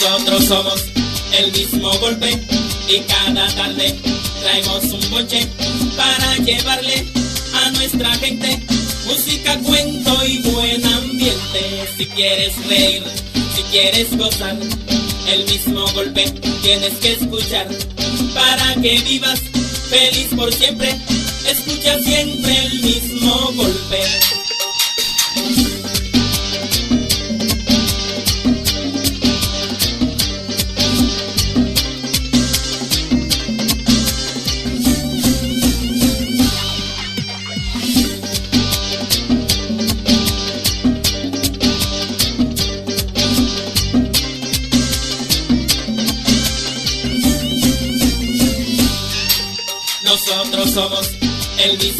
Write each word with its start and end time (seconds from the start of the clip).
Nosotros 0.00 0.44
somos 0.44 0.84
el 1.36 1.50
mismo 1.50 1.90
golpe 1.98 2.30
y 2.88 3.00
cada 3.00 3.48
tarde 3.48 3.96
traemos 4.40 4.84
un 4.84 5.10
boche 5.10 5.44
para 5.96 6.36
llevarle 6.36 7.04
a 7.52 7.70
nuestra 7.72 8.14
gente 8.14 8.60
música, 9.06 9.58
cuento 9.58 10.24
y 10.24 10.38
buen 10.38 10.84
ambiente. 10.86 11.88
Si 11.96 12.06
quieres 12.06 12.54
reír, 12.68 13.02
si 13.56 13.62
quieres 13.72 14.16
gozar, 14.16 14.56
el 15.32 15.44
mismo 15.46 15.84
golpe 15.88 16.30
tienes 16.62 16.94
que 16.98 17.14
escuchar 17.14 17.66
para 18.34 18.74
que 18.80 19.00
vivas 19.00 19.40
feliz 19.90 20.28
por 20.36 20.54
siempre. 20.54 20.94
Escucha 21.44 21.98
siempre 21.98 22.66
el 22.66 22.82
mismo 22.82 23.52
golpe. 23.56 24.37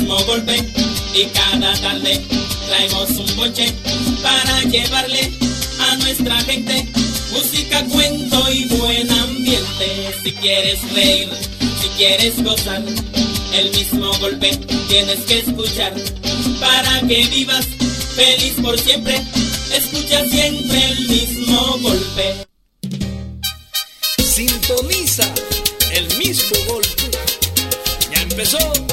Mismo 0.09 0.25
golpe 0.25 0.57
y 1.15 1.25
cada 1.27 1.75
tarde 1.83 2.19
traemos 2.67 3.11
un 3.11 3.37
boche 3.37 3.71
para 4.23 4.63
llevarle 4.63 5.31
a 5.81 5.97
nuestra 5.97 6.41
gente 6.45 6.87
música, 7.31 7.85
cuento 7.85 8.51
y 8.51 8.65
buen 8.69 9.11
ambiente. 9.11 10.15
Si 10.23 10.33
quieres 10.33 10.81
reír, 10.95 11.29
si 11.83 11.89
quieres 11.99 12.43
gozar, 12.43 12.83
el 13.53 13.71
mismo 13.71 14.11
golpe 14.19 14.59
tienes 14.89 15.21
que 15.27 15.41
escuchar 15.41 15.93
para 16.59 17.07
que 17.07 17.27
vivas 17.27 17.67
feliz 18.17 18.55
por 18.63 18.81
siempre. 18.81 19.21
Escucha 19.77 20.25
siempre 20.25 20.85
el 20.85 21.09
mismo 21.09 21.79
golpe. 21.83 22.47
Sintoniza 24.25 25.31
el 25.93 26.17
mismo 26.17 26.57
golpe. 26.67 27.11
Ya 28.11 28.23
empezó. 28.23 28.88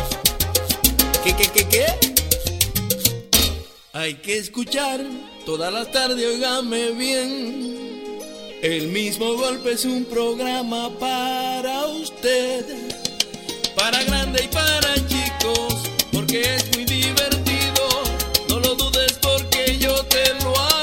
¿Qué, 1.25 1.36
qué, 1.36 1.50
qué, 1.50 1.68
qué? 1.68 1.86
Hay 3.94 4.13
que 4.22 4.38
escuchar 4.38 5.02
toda 5.44 5.72
la 5.72 5.90
tarde, 5.90 6.28
óigame 6.28 6.91
bien. 6.91 8.12
El 8.62 8.90
mismo 8.90 9.34
golpe 9.34 9.72
es 9.72 9.85
un 9.85 10.06
programa 10.06 10.91
para 11.00 11.88
usted. 11.88 12.64
Para 13.75 14.03
grande 14.03 14.44
y 14.44 14.47
para 14.50 14.94
chicos, 15.08 15.90
porque 16.14 16.41
es 16.41 16.75
muy 16.75 16.85
divertido. 16.85 18.03
No 18.47 18.59
lo 18.59 18.75
dudes 18.75 19.18
porque 19.19 19.80
yo 19.80 19.96
te 20.06 20.31
lo 20.44 20.53
aseguro. 20.59 20.75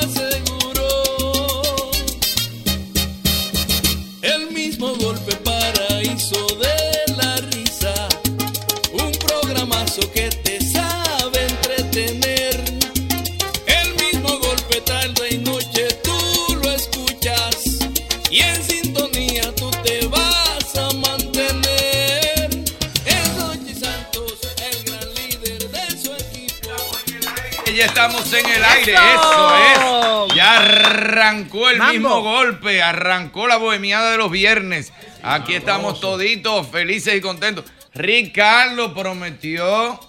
El 28.63 28.79
aire, 28.79 28.93
¡Eso! 28.93 29.57
eso 29.75 30.27
es. 30.29 30.35
Ya 30.35 30.57
arrancó 30.59 31.69
el 31.71 31.79
Mambo. 31.79 31.93
mismo 31.93 32.21
golpe, 32.23 32.83
arrancó 32.83 33.47
la 33.47 33.57
bohemiada 33.57 34.11
de 34.13 34.19
los 34.19 34.31
viernes. 34.31 34.93
Aquí 35.23 35.55
estamos 35.55 36.01
toditos 36.01 36.67
felices 36.69 37.15
y 37.15 37.21
contentos. 37.21 37.65
Ricardo 37.95 38.95
prometió 38.95 40.01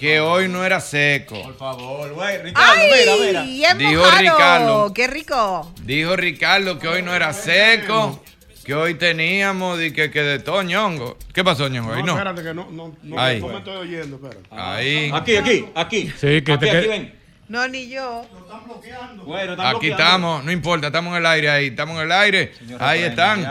que 0.00 0.18
hoy 0.20 0.48
no 0.48 0.64
era 0.64 0.80
seco. 0.80 1.42
Por 1.42 1.56
favor, 1.58 2.12
güey. 2.14 2.38
Ricardo, 2.42 2.72
¡Ay! 2.80 2.90
mira, 3.22 3.44
mira. 3.44 3.74
Dijo 3.74 4.00
mojado. 4.02 4.18
Ricardo. 4.20 4.94
¡Qué 4.94 5.06
rico! 5.06 5.72
Dijo 5.82 6.16
Ricardo 6.16 6.78
que 6.78 6.88
hoy 6.88 7.02
no 7.02 7.14
era 7.14 7.32
seco, 7.34 8.22
que 8.64 8.74
hoy 8.74 8.94
teníamos 8.94 9.80
y 9.82 9.92
que, 9.92 10.10
que 10.10 10.22
de 10.22 10.38
todo 10.38 10.62
ñongo. 10.62 11.18
¿Qué 11.34 11.44
pasó, 11.44 11.68
ñongo? 11.68 11.94
No, 11.96 12.02
no. 12.02 12.12
espérate 12.12 12.42
que 12.42 12.54
no, 12.54 12.68
no, 12.70 12.94
no, 13.02 13.20
Ahí. 13.20 13.40
no 13.40 13.48
me 13.48 13.58
estoy 13.58 13.76
oyendo, 13.76 14.16
espérate. 14.16 14.48
Ahí. 14.50 15.10
Aquí, 15.12 15.36
aquí, 15.36 15.64
aquí. 15.74 16.12
Sí, 16.18 16.40
que 16.42 16.52
aquí, 16.52 16.64
te- 16.64 16.78
aquí, 16.78 16.88
ven. 16.88 17.17
No, 17.48 17.66
ni 17.66 17.88
yo. 17.88 18.26
Bueno, 19.24 19.52
están 19.52 19.66
Aquí 19.66 19.88
bloqueando. 19.88 20.04
estamos, 20.04 20.44
no 20.44 20.52
importa, 20.52 20.86
estamos 20.88 21.12
en 21.12 21.18
el 21.18 21.26
aire 21.26 21.50
ahí, 21.50 21.66
estamos 21.68 21.96
en 21.96 22.02
el 22.02 22.12
aire. 22.12 22.52
Ahí 22.78 23.02
están. 23.02 23.42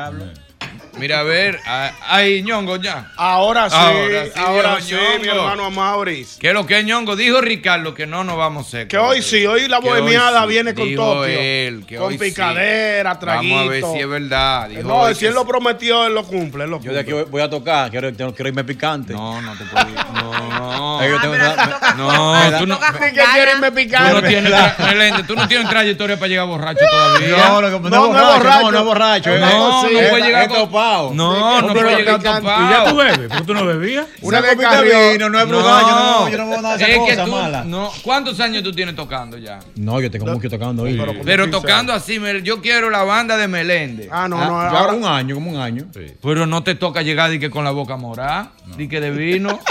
Mira, 1.00 1.20
a 1.20 1.24
ver, 1.24 1.60
ahí 2.08 2.42
ñongo 2.44 2.78
ya. 2.78 3.12
Ahora 3.18 3.70
sí, 3.70 3.76
Ahora 3.78 4.26
sí, 4.26 4.32
ahora 4.36 4.82
sí, 4.82 4.96
mi 5.22 5.28
hermano 5.28 5.66
Amauris. 5.66 6.38
¿Qué 6.40 6.48
es 6.50 6.54
lo 6.54 6.66
que 6.66 6.80
es 6.80 6.86
ñongo? 6.86 7.16
Dijo 7.16 7.40
Ricardo 7.40 7.94
que 7.94 8.08
no 8.08 8.24
nos 8.24 8.36
vamos 8.38 8.68
seco. 8.70 8.90
Que 8.90 8.98
hoy 8.98 9.22
sí, 9.22 9.46
hoy 9.46 9.68
la 9.68 9.80
bohemiada 9.80 10.42
sí. 10.44 10.48
viene 10.50 10.74
con 10.74 10.94
Tokio. 10.96 11.26
él, 11.26 11.86
que 11.88 11.98
con 11.98 12.08
hoy 12.08 12.14
sí. 12.18 12.26
picadera, 12.26 13.20
traguito. 13.20 13.56
Vamos 13.56 13.68
a 13.68 13.72
ver 13.72 13.84
si 13.94 14.00
es 14.00 14.10
verdad. 14.10 14.70
Dijo 14.70 14.82
no, 14.84 15.14
si 15.14 15.26
él 15.28 15.34
lo 15.34 15.42
sí. 15.42 15.48
prometió, 15.48 16.06
él 16.08 16.14
lo 16.16 16.24
cumple. 16.26 16.64
Él 16.64 16.72
lo 16.72 16.80
Yo 16.82 16.92
de 16.94 17.00
aquí 17.02 17.12
voy 17.14 17.24
voy 17.26 17.42
a 17.42 17.50
tocar, 17.50 17.92
quiero, 17.92 18.12
tengo- 18.14 18.34
quiero 18.34 18.50
irme 18.50 18.64
picante. 18.64 19.14
No, 19.14 19.40
no 19.42 19.56
te 19.56 19.66
puedo. 19.66 19.86
No. 20.14 20.98
Es 20.98 21.10
que 21.10 21.16
Ah, 21.18 21.22
tengo- 21.22 21.98
no, 21.98 22.50
con- 22.50 22.60
tú 22.60 22.66
no- 22.68 22.80
¿Qué 22.80 22.98
quiere 23.12 23.16
ganas. 23.16 23.38
irme 23.56 23.68
Tú 23.68 23.76
no 23.76 23.76
picante? 23.76 24.28
tienes, 24.28 24.52
tra- 24.52 24.78
Melende, 24.88 25.24
tú 25.24 25.36
no 25.36 25.48
tienes 25.48 25.70
trayectoria 25.70 26.16
para 26.18 26.28
llegar 26.28 26.48
borracho 26.48 26.80
todavía. 26.90 27.38
No, 27.38 27.62
no, 27.62 27.70
no, 27.70 27.80
No, 27.80 27.90
no, 27.90 28.14
no 28.14 28.34
borracho, 28.34 28.62
no, 28.62 28.72
no 28.72 28.78
es 28.80 28.84
borracho. 28.86 29.30
No, 29.30 29.36
eh. 29.36 29.40
no, 29.40 29.84
no 29.84 30.10
puede 30.10 30.24
llegar 30.24 30.48
No, 31.14 31.62
no 31.62 31.74
picante. 31.74 32.04
topado. 32.24 32.66
¿Y 32.66 32.70
ya 32.70 32.86
tú 32.90 32.96
bebes? 32.98 33.28
¿Por 33.30 33.38
qué 33.38 33.44
tú 33.46 33.54
no 33.54 33.66
bebías? 33.66 34.06
Una 34.22 34.42
copita 34.42 34.82
de 34.82 35.12
vino, 35.14 35.30
no 35.30 35.40
es 35.40 35.48
brugal, 35.48 35.82
yo 35.86 35.92
no, 35.92 36.30
yo 36.30 36.38
no 36.38 36.50
veo 36.50 36.62
nada 36.62 36.78
de 36.78 36.84
es 36.84 36.90
esas 36.90 37.06
que 37.06 37.12
cosas 37.12 37.26
tú, 37.26 37.32
malas. 37.32 37.66
no, 37.66 37.92
¿Cuántos 38.04 38.40
años 38.40 38.64
tú 38.64 38.72
tienes 38.72 38.96
tocando 38.96 39.38
ya? 39.38 39.60
No, 39.76 40.00
yo 40.02 40.10
tengo 40.12 40.26
mucho 40.28 40.50
tocando 40.50 40.86
ahí. 40.86 40.98
Pero- 40.98 41.14
Pero 41.24 41.44
15 41.46 41.60
tocando 41.62 41.94
así, 41.94 42.20
yo 42.44 42.62
quiero 42.62 42.90
la 42.90 43.04
banda 43.04 43.38
de 43.38 43.48
Meléndez. 43.48 44.08
Ah, 44.12 44.28
no, 44.28 44.38
Ah, 44.42 44.48
no, 44.48 44.78
ahora 44.78 44.94
un 44.94 45.06
año, 45.06 45.36
como 45.36 45.52
un 45.52 45.58
año. 45.58 45.86
Pero 46.22 46.46
no 46.46 46.64
te 46.64 46.76
toca 46.76 47.02
llegar 47.02 47.30
di 47.32 47.40
que 47.40 47.50
con 47.50 47.64
la 47.64 47.72
boca 47.72 47.98
morada, 47.98 48.52
di 48.78 48.88
que 48.88 49.00
de 49.02 49.12
vino. 49.12 49.60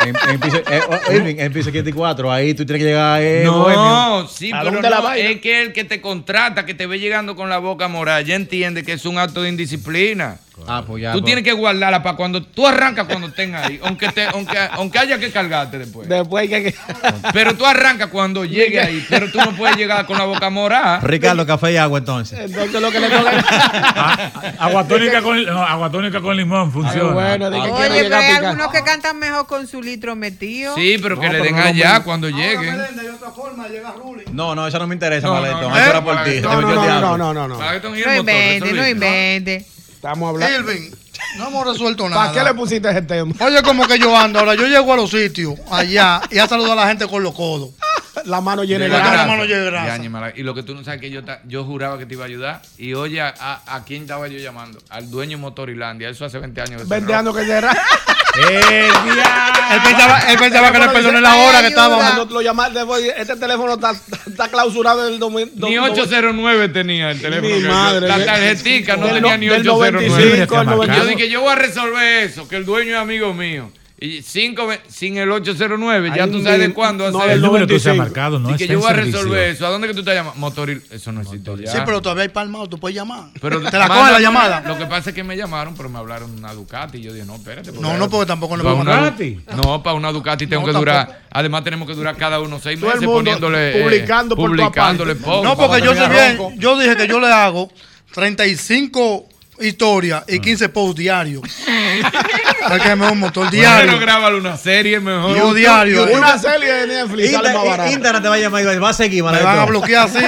En, 0.00 0.14
en 0.30 0.38
piso, 0.38 0.58
eh, 0.58 0.80
oh, 0.88 1.12
Irving, 1.12 1.34
en 1.40 1.52
piso 1.52 1.64
54, 1.70 2.30
ahí 2.30 2.54
tú 2.54 2.64
tienes 2.64 2.82
que 2.84 2.88
llegar 2.90 3.20
eh, 3.20 3.48
bohemio. 3.48 3.74
no, 3.82 4.28
sí, 4.28 4.52
¿A 4.52 4.60
pero 4.62 4.80
no, 4.80 5.02
vaina? 5.02 5.28
es 5.28 5.40
que 5.40 5.60
el 5.62 5.72
que 5.72 5.82
te 5.82 6.00
contrata, 6.00 6.64
que 6.64 6.72
te 6.74 6.86
ve 6.86 7.00
llegando 7.00 7.34
con 7.34 7.50
la 7.50 7.58
boca 7.58 7.88
morada, 7.88 8.20
ya 8.20 8.36
entiende 8.36 8.84
que 8.84 8.92
es 8.92 9.04
un 9.06 9.18
acto 9.18 9.42
de 9.42 9.48
indisciplina. 9.48 10.38
Ah, 10.66 10.82
pues 10.86 11.02
ya. 11.02 11.12
Tú 11.12 11.18
pues. 11.18 11.26
tienes 11.26 11.44
que 11.44 11.52
guardarla 11.52 12.02
para 12.02 12.16
cuando 12.16 12.42
tú 12.42 12.66
arrancas 12.66 13.06
cuando 13.06 13.28
estén 13.28 13.54
ahí, 13.54 13.80
aunque, 13.84 14.08
te, 14.08 14.24
aunque, 14.24 14.58
aunque 14.72 14.98
haya 14.98 15.18
que 15.18 15.30
cargarte 15.30 15.78
después. 15.78 16.08
después 16.08 16.42
hay 16.42 16.48
que... 16.48 16.74
Pero 17.32 17.54
tú 17.54 17.66
arrancas 17.66 18.08
cuando 18.08 18.44
llegue 18.44 18.80
ahí, 18.80 19.04
pero 19.08 19.30
tú 19.30 19.38
no 19.38 19.54
puedes 19.54 19.76
llegar 19.76 20.06
con 20.06 20.18
la 20.18 20.24
boca 20.24 20.50
morada. 20.50 21.00
Ricardo, 21.00 21.46
café 21.46 21.72
y 21.72 21.76
agua 21.76 21.98
entonces. 21.98 22.38
Entonces 22.38 22.80
lo 22.80 22.90
que 22.90 23.00
le 23.00 23.08
toca... 23.08 23.30
Ah, 23.44 24.30
Aguatónica 24.58 25.22
con, 25.22 25.44
no, 25.44 25.62
aguatónica 25.62 26.20
con 26.20 26.36
limón 26.36 26.72
funciona. 26.72 27.12
Bueno, 27.12 27.50
de 27.50 27.60
que 27.60 27.70
quiero 27.70 27.94
Oye, 27.94 28.04
pero 28.04 28.16
hay 28.16 28.32
algunos 28.32 28.72
que 28.72 28.82
cantan 28.82 29.18
mejor 29.18 29.46
con 29.46 29.66
su 29.66 29.82
litro 29.82 30.16
metido. 30.16 30.74
Sí, 30.74 30.98
pero 31.02 31.18
que 31.18 31.28
le 31.28 31.40
den 31.40 31.56
no 31.56 31.62
allá 31.62 32.00
cuando 32.00 32.28
lleguen. 32.28 32.76
No, 34.32 34.54
no, 34.54 34.66
eso 34.66 34.78
no 34.78 34.86
me 34.86 34.94
interesa, 34.94 35.26
No, 35.26 35.34
maletón. 35.34 35.60
no, 35.60 35.76
Eso 35.76 35.84
no, 35.84 35.90
era 35.90 36.04
por 36.04 36.24
ti. 36.24 36.40
No, 36.40 36.60
no, 36.60 37.16
no, 37.16 37.34
no, 37.34 37.48
no, 37.48 37.58
invente, 38.16 38.72
no 38.72 38.88
invente. 38.88 39.66
Estamos 39.98 40.28
hablando... 40.28 40.56
Irving, 40.60 40.92
no 41.38 41.48
hemos 41.48 41.66
resuelto 41.66 42.08
nada. 42.08 42.26
¿Para 42.26 42.32
qué 42.32 42.44
le 42.44 42.54
pusiste 42.54 42.88
ese 42.88 43.02
tema? 43.02 43.34
Oye, 43.40 43.60
como 43.62 43.84
que 43.88 43.98
yo 43.98 44.16
ando 44.16 44.38
ahora, 44.38 44.54
yo 44.54 44.68
llego 44.68 44.92
a 44.92 44.96
los 44.96 45.10
sitios 45.10 45.54
allá 45.72 46.20
y 46.30 46.38
a 46.38 46.46
saludar 46.46 46.78
a 46.78 46.82
la 46.82 46.86
gente 46.86 47.08
con 47.08 47.20
los 47.20 47.34
codos. 47.34 47.70
La 48.28 49.26
mano 49.26 49.44
llena 49.44 49.64
de 49.64 49.70
la 49.70 49.78
grasa. 49.78 50.08
Mala- 50.10 50.32
Y 50.36 50.42
lo 50.42 50.54
que 50.54 50.62
tú 50.62 50.74
no 50.74 50.84
sabes 50.84 51.00
que 51.00 51.10
yo, 51.10 51.24
ta- 51.24 51.40
yo 51.46 51.64
juraba 51.64 51.98
que 51.98 52.06
te 52.06 52.14
iba 52.14 52.24
a 52.24 52.26
ayudar. 52.26 52.62
Y 52.76 52.94
oye, 52.94 53.20
a, 53.20 53.34
a- 53.38 53.76
¿a 53.76 53.84
quién 53.84 54.02
estaba 54.02 54.28
yo 54.28 54.38
llamando? 54.38 54.78
Al 54.90 55.10
dueño 55.10 55.38
Motorilandia. 55.38 56.08
Eso 56.08 56.24
hace 56.24 56.38
20 56.38 56.60
años 56.60 56.82
que 56.82 56.88
cerró. 56.88 56.88
Vendeando 57.00 57.34
que. 57.34 57.40
¡El 57.40 57.48
diablo! 59.14 59.60
Él 59.72 59.80
pensaba, 59.82 60.18
él 60.30 60.38
pensaba 60.38 60.72
que 60.72 60.78
le 60.78 60.88
perdoné 60.88 61.20
la 61.20 61.34
hora 61.36 61.60
que 61.60 61.66
estábamos. 61.68 62.30
Lo 62.30 62.96
este 62.96 63.36
teléfono 63.36 63.74
está, 63.74 63.92
está 64.26 64.48
clausurado 64.48 65.04
del 65.06 65.18
domi- 65.18 65.50
Ni 65.54 65.74
do- 65.74 65.82
809 65.84 66.68
tenía 66.68 67.10
el 67.10 67.20
teléfono. 67.20 67.48
Mi 67.48 67.54
que 67.54 67.62
yo- 67.62 67.68
madre, 67.72 68.06
la 68.08 68.18
de- 68.18 68.24
tarjetica 68.26 68.96
no 68.96 69.06
del 69.06 69.14
tenía 69.16 69.36
ni 69.38 69.46
del 69.48 69.68
809. 69.68 70.08
95 70.08 70.56
al 70.56 70.66
Y 70.66 70.68
yo 70.68 70.76
95. 70.76 71.06
dije, 71.16 71.30
yo 71.30 71.40
voy 71.40 71.52
a 71.52 71.54
resolver 71.56 72.22
eso, 72.24 72.48
que 72.48 72.56
el 72.56 72.64
dueño 72.64 72.92
es 72.92 72.98
amigo 72.98 73.32
mío. 73.34 73.70
Y 74.00 74.22
cinco, 74.22 74.68
sin 74.86 75.18
el 75.18 75.28
809, 75.32 76.12
ya 76.14 76.22
Ahí 76.24 76.30
tú 76.30 76.40
sabes 76.40 76.60
de 76.60 76.72
cuándo 76.72 77.10
no, 77.10 77.18
hacer. 77.18 77.32
El 77.32 77.40
número 77.40 77.66
que 77.66 77.80
se 77.80 77.90
ha 77.90 77.94
95. 77.94 77.96
marcado 78.04 78.38
no 78.38 78.54
y 78.54 78.56
que 78.56 78.68
yo 78.68 78.78
voy 78.78 78.88
a 78.88 78.92
resolver 78.92 79.48
eso. 79.48 79.66
¿A 79.66 79.70
dónde 79.70 79.88
que 79.88 79.94
tú 79.94 80.00
estás 80.00 80.14
llamando? 80.14 80.38
Motoril. 80.38 80.80
Eso 80.90 81.10
no 81.10 81.20
existe 81.22 81.50
ya. 81.64 81.72
Sí, 81.72 81.78
pero 81.84 82.00
todavía 82.00 82.22
hay 82.22 82.28
palmado, 82.28 82.68
tú 82.68 82.78
puedes 82.78 82.94
llamar. 82.94 83.30
Pero 83.40 83.60
te 83.60 83.76
la 83.76 83.88
cogen 83.88 84.12
la 84.12 84.20
llamada. 84.20 84.60
Lo 84.60 84.78
que 84.78 84.86
pasa 84.86 85.10
es 85.10 85.16
que 85.16 85.24
me 85.24 85.36
llamaron, 85.36 85.74
pero 85.74 85.88
me 85.88 85.98
hablaron 85.98 86.30
una 86.30 86.54
Ducati. 86.54 86.98
Y 86.98 87.02
yo 87.02 87.12
dije, 87.12 87.26
no, 87.26 87.34
espérate. 87.34 87.72
No, 87.72 87.96
no, 87.98 88.08
porque 88.08 88.26
tampoco 88.26 88.56
le 88.56 88.62
Para 88.62 88.76
puedo. 88.76 88.94
Ducati? 88.94 89.40
no, 89.56 89.82
para 89.82 89.94
una 89.96 90.12
Ducati 90.12 90.46
tengo 90.46 90.60
No, 90.62 90.66
que 90.66 90.72
tampoco. 90.74 90.90
durar. 90.92 91.22
Además, 91.32 91.64
tenemos 91.64 91.88
que 91.88 91.94
durar 91.94 92.16
cada 92.16 92.38
uno 92.40 92.60
seis 92.62 92.80
meses 92.80 93.02
poniéndole. 93.04 93.80
eh, 93.80 93.82
publicando 93.82 94.36
por 94.36 94.50
tu 94.50 94.56
publicándole 94.56 95.16
post. 95.16 95.42
No, 95.44 95.56
porque 95.56 95.82
yo 95.82 95.92
sé 95.94 96.08
bien, 96.08 96.38
yo 96.60 96.78
dije 96.78 96.96
que 96.96 97.08
yo 97.08 97.18
le 97.18 97.32
hago 97.32 97.68
35 98.14 99.28
historias 99.60 100.24
y 100.28 100.38
15 100.40 100.68
posts 100.68 100.96
diarios. 100.98 101.42
Hay 102.70 102.80
que 102.80 102.96
me 102.96 103.08
un 103.10 103.18
motor 103.20 103.44
Bueno, 103.46 103.50
diario. 103.50 103.98
grábalo 103.98 104.38
una 104.38 104.56
serie 104.56 105.00
mejor. 105.00 105.36
Yo 105.36 105.54
diario. 105.54 106.06
Una 106.12 106.38
serie 106.38 106.72
de 106.72 106.86
Netflix 106.86 107.30
sale 107.32 107.48
más 107.48 107.54
Inter- 107.56 107.70
barata. 107.70 107.92
Internet 107.92 108.22
te 108.22 108.28
va 108.28 108.34
a 108.34 108.38
llamar 108.38 108.62
y 108.62 108.78
va 108.78 108.88
a 108.90 108.92
seguir, 108.92 109.24
Me 109.24 109.42
van 109.42 109.58
a 109.58 109.64
bloquear 109.64 110.06
así. 110.06 110.18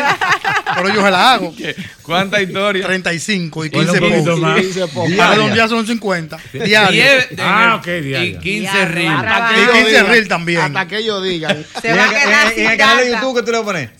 Pero 0.77 0.88
yo 0.94 1.05
se 1.05 1.11
la 1.11 1.32
hago. 1.32 1.53
¿Cuántas 2.03 2.41
historias? 2.43 2.87
35 2.87 3.65
y 3.65 3.71
Ponle 3.71 3.87
15 3.93 4.05
un 4.05 4.11
poquito 4.11 4.41
posts. 4.41 5.11
más. 5.11 5.17
Para 5.17 5.31
redondear 5.35 5.69
son 5.69 5.87
50. 5.87 6.38
Diario. 6.65 7.05
Ah, 7.38 7.77
ok, 7.79 7.87
diario. 7.87 8.19
Y 8.23 8.38
15 8.38 8.61
Diario, 8.61 8.94
reels. 8.94 9.25
Y 9.56 9.61
ellos 9.61 9.73
15 9.73 9.91
digan- 9.91 10.06
reel 10.09 10.29
también. 10.29 10.61
Hasta 10.61 10.88
que 10.88 10.99
ellos 10.99 11.23
digan. 11.23 11.67
Se 11.82 11.93
va 11.93 12.03
a 12.03 12.06
en- 12.06 12.11
quedar 12.11 12.47
en- 12.47 12.55
sin 12.55 12.65
En 12.65 12.71
el 12.71 12.79
canal 12.79 13.05
de. 13.05 13.11
YouTube 13.12 13.37
que 13.37 13.43
tú 13.43 13.53
le 13.53 13.61
pones. 13.62 13.91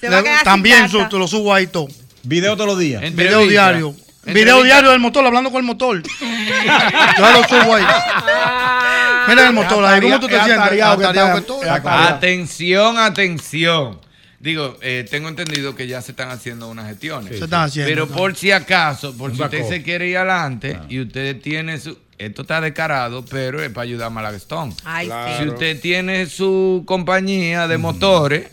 También 0.44 0.87
te 0.88 1.19
lo 1.19 1.27
subo 1.29 1.53
ahí 1.53 1.67
todo. 1.67 1.88
Video 2.23 2.55
todos 2.55 2.69
los 2.69 2.79
días. 2.79 3.03
Video 3.15 3.47
diario. 3.47 3.94
Video 4.35 4.62
diario 4.62 4.91
del 4.91 5.00
motor, 5.00 5.25
hablando 5.27 5.50
con 5.50 5.61
el 5.61 5.67
motor. 5.67 6.03
Yo 6.03 7.31
lo 7.32 7.43
subo 7.49 7.75
ahí. 7.77 7.85
Mira 9.29 9.47
el 9.47 9.53
motor 9.53 9.85
ahí, 9.85 10.00
¿cómo 10.00 10.21
tú 10.21 10.27
te 10.29 10.37
Es 10.37 10.44
sientes? 10.44 10.82
Atención, 11.85 12.99
atención. 12.99 13.99
Digo, 14.38 14.79
eh, 14.81 15.06
tengo 15.11 15.29
entendido 15.29 15.77
que 15.77 15.87
ya 15.87 16.00
se 16.00 16.12
están 16.12 16.31
haciendo 16.31 16.69
unas 16.69 16.88
gestiones. 16.88 17.37
Se 17.38 17.44
están 17.44 17.65
haciendo. 17.65 17.91
Pero 17.91 18.09
por 18.09 18.35
si 18.35 18.50
acaso, 18.50 19.15
por 19.17 19.35
si 19.37 19.43
usted 19.43 19.69
se 19.69 19.82
quiere 19.82 20.09
ir 20.09 20.17
adelante 20.17 20.79
y 20.88 21.00
usted 21.00 21.41
tiene 21.41 21.79
su. 21.79 21.99
Esto 22.17 22.43
está 22.43 22.61
descarado, 22.61 23.25
pero 23.25 23.62
es 23.62 23.71
para 23.71 23.85
ayudar 23.85 24.09
a 24.09 24.11
Malagastón. 24.11 24.75
Ay, 24.85 25.11
Si 25.38 25.43
sí. 25.43 25.49
usted 25.49 25.81
tiene 25.81 26.27
su 26.27 26.82
compañía 26.87 27.67
de 27.67 27.79
motores, 27.79 28.49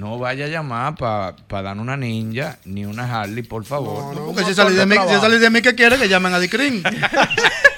no 0.00 0.18
vaya 0.18 0.46
a 0.46 0.48
llamar 0.48 0.94
para 0.96 1.34
darnos 1.62 1.82
una 1.82 1.94
ninja 1.94 2.56
ni 2.64 2.86
una 2.86 3.04
Harley, 3.04 3.42
por 3.42 3.66
favor. 3.66 4.14
No, 4.14 4.24
Porque 4.26 4.40
un 4.40 4.46
si 4.46 4.54
salí 4.54 4.72
de 4.72 4.80
de 4.80 4.86
mí, 4.86 4.96
si 5.06 5.20
salí 5.20 5.38
de 5.38 5.50
mí, 5.50 5.60
¿qué 5.60 5.74
quiere? 5.74 5.98
Que 5.98 6.08
llamen 6.08 6.32
a 6.34 6.38
Dicrin. 6.40 6.82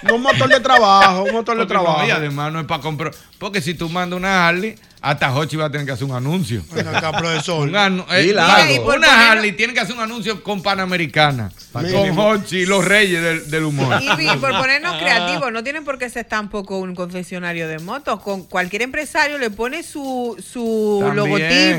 No, 0.03 0.17
un 0.17 0.23
motor 0.23 0.49
de 0.49 0.59
trabajo, 0.59 1.23
un 1.23 1.31
motor 1.33 1.57
de 1.57 1.63
Porque 1.65 1.75
no, 1.75 1.83
trabajo. 1.85 2.05
y 2.09 2.11
además 2.11 2.53
no 2.53 2.59
es 2.59 2.67
para 2.67 2.83
comprar. 2.83 3.13
Porque 3.39 3.61
si 3.61 3.75
tú 3.75 3.89
mandas 3.89 4.17
una 4.17 4.49
Harley, 4.49 4.75
hasta 5.03 5.35
Hochi 5.35 5.57
va 5.57 5.67
a 5.67 5.71
tener 5.71 5.85
que 5.87 5.93
hacer 5.93 6.05
un 6.05 6.15
anuncio. 6.17 6.63
Acá, 6.95 7.13
profesor. 7.13 7.69
Un 7.69 7.75
anu- 7.75 8.05
eh, 8.13 8.27
Y 8.27 8.31
una 8.79 9.31
Harley 9.33 9.53
tiene 9.53 9.75
que 9.75 9.81
hacer 9.81 9.95
un 9.97 10.01
anuncio 10.03 10.43
con 10.43 10.63
Panamericana. 10.63 11.51
Con 11.73 12.19
Hochi, 12.19 12.67
los 12.67 12.85
reyes 12.85 13.23
del, 13.23 13.51
del 13.51 13.65
humor. 13.65 14.01
Y 14.01 14.27
por 14.39 14.51
ponernos 14.53 14.97
creativos, 15.01 15.51
no 15.53 15.63
tienen 15.65 15.85
por 15.85 15.99
qué 15.99 16.09
ser 16.09 16.25
tampoco 16.27 16.79
un 16.79 16.95
concesionario 16.95 17.67
de 17.69 17.79
motos. 17.79 18.21
Con 18.21 18.45
cualquier 18.45 18.83
empresario 18.83 19.39
le 19.39 19.51
pone 19.51 19.83
su, 19.83 20.37
su 20.43 21.01
También. 21.05 21.17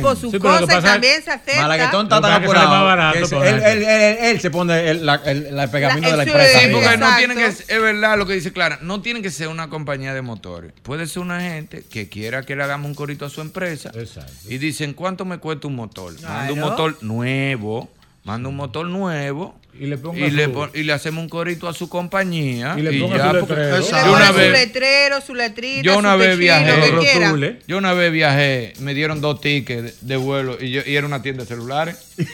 logotipo, 0.02 0.16
su 0.16 0.32
Sí, 0.32 0.40
pero 0.40 0.60
lo 0.60 0.60
que 0.60 0.64
cosa 0.66 0.74
y 0.74 0.76
pasa 0.76 0.78
es- 0.88 0.94
también 0.94 1.24
se 1.24 1.32
acerca. 1.32 1.62
Malaguetón 1.62 2.06
está 2.08 2.22
tan 2.22 2.44
apurado. 2.44 3.14
él, 3.14 3.24
él, 3.44 3.84
él- 3.84 4.18
él 4.22 4.42
se 4.42 4.52
pone 4.52 4.90
el, 4.90 5.06
la- 5.06 5.22
el- 5.26 5.56
la- 5.56 5.64
el 5.64 5.70
pegamento 5.70 6.10
de 6.12 6.18
La- 6.18 6.24
empresa. 6.24 6.60
Sí, 6.60 6.68
porque 6.72 6.98
no 6.98 7.16
tienen 7.18 7.38
que, 7.38 7.46
es 7.46 7.68
verdad 7.82 8.18
lo 8.18 8.26
que 8.26 8.34
dice 8.34 8.52
Clara, 8.52 8.80
no 8.82 9.02
tiene 9.02 9.22
que 9.22 9.32
ser 9.32 9.48
una 9.48 9.70
compañía 9.70 10.14
de 10.14 10.22
motores. 10.22 10.74
Puede 10.84 11.08
ser 11.08 11.22
una 11.22 11.40
gente 11.40 11.84
que 11.90 12.10
quiera 12.10 12.44
que 12.44 12.56
le 12.56 12.64
hagamos 12.64 12.88
un 12.88 12.96
a 13.26 13.30
su 13.30 13.42
empresa. 13.42 13.92
Exacto. 13.96 14.32
Y 14.50 14.58
dicen, 14.58 14.94
¿cuánto 14.94 15.26
me 15.26 15.38
cuesta 15.38 15.68
un 15.68 15.76
motor? 15.76 16.14
Manda 16.22 16.52
un 16.54 16.58
Claro. 16.60 16.70
motor 16.72 16.98
nuevo, 17.04 17.90
manda 18.24 18.50
un 18.50 18.56
motor 18.56 18.86
nuevo. 18.88 19.60
Y 19.80 19.88
le 19.88 19.98
ponga 19.98 20.20
y 20.20 20.30
le, 20.30 20.50
pon- 20.50 20.70
y 20.76 20.84
le 20.84 20.94
hacemos 20.94 21.24
un 21.24 21.30
corito 21.30 21.68
a 21.68 21.74
su 21.74 21.90
compañía. 21.90 22.76
Y 22.78 22.84
le 22.84 23.00
ponga 23.00 23.32
su 23.32 23.40
porque- 23.40 23.56
letrero. 23.56 23.80
Yo 23.90 24.14
una 24.14 24.28
su 24.32 24.38
letrero, 24.40 25.22
su 25.22 25.34
letrita, 25.34 25.82
Yo 25.82 25.98
una 25.98 26.14
su 26.14 26.20
vez 26.20 26.38
techino, 26.38 27.36
viajé. 27.36 27.60
Yo 27.68 27.78
una 27.80 27.94
vez 27.94 28.12
viajé, 28.14 28.74
me 28.82 28.94
dieron 28.94 29.20
dos 29.20 29.42
tickets 29.42 30.02
de, 30.02 30.08
de 30.08 30.18
vuelo 30.18 30.58
y, 30.62 30.70
yo, 30.72 30.82
y 30.86 30.96
era 30.96 31.08
una 31.08 31.22
tienda 31.24 31.44
de 31.44 31.48
celulares. 31.48 31.98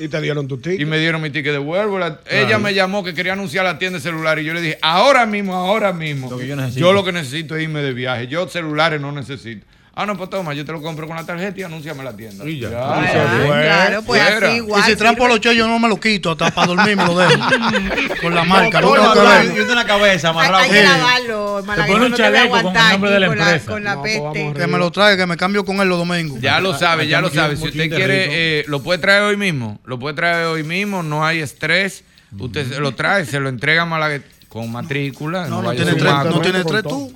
Y 0.00 0.06
te 0.06 0.20
dieron 0.20 0.46
tu 0.46 0.54
Y 0.54 0.58
ticket. 0.58 0.86
me 0.86 0.96
dieron 1.00 1.20
mi 1.20 1.28
ticket 1.30 1.50
de 1.50 1.58
vuelo. 1.58 1.98
La- 1.98 2.20
Ella 2.30 2.58
me 2.58 2.72
llamó 2.72 3.02
que 3.02 3.14
quería 3.14 3.32
anunciar 3.32 3.64
la 3.64 3.80
tienda 3.80 3.98
de 3.98 4.02
celulares. 4.04 4.44
Y 4.44 4.46
yo 4.46 4.54
le 4.54 4.60
dije, 4.60 4.78
ahora 4.80 5.26
mismo, 5.26 5.54
ahora 5.56 5.92
mismo. 5.92 6.30
Lo. 6.30 6.40
Yo 6.68 6.92
lo 6.92 7.04
que 7.04 7.10
necesito 7.10 7.56
es 7.56 7.64
irme 7.64 7.82
de 7.82 7.92
viaje. 7.94 8.28
Yo 8.28 8.46
celulares 8.48 9.00
no 9.00 9.10
necesito. 9.10 9.66
Ah, 10.00 10.06
no, 10.06 10.16
pues 10.16 10.30
toma, 10.30 10.54
yo 10.54 10.64
te 10.64 10.70
lo 10.70 10.80
compro 10.80 11.08
con 11.08 11.16
la 11.16 11.26
tarjeta 11.26 11.58
y 11.58 11.64
anúnciame 11.64 12.04
la 12.04 12.12
tienda. 12.16 12.44
Y 12.48 12.60
ya. 12.60 12.68
Ah, 12.72 13.04
Bueno, 13.44 13.62
claro, 13.64 14.02
pues 14.04 14.22
fuera. 14.22 14.46
así 14.46 14.54
Y 14.54 14.56
igual. 14.58 14.84
si 14.84 14.94
sirve. 14.94 15.16
poloche, 15.16 15.56
yo 15.56 15.66
no 15.66 15.78
me 15.80 15.88
lo 15.88 15.98
quito 15.98 16.30
hasta 16.30 16.52
para 16.52 16.68
dormir 16.68 16.96
me 16.96 17.04
lo 17.04 17.18
dejo. 17.18 17.32
Con 18.22 18.32
la 18.32 18.44
marca. 18.44 18.80
No 18.80 18.90
Motor, 18.90 19.02
tengo 19.02 19.12
que 19.14 19.18
motor. 19.20 19.38
ver. 19.38 19.44
Y 19.46 19.60
usted 19.60 19.70
en 19.70 19.74
la 19.74 19.84
cabeza, 19.86 20.28
Hay, 20.28 20.32
amarrado. 20.34 20.56
hay 20.64 20.70
que 20.70 20.76
Sí. 20.80 20.82
lavarlo, 20.86 21.62
Malaguetón, 21.66 21.92
pone 21.94 22.04
un 22.06 22.10
no 22.12 22.16
te 22.16 22.22
chaleco 22.22 22.48
con 22.48 22.52
el 22.52 22.58
aguantar 22.68 22.92
nombre 22.92 23.10
de 23.10 23.20
la 23.20 23.26
con 23.26 23.38
la, 23.38 23.44
empresa. 23.44 23.70
con 23.72 23.84
la 23.84 23.94
No, 23.96 24.00
pues 24.02 24.20
peste. 24.20 24.52
Que 24.60 24.66
me 24.68 24.78
lo 24.78 24.90
traiga, 24.92 25.16
que 25.16 25.26
me 25.26 25.36
cambio 25.36 25.64
con 25.64 25.80
él 25.80 25.88
los 25.88 25.98
domingos. 25.98 26.40
Ya 26.40 26.60
lo 26.60 26.78
sabe, 26.78 27.08
ya 27.08 27.20
lo 27.20 27.30
sabe. 27.30 27.56
Si 27.56 27.64
usted 27.66 27.88
quiere, 27.90 28.60
eh, 28.60 28.64
lo 28.68 28.80
puede 28.82 29.00
traer 29.00 29.22
hoy 29.24 29.36
mismo. 29.36 29.80
Lo 29.84 29.98
puede 29.98 30.14
traer 30.14 30.46
hoy 30.46 30.62
mismo, 30.62 31.02
no 31.02 31.26
hay 31.26 31.40
estrés. 31.40 32.04
Usted 32.38 32.68
se 32.72 32.78
lo 32.78 32.94
trae, 32.94 33.24
se 33.24 33.40
lo 33.40 33.48
entrega 33.48 33.82
a 33.82 33.86
Malaguet- 33.86 34.22
con 34.48 34.70
matrícula. 34.70 35.48
No, 35.48 35.60
no 35.60 35.72
tiene 35.72 35.92
tres, 35.94 36.12
no 36.12 36.82
tú. 36.82 37.12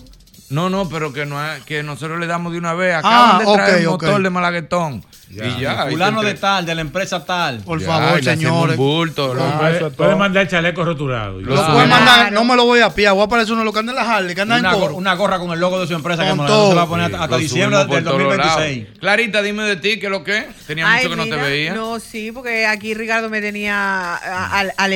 No, 0.53 0.69
no, 0.71 0.89
pero 0.89 1.13
que 1.13 1.25
no 1.27 1.45
es- 1.45 1.63
que 1.65 1.83
nosotros 1.83 2.21
le 2.21 2.27
damos 2.27 2.53
de 2.53 2.59
una 2.59 2.75
vez. 2.75 2.95
Ah, 2.95 2.99
Acaban 2.99 3.39
de 3.39 3.55
traer 3.55 3.79
el 3.81 3.87
motor 3.89 4.23
de 4.23 4.31
Malaguetón. 4.31 5.05
Y 5.31 5.37
ya. 5.61 5.87
y 5.89 5.93
Fulano 5.93 6.21
te 6.21 6.27
de 6.27 6.35
tal, 6.35 6.67
de 6.67 6.75
la 6.75 6.83
empresa 6.83 7.25
tal. 7.25 7.61
Por 7.61 7.81
Ya, 7.81 7.87
favor, 7.87 8.23
señores. 8.23 8.77
Bulto, 8.77 9.33
lo- 9.33 9.43
Ah, 9.43 9.91
Puede, 9.97 10.15
mandar 10.15 10.47
chaleco. 10.47 10.85
Lo 10.85 10.93
Lo 10.93 11.17
Ah. 11.61 11.73
pueden 11.73 11.89
mandar, 11.89 12.19
Claro. 12.29 12.35
no 12.35 12.45
me 12.45 12.55
lo 12.55 12.67
voy 12.67 12.81
a 12.81 12.91
piar, 12.95 13.15
voy 13.15 13.23
a 13.23 13.25
aparecer 13.25 13.53
uno 13.53 13.61
de 13.63 13.65
los 13.65 13.73
que 13.73 13.81
anda 13.81 13.93
en 13.93 13.97
la 13.97 14.15
Harley, 14.17 14.35
que 14.35 14.43
anda 14.43 14.57
en 14.59 14.67
Una, 14.67 14.73
coro. 14.75 14.93
go- 14.93 14.99
una 14.99 15.15
gorra 15.15 15.39
con 15.39 15.51
el 15.53 15.59
logo 15.59 15.81
de 15.81 15.87
su 15.87 15.95
empresa 15.95 16.23
que 16.23 16.31
se 16.33 16.37
va 16.37 16.83
a 16.83 16.87
poner 16.87 17.07
hasta, 17.07 17.23
hasta 17.25 17.37
lo 17.37 17.39
diciembre 17.39 17.79
del 17.79 17.89
todos 17.89 18.03
lados. 18.05 18.19
2026. 18.21 18.89
Clarita, 19.01 19.41
dime 19.41 19.63
de 19.65 19.77
ti, 19.77 19.99
¿qué 19.99 20.07
es 20.07 20.13
lo 20.13 20.23
que? 20.23 20.49
Tenía 20.67 20.87
Ay, 20.87 21.05
mucho 21.09 21.11
que 21.11 21.17
no 21.31 21.37
te 21.37 21.43
veía. 21.43 21.73
No, 21.75 21.99
sí, 21.99 22.31
porque 22.31 22.67
aquí 22.67 22.93
Ricardo 22.93 23.31
me 23.31 23.41
tenía 23.41 24.15
al 24.17 24.73
al. 24.77 24.93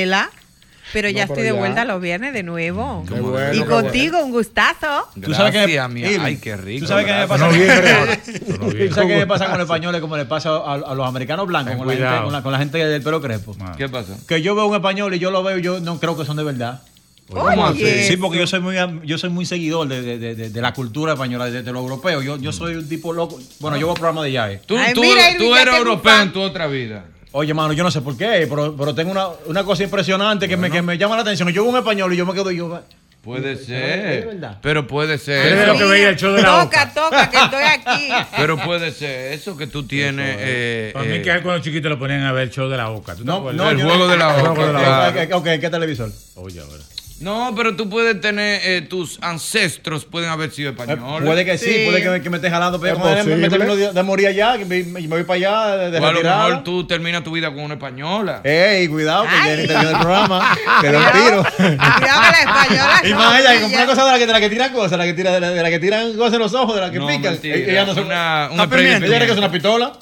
Pero 0.93 1.09
ya 1.09 1.25
No, 1.25 1.33
estoy 1.33 1.35
pero 1.43 1.47
de 1.47 1.53
ya. 1.53 1.59
vuelta 1.59 1.85
los 1.85 2.01
viernes 2.01 2.33
de 2.33 2.43
nuevo. 2.43 3.03
Qué 3.07 3.19
bueno, 3.19 3.53
y 3.53 3.59
qué 3.59 3.65
contigo, 3.65 4.23
un 4.23 4.31
gustazo. 4.31 5.07
Tú 5.21 5.33
sabes 5.33 5.51
que- 5.53 5.79
Ay, 5.79 6.37
qué 6.37 6.55
rico. 6.57 6.85
¿Tú 6.85 6.87
sabes 6.87 7.05
qué 7.05 7.13
me 7.13 7.27
pasa? 7.27 7.47
No, 7.47 7.53
¿Tú 7.53 8.93
sabes 8.93 9.07
qué 9.09 9.15
me 9.17 9.27
pasa 9.27 9.45
con 9.45 9.57
los 9.57 9.65
españoles 9.65 10.01
como 10.01 10.17
le 10.17 10.25
pasa 10.25 10.49
a, 10.51 10.73
a 10.75 10.95
los 10.95 11.07
americanos 11.07 11.47
blancos, 11.47 11.75
con 11.75 11.87
la, 11.87 11.93
gente, 11.93 12.05
cuidado. 12.07 12.23
con, 12.25 12.33
la, 12.33 12.43
con 12.43 12.51
la 12.51 12.59
gente 12.59 12.77
del 12.77 13.01
pelo 13.01 13.21
crespo? 13.21 13.55
¿Qué 13.77 13.89
pasó? 13.89 14.15
Que 14.27 14.41
yo 14.41 14.55
veo 14.55 14.65
un 14.67 14.75
español 14.75 15.13
y 15.13 15.19
yo 15.19 15.31
lo 15.31 15.43
veo 15.43 15.57
y 15.57 15.61
yo 15.61 15.79
no 15.79 15.99
creo 15.99 16.17
que 16.17 16.25
son 16.25 16.37
de 16.37 16.43
verdad. 16.43 16.81
¿Cómo 17.29 17.67
así? 17.67 18.03
Sí, 18.03 18.15
porque 18.15 18.37
yo 18.39 18.47
soy 18.47 18.61
muy, 18.61 18.77
am- 18.77 19.01
yo 19.03 19.17
soy 19.17 19.29
muy 19.29 19.45
seguidor 19.45 19.85
de, 19.89 20.01
de- 20.01 20.17
de- 20.17 20.35
de- 20.35 20.49
de 20.49 20.61
la 20.61 20.73
cultura 20.73 21.11
española, 21.13 21.47
de, 21.49 21.61
de 21.61 21.71
lo 21.73 21.79
europeo. 21.79 22.21
Yo, 22.21 22.37
yo 22.37 22.53
soy 22.53 22.75
un 22.75 22.87
tipo 22.87 23.11
loco. 23.11 23.37
Bueno, 23.59 23.75
yo 23.75 23.87
veo 23.87 23.95
programas 23.95 24.23
de 24.23 24.31
Yae. 24.31 24.57
Tú, 24.65 24.77
Ay, 24.77 24.93
tú, 24.93 25.01
mira, 25.01 25.23
tú 25.37 25.53
eres 25.53 25.75
europeo 25.75 26.21
en 26.21 26.31
tu 26.31 26.39
otra 26.41 26.67
vida. 26.67 27.03
Oye, 27.33 27.53
mano, 27.53 27.73
yo 27.73 27.83
no 27.83 27.91
sé 27.91 28.01
por 28.01 28.17
qué, 28.17 28.47
pero, 28.49 28.75
pero 28.75 28.95
tengo 28.95 29.11
una, 29.11 29.27
una 29.45 29.63
cosa 29.63 29.83
impresionante 29.83 30.47
que, 30.47 30.57
me, 30.57 30.71
que 30.71 30.81
me 30.81 30.97
llama 30.97 31.15
la 31.15 31.21
atención. 31.21 31.49
Yo 31.49 31.63
veo 31.63 31.71
un 31.71 31.77
español 31.77 32.13
y 32.13 32.17
yo 32.17 32.25
me 32.25 32.33
quedo 32.33 32.51
yo... 32.51 32.79
Puede 33.21 33.53
es 33.53 33.65
ser. 33.65 34.25
verdad. 34.25 34.57
Pero 34.61 34.87
puede 34.87 35.17
ser. 35.17 35.67
lo 35.67 35.77
que 35.77 35.83
veía 35.83 36.09
el 36.09 36.15
show 36.15 36.31
de 36.31 36.41
la 36.41 36.61
Toca, 36.63 36.85
boca. 36.85 36.93
toca, 36.93 37.29
que 37.29 37.37
estoy 37.37 37.63
aquí. 37.63 38.27
Pero 38.37 38.57
puede 38.57 38.91
ser 38.91 39.33
eso 39.33 39.57
que 39.57 39.67
tú 39.67 39.83
tienes. 39.85 40.37
eh, 40.39 40.91
Para 40.93 41.03
mí 41.05 41.15
eh, 41.15 41.21
que 41.21 41.31
a 41.31 41.35
él 41.35 41.43
cuando 41.43 41.61
chiquito 41.61 41.89
lo 41.89 41.99
ponían 41.99 42.23
a 42.23 42.31
ver 42.31 42.43
el 42.43 42.51
show 42.51 42.69
de 42.69 42.77
la 42.77 42.87
boca. 42.87 43.15
¿Tú 43.15 43.23
te 43.23 43.25
No, 43.25 43.51
no, 43.51 43.69
el 43.69 43.81
juego 43.83 44.07
de 44.07 44.15
la 44.17 44.29
El 44.33 44.41
boca. 44.43 44.55
juego 44.55 44.67
de 44.67 44.73
la 44.73 45.09
boca. 45.09 45.23
Ok, 45.23 45.41
ok, 45.41 45.59
¿qué 45.59 45.69
televisor? 45.69 46.09
Oye, 46.35 46.61
ahora. 46.61 46.83
No, 47.19 47.53
pero 47.55 47.75
tú 47.75 47.89
puedes 47.89 48.21
tener. 48.21 48.61
eh, 48.63 48.81
tus 48.81 49.17
ancestros 49.21 50.05
pueden 50.05 50.29
haber 50.29 50.51
sido 50.51 50.69
Eh, 50.69 50.73
españoles. 50.77 51.25
puede 51.25 51.45
que 51.45 51.57
sí, 51.57 51.65
Sí. 51.65 51.81
puede 51.85 52.01
que, 52.01 52.09
me- 52.09 52.21
que 52.21 52.29
me 52.29 52.37
esté 52.37 52.49
jalando, 52.51 52.79
pero 52.79 52.93
Es 53.09 53.25
me, 53.25 53.35
me 53.37 53.49
termino 53.49 53.75
de, 53.75 53.91
de 53.91 54.03
morir 54.03 54.27
allá, 54.27 54.55
que 54.57 54.65
me, 54.65 54.83
voy 55.07 55.23
para 55.23 55.35
allá 55.37 55.77
de, 55.77 55.91
de 55.91 55.99
O 55.99 56.05
a 56.05 56.11
lo 56.11 56.21
mejor 56.21 56.63
tú 56.63 56.85
terminas 56.85 57.23
tu 57.23 57.31
vida 57.31 57.47
con 57.51 57.59
una 57.63 57.73
española. 57.73 58.41
Ey, 58.43 58.87
cuidado, 58.87 59.25
que 59.45 59.57
ni 59.57 59.67
terminó 59.67 59.89
el 59.89 59.97
programa. 59.97 60.57
Que 60.81 60.87
Cuidado. 60.89 61.11
tiro. 61.11 61.43
Cuidado 61.57 62.21
que 62.21 62.31
la 62.31 62.39
española. 62.39 63.01
Y 63.03 63.13
más 63.13 63.39
ella, 63.39 63.53
que 63.53 63.61
compró 63.61 63.67
pillas. 63.69 63.83
una 63.83 63.85
cosa 63.87 64.05
de 64.05 64.11
la 64.11 64.17
que, 64.19 64.27
de 64.27 64.33
la 64.33 64.39
que 64.39 64.49
tiran 64.49 64.73
cosas, 64.73 64.91
de 64.91 64.97
la 64.97 65.05
que, 65.05 65.13
tira, 65.13 65.31
de 65.31 65.39
la, 65.39 65.49
de 65.49 65.63
la 65.63 65.69
que 65.69 65.79
tiran 65.79 66.13
cosas 66.13 66.33
en 66.33 66.39
los 66.39 66.53
ojos, 66.53 66.75
de 66.75 66.81
la 66.81 66.91
que 66.91 66.99
No, 66.99 67.07
pican. 67.07 67.31
mentira. 67.33 67.55
Ella 67.55 67.85
no 67.85 67.93
se 67.95 68.01
Una- 68.01 68.49
un 68.51 68.59
spray 68.59 68.67
de 68.69 68.75
pimienta. 68.77 69.05
Ella 69.07 69.15
cree 69.15 69.27
que 69.27 69.33
es 69.33 69.39
pimienta. 69.39 69.39
una 69.39 69.51
pistola. 69.51 69.93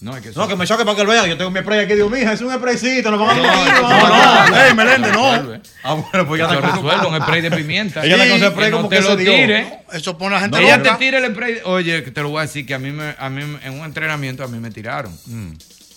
No, 0.00 0.16
es 0.16 0.22
que 0.22 0.30
No, 0.30 0.46
que 0.46 0.54
me 0.54 0.64
choque 0.66 0.84
para 0.84 0.96
que 0.96 1.02
lo 1.04 1.10
vean. 1.10 1.26
Yo 1.26 1.36
tengo 1.36 1.50
mi 1.50 1.60
spray 1.60 1.80
aquí, 1.80 1.94
digo, 1.94 2.08
mija, 2.08 2.32
es 2.32 2.40
un 2.40 2.54
spraycito, 2.54 3.10
nos 3.10 3.18
vamos 3.18 3.34
a 3.34 3.36
No, 3.36 3.64
meter. 3.64 3.82
no, 3.82 3.88
no, 3.90 4.48
no. 4.48 4.56
Ey, 4.64 4.74
Meléndez, 4.74 5.12
no. 5.12 5.60
Ah, 5.82 5.94
bueno, 5.94 6.26
pues 6.26 6.38
ya 6.40 6.46
está 6.46 6.60
resuelve 6.60 7.06
un 7.06 7.22
spray 7.22 7.40
de 7.40 7.50
pimienta. 7.50 8.04
Ella 8.04 8.22
anda 8.22 8.38
con 8.38 8.52
spray 8.52 8.70
como 8.70 8.88
te 8.88 8.96
que 8.96 9.02
lo 9.02 9.16
tire. 9.16 9.80
Eso 9.92 10.16
pone 10.16 10.36
a 10.36 10.38
la 10.38 10.42
gente 10.42 10.62
Ella 10.62 10.82
te 10.82 10.90
tira 10.92 11.18
el 11.18 11.32
spray. 11.32 11.58
Oye, 11.64 12.04
que 12.04 12.10
te 12.12 12.22
lo 12.22 12.28
voy 12.28 12.38
a 12.38 12.42
decir 12.42 12.64
que 12.64 12.74
a 12.74 12.78
mí, 12.78 12.96
a 13.18 13.26
en 13.26 13.72
un 13.72 13.84
entrenamiento 13.84 14.44
a 14.44 14.48
mí 14.48 14.58
me 14.58 14.70
tiraron. 14.70 15.12
Mm. 15.26 15.52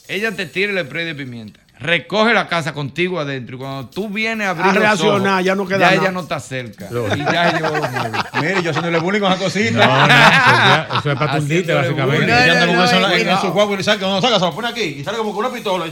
Ella 0.08 0.32
te 0.32 0.46
tira 0.48 0.72
el 0.72 0.86
spray 0.86 1.06
de 1.06 1.16
pimienta. 1.16 1.60
Recoge 1.82 2.34
la 2.34 2.48
casa 2.48 2.74
contigo 2.74 3.20
adentro 3.20 3.56
y 3.56 3.60
cuando 3.60 3.90
tú 3.90 4.08
vienes 4.10 4.46
a 4.48 4.52
abrir 4.52 4.66
A 4.66 4.74
los 4.74 4.78
reaccionar, 4.84 5.34
ojos, 5.34 5.46
ya 5.46 5.56
no 5.56 5.68
queda 5.68 5.80
ya 5.80 5.86
nada. 5.88 6.02
ella 6.02 6.12
no 6.12 6.20
está 6.22 6.40
cerca. 6.40 6.88
Y 7.16 7.20
ya 7.20 7.54
llevó 7.58 7.76
los 7.76 7.92
muebles. 7.92 8.22
Mire, 8.40 8.64
yo 8.64 8.70
haciéndole 8.70 9.00
bullying 9.00 9.20
con 9.20 9.32
esa 9.34 9.42
cosita. 9.44 9.88
No, 9.88 9.98
no, 9.98 10.04
eso, 10.06 10.12
ya- 10.14 10.88
eso 11.00 11.12
es 11.12 11.18
para 11.18 11.38
tundite, 11.38 11.74
básicamente. 11.74 12.24
Ella 12.26 12.44
anda 12.44 12.60
No, 12.62 12.68
con 12.68 12.76
no, 12.76 12.84
eso 12.86 12.96
en, 12.96 13.26
no, 13.26 13.32
no. 13.34 13.42
su 13.42 13.52
guagua 13.52 13.74
y 13.74 13.78
le 13.78 13.84
saca, 13.84 14.00
cuando 14.00 14.22
saca, 14.22 14.36
se 14.40 14.46
lo 14.46 14.54
pone 14.54 14.68
aquí 14.68 14.82
y 14.82 15.04
sale 15.04 15.18
como 15.18 15.34
con 15.34 15.46
una 15.46 15.54
pistola. 15.54 15.86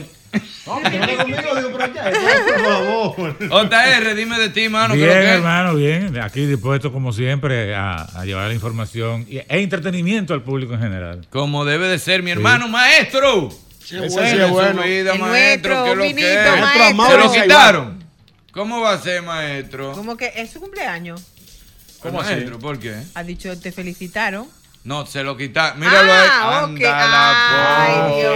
No, 0.67 0.79
que 0.83 0.99
no 0.99 1.07
conmigo, 1.17 1.55
digo, 1.55 1.69
pero 1.75 1.93
ya, 1.95 2.03
por 2.05 2.63
favor. 2.63 3.69
JR, 3.69 4.15
dime 4.15 4.37
de 4.37 4.49
ti, 4.49 4.69
mano. 4.69 4.93
¿qué 4.93 4.99
Bien, 4.99 5.19
que 5.21 5.25
hermano, 5.29 5.73
bien. 5.73 6.19
Aquí 6.21 6.45
dispuesto, 6.45 6.91
como 6.93 7.11
siempre, 7.13 7.73
a, 7.73 7.95
a 8.03 8.25
llevar 8.25 8.47
la 8.47 8.53
información 8.53 9.25
y, 9.27 9.37
e 9.37 9.45
entretenimiento 9.49 10.35
al 10.35 10.43
público 10.43 10.75
en 10.75 10.81
general. 10.81 11.25
Como 11.31 11.65
debe 11.65 11.87
de 11.87 11.97
ser, 11.97 12.21
mi 12.21 12.29
hermano 12.29 12.67
maestro. 12.67 13.49
Ese 13.97 14.05
Ese 14.05 14.29
sí 14.31 14.37
es 14.37 14.43
es 14.43 14.49
bueno. 14.49 14.81
vida, 14.83 15.13
El 15.13 15.19
maestro. 15.19 15.73
nuestro, 15.75 15.83
¿qué 15.83 15.91
es 15.91 15.97
lo 15.97 16.03
que 16.03 16.33
es? 16.33 16.95
Maestro 16.95 17.07
¿Se 17.07 17.17
lo 17.17 17.31
quitaron? 17.43 18.03
¿Cómo 18.51 18.81
va 18.81 18.93
a 18.93 18.99
ser, 18.99 19.21
maestro? 19.21 19.91
Como 19.93 20.17
que 20.17 20.31
es 20.35 20.51
su 20.51 20.59
cumpleaños. 20.59 21.21
¿Cómo 22.01 22.21
maestro? 22.21 22.59
¿Por 22.59 22.79
qué? 22.79 22.95
Ha 23.15 23.23
dicho, 23.23 23.57
te 23.59 23.71
felicitaron. 23.71 24.47
No, 24.83 25.05
se 25.05 25.23
lo 25.23 25.35
quitaron. 25.35 25.79
Míralo 25.79 26.11
ahí. 26.13 26.27
ah, 26.31 26.61
ok. 26.63 26.69
Anda 26.69 27.07
la 27.07 27.83
Ay, 27.83 27.91
porra. 27.93 28.15
Dios. 28.17 28.35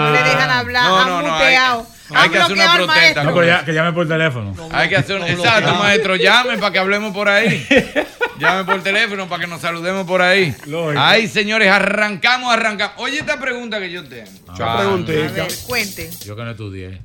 No 0.00 0.10
le 0.12 0.22
dejan 0.22 0.50
hablar. 0.50 0.84
No, 0.84 0.98
han 0.98 1.08
no, 1.08 1.22
no, 1.22 1.26
hay- 1.26 1.32
muteado. 1.44 1.86
hay 2.14 2.30
que 2.30 2.38
hacer 2.38 2.52
una 2.56 2.64
protesta. 2.74 2.86
maestro. 2.94 3.24
No, 3.24 3.34
pero 3.34 3.46
ya, 3.46 3.64
que 3.64 3.72
llame 3.74 3.92
por 3.92 4.08
teléfono. 4.08 4.54
Hay 4.72 4.88
que 4.88 4.96
hacer 4.96 5.16
un... 5.20 5.26
Exacto, 5.26 5.74
maestro. 5.74 6.16
Llame 6.16 6.56
para 6.58 6.72
que 6.72 6.78
hablemos 6.78 7.12
por 7.14 7.28
ahí. 7.28 7.66
Llame 8.42 8.64
por 8.64 8.82
teléfono 8.82 9.28
para 9.28 9.44
que 9.44 9.46
nos 9.46 9.60
saludemos 9.60 10.06
por 10.06 10.20
ahí. 10.20 10.54
Lógico. 10.66 11.00
Ay, 11.00 11.28
señores, 11.28 11.68
arrancamos, 11.68 12.52
arrancamos. 12.52 12.96
Oye, 12.98 13.20
esta 13.20 13.38
pregunta 13.40 13.78
que 13.78 13.90
yo 13.90 14.02
tengo. 14.04 14.30
Mucha 14.48 14.78
preguntita. 14.78 15.42
A 15.42 15.46
ver, 15.46 15.52
cuente. 15.66 16.10
Yo 16.24 16.34
que 16.34 16.42
no 16.42 16.50
estudié. 16.50 17.00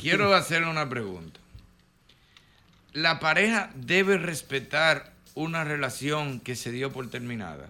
Quiero 0.00 0.34
hacerle 0.34 0.68
una 0.68 0.88
pregunta. 0.88 1.38
¿La 2.92 3.20
pareja 3.20 3.70
debe 3.76 4.18
respetar 4.18 5.12
una 5.34 5.62
relación 5.62 6.40
que 6.40 6.56
se 6.56 6.72
dio 6.72 6.90
por 6.90 7.08
terminada? 7.08 7.68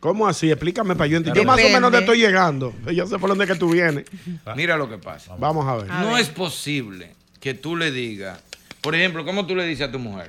¿Cómo 0.00 0.28
así? 0.28 0.50
Explícame 0.50 0.94
para 0.94 1.08
yo 1.08 1.16
entender. 1.16 1.42
Yo 1.42 1.46
más 1.46 1.58
o 1.58 1.68
menos 1.68 1.90
te 1.90 1.98
estoy 1.98 2.18
llegando. 2.18 2.74
Yo 2.94 3.06
sé 3.06 3.18
por 3.18 3.30
dónde 3.30 3.46
que 3.46 3.56
tú 3.56 3.70
vienes. 3.70 4.04
Mira 4.56 4.76
lo 4.76 4.88
que 4.88 4.98
pasa. 4.98 5.34
Vamos 5.38 5.66
a 5.66 5.76
ver. 5.76 5.90
A 5.90 6.02
no 6.02 6.12
ver. 6.12 6.20
es 6.22 6.28
posible 6.28 7.14
que 7.40 7.54
tú 7.54 7.74
le 7.74 7.90
digas, 7.90 8.38
por 8.80 8.94
ejemplo, 8.94 9.24
¿cómo 9.24 9.46
tú 9.46 9.56
le 9.56 9.66
dices 9.66 9.88
a 9.88 9.92
tu 9.92 9.98
mujer? 9.98 10.26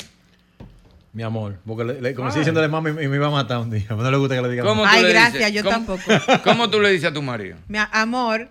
Mi 1.11 1.23
amor, 1.23 1.57
porque 1.65 1.83
le, 1.83 2.01
le 2.01 2.13
comencé 2.13 2.39
diciéndole 2.39 2.67
mami 2.67 2.91
y 2.91 3.07
me 3.07 3.15
iba 3.15 3.27
a 3.27 3.31
matar 3.31 3.57
un 3.57 3.71
día. 3.71 3.85
No 3.89 4.09
le 4.11 4.17
gusta 4.17 4.35
que 4.35 4.41
le 4.43 4.49
digan. 4.49 4.65
¿Cómo 4.65 4.83
tú 4.83 4.89
Ay, 4.91 5.03
le 5.03 5.09
gracias, 5.09 5.51
yo 5.51 5.63
¿Cómo- 5.63 5.75
tampoco. 5.75 6.03
¿Cómo 6.43 6.69
tú 6.69 6.79
le 6.79 6.91
dices 6.91 7.09
a 7.09 7.13
tu 7.13 7.21
marido? 7.21 7.57
Mi 7.67 7.79
a- 7.79 7.89
amor. 7.91 8.47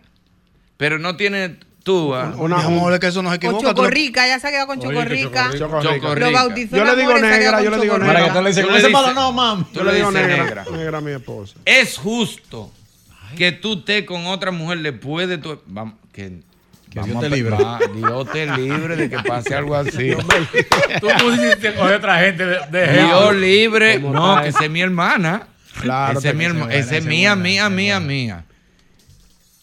Pero 0.76 0.98
no 0.98 1.16
tiene 1.16 1.56
tú, 1.84 2.14
¿ah? 2.14 2.34
Una, 2.36 2.56
Mi 2.58 2.64
amor, 2.64 2.92
es 2.94 3.00
que 3.00 3.06
eso 3.06 3.22
no 3.22 3.30
se 3.32 3.38
Con 3.38 3.50
equivoca. 3.54 3.74
tú 3.74 3.82
Chocorrica, 3.82 4.26
ya 4.26 4.38
se 4.40 4.48
ha 4.48 4.50
quedado 4.50 4.66
con 4.66 4.78
Oye, 4.80 4.88
que 4.88 4.94
Chocorrica. 4.94 5.50
Chocorrica. 5.52 5.58
Choco 5.58 5.80
Rica. 5.80 5.94
Chocorrica. 6.00 6.26
Lo 6.30 6.32
bautizó 6.32 6.76
Yo 6.76 6.82
el 6.82 6.88
le 6.88 6.96
digo 6.96 7.10
amor 7.12 7.18
y 7.18 7.20
se 7.20 7.26
ha 7.26 7.38
negra, 7.38 7.48
quedado 7.50 7.64
yo 7.64 7.70
con 7.70 7.78
le 7.78 7.84
digo 7.84 7.94
Chocorrica. 7.94 8.12
Para 8.14 8.26
que 8.26 8.38
tú 8.38 8.42
le 8.42 8.48
dices, 8.50 8.64
Tú 8.64 8.70
le 8.72 8.78
ese 8.78 8.86
dices- 8.88 9.02
palo 9.02 9.14
no, 9.14 9.32
mam. 9.32 9.64
Tú 9.72 9.84
le 9.84 9.94
dices 9.94 10.12
negra. 10.12 10.44
negra. 10.44 10.64
Negra, 10.72 11.00
mi 11.00 11.10
esposa. 11.12 11.54
Es 11.64 11.96
justo 11.96 12.70
que 13.36 13.52
tú 13.52 13.74
estés 13.78 14.04
con 14.04 14.26
otra 14.26 14.50
mujer 14.50 14.80
después 14.82 15.28
de 15.28 15.38
tu... 15.38 15.60
Vamos, 15.66 15.94
que, 16.12 16.40
Que 16.90 17.00
vamos 17.00 17.20
Dios 17.20 17.22
te 17.30 17.36
libre. 17.36 17.56
va- 17.56 17.78
Dios 17.94 18.32
te 18.32 18.46
libre 18.46 18.96
de 18.96 19.10
que 19.10 19.18
pase 19.18 19.54
algo 19.54 19.74
así. 19.74 20.10
Tú 21.00 21.08
pusiste 21.20 21.74
con 21.74 21.92
otra 21.92 22.20
gente 22.20 22.46
de, 22.46 22.58
de 22.70 22.92
Dios 23.04 23.36
libre. 23.36 24.00
¿Cómo 24.00 24.12
No, 24.14 24.42
que 24.42 24.48
esa 24.48 24.64
es 24.64 24.70
mi 24.70 24.80
hermana. 24.80 25.48
Claro, 25.80 26.18
esa 26.18 26.30
es 26.30 26.34
mi 26.34 26.44
herma- 26.44 26.72
esa 26.72 26.96
es 26.96 27.04
mía, 27.04 27.36
mía, 27.36 27.68
mía, 27.68 28.00
mía. 28.00 28.44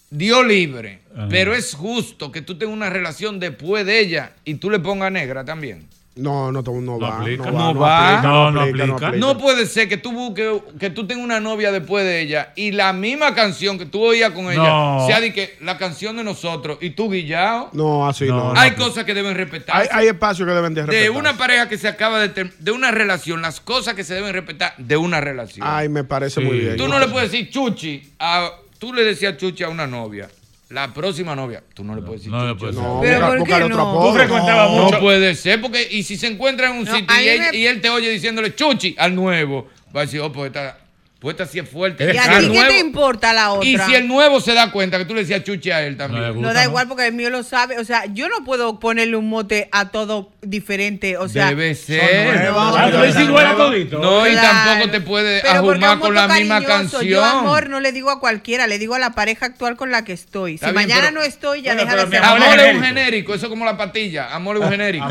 Dios 0.10 0.46
libre. 0.46 1.00
Ajá. 1.16 1.28
Pero 1.30 1.54
es 1.54 1.74
justo 1.74 2.32
que 2.32 2.42
tú 2.42 2.58
tengas 2.58 2.74
una 2.76 2.90
relación 2.90 3.40
después 3.40 3.86
de 3.86 4.00
ella 4.00 4.34
y 4.46 4.56
tú 4.56 4.70
le 4.70 4.80
pongas 4.80 5.12
negra 5.12 5.44
también. 5.44 5.88
No, 6.18 6.50
no, 6.50 6.62
no, 6.62 6.82
no 6.82 6.98
va. 7.00 7.18
aplica. 7.20 7.52
No 7.52 7.74
No 7.74 7.80
va. 7.80 7.88
va. 7.90 8.10
aplica, 8.14 8.28
No, 8.28 8.52
no 8.52 8.62
aplica, 8.62 8.84
aplica. 8.86 9.12
No 9.18 9.38
puede 9.38 9.66
ser 9.66 9.90
que 9.90 9.98
tú 9.98 10.14
busques, 10.14 10.50
que 10.80 10.90
tú 10.90 11.06
tengas 11.06 11.26
una 11.26 11.42
novia 11.42 11.74
después 11.74 12.06
de 12.06 12.22
ella 12.22 12.54
y 12.56 12.72
la 12.72 12.94
misma 12.94 13.36
canción 13.36 13.78
que 13.78 13.86
tú 13.86 14.02
oías 14.02 14.32
con 14.32 14.46
ella 14.50 14.64
No. 14.64 15.04
sea 15.08 15.20
de 15.20 15.34
que 15.34 15.58
la 15.62 15.78
canción 15.78 16.16
de 16.16 16.24
nosotros 16.24 16.78
y 16.80 16.92
tú 16.92 17.10
guillado. 17.12 17.70
No, 17.74 18.08
así 18.08 18.26
no. 18.28 18.38
No, 18.38 18.54
no. 18.54 18.60
Hay 18.60 18.72
cosas 18.72 19.04
que 19.04 19.14
deben 19.14 19.36
respetar. 19.36 19.76
Hay, 19.76 19.88
hay 19.92 20.08
espacios 20.08 20.48
que 20.48 20.54
deben 20.54 20.74
de 20.74 20.82
de 20.84 20.88
respetar. 20.88 21.12
una 21.20 21.38
pareja 21.38 21.68
que 21.68 21.78
se 21.78 21.88
acaba 21.90 22.20
de 22.26 22.50
de 22.60 22.72
una 22.72 22.92
relación, 22.92 23.42
las 23.42 23.60
cosas 23.60 23.94
que 23.94 24.04
se 24.06 24.14
deben 24.14 24.32
respetar 24.34 24.74
de 24.78 24.96
una 24.98 25.20
relación. 25.20 25.68
Ay, 25.70 25.90
me 25.90 26.04
parece 26.06 26.40
Sí. 26.40 26.48
muy 26.48 26.60
bien. 26.60 26.78
tú 26.78 26.88
no 26.88 26.98
le 26.98 27.08
puedes 27.10 27.30
decir 27.32 27.50
chuchi 27.50 28.14
a 28.20 28.52
tú 28.80 28.94
le 28.94 29.04
decías 29.04 29.36
chuchi 29.36 29.64
a 29.64 29.70
una 29.70 29.86
novia. 29.86 30.30
La 30.70 30.92
próxima 30.94 31.36
novia, 31.36 31.64
tú 31.76 31.84
no 31.84 31.96
le 31.96 32.02
puedes 32.02 32.22
decir 32.22 32.32
No 32.32 32.44
le 32.44 32.54
chuchi. 32.54 32.60
puedes 32.60 32.76
No, 32.76 33.00
Pero 33.02 33.20
busca- 33.20 33.38
¿por 33.38 33.48
qué 33.48 33.54
otro 33.66 33.78
no? 33.78 34.02
Tú 34.08 34.14
frecuentabas 34.16 34.72
No 34.72 34.84
mucho. 34.86 35.00
puede 35.00 35.36
ser, 35.36 35.62
porque 35.62 35.88
y 35.92 36.02
si 36.04 36.18
se 36.18 36.28
encuentra 36.28 36.68
en 36.72 36.78
un 36.78 36.86
No, 36.86 36.96
sitio 36.96 37.16
y 37.16 37.20
mí 37.20 37.28
él, 37.28 37.40
me- 37.52 37.58
y 37.58 37.68
él 37.68 37.82
te 37.82 37.90
oye 37.90 38.10
diciéndole 38.10 38.56
chuchi 38.56 38.96
al 38.98 39.14
nuevo, 39.14 39.68
va 39.96 40.02
a 40.02 40.06
decir, 40.06 40.22
oh, 40.22 40.32
pues 40.32 40.48
esta, 40.48 40.80
pues 41.26 41.34
esta 41.40 41.48
sí 41.52 41.58
es 41.58 41.68
fuerte. 41.68 42.04
¿Y 42.04 42.16
¿Y 42.16 42.20
a 42.20 42.38
ti 42.40 42.50
qué 42.52 42.64
te 42.66 42.78
importa 42.78 43.34
la 43.34 43.54
otra? 43.54 43.68
y 43.68 43.80
si 43.80 43.96
el 43.96 44.08
nuevo 44.08 44.40
se 44.40 44.54
da 44.54 44.70
cuenta 44.72 45.00
que 45.00 45.06
tú 45.06 45.16
le 45.16 45.22
decías 45.22 45.44
chuchi 45.44 45.72
a 45.72 45.82
él 45.82 45.98
también. 45.98 46.40
No 46.40 46.54
da 46.54 46.62
¿no? 46.64 46.70
igual 46.70 46.88
porque 46.88 47.08
el 47.08 47.14
mío 47.14 47.32
lo 47.32 47.42
sabe. 47.42 47.80
O 47.80 47.84
sea, 47.84 48.06
yo 48.14 48.30
no 48.30 48.44
puedo 48.46 48.80
ponerle 48.80 49.16
un 49.16 49.28
mote 49.28 49.68
a 49.72 49.90
todo 49.90 50.30
diferente. 50.44 51.18
O 51.18 51.28
sea, 51.28 51.48
Debe 51.48 51.74
ser. 51.74 52.28
nuevas. 52.28 52.76
Ah. 52.78 52.90
No, 52.92 54.28
y 54.28 54.36
tampoco 54.36 54.92
te 54.92 55.02
puede 55.02 55.42
ajumar 55.42 55.98
con 55.98 56.14
la 56.14 56.28
misma 56.28 56.62
cariñoso. 56.62 56.68
canción. 57.00 57.04
Yo 57.06 57.24
amor 57.26 57.70
no 57.70 57.80
le 57.80 57.92
digo 57.92 58.12
a 58.12 58.20
cualquiera, 58.20 58.68
le 58.68 58.78
digo 58.78 58.94
a 58.94 59.00
la 59.00 59.14
pareja 59.16 59.48
actual 59.48 59.78
con 59.78 59.90
la 59.90 60.04
que 60.04 60.14
estoy. 60.14 60.56
Está 60.56 60.68
si 60.68 60.74
bien, 60.74 60.88
mañana 60.88 61.08
pero- 61.10 61.22
no 61.22 61.24
estoy, 61.24 61.64
ya 61.64 61.74
Bueno, 61.74 61.92
deja 61.92 62.06
de 62.06 62.12
ser 62.12 62.24
amor 62.24 62.60
es 62.60 62.76
un 62.76 62.84
genérico. 62.84 63.34
eso 63.34 63.46
es 63.48 63.50
como 63.50 63.66
la 63.66 63.78
patilla. 63.78 64.32
Amor 64.36 64.58
es 64.58 64.62
un 64.64 64.70
genérico. 64.70 65.06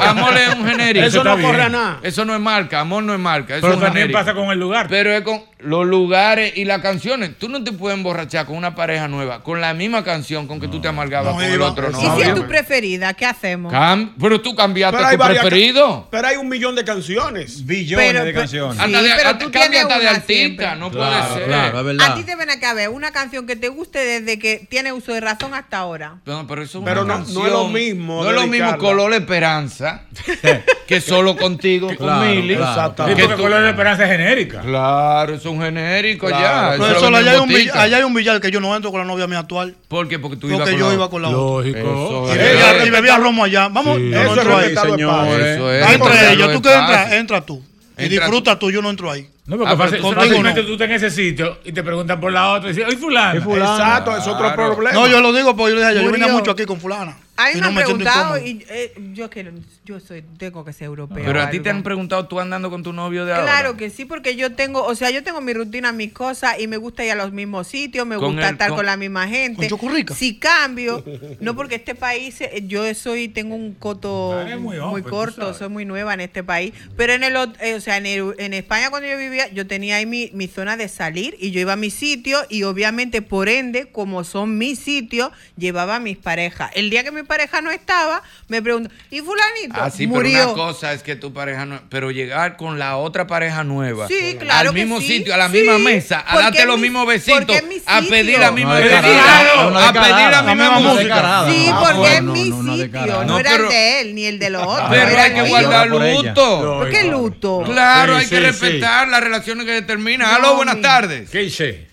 Amor 0.00 0.36
es 0.36 0.54
un 0.54 0.66
genérico. 0.66 1.06
Eso 1.06 1.24
no 1.24 1.40
corre 1.40 1.62
a 1.62 1.68
nada. 1.68 2.00
Eso 2.02 2.24
no 2.24 2.34
es 2.34 2.40
marca, 2.40 2.80
amor 2.80 3.02
no 3.02 3.12
es 3.12 3.20
marca. 3.20 3.54
Eso 3.56 3.60
Pero 3.62 3.74
es 3.74 3.78
un 3.78 3.81
también 3.86 4.12
pasa 4.12 4.34
con 4.34 4.50
el 4.50 4.58
lugar. 4.58 4.86
Pero 4.88 5.12
es 5.12 5.22
con 5.22 5.42
los 5.58 5.86
lugares 5.86 6.52
y 6.56 6.64
las 6.64 6.80
canciones. 6.80 7.38
Tú 7.38 7.48
no 7.48 7.62
te 7.62 7.72
puedes 7.72 7.96
emborrachar 7.96 8.46
con 8.46 8.56
una 8.56 8.74
pareja 8.74 9.06
nueva, 9.08 9.42
con 9.42 9.60
la 9.60 9.74
misma 9.74 10.02
canción 10.02 10.46
con 10.48 10.60
que 10.60 10.66
tú 10.68 10.80
te 10.80 10.88
amargabas 10.88 11.32
No, 11.34 11.40
con 11.40 11.44
el 11.44 11.62
otro 11.62 11.90
¿Y 11.90 11.94
si 12.16 12.22
es 12.22 12.34
tu 12.34 12.46
preferida? 12.46 13.14
¿Qué 13.14 13.26
hacemos? 13.26 13.72
Cam- 13.72 14.12
pero 14.20 14.40
tú 14.40 14.54
cambiaste 14.56 14.98
Pero 14.98 15.10
tu 15.10 15.18
preferido. 15.32 16.08
Pero 16.10 16.26
hay 16.28 16.36
un 16.36 16.48
millón 16.48 16.74
de 16.74 16.84
canciones. 16.84 17.64
Billones 17.64 18.06
Pero- 18.12 18.24
de 18.24 18.32
canciones. 18.32 18.76
Sí, 18.76 18.82
Hasta 18.84 19.02
de, 19.02 19.10
pero 19.16 19.28
hasta- 19.30 19.38
tú 19.44 19.50
cambia 19.52 19.82
hasta 19.82 19.98
de 19.98 20.08
artista, 20.08 20.32
siempre. 20.34 20.76
no 20.76 20.90
Claro, 20.90 21.24
puede 21.26 21.34
ser. 21.38 21.48
claro, 21.48 21.78
es 21.78 21.84
verdad. 21.84 22.12
A 22.12 22.14
ti 22.16 22.24
te 22.24 22.36
ven 22.36 22.50
acá, 22.50 22.74
ver 22.74 22.88
una 22.88 23.12
canción 23.12 23.46
que 23.46 23.54
te 23.56 23.68
guste 23.68 23.98
desde 24.00 24.38
que 24.38 24.66
tiene 24.68 24.92
uso 24.92 25.12
de 25.12 25.20
razón 25.20 25.54
hasta 25.54 25.78
ahora. 25.78 26.16
No, 26.26 26.46
pero 26.46 26.62
eso 26.62 26.78
es 26.80 26.84
Pero 26.84 27.02
una 27.04 27.18
no- 27.18 27.24
no 27.28 27.46
es 27.46 27.52
lo 27.52 27.68
mismo 27.68 28.22
No 28.24 28.30
es 28.30 28.34
lo 28.36 28.46
mismo. 28.46 28.76
Color 28.78 29.12
Esperanza 29.14 30.02
que 30.86 31.00
solo 31.00 31.36
contigo 31.36 31.86
con 31.88 31.96
Claro, 31.96 32.24
Mili. 32.34 32.54
Exactamente. 32.54 33.22
Que 33.62 33.76
porque 33.76 33.82
tú- 33.82 33.82
color 33.82 33.96
de 33.96 33.98
esperanza 33.98 34.02
es 34.04 34.10
genérica. 34.10 34.60
Claro, 34.60 35.34
es 35.34 35.44
un 35.46 35.60
genérico 35.62 36.26
Claro. 36.26 36.42
ya. 36.42 36.50
eso 36.50 36.72
es 36.72 36.78
lo 36.78 36.84
Profesor, 36.86 37.02
mismo 37.10 37.16
allá 37.18 37.30
hay, 37.32 37.38
un 37.38 37.48
billar, 37.48 37.78
allá 37.78 37.96
hay 37.96 38.02
un 38.02 38.14
billar 38.14 38.40
que 38.40 38.50
yo 38.50 38.60
no 38.60 38.74
entro 38.76 38.90
con 38.90 39.00
la 39.00 39.06
novia 39.06 39.26
mía 39.26 39.38
actual. 39.40 39.74
¿Por 39.88 40.08
qué? 40.08 40.18
Porque 40.18 40.36
tú 40.36 40.46
ibas 40.48 40.60
Porque 40.60 40.72
con 40.72 40.80
yo 40.80 40.88
la- 40.88 40.94
iba 40.94 41.10
con 41.10 41.22
la 41.22 41.28
otra. 41.28 41.70
Lógico. 41.70 41.78
Eso 41.78 42.26
Y 42.28 42.30
es. 42.30 42.38
bebía, 42.38 42.86
y 42.86 42.90
bebía 42.90 43.16
romo 43.18 43.44
allá. 43.44 43.68
Vamos, 43.68 43.98
Sí. 43.98 44.10
yo 44.10 44.16
no 44.16 44.20
Eso 44.22 44.32
es 44.32 44.38
entro 44.38 44.56
ahí. 44.56 44.60
respetar 44.64 44.86
los 44.86 44.96
señores. 44.96 45.22
espacios. 45.28 45.48
Eso 45.56 45.72
es. 45.72 45.80
Está 45.82 45.92
entre 45.94 46.32
ellos. 46.32 46.46
los 46.48 46.52
Tú 46.56 46.62
que 46.62 46.74
entras, 46.74 47.12
entra 47.12 47.40
tú. 47.40 47.64
Y 47.98 48.08
disfruta 48.08 48.58
tú, 48.58 48.70
yo 48.70 48.82
no 48.82 48.90
entro 48.90 49.10
ahí. 49.10 49.28
No, 49.44 49.56
porque 49.58 49.72
Ah, 49.72 49.76
pero 49.76 49.90
fácil- 49.90 50.00
contigo 50.02 50.20
fácilmente 50.22 50.60
no. 50.62 50.66
tú 50.66 50.72
estás 50.74 50.88
en 50.88 50.94
ese 50.94 51.10
sitio 51.10 51.58
y 51.64 51.72
te 51.72 51.82
preguntan 51.82 52.20
por 52.20 52.32
la 52.32 52.52
otra 52.52 52.70
y 52.70 52.72
dicen, 52.72 52.88
¡ay, 52.88 52.96
fulano. 52.96 53.38
Exacto, 53.40 54.16
es 54.16 54.26
otro 54.26 54.52
Claro. 54.52 54.74
problema. 54.74 54.92
No, 54.98 55.06
yo 55.08 55.20
lo 55.20 55.32
digo 55.32 55.54
porque 55.56 55.72
yo 55.72 55.76
le 55.76 55.82
dije, 55.82 55.88
a 55.88 55.92
ella, 55.92 56.02
yo 56.02 56.10
venía 56.12 56.28
mucho 56.28 56.52
aquí 56.52 56.64
con 56.64 56.80
fulana. 56.80 57.16
A 57.34 57.46
mí 57.46 57.52
Y 57.56 57.60
me 57.62 57.66
han 57.68 57.74
preguntado 57.74 58.36
y 58.38 58.64
eh, 58.68 58.92
yo 59.14 59.30
que 59.30 59.50
yo 59.86 60.00
soy 60.00 60.22
tengo 60.36 60.64
que 60.66 60.72
ser 60.74 60.86
europea. 60.86 61.24
Pero 61.24 61.40
a 61.40 61.48
ti 61.50 61.60
te 61.60 61.70
han 61.70 61.82
preguntado 61.82 62.28
tú 62.28 62.38
andando 62.38 62.68
con 62.70 62.82
tu 62.82 62.92
novio 62.92 63.24
de 63.24 63.32
ahora. 63.32 63.44
Claro 63.44 63.76
que 63.78 63.88
sí, 63.88 64.04
porque 64.04 64.36
yo 64.36 64.52
tengo, 64.54 64.84
o 64.84 64.94
sea, 64.94 65.10
yo 65.10 65.22
tengo 65.24 65.40
mi 65.40 65.54
rutina, 65.54 65.92
mis 65.92 66.12
cosas 66.12 66.60
y 66.60 66.66
me 66.68 66.76
gusta 66.76 67.04
ir 67.04 67.12
a 67.12 67.14
los 67.14 67.32
mismos 67.32 67.66
sitios, 67.68 68.06
me 68.06 68.16
Con 68.16 68.32
gusta 68.32 68.48
el- 68.48 68.52
estar 68.54 68.68
con- 68.68 68.76
con, 68.78 68.86
la 68.86 68.98
misma 68.98 69.26
gente. 69.28 69.56
¿Con 69.56 69.78
Chocorrica? 69.78 70.14
Si 70.14 70.38
cambio, 70.38 71.02
no 71.40 71.56
porque 71.56 71.76
este 71.76 71.94
país, 71.94 72.38
eh, 72.42 72.64
yo 72.66 72.92
soy, 72.94 73.28
tengo 73.28 73.54
un 73.54 73.74
coto 73.74 74.32
Ah, 74.38 74.50
es 74.50 74.60
muy 74.60 74.76
muy, 74.76 74.78
open, 74.78 75.04
tú 75.04 75.10
corto, 75.10 75.40
sabes. 75.40 75.56
soy 75.56 75.68
muy 75.70 75.84
nueva 75.86 76.12
en 76.12 76.20
este 76.20 76.44
país, 76.44 76.74
pero 76.96 77.14
en 77.14 77.24
el, 77.24 77.34
ot- 77.36 77.56
eh, 77.60 77.74
o 77.74 77.80
sea, 77.80 77.96
en, 77.96 78.04
el- 78.06 78.34
en 78.38 78.52
España 78.52 78.90
cuando 78.90 79.08
yo 79.08 79.16
vivía, 79.16 79.50
yo 79.52 79.66
tenía 79.66 79.96
ahí 79.96 80.04
mi, 80.06 80.30
mi 80.34 80.48
zona 80.48 80.76
de 80.76 80.86
salir 80.88 81.34
y 81.40 81.50
yo 81.50 81.60
iba 81.60 81.72
a 81.72 81.76
mi 81.76 81.88
sitio 81.90 82.38
y 82.50 82.64
obviamente 82.64 83.22
por 83.22 83.48
ende, 83.48 83.90
como 83.90 84.22
son 84.22 84.58
mis 84.58 84.78
sitios, 84.78 85.32
llevaba 85.56 85.96
a 85.96 86.00
mis 86.00 86.18
parejas. 86.18 86.70
El 86.74 86.90
día 86.90 87.02
que 87.04 87.10
mi 87.10 87.21
pareja 87.24 87.60
no 87.60 87.70
estaba, 87.70 88.22
me 88.48 88.60
preguntó, 88.62 88.90
¿y 89.10 89.20
fulanito? 89.20 89.74
Ah, 89.74 89.90
sí, 89.90 90.06
Murió. 90.06 90.32
pero 90.38 90.52
una 90.54 90.62
cosa 90.62 90.92
es 90.92 91.02
que 91.02 91.16
tu 91.16 91.32
pareja 91.32 91.64
no. 91.66 91.80
Pero 91.88 92.10
llegar 92.10 92.56
con 92.56 92.78
la 92.78 92.96
otra 92.96 93.26
pareja 93.26 93.64
nueva. 93.64 94.08
Sí, 94.08 94.36
claro 94.38 94.70
Al 94.70 94.74
que 94.74 94.80
mismo 94.84 95.00
sí, 95.00 95.06
sitio, 95.18 95.34
a 95.34 95.36
la 95.36 95.48
sí, 95.48 95.58
misma 95.58 95.78
mesa, 95.78 96.20
a 96.20 96.24
porque 96.32 96.42
darte 96.44 96.66
los 96.66 96.76
mi- 96.76 96.82
mismos 96.82 97.06
besitos, 97.06 97.56
es 97.56 97.64
mi 97.66 97.76
a 97.86 98.00
pedir 98.02 98.38
la 98.38 98.50
misma 98.50 98.76
una 98.78 99.88
a 99.88 99.92
pedir 99.92 100.30
la 100.30 100.42
misma 100.42 100.70
música. 100.80 101.44
Sí, 101.50 101.66
Ah, 101.70 101.92
porque 101.94 102.14
es 102.16 102.22
no, 102.22 102.32
mi 102.32 102.50
no, 102.50 102.62
no, 102.62 102.76
sitio, 102.76 103.06
no, 103.06 103.24
No, 103.24 103.38
era 103.38 103.50
pero- 103.52 103.64
el 103.64 103.70
de 103.70 104.00
él 104.00 104.14
ni 104.14 104.24
el 104.26 104.38
de 104.38 104.50
los 104.50 104.62
otros. 104.62 104.88
Pero 104.90 105.18
hay 105.18 105.34
que 105.34 105.42
guardar 105.48 105.88
luto. 105.88 106.60
¿Por 106.78 106.90
qué 106.90 107.04
luto? 107.04 107.62
Claro, 107.64 108.16
hay 108.16 108.26
que 108.26 108.40
respetar 108.40 109.08
las 109.08 109.20
relaciones 109.22 109.64
que 109.66 109.72
determinan. 109.72 110.28
No, 110.30 110.36
Aló, 110.36 110.56
buenas 110.56 110.76
mi- 110.76 110.82
tardes. 110.82 111.30
¿Qué 111.30 111.42
hice? 111.44 111.88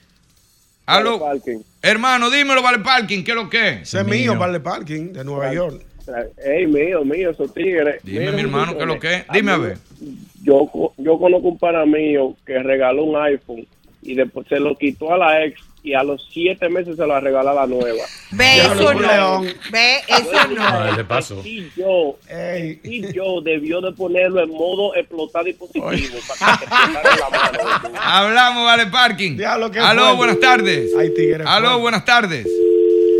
Aló. 0.86 1.19
Hermano, 1.81 2.29
dímelo, 2.29 2.62
Vale 2.62 2.79
Parking, 2.79 3.24
¿qué 3.24 3.31
es 3.31 3.36
lo 3.38 3.50
que 3.50 3.69
es? 3.69 3.81
Ese 3.83 4.01
es 4.01 4.05
mío, 4.07 4.38
Vale 4.38 4.59
Parking, 4.59 5.13
de 5.13 5.24
Nueva 5.24 5.53
York. 5.53 5.81
Ey, 6.43 6.65
mío, 6.65 7.05
mío, 7.05 7.29
esos 7.29 7.53
tigres. 7.53 8.01
Dime, 8.03 8.19
Mira, 8.21 8.31
mi 8.33 8.41
hermano, 8.41 8.74
¿qué 8.75 8.81
es 8.81 8.88
lo 8.88 9.00
que 9.00 9.13
es? 9.15 9.24
Dime 9.31 9.51
a 9.51 9.57
mí- 9.57 9.65
ver. 9.67 9.77
Yo, 10.43 10.69
yo 10.98 11.19
conozco 11.19 11.50
un 11.50 11.57
pana 11.59 11.86
mío 11.86 12.36
que 12.45 12.57
regaló 12.63 13.03
un 13.03 13.15
iPhone 13.21 13.67
y 14.01 14.15
después 14.15 14.48
se 14.48 14.59
lo 14.59 14.75
quitó 14.75 15.13
a 15.13 15.17
la 15.17 15.45
ex 15.45 15.62
y 15.83 15.93
a 15.93 16.03
los 16.03 16.27
siete 16.31 16.69
meses 16.69 16.97
se 16.97 17.05
la 17.05 17.19
nueva. 17.67 18.03
Ve, 18.31 18.45
Ya 18.57 18.73
eso 18.73 18.93
no. 18.93 19.41
Ve, 19.71 19.97
eso 20.07 20.47
no. 20.49 20.61
Ah, 20.63 20.93
de 20.95 21.03
paso. 21.03 21.41
Y 21.43 21.69
yo, 21.75 22.17
y 22.83 23.13
yo 23.13 23.41
debió 23.41 23.81
de 23.81 23.91
ponerlo 23.93 24.41
en 24.43 24.49
modo 24.49 24.95
explotar 24.95 25.45
dispositivo 25.45 26.19
para 26.27 26.57
que 26.57 26.65
te 26.65 26.71
la 26.71 27.29
mano. 27.29 27.99
Hablamos, 28.01 28.65
Vale 28.65 28.87
Parking. 28.87 29.37
Diablo, 29.37 29.71
Aló, 29.81 30.15
buenas 30.15 30.39
tardes. 30.39 30.91
Aló, 31.45 31.79
buenas 31.79 32.05
tardes. 32.05 32.45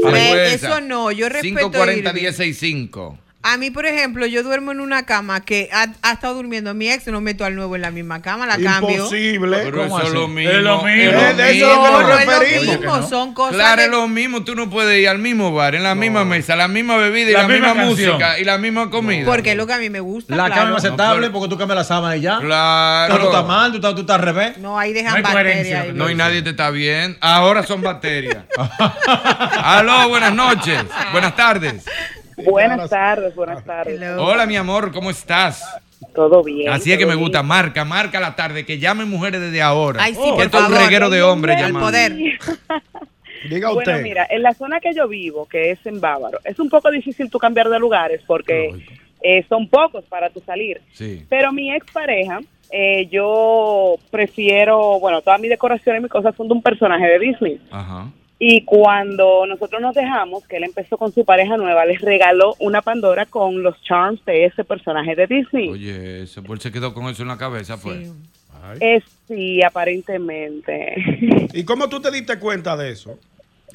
Ve, 0.04 0.54
eso 0.54 0.82
no. 0.82 1.12
Yo 1.12 1.30
respeto 1.30 1.72
540 1.72 2.10
Irving. 2.10 2.22
1065. 2.22 3.18
A 3.42 3.56
mí, 3.56 3.72
por 3.72 3.86
ejemplo, 3.86 4.26
yo 4.26 4.44
duermo 4.44 4.74
en 4.74 4.82
una 4.82 5.06
cama 5.06 5.40
que 5.40 5.70
ha, 5.72 5.88
ha 6.02 6.12
estado 6.12 6.34
durmiendo 6.34 6.74
mi 6.74 6.90
ex, 6.92 7.08
no 7.08 7.22
meto 7.22 7.46
al 7.46 7.56
nuevo 7.56 7.78
en 7.78 7.82
la 7.84 7.90
misma 7.90 8.22
cama, 8.22 8.46
la 8.46 8.58
cambio. 8.58 8.98
Imposible. 8.98 9.60
Pero 9.64 9.86
eso 9.86 10.02
es 10.04 10.10
lo 10.12 10.28
mismo. 10.28 10.52
Es 10.52 10.58
lo 10.62 10.82
mismo. 10.84 10.92
es 11.04 11.14
lo 11.14 11.22
Es 11.22 11.38
de 11.38 11.58
eso 11.58 11.68
mismo. 11.70 11.88
lo 11.88 11.98
que 12.00 12.04
nos 12.04 12.10
No, 12.10 12.20
es 12.20 12.26
lo 12.26 12.32
referimos. 12.40 12.66
mismo, 12.78 12.80
que 12.96 13.00
no. 13.00 13.08
son 13.08 13.34
cosas 13.34 13.56
Claro, 13.56 13.78
de- 13.82 13.86
es 13.86 13.92
lo 13.92 14.08
mismo. 14.10 14.44
Tú 14.44 14.56
no 14.56 14.70
puedes 14.70 15.00
ir 15.02 15.08
al 15.08 15.20
mismo 15.20 15.54
bar, 15.54 15.74
en 15.74 15.84
la 15.84 15.96
misma 15.96 16.26
mesa, 16.26 16.58
la 16.58 16.68
misma 16.68 16.98
bebida 16.98 17.30
y 17.30 17.34
La 17.34 17.44
la, 17.44 17.48
misma 17.48 17.74
música 17.76 18.40
y 18.40 18.44
la 18.44 18.58
misma 18.58 18.90
comida. 18.90 19.26
porque 19.26 19.52
es 19.52 19.58
lo 19.58 19.66
que 19.66 19.74
a 19.74 19.78
mí 19.78 19.90
me 19.90 20.02
gusta. 20.02 20.36
La 20.36 20.48
claro. 20.48 20.62
cama 20.64 20.78
es 20.78 20.84
aceptable 20.84 21.22
pero- 21.28 21.32
porque 21.40 21.48
tú 21.50 21.58
cambias 21.58 21.78
la 21.78 21.84
sábana 21.86 22.18
y 22.18 22.22
ya. 22.22 22.40
Claro. 22.42 23.14
Pero 23.14 23.24
tú 23.30 23.32
estás 23.32 23.48
mal, 23.48 23.72
tú 23.72 23.78
estás, 23.78 23.96
tú 23.96 24.02
estás 24.02 24.16
al 24.18 24.22
revés. 24.22 24.58
No, 24.58 24.78
ahí 24.78 24.90
No 24.92 24.96
dejan 24.96 25.16
hay 25.16 25.24
coherencia, 25.24 25.76
bacterias. 25.78 25.96
y- 25.96 25.98
No, 25.98 26.10
y 26.10 26.16
nadie 26.16 26.42
te 26.42 26.50
está 26.50 26.72
bien. 26.72 27.16
Ahora 27.22 27.64
son 27.66 27.82
bacterias. 27.82 28.44
Aló, 29.64 30.10
buenas 30.10 30.34
noches. 30.34 30.84
Buenas 31.14 31.38
tardes. 31.38 31.86
Buenas 32.46 32.90
tardes, 32.90 33.36
buenas 33.36 33.64
tardes. 33.64 34.00
Hello. 34.02 34.26
Hola, 34.26 34.46
mi 34.46 34.56
amor, 34.56 34.92
¿cómo 34.92 35.10
estás? 35.10 35.64
Todo 36.14 36.44
bien. 36.44 36.70
Así 36.70 36.92
es 36.92 36.98
que 36.98 37.06
me 37.06 37.14
bien. 37.14 37.24
gusta. 37.24 37.44
Marca, 37.44 37.84
marca 37.86 38.20
la 38.20 38.36
tarde. 38.36 38.66
Que 38.66 38.80
llamen 38.80 39.10
mujeres 39.10 39.42
desde 39.42 39.62
ahora. 39.62 40.02
Ay, 40.04 40.14
sí, 40.16 40.22
Que 40.24 40.32
por 40.32 40.44
esto 40.44 40.58
es 40.58 40.64
un 40.64 40.70
favor. 40.72 40.86
reguero 40.86 41.10
de 41.10 41.22
hombres 41.22 41.62
Al 41.62 41.74
poder. 41.74 42.14
Diga 43.50 43.72
Bueno, 43.72 43.92
usted. 43.92 44.04
mira, 44.04 44.28
en 44.30 44.42
la 44.44 44.54
zona 44.54 44.80
que 44.80 44.94
yo 44.94 45.08
vivo, 45.08 45.46
que 45.48 45.72
es 45.72 45.86
en 45.86 46.02
Bávaro, 46.02 46.40
es 46.44 46.60
un 46.60 46.70
poco 46.70 46.92
difícil 46.92 47.30
tú 47.30 47.40
cambiar 47.40 47.70
de 47.70 47.80
lugares 47.80 48.22
porque 48.28 48.84
eh, 49.22 49.46
son 49.48 49.70
pocos 49.70 50.04
para 50.06 50.30
tu 50.30 50.40
salir. 50.42 50.82
Sí. 50.94 51.26
Pero 51.30 51.54
mi 51.54 51.74
expareja, 51.74 52.40
eh, 52.72 53.08
yo 53.10 53.96
prefiero, 54.12 55.00
bueno, 55.00 55.22
toda 55.22 55.38
mi 55.38 55.48
decoración 55.48 55.96
y 55.98 56.00
mis 56.02 56.12
cosas 56.12 56.36
son 56.36 56.48
de 56.50 56.54
un 56.54 56.62
personaje 56.62 57.06
de 57.06 57.20
Disney. 57.20 57.62
Ajá. 57.72 58.08
Y 58.42 58.64
cuando 58.64 59.46
nosotros 59.46 59.82
nos 59.82 59.94
dejamos, 59.94 60.48
que 60.48 60.58
él 60.58 60.64
empezó 60.64 60.98
con 60.98 61.12
su 61.12 61.26
pareja 61.26 61.58
nueva, 61.58 61.86
les 61.86 62.00
regaló 62.00 62.56
una 62.60 62.82
Pandora 62.82 63.26
con 63.26 63.62
los 63.62 63.82
charms 63.84 64.24
de 64.24 64.46
ese 64.46 64.64
personaje 64.64 65.14
de 65.14 65.28
Disney. 65.28 65.70
Oye, 65.70 66.24
ese 66.24 66.42
por 66.42 66.58
se 66.60 66.72
quedó 66.72 66.94
con 66.94 67.08
eso 67.08 67.22
en 67.22 67.28
la 67.28 67.38
cabeza, 67.38 67.78
pues. 67.82 68.08
Sí. 68.08 68.14
Es 68.80 69.04
sí, 69.28 69.62
aparentemente. 69.64 70.96
¿Y 71.54 71.64
cómo 71.64 71.90
tú 71.90 72.02
te 72.02 72.12
diste 72.12 72.40
cuenta 72.40 72.78
de 72.78 72.92
eso? 72.92 73.20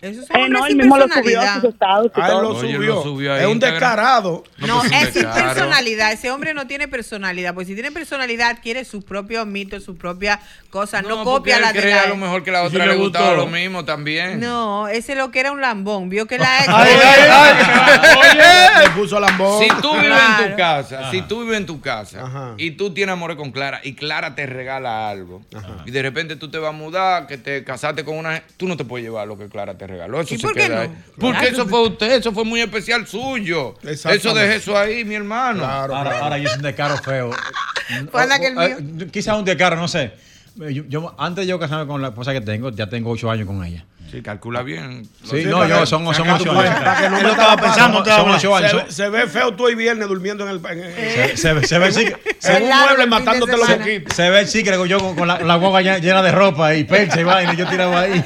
Esos 0.00 0.26
son 0.26 0.37
Eh, 0.37 0.48
no, 0.48 0.66
él 0.66 0.76
mismo 0.76 0.96
lo 0.98 1.04
subió 1.09 1.14
a 1.18 1.22
personalidad. 1.22 1.61
sus 1.61 1.70
estados 1.72 2.07
y 2.16 2.20
Ah, 2.20 2.26
él 2.28 2.33
lo 2.42 2.48
Oye, 2.50 2.74
subió. 2.74 2.94
lo 2.94 3.02
subió 3.02 3.33
a 3.33 3.40
es 3.40 3.46
un 3.46 3.59
descarado. 3.59 4.44
No, 4.59 4.80
pues, 4.80 4.92
es 4.92 5.14
sin 5.14 5.24
personalidad. 5.30 6.12
Ese 6.12 6.30
hombre 6.30 6.54
no 6.54 6.66
tiene 6.66 6.88
personalidad. 6.88 7.54
Pues 7.54 7.66
si 7.68 7.74
tiene 7.74 7.90
personalidad, 7.92 8.50
adquiere 8.50 8.85
sus 8.85 9.04
propios 9.04 9.46
mitos, 9.46 9.83
sus 9.85 9.96
propias 9.96 10.40
cosas. 10.70 11.02
No, 11.02 11.09
porque 11.09 11.24
copia 11.24 11.61
la 11.61 11.72
de 11.72 11.80
cree 11.80 11.94
la 11.94 12.02
a 12.02 12.07
lo 12.09 12.16
mejor 12.16 12.42
que 12.42 12.50
la 12.50 12.62
otra 12.64 12.87
le 12.87 12.92
le 12.92 12.98
gustaba 12.98 13.35
lo 13.35 13.46
mismo 13.46 13.85
también. 13.85 14.40
No, 14.40 14.88
ese 14.88 15.14
lo 15.14 15.30
que 15.30 15.40
era 15.40 15.52
un 15.52 15.61
lambón. 15.61 16.09
Vio 16.09 16.26
que 16.26 16.38
la 16.38 16.59
ex. 16.61 16.68
Ay, 16.68 16.92
ay, 17.02 18.80
Le 18.85 18.90
puso 18.90 19.18
lambón. 19.20 19.62
Si 19.62 19.68
tú 19.80 19.92
vives 19.94 20.18
en 20.40 20.50
tu 20.50 20.57
casa, 20.57 21.11
si 21.11 21.22
tú 21.22 21.40
vives 21.42 21.57
en 21.59 21.66
tu 21.66 21.80
casa 21.80 22.24
Ajá. 22.26 22.54
y 22.59 22.72
tú 22.72 22.92
tienes 22.92 23.12
amores 23.12 23.37
con 23.37 23.50
Clara 23.52 23.80
y 23.83 23.94
Clara 23.94 24.35
te 24.35 24.46
regala 24.46 25.09
algo 25.09 25.42
y 25.87 25.90
de 25.90 26.02
repente 26.02 26.37
tú 26.37 26.50
te 26.50 26.59
vas 26.59 26.70
a 26.70 26.72
mudar, 26.72 27.26
que 27.26 27.38
te 27.38 27.64
casaste 27.64 28.04
con 28.04 28.16
una, 28.16 28.42
tú 28.57 28.66
no 28.68 28.76
te 28.76 28.85
puedes 28.85 29.04
llevar 29.07 29.26
lo 29.28 29.38
que 29.38 29.48
Clara 29.48 29.74
te 29.76 29.83
regaló. 29.86 30.20
Eso 30.20 30.34
¿Y 30.34 30.38
se 30.38 30.42
por 30.42 30.54
qué 30.54 30.60
queda 30.62 30.74
no? 30.76 30.80
ahí. 30.82 30.90
Porque 31.18 31.48
eso 31.48 31.66
fue 31.66 31.82
usted, 31.88 32.12
eso 32.12 32.32
fue 32.32 32.44
muy 32.44 32.60
especial 32.60 33.06
suyo. 33.06 33.74
Eso 33.82 34.34
deje 34.34 34.56
eso 34.56 34.76
ahí, 34.78 35.04
mi 35.04 35.14
hermano. 35.14 35.60
Claro, 35.60 35.94
Ahora, 35.96 36.10
claro. 36.10 36.24
ahora 36.24 36.38
yo 36.38 36.48
soy 36.48 36.56
un 36.58 36.62
descaro 36.62 36.96
feo. 36.98 37.30
Fue 38.10 38.26
que 38.40 38.46
el 38.46 38.58
Eh, 38.58 38.76
mío. 38.80 39.06
Quizás 39.12 39.36
un 39.38 39.44
descaro, 39.44 39.76
no 39.76 39.88
sé. 39.88 40.12
Yo, 40.56 40.84
yo- 40.88 41.14
antes 41.18 41.44
de 41.44 41.48
yo 41.50 41.58
casarme 41.58 41.86
con 41.86 42.00
la 42.00 42.08
esposa 42.08 42.32
que 42.32 42.40
tengo, 42.40 42.70
ya 42.70 42.88
tengo 42.88 43.10
ocho 43.10 43.30
años 43.30 43.46
con 43.46 43.62
ella. 43.64 43.84
Sí, 44.14 44.22
calcula 44.22 44.62
bien. 44.62 45.05
Sí, 45.24 45.42
Sí, 45.42 45.44
no, 45.46 45.66
yo 45.66 45.85
son, 45.87 46.14
son 46.14 46.31
ocho 46.31 46.55
para 46.55 46.96
que 47.00 47.11
no 47.11 47.20
me 47.20 47.31
estaba 47.31 47.57
pensando, 47.57 47.96
Son, 47.98 48.05
te 48.05 48.11
habla. 48.12 48.37
ocho 48.37 48.55
años. 48.55 48.70
Se, 48.70 48.77
ve- 48.77 48.92
se 48.92 49.09
ve 49.09 49.27
feo 49.27 49.55
tú 49.55 49.68
y 49.68 49.74
viernes 49.74 50.07
durmiendo 50.07 50.44
en 50.48 50.50
el. 50.50 50.64
En, 50.64 50.85
en- 50.85 50.94
Se, 50.94 51.37
se 51.37 51.53
ve- 51.53 51.66
se 51.66 51.79
ve 51.81 51.87
el 51.87 51.92
se- 51.92 52.57
en 52.57 52.62
un 52.62 52.68
mueble 52.68 53.07
matándote 53.07 53.53
los 53.57 53.66
semana. 53.66 53.85
moquitos. 53.85 54.14
se 54.14 54.31
ve 54.31 54.40
el 54.40 54.88
yo 54.88 55.00
con, 55.00 55.16
con 55.16 55.27
la, 55.27 55.40
la 55.40 55.57
guagua 55.57 55.83
llena, 55.83 56.22
de 56.22 56.31
ropa 56.31 56.74
y 56.77 56.85
pecha 56.85 57.20
y 57.20 57.24
vaina, 57.24 57.55
y 57.55 57.57
yo 57.57 57.66
tiraba 57.66 58.03
ahí. 58.03 58.24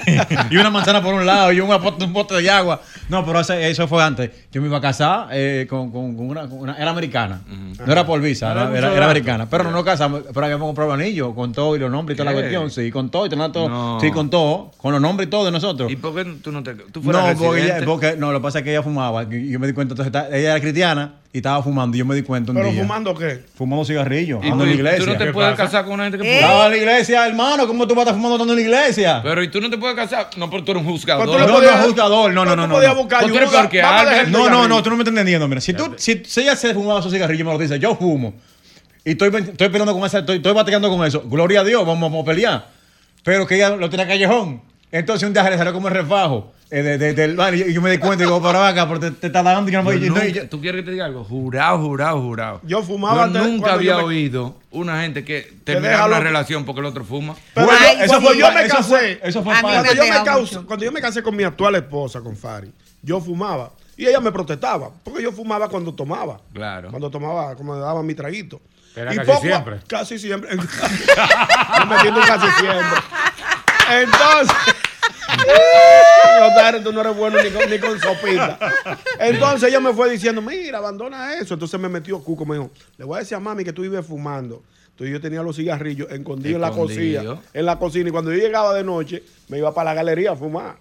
y 0.50 0.56
una 0.58 0.68
manzana 0.70 1.02
por 1.02 1.14
un 1.14 1.24
lado 1.24 1.52
y 1.52 1.60
un, 1.60 1.68
bote- 1.70 2.04
un 2.04 2.12
bote 2.12 2.34
de 2.34 2.50
agua. 2.50 2.82
No, 3.08 3.24
pero 3.24 3.40
ese- 3.40 3.70
eso 3.70 3.88
fue 3.88 4.02
antes. 4.04 4.30
Yo 4.52 4.60
me 4.60 4.66
iba 4.66 4.76
a 4.76 4.80
casar 4.82 5.28
eh, 5.32 5.66
con, 5.70 5.90
con- 5.90 6.14
con 6.16 6.28
una, 6.28 6.42
con 6.42 6.58
una- 6.58 6.76
Era 6.76 6.90
americana. 6.90 7.40
No 7.48 7.90
era 7.92 8.04
por 8.04 8.20
visa, 8.20 8.52
era, 8.52 8.76
era- 8.76 8.92
era 8.92 9.04
americana. 9.06 9.48
Pero 9.48 9.64
no 9.64 9.70
nos 9.70 9.84
casamos. 9.84 10.22
Pero 10.34 10.44
habíamos 10.44 10.66
comprado 10.66 10.92
anillo 10.92 11.34
con 11.34 11.52
todo 11.52 11.74
y 11.76 11.78
los 11.78 11.90
nombres 11.90 12.14
y 12.14 12.18
toda 12.18 12.30
la 12.30 12.36
cuestión. 12.38 12.70
Sí, 12.70 12.90
con 12.90 13.10
todo 13.10 13.24
y 13.24 13.30
todo. 13.30 13.38
todo. 13.52 13.68
No. 13.68 13.98
Sí, 14.00 14.10
con 14.10 14.28
todo. 14.28 14.72
Con 14.76 14.92
los 14.92 15.00
nombres 15.00 15.28
y 15.28 15.30
todo 15.30 15.44
de 15.44 15.52
nosotros. 15.52 15.77
Nosotros. 15.78 15.92
¿Y 15.92 15.96
por 15.96 16.14
qué 16.14 16.24
tú 16.42 16.52
no 16.52 16.62
te 16.62 16.74
tú 16.74 17.00
No, 17.02 17.34
porque, 17.38 17.62
ella, 17.64 17.80
porque 17.84 18.16
no, 18.16 18.32
lo 18.32 18.38
que 18.40 18.42
pasa 18.42 18.58
es 18.58 18.64
que 18.64 18.70
ella 18.70 18.82
fumaba. 18.82 19.22
Y 19.24 19.50
yo 19.50 19.58
me 19.58 19.66
di 19.66 19.72
cuenta, 19.72 19.94
entonces 19.94 20.06
está- 20.14 20.28
ella 20.36 20.50
era 20.52 20.60
cristiana 20.60 21.14
y 21.32 21.38
estaba 21.38 21.62
fumando. 21.62 21.96
Y 21.96 22.00
yo 22.00 22.04
me 22.04 22.14
di 22.14 22.22
cuenta 22.22 22.52
un 22.52 22.56
¿Pero 22.58 22.70
día. 22.70 22.82
fumando 22.82 23.14
qué? 23.14 23.44
Fumando 23.54 23.84
cigarrillos. 23.84 24.40
¿Y 24.44 24.48
tú- 24.50 24.52
en 24.62 24.66
la 24.68 24.74
iglesia. 24.74 24.98
tú 24.98 25.06
no 25.06 25.16
te 25.18 25.24
¿Qué 25.26 25.32
puedes 25.32 25.50
pasa? 25.52 25.62
casar 25.64 25.84
con 25.84 25.94
una 25.94 26.04
gente 26.04 26.18
que 26.18 26.24
¿Eh? 26.24 26.36
fuma? 26.36 26.46
Estaba 26.48 26.64
en 26.66 26.70
la 26.72 26.76
iglesia, 26.78 27.26
hermano. 27.26 27.66
¿Cómo 27.66 27.86
tú 27.86 27.94
vas 27.94 27.98
a 28.06 28.10
estar 28.10 28.14
fumando 28.14 28.36
estando 28.36 28.52
en 28.54 28.58
la 28.58 28.64
iglesia? 28.64 29.20
Pero 29.22 29.42
¿y 29.42 29.48
tú 29.48 29.60
no 29.60 29.70
te 29.70 29.78
puedes 29.78 29.96
casar? 29.96 30.28
No, 30.36 30.50
porque 30.50 30.64
tú 30.66 30.72
eres 30.72 30.84
un 30.84 30.90
juzgador. 30.90 31.26
no, 31.26 31.38
no, 31.38 31.46
no, 31.46 31.84
juzgador. 31.86 32.32
No, 32.32 32.44
no, 32.44 32.56
no. 32.56 32.66
no, 32.66 32.74
podías 32.74 32.94
no. 32.94 33.00
buscar 33.00 33.20
tú 33.26 33.34
eres 33.36 33.52
ayuda. 33.54 34.24
No, 34.28 34.48
no, 34.48 34.68
no, 34.68 34.82
tú 34.82 34.90
no 34.90 34.96
me 34.96 35.02
estás 35.02 35.12
entendiendo. 35.12 35.46
Mira, 35.48 35.60
si, 35.60 35.72
tú, 35.74 35.94
si, 35.96 36.22
si 36.24 36.40
ella 36.40 36.56
se 36.56 36.74
fumaba 36.74 37.00
esos 37.00 37.12
cigarrillos 37.12 37.40
y 37.40 37.44
me 37.44 37.52
lo 37.52 37.58
dice, 37.58 37.78
yo 37.78 37.94
fumo. 37.96 38.34
Y 39.04 39.12
estoy, 39.12 39.28
estoy 39.34 39.68
peleando 39.70 39.94
con 39.94 40.04
esa, 40.04 40.18
estoy, 40.18 40.36
estoy 40.36 40.52
batallando 40.52 40.90
con 40.90 41.06
eso. 41.06 41.22
Gloria 41.22 41.60
a 41.60 41.64
Dios, 41.64 41.86
vamos, 41.86 42.10
vamos 42.10 42.22
a 42.22 42.26
pelear. 42.26 42.66
Pero 43.24 43.46
que 43.46 43.54
ella 43.56 43.70
lo 43.76 43.88
tenía 43.88 44.06
callejón. 44.06 44.60
Entonces 44.90 45.26
un 45.26 45.32
día 45.34 45.44
se 45.44 45.50
le 45.50 45.58
salió 45.58 45.72
como 45.72 45.88
el 45.88 45.94
refajo 45.94 46.52
eh, 46.70 46.82
de- 46.82 46.98
de- 46.98 47.14
del 47.14 47.34
baño. 47.36 47.56
Y 47.66 47.72
yo 47.72 47.80
me 47.82 47.90
di 47.90 47.98
cuenta 47.98 48.22
y 48.24 48.26
digo, 48.26 48.42
para 48.42 48.68
acá, 48.68 48.86
porque 48.86 49.10
te, 49.10 49.16
te 49.16 49.26
está 49.28 49.42
dando. 49.42 49.70
y 49.70 49.72
Yo 49.72 49.82
no 49.82 49.90
Yo 49.92 49.98
voy- 49.98 50.06
y 50.06 50.10
no- 50.10 50.24
yo- 50.24 50.48
¿Tú 50.48 50.60
quieres 50.60 50.80
que 50.82 50.86
te 50.86 50.90
diga 50.92 51.06
algo? 51.06 51.24
Jurado, 51.24 51.78
jurado, 51.78 52.20
jurado. 52.20 52.60
Yo 52.64 52.82
fumaba 52.82 53.16
Yo 53.16 53.22
antes, 53.24 53.42
nunca 53.42 53.72
había 53.74 53.92
yo 53.92 53.98
me- 53.98 54.04
oído 54.04 54.56
una 54.70 55.00
gente 55.02 55.24
que 55.24 55.34
deja 55.42 55.54
terminara 55.64 56.06
una 56.06 56.20
relación 56.20 56.64
porque 56.64 56.80
el 56.80 56.86
otro 56.86 57.04
fuma. 57.04 57.34
Pero 57.54 57.66
Bueno, 57.66 57.80
yo- 57.98 58.04
eso 58.04 58.20
fue- 58.20 58.38
yo 58.38 58.52
me 58.52 58.62
eso 58.64 58.76
casé, 58.76 58.88
fue- 58.88 59.20
eso 59.22 59.42
fue 59.42 59.54
padre. 59.54 59.66
me 59.66 59.72
cuando, 59.72 59.92
yo 59.94 60.00
me 60.02 60.06
dejado 60.06 60.24
caus- 60.26 60.52
mucho. 60.52 60.66
cuando 60.66 60.84
yo 60.84 60.92
me 60.92 61.00
casé 61.00 61.22
con 61.22 61.36
mi 61.36 61.42
actual 61.44 61.74
esposa, 61.76 62.20
con 62.20 62.36
Fari, 62.36 62.70
yo 63.02 63.20
fumaba. 63.20 63.70
Y 63.96 64.06
ella 64.06 64.20
me 64.20 64.30
protestaba, 64.30 64.90
porque 65.02 65.22
yo 65.22 65.32
fumaba 65.32 65.68
cuando 65.68 65.92
tomaba. 65.92 66.38
Claro. 66.52 66.90
Cuando 66.90 67.10
tomaba, 67.10 67.56
como 67.56 67.74
le 67.74 67.80
daba 67.80 68.02
mi 68.02 68.14
traguito. 68.14 68.60
Era 68.94 69.12
Y 69.12 69.16
casi 69.16 69.30
poco 69.30 69.40
siempre. 69.42 69.76
Casi 69.86 70.18
siempre. 70.18 70.50
Yo 70.56 71.86
me 71.86 72.00
siento 72.00 72.20
casi 72.20 72.46
siempre. 72.60 72.98
Entonces. 73.90 74.56
Otario, 76.52 76.82
tú 76.82 76.92
no 76.92 77.00
eres 77.00 77.16
bueno 77.16 77.42
ni 77.42 77.50
con, 77.50 77.70
ni 77.70 77.78
con 77.78 77.98
sopita. 78.00 78.58
Entonces 79.18 79.68
ella 79.68 79.80
me 79.80 79.92
fue 79.92 80.10
diciendo, 80.10 80.40
mira, 80.40 80.78
abandona 80.78 81.34
eso. 81.34 81.54
Entonces 81.54 81.78
me 81.78 81.88
metió 81.88 82.22
Cuco, 82.22 82.44
me 82.46 82.56
dijo, 82.56 82.70
le 82.96 83.04
voy 83.04 83.16
a 83.16 83.20
decir 83.20 83.36
a 83.36 83.40
mami 83.40 83.64
que 83.64 83.72
tú 83.72 83.82
vives 83.82 84.06
fumando. 84.06 84.62
Entonces 84.90 85.12
yo 85.12 85.20
tenía 85.20 85.42
los 85.42 85.56
cigarrillos 85.56 86.10
escondidos 86.10 86.56
en 86.56 86.60
la 86.60 86.70
cocina. 86.70 87.40
En 87.52 87.66
la 87.66 87.78
cocina. 87.78 88.08
Y 88.08 88.12
cuando 88.12 88.32
yo 88.32 88.38
llegaba 88.38 88.74
de 88.74 88.82
noche, 88.82 89.22
me 89.48 89.58
iba 89.58 89.72
para 89.72 89.90
la 89.90 89.94
galería 89.94 90.32
a 90.32 90.36
fumar. 90.36 90.76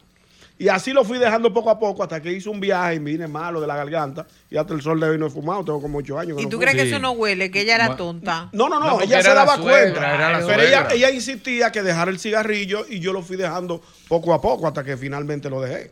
Y 0.60 0.70
así 0.70 0.92
lo 0.92 1.04
fui 1.04 1.20
dejando 1.20 1.54
poco 1.54 1.70
a 1.70 1.78
poco 1.78 2.02
hasta 2.02 2.20
que 2.20 2.32
hice 2.32 2.50
un 2.50 2.60
viaje 2.60 2.96
y 2.96 3.00
me 3.00 3.12
vine 3.12 3.28
malo 3.28 3.62
de 3.62 3.68
la 3.68 3.76
garganta. 3.76 4.26
Y 4.50 4.58
hasta 4.58 4.74
el 4.74 4.82
sol 4.82 5.00
de 5.00 5.08
hoy 5.10 5.18
no 5.20 5.28
he 5.28 5.30
fumado. 5.30 5.64
Tengo 5.64 5.80
como 5.82 6.00
ocho 6.00 6.18
años. 6.18 6.36
que 6.36 6.42
¿Y 6.42 6.46
no 6.46 6.50
tú 6.50 6.58
fumo. 6.58 6.62
crees 6.62 6.76
que 6.78 6.82
Sí. 6.84 6.94
eso 6.96 7.00
no 7.00 7.12
huele? 7.12 7.52
Que 7.52 7.62
ella 7.62 7.76
era 7.76 7.96
tonta. 7.96 8.50
No, 8.54 8.68
no, 8.68 8.80
no, 8.80 9.00
ella 9.02 9.22
se 9.22 9.34
daba 9.34 9.56
suegra, 9.58 9.94
cuenta. 9.94 10.44
pero 10.48 10.64
ella, 10.64 10.88
ella 10.92 11.12
insistía 11.12 11.72
que 11.72 11.84
dejara 11.84 12.10
el 12.10 12.20
cigarrillo 12.20 12.86
y 12.90 13.00
yo 13.00 13.14
lo 13.14 13.22
fui 13.22 13.38
dejando 13.38 13.82
poco 14.08 14.34
a 14.34 14.42
poco 14.42 14.66
hasta 14.68 14.84
que 14.84 14.98
finalmente 14.98 15.48
lo 15.50 15.62
dejé. 15.62 15.92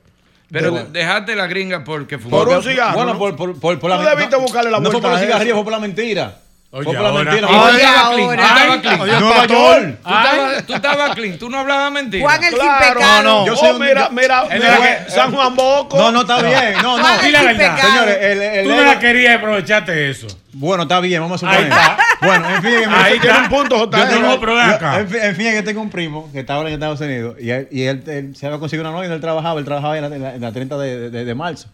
Pero 0.49 0.71
De- 0.71 0.85
dejaste 0.85 1.35
la 1.35 1.47
gringa 1.47 1.83
porque 1.83 2.17
fumó. 2.17 2.37
Por 2.43 2.49
un 2.49 2.63
cigarro. 2.63 2.95
Bueno, 2.95 3.13
¿no? 3.13 3.19
por, 3.19 3.35
por, 3.35 3.59
por, 3.59 3.79
por 3.79 3.91
Tú 3.91 4.03
la 4.03 4.09
debiste 4.15 4.35
buscarle 4.35 4.71
la 4.71 4.79
No 4.79 4.89
fue 4.91 5.01
por 5.01 5.11
los 5.11 5.19
cigarrillos, 5.21 5.53
fue 5.55 5.63
por 5.63 5.73
la 5.73 5.79
mentira. 5.79 6.39
Oye, 6.77 6.83
fue 6.83 6.93
por 6.93 7.01
la 7.03 7.09
ahora- 7.09 7.31
mentira. 7.31 7.47
Ahora. 7.47 7.71
tú 7.71 7.77
estabas. 7.77 8.99
Oye, 8.99 9.19
Nueva. 9.19 9.45
York. 9.47 9.97
Tú 10.03 10.09
estabas- 10.13 10.65
Tú 10.65 10.73
estabas 10.73 11.15
clean, 11.15 11.37
tú 11.39 11.49
no 11.49 11.59
hablabas 11.59 11.91
mentira. 11.91 12.23
Juan 12.23 12.43
el 12.43 12.49
sin 12.49 12.59
Claro. 12.59 12.93
pecado. 12.99 13.23
No, 13.23 13.39
no. 13.39 13.45
Yo 13.47 13.53
Oh, 13.53 13.55
soy 13.55 13.69
un- 13.71 13.79
mira, 13.79 14.03
yo- 14.03 14.11
mira, 14.11 14.43
que- 14.49 15.11
San 15.11 15.31
Juan 15.33 15.55
Boco. 15.55 15.97
No, 15.97 16.11
no 16.11 16.21
está 16.21 16.41
bien. 16.41 16.73
No, 16.81 16.97
no. 16.97 17.03
Juan 17.03 17.15
el 17.19 17.25
Di 17.25 17.31
la 17.31 17.39
sin 17.39 17.47
verdad. 17.47 17.75
pecado. 17.75 17.91
Señores, 17.93 18.17
el, 18.21 18.41
el, 18.41 18.63
Tú 18.65 18.75
no 18.75 18.81
la 18.83 18.99
querías 18.99 19.31
y 19.31 19.35
aprovechaste 19.35 20.09
eso. 20.09 20.27
Bueno, 20.57 20.83
está 20.83 21.01
bien, 21.01 21.21
vamos 21.21 21.43
a 21.43 21.49
Ahí 21.49 21.63
suponer. 21.65 21.83
Bueno, 22.21 22.49
en 22.55 22.61
fin, 22.63 22.73
en 22.83 22.89
Ahí 22.93 23.11
fin, 23.13 23.21
tiene 23.23 23.39
un 23.39 23.49
punto, 23.49 23.77
Yo 23.77 23.89
tengo 23.89 24.33
en 24.33 25.07
fin, 25.09 25.19
en 25.21 25.35
fin, 25.35 25.45
es 25.47 25.53
que 25.55 25.63
tengo 25.63 25.81
un 25.81 25.89
primo 25.89 26.29
que 26.31 26.39
está 26.39 26.53
ahora 26.53 26.69
en 26.69 26.75
Estados 26.75 27.01
Unidos 27.01 27.35
y 27.41 27.49
él, 27.49 27.67
y 27.71 27.81
él, 27.83 28.03
él 28.07 28.35
se 28.37 28.45
había 28.47 28.57
conseguido 28.57 28.87
una 28.89 28.95
novia 28.97 29.09
y 29.09 29.13
él 29.13 29.19
trabajaba, 29.19 29.59
él 29.59 29.65
trabajaba 29.65 29.97
en 29.97 30.09
la, 30.09 30.15
en 30.15 30.21
la- 30.21 30.35
en 30.35 30.41
la 30.41 30.51
30 30.53 30.77
de, 30.77 31.09
de- 31.09 31.25
de 31.25 31.35
marzo 31.35 31.67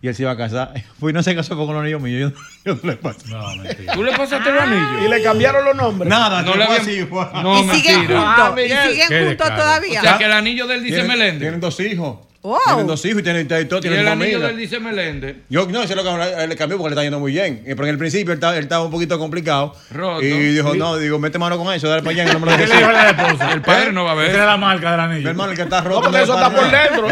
y 0.00 0.06
él 0.08 0.14
se 0.14 0.22
iba 0.22 0.30
a 0.30 0.36
casar. 0.36 0.72
Pues 1.00 1.12
no 1.12 1.22
se 1.24 1.34
casó 1.34 1.56
con 1.56 1.74
los 1.74 1.82
niños 1.82 2.00
míos, 2.00 2.32
yo, 2.32 2.40
yo 2.74 2.80
no 2.82 2.90
le 2.90 2.96
paso. 2.98 3.18
No, 3.26 3.56
mentira. 3.56 3.94
Tú 3.94 4.04
le 4.04 4.12
pasaste 4.16 4.48
el 4.48 4.54
Y 4.56 4.58
anillo. 4.60 5.08
le 5.08 5.22
cambiaron 5.22 5.64
los 5.64 5.74
nombres. 5.76 6.08
Nada, 6.08 6.42
No 6.42 6.54
le 6.54 6.66
fue 6.66 6.76
habían- 6.76 6.82
así. 6.82 7.08
No, 7.42 7.58
y 7.60 7.68
siguen 7.70 7.98
mentira. 7.98 8.20
juntos. 8.20 8.44
Ah, 8.46 8.54
y 8.86 8.90
siguen 8.92 9.26
juntos 9.28 9.48
todavía. 9.56 9.98
O 10.00 10.02
sea, 10.04 10.18
que 10.18 10.24
el 10.24 10.32
anillo 10.32 10.66
del 10.68 10.82
dice 10.84 10.96
Tienen- 10.98 11.08
Meléndez. 11.08 11.40
Tienen 11.40 11.60
dos 11.60 11.80
hijos. 11.80 12.18
Wow. 12.42 12.58
Tienen 12.68 12.86
dos 12.86 13.04
hijos 13.04 13.20
y 13.20 13.22
tienen, 13.22 13.42
y 13.44 13.64
todo, 13.66 13.80
Y 13.80 13.82
tienen 13.82 14.00
el 14.00 14.08
anillo 14.08 14.24
familia. 14.38 14.46
del 14.48 14.56
dice 14.56 14.80
Meléndez. 14.80 15.36
Yo 15.50 15.66
no, 15.66 15.86
se 15.86 15.94
lo 15.94 16.02
cambió, 16.02 16.24
él 16.38 16.48
le 16.48 16.56
cambió 16.56 16.78
porque 16.78 16.88
le 16.88 16.94
está 16.94 17.02
yendo 17.02 17.20
muy 17.20 17.32
bien. 17.32 17.56
Eh, 17.66 17.74
Pero 17.76 17.84
en 17.84 17.90
el 17.90 17.98
principio 17.98 18.32
él 18.32 18.38
estaba, 18.38 18.56
él 18.56 18.62
estaba 18.62 18.82
un 18.86 18.90
poquito 18.90 19.18
complicado. 19.18 19.74
Roto. 19.90 20.22
Y 20.22 20.30
dijo, 20.30 20.74
no, 20.74 20.96
digo, 20.96 21.18
mete 21.18 21.38
mano 21.38 21.58
con 21.58 21.70
eso, 21.74 21.86
dale 21.86 22.00
para 22.02 22.12
allá. 22.12 22.24
que 22.24 22.32
no 22.32 22.38
me 22.40 22.46
lo 22.46 22.52
¿Qué 22.56 22.62
dejes 22.62 22.70
le 22.70 22.76
dijo 22.78 22.90
a 22.96 23.00
así". 23.10 23.14
la 23.18 23.24
esposa? 23.26 23.52
El 23.52 23.60
padre 23.60 23.92
no 23.92 24.04
va 24.04 24.12
a 24.12 24.14
ver. 24.14 24.30
era 24.34 24.46
la 24.46 24.56
marca 24.56 24.90
del 24.92 25.00
anillo. 25.00 25.20
Mi 25.22 25.28
hermano, 25.28 25.50
el 25.50 25.56
que 25.58 25.62
está 25.64 25.82
roto. 25.82 25.96
No, 25.96 26.00
porque 26.00 26.16
no 26.16 26.24
eso 26.24 26.34
está 26.34 26.50
por 26.50 26.70
dentro. 26.70 27.06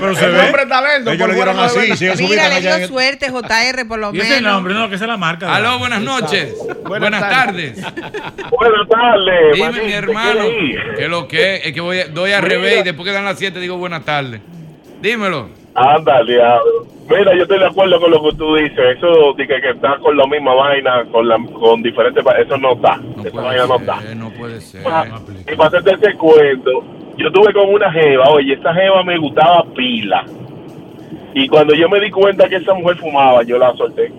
pero 0.00 0.14
se 0.14 0.24
el 0.26 0.32
ve. 0.32 0.40
hombre 0.40 0.66
talento. 0.66 1.10
Ellos 1.12 1.28
le 1.28 1.34
dieron 1.34 1.58
así, 1.60 1.96
sí, 1.96 2.24
Mira, 2.28 2.48
le 2.50 2.60
dio 2.60 2.74
el- 2.74 2.88
suerte, 2.88 3.30
JR, 3.30 3.88
por 3.88 3.98
lo 3.98 4.14
Y 4.14 4.20
ese 4.20 4.28
menos. 4.34 4.52
nombre, 4.52 4.74
no, 4.74 4.90
que 4.90 4.96
esa 4.96 5.04
es 5.04 5.08
la 5.08 5.16
marca. 5.16 5.54
Aló, 5.54 5.78
buenas 5.78 6.02
noches. 6.02 6.52
Buenas 6.86 7.20
tardes. 7.22 7.72
Buenas 8.50 8.86
tardes. 8.86 9.54
Dime, 9.54 9.70
mi 9.72 9.78
¿te 9.78 9.94
hermano. 9.94 10.44
Que 10.94 11.08
lo 11.08 11.26
que 11.26 11.62
es 11.64 11.72
que 11.72 11.80
voy, 11.80 12.00
doy 12.12 12.32
al 12.32 12.42
revés 12.42 12.80
y 12.80 12.82
después 12.82 13.06
que 13.06 13.12
dan 13.14 13.24
las 13.24 13.38
7 13.38 13.58
digo 13.60 13.78
buenas 13.78 14.04
tardes. 14.04 14.42
Dímelo. 15.00 15.48
Anda, 15.74 16.22
diablo. 16.24 16.86
Mira, 17.08 17.34
yo 17.34 17.42
estoy 17.42 17.58
de 17.58 17.66
acuerdo 17.66 18.00
con 18.00 18.10
lo 18.10 18.22
que 18.22 18.36
tú 18.36 18.54
dices. 18.56 18.96
Eso 18.96 19.32
de 19.34 19.46
que, 19.46 19.60
que 19.60 19.70
está 19.70 19.96
con 19.98 20.16
la 20.16 20.26
misma 20.26 20.54
vaina, 20.54 21.04
con, 21.10 21.26
la, 21.26 21.38
con 21.58 21.82
diferentes... 21.82 22.24
Eso 22.38 22.56
no 22.58 22.72
está. 22.72 22.96
No 22.96 23.24
Esa 23.24 23.40
vaina 23.40 23.66
no 23.66 23.76
está. 23.76 24.14
no 24.14 24.30
puede 24.30 24.60
ser. 24.60 24.82
Ah. 24.86 25.20
Y 25.50 25.56
para 25.56 25.68
hacerte 25.68 25.94
ese 25.94 26.18
cuento, 26.18 26.70
yo 27.16 27.32
tuve 27.32 27.52
con 27.52 27.72
una 27.72 27.90
jeva, 27.92 28.28
oye, 28.30 28.54
esa 28.54 28.74
jeva 28.74 29.02
me 29.04 29.18
gustaba 29.18 29.64
pila. 29.74 30.24
Y 31.34 31.48
cuando 31.48 31.74
yo 31.74 31.88
me 31.88 32.00
di 32.00 32.10
cuenta 32.10 32.48
que 32.48 32.56
esa 32.56 32.74
mujer 32.74 32.96
fumaba, 32.98 33.42
yo 33.42 33.58
la 33.58 33.74
solté. 33.74 34.12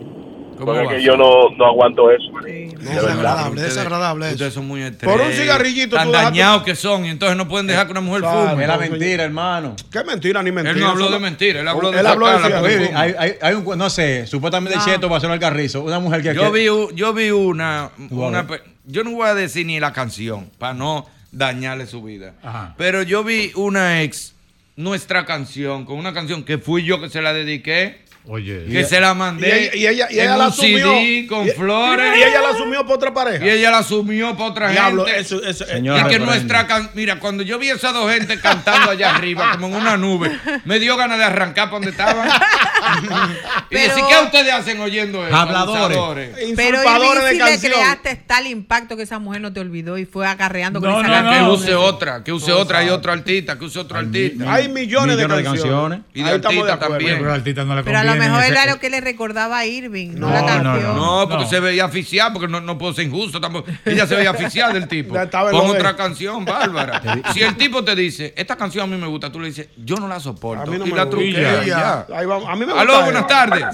¿Cómo 0.59 0.73
Porque 0.73 0.97
que 0.97 1.03
yo 1.03 1.15
no, 1.15 1.49
no 1.57 1.65
aguanto 1.65 2.11
eso. 2.11 2.29
No, 2.33 2.41
De 2.43 2.73
es 2.75 2.97
agradable, 3.03 3.61
es 3.61 3.67
Ustedes- 3.69 3.77
agradable. 3.77 4.31
Ustedes 4.33 4.53
son 4.53 4.67
muy. 4.67 4.91
Por 4.91 5.21
un 5.21 5.31
cigarrillito 5.31 5.95
Tan 5.95 6.11
dañados 6.11 6.63
que 6.63 6.75
son 6.75 7.05
y 7.05 7.09
entonces 7.09 7.37
no 7.37 7.47
pueden 7.47 7.65
dejar 7.67 7.85
que 7.85 7.91
una 7.93 8.01
mujer 8.01 8.21
Claro. 8.23 8.49
fume. 8.51 8.63
Era 8.65 8.73
No, 8.75 8.81
mentira, 8.81 9.23
hermano. 9.23 9.75
Qué 9.89 10.03
mentira 10.03 10.43
ni 10.43 10.51
mentira. 10.51 10.73
Él 10.75 10.79
no 10.81 10.89
habló 10.89 11.09
de 11.09 11.19
mentira, 11.19 11.61
él 11.61 11.67
habló 11.67 11.91
de 11.91 11.99
Él 12.01 12.05
habló 12.07 12.27
de 12.27 12.37
cigarrillo. 12.43 12.89
hay, 12.97 13.15
hay, 13.17 13.33
hay 13.41 13.53
un, 13.55 13.77
no 13.77 13.89
sé, 13.89 14.27
supuestamente 14.27 14.77
No. 14.77 14.83
Cheto 14.85 15.07
pasó 15.09 15.27
en 15.27 15.33
el 15.33 15.39
carrizo. 15.39 15.81
Una 15.81 15.99
mujer 15.99 16.21
que. 16.21 16.35
Yo 16.35 16.51
que- 16.51 16.59
vi, 16.59 16.65
yo 16.95 17.13
vi 17.13 17.31
una, 17.31 17.91
una 18.09 18.45
yo 18.85 19.03
no 19.05 19.11
voy 19.11 19.27
a 19.29 19.35
decir 19.35 19.65
ni 19.65 19.79
la 19.79 19.93
canción 19.93 20.49
para 20.57 20.73
no 20.73 21.05
dañarle 21.31 21.85
su 21.87 22.03
vida. 22.03 22.33
Ajá. 22.43 22.73
Pero 22.77 23.01
yo 23.03 23.23
vi 23.23 23.51
una 23.55 24.01
ex, 24.01 24.33
nuestra 24.75 25.25
canción, 25.25 25.85
con 25.85 25.97
una 25.97 26.13
canción 26.13 26.43
que 26.43 26.57
fui 26.57 26.83
yo 26.83 26.99
que 26.99 27.09
se 27.09 27.21
la 27.21 27.31
dediqué, 27.33 28.01
Oye. 28.25 28.65
que 28.69 28.83
se 28.83 28.99
la 28.99 29.13
mandé 29.15 29.47
Y 29.47 29.51
ella, 29.51 29.75
y 29.75 29.87
ella, 29.95 30.07
y 30.11 30.13
en 30.19 30.21
ella 30.25 30.37
la 30.37 30.45
un 30.47 30.51
asumió. 30.53 30.91
CD 30.91 31.25
con 31.27 31.47
y, 31.47 31.51
flores 31.51 32.13
Y 32.17 32.21
ella 32.23 32.41
la 32.41 32.49
asumió 32.49 32.85
por 32.85 32.95
otra 32.97 33.13
pareja. 33.13 33.43
y 33.45 33.49
ella 33.49 33.71
la 33.71 33.77
asumió 33.79 34.33
para 34.35 34.49
otra 34.49 34.69
Diablo, 34.69 35.05
gente. 35.05 35.21
eso, 35.21 35.43
eso, 35.43 35.65
Señora, 35.65 36.05
y 36.05 36.09
que 36.11 36.19
nuestra 36.19 36.67
can- 36.67 36.91
mira, 36.93 37.19
cuando 37.19 37.41
yo 37.43 37.57
vi 37.57 37.69
esas 37.69 37.93
dos 37.93 38.11
gente 38.11 38.39
cantando 38.39 38.91
allá 38.91 39.15
arriba, 39.15 39.51
como 39.53 39.67
en 39.67 39.75
una 39.75 39.97
nube, 39.97 40.37
me 40.65 40.79
dio 40.79 40.95
ganas 40.95 41.17
de 41.17 41.23
arrancar 41.23 41.65
para 41.69 41.77
donde 41.79 41.91
estaban. 41.91 42.29
y 42.99 43.07
Pero- 43.69 43.81
decir, 43.87 44.03
¿qué 44.09 44.23
ustedes 44.25 44.53
hacen 44.53 44.79
oyendo 44.79 45.25
eso? 45.25 45.35
Habladores. 45.35 46.29
Pero 46.55 46.77
Insulpadores 46.77 47.23
de 47.23 47.57
si 47.57 47.67
le 47.67 47.73
creaste 47.73 48.15
tal 48.27 48.47
impacto 48.47 48.95
que 48.97 49.03
esa 49.03 49.19
mujer 49.19 49.41
no 49.41 49.53
te 49.53 49.59
olvidó 49.59 49.97
y 49.97 50.05
fue 50.05 50.27
acarreando 50.27 50.79
con 50.79 50.89
No, 50.89 50.99
esa 50.99 51.07
no, 51.07 51.13
canción. 51.13 51.33
Que 51.35 51.41
no. 51.41 51.53
use 51.53 51.75
otra, 51.75 52.23
que 52.23 52.31
use 52.31 52.51
otra 52.51 52.83
y 52.83 52.89
otro 52.89 53.11
artista, 53.11 53.57
que 53.57 53.65
use 53.65 53.79
otro 53.79 53.97
artista. 53.97 54.53
Hay 54.53 54.67
millones, 54.69 55.17
de, 55.17 55.23
Millones 55.23 55.37
de 55.37 55.43
canciones. 55.43 55.61
canciones. 55.71 55.99
Y 56.13 56.23
de 56.23 56.29
artistas 56.31 56.79
también. 56.79 57.17
Pero 57.17 57.29
al 57.31 57.35
artista 57.39 57.63
no 57.63 57.75
le 57.75 57.83
Pero 57.83 57.97
a 57.97 58.03
lo 58.15 58.19
mejor 58.19 58.41
ese- 58.43 58.51
era 58.51 58.65
lo 58.65 58.79
que 58.79 58.89
le 58.89 59.01
recordaba 59.01 59.57
a 59.59 59.65
Irving, 59.65 60.11
no, 60.15 60.27
No, 60.27 60.33
la 60.33 60.41
no, 60.41 60.47
canción. 60.47 60.95
No, 60.95 61.27
porque 61.29 61.43
No. 61.45 61.49
se 61.49 61.59
veía 61.59 61.85
aficiada, 61.85 62.33
porque 62.33 62.47
no, 62.47 62.61
no 62.61 62.77
puedo 62.77 62.93
ser 62.93 63.05
injusto 63.05 63.39
tampoco. 63.41 63.69
Ella 63.85 64.05
se 64.07 64.15
veía 64.15 64.31
aficiada 64.31 64.73
del 64.73 64.87
tipo. 64.87 65.13
Con 65.51 65.69
otra 65.69 65.95
canción, 65.95 66.45
Bárbara. 66.45 67.01
si 67.33 67.41
el 67.41 67.55
tipo 67.55 67.83
te 67.83 67.95
dice, 67.95 68.33
esta 68.37 68.55
canción 68.55 68.83
a 68.83 68.87
mí 68.95 69.01
me 69.01 69.07
gusta, 69.07 69.31
tú 69.31 69.39
le 69.39 69.47
dices, 69.47 69.69
yo 69.77 69.95
no 69.97 70.07
la 70.07 70.19
soporto. 70.19 70.63
A 70.63 70.65
mí 70.65 70.77
no 70.77 70.85
y 70.85 70.91
me 70.91 70.95
la 70.97 71.05
gusta. 71.05 71.65
ya. 71.65 72.05
Ahí 72.15 72.25
vamos. 72.25 72.47
A 72.49 72.53
mí 72.53 72.59
me 72.59 72.65
gusta. 72.73 72.81
Aló, 72.81 73.03
buenas 73.03 73.27
tardes. 73.27 73.65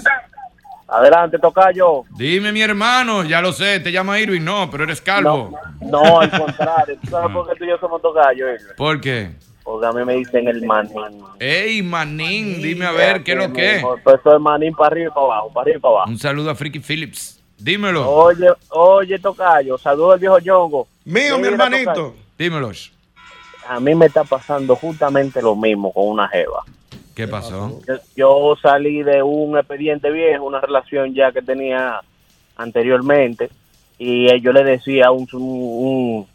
Adelante, 0.88 1.36
toca 1.40 1.72
yo. 1.72 2.04
Dime, 2.16 2.52
mi 2.52 2.62
hermano, 2.62 3.24
ya 3.24 3.40
lo 3.40 3.52
sé, 3.52 3.80
te 3.80 3.90
llama 3.90 4.20
Irving, 4.20 4.42
no, 4.42 4.70
pero 4.70 4.84
eres 4.84 5.00
calvo. 5.00 5.58
No, 5.80 6.20
al 6.20 6.30
contrario. 6.30 6.96
¿Tú 7.02 7.10
sabes 7.10 7.32
por 7.32 7.48
qué 7.48 7.56
tú 7.58 7.64
y 7.64 7.68
yo 7.68 7.78
somos 7.78 8.00
tocayo? 8.00 8.46
¿Por 8.76 9.00
qué? 9.00 9.32
Porque 9.66 9.84
a 9.84 9.90
mí 9.90 10.04
me 10.04 10.14
dicen 10.14 10.46
el 10.46 10.64
manín. 10.64 10.94
Ey, 11.40 11.82
manín, 11.82 12.62
dime 12.62 12.86
a 12.86 12.92
ver, 12.92 13.24
¿qué 13.24 13.32
es 13.32 13.38
lo 13.38 13.52
que 13.52 13.74
es? 13.74 13.84
Pues 14.04 14.20
soy 14.22 14.38
manín 14.38 14.72
para 14.72 14.92
arriba 14.92 15.08
y 15.08 15.10
para 15.12 15.26
abajo, 15.26 15.52
para 15.52 15.62
arriba 15.62 15.78
y 15.78 15.80
para 15.80 15.94
abajo. 15.94 16.10
Un 16.10 16.18
saludo 16.18 16.50
a 16.50 16.54
Freaky 16.54 16.78
Phillips. 16.78 17.42
Dímelo, 17.58 18.08
Oye, 18.08 18.46
oye, 18.68 19.18
tocayo, 19.18 19.76
saludo 19.76 20.12
al 20.12 20.20
viejo 20.20 20.38
Yongo. 20.38 20.86
Mío, 21.04 21.36
mi 21.38 21.48
hermanito. 21.48 21.92
tocayo, 21.92 22.14
dímelo. 22.38 22.70
A 23.68 23.80
mí 23.80 23.92
me 23.96 24.06
está 24.06 24.22
pasando 24.22 24.76
justamente 24.76 25.42
lo 25.42 25.56
mismo 25.56 25.92
con 25.92 26.10
una 26.10 26.28
jeva. 26.28 26.62
¿Qué 27.16 27.26
pasó? 27.26 27.80
Yo, 27.88 27.94
yo 28.14 28.56
salí 28.62 29.02
de 29.02 29.20
un 29.20 29.58
expediente 29.58 30.12
viejo, 30.12 30.44
una 30.44 30.60
relación 30.60 31.12
ya 31.12 31.32
que 31.32 31.42
tenía 31.42 32.02
anteriormente, 32.56 33.50
y 33.98 34.28
eh, 34.28 34.40
yo 34.40 34.52
le 34.52 34.62
decía 34.62 35.10
un, 35.10 35.26
un, 35.32 36.26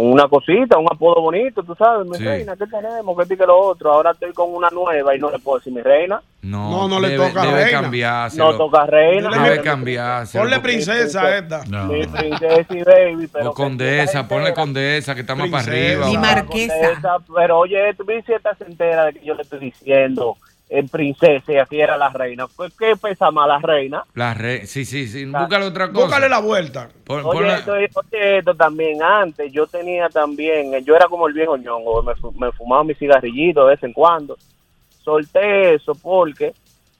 una 0.00 0.28
cosita, 0.28 0.78
un 0.78 0.86
apodo 0.90 1.20
bonito, 1.22 1.62
tú 1.62 1.74
sabes, 1.74 2.06
mi 2.06 2.16
Sí. 2.18 2.24
reina, 2.24 2.54
¿qué 2.56 2.66
tenemos? 2.66 3.16
¿Qué 3.28 3.36
que 3.36 3.46
lo 3.46 3.58
otro? 3.58 3.92
Ahora 3.92 4.12
estoy 4.12 4.32
con 4.32 4.54
una 4.54 4.68
nueva 4.70 5.14
y 5.14 5.18
no 5.18 5.30
le 5.30 5.38
puedo 5.38 5.58
decir 5.58 5.72
mi 5.72 5.82
reina. 5.82 6.22
No, 6.42 6.70
No, 6.70 6.88
no 6.88 7.00
le 7.00 7.08
debe, 7.10 7.26
toca 7.28 7.42
debe 7.46 7.64
reina. 7.64 7.80
cambiárselo. 7.80 8.52
No 8.52 8.58
toca 8.58 8.86
reina. 8.86 9.42
Debe 9.44 9.60
cambiárselo. 9.60 10.44
Ponle 10.44 10.60
princesa 10.60 11.36
esta. 11.36 11.64
No. 11.68 11.86
Mi 11.86 12.06
princesa 12.06 12.66
y 12.74 12.82
baby, 12.84 13.26
pero... 13.32 13.50
O 13.50 13.54
condesa, 13.54 14.28
ponle 14.28 14.54
condesa, 14.54 15.14
que 15.16 15.22
está 15.22 15.34
más 15.34 15.48
para 15.50 15.64
arriba. 15.64 16.06
Mi 16.06 16.16
marquesa. 16.16 16.74
Condesa, 16.80 17.16
Pero 17.34 17.58
oye, 17.58 17.92
tú 17.94 18.04
me 18.04 18.22
sientas 18.22 18.60
entera 18.60 19.06
de 19.06 19.14
que 19.14 19.24
yo 19.26 19.34
le 19.34 19.42
estoy 19.42 19.58
diciendo 19.58 20.36
en 20.70 20.88
princesa 20.88 21.52
y 21.52 21.56
así 21.56 21.80
era 21.80 21.96
la 21.96 22.10
reina. 22.10 22.46
¿Qué, 22.56 22.68
qué 22.78 22.96
pesa 22.96 23.30
más 23.30 23.48
la 23.48 23.58
reina? 23.58 24.04
La 24.14 24.34
re... 24.34 24.66
Sí, 24.66 24.84
sí, 24.84 25.06
sí. 25.08 25.24
Búscale 25.24 25.64
otra 25.64 25.88
cosa. 25.90 26.04
Búscale 26.04 26.28
la 26.28 26.40
vuelta. 26.40 26.88
Pon- 27.04 27.22
Oye, 27.24 27.54
esto, 27.54 27.72
oye, 27.72 28.38
esto 28.38 28.54
también 28.54 29.02
antes, 29.02 29.50
yo 29.52 29.66
tenía 29.66 30.08
también, 30.10 30.84
yo 30.84 30.94
era 30.94 31.06
como 31.06 31.26
el 31.26 31.32
viejo 31.34 31.56
ñongo, 31.56 32.02
me, 32.02 32.12
me 32.38 32.52
fumaba 32.52 32.84
mis 32.84 32.98
cigarrillitos 32.98 33.64
de 33.64 33.70
vez 33.74 33.82
en 33.82 33.92
cuando. 33.94 34.36
Solté 35.02 35.74
eso 35.74 35.94
porque 35.94 36.52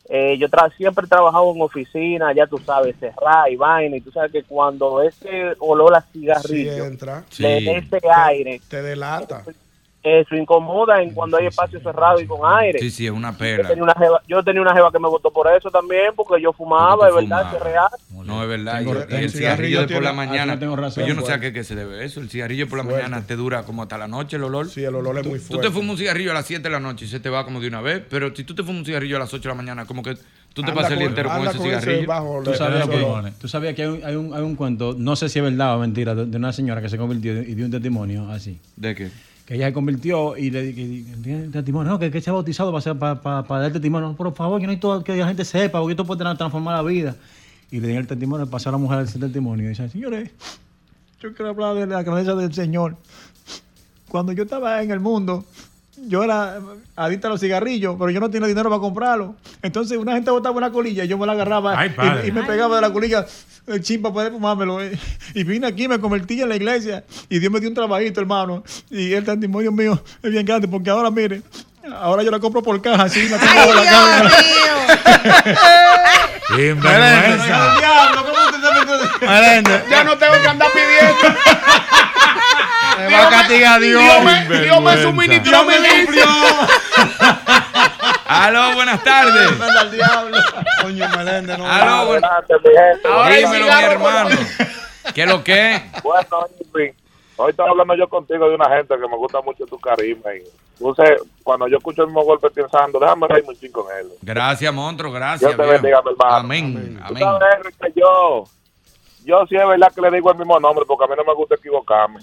eh, 0.08 0.38
yo 0.38 0.48
tra- 0.48 0.74
siempre 0.76 1.04
he 1.04 1.08
trabajado 1.08 1.52
en 1.54 1.60
oficina, 1.60 2.32
ya 2.32 2.46
tú 2.46 2.56
sabes, 2.58 2.96
cerrar 2.98 3.50
y 3.52 3.56
vaina, 3.56 3.96
y 3.96 4.00
tú 4.00 4.10
sabes 4.10 4.32
que 4.32 4.42
cuando 4.44 5.02
ese 5.02 5.52
olor 5.58 5.94
a 5.94 6.00
cigarrillo 6.00 6.86
entra, 6.86 7.24
Sí. 7.28 7.42
le 7.42 7.62
da 7.64 7.72
ese 7.72 8.00
aire, 8.10 8.60
te 8.68 8.80
delata. 8.80 9.44
Eso 10.02 10.34
incomoda 10.36 11.02
en 11.02 11.10
cuando 11.12 11.36
hay 11.36 11.46
espacio 11.46 11.80
cerrado 11.80 12.20
y 12.20 12.26
con 12.26 12.40
aire. 12.44 12.78
Sí, 12.78 12.90
sí, 12.90 13.06
es 13.06 13.12
una 13.12 13.32
Yo 13.32 13.38
pela. 13.38 13.68
tenía 13.68 13.82
una, 13.82 13.94
jeva, 13.94 14.22
yo 14.28 14.42
tenía 14.44 14.62
una 14.62 14.72
jeva 14.74 14.90
que 14.92 14.98
me 14.98 15.08
votó 15.08 15.30
por 15.32 15.52
eso 15.52 15.70
también, 15.70 16.12
porque 16.16 16.40
yo 16.40 16.52
fumaba, 16.52 17.08
es 17.08 17.14
tú 17.14 17.20
verdad, 17.20 17.54
es 17.54 17.62
real. 17.62 17.88
No, 18.24 18.42
es 18.42 18.48
verdad. 18.48 18.78
Tengo- 18.78 18.94
y, 19.10 19.14
el 19.24 19.30
cigarrillo 19.30 19.86
por 19.86 20.02
la 20.02 20.10
ah, 20.10 20.12
mañana. 20.12 20.58
tengo 20.58 20.76
razón, 20.76 21.02
pues 21.04 21.06
yo 21.08 21.14
no 21.20 21.26
sé 21.26 21.32
a 21.32 21.40
qué, 21.40 21.52
qué 21.52 21.64
se 21.64 21.74
debe 21.74 22.04
eso. 22.04 22.20
El 22.20 22.30
cigarrillo 22.30 22.68
por 22.68 22.78
la 22.78 22.84
Fuerte. 22.84 23.02
mañana 23.02 23.26
te 23.26 23.36
dura 23.36 23.64
como 23.64 23.82
hasta 23.82 23.98
la 23.98 24.06
noche 24.08 24.36
el 24.36 24.44
olor. 24.44 24.68
Sí, 24.68 24.84
el 24.84 24.94
olor 24.94 25.18
es 25.18 25.26
muy 25.26 25.38
Tú 25.38 25.44
fuerte. 25.46 25.66
te 25.68 25.72
fumas 25.72 25.90
un 25.90 25.98
cigarrillo 25.98 26.30
a 26.30 26.34
las 26.34 26.46
7 26.46 26.62
de 26.62 26.70
la 26.70 26.80
noche 26.80 27.04
y 27.04 27.08
se 27.08 27.20
te 27.20 27.28
va 27.30 27.44
como 27.44 27.60
de 27.60 27.68
una 27.68 27.80
vez, 27.80 28.02
pero 28.08 28.34
si 28.34 28.44
tú 28.44 28.54
te 28.54 28.62
fumas 28.62 28.78
un 28.80 28.84
cigarrillo 28.86 29.16
a 29.16 29.20
las 29.20 29.32
8 29.34 29.42
de 29.42 29.48
la 29.48 29.54
mañana, 29.54 29.84
como 29.86 30.02
que 30.02 30.14
tú 30.14 30.62
te 30.62 30.70
Anda 30.70 30.74
pasas 30.74 30.92
el 30.92 30.98
día 30.98 31.06
con- 31.06 31.10
entero 31.12 31.28
con 31.30 31.38
ese 31.48 31.58
con 31.58 31.66
ese 31.66 31.80
cigarrillo. 31.80 32.08
bajo 32.08 32.42
Tú 32.44 32.54
sabías, 32.54 32.88
que, 32.88 32.96
olor. 32.96 33.30
tú 33.40 33.48
sabías 33.48 33.74
que 33.74 33.82
hay 33.82 33.88
un, 33.88 34.04
hay, 34.04 34.14
un, 34.16 34.34
hay 34.34 34.42
un 34.42 34.56
cuento, 34.56 34.94
no 34.96 35.16
sé 35.16 35.28
si 35.28 35.38
es 35.38 35.44
verdad 35.44 35.76
o 35.76 35.80
mentira, 35.80 36.14
de, 36.14 36.26
de 36.26 36.36
una 36.36 36.52
señora 36.52 36.80
que 36.80 36.88
se 36.88 36.96
convirtió 36.98 37.32
y 37.42 37.54
dio 37.54 37.64
un 37.64 37.70
testimonio 37.70 38.30
así. 38.30 38.60
¿De 38.76 38.94
qué? 38.94 39.10
Que 39.48 39.54
ella 39.54 39.68
se 39.68 39.72
convirtió 39.72 40.36
y 40.36 40.50
le 40.50 40.62
dije, 40.62 41.48
testimonio, 41.50 41.92
no, 41.92 41.98
que, 41.98 42.10
que 42.10 42.20
se 42.20 42.28
ha 42.28 42.34
bautizado 42.34 42.70
para, 42.70 42.80
hacer- 42.80 42.98
para, 42.98 43.18
para, 43.22 43.42
para 43.44 43.62
dar 43.62 43.72
testimonio. 43.72 44.08
No, 44.10 44.14
por 44.14 44.34
favor, 44.34 44.60
que 44.60 44.66
no 44.66 44.72
hay 44.72 44.76
todo, 44.78 45.02
que 45.02 45.16
la 45.16 45.26
gente 45.26 45.42
sepa, 45.46 45.80
porque 45.80 45.92
esto 45.92 46.04
puede 46.04 46.22
tra- 46.22 46.36
transformar 46.36 46.76
la 46.76 46.82
vida. 46.82 47.16
Y 47.70 47.80
le 47.80 47.88
di 47.88 47.94
el 47.94 48.06
testimonio, 48.06 48.46
pasó 48.46 48.68
a 48.68 48.72
la 48.72 48.78
mujer 48.78 49.00
ese 49.00 49.18
testimonio 49.18 49.64
y 49.64 49.68
dice, 49.70 49.88
señores, 49.88 50.30
yo 51.20 51.32
quiero 51.32 51.48
hablar 51.52 51.76
de 51.76 51.86
la 51.86 52.02
grandeza 52.02 52.34
del 52.34 52.52
Señor. 52.52 52.96
Cuando 54.08 54.32
yo 54.32 54.42
estaba 54.44 54.82
en 54.82 54.90
el 54.90 55.00
mundo, 55.00 55.46
yo 56.06 56.22
era 56.24 56.60
adicta 56.94 57.28
a 57.28 57.30
los 57.30 57.40
cigarrillos, 57.40 57.96
pero 57.98 58.10
yo 58.10 58.20
no 58.20 58.28
tenía 58.30 58.48
dinero 58.48 58.68
para 58.68 58.80
comprarlo. 58.80 59.34
Entonces 59.62 59.96
una 59.98 60.12
gente 60.12 60.30
botaba 60.30 60.56
una 60.56 60.70
colilla 60.70 61.04
y 61.04 61.08
yo 61.08 61.16
me 61.18 61.24
la 61.26 61.32
agarraba 61.32 61.78
Ay, 61.78 61.88
y- 61.90 61.94
padre. 61.94 62.28
y, 62.28 62.32
me 62.32 62.42
pegaba 62.42 62.76
de 62.76 62.82
la 62.82 62.92
colilla 62.92 63.26
el 63.68 63.82
chin 63.82 64.02
para 64.02 64.12
poder 64.14 64.32
fumármelo. 64.32 64.82
eh. 64.82 64.98
Y 65.34 65.44
vine 65.44 65.66
aquí, 65.66 65.88
me 65.88 65.98
convertí 65.98 66.40
en 66.40 66.48
la 66.48 66.56
iglesia 66.56 67.04
y 67.28 67.38
Dios 67.38 67.52
me 67.52 67.60
dio 67.60 67.68
un 67.68 67.74
trabajito, 67.74 68.20
hermano. 68.20 68.62
Y 68.90 69.12
el 69.12 69.24
testimonio 69.24 69.72
mío 69.72 70.02
es 70.22 70.30
bien 70.30 70.44
grande 70.46 70.68
porque 70.68 70.90
ahora, 70.90 71.10
mire, 71.10 71.42
ahora 72.00 72.22
yo 72.22 72.30
la 72.30 72.38
compro 72.38 72.62
por 72.62 72.80
caja, 72.80 73.04
así, 73.04 73.28
la 73.28 73.38
compro 73.38 73.60
¡Ay, 73.60 73.70
la 73.74 73.84
caja. 73.84 74.30
Dios 76.56 76.78
Ya 79.90 80.04
no 80.04 80.16
tengo 80.16 80.32
que 80.40 80.48
andar 80.48 80.68
pidiendo. 80.72 81.38
me 82.98 83.12
va 83.14 83.26
a 83.26 83.30
castigar 83.30 83.80
Dios. 83.80 84.02
Dios 84.02 84.24
me, 84.24 84.60
Dios 84.60 84.82
me 84.82 85.02
suministró 85.02 85.64
mi 85.64 85.74
cumplió. 85.74 86.24
Aló, 88.28 88.74
buenas 88.74 89.02
tardes. 89.02 89.58
Manda 89.58 89.80
al 89.80 89.90
diablo. 89.90 90.36
Coño, 90.82 91.08
Meléndez, 91.16 91.58
no. 91.58 91.66
Aló, 91.70 92.10
bu- 92.10 92.12
Adelante, 92.12 92.54
mi 92.62 92.74
gente. 92.76 93.08
Ahora 93.08 93.34
dímelo, 93.34 93.66
mi 93.66 93.82
hermano. 93.84 94.36
¿Qué 95.14 95.22
es 95.22 95.28
lo 95.28 95.42
que? 95.42 95.82
Bueno, 96.02 96.46
hoy 97.36 97.50
estaba 97.50 97.70
hablando 97.70 97.94
yo 97.94 98.08
contigo 98.08 98.48
de 98.48 98.54
una 98.54 98.68
gente 98.76 98.94
que 98.94 99.08
me 99.08 99.16
gusta 99.16 99.40
mucho 99.40 99.64
tu 99.66 99.78
carisma. 99.78 100.34
Y 100.34 100.42
entonces, 100.78 101.22
cuando 101.42 101.66
yo 101.68 101.78
escucho 101.78 102.02
el 102.02 102.08
mismo 102.08 102.22
golpe 102.24 102.50
pensando, 102.50 102.98
déjame 103.00 103.26
reírme 103.28 103.50
un 103.50 103.56
chin 103.56 103.72
con 103.72 103.86
él. 103.98 104.08
Gracias, 104.22 104.72
monstruo, 104.74 105.10
gracias. 105.12 105.56
Dios 105.56 105.66
te 105.66 105.72
bendiga, 105.72 106.02
mi 106.02 106.10
hermano. 106.12 106.36
Amén, 106.36 106.98
Tú 106.98 107.04
amén. 107.04 107.22
sabes, 107.24 107.74
que 107.80 108.00
yo, 108.00 108.44
yo 109.28 109.46
sí 109.48 109.54
es 109.56 109.66
verdad 109.68 109.92
que 109.94 110.00
le 110.00 110.10
digo 110.10 110.32
el 110.32 110.38
mismo 110.38 110.58
nombre 110.58 110.84
porque 110.86 111.04
a 111.04 111.06
mí 111.08 111.14
no 111.16 111.24
me 111.24 111.34
gusta 111.34 111.54
equivocarme. 111.56 112.20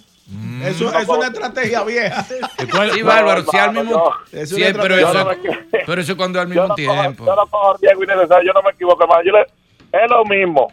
Eso, 0.63 0.87
eso 0.89 0.97
es 0.99 1.07
una 1.07 1.27
estrategia 1.27 1.83
vieja. 1.83 2.25
¿Cuál- 2.71 2.91
Sí, 2.93 3.01
Bárbaro, 3.03 3.43
si 3.43 3.57
al 3.57 3.73
mismo. 3.73 4.11
Sí, 4.45 4.63
pero 4.81 4.95
eso, 4.95 5.13
no 5.13 5.25
me- 5.25 5.37
pero 5.85 6.01
eso 6.01 6.11
es 6.13 6.17
cuando 6.17 6.39
al 6.41 6.47
Yo 6.47 6.49
mismo 6.49 6.63
no, 6.63 6.69
cojo, 6.69 6.75
tiempo. 7.01 7.25
yo 7.25 7.35
no 7.35 7.45
cojo 7.47 7.77
riesgo 7.81 8.03
innecesario, 8.03 8.47
yo 8.47 8.53
no 8.53 8.61
me 8.63 8.71
equivoco, 8.71 9.03
hermano. 9.03 9.21
Yo 9.23 9.31
le, 9.33 9.41
es 9.41 10.09
lo 10.09 10.25
mismo. 10.25 10.67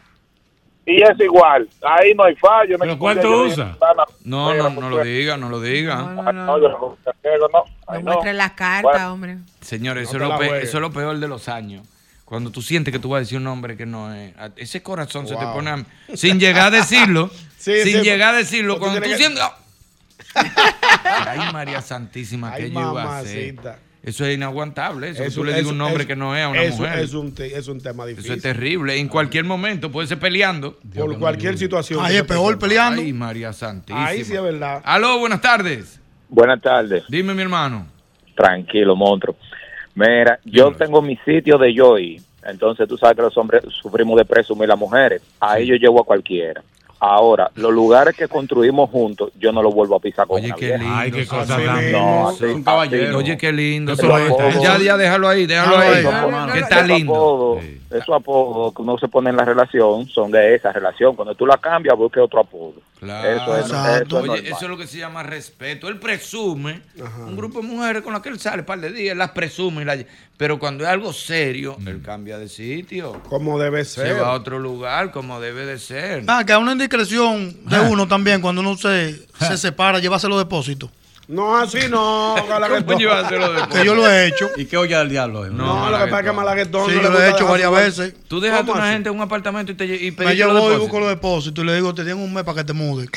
Y 0.85 1.01
es 1.03 1.21
igual. 1.21 1.69
Ahí 1.83 2.13
no 2.15 2.25
hay 2.25 2.35
fallo. 2.37 2.77
¿Pero 2.79 2.99
cuál 2.99 3.21
tú 3.21 3.45
usas? 3.45 3.77
No, 4.25 4.53
no, 4.55 4.71
no 4.71 4.91
lo 4.91 4.99
diga, 5.05 5.37
no 5.37 5.49
lo 5.49 5.61
diga. 5.61 5.97
No, 5.97 6.23
no, 6.33 6.33
No, 6.33 6.59
no. 6.59 7.67
muestres 8.03 8.35
las 8.35 8.53
cartas, 8.53 8.83
Bueno. 8.83 9.13
hombre. 9.13 9.37
Señores, 9.61 10.09
eso 10.09 10.17
es 10.63 10.75
lo 10.81 10.91
peor 10.91 11.19
de 11.19 11.29
los 11.29 11.49
años. 11.49 11.87
Cuando 12.33 12.51
tú 12.51 12.63
sientes 12.63 12.91
que 12.93 12.99
tú 12.99 13.11
vas 13.11 13.19
a 13.19 13.21
decir 13.21 13.37
un 13.37 13.45
nombre 13.45 13.77
que 13.77 13.85
no 13.85 14.11
es. 14.15 14.33
Ese 14.57 14.83
corazón 14.83 15.29
se 15.29 15.37
te 15.37 15.45
pone 15.45 15.69
a- 15.69 15.85
sin 16.17 16.41
llegar 16.41 16.69
a 16.69 16.71
decirlo. 16.71 17.31
Sí, 17.59 17.75
sin 17.85 17.99
sí, 17.99 18.03
llegar 18.05 18.35
a 18.35 18.39
decirlo. 18.39 18.79
Cuando 18.79 19.03
tú 19.03 19.09
que- 19.11 19.19
sientes. 19.19 19.45
Ay, 20.35 21.53
María 21.53 21.83
Santísima, 21.83 22.55
¿qué 22.55 22.63
Ay, 22.65 22.71
yo 22.73 22.81
iba 22.81 23.03
a 23.03 23.19
hacer? 23.19 23.55
mamacita. 23.55 23.79
Eso 24.03 24.25
es 24.25 24.35
inaguantable. 24.35 25.11
Eso, 25.11 25.23
que 25.23 25.29
Eso- 25.29 25.41
tú 25.41 25.45
le 25.45 25.51
digas 25.53 25.65
eso- 25.65 25.71
un 25.73 25.79
nombre 25.79 26.05
eso- 26.05 26.09
que 26.09 26.17
no 26.17 26.35
es 26.35 26.43
a 26.43 26.49
una 26.49 26.63
eso- 26.63 26.77
mujer. 26.79 26.99
Es 27.01 27.13
un, 27.13 27.35
te- 27.35 27.55
es 27.55 27.69
un 27.69 27.81
tema 27.83 28.05
Eso 28.05 28.09
difícil. 28.17 28.33
es 28.33 28.43
terrible. 28.43 28.97
En 28.99 29.09
cualquier 29.09 29.45
momento 29.45 29.93
puede 29.93 30.09
ser 30.09 30.19
peleando. 30.19 30.79
Por 30.95 31.19
cualquier 31.19 31.59
situación. 31.59 32.03
Ahí 32.03 32.13
que 32.15 32.19
es 32.21 32.25
peor 32.25 32.59
peleando. 32.59 33.03
Ay, 33.03 33.13
María 33.13 33.53
Santísima. 33.53 34.07
Ahí 34.07 34.25
sí 34.25 34.35
es 34.35 34.43
verdad. 34.43 34.81
Aló, 34.87 35.19
buenas 35.19 35.43
tardes. 35.43 36.01
Buenas 36.31 36.63
tardes. 36.63 37.05
Dime, 37.09 37.35
mi 37.35 37.43
hermano. 37.43 37.87
Tranquilo, 38.35 38.97
monstruo. 38.97 39.37
Mira, 39.95 40.39
yo 40.45 40.73
tengo 40.73 41.03
mi 41.03 41.17
sitio 41.19 41.59
de 41.59 41.75
yo 41.75 41.99
y 41.99 42.21
entonces 42.45 42.89
tú 42.89 42.97
sabes 42.97 43.17
que 43.17 43.23
los 43.23 43.37
hombres 43.37 43.63
sufrimos 43.81 44.17
de 44.17 44.25
presumir 44.25 44.69
las 44.69 44.79
mujeres. 44.79 45.23
Ahí 45.41 45.67
yo 45.67 45.75
llevo 45.77 46.01
a 46.01 46.05
cualquiera. 46.05 46.63
Ahora, 47.05 47.51
los 47.57 47.73
lugares 47.73 48.15
que 48.17 48.29
construimos 48.29 48.89
juntos, 48.89 49.33
yo 49.39 49.51
no 49.51 49.61
los 49.61 49.75
vuelvo 49.75 49.97
a 49.97 50.01
pisar 50.01 50.25
con 50.27 50.37
Oye, 50.37 50.47
una 50.47 50.55
qué 50.55 50.67
vieja. 50.67 50.79
lindo. 50.83 50.97
Ay, 50.97 51.11
qué 51.11 51.27
cosa 51.27 51.57
tan. 51.57 51.93
No, 51.93 52.29
así, 52.29 52.45
un 52.45 52.63
caballero. 52.63 53.07
así. 53.09 53.15
Oye, 53.17 53.37
qué 53.37 53.53
lindo. 53.53 53.93
Eso 53.95 54.03
Eso 54.07 54.19
es, 54.19 54.31
es. 54.31 54.55
eso 54.55 54.63
ya, 54.63 54.79
ya, 54.79 54.97
déjalo 54.97 55.29
ahí, 55.29 55.47
déjalo 55.47 55.79
ahí. 55.79 56.05
no, 56.31 56.53
que 56.53 56.59
está 56.61 56.83
lindo. 56.83 57.59
Sí. 57.61 57.81
Esos 57.99 58.15
apodos 58.17 58.75
que 58.75 58.83
uno 58.83 58.99
se 58.99 59.09
pone 59.09 59.31
en 59.31 59.37
la 59.37 59.45
relación 59.45 60.09
son 60.09 60.31
de 60.31 60.55
esa 60.55 60.73
relación. 60.73 61.15
Cuando 61.17 61.35
tú 61.35 61.47
la 61.47 61.59
cambias, 61.59 61.97
busque 61.97 62.21
otro 62.21 62.41
apodo. 62.41 62.75
Claro. 62.99 63.29
Eso 63.29 63.57
es, 63.57 63.67
Exacto. 63.67 64.19
eso 64.19 64.25
es 64.25 64.31
Oye, 64.41 64.49
eso 64.49 64.59
es 64.63 64.69
lo 64.69 64.77
que 64.79 64.87
se 64.87 64.99
llama 64.99 65.23
respeto. 65.23 65.89
Él 65.89 65.99
presume, 65.99 66.83
un 67.27 67.37
grupo 67.37 67.61
de 67.61 67.67
mujeres 67.67 68.03
con 68.03 68.13
las 68.13 68.23
que 68.23 68.29
él 68.29 68.39
sale 68.39 68.61
un 68.61 68.67
par 68.67 68.81
de 68.81 68.93
días, 68.93 69.17
las 69.17 69.31
presume, 69.31 69.83
y 69.83 69.85
las- 69.85 70.05
pero 70.37 70.59
cuando 70.59 70.85
es 70.85 70.91
algo 70.91 71.13
serio, 71.13 71.77
él 71.87 72.01
cambia 72.03 72.39
de 72.39 72.49
sitio. 72.49 73.21
Como 73.29 73.59
debe 73.59 73.85
Se 73.85 74.03
ser. 74.03 74.21
va 74.23 74.29
a 74.29 74.33
otro 74.35 74.59
lugar 74.59 75.11
como 75.13 75.41
debe 75.41 75.67
de 75.67 75.79
ser. 75.79 76.25
Ah, 76.29 76.45
que 76.47 76.53
hay 76.53 76.61
una 76.63 76.73
indiscreción 76.73 77.57
de 77.69 77.81
uno 77.81 78.07
también 78.09 78.41
cuando 78.41 78.61
uno 78.61 78.77
se, 78.77 79.15
se 79.39 79.57
separa, 79.57 79.99
llevarse 79.99 80.29
los 80.29 80.39
depósitos. 80.39 80.91
No, 81.29 81.57
así 81.57 81.79
no. 81.89 82.35
Que 83.73 83.85
yo 83.85 83.95
lo 83.95 84.11
he 84.11 84.27
hecho. 84.27 84.51
¿Y 84.57 84.67
qué 84.67 84.77
olla 84.77 84.99
del 85.01 85.09
diablo? 85.11 85.47
es? 85.47 85.53
No, 85.53 85.91
lo 85.91 85.99
que 85.99 86.05
pasa 86.05 86.21
es 86.21 86.27
que 86.27 86.33
Malaguetón. 86.33 86.91
Sí, 86.91 86.97
no 86.97 87.03
yo 87.03 87.11
lo 87.11 87.23
he 87.23 87.31
hecho 87.31 87.47
varias 87.47 87.71
veces. 87.71 88.15
Tú 88.29 88.41
dejaste 88.41 88.63
a 88.63 88.67
¿Cómo 88.67 88.73
una 88.75 88.85
así? 88.85 88.93
gente 88.95 89.09
en 89.09 89.15
un 89.17 89.23
apartamento 89.23 89.73
y, 89.73 89.75
te, 89.75 89.85
y 89.85 90.11
Me 90.13 90.35
llevo 90.37 90.53
los 90.53 90.75
y 90.75 90.79
busco 90.79 91.01
los 91.01 91.09
depósitos 91.09 91.65
y 91.65 91.67
le 91.67 91.75
digo, 91.77 91.95
te 91.95 92.05
tengo 92.05 92.23
un 92.23 92.33
mes 92.35 92.45
para 92.45 92.59
que 92.59 92.65
te 92.65 92.73
mudes. 92.73 93.09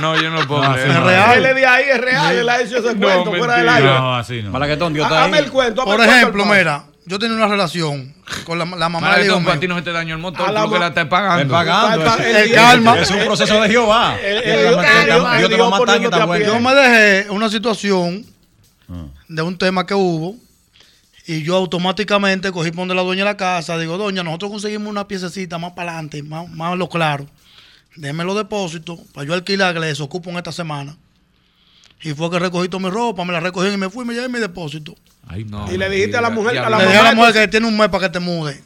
No, 0.00 0.20
yo 0.20 0.30
no 0.30 0.40
lo 0.40 0.48
puedo 0.48 0.62
No, 0.62 0.76
Es 0.76 0.86
no. 0.86 1.04
real. 1.06 1.38
Él 1.38 1.46
es 1.46 1.54
de 1.54 1.66
ahí, 1.66 1.84
es 1.90 2.00
real. 2.00 2.36
Él 2.36 2.48
ha 2.48 2.60
hecho 2.60 2.78
ese 2.78 2.96
cuento 2.96 3.32
fuera 3.32 3.56
del 3.56 3.68
aire. 3.68 3.88
No, 3.88 4.16
así 4.16 4.42
no. 4.42 4.50
Malaguetón, 4.50 4.92
Dios 4.94 5.06
está 5.06 5.24
Hazme 5.24 5.38
el 5.38 5.50
cuento. 5.50 5.84
Por 5.84 6.00
ejemplo, 6.00 6.44
mira, 6.46 6.84
yo 7.04 7.18
tenía 7.18 7.36
una 7.36 7.48
relación 7.48 8.14
con 8.44 8.58
la, 8.58 8.64
la 8.64 8.88
mamá 8.88 9.16
de 9.16 9.24
Dios 9.24 9.34
para 9.44 9.60
ti 9.60 9.68
no 9.68 9.74
se 9.76 9.82
te 9.82 9.92
dañó 9.92 10.14
el 10.14 10.20
motor, 10.20 10.48
A 10.48 10.52
la 10.52 10.62
lo 10.62 10.70
que 10.70 10.78
la 10.78 10.86
estás 10.88 11.06
pagando. 11.06 11.42
El 12.20 12.52
calma. 12.52 12.98
Es 12.98 13.10
un 13.10 13.18
proceso 13.24 13.60
de 13.60 13.68
Jehová. 13.68 14.16
Dios 15.38 15.48
te 15.50 15.56
va- 15.56 15.66
a 15.66 15.70
matar 15.70 15.78
poniéndote 15.86 16.16
a 16.22 16.24
vuelta. 16.26 16.46
Yo 16.48 16.60
me 16.60 16.74
dejé 16.74 17.30
una 17.30 17.48
situación 17.50 18.24
de 19.28 19.42
un 19.42 19.56
tema 19.58 19.86
que 19.86 19.94
hubo 19.94 20.36
y 21.26 21.42
yo 21.42 21.56
automáticamente 21.56 22.50
cogí 22.52 22.70
por 22.70 22.78
donde 22.78 22.94
la 22.94 23.02
dueña 23.02 23.24
de 23.24 23.30
la 23.30 23.36
casa. 23.36 23.78
Digo, 23.78 23.96
doña, 23.98 24.22
nosotros 24.22 24.50
conseguimos 24.50 24.88
una 24.88 25.06
piececita 25.08 25.56
más 25.58 25.72
para 25.72 25.92
adelante, 25.92 26.22
más, 26.22 26.48
más 26.50 26.76
lo 26.76 26.88
claro. 26.88 27.26
Déme 27.96 28.24
los 28.24 28.36
depósitos 28.36 28.98
para 29.12 29.26
yo 29.26 29.34
alquilar 29.34 29.74
que 29.74 29.80
les 29.80 30.00
ocupo 30.00 30.30
en 30.30 30.36
esta 30.36 30.52
semana. 30.52 30.96
Y 32.02 32.14
fue 32.14 32.30
que 32.30 32.38
recogí 32.38 32.68
toda 32.68 32.82
mi 32.82 32.90
ropa, 32.90 33.24
me 33.24 33.32
la 33.32 33.40
recogí 33.40 33.68
y 33.68 33.76
me 33.76 33.88
fui 33.88 34.04
y 34.04 34.08
me 34.08 34.14
llevé 34.14 34.28
mi 34.28 34.38
depósito. 34.40 34.94
Ay, 35.28 35.44
no. 35.44 35.70
Y 35.72 35.76
le 35.78 35.88
dijiste 35.88 36.16
a 36.16 36.20
la 36.20 36.30
mujer, 36.30 36.58
a 36.58 36.68
la 36.68 36.78
Le 36.78 36.86
dije 36.86 36.98
a 36.98 37.02
la 37.04 37.14
mujer 37.14 37.32
que 37.32 37.48
tiene 37.48 37.66
un 37.66 37.76
mes 37.76 37.88
para 37.88 38.06
que 38.08 38.12
te 38.12 38.18
mude. 38.20 38.60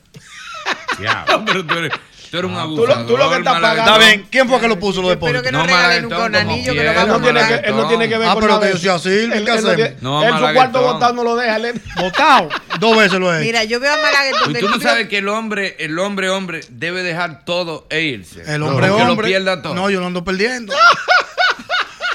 Diablo. 0.99 1.45
Pero 1.47 1.67
tú 1.67 1.75
eres, 1.75 1.93
Tú 2.31 2.39
eres 2.39 2.49
un 2.51 2.55
Tú 2.57 2.61
abusador. 2.61 2.99
lo, 3.03 3.07
tú 3.07 3.17
lo 3.17 3.31
que 3.31 3.37
estás 3.37 3.61
pagando. 3.61 3.83
Está 3.93 3.99
bien, 3.99 4.27
¿quién 4.31 4.49
fue 4.49 4.59
que 4.61 4.67
lo 4.67 4.79
puso 4.81 5.01
los 5.01 5.11
depósitos? 5.11 5.43
que 5.43 5.53
no 5.53 5.59
No, 5.65 5.71
Malaguetón, 5.73 6.03
nunca 6.11 6.25
un 6.25 6.35
anillo 6.35 6.73
que 6.75 6.83
lo 6.85 6.91
Él 6.91 7.09
no, 7.09 7.21
tiene 7.21 7.41
que, 7.47 7.55
él 7.69 7.77
no 7.77 7.89
tiene 7.89 8.09
que 8.09 8.19
ver 8.19 8.29
Ah, 8.29 8.33
con 8.33 8.43
pero 8.43 8.55
nada 8.55 8.67
que 8.67 8.73
yo 8.73 8.79
sea 8.81 8.95
así, 8.95 9.09
Él- 9.11 9.31
¿qué 9.31 9.39
él 9.39 9.45
no 9.45 9.53
hacemos? 9.53 9.77
tiene- 9.77 9.97
No, 10.01 10.25
él 10.25 10.35
su 10.49 10.55
cuarto 10.55 10.83
botado 10.83 11.13
no 11.15 11.23
lo 11.25 11.37
deja. 11.37 11.57
él- 11.57 11.81
Botado. 12.01 12.49
Dos 12.81 12.97
veces 12.97 13.21
lo 13.21 13.33
he 13.33 13.37
hecho. 13.37 13.47
Mira, 13.47 13.63
yo 13.65 13.79
veo 13.79 13.93
a 13.93 13.97
Malaguetón 14.03 14.51
Y 14.51 14.55
tú 14.55 14.69
no 14.69 14.81
sabes 14.81 15.09
que 15.09 15.19
el 15.19 15.29
hombre, 15.29 15.77
el 15.79 15.97
hombre, 16.01 16.29
hombre, 16.31 16.63
debe 16.71 17.05
dejar 17.05 17.45
todo 17.45 17.87
e 17.91 18.01
irse. 18.03 18.43
El 18.53 18.63
hombre, 18.65 18.91
hombre. 18.91 19.15
lo 19.15 19.23
pierda 19.23 19.63
todo. 19.63 19.75
No, 19.75 19.89
yo 19.89 20.01
no 20.01 20.07
ando 20.09 20.25
perdiendo. 20.25 20.73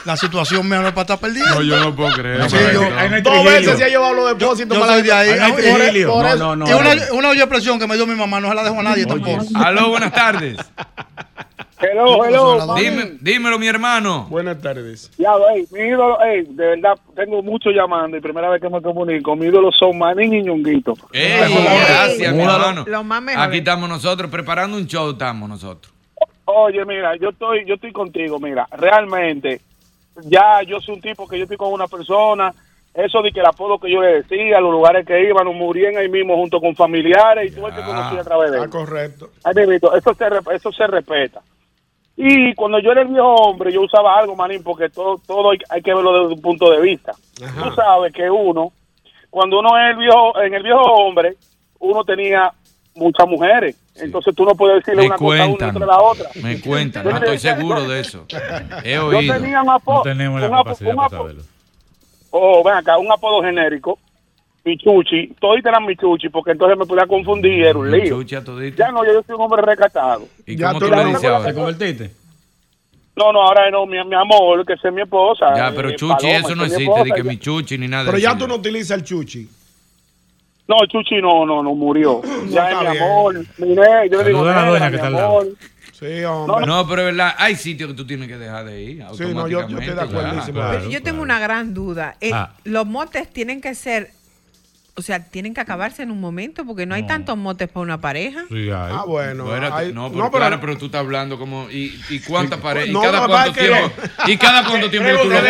La 0.06 0.18
situación 0.18 0.62
es 0.74 0.80
para 0.92 1.02
estar 1.02 1.20
perdiendo. 1.20 1.56
No, 1.56 1.62
yo 1.62 1.80
no 1.80 1.96
puedo 1.96 2.12
creer. 2.14 2.50
Sí, 2.50 2.58
yo- 2.74 2.82
no 2.90 3.22
Dos 3.22 3.44
veces 3.46 3.78
se 3.78 3.84
ha 3.84 3.88
llevado 3.90 4.14
los 4.14 4.30
depósitos. 4.38 4.76
yo 4.78 4.82
para 4.82 4.94
soy 4.94 5.04
de 5.04 5.12
ahí. 5.12 5.30
No 5.38 5.46
hay 5.46 5.52
Por- 5.52 5.62
trigilio. 5.62 6.14
por 6.14 6.24
No, 6.24 6.30
eso- 6.30 6.38
no, 6.38 6.56
no. 6.56 6.70
Y 6.70 6.74
una, 6.74 6.90
una 7.14 7.30
olla 7.30 7.42
de 7.42 7.48
presión 7.48 7.80
que 7.80 7.88
me 7.88 7.96
dio 7.96 8.08
mi 8.08 8.16
mamá 8.16 8.40
no 8.40 8.50
se 8.50 8.56
la 8.56 8.64
dejo 8.64 8.80
a 8.80 8.84
nadie 8.84 9.06
tampoco. 9.06 9.44
Aló, 9.56 9.90
buenas 9.90 10.12
tardes. 10.12 10.58
Hello, 11.84 12.24
hello. 12.24 12.76
Dime, 12.76 13.14
dímelo, 13.22 13.58
mi 13.58 13.68
hermano. 13.68 14.28
Buenas 14.30 14.62
tardes. 14.62 15.10
Ya, 15.18 15.32
ey, 15.56 15.66
mi 15.72 15.80
ídolo, 15.88 16.22
ey, 16.22 16.44
de 16.48 16.66
verdad, 16.68 16.94
tengo 17.16 17.42
mucho 17.42 17.72
llamando 17.72 18.16
y 18.18 18.22
primera 18.22 18.50
vez 18.50 18.62
que 18.62 18.70
me 18.70 18.82
comunico. 18.84 19.36
Mi 19.36 19.48
ídolo 19.48 19.72
son 19.72 19.98
Manín 19.98 20.32
y 20.34 20.44
Ñonguito. 20.44 20.94
Gracias, 21.12 22.34
mi 22.36 22.42
hermano. 22.44 22.86
lo 22.88 23.04
más 23.04 23.22
mejor. 23.24 23.44
Aquí 23.44 23.58
estamos 23.60 23.90
nosotros, 23.90 24.30
preparando 24.30 24.78
un 24.78 24.86
show, 24.86 25.10
estamos 25.12 25.50
nosotros. 25.50 25.92
Oye, 26.46 26.86
mira, 26.86 27.16
yo 27.16 27.30
estoy, 27.30 27.66
yo 27.66 27.76
estoy 27.76 27.92
contigo, 27.94 28.40
mira, 28.40 28.68
realmente, 28.78 29.62
ya 30.24 30.62
yo 30.64 30.80
soy 30.80 30.96
un 30.96 31.02
tipo 31.02 31.28
que 31.28 31.38
yo 31.38 31.44
estoy 31.44 31.58
con 31.58 31.72
una 31.74 31.88
persona, 31.88 32.54
eso 32.94 33.22
de 33.22 33.32
que 33.32 33.40
el 33.40 33.46
apodo 33.46 33.80
que 33.80 33.90
yo 33.92 34.02
le 34.02 34.22
decía, 34.22 34.60
los 34.60 34.72
lugares 34.72 35.06
que 35.06 35.22
iban, 35.24 35.46
nos 35.46 35.56
morían 35.56 35.96
ahí 35.98 36.10
mismo 36.10 36.36
junto 36.36 36.60
con 36.60 36.76
familiares 36.76 37.52
y 37.52 37.56
todo 37.56 37.68
el 37.68 37.76
que 37.76 37.82
Ah. 37.82 37.86
conocí 37.86 38.18
a 38.18 38.24
través 38.24 38.52
de 38.52 38.60
Ah, 38.60 38.64
él. 38.64 38.70
correcto. 38.70 39.30
Ay, 39.44 39.54
bebito, 39.56 39.96
eso 39.96 40.14
se, 40.14 40.26
eso 40.56 40.72
se 40.72 40.88
respeta. 40.88 41.42
Y 42.18 42.54
cuando 42.54 42.80
yo 42.80 42.92
era 42.92 43.02
el 43.02 43.08
viejo 43.08 43.34
hombre, 43.34 43.72
yo 43.72 43.82
usaba 43.82 44.18
algo, 44.20 44.36
manín, 44.36 44.62
porque 44.64 44.90
todo, 44.90 45.18
todo 45.26 45.52
hay, 45.52 45.58
hay 45.70 45.82
que 45.82 45.94
verlo 45.94 46.22
desde 46.22 46.34
un 46.36 46.42
punto 46.42 46.70
de 46.70 46.82
vista. 46.82 47.14
Ajá. 47.44 47.64
Tú 47.64 47.76
sabes 47.76 48.14
que 48.14 48.30
uno, 48.30 48.72
cuando 49.30 49.60
uno 49.60 49.70
es 49.80 49.92
el 49.92 49.98
viejo, 49.98 50.40
en 50.42 50.54
el 50.54 50.62
viejo 50.64 50.82
hombre, 50.82 51.36
uno 51.80 52.04
tenía 52.04 52.52
muchas 52.96 53.28
mujeres. 53.28 53.76
Entonces 53.96 54.34
tú 54.36 54.46
no 54.46 54.56
puedes 54.56 54.78
decirle 54.84 55.02
Me 55.02 55.08
una 55.08 55.18
cosa 55.18 55.44
a 55.44 55.48
una 55.48 55.68
a 55.68 55.88
la 55.88 56.02
otra. 56.02 56.30
Me 56.42 56.60
cuentan, 56.62 57.04
no 57.06 57.18
estoy 57.18 57.38
seguro 57.40 57.88
de 57.88 58.00
eso. 58.00 58.26
He 58.84 58.94
Yo 58.96 59.08
oído. 59.08 59.34
tenía 59.34 59.62
un 59.62 59.70
apodo. 59.70 59.98
No 59.98 60.04
tenemos 60.04 60.42
la 60.42 60.50
un 60.50 60.56
capacidad 60.56 60.92
un 60.92 60.96
para 60.98 61.10
saberlo. 61.10 61.44
Oh, 62.32 62.64
ven 62.64 62.76
acá, 62.76 62.98
un 62.98 63.12
apodo 63.12 63.42
genérico. 63.44 64.00
Michuchi. 64.64 65.36
Todos 65.40 65.58
eran 65.66 65.86
Michuchi, 65.86 66.30
porque 66.30 66.52
entonces 66.52 66.78
me 66.78 66.86
podía 66.86 67.08
confundir, 67.08 67.66
era 67.66 67.78
un 67.78 67.90
lío. 67.92 68.18
Chucha 68.18 68.44
todito. 68.44 68.78
Ya 68.78 68.92
no, 68.92 69.04
yo 69.04 69.22
soy 69.26 69.36
un 69.36 69.42
hombre 69.42 69.62
recatado. 69.64 70.28
¿Y 70.46 70.56
Ya 70.56 70.68
cómo 70.68 70.80
tú 70.80 70.90
le 70.92 71.06
dices 71.06 71.22
¿Te 71.22 71.28
¿Te 71.28 71.34
ahora? 71.34 71.54
convertiste? 71.54 72.12
No, 73.16 73.34
no, 73.34 73.42
ahora 73.42 73.70
no, 73.70 73.86
mi, 73.86 74.04
mi 74.06 74.16
amor, 74.16 74.66
que 74.66 74.74
es 74.74 74.94
mi 74.94 75.02
esposa. 75.02 75.54
Ya, 75.56 75.72
pero 75.76 75.90
eh, 75.90 75.96
Chuchi, 75.96 76.14
Paloma, 76.28 76.40
eso 76.40 76.56
no 76.56 76.64
existe, 76.64 76.84
esposa, 76.84 77.16
que 77.16 77.24
mi 77.24 77.38
Chuchi 77.38 77.78
ni 77.78 77.88
nada. 77.88 78.06
Pero 78.06 78.18
ya 78.20 78.38
tú 78.38 78.48
no 78.48 78.56
utilizas 78.56 78.98
el 78.98 79.04
chuchi. 79.04 79.50
No, 80.68 80.78
Chuchi 80.88 81.22
no, 81.22 81.46
no, 81.46 81.62
no 81.64 81.76
murió. 81.76 82.22
ya 82.50 82.70
es 82.70 82.74
está 82.78 82.84
mi 82.84 82.92
bien. 82.92 83.04
amor. 83.04 83.46
Mire, 83.58 84.10
yo 84.10 84.22
le 84.24 84.28
digo, 84.30 84.42
a 84.42 84.46
la 84.46 84.54
"Negra, 84.54 84.70
doña 84.72 84.86
mi 84.86 84.90
que 84.92 84.96
está 84.96 85.08
al 85.08 85.18
amor". 85.18 85.48
Sí, 85.94 86.24
hombre. 86.24 86.66
No, 86.66 86.88
pero 86.88 87.02
es 87.02 87.06
verdad, 87.16 87.36
hay 87.38 87.56
sitios 87.56 87.90
que 87.92 87.96
tú 87.96 88.08
tienes 88.08 88.28
que 88.28 88.38
dejar 88.38 88.66
de 88.66 88.82
ir. 88.82 89.06
Sí, 89.16 89.24
no, 89.34 89.48
yo- 89.48 89.68
yo 89.68 89.78
estoy 89.80 89.96
de 89.96 90.08
claro. 90.08 90.42
Claro, 90.54 90.90
Yo 90.90 91.04
tengo 91.04 91.18
claro. 91.18 91.22
una 91.24 91.40
gran 91.40 91.74
duda. 91.74 92.16
Eh, 92.22 92.32
Ah. 92.34 92.54
Los 92.64 92.88
motes 92.88 93.32
tienen 93.32 93.62
que 93.62 93.76
ser, 93.76 94.12
o 95.02 95.04
sea, 95.04 95.20
tienen 95.24 95.54
que 95.54 95.60
acabarse 95.62 96.04
en 96.04 96.12
un 96.12 96.22
momento 96.22 96.66
porque 96.66 96.86
no 96.86 96.96
hay 96.96 97.02
No. 97.02 97.08
tantos 97.10 97.38
motes 97.38 97.68
para 97.68 97.82
una 97.82 98.00
pareja. 98.00 98.46
Sí, 98.50 98.70
hay. 98.70 98.72
Ah, 98.72 99.04
bueno. 99.06 99.46
Espérate, 99.54 99.76
hay- 99.76 99.94
no, 99.94 100.10
pero, 100.12 100.32
claro, 100.32 100.60
pero 100.62 100.78
tú 100.78 100.86
estás 100.86 101.00
hablando 101.02 101.38
como. 101.38 101.70
¿Y, 101.70 102.00
y 102.10 102.20
cuántas 102.20 102.60
parejas? 102.62 102.90
¿Y 102.90 102.94
no, 102.94 103.02
cada 103.02 103.20
lo 103.20 103.26
que 103.26 103.32
cuánto 103.32 103.54
tiempo? 103.60 103.92
¿Y 104.28 104.38
cada 104.38 104.64
cuánto 104.64 104.90
tiempo 104.90 105.10
tú 105.22 105.30
lo. 105.30 105.36
Eso 105.38 105.44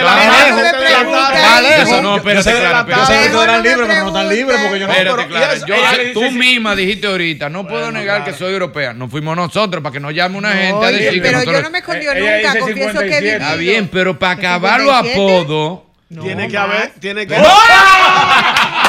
no, 2.02 2.18
espérate, 2.18 2.50
espérate. 2.50 2.92
Yo 2.92 3.06
sé 3.06 3.20
que 3.24 3.30
tú 3.30 3.42
eras 3.42 3.58
no 3.58 3.64
libre, 3.64 3.86
pero 3.88 4.04
no 4.06 4.14
tan 4.14 4.28
preguntes. 4.28 4.38
libre 4.38 4.56
porque 4.64 4.80
yo 4.80 4.88
no. 4.88 4.94
Espérate, 4.94 5.28
pero- 5.30 6.02
y 6.02 6.06
le 6.08 6.14
tú 6.14 6.32
misma 6.32 6.76
dijiste 6.76 7.08
ahorita, 7.08 7.50
no 7.50 7.68
puedo 7.68 7.92
negar 7.92 8.24
que 8.24 8.34
soy 8.34 8.54
europea. 8.54 8.94
No 8.94 9.10
fuimos 9.10 9.36
nosotros 9.36 9.84
para 9.84 9.94
que 9.94 10.00
nos 10.00 10.14
llame 10.14 10.38
una 10.38 10.54
gente 10.54 10.86
a 10.86 10.92
decir 10.92 11.22
que 11.22 11.30
pero 11.30 11.44
yo 11.44 11.62
no 11.62 11.70
me 11.70 11.80
escondió 11.80 12.12
Eh, 12.14 12.42
nunca, 12.44 12.60
confieso 12.60 13.00
que 13.00 13.08
he 13.08 13.20
57. 13.20 13.22
vivido. 13.22 13.38
Está 13.38 13.56
bien, 13.56 13.90
pero 13.92 14.18
para 14.18 14.34
acabar 14.34 14.82
los 14.82 14.96
57. 15.02 15.44
apodos. 15.46 15.80
No, 16.10 16.24
Tiene 16.24 16.48
que 16.50 16.58
haber, 16.58 16.92
tiene 17.00 17.26
que. 17.26 17.36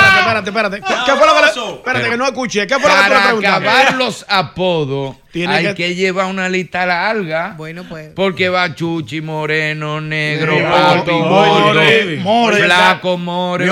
Espérate, 0.00 0.50
espérate, 0.50 0.76
espérate. 0.76 1.04
¿Qué, 1.06 1.16
fue 1.16 1.26
lo 1.26 1.34
que 1.34 1.40
le... 1.40 1.74
Espérate, 1.76 2.10
que 2.10 2.16
no 2.16 2.24
escuché. 2.26 2.66
¿Qué 2.66 2.74
fue 2.78 2.88
lo 2.90 2.96
que 2.96 3.02
tú 3.02 3.40
le 3.40 3.48
Para 3.48 3.56
acabar 3.56 3.94
los 3.96 4.24
apodos, 4.28 5.16
Tiene 5.32 5.54
hay 5.54 5.66
que- 5.68 5.74
que... 5.74 5.94
llevar 5.94 6.26
una 6.26 6.48
lista 6.48 6.86
larga. 6.86 7.54
Bueno, 7.56 7.84
pues. 7.88 8.10
Porque 8.14 8.48
va 8.48 8.74
Chuchi, 8.74 9.20
Moreno, 9.20 10.00
Negro, 10.00 10.54
Gordo, 10.54 11.18
more, 11.20 12.64
Flaco, 12.64 13.18
More. 13.18 13.66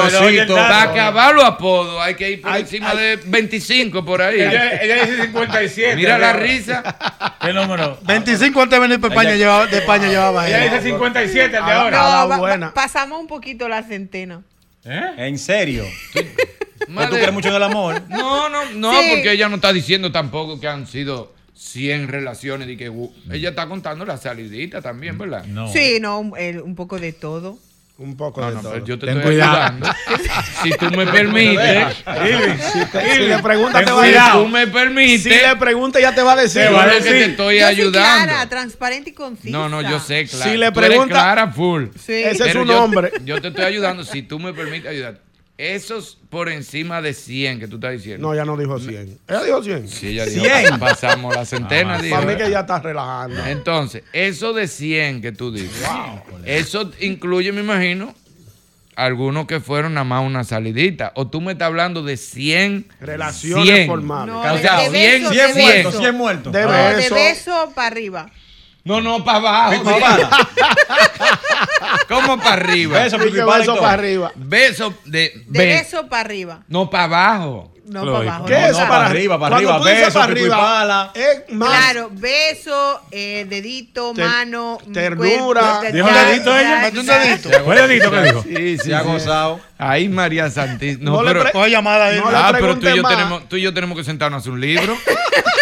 Para 0.47 0.83
acabar 0.83 1.35
los 1.35 1.45
apodos, 1.45 2.01
hay 2.03 2.15
que 2.15 2.31
ir 2.33 2.43
por 2.43 2.53
Ay, 2.53 2.63
encima 2.63 2.91
ay. 2.91 2.99
de 2.99 3.17
25 3.27 4.05
por 4.05 4.23
ahí. 4.23 4.41
Ella, 4.41 4.83
ella 4.83 5.05
dice 5.05 5.23
57. 5.23 5.97
Mira 5.97 6.19
la 6.19 6.33
risa. 6.33 6.83
¿Qué 7.41 7.53
número? 7.53 7.99
25 8.03 8.61
antes 8.63 8.77
de 8.77 8.81
venir 8.81 9.01
para 9.01 9.15
España, 9.15 9.35
llevaba, 9.37 9.67
de 9.67 9.79
España 9.79 10.09
llevaba 10.09 10.47
Ella 10.49 10.65
ella. 10.65 10.75
dice 10.75 10.89
57 10.91 11.45
el 11.45 11.53
de 11.53 11.59
Ah, 11.59 12.23
ahora. 12.23 12.57
No, 12.59 12.75
pasamos 12.75 13.21
un 13.21 13.27
poquito 13.27 13.69
la 13.69 13.83
centena. 13.83 14.43
¿Eh? 14.89 15.27
¿En 15.29 15.39
serio? 15.39 15.85
¿O 16.15 17.09
tú 17.09 17.17
crees 17.17 17.33
mucho 17.33 17.49
en 17.49 17.55
el 17.57 17.63
amor? 17.63 18.03
No, 18.09 18.49
no, 18.49 18.65
no, 18.73 18.93
Sí. 19.03 19.09
porque 19.11 19.33
ella 19.33 19.49
no 19.49 19.57
está 19.57 19.73
diciendo 19.73 20.11
tampoco 20.11 20.59
que 20.59 20.67
han 20.69 20.87
sido 20.87 21.35
100 21.55 22.09
relaciones 22.09 22.69
y 22.69 22.77
que 22.77 22.89
uh, 22.89 23.13
ella 23.31 23.51
está 23.51 23.69
contando 23.69 24.05
la 24.07 24.17
salidita 24.17 24.81
también, 24.81 25.19
¿verdad? 25.19 25.45
No. 25.45 25.71
Sí, 25.71 25.99
no, 26.01 26.21
un, 26.21 26.33
el- 26.39 26.63
un 26.63 26.75
poco 26.75 26.99
de 26.99 27.13
todo. 27.13 27.59
Un 28.01 28.17
poco 28.17 28.41
No, 28.41 28.49
de 28.51 28.55
no, 28.55 28.63
todo. 28.63 28.85
yo 28.85 28.97
te 28.97 29.07
Ten 29.07 29.17
estoy 29.17 29.33
cuidado. 29.35 29.57
ayudando. 29.57 29.91
si 30.63 30.71
tú 30.71 30.91
me 30.93 31.05
permites, 31.09 31.97
Si 33.13 33.19
le 33.27 33.39
preguntas, 33.43 33.85
te 33.85 33.91
va 33.91 34.03
a 34.03 34.33
si 34.33 34.39
tú 34.39 34.47
me 34.49 34.67
permites, 34.69 35.23
Si 35.25 35.29
le 35.31 35.57
preguntas, 35.57 36.01
ya 36.01 36.15
te 36.15 36.23
va 36.23 36.33
a 36.35 36.37
decir. 36.37 36.63
Te 36.63 36.69
va 36.71 36.85
a 36.85 36.87
yo 36.87 36.93
es 36.93 36.99
que 36.99 37.09
te 37.11 37.15
decir. 37.17 37.31
estoy 37.31 37.55
Yo 37.59 37.65
soy 37.67 37.71
ayudando. 37.75 37.99
clara, 38.25 38.49
transparente 38.49 39.11
y 39.11 39.13
concisa. 39.15 39.51
No, 39.51 39.69
no, 39.69 39.83
yo 39.83 39.99
sé, 39.99 40.27
claro. 40.29 40.45
Si 40.53 40.57
le 40.57 40.71
Tú 40.71 40.79
eres 40.79 40.91
pregunta- 40.91 41.15
clara, 41.15 41.49
full. 41.51 41.87
Sí. 42.01 42.13
Ese 42.13 42.47
es 42.47 42.53
su 42.53 42.59
yo- 42.59 42.65
nombre. 42.65 43.11
Yo 43.25 43.41
te 43.41 43.49
estoy 43.49 43.65
ayudando 43.65 44.05
si 44.05 44.23
tú 44.23 44.39
me 44.39 44.53
permites 44.53 44.89
ayudar. 44.89 45.19
Esos 45.59 46.19
por 46.31 46.49
encima 46.49 47.03
de 47.03 47.13
100 47.15 47.59
que 47.59 47.67
tú 47.67 47.77
estás 47.77 47.93
diciendo. 47.93 48.29
No, 48.29 48.35
ya 48.35 48.45
no 48.45 48.57
dijo 48.57 48.79
100. 48.79 49.19
Ella 49.29 49.43
dijo 49.43 49.63
100. 49.65 49.89
Sí, 49.89 50.09
ella 50.11 50.25
dijo, 50.27 50.45
100. 50.45 50.79
pasamos 50.79 51.35
la 51.35 51.45
centena. 51.45 51.97
Ah, 51.97 52.01
dijo. 52.03 52.15
Para 52.15 52.27
mí 52.31 52.37
que 52.39 52.49
ya 52.49 52.61
está 52.61 52.79
relajando. 52.79 53.45
Entonces, 53.45 54.05
eso 54.13 54.53
de 54.53 54.69
100 54.69 55.21
que 55.21 55.33
tú 55.33 55.51
dices, 55.53 55.83
eso 56.45 56.93
incluye, 57.01 57.51
me 57.51 57.63
imagino, 57.63 58.15
algunos 58.95 59.47
que 59.47 59.59
fueron 59.59 59.95
nada 59.95 60.05
más 60.05 60.25
una 60.25 60.45
salidita. 60.45 61.11
O 61.17 61.27
tú 61.27 61.41
me 61.41 61.53
estás 61.53 61.67
hablando 61.67 62.05
de 62.05 62.17
100 62.17 62.87
Relaciones 63.01 63.67
100. 63.67 63.87
formales. 63.89 64.35
No, 64.35 64.41
O 64.41 64.55
de- 64.55 64.63
sea, 64.63 64.79
de 64.79 64.91
100, 64.91 65.23
beso, 65.23 65.33
100 65.33 65.55
de 65.55 65.63
muertos, 65.63 65.85
beso. 65.93 65.99
100 65.99 66.15
muertos. 66.17 66.53
De 66.53 66.63
No, 66.63 66.69
beso. 66.71 67.15
de 67.17 67.21
beso 67.21 67.73
para 67.75 67.87
arriba. 67.89 68.31
No, 68.85 69.01
no, 69.01 69.25
para 69.25 69.39
abajo. 69.39 69.83
¿Cómo 72.09 72.39
para 72.39 72.53
arriba? 72.53 73.01
Beso, 73.03 73.19
beso 73.19 73.77
para 73.77 73.93
arriba. 73.93 74.33
Beso 74.35 74.95
de, 75.05 75.33
De 75.47 75.59
be- 75.59 75.67
beso 75.67 76.09
para 76.09 76.21
arriba. 76.23 76.61
No, 76.69 76.89
para 76.89 77.05
abajo. 77.05 77.73
No 77.85 78.05
para 78.05 78.19
abajo. 78.19 78.45
¿Qué 78.47 78.53
no 78.55 78.67
es 78.67 78.79
no, 78.79 78.89
para 78.89 79.07
arriba, 79.07 79.39
para 79.39 79.57
Cuando 79.57 79.71
arriba, 79.73 79.79
tú 79.79 79.89
dices 79.89 80.07
beso, 80.07 80.19
para 80.19 80.33
arriba, 80.33 80.57
pala. 80.59 81.13
Es 81.15 81.55
más. 81.55 81.69
Claro, 81.71 82.11
beso, 82.13 83.01
eh, 83.11 83.47
dedito, 83.49 84.13
Ter- 84.15 84.27
mano, 84.27 84.79
ternura. 84.93 85.81
cuerpo, 85.81 85.93
¿Dijo 85.93 86.09
dedito 86.09 86.59
ella? 86.59 86.81
Mete 86.83 87.01
un 87.01 87.07
dedito. 87.07 87.51
¿Fue 87.65 87.87
dedito 87.89 88.11
que 88.11 88.23
dijo? 88.23 88.43
Sí, 88.43 88.79
Se 88.79 88.95
ha 88.95 89.01
gozado. 89.03 89.61
Ay, 89.79 90.09
María 90.09 90.51
Santísima. 90.51 91.05
No, 91.05 91.23
No 91.23 91.33
le 91.33 91.45
pero, 91.45 91.67
llamada 91.67 92.07
ahí. 92.07 92.21
No 92.21 92.31
le 92.31 92.37
ah, 92.37 92.51
pero 92.53 92.79
tú 92.79 92.89
y, 92.89 92.97
yo 92.97 93.03
más. 93.03 93.13
tenemos, 93.17 93.49
tú 93.49 93.57
y 93.57 93.63
yo 93.63 93.73
tenemos 93.73 93.97
que 93.97 94.05
sentarnos 94.05 94.39
a 94.39 94.41
hacer 94.41 94.53
un 94.53 94.61
libro. 94.61 94.97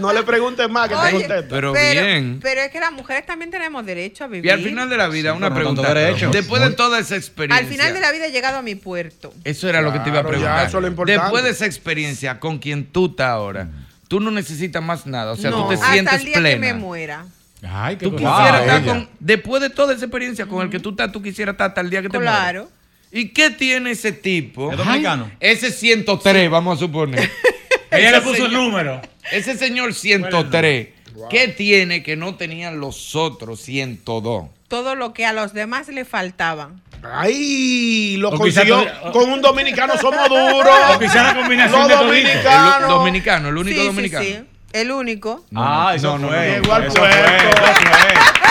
No 0.00 0.12
le 0.12 0.22
preguntes 0.22 0.68
más 0.70 0.88
que 0.88 0.94
te 0.94 1.10
conteste. 1.12 1.42
Pero 1.50 1.72
bien. 1.72 2.38
Pero 2.42 2.60
es 2.62 2.70
que 2.70 2.80
las 2.80 2.92
mujeres 2.92 3.26
también 3.26 3.50
tenemos 3.50 3.84
derecho 3.84 4.24
a 4.24 4.26
vivir. 4.26 4.46
Y 4.46 4.50
al 4.50 4.60
final 4.62 4.88
de 4.88 4.96
la 4.96 5.08
vida, 5.08 5.32
una 5.34 5.48
pero 5.52 5.74
pregunta. 5.74 5.94
Después 6.30 6.62
de 6.62 6.70
toda 6.70 6.98
esa 6.98 7.16
experiencia. 7.16 7.64
Al 7.66 7.70
final 7.70 7.92
de 7.94 8.00
la 8.00 8.10
vida 8.12 8.26
he 8.26 8.30
llegado 8.32 8.58
a 8.58 8.62
mi 8.62 8.74
puerto. 8.74 9.32
Eso 9.44 9.68
era 9.68 9.82
lo 9.82 9.92
que 9.92 9.98
te 10.00 10.08
iba 10.08 10.20
a 10.20 10.22
Claro, 10.22 10.36
ya, 10.38 10.42
preguntar. 10.42 10.66
eso 10.68 10.78
es 10.78 10.82
lo 10.82 10.88
importante. 10.88 11.20
Después 11.22 11.44
de 11.44 11.50
esa 11.50 11.66
experiencia 11.66 12.40
con 12.40 12.58
quien 12.58 12.86
tú 12.86 13.06
estás 13.06 13.28
ahora, 13.28 13.68
tú 14.08 14.20
no 14.20 14.30
necesitas 14.30 14.82
más 14.82 15.06
nada. 15.06 15.32
O 15.32 15.36
sea, 15.36 15.50
no, 15.50 15.62
tú 15.64 15.68
te 15.70 15.74
hasta 15.74 15.92
sientes 15.92 16.14
el 16.14 16.24
día 16.26 16.34
que 16.34 16.40
me 16.40 16.56
plena. 16.58 16.74
muera. 16.74 17.24
Ay, 17.64 17.96
qué 17.96 18.06
Tú 18.06 18.12
cosa. 18.16 18.24
quisieras 18.36 18.60
Wow, 18.60 18.68
estar 18.76 18.84
con. 18.84 19.08
Después 19.20 19.62
de 19.62 19.70
toda 19.70 19.94
esa 19.94 20.04
experiencia 20.04 20.46
con 20.46 20.62
el 20.62 20.70
que 20.70 20.80
tú 20.80 20.90
estás, 20.90 21.12
tú 21.12 21.22
quisieras 21.22 21.52
estar 21.54 21.68
hasta 21.68 21.80
el 21.80 21.90
día 21.90 22.02
que 22.02 22.08
te 22.08 22.18
mueras. 22.18 22.38
Claro. 22.40 22.68
¿Y 23.12 23.28
qué 23.28 23.50
tiene 23.50 23.90
ese 23.90 24.10
tipo? 24.10 24.72
¿Es 24.72 24.78
dominicano? 24.78 25.30
Ese 25.38 25.70
103, 25.70 26.50
vamos 26.50 26.78
a 26.78 26.80
suponer. 26.80 27.30
Ella 27.98 28.10
le 28.12 28.20
puso 28.20 28.34
señor- 28.36 28.48
el 28.48 28.52
número. 28.54 29.02
Ese 29.30 29.56
señor 29.56 29.94
103, 29.94 30.88
¿qué 31.30 31.48
tiene 31.48 32.02
que 32.02 32.16
no 32.16 32.34
tenían 32.36 32.80
los 32.80 33.14
otros 33.16 33.60
102? 33.60 34.46
Todo 34.68 34.94
lo 34.94 35.12
que 35.12 35.26
a 35.26 35.32
los 35.32 35.52
demás 35.52 35.88
le 35.88 36.04
faltaban. 36.04 36.80
Ay, 37.04 38.16
lo 38.18 38.30
O 38.30 38.38
consiguió 38.38 38.86
con 39.12 39.28
un 39.30 39.42
dominicano, 39.42 39.96
somos 39.98 40.28
duros. 40.28 40.74
O 40.94 40.98
quizá 40.98 41.22
la 41.22 41.34
combinación 41.34 41.88
Los 41.88 41.98
dominicanos. 42.00 42.82
El 42.82 42.88
dominicano, 42.88 43.48
el 43.48 43.56
único 43.56 43.74
Sí, 43.76 43.80
sí, 43.82 43.86
dominicano. 43.86 44.24
sí. 44.24 44.38
El 44.72 44.90
único. 44.90 45.44
Ah, 45.54 45.92
eso 45.94 46.18
no, 46.18 46.28
fue. 46.28 46.60
Llegó 46.60 46.72
al 46.74 46.86
puerto. 46.86 47.02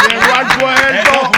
Llegó 0.09 0.33
al 0.35 0.47
puerto. 0.59 1.31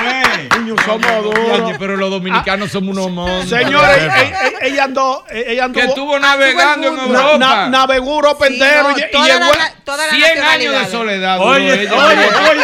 somos 0.85 1.23
duros. 1.23 1.71
Pero 1.79 1.97
los 1.97 2.09
dominicanos 2.09 2.71
somos 2.71 2.95
unos 2.97 3.11
monstruos. 3.11 3.63
Señores, 3.63 3.97
ella, 4.03 4.21
ella- 4.23 4.51
ella 4.61 4.83
andó, 4.83 5.23
ella 5.31 5.63
andó. 5.65 5.79
Que 5.79 5.85
estuvo 5.85 6.19
navegando 6.19 6.87
en 6.87 6.99
Europa. 6.99 7.37
na- 7.37 7.69
navegó 7.69 8.15
Europa 8.15 8.47
Sí, 8.47 8.53
entero 8.53 8.83
no, 8.89 8.97
y, 8.97 9.01
llegó. 9.01 9.53
la- 9.53 9.73
todas 9.83 10.07
las 10.07 10.15
100 10.15 10.25
años 10.43 10.73
de 10.73 10.79
nacionalidades. 10.81 10.91
soledad. 10.91 11.39
Oye, 11.41 11.71
oye, 11.71 11.89
oye, 11.89 11.93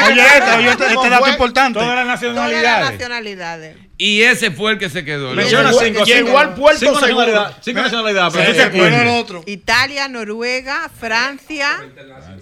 Oye, 0.09 0.21
este, 0.25 0.51
oye, 0.97 1.09
dato 1.09 1.27
importante. 1.29 1.79
Todas 1.79 2.05
las 2.05 2.19
Todas 2.19 2.51
las 2.51 2.91
nacionalidades. 2.91 3.88
Y 4.01 4.21
ese 4.21 4.49
fue 4.49 4.71
el 4.71 4.77
que 4.77 4.89
se 4.89 5.03
quedó. 5.03 5.33
Menciona 5.33 5.73
cinco. 5.73 6.05
llegó 6.05 6.39
al 6.39 6.53
puerto 6.53 6.79
cinco 6.79 6.99
seguro. 7.01 7.25
nacionalidades. 7.25 7.55
Cinco 7.61 7.81
nacionalidades. 7.81 8.33
pero 8.33 8.53
Sí. 8.53 8.69
Pero 8.79 8.95
el 9.01 9.07
otro. 9.09 9.43
Italia, 9.45 10.07
Noruega, 10.07 10.89
Francia, 10.97 11.83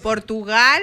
Portugal 0.00 0.80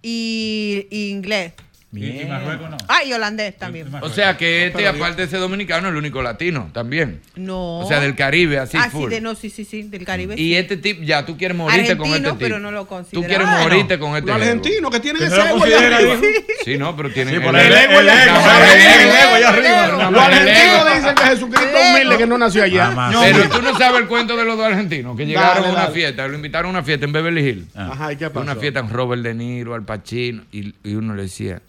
y, 0.00 0.86
y 0.90 1.10
inglés. 1.10 1.52
Y 1.90 2.04
y 2.20 2.24
Marruecos 2.26 2.68
no. 2.68 2.76
Ah, 2.86 3.02
y 3.02 3.14
holandés 3.14 3.56
también. 3.56 3.88
O 4.02 4.10
sea 4.10 4.36
que 4.36 4.66
este, 4.66 4.86
aparte 4.86 5.22
de 5.22 5.28
ser 5.28 5.40
dominicano, 5.40 5.88
es 5.88 5.92
el 5.92 5.96
único 5.96 6.20
latino 6.22 6.68
también. 6.74 7.22
No. 7.34 7.78
O 7.78 7.88
sea, 7.88 7.98
del 8.00 8.14
Caribe, 8.14 8.58
así 8.58 8.76
Ah, 8.78 8.84
sí, 8.84 8.90
full. 8.90 9.08
de, 9.10 9.22
no, 9.22 9.34
sí, 9.34 9.48
sí, 9.48 9.64
sí, 9.64 9.84
del 9.84 10.04
Caribe. 10.04 10.34
Y 10.34 10.36
sí. 10.50 10.56
este 10.56 10.76
tip, 10.76 11.02
ya, 11.02 11.24
tú 11.24 11.38
quieres 11.38 11.56
morirte 11.56 11.96
con 11.96 12.08
Argentino, 12.08 12.28
este 12.34 12.38
tip. 12.40 12.46
pero 12.46 12.60
no 12.60 12.70
lo 12.72 12.82
Tú 12.82 12.88
considera. 12.88 13.26
quieres 13.26 13.46
Bueno. 13.46 13.62
morirte 13.62 13.98
con 13.98 14.16
este 14.16 14.26
Los 14.26 14.36
ego. 14.36 14.44
argentinos 14.44 14.90
que 14.90 15.00
tienen 15.00 15.20
Que 15.22 15.26
ese 15.28 15.36
no 15.38 15.44
lo 15.56 15.64
ego. 15.66 16.22
Sí, 16.62 16.76
no, 16.76 16.94
pero 16.94 17.10
tienen 17.10 17.34
Sí, 17.36 17.40
por 17.40 17.56
El 17.56 17.72
ego 17.72 17.72
el 17.72 17.78
ego, 17.80 18.00
El 18.00 18.08
ego, 18.08 19.00
el 19.00 19.08
ego 19.08 19.34
allá 19.34 19.48
arriba. 19.48 20.10
Los 20.10 20.22
argentinos 20.22 20.94
dicen 20.94 21.14
que 21.14 21.22
Jesucristo 21.22 21.68
es 21.78 21.90
humilde, 21.94 22.18
que 22.18 22.26
no 22.26 22.36
nació 22.36 22.62
allá. 22.64 22.90
Más. 22.90 23.16
Pero 23.32 23.48
tú 23.48 23.62
no 23.62 23.78
sabes 23.78 24.00
el 24.02 24.08
cuento 24.08 24.36
de 24.36 24.44
los 24.44 24.58
dos 24.58 24.66
argentinos 24.66 25.16
que 25.16 25.24
llegaron 25.24 25.64
a 25.64 25.70
una 25.70 25.86
fiesta, 25.86 26.28
lo 26.28 26.34
invitaron 26.34 26.66
a 26.68 26.70
una 26.78 26.82
fiesta 26.82 27.06
en 27.06 27.12
Beverly 27.12 27.48
Hills. 27.48 27.74
Ajá, 27.74 28.12
¿y 28.12 28.16
qué 28.16 28.28
pasó? 28.28 28.40
Una 28.42 28.56
fiesta 28.56 28.80
en 28.80 28.90
Robert 28.90 29.22
De 29.22 29.32
Niro, 29.32 29.74
Al 29.74 29.84
Pacino, 29.86 30.42
y 30.52 30.74
uno 30.94 31.14
le 31.14 31.22
decía, 31.22 31.62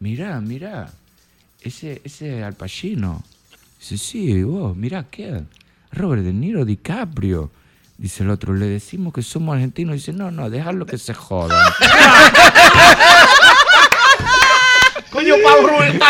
mira, 0.00 0.40
mira, 0.40 0.90
ese, 1.60 2.00
ese 2.04 2.44
Al 2.44 2.54
Pacino. 2.54 3.22
Dice, 3.78 3.98
sí, 3.98 4.42
vos, 4.42 4.76
mira, 4.76 5.06
¿qué? 5.10 5.42
Robert 5.92 6.22
De 6.22 6.32
Niro, 6.32 6.64
DiCaprio. 6.64 7.50
Dice 7.96 8.24
el 8.24 8.30
otro, 8.30 8.54
le 8.54 8.66
decimos 8.66 9.12
que 9.12 9.22
somos 9.22 9.54
argentinos. 9.54 9.94
Dice, 9.94 10.12
no, 10.12 10.30
no, 10.30 10.50
déjalo 10.50 10.84
que 10.86 10.98
se 10.98 11.14
jodan. 11.14 11.72
Coño, 15.14 15.34
para 15.44 15.56
arruinarlo. 15.58 16.00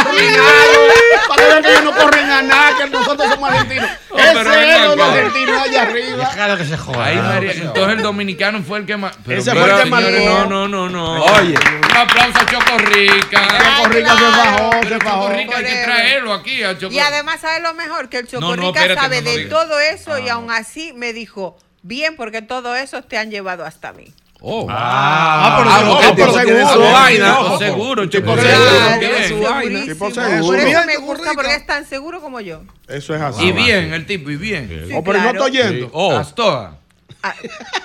Para 1.29 1.43
que 1.43 1.47
vean 1.49 1.63
que 1.63 1.71
ellos 1.71 1.85
no 1.85 1.93
corren 1.95 2.31
a 2.31 2.43
nada, 2.43 2.77
que 2.79 2.91
nosotros 2.91 3.29
somos 3.31 3.51
argentinos. 3.51 3.91
Oh, 4.11 4.19
Ese 4.19 4.35
ven 4.35 4.71
ego 4.71 4.91
de 4.91 4.97
los 4.97 5.07
acá. 5.07 5.15
argentinos 5.19 5.63
allá 5.63 5.83
arriba. 5.83 6.29
Déjalo 6.31 6.57
que 6.57 6.65
se 6.65 6.77
joda. 6.79 7.13
María, 7.23 7.53
entonces 7.53 7.97
el 7.97 8.03
dominicano 8.03 8.63
fue 8.63 8.79
el 8.79 8.87
que 8.87 8.97
más. 8.97 9.15
Pero, 9.27 9.41
Ese 9.41 9.51
fue 9.53 9.63
el 9.63 9.77
que 9.77 9.83
señores, 9.83 10.25
No, 10.25 10.47
no, 10.47 10.69
no, 10.69 10.89
no. 10.89 11.23
Oye. 11.25 11.55
Un 11.55 11.97
aplauso 11.97 12.39
a 12.39 12.47
Choco 12.47 12.79
Rica. 12.79 13.49
Choco 13.77 13.89
Rica 13.91 14.17
se 14.17 14.25
bajó, 14.25 14.73
se 14.73 14.79
Pero 14.81 14.99
bajó. 15.05 15.23
Choco 15.23 15.29
Rica 15.37 15.57
hay 15.59 15.65
que 15.65 15.83
traerlo 15.85 16.33
aquí 16.33 16.63
a 16.65 16.79
Choco 16.79 16.93
Y 16.95 16.99
además, 16.99 17.41
¿sabes 17.43 17.63
lo 17.63 17.75
mejor? 17.75 18.09
Que 18.09 18.19
el 18.19 18.29
No, 18.33 18.41
no, 18.41 18.55
Chocorrica 18.57 18.81
espérate, 18.81 19.01
sabe 19.01 19.23
no, 19.23 19.31
de 19.31 19.45
todo 19.47 19.81
eso 19.81 20.19
y 20.19 20.29
Ah. 20.31 20.35
aún 20.35 20.51
así 20.51 20.93
me 20.95 21.13
dijo, 21.13 21.57
bien, 21.83 22.17
porque 22.17 22.41
todo 22.43 22.75
eso 22.75 23.03
te 23.03 23.19
han 23.19 23.31
llevado 23.31 23.65
hasta 23.67 23.93
mí. 23.93 24.13
Oh. 24.47 24.67
Ah, 24.69 25.57
pero 25.59 25.71
Ah, 25.71 25.85
porque 25.89 26.07
el 26.09 26.15
pero 26.17 26.27
tipo 26.33 26.45
tiene 26.45 26.61
seguro. 26.67 26.87
su 26.87 26.93
vaina. 26.93 27.39
Tipo 27.39 27.59
seguro, 27.59 28.09
Tipo 28.11 28.37
seguro. 28.37 28.43
Bien. 28.43 29.01
Tiene 29.01 29.29
su 29.29 29.41
vaina. 29.41 29.61
Segurísimo. 29.63 29.87
Tipo 29.95 30.05
Por 30.05 30.15
seguro. 30.15 30.59
eso 30.59 30.67
Bien, 30.67 30.87
me 30.87 30.97
gusta 30.99 31.33
porque 31.35 31.55
es 31.55 31.67
tan 31.67 31.87
seguro 31.87 32.21
como 32.21 32.41
yo. 32.41 32.63
Eso 32.87 33.15
es 33.15 33.23
así. 33.23 33.43
Y 33.47 33.53
bien, 33.53 33.95
el 33.95 34.05
tipo, 34.05 34.31
y 34.31 34.37
bien. 34.37 34.69
Sí, 34.89 34.93
Oh, 34.95 35.03
pero 35.03 35.19
no 35.21 35.31
estoy 35.31 35.51
yendo. 35.53 35.89
Oh. 35.95 36.15
Astoa. 36.17 36.77
Ah, 37.23 37.35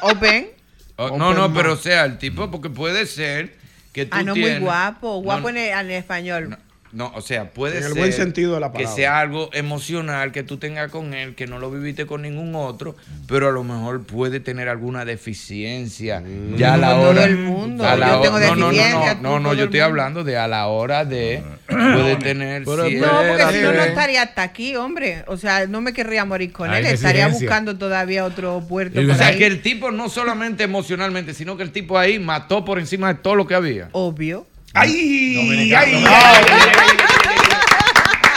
Open. 0.01 0.49
Oh, 0.97 1.15
no, 1.17 1.33
no, 1.33 1.53
pero 1.53 1.77
sea, 1.77 2.03
el 2.03 2.17
tipo, 2.17 2.51
porque 2.51 2.69
puede 2.69 3.05
ser 3.05 3.55
que 3.93 4.05
tú 4.05 4.17
Ah, 4.17 4.23
no, 4.23 4.35
muy 4.35 4.57
guapo. 4.59 5.21
Guapo 5.21 5.43
No, 5.43 5.49
en, 5.49 5.57
el, 5.57 5.79
en 5.79 5.91
español. 5.91 6.57
No, 6.91 7.11
o 7.15 7.21
sea, 7.21 7.51
puede 7.51 7.77
En 7.77 7.83
el 7.83 7.89
ser 7.93 7.99
buen 7.99 8.13
sentido 8.13 8.55
de 8.55 8.59
la 8.61 8.71
que 8.71 8.87
sea 8.87 9.19
algo 9.19 9.49
emocional 9.53 10.31
que 10.31 10.41
tú 10.43 10.57
tengas 10.57 10.89
con 10.91 11.13
él, 11.13 11.35
que 11.35 11.45
no 11.45 11.59
lo 11.59 11.69
viviste 11.69 12.05
con 12.07 12.23
ningún 12.23 12.55
otro, 12.55 12.95
pero 13.27 13.47
a 13.49 13.51
lo 13.51 13.63
mejor 13.63 14.03
puede 14.05 14.39
tener 14.39 14.69
alguna 14.69 15.05
deficiencia. 15.05 16.23
Ya 16.57 16.73
a 16.73 16.77
la 16.77 16.91
todo 16.91 17.09
hora. 17.11 17.23
el 17.25 17.37
mundo. 17.37 17.85
a 17.87 17.95
la 17.95 18.07
Yo 18.07 18.13
hora- 18.13 18.21
tengo 18.21 18.55
no, 18.55 18.71
no, 18.71 18.71
no, 18.71 19.21
no, 19.21 19.39
no, 19.39 19.53
yo 19.53 19.65
estoy 19.65 19.79
hablando 19.81 20.23
de 20.23 20.37
a 20.37 20.47
la 20.47 20.67
hora 20.67 21.05
de 21.05 21.43
puede 21.67 22.15
tener. 22.15 22.63
Pero 22.63 22.77
No, 22.77 22.83
porque 22.83 23.53
si 23.53 23.61
no, 23.61 23.71
no 23.73 23.83
estaría 23.83 24.23
hasta 24.23 24.41
aquí, 24.43 24.75
hombre. 24.75 25.23
O 25.27 25.37
sea, 25.37 25.67
no 25.67 25.81
me 25.81 25.93
querría 25.93 26.25
morir 26.25 26.51
con 26.51 26.69
Hay 26.69 26.79
él. 26.85 26.87
Estaría 26.93 27.27
buscando 27.27 27.77
todavía 27.77 28.25
otro 28.25 28.63
puerto 28.67 28.99
O 28.99 29.15
sea, 29.15 29.27
ahí. 29.27 29.37
que 29.37 29.45
el 29.45 29.61
tipo 29.61 29.91
no 29.91 30.09
solamente 30.09 30.63
emocionalmente, 30.63 31.33
sino 31.33 31.55
que 31.57 31.63
el 31.63 31.71
tipo 31.71 31.97
ahí 31.97 32.19
mató 32.19 32.65
por 32.65 32.79
encima 32.79 33.13
de 33.13 33.19
todo 33.19 33.35
lo 33.35 33.45
que 33.47 33.55
había. 33.55 33.89
Obvio. 33.91 34.47
¡Ay! 34.73 35.73
¡Ay! 35.75 36.03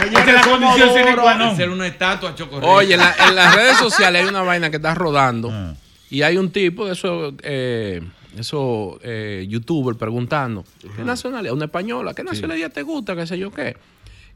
Esta 0.05 0.21
es 0.21 0.35
la 0.35 0.43
condición 0.43 0.89
sine 0.95 1.15
qua 1.17 1.35
non. 1.37 1.49
Hacer 1.51 1.69
una 1.71 1.87
estatua. 1.87 2.35
Oye, 2.63 2.95
en, 2.95 3.01
la- 3.01 3.15
en 3.29 3.35
las 3.37 3.55
redes 3.55 3.77
sociales 3.79 4.23
hay 4.23 4.29
una 4.29 4.43
vaina 4.43 4.69
que 4.71 4.77
está 4.77 4.95
rodando 4.95 5.53
y 6.11 6.23
hay 6.23 6.37
un 6.37 6.51
tipo 6.51 6.87
de 6.87 6.93
esos 6.95 7.35
eh, 7.43 8.03
esos 8.37 8.97
eh, 9.03 9.47
youtubers 9.49 9.97
preguntando 9.99 10.65
¿qué 10.97 11.05
nacionalidad? 11.05 11.55
Una 11.55 11.67
española, 11.67 12.15
¿qué 12.15 12.25
nacionalidad 12.25 12.73
te 12.73 12.83
gusta? 12.83 13.15
¿Qué 13.15 13.27
sé 13.27 13.39
yo 13.39 13.53
qué? 13.53 13.77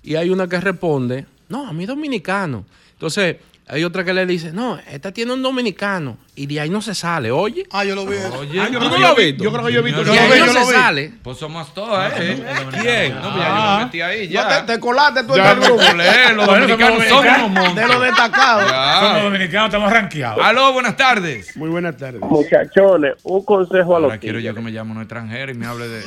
Y 0.05 0.15
hay 0.15 0.31
una 0.31 0.47
que 0.49 0.61
responde, 0.61 1.27
no, 1.49 1.67
a 1.67 1.73
mí 1.73 1.85
dominicano. 1.85 2.65
Entonces, 2.93 3.37
hay 3.69 3.83
otra 3.83 4.05
que 4.05 4.15
le 4.15 4.25
dice, 4.27 4.53
no, 4.53 4.79
esta 4.91 5.11
tiene 5.13 5.33
un 5.33 5.43
dominicano 5.43 6.19
y 6.37 6.47
de 6.47 6.61
ahí 6.61 6.71
no 6.71 6.81
se 6.81 6.95
sale, 6.95 7.33
oye. 7.33 7.67
Ah, 7.73 7.85
yo 7.85 7.97
lo 7.97 8.07
vi. 8.07 8.17
Oye, 8.39 8.61
Ah, 8.61 8.69
yo 8.71 8.79
¿Tú 8.79 8.85
no 8.85 8.91
lo 8.93 8.99
yo 9.01 9.07
has 9.09 9.17
vi- 9.17 9.25
visto? 9.33 9.43
Yo 9.45 9.53
creo 9.53 9.67
que 9.67 9.73
yo 9.73 9.81
he 9.81 9.83
visto. 9.83 10.03
Yo 10.05 10.13
ahí 10.13 10.19
lo 10.19 10.35
vi, 10.35 10.41
no 10.41 10.47
yo 10.47 10.53
se 10.53 10.61
lo 10.61 10.67
vi. 10.67 10.73
sale. 10.73 11.13
Pues 11.23 11.39
somos 11.39 11.75
todas, 11.75 12.13
¿eh? 12.21 12.45
¿Quién? 12.81 13.15
No, 13.17 13.23
pues 13.23 13.37
ya 13.37 13.49
yo 13.73 13.79
me 13.79 13.85
metí 13.87 14.01
ahí, 14.03 14.29
ya. 14.29 14.65
te, 14.67 14.73
te 14.75 14.81
colaste 14.81 15.25
tú 15.25 15.35
en 15.35 15.45
el 15.45 15.55
grupo. 15.61 15.77
colé, 15.85 16.33
los 16.35 16.47
dominicanos 16.47 17.05
somos 17.09 17.75
De 17.75 17.87
los 17.89 18.01
destacados. 18.03 18.71
Somos 19.01 19.23
dominicanos, 19.25 19.67
estamos 19.67 19.93
rankeados. 19.93 20.45
Aló, 20.45 20.73
buenas 20.73 20.97
tardes. 20.97 21.57
Muy 21.57 21.69
buenas 21.69 21.97
tardes. 21.97 22.21
Muchachones, 22.21 23.15
un 23.25 23.45
consejo 23.45 23.97
a 23.97 24.01
los 24.01 24.05
Ahora 24.11 24.19
quiero 24.21 24.39
yo 24.39 24.55
que 24.55 24.61
me 24.61 24.71
llame 24.71 24.93
un 24.93 24.99
extranjero 25.01 25.51
y 25.51 25.55
me 25.55 25.67
hable 25.67 25.89
de... 25.89 26.03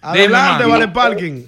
Adelante, 0.00 0.64
vale 0.64 0.88
parking. 0.88 1.44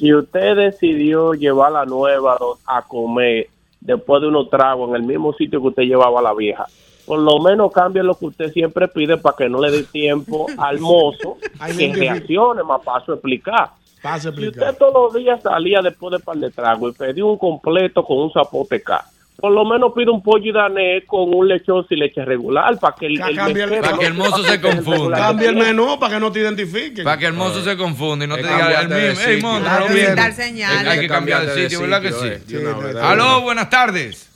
si 0.00 0.12
usted 0.12 0.56
decidió 0.56 1.34
llevar 1.34 1.72
la 1.72 1.84
nueva 1.84 2.36
a 2.66 2.82
comer 2.82 3.48
después 3.84 4.20
de 4.22 4.28
unos 4.28 4.50
tragos 4.50 4.88
en 4.90 4.96
el 4.96 5.02
mismo 5.04 5.32
sitio 5.34 5.60
que 5.60 5.68
usted 5.68 5.82
llevaba 5.84 6.18
a 6.18 6.22
la 6.22 6.34
vieja, 6.34 6.66
por 7.06 7.18
lo 7.20 7.38
menos 7.38 7.70
cambie 7.70 8.02
lo 8.02 8.14
que 8.18 8.26
usted 8.26 8.52
siempre 8.52 8.88
pide 8.88 9.16
para 9.18 9.36
que 9.36 9.48
no 9.48 9.60
le 9.60 9.70
dé 9.70 9.84
tiempo 9.84 10.46
al 10.58 10.80
mozo 10.80 11.36
que 11.76 11.92
reaccione, 11.94 12.62
más 12.64 12.80
paso 12.82 13.12
a 13.12 13.14
explicar. 13.16 13.70
Pase 14.02 14.28
a 14.28 14.32
Si 14.32 14.40
explicar. 14.44 14.70
usted 14.70 14.78
todos 14.78 14.94
los 14.94 15.14
días 15.14 15.40
salía 15.42 15.80
después 15.82 16.12
de 16.12 16.18
par 16.18 16.36
de 16.36 16.50
trago 16.50 16.88
y 16.88 16.92
pedía 16.92 17.24
un 17.24 17.38
completo 17.38 18.04
con 18.04 18.18
un 18.18 18.32
zapote 18.32 18.82
K, 18.82 19.04
por 19.36 19.50
lo 19.52 19.64
menos 19.64 19.92
pide 19.94 20.10
un 20.10 20.22
pollo 20.22 20.44
y 20.44 20.52
danés 20.52 21.04
con 21.06 21.34
un 21.34 21.48
lechón 21.48 21.86
sin 21.88 21.98
leche 21.98 22.24
regular 22.24 22.78
para 22.78 22.94
que 22.94 23.06
el, 23.06 23.20
el 23.20 23.36
cambia 23.36 23.64
el- 23.64 23.80
Para 23.80 23.98
que 23.98 24.06
el 24.06 24.14
mozo 24.14 24.42
se 24.44 24.60
confunda. 24.62 25.16
Cambia 25.18 25.48
el 25.50 25.56
menú 25.56 25.98
para 25.98 26.14
que 26.14 26.20
no 26.20 26.30
te 26.32 26.38
identifiquen. 26.40 27.04
Para 27.04 27.18
que 27.18 27.26
el 27.26 27.32
mozo 27.32 27.62
se 27.62 27.76
confunda 27.76 28.24
y 28.24 28.28
no 28.28 28.36
te 28.36 28.42
diga 28.42 28.80
el 28.82 28.88
mismo. 28.88 28.96
Ey, 29.00 29.16
sitio. 29.16 29.48
monstruo, 29.48 29.60
Claro, 29.70 29.88
no 29.88 29.94
viene". 29.94 30.14
dar 30.14 30.32
señales. 30.32 30.86
Hay 30.88 31.00
que 31.00 31.08
cambiar 31.08 31.46
de 31.46 31.62
sitio, 31.62 31.80
¿verdad 31.82 32.02
que 32.02 32.12
sí? 32.12 32.56
Aló, 33.02 33.40
buenas 33.42 33.68
tardes. 33.68 34.30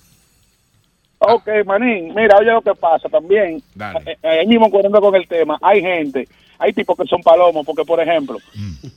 Ok, 1.20 1.48
manín, 1.66 2.14
mira, 2.14 2.36
oye 2.38 2.52
lo 2.52 2.62
que 2.62 2.74
pasa 2.74 3.08
también. 3.08 3.60
Dale. 3.74 3.98
Eh, 4.06 4.16
eh, 4.22 4.28
ahí 4.40 4.46
mismo 4.46 4.70
corriendo 4.70 5.00
con 5.00 5.14
el 5.16 5.26
tema, 5.26 5.58
hay 5.62 5.80
gente, 5.80 6.28
hay 6.58 6.72
tipos 6.72 6.96
que 6.96 7.06
son 7.06 7.22
palomos, 7.22 7.64
porque 7.64 7.84
por 7.84 8.00
ejemplo, 8.00 8.38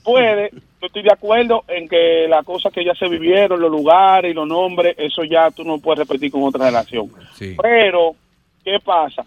puede, 0.04 0.50
yo 0.52 0.88
estoy 0.88 1.04
de 1.04 1.12
acuerdo 1.12 1.64
en 1.68 1.88
que 1.88 2.28
las 2.28 2.44
cosas 2.44 2.74
que 2.74 2.84
ya 2.84 2.96
se 2.96 3.08
vivieron, 3.08 3.60
los 3.60 3.72
lugares 3.72 4.32
y 4.32 4.34
los 4.34 4.48
nombres, 4.48 4.96
eso 4.98 5.24
ya 5.24 5.52
tú 5.52 5.64
no 5.64 5.78
puedes 5.78 6.00
repetir 6.00 6.32
con 6.32 6.44
otra 6.44 6.66
relación. 6.66 7.10
Sí. 7.36 7.56
Pero, 7.62 8.16
¿qué 8.64 8.80
pasa? 8.84 9.24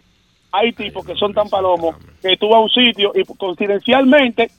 Hay 0.50 0.72
tipos 0.72 1.06
que 1.06 1.14
son 1.14 1.32
tan 1.32 1.48
palomos 1.48 1.96
que 2.20 2.36
tú 2.36 2.48
vas 2.48 2.58
a 2.58 2.62
un 2.62 2.70
sitio 2.70 3.12
y 3.14 3.24
coincidencialmente 3.24 4.50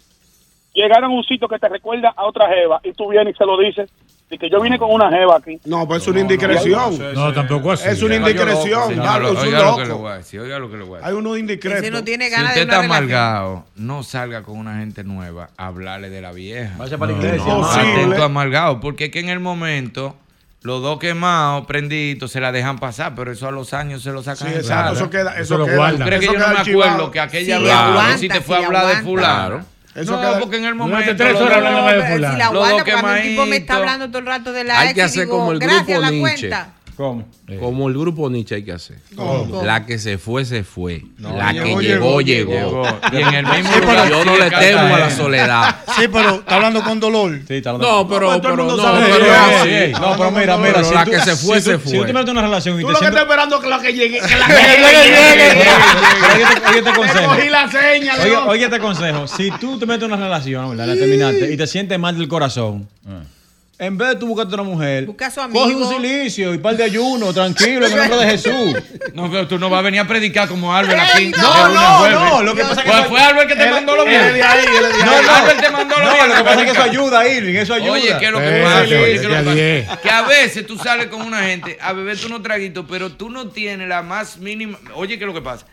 llegaron 0.73 1.11
a 1.11 1.15
un 1.15 1.23
sitio 1.23 1.47
que 1.47 1.57
te 1.59 1.69
recuerda 1.69 2.13
a 2.15 2.25
otra 2.25 2.47
jeva 2.49 2.81
y 2.83 2.91
tú 2.91 3.09
vienes 3.09 3.33
y 3.33 3.37
se 3.37 3.45
lo 3.45 3.57
dices, 3.57 3.89
que 4.29 4.49
yo 4.49 4.59
vine 4.59 4.77
con 4.77 4.91
una 4.91 5.09
jeva 5.09 5.37
aquí. 5.37 5.59
No, 5.65 5.87
pues 5.87 6.01
es 6.01 6.07
una 6.09 6.19
indiscreción. 6.21 6.97
No, 7.13 7.31
tampoco 7.33 7.71
así. 7.71 7.87
Es 7.87 8.01
una 8.03 8.15
indiscreción. 8.15 8.83
Oiga, 8.89 9.01
Claro, 9.01 9.19
lo- 9.23 9.33
es 9.33 9.39
un 9.39 9.45
oiga 9.47 9.59
lo 9.63 9.77
que 9.77 9.85
le 9.85 9.93
voy 9.93 10.11
a 10.11 10.15
decir, 10.17 10.39
oiga 10.41 10.59
lo 10.59 10.69
que 10.71 10.77
le 10.77 10.83
voy 10.83 10.95
a 10.95 10.97
Hay 10.97 11.03
decir. 11.05 11.17
unos 11.19 11.31
Ese 11.33 11.39
indiscretos. 11.41 11.91
no 11.91 12.03
tiene 12.03 12.25
Si 12.25 12.31
ganas 12.31 12.47
usted 12.49 12.67
de 12.67 12.71
está 12.73 12.83
amargado, 12.85 13.65
no 13.75 14.03
salga 14.03 14.43
con 14.43 14.57
una 14.57 14.77
gente 14.79 15.03
nueva 15.03 15.49
a 15.57 15.67
hablarle 15.67 16.09
de 16.09 16.21
la 16.21 16.31
vieja. 16.31 16.73
Vaya 16.77 16.97
para 16.97 17.11
la 17.13 17.17
iglesia. 17.17 17.45
No, 17.53 17.71
sí. 17.71 17.79
Atento 17.79 18.23
amargado, 18.23 18.79
porque 18.79 19.05
es 19.05 19.11
que 19.11 19.19
en 19.19 19.29
el 19.29 19.39
momento 19.39 20.15
los 20.63 20.81
dos 20.81 20.97
quemados, 20.97 21.67
prendidos, 21.67 22.31
se 22.31 22.41
la 22.41 22.51
dejan 22.51 22.79
pasar, 22.79 23.13
pero 23.15 23.31
eso 23.31 23.47
a 23.47 23.51
los 23.51 23.73
años 23.75 24.01
se 24.01 24.11
lo 24.11 24.23
sacan. 24.23 24.47
Sí, 24.49 24.55
exacto. 24.55 24.93
Eso 24.93 25.09
queda. 25.11 25.33
Eso 25.33 25.41
Eso 25.41 25.57
lo 25.59 25.65
queda. 25.65 25.75
guardan. 25.77 25.99
¿Tú 25.99 26.05
crees 26.07 26.19
que 26.21 26.25
yo 26.25 26.33
no 26.39 26.47
me 26.47 26.59
acuerdo 26.59 27.11
que 27.11 27.19
aquella 27.19 27.45
Si 27.45 27.51
hablaba, 27.51 27.89
aguanta, 27.91 28.17
si 28.17 28.27
te 28.27 28.37
si 28.37 28.41
fue 28.41 28.57
a 28.57 28.65
hablar 28.65 28.87
de 28.87 29.03
fulano? 29.03 29.74
Eso 29.95 30.11
no, 30.11 30.19
queda- 30.21 30.39
porque 30.39 30.57
en 30.57 30.65
el 30.65 30.75
momento... 30.75 31.15
tres 31.15 31.31
los 31.33 31.41
horas 31.41 31.57
hablando 31.57 31.87
de 31.87 32.03
fulano. 32.13 32.33
si 32.33 32.39
la 32.39 32.45
Los 32.51 32.53
aguanta, 32.55 32.69
dos 32.69 32.77
porque 32.79 32.91
a 32.91 33.01
mí 33.01 33.19
el 33.21 33.27
tipo 33.29 33.45
me 33.45 33.55
está 33.57 33.75
hablando 33.77 34.07
todo 34.09 34.19
el 34.19 34.25
rato 34.25 34.51
de 34.51 34.63
la 34.65 34.79
Hay 34.79 34.87
ex 34.89 34.93
que 34.95 34.99
y 34.99 35.03
hacer 35.03 35.23
digo, 35.25 35.37
como 35.39 35.51
el 35.53 35.59
gracias, 35.59 35.85
grupo 35.87 36.01
la 36.01 36.11
Nietzsche. 36.11 36.49
cuenta. 36.49 36.69
¿Cómo? 36.95 37.25
Como 37.59 37.87
el 37.89 37.93
grupo 37.97 38.29
Nietzsche 38.29 38.55
hay 38.55 38.63
que 38.63 38.71
hacer. 38.71 38.97
¿Cómo? 39.15 39.63
La 39.63 39.85
que 39.85 39.99
se 39.99 40.17
fue, 40.17 40.45
se 40.45 40.63
fue. 40.63 41.03
No, 41.17 41.35
la 41.37 41.51
llegó, 41.51 41.79
que 41.79 41.85
llegó, 41.85 42.21
llegó, 42.21 42.51
llegó. 42.53 42.83
Y 43.11 43.17
en 43.17 43.33
el 43.33 43.45
mismo 43.45 43.71
Sí, 43.73 43.79
lugar 43.81 43.97
pero 44.03 44.09
yo 44.09 44.25
no 44.25 44.37
le 44.37 44.49
temo 44.49 44.95
a 44.95 44.99
la 44.99 45.09
soledad. 45.11 45.75
Sí, 45.97 46.07
pero 46.11 46.35
está 46.35 46.55
hablando 46.55 46.83
con 46.83 46.99
dolor. 46.99 47.39
Sí, 47.47 47.55
está 47.55 47.73
No, 47.73 48.07
pero, 48.07 48.39
pero, 48.41 48.55
no, 48.55 48.65
pero, 48.65 48.77
no, 48.77 50.17
pero 50.17 50.31
mira, 50.31 50.57
mira. 50.57 50.73
Pero 50.73 50.83
si 50.85 50.93
la 50.93 51.05
tú- 51.05 51.11
que 51.11 51.19
se 51.19 51.35
fue, 51.35 51.57
si 51.59 51.65
se 51.65 51.73
tú- 51.73 51.79
fue. 51.79 51.91
Si 51.91 51.97
tú 51.97 52.05
te 52.05 52.13
metes 52.13 52.25
en 52.29 52.31
una 52.37 52.41
relación 52.41 52.79
y 52.79 52.81
Tú 52.81 52.87
te 52.87 52.93
lo 52.93 52.99
que 52.99 53.05
estás 53.05 53.21
esperando 53.21 53.55
es 53.57 53.61
que 53.63 53.69
la 53.69 53.79
que 53.81 53.93
llegue, 53.93 54.19
que 54.19 54.35
la 54.35 54.47
que 54.47 54.53
llegue, 54.53 55.65
yo 56.75 56.83
te- 56.83 56.93
cogí 56.93 57.49
la 57.49 57.69
seña, 57.71 58.13
Oye, 58.23 58.35
oye, 58.47 58.69
te 58.69 58.75
aconsejo. 58.75 59.27
Si 59.27 59.51
tú 59.59 59.77
te 59.79 59.85
metes 59.85 60.03
en 60.07 60.13
una 60.13 60.23
relación, 60.23 60.69
¿verdad? 60.69 60.87
La 60.87 60.95
terminaste 60.95 61.51
y 61.53 61.57
te 61.57 61.67
sientes 61.67 61.99
mal 61.99 62.17
del 62.17 62.27
corazón. 62.27 62.87
En 63.77 63.97
vez 63.97 64.07
de 64.09 64.15
tú 64.15 64.27
buscarte 64.27 64.53
una 64.53 64.63
mujer, 64.63 65.05
Busca 65.05 65.27
a 65.27 65.31
su 65.31 65.41
coge 65.49 65.75
un 65.75 65.89
silicio 65.89 66.53
y 66.53 66.59
par 66.59 66.77
de 66.77 66.85
ayuno, 66.85 67.33
tranquilo, 67.33 67.85
en 67.85 67.91
el 67.91 67.97
nombre 67.97 68.17
de 68.19 68.31
Jesús. 68.31 68.75
No, 69.13 69.29
pero 69.29 69.47
tú 69.49 69.59
no 69.59 69.69
vas 69.69 69.79
a 69.79 69.81
venir 69.81 69.99
a 69.99 70.07
predicar 70.07 70.47
como 70.47 70.73
Albert 70.73 70.97
aquí. 71.01 71.27
no, 71.37 71.67
no, 71.69 72.09
no, 72.09 72.41
lo 72.41 72.55
que 72.55 72.61
pasa 72.61 72.81
es 72.81 72.85
que 72.85 72.91
Pues 72.91 73.07
fue 73.07 73.19
Albert 73.19 73.49
que 73.49 73.55
te 73.57 73.69
mandó 73.69 73.95
es 74.05 74.13
es 74.13 74.33
de 74.33 74.39
No, 75.05 75.21
no, 75.21 75.35
Albert 75.35 75.59
te 75.61 75.69
mandó 75.71 75.95
los 75.99 76.05
No, 76.07 76.13
bienes. 76.13 76.29
lo 76.29 76.35
que 76.35 76.43
pasa 76.43 76.59
es 76.59 76.65
que 76.65 76.71
eso 76.71 76.81
ayuda, 76.83 77.27
Irving, 77.27 77.55
eso 77.55 77.73
ayuda. 77.73 77.91
Oye, 77.91 78.17
que 78.17 78.31
lo 78.31 78.39
que 78.39 78.59
Eh, 78.59 78.63
pasa, 78.63 78.79
oye, 78.81 78.87
que 79.19 79.23
lo 79.27 79.29
ya 79.33 79.43
que 79.43 79.53
bien. 79.53 79.85
pasa, 79.87 80.01
que 80.01 80.09
a 80.09 80.21
veces 80.21 80.65
tú 80.67 80.77
sales 80.77 81.07
con 81.07 81.21
una 81.21 81.41
gente 81.43 81.77
a 81.81 81.91
beberte 81.91 82.25
unos 82.27 82.43
traguitos, 82.43 82.85
pero 82.89 83.11
tú 83.11 83.29
no 83.29 83.49
tienes 83.49 83.89
la 83.89 84.01
más 84.03 84.37
mínima. 84.37 84.79
Oye, 84.93 85.17
¿qué 85.17 85.25
es 85.25 85.27
lo 85.27 85.33
que 85.33 85.41
pasa? 85.41 85.65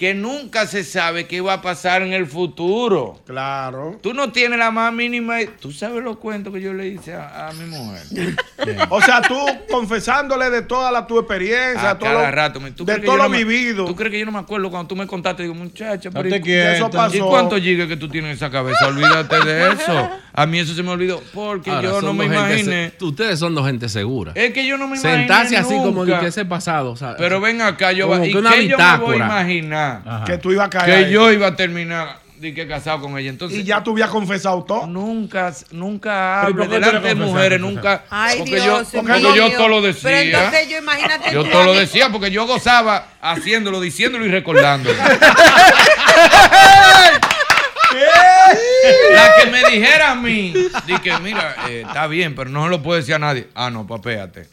Que 0.00 0.14
nunca 0.14 0.66
se 0.66 0.82
sabe 0.82 1.26
qué 1.26 1.42
va 1.42 1.52
a 1.52 1.60
pasar 1.60 2.00
en 2.00 2.14
el 2.14 2.24
futuro. 2.26 3.20
Claro. 3.26 3.98
Tú 4.02 4.14
no 4.14 4.32
tienes 4.32 4.58
la 4.58 4.70
más 4.70 4.94
mínima. 4.94 5.36
Tú 5.60 5.72
sabes 5.72 6.02
los 6.02 6.16
cuentos 6.16 6.54
que 6.54 6.62
yo 6.62 6.72
le 6.72 6.88
hice 6.88 7.12
a, 7.12 7.48
a 7.48 7.52
mi 7.52 7.66
mujer. 7.66 8.02
O 8.90 9.00
sea, 9.00 9.22
tú 9.22 9.36
confesándole 9.70 10.50
de 10.50 10.62
toda 10.62 10.90
la 10.92 11.06
tu 11.06 11.18
experiencia, 11.18 11.90
A 11.90 11.98
todo 11.98 12.10
cada 12.10 12.26
lo- 12.26 12.30
rato. 12.36 12.60
¿Tú 12.76 12.84
de 12.84 12.96
que 12.96 13.06
todo 13.06 13.16
lo 13.16 13.22
no 13.24 13.28
me- 13.30 13.44
vivido. 13.44 13.84
¿Tú 13.86 13.94
crees 13.96 14.10
que 14.12 14.18
yo 14.18 14.26
no 14.26 14.32
me 14.32 14.38
acuerdo 14.38 14.70
cuando 14.70 14.88
tú 14.88 14.96
me 14.96 15.06
contaste? 15.06 15.42
Digo, 15.44 15.54
muchacha, 15.54 16.10
pero 16.10 16.24
Date 16.24 16.36
¿y- 16.36 16.40
quieto. 16.42 16.70
Eso 16.72 16.90
pasó. 16.90 17.16
¿y 17.16 17.20
cuántos 17.20 17.60
gigas 17.60 17.88
que 17.88 17.96
tú 17.96 18.08
tienes 18.08 18.30
en 18.30 18.36
esa 18.36 18.50
cabeza? 18.50 18.86
Olvídate 18.86 19.44
de 19.44 19.72
eso. 19.72 20.10
A 20.32 20.46
mí 20.46 20.58
eso 20.58 20.74
se 20.74 20.82
me 20.82 20.90
olvidó. 20.90 21.22
Porque 21.34 21.70
Ahora, 21.70 21.82
yo 21.88 22.02
no 22.02 22.12
me 22.14 22.26
imaginé. 22.26 22.92
se- 22.98 23.04
ustedes 23.04 23.38
son 23.38 23.54
dos 23.54 23.66
gente 23.66 23.88
segura. 23.88 24.32
Es 24.34 24.52
que 24.52 24.66
yo 24.66 24.76
no 24.78 24.88
me 24.88 24.96
imaginé. 24.98 25.18
Sentarse 25.20 25.56
así 25.56 25.74
como 25.74 26.04
que 26.04 26.26
ese 26.26 26.44
pasado. 26.44 26.90
o 26.92 26.96
sea, 26.96 27.16
Pero 27.16 27.40
ven 27.40 27.60
acá, 27.62 27.92
yo 27.92 28.08
como 28.08 28.24
¿y 28.24 28.32
que 28.32 28.38
una 28.38 28.52
qué 28.52 28.66
yo 28.68 28.76
me 28.78 28.96
voy 28.98 29.20
a 29.20 29.26
Que 30.26 30.38
tú 30.38 30.52
ibas 30.52 30.66
a 30.66 30.70
caer. 30.70 30.84
Que 30.86 30.92
ahí. 31.06 31.12
yo 31.12 31.30
iba 31.32 31.48
a 31.48 31.56
terminar 31.56 32.18
de 32.36 32.54
que 32.54 32.66
casado 32.66 33.02
con 33.02 33.18
ella. 33.18 33.28
Entonces, 33.28 33.58
Y 33.58 33.64
ya 33.64 33.82
tú 33.84 33.90
habías 33.92 34.08
confesado 34.08 34.64
todo. 34.64 34.86
Nunca, 34.86 35.52
nunca 35.72 36.44
Pero 36.46 36.58
¿y 36.60 36.64
hablo 36.64 36.74
delante 36.74 37.08
de 37.08 37.14
mujeres, 37.14 37.60
nunca. 37.60 38.04
Ay, 38.08 38.38
porque 38.38 38.54
Dios, 38.62 38.92
yo, 38.92 39.02
porque 39.02 39.18
mío. 39.18 39.34
yo 39.36 39.50
todo 39.52 39.68
lo 39.68 39.82
decía. 39.82 40.02
Pero 40.10 40.38
entonces 40.38 40.68
yo 40.70 40.78
imagínate. 40.78 41.32
Yo 41.32 41.44
todo 41.44 41.64
lo 41.64 41.74
decía 41.74 42.08
porque 42.10 42.30
yo 42.30 42.46
gozaba 42.46 43.08
haciéndolo, 43.20 43.78
diciéndolo 43.80 44.24
y 44.24 44.28
recordándolo. 44.30 44.96
La 49.12 49.34
que 49.36 49.50
me 49.50 49.64
dijera 49.70 50.12
a 50.12 50.14
mí, 50.14 50.52
di 50.86 50.98
que 51.02 51.18
mira, 51.18 51.54
eh, 51.68 51.82
está 51.86 52.06
bien, 52.06 52.34
pero 52.34 52.48
no 52.50 52.64
se 52.64 52.70
lo 52.70 52.82
puede 52.82 53.00
decir 53.00 53.14
a 53.14 53.18
nadie. 53.18 53.48
Ah, 53.54 53.70
no, 53.70 53.86
papéate. 53.86 54.46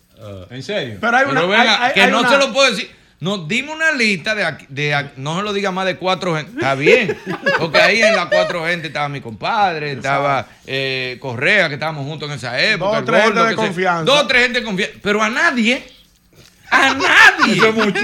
¿En 0.50 0.64
serio? 0.64 0.98
Pero 1.00 1.18
hay 1.18 1.24
una. 1.26 1.34
Pero 1.42 1.48
venga, 1.48 1.62
hay- 1.62 1.88
hay- 1.88 1.94
que 1.94 2.02
hay 2.02 2.12
no 2.12 2.20
una- 2.22 2.30
se 2.30 2.38
lo 2.38 2.52
puedo 2.52 2.70
decir. 2.72 2.92
No, 3.20 3.40
dime 3.40 3.72
una 3.72 3.92
lista 3.94 4.36
de, 4.36 4.46
de 4.70 5.10
no 5.18 5.38
se 5.38 5.44
lo 5.44 5.52
diga 5.54 5.72
más 5.72 5.86
de 5.88 5.96
cuatro 5.98 6.36
gente. 6.36 6.52
Está 6.54 6.76
bien. 6.76 7.18
Porque 7.60 7.80
ahí 7.80 8.02
en 8.02 8.16
las 8.16 8.28
cuatro 8.28 8.66
gente 8.66 8.88
estaba 8.88 9.10
mi 9.10 9.22
compadre, 9.22 9.94
estaba 9.94 10.46
eh, 10.68 11.18
Correa, 11.20 11.68
que 11.68 11.74
estábamos 11.76 12.06
juntos 12.06 12.30
en 12.30 12.36
esa 12.36 12.60
época. 12.62 12.90
Dos, 12.90 13.00
el 13.00 13.06
tres 13.06 13.22
gente 13.24 13.34
gordo, 13.40 13.50
de 13.50 13.56
que 13.56 13.62
se- 13.62 13.68
confianza. 13.68 14.04
Dos, 14.04 14.28
tres 14.28 14.42
gente 14.44 14.60
de 14.60 14.66
confianza. 14.66 14.98
Pero 15.02 15.24
a 15.24 15.30
nadie. 15.30 15.84
A 16.70 16.94
nadie. 16.94 17.56
Eso 17.56 17.68
es 17.68 17.74
mucho. 17.76 18.00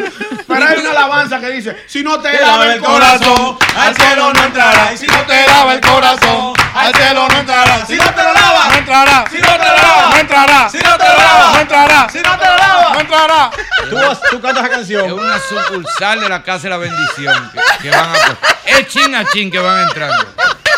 Pero 0.47 0.65
hay 0.65 0.79
una 0.79 0.91
alabanza 0.91 1.39
que 1.39 1.49
dice: 1.51 1.83
Si 1.87 2.01
no 2.01 2.19
te 2.19 2.29
Te 2.29 2.41
lava 2.41 2.73
el 2.73 2.79
corazón, 2.81 3.57
al 3.75 3.95
cielo 3.95 4.33
no 4.33 4.43
entrará. 4.43 4.93
Y 4.93 4.97
si 4.97 5.07
no 5.07 5.17
te 5.25 5.47
lava 5.47 5.73
el 5.73 5.81
corazón, 5.81 6.53
al 6.73 6.93
cielo 6.95 7.27
no 7.29 7.39
entrará. 7.39 7.85
Si 7.85 7.95
no 7.95 8.03
te 8.05 8.23
lo 8.23 8.33
lava, 8.33 8.67
No 8.69 8.75
entrará. 8.75 9.25
Si 9.29 9.37
no 9.37 9.47
te 9.57 9.57
lo 9.57 9.75
lava, 9.75 10.09
No 10.09 10.17
entrará. 10.17 10.69
Si 10.69 10.77
no 10.77 10.97
te 10.97 11.03
lo 11.03 11.17
lava, 11.17 11.51
No 11.53 11.59
entrará. 11.59 12.09
Si 12.09 12.17
no 12.19 12.37
te 12.39 12.45
lo 12.45 12.57
lava, 12.57 12.93
No 12.93 12.99
entrará. 13.01 13.51
Tú, 14.29 14.41
cantas 14.41 14.63
esa 14.63 14.65
Es 14.65 14.69
canción. 14.77 15.11
una 15.13 15.39
sucursal 15.39 16.21
de 16.21 16.29
la 16.29 16.41
Casa 16.43 16.63
de 16.63 16.69
la 16.69 16.77
Bendición. 16.77 17.51
Que, 17.51 17.59
que 17.83 17.89
van 17.91 18.09
a, 18.09 18.37
es 18.65 18.87
chin 18.87 19.13
a 19.15 19.25
chin 19.25 19.51
que 19.51 19.59
van 19.59 19.81
entrando. 19.81 20.25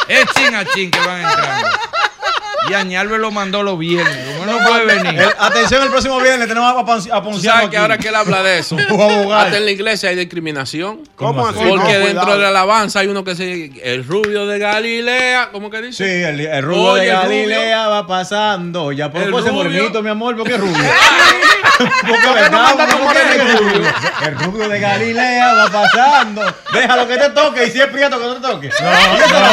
Es 0.07 0.25
chin 0.33 0.55
a 0.55 0.65
chin 0.65 0.89
que 0.91 0.99
van 0.99 1.21
entrando. 1.21 1.69
Y 2.69 2.73
Añalve 2.73 3.17
lo 3.17 3.31
mandó 3.31 3.61
los 3.63 3.77
viernes. 3.77 4.17
No 4.45 4.57
puede 4.67 4.85
venir. 4.85 5.19
El- 5.21 5.33
atención, 5.39 5.83
el 5.83 5.89
próximo 5.89 6.19
viernes 6.19 6.47
tenemos 6.47 6.75
a, 6.75 6.79
a 7.15 7.21
Ponciano 7.23 7.55
sabes 7.57 7.69
que 7.69 7.77
ahora 7.77 7.97
que 7.97 8.07
él 8.09 8.15
habla 8.15 8.41
de 8.43 8.59
eso, 8.59 8.77
hasta 9.33 9.57
en 9.57 9.65
la 9.65 9.71
iglesia 9.71 10.09
hay 10.09 10.15
discriminación. 10.15 11.01
¿Cómo 11.15 11.47
así? 11.47 11.57
Porque 11.59 11.73
No, 11.75 11.83
dentro 11.99 12.05
cuidado. 12.21 12.31
de 12.37 12.41
la 12.43 12.47
alabanza 12.49 12.99
hay 12.99 13.07
uno 13.07 13.23
que 13.23 13.35
se. 13.35 13.71
El 13.83 14.05
rubio 14.05 14.45
de 14.47 14.59
Galilea, 14.59 15.49
¿cómo 15.51 15.69
que 15.69 15.81
dice? 15.81 16.05
Sí, 16.05 16.23
el, 16.23 16.39
el 16.39 16.63
rubio 16.63 16.81
Oye, 16.91 17.01
de 17.03 17.09
el 17.09 17.15
rubio. 17.15 17.29
Galilea 17.29 17.87
va 17.87 18.07
pasando. 18.07 18.91
Ya 18.91 19.11
por 19.11 19.21
El 19.21 19.29
ese 19.29 19.37
rubio. 19.49 19.53
morenito, 19.53 20.01
mi 20.03 20.09
amor, 20.09 20.35
porque 20.37 20.53
es 20.55 20.59
rubio. 20.59 20.75
porque 21.79 22.21
no 22.27 22.33
verdad, 22.33 23.35
es 23.35 23.59
rubio. 23.59 23.81
El 24.25 24.35
rubio 24.39 24.69
de 24.69 24.79
Galilea 24.79 25.53
va 25.53 25.69
pasando. 25.71 26.41
Déjalo 26.73 27.07
que 27.07 27.17
te 27.17 27.29
toque 27.31 27.65
y 27.67 27.71
si 27.71 27.79
es 27.81 27.87
prieto 27.87 28.17
que 28.19 28.25
no 28.25 28.35
te 28.35 28.41
toque. 28.41 28.69
No, 28.81 28.91
no, 28.91 29.47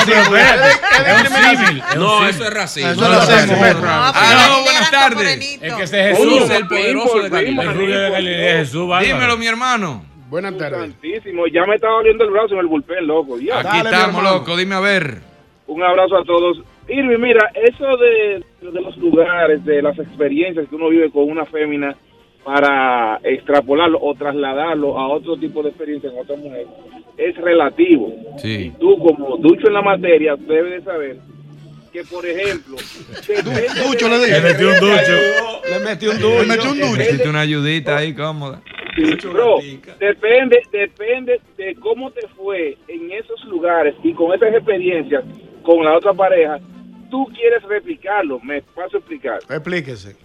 No, 1.95 2.21
símil. 2.21 2.31
eso 2.31 2.45
es 2.45 2.51
racismo. 2.55 2.91
Eso 2.91 3.01
lo 3.01 3.02
hacemos. 3.02 3.02
No, 3.02 3.02
pero 3.03 3.89
Aló, 3.89 4.57
él 4.59 4.63
buenas 4.65 4.89
era 4.89 5.01
tardes. 5.01 5.17
morenito. 5.17 5.65
Es 5.67 5.75
que 5.75 5.83
ese 5.83 6.01
es 6.11 6.19
Jesús 6.19 6.33
Jesús. 6.33 6.51
es 6.51 6.57
el 6.61 6.67
poderoso 6.69 7.23
de 7.23 7.29
Galilea. 7.29 7.63
El 7.71 7.79
rubio 7.79 8.01
de 8.01 8.11
Galilea 8.11 8.53
es 8.61 8.69
Jesús, 8.69 8.89
bárbaro. 8.89 9.15
Dímelo, 9.15 9.37
mi 9.37 9.47
hermano. 9.47 10.05
Buenas 10.29 10.57
tardes. 10.57 10.79
Santísimo, 10.93 11.47
ya 11.47 11.65
me 11.67 11.75
estaba 11.75 11.95
doliendo 11.95 12.25
el 12.25 12.31
brazo 12.31 12.55
en 12.55 12.61
el 12.61 12.67
bullpen, 12.67 13.07
loco. 13.07 13.39
Ya. 13.39 13.59
Aquí 13.61 13.69
Dale, 13.83 13.91
estamos, 13.91 14.23
loco. 14.23 14.57
Dime 14.57 14.75
a 14.77 14.81
ver. 14.81 15.19
Un 15.67 15.83
abrazo 15.83 16.17
a 16.17 16.25
todos. 16.25 16.59
Irving, 16.89 17.19
mira, 17.19 17.51
eso 17.55 17.85
de, 17.99 18.43
de 18.71 18.81
los 18.81 18.97
lugares, 18.97 19.65
de 19.65 19.83
las 19.83 19.99
experiencias 19.99 20.67
que 20.69 20.75
uno 20.75 20.89
vive 20.89 21.11
con 21.11 21.25
una 21.31 21.45
fémina 21.47 21.95
para 22.45 23.21
extrapolarlo 23.23 23.99
o 24.03 24.15
trasladarlo 24.15 24.99
a 24.99 25.07
otro 25.09 25.37
tipo 25.37 25.63
de 25.63 25.69
experiencia 25.69 26.11
con 26.11 26.21
otra 26.21 26.37
mujer, 26.37 26.67
es 27.17 27.37
relativo. 27.37 28.13
Y 28.37 28.41
Sí. 28.41 28.73
tú, 28.81 28.99
como 28.99 29.37
ducho 29.37 29.69
en 29.69 29.75
la 29.75 29.83
materia, 29.83 30.35
debes 30.37 30.73
de 30.73 30.83
saber 30.83 31.17
que, 31.93 32.03
por 32.05 32.25
ejemplo, 32.27 32.77
Ducho 33.87 34.09
le 34.09 34.19
dije. 34.19 34.41
Le 34.41 34.41
metió 34.41 34.69
un 34.69 34.81
ducho. 34.81 35.13
Le 35.71 35.79
metí 35.81 36.07
un 36.09 36.17
Le 36.17 36.23
dulce. 36.23 36.47
metió 36.47 36.71
un 36.73 36.81
ducho. 36.81 36.97
Necesito 36.97 37.29
una 37.31 37.41
ayudita 37.41 37.97
ahí 37.99 38.15
cómoda. 38.15 38.61
Bro, 39.23 39.61
depende, 39.99 40.63
depende 40.71 41.41
de 41.57 41.75
cómo 41.77 42.11
te 42.11 42.27
fue 42.37 42.77
en 42.89 43.11
esos 43.11 43.43
lugares 43.47 43.95
y 44.03 44.13
con 44.13 44.35
esas 44.35 44.53
experiencias 44.55 45.25
con 45.63 45.83
la 45.83 45.97
otra 45.97 46.13
pareja, 46.13 46.59
tú 47.11 47.27
quieres 47.35 47.63
replicarlo. 47.63 48.39
Me 48.41 48.61
paso 48.61 48.97
a 48.97 49.01
explicar. 49.01 49.39
Explíquese. 49.49 50.17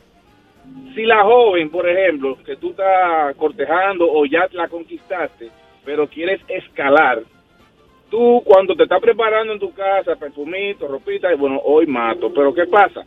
Si 0.95 1.03
la 1.03 1.23
joven, 1.23 1.69
por 1.69 1.87
ejemplo, 1.87 2.37
que 2.43 2.57
tú 2.57 2.71
estás 2.71 3.35
cortejando 3.37 4.05
o 4.11 4.25
ya 4.25 4.47
la 4.51 4.67
conquistaste, 4.67 5.49
pero 5.85 6.09
quieres 6.09 6.41
escalar, 6.49 7.21
tú 8.09 8.41
cuando 8.45 8.75
te 8.75 8.83
estás 8.83 9.01
preparando 9.01 9.53
en 9.53 9.59
tu 9.59 9.73
casa, 9.73 10.15
perfumito, 10.15 10.87
ropita, 10.87 11.31
y 11.31 11.37
bueno, 11.37 11.59
hoy 11.63 11.85
mato. 11.85 12.31
Pero 12.33 12.53
¿qué 12.53 12.65
pasa? 12.65 13.01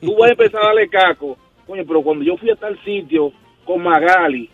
Tú 0.00 0.16
vas 0.16 0.30
a 0.30 0.32
empezar 0.32 0.62
a 0.62 0.66
darle 0.66 0.88
caco. 0.88 1.36
Coño, 1.66 1.84
pero 1.86 2.02
cuando 2.02 2.24
yo 2.24 2.36
fui 2.36 2.50
a 2.50 2.56
tal 2.56 2.78
sitio 2.84 3.32
con 3.64 3.82
Magali, 3.82 4.50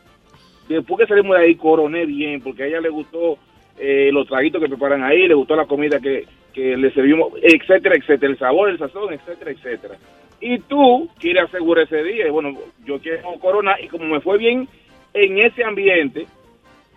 después 0.69 1.01
que 1.01 1.07
salimos 1.07 1.37
de 1.37 1.45
ahí, 1.45 1.55
coroné 1.57 2.07
bien, 2.07 2.41
porque 2.41 2.63
a 2.63 2.67
ella 2.67 2.81
le 2.81 2.89
gustó 2.89 3.39
eh, 3.79 4.11
los 4.13 4.29
traguitos 4.29 4.63
que 4.63 4.69
preparan 4.69 5.03
ahí, 5.03 5.27
le 5.27 5.35
gustó 5.35 5.57
la 5.57 5.67
comida 5.67 5.99
que, 5.99 6.27
que 6.53 6.77
le 6.77 6.93
servimos, 6.93 7.33
etcétera, 7.43 7.97
etcétera, 7.97 8.33
el 8.33 8.39
sabor, 8.39 8.71
el 8.71 8.79
sazón, 8.79 9.13
etcétera, 9.13 9.51
etcétera. 9.51 9.97
Y 10.41 10.59
tú 10.61 11.09
quieres 11.19 11.45
asegurar 11.45 11.85
ese 11.85 12.03
día, 12.03 12.27
y 12.27 12.31
bueno, 12.31 12.57
yo 12.85 12.99
quiero 13.01 13.33
coronar, 13.41 13.83
y 13.83 13.89
como 13.89 14.05
me 14.05 14.21
fue 14.21 14.39
bien 14.39 14.69
en 15.13 15.39
ese 15.39 15.65
ambiente, 15.65 16.27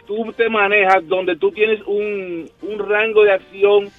tú 0.07 0.31
te 0.35 0.49
manejas 0.49 1.07
donde 1.07 1.35
tú 1.35 1.51
tienes 1.51 1.81
un, 1.85 2.49
un 2.61 2.79
rango 2.89 3.23
de 3.23 3.31
acción 3.33 3.89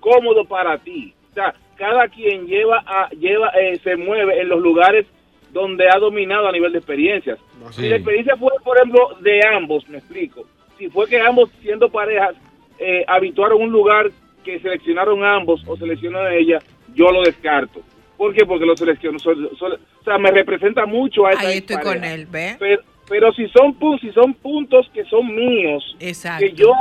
cómodo 0.00 0.44
para 0.44 0.78
ti. 0.78 1.14
O 1.30 1.34
sea, 1.34 1.54
cada 1.76 2.08
quien 2.08 2.46
lleva, 2.46 2.82
a, 2.86 3.08
lleva 3.10 3.48
eh, 3.60 3.78
se 3.82 3.96
mueve 3.96 4.40
en 4.40 4.48
los 4.48 4.60
lugares 4.60 5.06
donde 5.50 5.88
ha 5.88 5.98
dominado 5.98 6.48
a 6.48 6.52
nivel 6.52 6.72
de 6.72 6.78
experiencias. 6.78 7.38
Sí. 7.72 7.82
Si 7.82 7.88
la 7.88 7.96
experiencia 7.96 8.36
fue, 8.36 8.50
por 8.62 8.76
ejemplo, 8.76 9.16
de 9.20 9.40
ambos, 9.46 9.88
me 9.88 9.98
explico. 9.98 10.44
Si 10.78 10.88
fue 10.88 11.08
que 11.08 11.20
ambos, 11.20 11.50
siendo 11.62 11.88
parejas, 11.88 12.34
eh, 12.78 13.04
habituaron 13.06 13.62
un 13.62 13.70
lugar 13.70 14.10
que 14.44 14.58
seleccionaron 14.60 15.24
ambos 15.24 15.62
o 15.66 15.76
seleccionaron 15.76 16.32
ella, 16.32 16.58
yo 16.94 17.10
lo 17.10 17.22
descarto. 17.22 17.80
¿Por 18.16 18.34
qué? 18.34 18.44
Porque 18.44 18.66
lo 18.66 18.76
selecciono. 18.76 19.18
sol- 19.18 19.50
sol- 19.58 19.78
o 20.00 20.04
sea, 20.04 20.18
me 20.18 20.30
representa 20.30 20.86
mucho 20.86 21.26
a 21.26 21.32
esa 21.32 21.40
Ahí 21.48 21.58
estoy 21.58 21.76
pareja. 21.76 21.94
con 21.94 22.04
él, 22.04 22.26
¿ves? 22.30 22.56
Pero, 22.58 22.82
pero 23.08 23.32
si 23.32 23.48
son 23.48 23.76
si 24.00 24.10
son 24.12 24.34
puntos 24.34 24.88
que 24.92 25.04
son 25.04 25.34
míos, 25.34 25.96
Exacto. 26.00 26.44
que 26.44 26.52
yo 26.52 26.72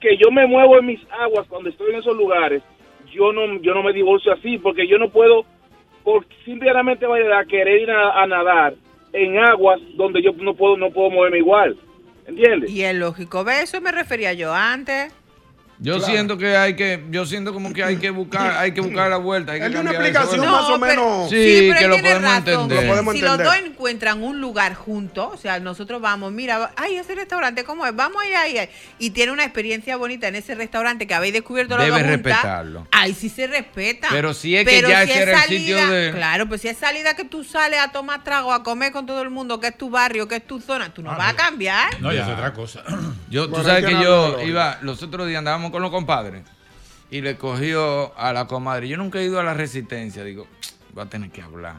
que 0.00 0.16
yo 0.18 0.30
me 0.30 0.46
muevo 0.46 0.78
en 0.78 0.86
mis 0.86 1.00
aguas 1.10 1.46
cuando 1.48 1.70
estoy 1.70 1.92
en 1.92 2.00
esos 2.00 2.16
lugares, 2.16 2.62
yo 3.12 3.32
no 3.32 3.60
yo 3.60 3.74
no 3.74 3.82
me 3.82 3.92
divorcio 3.92 4.32
así 4.32 4.58
porque 4.58 4.86
yo 4.86 4.98
no 4.98 5.10
puedo 5.10 5.44
por 6.04 6.26
simplemente 6.44 7.06
vaya 7.06 7.38
a 7.38 7.44
querer 7.44 7.82
ir 7.82 7.90
a, 7.90 8.22
a 8.22 8.26
nadar 8.26 8.74
en 9.12 9.38
aguas 9.38 9.80
donde 9.94 10.22
yo 10.22 10.32
no 10.32 10.54
puedo 10.54 10.76
no 10.76 10.90
puedo 10.90 11.10
moverme 11.10 11.38
igual. 11.38 11.76
¿Entiendes? 12.26 12.70
Y 12.70 12.82
es 12.82 12.94
lógico. 12.94 13.44
¿Ves? 13.44 13.62
Eso 13.64 13.80
me 13.80 13.92
refería 13.92 14.32
yo 14.32 14.52
antes. 14.52 15.14
Yo 15.78 16.00
siento 16.00 16.38
que 16.38 16.56
hay 16.56 16.74
que, 16.74 17.04
yo 17.10 17.26
siento 17.26 17.52
como 17.52 17.72
que 17.72 17.84
hay 17.84 17.96
que 17.96 18.10
buscar, 18.10 18.56
hay 18.56 18.72
que 18.72 18.80
buscar 18.80 19.10
la 19.10 19.16
vuelta. 19.18 19.52
Hay 19.52 19.60
que 19.60 19.78
una 19.78 19.90
explicación 19.90 20.40
más 20.50 20.64
o 20.70 20.78
menos. 20.78 21.28
Sí, 21.28 21.68
pero 21.68 21.78
que 21.78 21.84
él 21.84 21.90
lo 21.90 21.96
tiene 21.96 22.08
podemos 22.10 22.38
entender. 22.38 22.84
Lo 22.84 22.90
podemos 22.90 23.14
si 23.14 23.20
los 23.20 23.38
dos 23.38 23.56
encuentran 23.64 24.22
un 24.22 24.40
lugar 24.40 24.74
juntos, 24.74 25.28
o 25.32 25.36
sea, 25.36 25.60
nosotros 25.60 26.00
vamos, 26.00 26.32
mira, 26.32 26.72
ay, 26.76 26.96
ese 26.96 27.14
restaurante, 27.14 27.64
¿cómo 27.64 27.86
es? 27.86 27.94
Vamos 27.94 28.22
allá, 28.22 28.42
ahí, 28.42 28.68
y 28.98 29.10
tiene 29.10 29.32
una 29.32 29.44
experiencia 29.44 29.96
bonita 29.96 30.28
en 30.28 30.36
ese 30.36 30.54
restaurante 30.54 31.06
que 31.06 31.14
habéis 31.14 31.34
descubierto 31.34 31.76
los 31.76 31.84
Debe 31.84 31.98
dos 31.98 32.10
juntas, 32.10 32.32
respetarlo. 32.32 32.86
Ahí 32.92 33.12
sí 33.14 33.28
se 33.28 33.46
respeta. 33.46 34.08
Pero 34.10 34.32
si 34.34 34.56
es 34.56 34.66
que 34.66 34.82
ya 34.82 35.02
ese 35.02 35.22
era 35.22 35.44
el 35.44 35.48
sitio 35.48 35.86
de- 35.88 36.12
Claro, 36.12 36.46
pues 36.48 36.62
si 36.62 36.68
es 36.68 36.76
salida 36.78 37.14
que 37.14 37.24
tú 37.24 37.44
sales 37.44 37.80
a 37.80 37.92
tomar 37.92 38.24
trago, 38.24 38.52
a 38.52 38.62
comer 38.62 38.92
con 38.92 39.04
todo 39.06 39.20
el 39.22 39.30
mundo, 39.30 39.60
que 39.60 39.68
es 39.68 39.76
tu 39.78 39.90
barrio, 39.90 40.26
que 40.26 40.36
es 40.36 40.46
tu 40.46 40.60
zona, 40.60 40.92
tú 40.92 41.02
no 41.02 41.10
vas 41.16 41.34
a 41.34 41.36
cambiar. 41.36 42.00
No, 42.00 42.12
ya 42.12 42.22
es 42.26 42.32
otra 42.32 42.52
cosa. 42.52 42.82
Yo, 43.28 43.48
tú 43.50 43.62
sabes 43.62 43.84
que 43.84 43.92
que 43.96 44.02
yo 44.02 44.40
iba, 44.42 44.78
los 44.82 45.02
otros 45.02 45.26
días 45.26 45.38
andábamos 45.38 45.65
con 45.70 45.82
los 45.82 45.90
compadres 45.90 46.42
y 47.10 47.20
le 47.20 47.36
cogió 47.36 48.16
a 48.18 48.32
la 48.32 48.46
comadre. 48.46 48.88
Yo 48.88 48.96
nunca 48.96 49.18
he 49.20 49.24
ido 49.24 49.38
a 49.40 49.42
la 49.44 49.54
resistencia. 49.54 50.24
Digo, 50.24 50.46
voy 50.92 51.04
a 51.04 51.08
tener 51.08 51.30
que 51.30 51.42
hablar. 51.42 51.76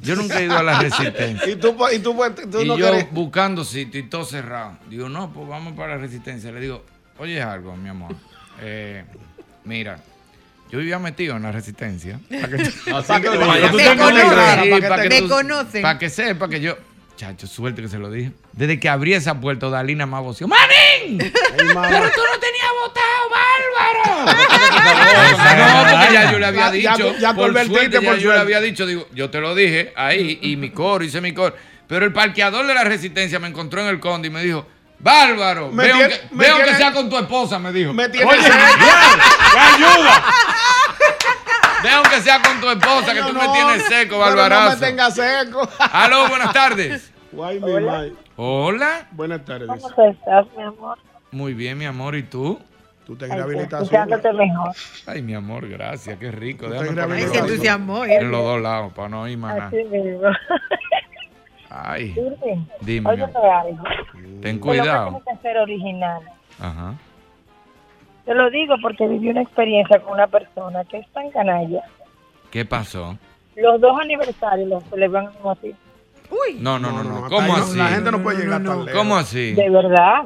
Yo 0.00 0.16
nunca 0.16 0.40
he 0.40 0.44
ido 0.44 0.56
a 0.58 0.62
la 0.62 0.78
resistencia. 0.82 1.48
Y 1.50 1.56
tú, 1.56 1.76
y 1.92 1.98
tú, 2.00 2.16
pues, 2.16 2.34
tú 2.50 2.60
y 2.60 2.66
no 2.68 2.76
yo 2.76 2.86
buscando 3.12 3.64
sitio 3.64 4.00
y 4.00 4.04
todo 4.04 4.24
cerrado. 4.24 4.78
Digo, 4.88 5.08
no, 5.08 5.32
pues 5.32 5.48
vamos 5.48 5.74
para 5.74 5.94
la 5.96 5.98
resistencia. 6.00 6.50
Le 6.52 6.60
digo, 6.60 6.84
oye 7.18 7.40
algo, 7.40 7.76
mi 7.76 7.88
amor. 7.88 8.14
Eh, 8.60 9.04
mira, 9.64 9.98
yo 10.70 10.78
vivía 10.78 10.98
metido 10.98 11.36
en 11.36 11.42
la 11.42 11.52
resistencia. 11.52 12.18
Para 12.30 12.48
que, 12.48 12.58
te- 15.08 15.28
conocen. 15.28 15.82
Para 15.82 15.98
que 15.98 16.08
sepa 16.10 16.48
que 16.48 16.60
yo. 16.60 16.76
Chacho, 17.22 17.46
suerte 17.46 17.80
que 17.82 17.86
se 17.88 17.98
lo 17.98 18.10
dije. 18.10 18.32
Desde 18.52 18.80
que 18.80 18.88
abrí 18.88 19.14
esa 19.14 19.40
puerta, 19.40 19.68
Dalina 19.70 20.06
más 20.06 20.22
voció. 20.22 20.48
¡Manín! 20.48 21.18
Pero 21.18 21.30
tú 21.30 21.70
no 21.70 22.40
tenías 22.40 22.72
votado, 22.82 23.30
bárbaro. 23.30 24.32
no, 25.56 25.90
porque 25.92 26.12
ya 26.12 26.32
yo 26.32 26.38
le 26.40 26.46
había 26.46 26.72
Ya- 26.72 26.76
ya 26.80 26.96
dicho. 26.96 27.16
ya 27.20 27.30
tú 27.30 27.36
por 27.36 27.50
advertiste, 27.50 27.78
suerte, 27.78 27.92
ya 27.92 28.00
por 28.00 28.14
yo 28.16 28.22
suerte. 28.22 28.34
le 28.38 28.40
había 28.40 28.60
dicho, 28.60 28.86
digo, 28.86 29.06
yo 29.14 29.30
te 29.30 29.40
lo 29.40 29.54
dije 29.54 29.92
ahí 29.94 30.40
y 30.42 30.56
mi 30.56 30.70
coro, 30.74 31.04
hice 31.04 31.20
mi 31.20 31.32
coro. 31.32 31.54
Pero 31.86 32.04
el 32.06 32.12
parqueador 32.12 32.66
de 32.66 32.74
la 32.74 32.82
resistencia 32.82 33.38
me 33.38 33.46
encontró 33.46 33.80
en 33.82 33.86
el 33.86 34.00
conde 34.00 34.26
y 34.26 34.30
me 34.32 34.42
dijo, 34.42 34.66
bárbaro, 34.98 35.70
Me 35.70 35.84
veo, 35.84 35.96
tiene- 35.98 36.08
que, 36.18 36.20
veo 36.32 36.56
que 36.58 36.74
sea 36.74 36.92
con 36.92 37.08
tu 37.08 37.16
esposa, 37.18 37.60
me 37.60 37.72
dijo. 37.72 37.92
Me 37.92 38.08
tiene 38.08 38.28
Oye. 38.28 38.40
¡Qué 39.52 39.58
ayuda! 39.60 40.24
Veo 41.84 42.02
que 42.02 42.20
sea 42.20 42.40
con 42.42 42.60
tu 42.60 42.68
esposa, 42.68 43.12
que 43.14 43.20
No, 43.20 43.28
tú 43.28 43.32
no, 43.34 43.40
me 43.40 43.48
tienes 43.60 43.84
seco, 43.86 44.20
pero 44.24 44.48
No 44.48 44.70
me 44.70 44.76
tengas 44.76 45.14
seco. 45.14 45.68
Aló, 45.78 46.26
buenas 46.28 46.52
tardes. 46.52 47.11
Guay, 47.32 47.60
mi 47.60 47.80
mai. 47.80 48.12
Hola. 48.36 49.06
Buenas 49.12 49.44
tardes. 49.44 49.68
¿Cómo 49.68 50.10
estás, 50.10 50.46
mi 50.56 50.62
amor? 50.62 50.98
Muy 51.30 51.54
bien, 51.54 51.78
mi 51.78 51.86
amor. 51.86 52.14
¿Y 52.14 52.22
tú? 52.24 52.58
Tú 53.06 53.16
te 53.16 53.26
escuchándote 53.26 54.32
mejor. 54.32 54.70
Ay, 55.06 55.22
mi 55.22 55.34
amor, 55.34 55.68
gracias. 55.68 56.18
Qué 56.18 56.30
rico. 56.30 56.66
Tú 56.66 56.72
Déjame 56.72 56.88
te 56.94 57.00
Ay, 57.00 57.04
se 57.04 57.06
rehabilitación. 57.06 57.44
entusiasmó. 57.48 58.04
en 58.04 58.30
los 58.30 58.44
dos 58.44 58.60
lados 58.60 58.92
para 58.92 59.08
no 59.08 59.22
oír 59.22 59.38
más 59.38 59.56
nada. 59.56 59.68
Así. 59.68 59.76
Ay, 61.70 62.14
dime. 62.80 63.00
mi 63.00 63.22
óyeme 63.22 63.24
amor. 63.24 63.46
algo. 63.50 63.84
Ten 64.42 64.58
cuidado. 64.58 65.22
que 65.26 65.36
ser 65.42 65.56
original. 65.56 66.20
Ajá. 66.60 66.94
Te 68.24 68.34
lo 68.34 68.50
digo 68.50 68.76
porque 68.80 69.08
viví 69.08 69.30
una 69.30 69.42
experiencia 69.42 69.98
con 70.00 70.12
una 70.12 70.26
persona 70.28 70.84
que 70.84 70.98
es 70.98 71.08
tan 71.12 71.30
canalla. 71.30 71.82
¿Qué 72.50 72.64
pasó? 72.64 73.16
Los 73.56 73.80
dos 73.80 73.98
aniversarios 74.00 74.68
los 74.68 74.84
celebran 74.84 75.30
tiempo. 75.60 75.78
Uy, 76.32 76.56
No, 76.60 76.78
no, 76.78 76.90
no, 76.90 77.02
no. 77.04 77.28
¿Cómo 77.28 77.54
así? 77.54 77.76
La 77.76 77.88
gente 77.88 78.10
no 78.10 78.22
puede 78.22 78.38
llegar 78.44 78.62
tan 78.64 78.84
lejos. 78.84 78.98
¿Cómo 79.00 79.16
así? 79.16 79.52
De 79.52 79.68
verdad. 79.70 80.24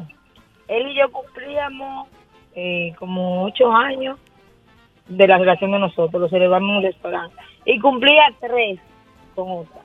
Él 0.68 0.86
y 0.88 0.98
yo 0.98 1.11
cumplíamos 1.11 2.09
eh, 2.54 2.94
como 2.98 3.44
ocho 3.44 3.72
años 3.72 4.18
de 5.09 5.26
la 5.26 5.38
relación 5.38 5.72
de 5.72 5.78
nosotros. 5.80 6.20
Lo 6.20 6.28
celebramos 6.28 6.68
en 6.70 6.76
un 6.76 6.82
restaurante. 6.82 7.36
Y 7.64 7.78
cumplía 7.80 8.22
tres 8.40 8.78
con 9.34 9.50
otra. 9.50 9.80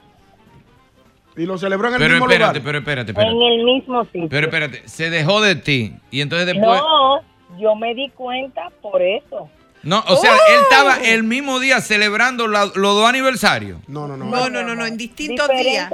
Y 1.37 1.45
lo 1.45 1.57
celebró 1.57 1.87
en 1.87 1.93
el 1.95 1.99
Pero 1.99 2.13
mismo 2.15 2.25
espérate, 2.27 2.59
lugar. 2.59 2.65
pero 2.65 2.77
espérate, 2.79 3.11
espérate. 3.11 3.35
En 3.35 3.41
el 3.41 3.63
mismo 3.63 4.03
sitio. 4.05 4.27
Pero 4.29 4.47
espérate, 4.47 4.87
se 4.87 5.09
dejó 5.09 5.41
de 5.41 5.55
ti. 5.55 5.93
Y 6.11 6.21
entonces 6.21 6.45
después. 6.45 6.79
No, 6.79 7.21
yo 7.57 7.75
me 7.75 7.95
di 7.95 8.09
cuenta 8.09 8.69
por 8.81 9.01
eso. 9.01 9.49
No, 9.83 10.03
o 10.07 10.15
sea, 10.17 10.31
¡Oh! 10.33 10.53
él 10.53 10.59
estaba 10.63 10.97
el 10.97 11.23
mismo 11.23 11.59
día 11.59 11.81
celebrando 11.81 12.47
la- 12.47 12.65
los 12.65 12.95
dos 12.95 13.07
aniversarios. 13.09 13.79
No, 13.87 14.07
no, 14.07 14.15
no. 14.15 14.25
No, 14.25 14.49
no, 14.49 14.63
no, 14.63 14.75
no, 14.75 14.85
en 14.85 14.95
distintos 14.97 15.47
días. 15.49 15.91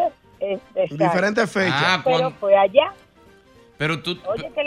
Diferentes, 0.92 1.50
fechas. 1.52 1.74
Ah, 1.76 2.02
Pero 2.04 2.18
cuando- 2.20 2.38
fue 2.40 2.56
allá. 2.58 2.94
pero 3.78 4.02
tú. 4.02 4.18
Oye, 4.28 4.52
que 4.54 4.64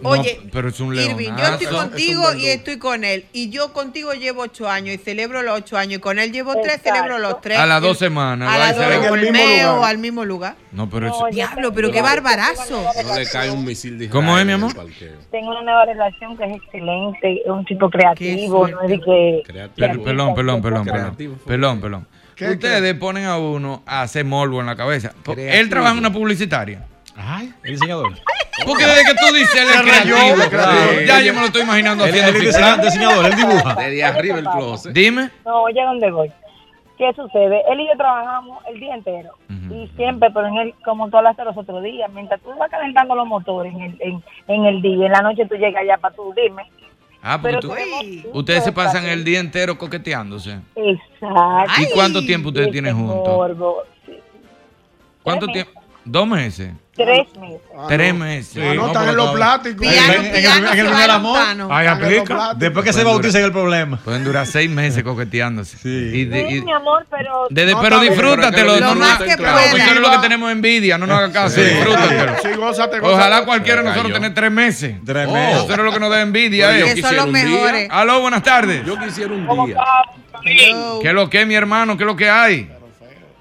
León. 0.00 0.02
no, 0.02 0.10
Oye, 0.20 0.40
pero 0.52 0.68
es 0.68 0.80
un 0.80 0.94
Irving, 0.94 1.30
yo 1.36 1.44
estoy 1.44 1.66
contigo 1.66 2.34
y 2.34 2.46
estoy 2.46 2.78
con 2.78 3.04
él. 3.04 3.24
Y 3.32 3.50
yo 3.50 3.72
contigo 3.72 4.12
llevo 4.12 4.42
ocho 4.42 4.68
años 4.68 4.94
y 4.94 4.98
celebro 4.98 5.42
los 5.42 5.58
ocho 5.58 5.76
años. 5.76 5.98
Y 5.98 6.00
con 6.00 6.18
él 6.18 6.32
llevo 6.32 6.52
tres, 6.54 6.76
Exacto. 6.76 6.94
celebro 6.94 7.18
los 7.18 7.40
tres. 7.40 7.58
A 7.58 7.66
las 7.66 7.80
dos 7.82 7.98
semanas. 7.98 8.52
A 8.52 8.58
las 8.58 8.76
dos. 8.76 8.84
En 8.86 9.14
el 9.14 9.32
mismo 9.32 9.84
al 9.84 9.98
mismo 9.98 10.24
lugar. 10.24 10.56
No, 10.72 10.88
pero 10.90 11.08
No, 11.08 11.28
yo 11.30 11.34
Diablo, 11.34 11.72
pero 11.72 11.90
qué 11.90 12.02
barbarazo. 12.02 12.82
No 13.04 13.14
le 13.18 13.26
cae 13.26 13.50
un 13.50 13.64
misil 13.64 13.98
de 13.98 14.08
¿Cómo 14.08 14.38
es, 14.38 14.44
mi 14.46 14.52
amor? 14.52 14.72
Tengo 15.30 15.50
una 15.50 15.62
nueva 15.62 15.84
relación 15.86 16.36
que 16.36 16.44
es 16.44 16.56
excelente, 16.56 17.40
es 17.44 17.50
un 17.50 17.64
tipo 17.64 17.88
creativo, 17.90 18.68
no 18.68 18.82
es 18.82 18.88
de 18.90 19.00
que... 19.00 19.42
Creativo. 19.46 19.86
Per- 19.88 20.02
Perdón, 20.04 20.34
perdón, 20.34 20.62
perdón, 20.62 20.84
perdón. 20.84 21.00
Creativo. 21.02 21.34
Perdón, 21.46 21.80
perdón. 21.80 22.06
¿Qué 22.34 22.50
Ustedes 22.50 22.94
ponen 22.96 23.24
a 23.24 23.38
uno 23.38 23.82
a 23.86 24.02
hacer 24.02 24.24
morbo 24.24 24.60
en 24.60 24.66
la 24.66 24.76
cabeza. 24.76 25.12
Creativo. 25.22 25.48
Él 25.50 25.68
trabaja 25.70 25.92
en 25.92 25.98
una 25.98 26.12
publicitaria. 26.12 26.84
Ay, 27.16 27.52
el 27.64 27.70
diseñador. 27.72 28.12
Porque 28.64 28.84
desde 28.86 29.04
que 29.04 29.14
tú 29.14 29.34
dices 29.34 29.54
él 29.54 29.68
es 29.68 29.80
creativo, 29.82 30.48
creativo. 30.48 31.00
ya 31.06 31.20
yo 31.20 31.34
me 31.34 31.40
lo 31.40 31.46
estoy 31.46 31.62
imaginando 31.62 32.04
Él 32.04 32.10
haciendo 32.10 32.30
él 32.30 32.36
es 32.36 32.42
fiscal. 32.56 32.80
diseñador, 32.80 33.26
él 33.26 33.36
dibuja. 33.36 33.74
Desde 33.74 34.04
arriba 34.04 34.38
el 34.38 34.44
closet. 34.44 34.92
Dime. 34.92 35.30
No, 35.44 35.62
oye, 35.62 35.82
¿dónde 35.82 36.10
voy? 36.10 36.32
¿Qué 36.98 37.12
sucede? 37.14 37.60
Él 37.70 37.80
y 37.80 37.86
yo 37.88 37.92
trabajamos 37.98 38.58
el 38.68 38.80
día 38.80 38.94
entero. 38.94 39.32
Y 39.70 39.88
siempre, 39.96 40.30
pero 40.32 40.46
en 40.46 40.54
el, 40.56 40.74
como 40.84 41.10
tú 41.10 41.18
hablaste 41.18 41.44
los 41.44 41.56
otros 41.56 41.82
días, 41.82 42.10
mientras 42.12 42.40
tú 42.40 42.50
vas 42.58 42.70
calentando 42.70 43.14
los 43.14 43.26
motores 43.26 43.74
en 43.74 43.82
el, 43.82 43.96
en, 44.00 44.22
en 44.48 44.64
el 44.64 44.80
día, 44.80 45.04
en 45.06 45.12
la 45.12 45.20
noche 45.20 45.44
tú 45.46 45.56
llegas 45.56 45.82
allá 45.82 45.98
para 45.98 46.14
tú, 46.14 46.32
dime. 46.34 46.62
Ah, 47.22 47.38
porque 47.42 47.58
Pero 47.60 47.74
tú- 48.22 48.38
ustedes 48.38 48.64
se 48.64 48.72
pasan 48.72 49.04
el 49.06 49.24
día 49.24 49.40
entero 49.40 49.76
coqueteándose. 49.76 50.60
Exacto. 50.76 51.82
¿Y 51.82 51.86
cuánto 51.92 52.24
tiempo 52.24 52.48
ustedes 52.48 52.70
tienen 52.70 52.96
juntos? 52.96 53.82
¿Cuánto 55.22 55.46
tiempo? 55.48 55.82
¿Dos 56.08 56.26
meses? 56.28 56.70
Tres 56.94 57.26
meses. 57.38 57.60
Ah, 57.76 57.84
Tres 57.88 58.14
meses. 58.14 58.56
Ah, 58.56 58.74
no, 58.74 58.82
no, 58.82 58.86
están 58.86 59.08
en 59.10 59.16
los. 59.16 59.30
Piano, 59.34 59.64
En- 59.74 60.24
en 60.24 60.24
el- 60.34 60.40
piano, 60.40 60.66
en 60.72 60.78
el 60.78 60.78
se 60.78 60.84
primer 60.84 61.10
amor. 61.10 61.38
Ahí 61.70 61.86
aplica. 61.88 62.54
Después 62.56 62.84
que 62.86 62.92
se 62.92 63.04
bautiza 63.04 63.40
el 63.40 63.52
problema. 63.52 63.98
Pueden 64.02 64.24
durar 64.24 64.46
seis 64.46 64.70
meses 64.70 65.02
coqueteándose. 65.02 65.76
Sí. 65.76 65.88
Y 65.88 66.24
de- 66.24 66.48
Sí, 66.48 66.60
mi 66.62 66.72
amor, 66.72 67.04
pero... 67.10 67.48
de- 67.50 67.66
No, 67.72 67.82
pero 67.82 68.00
disfrútatelo. 68.00 68.74
Lo 68.80 68.80
no, 68.80 68.94
más 68.94 69.18
no, 69.20 69.26
que 69.26 69.36
claro, 69.36 69.56
pueda. 69.58 69.70
porque 69.72 69.84
eso 69.84 69.94
es 69.94 70.00
lo 70.00 70.10
que 70.12 70.18
tenemos 70.18 70.52
envidia. 70.52 70.96
No 70.96 71.06
nos 71.06 71.18
hagas 71.18 71.30
caso. 71.32 71.56
Sí. 71.56 71.60
Disfrútatelo. 71.62 72.32
Sí, 72.42 72.48
gózate, 72.56 73.00
gózate. 73.00 73.00
Ojalá 73.00 73.44
cualquiera 73.44 73.82
de 73.82 73.88
nosotros 73.88 74.12
tener 74.14 74.32
tres 74.34 74.50
meses. 74.52 74.94
Tres 75.04 75.26
Oh. 75.28 75.32
meses. 75.32 75.64
Eso 75.64 75.72
es 75.72 75.78
lo 75.78 75.92
que 75.92 76.00
nos 76.00 76.10
da 76.10 76.20
envidia. 76.22 76.70
Eh. 76.70 76.74
Que 76.82 76.86
son 76.86 76.94
quisiera 76.94 77.22
los 77.24 77.32
mejores. 77.32 77.88
Aló, 77.90 78.20
buenas 78.20 78.42
tardes. 78.44 78.86
Yo 78.86 78.96
quisiera 78.98 79.34
un 79.34 79.44
¿Cómo 79.46 79.66
día. 79.66 79.76
¿Qué 81.02 81.08
es 81.08 81.14
lo 81.14 81.28
que, 81.28 81.44
mi 81.44 81.54
hermano? 81.56 81.96
¿Qué 81.96 82.04
es 82.04 82.06
lo 82.06 82.14
que 82.16 82.30
hay? 82.30 82.70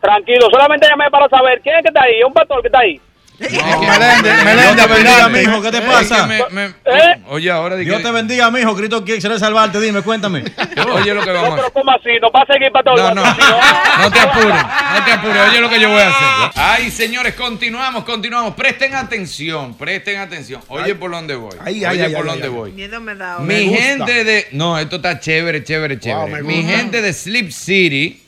Tranquilo, 0.06 0.48
solamente 0.52 0.88
llamé 0.88 1.06
para 1.10 1.28
saber 1.30 1.60
quién 1.64 1.76
es 1.78 1.82
que 1.82 1.88
está 1.88 2.04
ahí, 2.04 2.22
un 2.26 2.34
pastor 2.34 2.62
que 2.62 2.68
está 2.68 2.80
ahí. 2.80 3.02
Meléndez, 3.38 4.46
Meléndez, 4.46 4.88
te 4.88 4.94
bendiga, 4.94 5.28
mijo. 5.28 5.62
¿Qué 5.62 5.70
te 5.72 5.82
que 5.82 5.86
pasa? 5.88 6.26
me- 6.26 6.46
me- 6.52 6.66
¿Eh? 6.68 7.22
Oye, 7.28 7.52
ahora 7.52 7.76
di 7.76 7.84
Dios 7.84 7.98
que- 7.98 8.04
te 8.04 8.12
bendiga, 8.12 8.50
mijo. 8.50 8.74
Cristo 8.78 9.04
quiere 9.04 9.20
salvarte. 9.40 9.82
Dime, 9.82 10.02
cuéntame. 10.04 10.46
Oye, 10.94 11.14
lo 11.14 11.22
que 11.22 11.32
vamos 11.32 11.50
a 11.50 11.56
Pero 11.56 11.62
hacer. 11.68 11.74
¿cómo 11.74 11.92
así? 11.92 12.10
¿No 12.22 12.32
va 12.32 12.44
a 12.44 12.46
seguir 12.46 12.72
pastor? 12.72 12.98
No, 12.98 13.14
no, 13.14 13.24
no 14.02 14.12
te 14.12 14.20
apures, 14.22 14.64
no 14.94 15.04
te 15.06 15.12
apures. 15.12 15.42
Oye, 15.50 15.60
lo 15.60 15.70
que 15.70 15.80
yo 15.82 15.90
voy 15.90 16.02
a 16.02 16.08
hacer. 16.10 16.52
Ay, 16.56 16.90
señores, 16.92 17.34
continuamos, 17.34 18.06
continuamos. 18.06 18.54
Presten 18.56 18.96
atención, 18.96 19.74
presten 19.76 20.18
atención. 20.20 20.62
Oye, 20.70 20.96
por 20.96 21.12
dónde 21.12 21.36
voy. 21.36 21.58
Ay, 21.60 21.84
ay, 21.84 21.96
Oye, 21.98 22.06
ay, 22.06 22.14
por 22.16 22.24
ay, 22.24 22.30
dónde 22.30 22.48
ay. 22.48 22.54
voy. 22.54 22.72
Miedo 22.72 23.02
me 23.02 23.16
da. 23.16 23.40
Mi 23.40 23.68
gente 23.68 24.24
de. 24.24 24.48
No, 24.54 24.80
esto 24.80 24.96
está 24.96 25.20
chévere, 25.20 25.62
chévere, 25.62 26.00
chévere. 26.00 26.42
mi 26.42 26.64
gente 26.64 27.02
de 27.02 27.12
Sleep 27.12 27.52
City. 27.52 28.22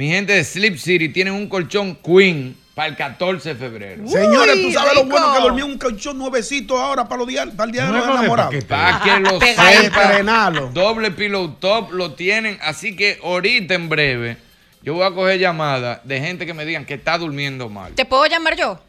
Mi 0.00 0.08
gente 0.08 0.32
de 0.32 0.42
Sleep 0.44 0.78
City 0.78 1.10
tienen 1.10 1.34
un 1.34 1.46
colchón 1.46 1.94
Queen 1.94 2.56
para 2.74 2.88
el 2.88 2.96
14 2.96 3.50
de 3.50 3.54
febrero. 3.54 4.08
Señores, 4.08 4.54
tú 4.54 4.68
Uy, 4.68 4.72
sabes 4.72 4.94
lo 4.94 5.02
rico. 5.02 5.10
bueno 5.10 5.34
que 5.34 5.40
dormí 5.42 5.60
un 5.60 5.76
colchón 5.76 6.16
nuevecito 6.16 6.78
ahora 6.78 7.06
para, 7.06 7.18
los 7.18 7.28
días, 7.28 7.48
para 7.54 7.66
el 7.66 7.72
día 7.72 7.84
de 7.84 7.92
los 7.92 8.08
enamorados. 8.08 8.64
Para 8.64 9.02
que 9.04 9.20
lo 9.20 9.38
Para 9.38 9.72
sepan. 9.82 10.72
Doble 10.72 11.10
pillow 11.10 11.56
top 11.60 11.92
lo 11.92 12.14
tienen. 12.14 12.58
Así 12.62 12.96
que 12.96 13.18
ahorita 13.22 13.74
en 13.74 13.90
breve 13.90 14.38
yo 14.82 14.94
voy 14.94 15.04
a 15.04 15.10
coger 15.10 15.38
llamadas 15.38 16.00
de 16.04 16.18
gente 16.18 16.46
que 16.46 16.54
me 16.54 16.64
digan 16.64 16.86
que 16.86 16.94
está 16.94 17.18
durmiendo 17.18 17.68
mal. 17.68 17.92
¿Te 17.92 18.06
puedo 18.06 18.24
llamar 18.24 18.56
yo? 18.56 18.80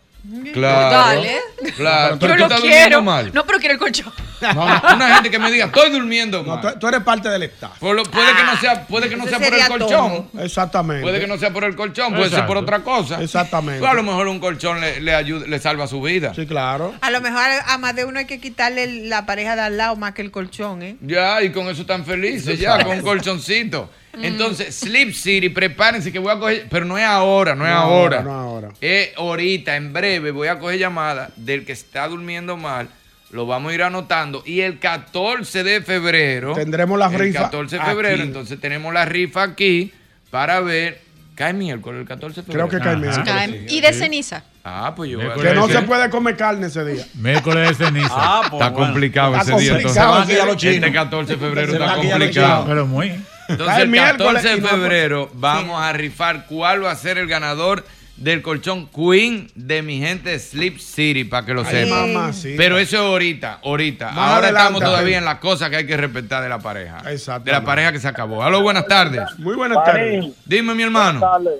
Claro. 0.53 0.89
Dale. 0.91 1.37
Claro. 1.75 2.13
Yo 2.19 2.19
Pero 2.19 2.33
tú 2.33 2.39
lo 2.39 2.45
estás 2.45 2.61
quiero. 2.61 2.75
durmiendo 2.75 3.01
mal. 3.01 3.31
No, 3.33 3.45
pero 3.45 3.59
quiero 3.59 3.73
el 3.73 3.79
colchón. 3.79 4.13
Una 4.41 5.15
gente 5.15 5.29
que 5.29 5.37
me 5.39 5.51
diga, 5.51 5.65
estoy 5.65 5.91
durmiendo 5.91 6.41
No, 6.43 6.55
mal. 6.57 6.73
tú, 6.73 6.79
tú 6.79 6.87
eres 6.87 7.01
parte 7.01 7.29
del 7.29 7.43
staff. 7.43 7.77
Por 7.79 7.95
lo- 7.95 8.03
puede 8.03 8.35
que 8.35 8.43
no 8.43 8.57
sea, 8.57 8.87
puede 8.87 9.09
que 9.09 9.15
no 9.15 9.23
Ese 9.23 9.29
sea 9.31 9.39
por 9.39 9.47
el 9.47 9.61
sería 9.61 9.67
colchón. 9.77 10.29
Exactamente. 10.39 11.03
Puede 11.03 11.19
que 11.19 11.27
no 11.27 11.37
sea 11.37 11.53
por 11.53 11.63
el 11.63 11.75
colchón, 11.75 12.13
puede 12.13 12.29
ser 12.29 12.45
por 12.45 12.57
Exacto. 12.57 12.59
otra 12.59 12.79
cosa. 12.83 13.21
Exactamente. 13.21 13.79
Pues 13.79 13.91
a 13.91 13.95
lo 13.95 14.03
mejor 14.03 14.27
un 14.27 14.39
colchón 14.39 14.81
le, 14.81 14.99
le 15.01 15.13
ayuda, 15.15 15.45
le 15.47 15.59
salva 15.59 15.87
su 15.87 16.01
vida. 16.01 16.33
Sí, 16.35 16.45
claro. 16.47 16.93
A 17.01 17.11
lo 17.11 17.21
mejor 17.21 17.43
a 17.67 17.77
más 17.77 17.95
de 17.95 18.05
uno 18.05 18.19
hay 18.19 18.25
que 18.25 18.39
quitarle 18.39 18.83
el- 18.83 19.09
la 19.09 19.25
pareja 19.25 19.55
de 19.55 19.61
al 19.61 19.77
lado 19.77 19.95
más 19.95 20.13
que 20.13 20.21
el 20.21 20.31
colchón, 20.31 20.81
¿eh? 20.83 20.97
Ya, 21.01 21.41
y 21.43 21.51
con 21.51 21.67
eso 21.69 21.81
están 21.81 22.05
felices, 22.05 22.59
ya, 22.59 22.83
con 22.83 22.97
un 22.97 23.01
colchoncito. 23.03 23.89
Mm. 24.13 24.23
Entonces, 24.25 24.75
Sleep 24.75 25.13
City, 25.13 25.49
prepárense 25.49 26.11
que 26.11 26.19
voy 26.19 26.31
a 26.31 26.39
coger, 26.39 26.67
pero 26.69 26.85
no 26.85 26.97
es 26.97 27.03
ahora, 27.05 27.55
no 27.55 27.65
es 27.65 27.71
No 27.71 27.77
ahora. 27.77 28.17
ahora, 28.17 28.21
no 28.23 28.31
ahora. 28.39 28.69
Es 28.81 29.09
ahorita, 29.15 29.75
en 29.75 29.93
breve, 29.93 30.31
voy 30.31 30.47
a 30.49 30.59
coger 30.59 30.77
llamada 30.79 31.29
del 31.35 31.65
que 31.65 31.71
está 31.71 32.07
durmiendo 32.07 32.57
mal. 32.57 32.89
Lo 33.31 33.45
vamos 33.45 33.71
a 33.71 33.75
ir 33.75 33.83
anotando. 33.83 34.43
Y 34.45 34.59
el 34.61 34.77
14 34.79 35.63
de 35.63 35.81
febrero. 35.81 36.53
Tendremos 36.53 36.99
la 36.99 37.05
El 37.07 37.17
rifa 37.19 37.43
14 37.43 37.77
de 37.77 37.81
febrero, 37.85 38.15
aquí. 38.15 38.23
entonces 38.23 38.59
tenemos 38.59 38.93
la 38.93 39.05
rifa 39.05 39.43
aquí 39.43 39.91
para 40.29 40.59
ver. 40.59 40.99
Cae 41.35 41.53
miércoles 41.53 42.01
el 42.01 42.07
14 42.07 42.41
de 42.41 42.51
Creo 42.51 42.67
febrero. 42.67 42.83
que 42.83 43.23
cae 43.25 43.47
miércoles. 43.47 43.71
Y 43.71 43.79
de 43.79 43.93
ceniza. 43.93 44.43
Ah, 44.63 44.93
pues 44.95 45.09
yo 45.09 45.17
voy 45.19 45.27
a 45.27 45.33
Que 45.33 45.53
no 45.55 45.67
se 45.67 45.81
puede 45.81 46.09
comer 46.09 46.37
carne 46.37 46.67
ese 46.67 46.85
día. 46.85 47.05
Miércoles 47.15 47.77
de 47.77 47.85
ceniza. 47.85 48.09
Ah, 48.11 48.41
pues, 48.49 48.53
Está 48.61 48.69
bueno. 48.69 48.85
complicado 48.93 49.35
Está 49.35 49.55
ese 49.55 49.61
día. 49.61 49.71
complicado 49.73 50.11
entonces. 50.21 50.37
ese 50.57 50.69
día. 50.69 50.79
Este 50.87 50.91
14 50.93 51.33
de 51.33 51.39
febrero 51.39 51.71
Se 51.71 51.77
está 51.79 51.95
complicado. 51.95 52.65
Pero 52.67 52.85
muy. 52.85 53.15
Entonces, 53.49 53.77
el 53.79 53.89
miércoles 53.89 54.43
14 54.43 54.49
de 54.55 54.61
no- 54.61 54.67
febrero 54.67 55.29
vamos 55.33 55.81
a 55.81 55.91
rifar 55.93 56.45
cuál 56.45 56.85
va 56.85 56.91
a 56.91 56.95
ser 56.95 57.17
el 57.17 57.27
ganador 57.27 57.83
del 58.17 58.43
colchón 58.43 58.87
Queen 58.87 59.49
de 59.55 59.81
mi 59.81 59.97
gente 59.97 60.37
Sleep 60.37 60.77
City, 60.77 61.23
para 61.23 61.43
que 61.45 61.53
lo 61.55 61.65
sepan. 61.65 62.31
Pero 62.55 62.77
eso 62.77 62.97
es 62.97 63.01
ahorita, 63.01 63.59
ahorita. 63.63 64.11
Más 64.11 64.17
Ahora 64.17 64.33
adelante, 64.49 64.57
estamos 64.59 64.81
todavía 64.83 65.17
en 65.17 65.25
las 65.25 65.39
cosas 65.39 65.71
que 65.71 65.77
hay 65.77 65.87
que 65.87 65.97
respetar 65.97 66.43
de 66.43 66.49
la 66.49 66.59
pareja. 66.59 66.99
Exacto. 67.09 67.45
De 67.45 67.51
la 67.51 67.63
pareja 67.63 67.91
que 67.91 67.99
se 67.99 68.07
acabó. 68.07 68.43
Aló, 68.43 68.61
buenas 68.61 68.85
tardes. 68.85 69.23
Muy 69.39 69.55
buenas 69.55 69.83
tardes. 69.83 70.23
Dime, 70.45 70.75
mi 70.75 70.83
hermano. 70.83 71.19
Buenas 71.19 71.37
tardes. 71.43 71.59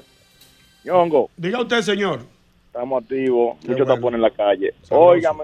Ñongo, 0.83 1.29
Diga 1.35 1.61
usted, 1.61 1.81
señor. 1.81 2.25
Estamos 2.71 3.03
activos, 3.03 3.57
Qué 3.61 3.67
mucho 3.69 3.83
bueno. 3.85 3.95
tapón 3.95 4.15
en 4.15 4.21
la 4.21 4.31
calle. 4.31 4.73
Sabroso. 4.83 5.09
Óigame, 5.11 5.43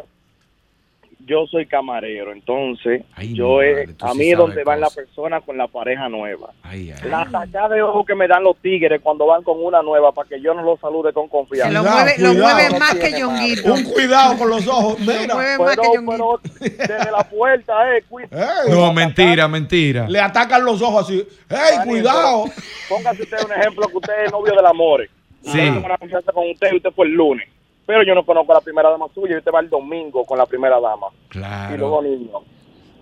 yo 1.25 1.45
soy 1.47 1.65
camarero, 1.65 2.31
entonces 2.31 3.03
Ay, 3.13 3.33
yo 3.33 3.61
es, 3.61 3.75
madre, 3.75 3.93
tú 3.95 4.05
a 4.05 4.11
sí 4.13 4.17
mí 4.17 4.31
es 4.31 4.37
donde 4.37 4.63
van 4.63 4.79
las 4.79 4.95
personas 4.95 5.43
con 5.43 5.57
la 5.57 5.67
pareja 5.67 6.07
nueva. 6.07 6.51
Ay, 6.63 6.89
ay. 6.91 7.09
La 7.09 7.29
sacada 7.29 7.75
de 7.75 7.81
ojo 7.81 8.05
que 8.05 8.15
me 8.15 8.29
dan 8.29 8.43
los 8.45 8.55
tigres 8.61 9.01
cuando 9.03 9.25
van 9.25 9.43
con 9.43 9.61
una 9.61 9.81
nueva 9.81 10.13
para 10.13 10.29
que 10.29 10.39
yo 10.39 10.53
no 10.53 10.61
los 10.63 10.79
salude 10.79 11.11
con 11.11 11.27
confianza. 11.27 11.73
Lo 11.73 11.81
Cuidado, 11.81 11.97
mueve, 12.05 12.15
lo 12.19 12.29
cuidado. 12.31 12.53
mueve 12.55 12.79
más 12.79 12.95
que 12.95 13.19
Yonguito. 13.19 13.73
Un 13.73 13.83
cuidado 13.83 14.37
con 14.37 14.49
los 14.49 14.67
ojos. 14.67 14.99
Lo 15.01 15.13
Mira. 15.13 15.35
más 15.35 15.57
Pero, 15.75 15.91
pero 16.07 16.39
desde 16.61 17.11
la 17.11 17.29
puerta, 17.29 17.97
eh, 17.97 18.03
cuida. 18.09 18.27
Ey, 18.31 18.71
No, 18.71 18.93
mentira, 18.93 19.47
mentira. 19.49 20.07
Le 20.07 20.21
atacan 20.21 20.63
los 20.63 20.81
ojos 20.81 21.03
así. 21.03 21.27
¡Ey, 21.49 21.85
cuidado! 21.85 22.45
Póngase 22.87 23.23
usted 23.23 23.37
un 23.43 23.51
ejemplo 23.51 23.85
que 23.89 23.97
usted 23.97 24.13
es 24.27 24.31
novio 24.31 24.53
del 24.55 24.65
amor. 24.65 25.09
Sí. 25.51 25.57
Yo 25.57 25.73
tengo 25.73 25.85
una 25.85 25.97
confianza 25.97 26.31
con 26.31 26.49
usted 26.49 26.73
y 26.73 26.77
usted 26.77 26.91
fue 26.91 27.05
el 27.07 27.13
lunes. 27.13 27.47
Pero 27.85 28.03
yo 28.03 28.13
no 28.15 28.25
conozco 28.25 28.51
a 28.51 28.55
la 28.55 28.61
primera 28.61 28.89
dama 28.89 29.05
suya 29.13 29.35
y 29.35 29.37
usted 29.37 29.51
va 29.53 29.61
el 29.61 29.69
domingo 29.69 30.25
con 30.25 30.37
la 30.37 30.45
primera 30.45 30.79
dama. 30.79 31.07
Y 31.33 31.37
luego 31.77 31.99
Claro. 31.99 32.01
niño. 32.01 32.31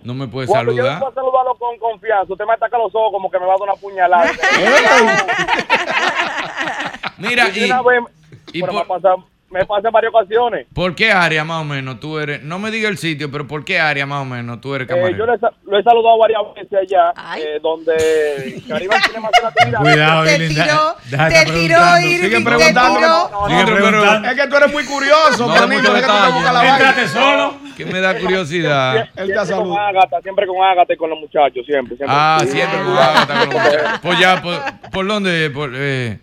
No 0.04 0.14
me 0.14 0.28
puede 0.28 0.46
Cuando 0.46 0.70
yo 0.70 0.76
saludar. 0.84 1.00
vengo 1.00 1.08
a 1.10 1.14
saludarlo 1.14 1.54
con 1.56 1.76
confianza, 1.78 2.32
usted 2.32 2.44
me 2.46 2.52
ataca 2.52 2.78
los 2.78 2.94
ojos 2.94 3.10
como 3.10 3.28
que 3.28 3.40
me 3.40 3.46
va 3.46 3.54
a 3.54 3.56
dar 3.58 3.68
una 3.68 3.74
puñalada. 3.74 4.30
Mira, 7.18 7.48
y 7.54 7.60
y, 7.60 7.64
una 7.64 7.82
vez, 7.82 8.00
y 8.52 8.60
por- 8.60 8.86
me 9.50 9.64
pasa 9.64 9.88
en 9.88 9.92
varias 9.92 10.12
ocasiones. 10.12 10.66
¿por 10.74 10.94
qué 10.94 11.12
área 11.12 11.44
más 11.44 11.60
o 11.60 11.64
menos 11.64 12.00
tú 12.00 12.18
eres? 12.18 12.42
No 12.42 12.58
me 12.58 12.70
diga 12.70 12.88
el 12.88 12.98
sitio, 12.98 13.30
pero 13.30 13.46
¿por 13.46 13.64
qué 13.64 13.78
área 13.78 14.04
más 14.06 14.22
o 14.22 14.24
menos 14.24 14.60
tú 14.60 14.74
eres 14.74 14.88
Eh, 14.88 14.92
yo 14.92 14.96
camarero? 14.96 15.26
le, 15.26 15.34
he 15.34 15.38
sa- 15.38 15.52
lo 15.64 15.78
he 15.78 15.82
saludado 15.82 16.18
varias 16.18 16.40
veces 16.54 16.78
allá, 16.82 17.12
eh, 17.38 17.58
donde 17.62 17.94
Caribe 18.68 18.94
tiene 19.04 19.20
más 19.20 19.30
una 19.40 19.48
actividad. 19.48 19.80
Cuidado, 19.80 20.24
Te 20.24 20.34
Irving, 20.34 20.48
tiró, 20.48 20.94
de 21.04 21.16
te 21.16 21.44
tiró, 21.44 21.78
preguntando. 21.78 22.00
Irving, 22.06 22.16
Sigue 22.20 22.36
te 22.38 22.44
preguntando. 22.44 22.96
tiró. 22.98 23.08
No, 23.08 23.30
no, 23.30 23.46
Sigue 23.48 23.60
no, 23.70 23.76
preguntando. 23.76 24.28
Es 24.28 24.34
que 24.40 24.48
tú 24.48 24.56
eres 24.56 24.72
muy 24.72 24.84
curioso, 24.84 25.46
No, 25.46 25.54
Es 25.54 25.60
que 25.60 25.66
tú 25.66 25.82
te 25.82 25.90
buscas 25.90 25.92
la 25.92 26.00
detalle. 26.00 26.52
vaina. 26.52 26.76
Entrate 26.76 27.08
solo. 27.08 27.54
Que 27.76 27.84
me 27.84 28.00
da 28.00 28.18
curiosidad. 28.18 28.96
Él 28.96 29.08
te 29.14 29.24
Siempre 29.26 29.46
saluda. 29.46 29.64
con 29.74 29.78
Ágata, 29.78 30.20
siempre 30.22 30.46
con 30.46 30.62
Ágata 30.64 30.92
y 30.94 30.96
con 30.96 31.10
los 31.10 31.18
muchachos, 31.20 31.64
siempre. 31.66 31.94
siempre. 31.96 32.06
Ah, 32.18 32.40
siempre 32.46 32.78
con 32.82 32.96
Ágata, 32.96 33.26
con 33.26 33.38
los 33.38 33.48
muchachos. 33.62 34.00
Pues 34.02 34.18
ya, 34.18 34.42
por, 34.42 34.90
¿por 34.90 35.06
dónde? 35.06 35.50
Por, 35.50 35.70
eh, 35.74 36.18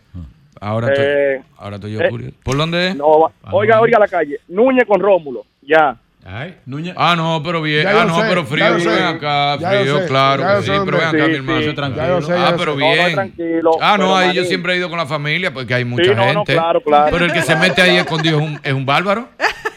ahora, 0.64 0.88
estoy, 0.90 1.06
Eh, 1.08 1.42
ahora 1.58 1.76
estoy 1.76 1.92
yo 1.94 2.02
eh, 2.02 2.10
curioso. 2.10 2.36
¿Por 2.44 2.58
dónde? 2.58 2.94
No, 2.96 3.20
va- 3.20 3.32
oiga, 3.52 3.80
oiga 3.82 4.00
la 4.00 4.08
calle. 4.08 4.40
Núñez 4.48 4.86
con 4.88 5.00
Rómulo, 5.00 5.46
ya. 5.62 5.98
Ay, 6.26 6.56
Núñez. 6.66 6.94
Ah, 6.98 7.16
no, 7.18 7.42
pero 7.44 7.62
bien. 7.62 7.84
Ya 7.84 8.02
Ah, 8.02 8.06
no, 8.06 8.16
sé, 8.16 8.26
pero 8.30 8.46
frío. 8.46 8.66
Ven 8.78 9.04
acá, 9.04 9.58
frío, 9.60 10.00
sé, 10.00 10.06
claro 10.08 10.42
que 10.60 10.64
sí. 10.64 10.72
Pero 10.86 10.98
ven 10.98 11.08
acá, 11.08 11.26
Sí, 11.26 11.30
mi 11.32 11.36
hermano. 11.36 11.62
sí, 11.62 11.74
tranquilo. 11.74 12.22
sé, 12.22 12.34
ah, 12.38 12.56
pero. 12.58 12.76
No, 12.76 12.80
no, 12.80 12.94
bien. 12.94 13.14
tranquilo, 13.14 13.72
ah, 13.82 13.98
no, 13.98 14.16
ahí 14.16 14.34
yo 14.34 14.46
siempre 14.46 14.74
he 14.74 14.78
ido 14.78 14.88
con 14.90 14.98
la 14.98 15.06
familia 15.06 15.54
porque 15.54 15.74
hay 15.74 15.84
mucha 15.84 16.06
Sí, 16.06 16.10
no, 16.16 16.26
no, 16.26 16.34
gente. 16.46 16.54
claro, 16.54 16.80
claro. 16.82 17.08
Pero 17.12 17.26
el 17.26 17.34
que 17.34 17.42
se 17.42 17.56
mete 17.58 17.82
ahí 17.82 17.98
escondido 17.98 18.40
es 18.40 18.46
un, 18.46 18.60
es 18.64 18.74
un 18.74 18.86
bárbaro. 18.86 19.28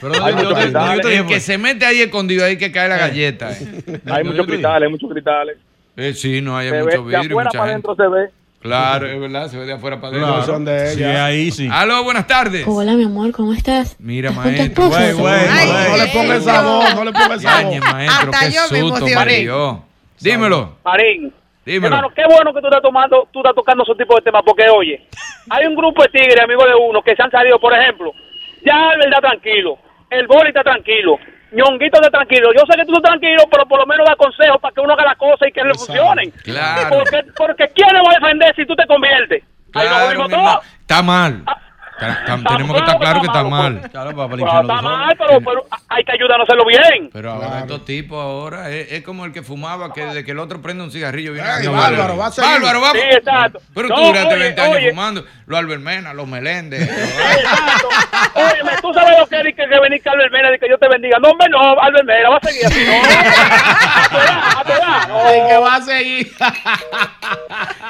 Pero 0.01 0.13
Hay 0.25 0.35
yo- 0.35 0.43
yo- 0.43 0.49
muchos 0.51 1.03
te 1.03 1.17
El 1.17 1.27
que 1.27 1.41
se 1.41 1.59
mete 1.59 1.85
ahí 1.85 2.03
escondido 2.03 2.45
ahí 2.45 2.57
que 2.57 2.71
cae 2.71 2.89
la 2.89 2.97
galleta. 2.99 3.51
eh. 3.51 4.01
Hay 4.07 4.23
muchos 4.23 4.47
cristales, 4.47 4.87
hay 4.87 4.91
muchos 4.93 5.11
cristales. 5.11 5.57
Eh, 5.97 6.13
sí, 6.15 6.41
no, 6.43 6.57
hay 6.57 6.69
Se 6.69 6.77
ve, 6.77 6.83
mucho 6.85 6.97
de 6.99 7.03
vidrio 7.03 7.23
y 7.23 7.27
afuera 7.27 7.49
mucha 7.49 7.59
para 7.59 7.73
gente. 7.73 7.89
adentro 7.89 7.97
se 7.97 8.09
ve. 8.09 8.31
Claro, 8.67 9.07
es 9.11 9.21
verdad, 9.21 9.49
se 9.49 9.59
ve 9.59 9.65
de 9.67 9.73
afuera 9.75 10.01
para 10.01 10.17
No, 10.19 10.27
adentro. 10.27 10.55
son 10.55 10.65
de 10.65 10.87
Sí, 10.91 11.03
ella. 11.03 11.25
ahí 11.27 11.51
sí. 11.51 11.69
Aló, 11.71 12.05
buenas 12.05 12.27
tardes. 12.27 12.65
Hola, 12.67 12.93
mi 12.93 13.05
amor, 13.05 13.33
¿cómo 13.33 13.53
estás? 13.55 13.97
Mira, 13.99 14.31
¿Estás 14.31 14.45
con 14.45 14.53
tu 14.55 14.59
maestro. 14.59 14.85
esposa? 14.85 15.01
Güey, 15.01 15.13
güey, 15.15 15.49
Ay, 15.51 15.69
güey. 15.71 15.91
No 15.91 15.97
le 15.97 16.07
ponga 16.09 16.37
esa 16.37 16.63
voz, 16.63 16.95
no 16.95 17.05
le 17.05 17.13
ponga 17.13 17.35
esa 17.37 17.63
voz. 17.63 17.81
maestro, 17.93 18.31
Hasta 18.33 18.47
qué 18.47 18.53
yo 18.53 18.61
susto. 18.63 19.07
Dímelo, 20.19 20.77
Marín, 20.85 21.33
dímelo. 21.65 21.97
hermano, 21.97 22.15
qué 22.15 22.23
bueno 22.27 22.55
que 22.55 22.61
tú 22.61 22.67
estás 22.69 22.81
tomando, 22.83 23.29
tú 23.33 23.41
estás 23.41 23.55
tocando 23.55 23.83
ese 23.85 23.95
tipo 23.97 24.15
de 24.17 24.23
temas, 24.23 24.43
porque 24.47 24.65
oye, 24.75 25.07
hay 25.51 25.67
un 25.67 25.75
grupo 25.77 26.03
de 26.03 26.09
tigres, 26.09 26.41
amigos 26.43 26.65
de 26.67 26.75
uno, 26.75 27.03
que 27.03 27.15
se 27.15 27.23
han 27.23 27.31
salido, 27.31 27.59
por 27.61 27.75
ejemplo, 27.75 28.13
ya 28.65 28.73
Albert 28.91 29.09
está 29.13 29.21
tranquilo, 29.29 29.77
el 30.09 30.27
boli 30.27 30.49
está 30.49 30.63
tranquilo, 30.63 31.19
Ñonguito 31.53 31.99
está 32.01 32.11
tranquilo. 32.11 32.51
Yo 32.53 32.63
sé 32.69 32.77
que 32.77 32.85
tú 32.85 32.95
estás 32.97 33.11
tranquilo, 33.19 33.43
pero 33.51 33.67
por 33.67 33.79
lo 33.81 33.87
menos 33.87 34.07
da 34.07 34.17
consejos 34.17 34.59
para 34.61 34.75
que 34.75 34.81
uno 34.81 34.93
haga 34.95 35.05
las 35.05 35.17
cosas 35.17 35.49
y 35.49 35.53
que 35.53 35.63
le 35.65 35.75
funcionen. 35.75 36.31
Claro. 36.43 36.89
Porque, 36.91 37.23
porque 37.37 37.69
¿quién 37.75 37.89
le 37.93 38.01
va 38.01 38.11
a 38.11 38.19
defender 38.21 38.55
si 38.57 38.67
tú 38.67 38.75
te 38.75 38.87
conviertes? 38.87 39.43
Ahí 39.75 39.87
Claro, 39.89 40.07
jodimos 40.07 40.29
mi 40.29 40.35
hermano. 40.35 40.53
todos. 40.61 40.67
Está 40.81 41.03
mal. 41.03 41.33
Está- 41.39 41.63
tenemos 41.99 42.73
que 42.75 42.79
estar 42.81 42.99
claro 42.99 43.21
que 43.21 43.27
está 43.27 43.45
mal. 43.45 43.91
Claro, 43.91 44.15
para 44.15 44.35
está 44.35 44.83
mal, 44.83 45.17
pero, 45.17 45.41
pero 45.41 45.65
hay 45.89 46.05
que 46.05 46.13
ayudarnos 46.13 46.41
a 46.41 46.53
hacerlo 46.53 46.65
bien. 46.67 47.11
Pero 47.13 47.33
ahora 47.33 47.61
estos 47.61 47.85
tipos 47.85 48.19
ahora 48.23 48.71
es, 48.71 48.93
es 48.93 49.03
como 49.03 49.25
el 49.25 49.33
que 49.33 49.43
fumaba, 49.43 49.93
que 49.93 50.05
desde 50.05 50.25
que 50.25 50.33
el 50.33 50.39
otro 50.39 50.61
prende 50.61 50.85
un 50.85 50.91
cigarrillo 50.91 51.33
viene 51.33 51.49
Ey, 51.61 51.67
a 51.67 51.71
Bárbaro, 51.71 52.17
va 52.17 52.27
a 52.27 52.31
seguir. 52.31 52.51
Bárbaro, 52.51 52.81
vamos. 52.81 52.99
Sí, 52.99 53.09
exacto. 53.17 53.61
Pero 53.75 53.89
No, 53.89 53.95
tú 53.95 54.03
duraste 54.03 54.35
oye, 54.35 54.45
20 54.45 54.61
años 54.61 54.77
oye. 54.77 54.91
fumando. 54.91 55.25
Los 55.47 55.59
Albert 55.59 55.81
Mena, 55.83 56.13
los 56.15 56.27
Meléndez. 56.27 56.83
Exacto. 56.91 57.89
Óyeme, 58.35 58.73
tú 58.83 58.93
sabes 58.93 59.19
lo 59.19 59.27
que 59.27 59.37
es 59.37 59.45
que, 59.45 59.55
que 59.55 59.81
venir 59.81 60.03
que 60.03 60.09
Albert 60.09 60.33
Mena, 60.33 60.51
de 60.51 60.59
que 60.59 60.69
yo 60.69 60.79
te 60.79 60.89
bendiga. 60.89 61.19
No, 61.21 61.29
hombre, 61.31 61.49
no, 61.49 61.59
Albert 61.81 62.05
Mena, 62.05 62.29
va 62.31 62.37
a 62.37 62.47
seguir 62.47 62.67
así. 62.67 62.85
No, 62.85 64.61
a 64.61 64.65
tu 64.65 64.73
edad. 64.73 65.09
No. 65.09 65.25
De 65.25 65.49
que 65.49 65.57
va 65.57 65.75
a 65.77 65.81
seguir. 65.83 66.33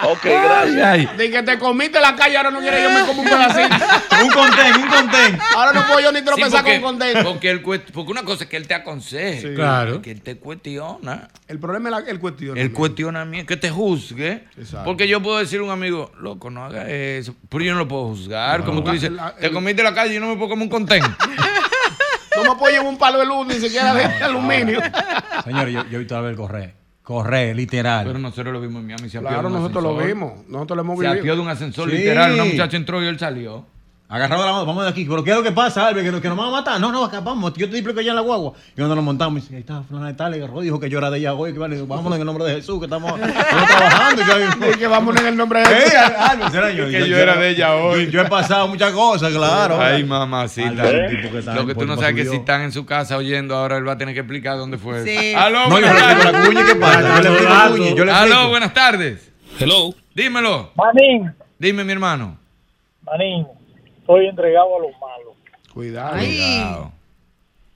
Ok, 0.04 0.24
gracias. 0.24 1.16
De 1.16 1.30
que 1.30 1.42
te 1.42 1.58
comiste 1.58 1.98
la 2.00 2.14
calle, 2.14 2.36
ahora 2.36 2.50
no 2.50 2.60
quieres 2.60 2.82
yo 2.82 2.90
me 2.90 3.06
como 3.06 3.22
un 3.22 3.28
pedacito. 3.28 3.76
Un 4.22 4.30
contén, 4.30 4.74
un 4.82 4.88
contén. 4.88 5.38
Ahora 5.54 5.72
no 5.72 5.86
puedo 5.86 6.00
yo 6.00 6.12
ni 6.12 6.18
Sí, 6.20 6.24
tropezar 6.24 6.62
porque, 6.62 6.80
con 6.80 6.90
condena. 6.98 7.22
porque, 7.24 7.50
el 7.50 7.60
porque 7.62 8.10
una 8.10 8.22
cosa 8.24 8.44
es 8.44 8.50
que 8.50 8.56
él 8.56 8.66
te 8.66 8.74
aconseje. 8.74 9.40
Sí. 9.42 9.54
Claro. 9.54 10.00
Que 10.02 10.10
él 10.12 10.22
te 10.22 10.36
cuestiona. 10.38 11.28
El 11.48 11.58
problema 11.58 11.88
es 11.90 12.04
la- 12.04 12.10
el 12.10 12.18
cuestión. 12.20 12.56
El 12.56 12.72
cuestionamiento, 12.72 13.46
que 13.48 13.56
te 13.56 13.70
juzgue. 13.70 14.44
Exacto. 14.56 14.84
Porque 14.84 15.06
yo 15.08 15.22
puedo 15.22 15.38
decir 15.38 15.60
a 15.60 15.62
un 15.62 15.70
amigo, 15.70 16.12
loco, 16.20 16.50
no 16.50 16.64
haga 16.64 16.88
eso. 16.90 17.34
Pero 17.48 17.64
yo 17.64 17.72
no 17.72 17.78
lo 17.80 17.88
puedo 17.88 18.06
juzgar. 18.08 18.64
Como 18.64 18.82
tú 18.82 18.90
dices, 18.92 19.10
la- 19.12 19.34
te 19.34 19.46
el- 19.46 19.52
comiste 19.52 19.82
la 19.82 19.94
calle 19.94 20.12
y 20.12 20.14
yo 20.14 20.20
no 20.20 20.28
me 20.28 20.36
puedo 20.36 20.50
comer 20.50 20.64
un 20.64 20.70
contén. 20.70 21.02
No 21.02 22.42
me 22.54 22.58
puedo 22.58 22.70
llevar 22.72 22.86
un 22.86 22.98
palo 22.98 23.18
de 23.18 23.26
luz, 23.26 23.46
ni 23.46 23.54
siquiera 23.54 23.94
de 23.94 24.04
aluminio. 24.04 24.80
Señores, 25.44 25.74
yo, 25.74 25.84
yo 25.86 25.96
he 25.96 25.98
visto 25.98 26.16
a 26.16 26.20
ver 26.20 26.34
correr. 26.36 26.74
Correr, 27.02 27.54
literal. 27.54 28.04
Pero 28.04 28.18
nosotros 28.18 28.52
lo 28.52 28.60
vimos 28.60 28.80
en 28.80 28.86
Miami. 28.88 29.08
Se 29.08 29.20
Claro, 29.20 29.42
de 29.42 29.46
un 29.46 29.52
nosotros 29.52 29.80
lo 29.82 29.90
ascensor. 29.90 30.06
vimos. 30.08 30.46
Nosotros 30.48 30.76
lo 30.76 30.82
hemos 30.82 30.98
Se 30.98 31.06
apió 31.06 31.16
vivido. 31.22 31.36
de 31.36 31.42
un 31.42 31.48
ascensor 31.48 31.88
Sí. 31.90 31.96
literal. 31.98 32.32
Una 32.34 32.44
muchacha 32.46 32.76
entró 32.76 33.00
y 33.02 33.06
él 33.06 33.16
salió. 33.18 33.64
Agarrado 34.08 34.42
de 34.42 34.46
la 34.46 34.52
mano, 34.52 34.66
vamos 34.66 34.84
de 34.84 34.90
aquí. 34.90 35.04
Pero 35.04 35.24
¿qué 35.24 35.30
es 35.30 35.36
lo 35.36 35.42
que 35.42 35.50
pasa, 35.50 35.88
Albert? 35.88 36.06
Que, 36.06 36.12
nos- 36.12 36.20
que 36.20 36.28
nos 36.28 36.36
van 36.38 36.46
a 36.46 36.50
matar. 36.52 36.80
No, 36.80 36.92
no, 36.92 37.04
acá 37.04 37.18
vamos. 37.18 37.52
Yo 37.54 37.68
te 37.68 37.76
explico 37.76 37.98
allá 37.98 38.10
en 38.10 38.14
la 38.16 38.22
guagua. 38.22 38.52
Y 38.72 38.76
cuando 38.76 38.94
nos 38.94 39.02
montamos, 39.04 39.42
dice, 39.42 39.54
ahí 39.56 39.60
está, 39.62 39.82
fulana 39.82 40.06
de 40.06 40.14
tal, 40.14 40.32
y 40.34 40.38
agarró, 40.38 40.60
dijo 40.60 40.78
que 40.78 40.88
yo 40.88 40.98
era 40.98 41.10
de 41.10 41.18
ella 41.18 41.34
hoy. 41.34 41.52
Que 41.52 41.58
vale, 41.58 41.82
vámonos 41.82 42.14
en 42.14 42.20
el 42.20 42.26
nombre 42.26 42.44
de 42.44 42.54
Jesús, 42.54 42.78
que 42.78 42.84
estamos, 42.84 43.18
estamos 43.18 43.66
trabajando. 43.66 44.22
Y 44.22 44.60
que, 44.72 44.78
que 44.78 44.86
vámonos 44.86 45.20
en 45.22 45.26
el 45.26 45.36
nombre 45.36 45.58
de 45.58 45.66
Jesús. 45.66 45.92
Albert, 46.18 46.52
será 46.52 46.70
yo. 46.70 46.84
Que 46.90 47.08
yo 47.08 47.16
era 47.18 47.36
de 47.36 47.48
ella 47.50 47.74
hoy. 47.74 48.04
Yo, 48.06 48.10
yo 48.12 48.20
he 48.22 48.28
pasado 48.28 48.68
muchas 48.68 48.92
cosas, 48.92 49.32
claro. 49.32 49.80
Ay, 49.80 50.04
mamacita. 50.04 50.68
Albert, 50.82 51.30
que 51.32 51.38
está 51.38 51.54
Lo 51.56 51.66
que 51.66 51.74
tú 51.74 51.84
no 51.84 51.96
sabes 51.96 52.14
que 52.14 52.20
Subió. 52.24 52.30
si 52.32 52.36
están 52.38 52.60
en 52.62 52.70
su 52.70 52.86
casa 52.86 53.16
oyendo, 53.16 53.56
ahora 53.56 53.76
él 53.78 53.88
va 53.88 53.94
a 53.94 53.98
tener 53.98 54.14
que 54.14 54.20
explicar 54.20 54.56
dónde 54.56 54.78
fue. 54.78 55.02
Sí. 55.04 55.34
Aló, 55.34 55.68
No, 55.68 55.80
yo 55.80 55.86
le 55.86 55.92
buenas 55.92 56.12
explico 56.12 56.30
tardes. 56.30 56.32
la 56.32 56.46
cuña, 56.46 56.66
¿qué 56.66 56.74
pasa? 56.76 57.00
Yo 57.00 57.22
le 57.22 57.28
explico 57.28 57.52
la 57.54 57.68
cuña, 57.70 57.90
yo 57.96 58.04
le 58.04 58.12
Aló, 58.12 58.48
buenas 58.50 58.72
tardes. 58.72 59.32
Hello. 59.58 59.92
Dímelo. 60.14 60.70
Manín, 60.76 61.34
Dime, 61.58 61.82
mi 61.82 61.92
hermano. 61.92 62.38
Manín, 63.04 63.46
estoy 64.06 64.26
entregado 64.26 64.76
a 64.76 64.80
los 64.80 64.92
malos. 65.00 65.34
Cuidado. 65.74 66.14
Ay. 66.14 66.26
Cuidado. 66.26 66.92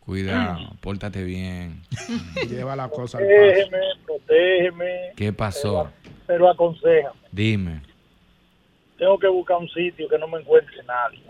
Cuidado, 0.01 0.59
pórtate 0.81 1.23
bien. 1.23 1.83
Lleva 2.49 2.75
la 2.75 2.89
cosa 2.89 3.19
al 3.19 3.25
paso. 3.25 3.37
Protégeme, 3.37 3.79
protégeme, 4.07 5.13
¿Qué 5.17 5.33
pasó? 5.33 5.91
pero 6.27 6.49
aconseja. 6.49 7.13
Dime. 7.31 7.83
Tengo 8.99 9.19
que 9.19 9.29
buscar 9.29 9.59
un 9.59 9.69
sitio 9.69 10.09
que 10.09 10.19
no 10.19 10.27
me 10.29 10.41
encuentre 10.41 10.77
nadie. 10.85 11.23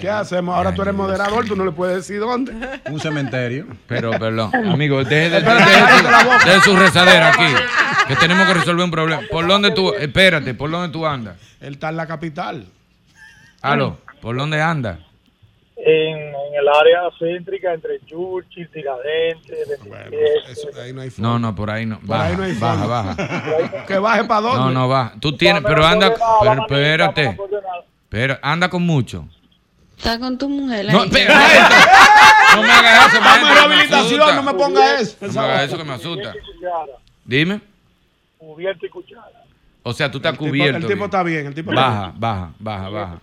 ¿Qué 0.00 0.08
hacemos? 0.08 0.54
Ahora 0.56 0.74
tú 0.74 0.82
eres 0.82 0.94
moderador, 0.94 1.44
tú 1.46 1.54
no 1.54 1.64
le 1.64 1.72
puedes 1.72 1.96
decir 1.96 2.18
dónde. 2.20 2.52
Un 2.90 2.98
cementerio. 2.98 3.66
Pero, 3.86 4.10
perdón, 4.12 4.54
amigo, 4.54 5.04
deje 5.04 5.28
de, 5.30 5.40
deje 5.40 5.44
cállate 5.44 6.60
su- 6.62 6.76
rezadera 6.76 7.28
aquí. 7.28 7.54
Que 8.08 8.16
tenemos 8.16 8.46
que 8.46 8.54
resolver 8.54 8.84
un 8.84 8.90
problema. 8.90 9.22
¿Por 9.30 9.46
dónde 9.46 9.70
tú, 9.72 9.92
espérate, 9.94 10.54
por 10.54 10.70
dónde 10.70 10.88
tú 10.88 11.06
andas? 11.06 11.36
Él 11.60 11.74
está 11.74 11.90
en 11.90 11.96
la 11.96 12.06
capital. 12.06 12.66
Aló, 13.62 13.98
¿por 14.22 14.36
dónde 14.36 14.60
andas? 14.62 14.98
En, 15.76 16.16
en 16.18 16.54
el 16.58 16.68
área 16.68 17.00
céntrica 17.18 17.72
entre 17.72 18.00
Churchill, 18.06 18.68
Tiradentes, 18.70 19.78
ahí 20.82 20.92
no 20.92 21.00
hay 21.02 21.10
No, 21.18 21.38
no, 21.38 21.54
por 21.54 21.70
ahí 21.70 21.86
no. 21.86 21.98
Por 22.00 22.08
Baja, 22.08 22.24
ahí 22.26 22.36
no 22.36 22.42
hay 22.42 22.52
baja, 22.54 22.86
baja. 22.86 23.16
Que 23.86 23.98
baje 23.98 24.24
para 24.24 24.40
dónde. 24.42 24.58
No, 24.58 24.70
no, 24.70 24.88
baja. 24.88 25.14
Tú 25.20 25.36
tienes, 25.36 25.62
pero 25.62 25.84
anda, 25.86 26.14
pero 26.40 26.62
espérate. 26.62 27.36
Pero 28.08 28.38
anda 28.42 28.68
con 28.68 28.82
mucho. 28.82 29.26
Está 30.00 30.18
con 30.18 30.38
tu 30.38 30.48
mujer. 30.48 30.86
No, 30.90 31.04
espera, 31.04 31.34
no 32.56 32.62
me 32.62 32.70
hagas 32.70 33.12
eso, 33.12 33.20
me 33.20 33.54
rehabilitación, 33.54 34.20
asusta. 34.22 34.34
no 34.34 34.42
me 34.42 34.54
ponga 34.54 34.98
eso. 35.00 35.16
No 35.20 35.32
me 35.32 35.38
hagas 35.40 35.62
eso 35.64 35.76
que 35.76 35.84
me 35.84 35.92
asusta. 35.92 36.32
Dime. 37.24 37.60
Cubierto 38.38 38.86
y 38.86 38.88
cuchara. 38.88 39.26
O 39.82 39.92
sea, 39.92 40.10
tú 40.10 40.16
estás 40.18 40.32
El 40.32 40.38
tipo- 40.38 40.48
cubierto. 40.50 40.78
el 40.78 40.86
tipo 40.86 41.04
está 41.04 41.22
bien, 41.22 41.46
el 41.48 41.54
tipo 41.54 41.70
está 41.72 41.82
baja, 41.86 42.06
bien. 42.08 42.20
baja, 42.20 42.50
baja, 42.58 42.88
baja. 42.88 43.20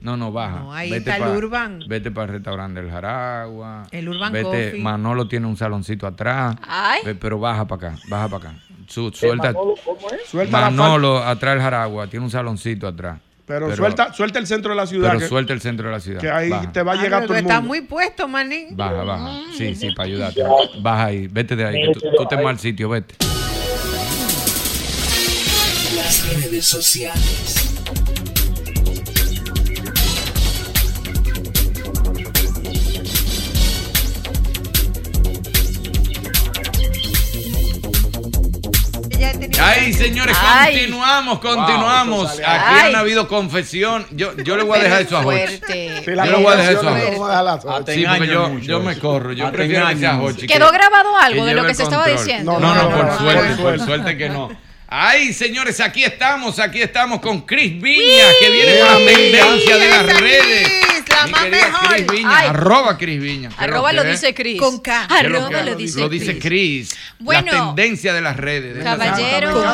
No, 0.00 0.16
no, 0.16 0.30
baja. 0.32 0.60
No, 0.60 0.72
ahí 0.72 0.92
está 0.92 1.16
el 1.16 1.36
Urban. 1.36 1.80
Vete 1.88 2.10
para 2.12 2.26
el 2.26 2.32
restaurante 2.34 2.80
del 2.80 2.90
Jaragua. 2.90 3.82
El 3.90 4.08
Urban 4.08 4.32
Vete, 4.32 4.44
Coffee. 4.44 4.80
Manolo 4.80 5.26
tiene 5.26 5.46
un 5.48 5.56
saloncito 5.56 6.06
atrás. 6.06 6.54
Ay. 6.66 7.00
Ve, 7.04 7.14
pero 7.16 7.38
baja 7.40 7.66
para 7.66 7.88
acá, 7.88 7.98
baja 8.08 8.28
para 8.28 8.48
acá. 8.50 8.58
Su- 8.86 9.10
suelta. 9.12 9.52
Manolo, 9.52 9.74
¿cómo 9.84 10.08
es? 10.10 10.50
Manolo 10.50 11.18
atrás 11.18 11.54
del 11.54 11.62
Jaragua 11.62 12.06
tiene 12.06 12.24
un 12.24 12.30
saloncito 12.30 12.86
atrás. 12.86 13.18
Pero, 13.44 13.74
suelta, 13.76 14.12
suelta 14.12 14.38
el 14.38 14.46
centro 14.46 14.70
de 14.70 14.76
la 14.76 14.86
ciudad. 14.86 15.08
Pero 15.10 15.20
que, 15.20 15.28
suelta 15.28 15.52
el 15.52 15.60
centro 15.60 15.86
de 15.88 15.92
la 15.92 16.00
ciudad. 16.00 16.20
que 16.20 16.30
ahí 16.30 16.48
Baja. 16.48 16.72
te 16.72 16.82
va 16.82 16.92
a 16.92 16.94
Ah, 16.94 17.02
llegar 17.02 17.20
pero 17.22 17.26
todo 17.28 17.38
el 17.38 17.44
está 17.44 17.54
mundo. 17.60 17.68
muy 17.68 17.80
puesto, 17.82 18.28
manín. 18.28 18.68
Baja, 18.76 19.02
baja. 19.02 19.40
Sí, 19.56 19.74
sí, 19.74 19.90
para 19.96 20.06
ayudarte. 20.08 20.42
Baja 20.80 21.04
ahí, 21.06 21.26
vete 21.28 21.56
de 21.56 21.64
ahí. 21.66 21.86
que 21.88 21.92
tú, 21.94 22.00
tú 22.16 22.22
estás 22.22 22.38
en 22.38 22.44
mal 22.44 22.58
sitio, 22.58 22.88
vete. 22.88 23.14
Las 25.96 26.42
redes 26.42 26.64
sociales. 26.64 27.68
Ay, 39.60 39.92
señores, 39.92 40.36
Ay. 40.40 40.74
continuamos, 40.74 41.38
continuamos. 41.40 42.30
Aquí 42.32 42.42
Ay. 42.46 42.90
han 42.90 42.96
habido 42.96 43.28
confesión. 43.28 44.06
Yo, 44.10 44.36
yo 44.38 44.56
le 44.56 44.62
voy 44.62 44.78
a 44.78 44.82
dejar 44.84 45.02
eso 45.02 45.16
a 45.18 45.22
Jochi. 45.22 45.58
Yo 46.06 46.12
le 46.14 46.32
voy 46.36 46.52
a 46.52 46.56
dejar 46.56 46.72
eso 46.74 46.88
a 46.88 46.92
Jochi. 46.92 47.94
Sí, 47.94 48.04
porque 48.06 48.26
yo, 48.26 48.58
yo 48.58 48.80
me 48.80 48.98
corro. 48.98 49.32
Yo 49.32 49.50
prefiero 49.50 49.88
que 49.88 49.96
sea 49.96 50.14
Jochi. 50.14 50.46
¿Quedó 50.46 50.70
que- 50.70 50.76
grabado 50.78 51.16
algo 51.16 51.44
de 51.44 51.54
lo 51.54 51.64
que 51.66 51.74
se 51.74 51.82
estaba 51.84 52.06
diciendo? 52.08 52.58
No, 52.58 52.74
no, 52.74 52.90
por 52.90 53.18
suerte, 53.18 53.62
por 53.62 53.80
suerte 53.80 54.16
que 54.16 54.28
no. 54.28 54.50
Ay, 54.94 55.32
señores, 55.32 55.80
aquí 55.80 56.04
estamos, 56.04 56.58
aquí 56.58 56.82
estamos 56.82 57.20
con 57.22 57.40
Cris 57.42 57.80
Viña, 57.80 58.24
que 58.38 58.50
viene 58.50 58.78
con 58.78 58.88
la 58.88 59.10
tendencia 59.12 59.78
de 59.78 59.88
las 59.88 60.20
redes. 60.20 60.68
La 61.30 61.38
querida 61.42 61.66
mejor. 61.68 61.88
Cris 61.94 62.06
Viña, 62.06 62.38
Ay. 62.38 62.48
arroba 62.48 62.98
Cris 62.98 63.20
Viña. 63.22 63.48
¿Qué 63.48 63.54
es 63.54 63.60
Arroba 63.60 63.92
lo 63.92 64.02
es? 64.02 64.10
dice 64.20 64.34
Cris. 64.34 64.60
Con 64.60 64.80
K. 64.80 65.06
¿Qué 65.08 65.14
es 65.14 65.22
lo 65.30 65.38
Arroba 65.38 65.58
que- 65.58 65.64
lo 65.70 65.74
dice 65.76 66.00
Lo 66.00 66.08
dice 66.08 66.38
Cris. 66.38 66.96
Bueno. 67.18 67.52
La 67.52 67.58
tendencia 67.74 68.12
de 68.14 68.20
las 68.20 68.36
redes. 68.36 68.76
de. 68.76 68.82
Caballero. 68.82 69.64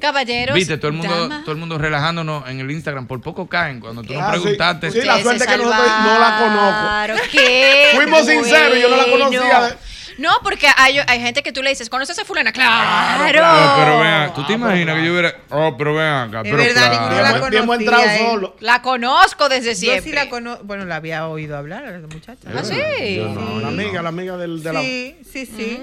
Caballeros. 0.00 0.54
Viste, 0.54 0.76
todo 0.78 0.88
el 0.88 0.94
mundo, 0.96 1.28
todo 1.42 1.52
el 1.52 1.58
mundo 1.58 1.78
relajándonos 1.78 2.48
en 2.48 2.60
el 2.60 2.70
Instagram. 2.70 3.06
Por 3.06 3.20
poco 3.20 3.48
caen 3.48 3.80
cuando 3.80 4.02
tú 4.02 4.12
nos 4.14 4.22
Ah, 4.22 4.32
sí. 4.34 4.40
preguntaste. 4.40 4.90
Sí, 4.90 4.98
la 5.02 5.16
Ustedes 5.16 5.22
suerte 5.22 5.46
que 5.46 5.56
nosotros 5.58 5.86
no 6.04 6.18
la 6.18 6.38
conozco. 6.38 7.28
Qué 7.30 7.90
Fuimos 7.94 8.26
sinceros, 8.26 8.78
yo 8.80 8.88
no 8.88 8.96
la 8.96 9.04
conocía. 9.10 9.76
No, 10.20 10.28
porque 10.42 10.66
hay, 10.76 10.98
hay 11.06 11.20
gente 11.20 11.42
que 11.42 11.50
tú 11.50 11.62
le 11.62 11.70
dices, 11.70 11.88
¿conoces 11.88 12.18
a 12.18 12.24
fulana? 12.24 12.52
Claro. 12.52 12.70
Ah, 13.42 13.74
pero 13.78 13.98
vean, 13.98 14.34
¿tú 14.34 14.44
te 14.46 14.52
imaginas 14.52 14.96
que 14.96 15.04
yo 15.06 15.12
hubiera... 15.12 15.34
Oh, 15.50 15.74
pero 15.78 15.94
vean 15.94 16.28
acá. 16.28 16.38
Es 16.40 16.44
pero 16.44 16.56
verdad, 16.58 16.74
claro. 16.74 17.00
ninguno 17.00 17.22
la 17.22 17.30
Bien, 17.30 17.50
bien 17.50 17.66
conocía. 17.66 17.86
entrado 17.86 18.02
¿eh? 18.10 18.28
solo. 18.30 18.56
La 18.60 18.82
conozco 18.82 19.48
desde 19.48 19.70
Yo 19.70 19.74
siempre. 19.76 20.02
sí 20.02 20.12
la 20.12 20.28
conozco. 20.28 20.64
Bueno, 20.64 20.84
la 20.84 20.96
había 20.96 21.26
oído 21.26 21.56
hablar 21.56 21.84
a 21.86 21.90
la 21.92 22.06
muchacha. 22.06 22.48
¿Ah, 22.54 22.60
sí? 22.62 23.16
Yo 23.16 23.28
no, 23.30 23.56
La 23.56 23.62
yo 23.62 23.68
amiga, 23.68 24.02
la 24.02 24.08
amiga 24.10 24.36
del, 24.36 24.62
de, 24.62 24.72
la, 24.74 24.80
Sí, 24.82 25.16
sí, 25.32 25.46
sí. 25.46 25.82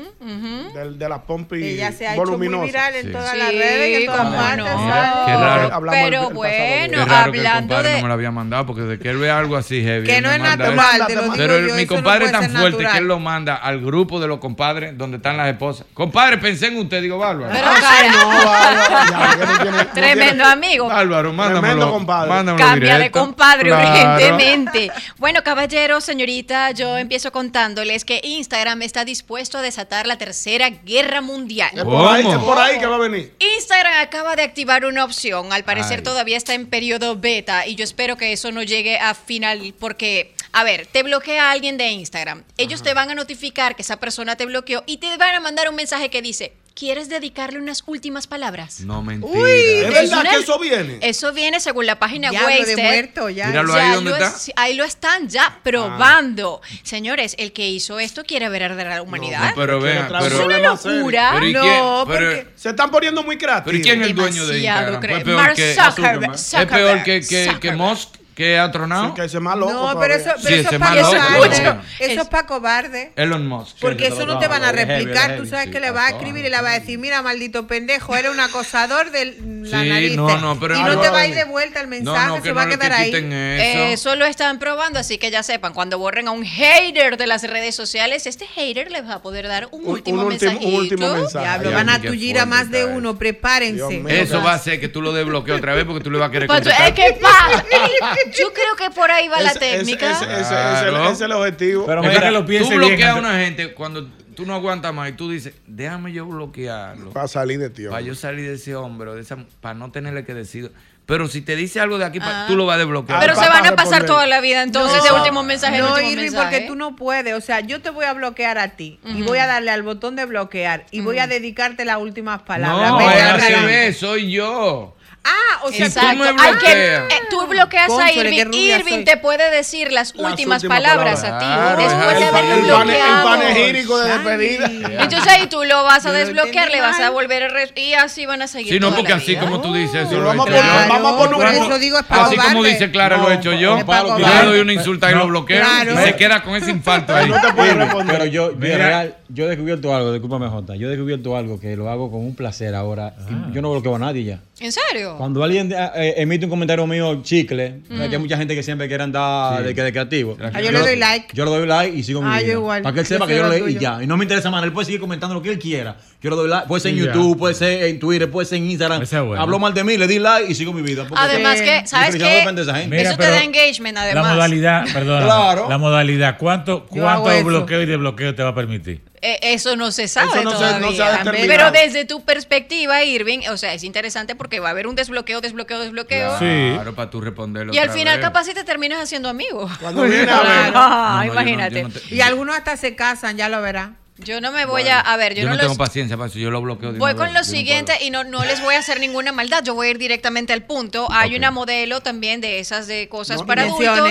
del- 0.74 1.00
de 1.00 1.10
la 1.10 1.22
pompi 1.24 1.64
Ella 1.64 1.92
se 1.92 2.08
ha 2.08 2.14
hecho 2.16 2.38
muy 2.38 2.48
viral 2.48 2.96
en 2.96 3.06
Sí. 3.08 3.12
todas 3.12 3.32
Sí, 3.32 3.38
las 3.40 3.50
redes, 3.50 4.00
en 4.02 4.06
todas 4.06 4.36
partes. 4.36 4.58
no. 4.58 5.26
Qué 5.26 5.34
raro. 5.34 5.82
Pero 5.92 6.30
bueno, 6.30 7.02
hablando 7.02 7.56
compadre 7.66 7.90
de... 7.90 7.96
no 7.98 8.02
me 8.04 8.08
lo 8.08 8.14
había 8.14 8.32
mandado 8.32 8.66
porque 8.68 8.82
desde 8.84 9.00
que 9.02 9.10
él 9.10 9.18
ve 9.18 9.32
algo 9.32 9.56
así 9.58 9.82
heavy. 9.82 10.06
Que 10.06 10.22
no 10.22 10.32
es 10.32 10.40
natural, 10.40 11.08
te 11.08 11.16
lo 11.16 11.22
digo 11.24 11.34
Pero 11.36 11.68
yo, 11.68 11.76
mi 11.76 11.86
compadre 11.88 12.26
es 12.26 12.32
tan 12.32 12.52
fuerte 12.52 12.86
que 12.86 12.98
él 13.00 13.06
lo 13.08 13.20
manda 13.20 13.56
al 13.56 13.82
grupo 13.82 14.20
de 14.20 14.27
los 14.28 14.40
compadres 14.40 14.98
donde 14.98 15.18
están 15.18 15.38
las 15.38 15.48
esposas. 15.50 15.86
Compadre, 15.94 16.38
pensé 16.38 16.68
en 16.68 16.78
usted, 16.78 17.02
digo, 17.02 17.18
Bárbaro. 17.18 17.52
Pero 17.54 17.68
No, 17.68 17.74
cara, 17.80 18.46
Bárbaro, 18.46 19.12
ya, 19.12 19.38
que 19.40 19.46
no 19.46 19.58
tiene- 19.62 19.78
no 19.78 19.88
tremendo 19.94 20.26
tiene- 20.26 20.44
amigo. 20.44 20.88
Bárbaro, 20.88 21.34
mándamelo. 21.34 21.62
Tremendo 21.62 21.92
compadre. 21.92 22.30
mándamelo 22.30 22.66
Cambia 22.68 22.98
de 23.00 23.12
compadre 23.12 23.70
Claro. 23.70 23.90
urgentemente. 23.90 24.92
Bueno, 25.18 25.44
caballeros, 25.44 26.04
señorita, 26.04 26.72
yo 26.72 26.98
empiezo 26.98 27.32
contándoles 27.32 28.06
que 28.06 28.20
Instagram 28.24 28.82
está 28.82 29.06
dispuesto 29.06 29.58
a 29.58 29.62
desatar 29.62 30.08
la 30.08 30.18
tercera 30.18 30.70
guerra 30.70 31.22
mundial. 31.22 31.72
Es 31.74 31.84
por, 31.84 32.08
ahí, 32.08 32.24
¿Cómo? 32.24 32.36
es 32.36 32.44
por 32.44 32.58
ahí 32.58 32.80
que 32.80 32.86
va 32.86 32.96
a 32.96 33.00
venir. 33.00 33.34
Instagram 33.58 33.94
acaba 34.02 34.36
de 34.36 34.44
activar 34.44 34.86
una 34.86 35.04
opción, 35.04 35.52
al 35.54 35.64
parecer 35.64 36.00
Ay. 36.00 36.04
todavía 36.04 36.38
está 36.38 36.54
en 36.54 36.68
periodo 36.68 37.16
beta 37.16 37.66
y 37.68 37.76
yo 37.76 37.84
espero 37.84 38.18
que 38.18 38.34
eso 38.34 38.52
no 38.52 38.64
llegue 38.64 38.98
a 39.00 39.14
final 39.14 39.74
porque, 39.80 40.34
a 40.60 40.64
ver, 40.64 40.88
te 40.88 41.04
bloquea 41.04 41.52
alguien 41.52 41.78
de 41.78 41.90
Instagram, 41.92 42.44
ellos 42.58 42.82
te 42.84 42.94
van 42.94 43.10
a 43.10 43.16
notificar 43.16 43.76
que 43.76 43.82
esa 43.82 43.98
persona 44.00 44.36
te 44.36 44.46
bloqueó 44.46 44.84
y 44.86 44.98
te 44.98 45.16
van 45.18 45.36
a 45.36 45.40
mandar 45.40 45.70
un 45.70 45.76
mensaje 45.76 46.10
que 46.10 46.22
dice, 46.22 46.54
¿quieres 46.74 47.10
dedicarle 47.10 47.60
unas 47.60 47.84
últimas 47.88 48.28
palabras? 48.28 48.82
No, 48.82 49.02
mentira. 49.02 49.34
Uy, 49.40 49.50
Es 49.50 49.90
verdad 49.94 50.20
una- 50.22 50.30
que 50.30 50.36
eso 50.38 50.60
viene. 50.60 51.00
Eso 51.02 51.34
viene 51.34 51.60
según 51.60 51.86
la 51.86 51.98
página 52.00 52.30
de 52.32 52.76
muerto, 52.78 53.30
ya. 53.30 53.48
Míralo 53.48 53.76
Ya 53.76 53.88
ahí 53.90 53.96
donde 53.96 54.10
lo 54.12 54.16
está. 54.18 54.28
es- 54.38 54.52
ahí 54.56 54.74
lo 54.76 54.84
están 54.84 55.28
ya 55.30 55.60
probando. 55.64 56.62
Señores, 56.84 57.36
el 57.40 57.52
que 57.54 57.68
hizo 57.70 58.00
esto 58.00 58.24
quiere 58.24 58.50
ver 58.50 58.64
arder 58.64 58.88
a 58.88 58.96
la 58.96 59.02
humanidad. 59.02 59.50
No, 59.50 59.56
pero 59.56 59.80
vean, 59.80 60.06
es 60.24 60.34
una 60.34 60.60
locura. 60.60 61.32
pero 61.34 61.48
¿y 61.48 61.54
No, 61.54 61.62
quién? 61.62 61.74
Pero- 61.74 62.06
porque- 62.06 62.48
Se 62.56 62.70
están 62.70 62.92
poniendo 62.92 63.24
muy 63.24 63.38
creativos. 63.38 63.66
pero 63.66 63.78
¿y 63.78 63.82
quién 63.82 64.02
es 64.02 64.08
el 64.10 64.16
dueño 64.16 64.46
de 64.48 64.60
Instagram? 64.60 65.02
cre- 65.02 65.10
Fue 65.16 65.20
peor 65.24 65.38
Mark 65.42 65.56
que, 65.56 65.76
Zuckerberg, 65.76 66.34
es 66.36 66.56
peor 66.68 67.04
que, 67.04 67.22
que, 67.22 67.28
que 67.28 67.46
Zuckerberg. 67.46 67.78
Musk, 67.78 68.10
que 68.38 68.60
ha 68.60 68.72
tronado. 68.72 69.08
Sí, 69.08 69.14
que 69.16 69.24
ese 69.26 69.40
loco. 69.40 69.72
No, 69.74 70.00
pero 70.00 70.14
eso, 70.14 70.30
pero 70.44 70.48
Sí, 70.48 70.54
eso 70.62 70.70
es 70.70 70.80
para. 70.80 71.82
Eso 72.00 72.22
es 72.22 72.28
para 72.28 72.46
cobarde. 72.46 73.12
Elon 73.16 73.48
Musk. 73.48 73.78
Porque 73.82 74.08
Sí, 74.08 74.14
eso 74.14 74.28
no, 74.28 74.38
te 74.38 74.48
van 74.48 74.64
a 74.64 74.72
replicar. 74.72 75.32
heavy, 75.32 75.42
Tú 75.42 75.48
sabes 75.50 75.72
que 75.72 75.80
le 75.80 75.90
va 75.90 76.06
a 76.06 76.10
escribir 76.12 76.46
y 76.46 76.50
le 76.50 76.62
va 76.62 76.70
a 76.70 76.80
decir, 76.80 77.00
mira, 77.00 77.24
maldito 77.24 77.66
pendejo, 77.66 78.16
eres 78.16 78.30
un 78.32 78.40
acosador 78.40 79.10
de 79.10 79.26
la 79.66 79.82
Sí, 79.82 79.90
nariz. 79.90 80.16
no, 80.16 80.38
no, 80.38 80.60
pero 80.60 80.78
y 80.78 80.84
no 80.84 81.00
te 81.02 81.10
va 81.10 81.20
a 81.22 81.28
ir 81.28 81.34
de 81.34 81.46
vuelta 81.46 81.82
el 81.82 81.88
mensaje, 81.88 82.28
no, 82.28 82.44
se 82.44 82.52
va 82.52 82.66
no 82.66 82.74
a 82.74 82.78
quedar 82.78 82.94
ahí. 82.94 83.12
Eh, 83.14 83.92
eso. 83.94 84.10
Eso 84.12 84.16
lo 84.16 84.26
están 84.28 84.60
probando, 84.60 85.00
así 85.00 85.18
que 85.18 85.32
ya 85.32 85.42
sepan, 85.42 85.74
cuando 85.74 85.98
borren 85.98 86.28
a 86.28 86.32
un 86.32 86.46
hater 86.46 87.18
de 87.18 87.26
las 87.26 87.42
redes 87.42 87.74
sociales, 87.76 88.28
este 88.28 88.46
hater 88.46 88.92
les 88.92 89.04
va 89.04 89.16
a 89.16 89.22
poder 89.24 89.48
dar 89.48 89.68
un, 89.72 89.84
Un- 89.84 89.92
último 89.94 90.22
un 90.22 90.28
último- 90.28 90.52
un 90.52 90.58
mensajito. 90.60 90.78
último 90.78 91.14
mensaje. 91.16 91.44
Diablo, 91.46 91.72
van 91.72 91.90
a 91.90 92.00
qué 92.02 92.08
tullir 92.10 92.38
a 92.40 92.46
más 92.46 92.70
de 92.70 92.86
uno, 92.86 93.18
prepárense. 93.18 94.04
Eso 94.10 94.44
va 94.44 94.52
a 94.52 94.56
hacer 94.56 94.80
que 94.80 94.90
tú 94.90 95.02
lo 95.02 95.12
desbloquees 95.12 95.58
otra 95.58 95.74
vez 95.74 95.86
porque 95.86 96.04
tú 96.04 96.12
le 96.12 96.20
vas 96.20 96.30
a 96.30 96.32
querer 96.32 96.48
contestar. 96.48 96.88
es 96.90 96.94
que 96.94 97.18
pa, 97.20 97.64
yo 98.32 98.54
creo 98.54 98.76
que 98.78 98.90
por 98.94 99.10
ahí 99.12 99.28
va 99.28 99.42
la 99.42 99.52
ese- 99.52 99.60
técnica. 99.60 100.12
Ese, 100.12 100.26
ese- 100.26 100.42
ese- 100.42 100.50
Claro. 100.50 101.04
ese 101.06 101.14
es 101.14 101.22
el 101.22 101.32
objetivo. 101.32 101.86
Pero 101.86 102.02
Es 102.04 102.10
mira 102.10 102.22
que 102.22 102.32
lo 102.32 102.46
piense 102.46 102.66
Tú 102.74 102.78
bien. 102.80 102.90
bloqueas 102.90 103.16
a 103.16 103.20
una 103.20 103.40
gente 103.40 103.74
cuando 103.74 104.08
tú 104.36 104.46
no 104.46 104.54
aguantas 104.54 104.94
más 104.94 105.10
y 105.10 105.14
tú 105.14 105.30
dices, 105.32 105.54
déjame 105.66 106.14
yo 106.14 106.26
bloquearlo. 106.26 107.12
Para 107.12 107.28
salir 107.28 107.60
de 107.60 107.70
tío. 107.70 107.90
Para 107.90 108.02
yo 108.02 108.16
salir 108.16 108.48
de 108.48 108.56
ese 108.56 108.76
hombre, 108.76 109.10
o 109.10 109.16
de 109.16 109.22
esa, 109.22 109.38
para 109.62 109.74
no 109.74 109.92
tenerle 109.92 110.26
que 110.26 110.34
decir. 110.34 110.72
Pero 111.08 111.30
si 111.30 111.40
te 111.42 111.56
dice 111.56 111.80
algo 111.80 111.98
de 111.98 112.04
aquí, 112.04 112.20
Ah. 112.22 112.44
tú 112.50 112.58
lo 112.58 112.66
vas 112.66 112.76
a 112.76 112.80
desbloquear. 112.80 113.22
Pero 113.22 113.34
se 113.34 113.40
papá 113.40 113.62
van 113.62 113.66
a 113.68 113.76
pasar 113.78 114.06
toda 114.06 114.28
la 114.28 114.42
vida 114.42 114.62
entonces 114.62 115.02
de 115.02 115.12
último 115.14 115.42
mensaje, 115.42 115.78
No, 115.78 115.94
último 115.94 116.10
Irving, 116.12 116.24
mensaje. 116.24 116.44
porque 116.52 116.68
tú 116.68 116.76
no 116.76 116.98
puedes. 116.98 117.34
O 117.34 117.40
sea, 117.40 117.62
yo 117.62 117.82
te 117.82 117.92
voy 117.92 118.04
a 118.04 118.12
bloquear 118.12 118.58
a 118.58 118.72
ti 118.76 119.00
y 119.06 119.22
voy 119.22 119.38
a 119.38 119.48
darle 119.48 119.72
al 119.72 119.84
botón 119.84 120.18
de 120.18 120.26
bloquear 120.26 120.86
y 120.92 121.00
voy 121.00 121.20
a 121.20 121.28
dedicarte 121.28 121.86
las 121.86 121.98
últimas 122.00 122.42
palabras. 122.42 122.92
no, 122.92 123.00
es 123.10 123.22
al 123.24 123.40
revés, 123.42 123.98
soy 123.98 124.30
yo. 124.30 124.97
Ah, 125.28 125.60
o 125.64 125.72
sea, 125.72 125.90
tú, 125.90 126.18
me 126.18 126.32
bloqueas. 126.32 126.64
Que, 126.64 126.96
eh, 126.96 127.20
tú 127.30 127.48
bloqueas 127.48 127.92
a 127.92 128.12
Irving. 128.14 128.54
Irving 128.54 128.94
soy. 128.94 129.04
te 129.04 129.18
puede 129.18 129.52
decir 129.52 129.92
las, 129.92 130.16
las 130.16 130.32
últimas, 130.32 130.64
últimas, 130.64 130.64
palabras, 130.64 131.22
palabras. 131.22 131.24
a 131.24 131.40
ti. 131.40 131.46
Claro, 131.46 131.84
después 131.84 132.20
de 132.20 132.26
haberlo 132.26 132.62
bloqueado. 132.64 133.34
El 133.34 133.40
panegírico 133.40 133.98
de 134.00 134.10
despedida. 134.10 134.68
Yeah. 134.68 135.04
Entonces 135.04 135.28
ahí 135.28 135.48
tú 135.48 135.64
lo 135.66 135.84
vas 135.84 136.06
a 136.06 136.14
desbloquear, 136.14 136.72
le 136.72 136.80
vas 136.80 137.00
a 137.02 137.10
volver 137.10 137.44
a 137.44 137.48
Re 137.50 137.72
y 137.76 137.94
así 137.94 138.26
van 138.26 138.42
a 138.42 138.48
seguir. 138.48 138.74
Sí, 138.74 138.80
no, 138.80 138.96
porque 138.96 139.14
así 139.14 139.32
vida. 139.32 139.42
como 139.42 139.62
tú 139.62 139.74
dices, 139.74 140.08
eso 140.08 140.20
lo 140.20 140.28
vamos, 140.28 140.48
he 140.48 140.52
hecho 140.52 140.62
yo. 140.64 140.90
Vamos 140.90 141.14
a 141.14 141.18
poner 141.18 142.06
claro, 142.08 142.26
Así 142.26 142.38
como 142.38 142.64
dice 142.64 142.92
Clara, 142.92 143.18
lo 143.18 143.30
he 143.30 143.36
hecho 143.36 143.52
yo. 143.54 143.78
Yo 143.80 144.18
le 144.18 144.46
doy 144.46 144.60
una 144.62 144.74
insulta 144.74 145.12
y 145.12 145.16
lo 145.16 145.28
bloqueo. 145.28 145.64
Y 145.94 145.98
se 145.98 146.16
queda 146.16 146.42
con 146.42 146.56
ese 146.56 146.72
infarto 146.72 147.14
ahí. 147.14 147.28
No 147.28 147.42
te 147.42 147.54
puedo 147.54 147.74
responder. 147.76 148.18
Pero 148.18 148.26
yo, 148.26 148.52
real 148.58 149.16
yo 149.30 149.46
he 149.46 149.50
descubierto 149.50 149.94
algo, 149.94 150.12
discúlpame 150.12 150.48
Jota, 150.48 150.76
yo 150.76 150.88
he 150.88 150.92
descubierto 150.92 151.36
algo 151.36 151.60
que 151.60 151.76
lo 151.76 151.90
hago 151.90 152.10
con 152.10 152.22
un 152.22 152.36
placer 152.36 152.74
ahora. 152.76 153.14
Ah. 153.20 153.50
Yo 153.54 153.62
no 153.62 153.72
bloqueo 153.72 153.96
a 153.96 154.00
nadie 154.00 154.24
ya. 154.24 154.40
¿En 154.60 154.72
serio? 154.72 155.16
Cuando 155.18 155.44
alguien 155.44 155.72
eh, 155.72 155.90
eh, 155.96 156.14
emite 156.18 156.46
un 156.46 156.50
comentario 156.50 156.88
mío 156.88 157.22
chicle, 157.22 157.82
mm. 157.88 157.98
que 157.98 158.16
hay 158.16 158.18
mucha 158.18 158.38
gente 158.38 158.56
que 158.56 158.64
siempre 158.64 158.88
quiere 158.88 159.04
andar 159.04 159.60
sí. 159.60 159.74
de, 159.74 159.74
de, 159.74 159.92
creativo. 159.92 160.36
Ah, 160.42 160.62
yo, 160.62 160.72
le 160.72 160.80
doy 160.80 160.96
like. 160.96 161.28
Yo 161.34 161.46
le 161.46 161.52
doy 161.52 161.68
like 161.68 161.96
y 161.96 162.04
sigo 162.04 162.22
mi 162.22 162.30
ah, 162.30 162.38
video. 162.40 162.54
Yo 162.54 162.60
igual. 162.60 162.82
Para 162.82 162.94
que 162.94 163.00
él 163.02 163.06
sepa 163.06 163.28
que 163.28 163.36
yo 163.36 163.44
lo 163.44 163.50
doy 163.50 163.76
y 163.76 163.80
ya. 163.80 164.02
Y 164.02 164.08
no 164.08 164.18
me 164.18 164.24
interesa 164.24 164.50
más, 164.50 164.64
él 164.64 164.74
puede 164.74 164.86
seguir 164.86 165.00
comentando 165.00 165.36
lo 165.36 165.42
que 165.42 165.50
él 165.50 165.60
quiera. 165.60 165.98
Yo 166.22 166.32
le 166.32 166.36
doy 166.36 166.50
like, 166.50 166.68
puede 166.68 166.82
ser 166.82 166.92
en. 166.92 166.98
YouTube, 166.98 167.38
puede 167.38 167.54
ser 167.54 167.84
en 167.84 168.00
Twitter, 168.00 168.32
puede 168.32 168.48
ser 168.48 168.58
en 168.58 168.72
Instagram. 168.72 169.02
Es 169.04 169.12
bueno. 169.12 169.40
Habló 169.40 169.60
mal 169.60 169.74
de 169.74 169.84
mí, 169.84 169.98
le 169.98 170.08
di 170.08 170.18
like 170.18 170.52
y 170.52 170.56
sigo 170.56 170.74
mi 170.74 170.82
vida. 170.82 171.06
Además 171.16 171.62
que, 171.62 171.86
¿sabes 171.86 172.16
qué? 172.16 172.40
Eso 172.42 173.18
te 173.18 173.30
da 173.30 173.44
engagement 173.44 173.98
además. 173.98 174.24
La 174.24 174.34
modalidad, 174.34 174.86
perdón. 174.92 175.24
Claro. 175.24 175.70
La 175.70 175.78
modalidad, 175.78 176.38
¿cuánto, 176.38 176.86
cuánto 176.86 177.44
bloqueo 177.44 177.84
y 177.84 177.86
desbloqueo 177.86 178.34
te 178.34 178.42
va 178.42 178.50
a 178.50 178.56
permitir? 178.56 179.02
Eh, 179.22 179.40
eso 179.42 179.76
no 179.76 179.92
se 179.92 180.08
sabe 180.08 180.44
no 180.44 180.52
todavía. 180.52 180.90
Se, 180.90 181.26
no 181.26 181.34
se 181.34 181.48
pero 181.48 181.72
desde 181.72 182.06
tu 182.06 182.24
perspectiva, 182.24 183.04
Irving, 183.04 183.40
o 183.50 183.58
sea, 183.58 183.74
es 183.74 183.84
interesante 183.84 184.36
porque 184.36 184.60
va 184.60 184.68
a 184.70 184.72
haber 184.72 184.88
un 184.88 184.96
desbloqueo, 184.96 185.42
desbloqueo, 185.42 185.80
desbloqueo. 185.80 186.38
Claro, 186.38 186.92
sí. 186.92 186.96
para 186.96 187.10
tú 187.10 187.22
responderlo. 187.22 187.74
Y 187.74 187.80
al 187.80 187.90
final, 187.90 188.20
capaz 188.20 188.46
si 188.46 188.54
te 188.54 188.64
terminas 188.64 189.02
haciendo 189.02 189.30
amigo. 189.30 189.70
Cuando 189.82 190.04
viene 190.04 190.32
a 190.32 191.22
ver. 191.24 191.32
Imagínate. 191.32 191.88
Y 192.12 192.22
algunos 192.22 192.56
hasta 192.56 192.78
se 192.78 192.96
casan, 192.96 193.38
ya 193.38 193.50
lo 193.50 193.62
verás. 193.62 193.90
Yo 194.20 194.42
no 194.42 194.52
me 194.52 194.66
voy 194.66 194.88
a. 194.88 195.00
A 195.00 195.16
ver, 195.16 195.36
yo, 195.36 195.44
no, 195.44 195.52
no 195.52 195.60
tengo 195.60 195.76
paciencia 195.76 196.18
para 196.18 196.30
eso, 196.30 196.40
yo 196.40 196.50
lo 196.50 196.62
bloqueo. 196.62 196.94
Voy 196.94 197.14
con 197.16 197.34
lo 197.34 197.44
siguiente 197.44 197.94
y 198.02 198.10
no, 198.10 198.24
no 198.24 198.44
les 198.46 198.62
voy 198.62 198.74
a 198.74 198.80
hacer 198.80 199.00
ninguna 199.00 199.32
maldad, 199.32 199.64
yo 199.64 199.76
voy 199.76 199.88
a 199.88 199.92
ir 199.92 200.00
directamente 200.00 200.54
al 200.54 200.64
punto. 200.64 201.08
Hay 201.12 201.36
una 201.36 201.52
modelo 201.52 202.02
también 202.02 202.42
de 202.42 202.60
esas 202.60 202.88
de 202.88 203.10
cosas 203.10 203.44
para 203.44 203.64
adultos. 203.64 204.10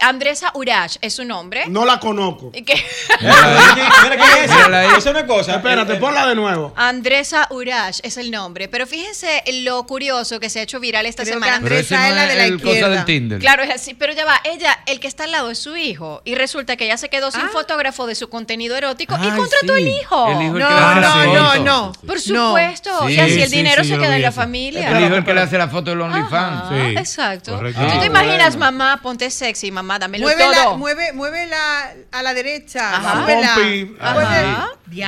Andresa 0.00 0.52
Urach 0.54 0.96
es 1.00 1.14
su 1.14 1.24
nombre. 1.24 1.64
No 1.68 1.84
la 1.84 1.98
conozco. 1.98 2.52
¿Qué? 2.52 2.62
Mira, 3.20 4.16
¿qué 4.16 4.44
es 4.44 4.50
eso? 4.96 5.10
Una 5.10 5.26
cosa. 5.26 5.56
Espérate, 5.56 5.96
ponla 5.96 6.26
de 6.26 6.34
nuevo. 6.34 6.72
Andresa 6.76 7.48
Urach 7.50 7.98
es 8.02 8.16
el 8.16 8.30
nombre. 8.30 8.68
Pero 8.68 8.86
fíjense 8.86 9.42
lo 9.62 9.84
curioso 9.86 10.38
que 10.38 10.50
se 10.50 10.60
ha 10.60 10.62
hecho 10.62 10.80
viral 10.80 11.06
esta 11.06 11.24
Creo 11.24 11.34
semana. 11.34 11.56
Andresa 11.56 12.08
es 12.08 12.14
la 12.14 12.26
de 12.26 12.34
la 12.36 12.46
izquierda. 12.46 12.80
Cosa 12.80 12.88
del 12.88 13.04
Tinder. 13.04 13.38
Claro, 13.40 13.62
es 13.62 13.70
así. 13.70 13.94
Pero 13.94 14.12
ya 14.12 14.24
va, 14.24 14.40
ella, 14.44 14.78
el 14.86 15.00
que 15.00 15.08
está 15.08 15.24
al 15.24 15.32
lado 15.32 15.50
es 15.50 15.58
su 15.58 15.76
hijo. 15.76 16.22
Y 16.24 16.34
resulta 16.34 16.76
que 16.76 16.84
ella 16.84 16.96
se 16.96 17.08
quedó 17.08 17.30
sin 17.30 17.42
ah. 17.42 17.50
fotógrafo 17.52 18.06
de 18.06 18.14
su 18.14 18.28
contenido 18.28 18.76
erótico 18.76 19.14
y 19.16 19.28
contrató 19.30 19.74
sí. 19.74 19.82
el 19.82 19.88
hijo. 19.88 20.28
El 20.28 20.42
hijo 20.42 20.58
no, 20.58 20.92
el 20.92 21.00
no, 21.00 21.26
no, 21.26 21.64
no. 21.64 21.92
Por 22.06 22.20
supuesto. 22.20 22.90
No. 23.02 23.10
Y 23.10 23.18
así 23.18 23.42
el 23.42 23.50
dinero 23.50 23.82
se 23.82 23.98
queda 23.98 24.16
en 24.16 24.22
la 24.22 24.32
familia. 24.32 24.96
El 24.96 25.04
hijo 25.04 25.16
el 25.16 25.24
que 25.24 25.34
le 25.34 25.40
hace 25.40 25.58
la 25.58 25.68
foto 25.68 25.90
del 25.90 26.02
ah, 26.02 26.04
OnlyFans. 26.04 26.62
Ah, 26.70 26.90
exacto. 27.00 27.58
¿Tú 27.58 28.00
te 28.00 28.06
imaginas, 28.06 28.56
mamá, 28.56 29.00
ponte 29.02 29.30
sexy, 29.30 29.70
mamá? 29.70 29.87
mamá, 29.88 30.76
mueve. 31.14 31.46
La, 31.46 31.94
a 32.12 32.22
la 32.22 32.34
derecha. 32.34 32.96
Ajá. 32.96 33.24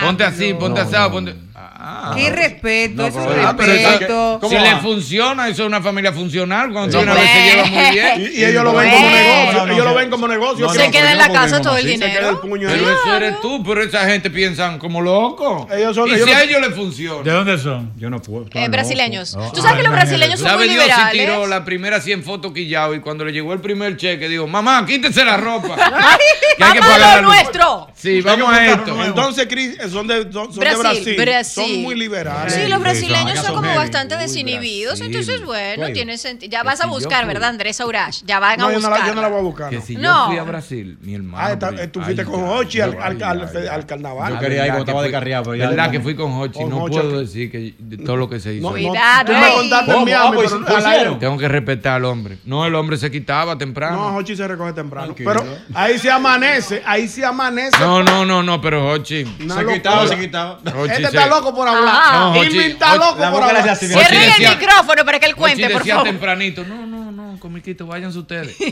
Ponte 0.01 0.25
así, 0.25 0.55
ponte 0.55 0.81
asado, 0.81 1.11
ponte... 1.13 1.50
Ah, 1.83 2.13
qué 2.15 2.25
pues, 2.25 2.31
pues, 2.31 2.33
ah, 2.33 2.43
respeto, 2.43 3.07
eso 3.07 3.21
es 3.21 3.43
respeto. 3.43 4.41
Si 4.51 4.55
va? 4.55 4.61
le 4.61 4.77
funciona, 4.77 5.49
eso 5.49 5.63
es 5.63 5.67
una 5.67 5.81
familia 5.81 6.13
funcional. 6.13 6.71
Cuando 6.73 6.99
sí, 6.99 7.03
una 7.03 7.15
vez 7.15 7.31
se 7.31 7.43
lleva 7.43 7.65
muy 7.65 7.91
bien. 7.91 8.33
Y, 8.35 8.45
ellos 8.45 8.65
lo 8.65 8.75
ven 8.75 8.91
como 8.91 9.07
eh. 9.07 9.23
negocio. 9.23 9.73
ellos 9.73 9.85
lo 9.87 9.95
ven 9.95 10.11
como 10.11 10.29
negocio. 10.29 10.69
Se 10.69 10.91
queda 10.91 11.13
en 11.13 11.19
la 11.19 11.33
casa 11.33 11.63
todo 11.63 11.79
el 11.79 11.87
dinero. 11.87 12.39
Pero 12.43 12.91
eso 12.91 13.17
eres 13.17 13.41
tú, 13.41 13.63
pero 13.65 13.83
esa 13.83 14.05
gente 14.05 14.31
piensan 14.31 14.79
como 14.79 15.01
loco. 15.01 15.67
Ellos 15.73 15.95
son, 15.97 16.11
y 16.11 16.19
si 16.19 16.31
a 16.31 16.43
ellos 16.43 16.61
les 16.61 16.75
funciona. 16.75 17.23
¿De 17.23 17.31
dónde 17.31 17.57
son? 17.57 17.93
Yo 17.97 18.11
no 18.11 18.21
puedo. 18.21 18.45
Eh, 18.53 18.69
brasileños. 18.69 19.35
Tú 19.55 19.63
sabes 19.63 19.79
que 19.79 19.83
los 19.83 19.93
brasileños 19.93 20.39
son 20.39 20.59
muy 20.59 20.69
liberales. 20.69 21.13
Dios 21.15 21.25
tiró 21.27 21.47
la 21.47 21.65
primera 21.65 21.99
100 21.99 22.25
fotos 22.25 22.53
quillao 22.53 22.95
y 22.95 23.01
cuando 23.01 23.25
le 23.25 23.33
llegó 23.33 23.55
el 23.55 23.61
primer 23.61 23.97
cheque 23.97 24.29
dijo, 24.29 24.47
mamá, 24.47 24.85
quítese 24.85 25.25
la 25.25 25.39
ropa. 25.39 25.77
que 26.59 26.63
hay 26.63 26.73
que 26.75 27.23
nuestro. 27.23 27.89
Sí, 27.95 28.21
vamos 28.21 28.53
a 28.53 28.67
esto. 28.67 29.03
Entonces, 29.03 29.47
Cris, 29.47 29.79
son 29.91 30.07
de 30.07 30.25
Brasil. 30.25 31.17
Brasil 31.17 31.70
muy 31.79 31.95
liberales. 31.95 32.55
Sí, 32.55 32.69
los 32.69 32.81
brasileños 32.81 33.39
son, 33.39 33.55
como 33.55 33.75
bastante 33.75 34.17
desinhibidos, 34.17 34.99
Brasil. 34.99 35.07
entonces 35.07 35.45
bueno, 35.45 35.93
tiene 35.93 36.19
sentido. 36.19 36.51
Ya 36.51 36.63
vas 36.63 36.81
a 36.81 36.87
buscar, 36.87 37.27
¿verdad, 37.27 37.51
Andrés 37.51 37.81
Aurás? 37.81 38.23
Ya 38.27 38.39
van 38.39 38.61
a 38.61 38.69
buscar. 38.69 38.83
No, 38.83 38.99
la, 38.99 39.07
yo 39.07 39.15
no 39.15 39.23
la 39.23 39.29
voy 39.29 39.39
a 39.39 39.43
buscar. 39.43 39.71
Que 39.71 39.79
no. 39.97 40.25
yo 40.25 40.27
fui 40.27 40.39
a 40.39 40.43
Brasil, 40.45 40.99
mi 41.01 41.15
hermano. 41.15 41.59
Ah, 41.61 41.87
tú 41.91 42.01
fuiste 42.01 42.25
con 42.25 42.43
Hochi 42.43 42.81
al, 42.81 42.97
al, 43.01 43.23
al, 43.23 43.87
carnaval. 43.87 44.35
Yo 44.35 44.39
quería 44.41 44.67
ir 44.67 44.73
cuando 44.73 44.85
estaba 44.85 45.03
descarriado, 45.03 45.45
pero 45.45 45.57
ya. 45.57 45.71
verdad 45.71 45.91
que 45.91 46.01
fui 46.01 46.15
con 46.15 46.33
Hochi, 46.33 46.65
no 46.65 46.87
puedo 46.87 47.21
decir 47.21 47.51
que 47.51 47.75
todo 48.05 48.17
lo 48.17 48.29
que 48.29 48.41
se 48.41 48.55
hizo. 48.55 48.69
Cuidado. 48.69 49.27
Tú 49.27 49.33
me 49.33 49.53
contaste 49.53 49.93
en 49.93 50.35
pues, 50.35 51.19
Tengo 51.19 51.39
que 51.39 51.49
respetar 51.49 51.95
al 51.95 52.05
hombre. 52.05 52.39
No, 52.45 52.67
el 52.67 52.75
hombre 52.75 52.97
se 52.97 53.11
quitaba 53.11 53.57
temprano. 53.57 53.97
No, 53.97 54.17
Hochi 54.17 54.37
se 54.37 54.47
recoge 54.47 54.73
temprano. 54.73 55.15
Pero 55.17 55.45
ahí 55.75 55.99
se 55.99 56.11
amanece, 56.11 56.83
ahí 56.85 57.09
se 57.09 57.25
amanece. 57.25 57.79
No, 57.79 58.03
no, 58.03 58.25
no, 58.25 58.43
no, 58.43 58.61
pero 58.61 58.89
Hochi. 58.91 59.25
Se 59.25 59.67
quitaba, 59.67 60.07
se 60.07 60.19
quitaba. 60.19 60.59
Este 60.91 61.03
está 61.03 61.27
loco 61.27 61.55
por 61.61 61.69
hablar. 61.69 62.15
No, 62.15 62.97
loco 62.97 63.33
por 63.33 63.43
el 63.45 64.49
micrófono 64.49 65.05
para 65.05 65.21
que 65.21 65.27
él 65.27 65.37
cuente, 65.37 65.69
por 65.69 65.87
favor. 65.87 66.05
tempranito, 66.05 66.65
no, 66.65 66.87
no, 66.87 67.13
no, 67.13 67.39
comiquito, 67.39 67.87
váyanse 67.87 68.19
ustedes. 68.19 68.57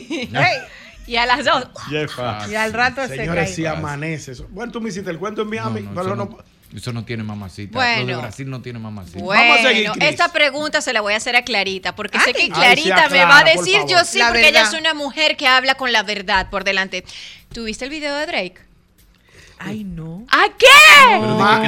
Y 1.06 1.16
a 1.16 1.24
las 1.24 1.42
dos. 1.42 1.66
Y 2.50 2.54
al 2.54 2.72
rato 2.74 3.06
se 3.08 3.16
Señores, 3.16 3.54
si 3.54 3.64
amanece. 3.64 4.32
Bueno, 4.50 4.70
tú 4.70 4.80
me 4.80 4.90
hiciste 4.90 5.10
el 5.10 5.18
cuento 5.18 5.40
en 5.42 5.48
Miami, 5.48 5.88
pero 5.94 6.14
no... 6.14 6.38
Eso 6.76 6.92
no 6.92 7.02
tiene 7.02 7.22
mamacita. 7.22 7.78
Bueno, 7.78 8.20
Brasil 8.20 8.50
no 8.50 8.60
tiene 8.60 8.78
mamacita. 8.78 9.20
Bueno, 9.20 9.42
Vamos 9.42 9.64
a 9.64 9.68
seguir, 9.70 9.90
esta 10.00 10.30
pregunta 10.30 10.82
se 10.82 10.92
la 10.92 11.00
voy 11.00 11.14
a 11.14 11.16
hacer 11.16 11.34
a 11.34 11.40
Clarita, 11.40 11.96
porque 11.96 12.20
sé 12.20 12.34
que 12.34 12.50
Clarita 12.50 13.08
me 13.08 13.24
va 13.24 13.38
a 13.38 13.44
decir 13.44 13.80
yo 13.88 14.04
sí, 14.04 14.20
porque 14.26 14.48
ella 14.48 14.64
es 14.64 14.74
una 14.74 14.92
mujer 14.92 15.38
que 15.38 15.46
habla 15.46 15.76
con 15.76 15.92
la 15.92 16.02
verdad 16.02 16.50
por 16.50 16.64
delante. 16.64 17.06
¿Tuviste 17.54 17.86
el 17.86 17.90
video 17.90 18.14
de 18.16 18.26
Drake? 18.26 18.67
Ay, 19.58 19.84
no. 19.84 20.24
¿A 20.30 20.46
qué? 20.56 20.66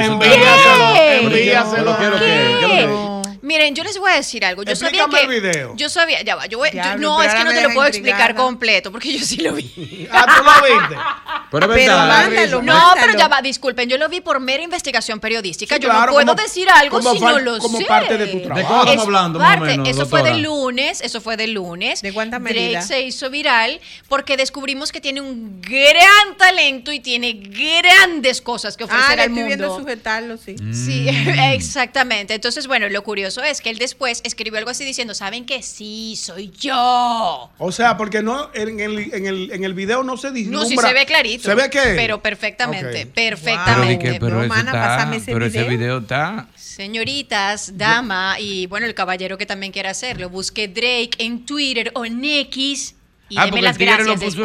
Envíaselo, 0.05 0.97
envíaselo. 0.97 1.99
¿Qué? 1.99 2.57
¿Qué? 2.61 3.21
Miren, 3.43 3.75
yo 3.75 3.83
les 3.83 3.99
voy 3.99 4.13
a 4.13 4.17
decir 4.17 4.45
algo. 4.45 4.63
Yo 4.63 4.73
Explícame 4.73 5.13
sabía 5.19 5.35
el 5.35 5.41
video. 5.43 5.73
yo 5.75 5.89
sabía, 5.89 6.23
ya 6.23 6.37
va, 6.37 6.47
yo, 6.47 6.59
voy, 6.59 6.71
yo 6.73 6.97
no, 6.99 7.23
es 7.23 7.35
que 7.35 7.45
no 7.45 7.51
te 7.51 7.63
lo 7.63 7.71
puedo 7.71 7.89
explicar 7.89 8.35
completo 8.35 8.93
porque 8.93 9.19
yo 9.19 9.25
sí 9.25 9.39
lo 9.39 9.55
vi. 9.55 10.09
Ah, 10.13 10.27
tú 10.37 10.45
lo 10.45 10.79
viste. 10.79 10.97
Pero, 11.51 11.69
verdad, 11.69 12.09
mándalo, 12.09 12.63
no, 12.63 12.93
pero 13.01 13.19
ya 13.19 13.29
va, 13.29 13.43
disculpen, 13.43 13.89
yo 13.89 13.99
lo 13.99 14.09
vi 14.09 14.21
por 14.21 14.41
mera 14.41 14.63
investigación 14.63 15.21
periodística. 15.21 15.77
Yo 15.77 15.93
no 15.93 16.07
puedo 16.07 16.35
decir 16.35 16.69
algo 16.71 17.01
si 17.01 17.19
no 17.21 17.39
lo 17.39 17.55
sé. 17.57 17.61
Como 17.61 17.81
parte 17.87 18.17
de 18.19 18.27
tu 18.29 18.41
trabajo. 18.43 18.61
¿De 18.61 18.65
cómo 18.65 18.81
estamos 18.85 19.05
hablando? 19.05 19.91
Eso 19.91 20.07
fue 20.07 20.23
del 20.23 20.43
lunes, 20.43 21.01
eso 21.01 21.21
fue 21.21 21.37
del 21.37 21.53
lunes. 21.53 22.03
¿De 22.03 22.13
cuánta? 22.13 22.39
Drake 22.39 22.83
se 22.83 23.03
hizo 23.03 23.31
viral 23.31 23.81
porque 24.09 24.37
descubrimos 24.37 24.93
que 24.93 25.01
tiene 25.01 25.21
un 25.21 25.61
gran 25.61 26.37
talento 26.37 26.91
y 26.93 27.01
tiene 27.01 27.33
grandes 27.33 28.41
cosas 28.41 28.77
que 28.77 28.85
ofrecer 28.85 29.21
ah, 29.21 29.25
al 29.25 29.29
estoy 29.29 29.35
mundo. 29.35 29.47
Viendo 29.47 29.79
sujetarlo, 29.79 30.37
sí. 30.37 30.57
Sí, 30.73 31.09
mm. 31.11 31.39
exactamente. 31.53 32.35
Entonces, 32.35 32.67
bueno, 32.67 32.89
lo 32.89 33.03
curioso 33.03 33.43
es 33.43 33.61
que 33.61 33.71
él 33.71 33.79
después 33.79 34.21
escribió 34.25 34.59
algo 34.59 34.71
así 34.71 34.85
diciendo, 34.85 35.15
¿saben 35.15 35.45
que 35.45 35.63
Sí, 35.63 36.17
soy 36.17 36.51
yo. 36.51 37.51
O 37.59 37.73
sea, 37.73 37.97
porque 37.97 38.23
no 38.23 38.51
en 38.55 38.81
el, 38.81 39.15
en 39.15 39.27
el, 39.27 39.53
en 39.53 39.65
el 39.65 39.75
video 39.75 40.03
no 40.03 40.17
se 40.17 40.31
dice. 40.31 40.51
No, 40.51 40.65
si 40.65 40.77
se 40.77 40.93
ve 40.93 41.07
clarito. 41.07 41.40
¿Se 41.41 41.55
ve 41.55 41.71
qué? 41.71 41.95
Pero 41.97 42.23
perfectamente, 42.23 43.07
perfectamente. 43.07 44.11
Wow. 44.11 44.19
Pero, 44.21 44.21
pero, 44.21 44.65
no, 44.65 45.15
ese, 45.15 45.33
pero 45.33 45.47
video. 45.47 45.63
ese, 45.63 45.65
video. 45.65 45.99
está. 45.99 46.49
Señoritas, 46.55 47.77
dama 47.77 48.37
y 48.39 48.67
bueno, 48.67 48.87
el 48.87 48.95
caballero 48.95 49.37
que 49.37 49.47
también 49.47 49.73
quiera 49.73 49.91
hacerlo, 49.91 50.31
busque 50.31 50.69
Drake 50.69 51.11
en 51.19 51.45
Twitter 51.45 51.91
o 51.95 52.05
en 52.05 52.25
X. 52.25 52.95
Y 53.31 53.39
ah, 53.39 53.47
las 53.47 53.79
gracias 53.79 54.09
lo 54.09 54.17
puso 54.17 54.45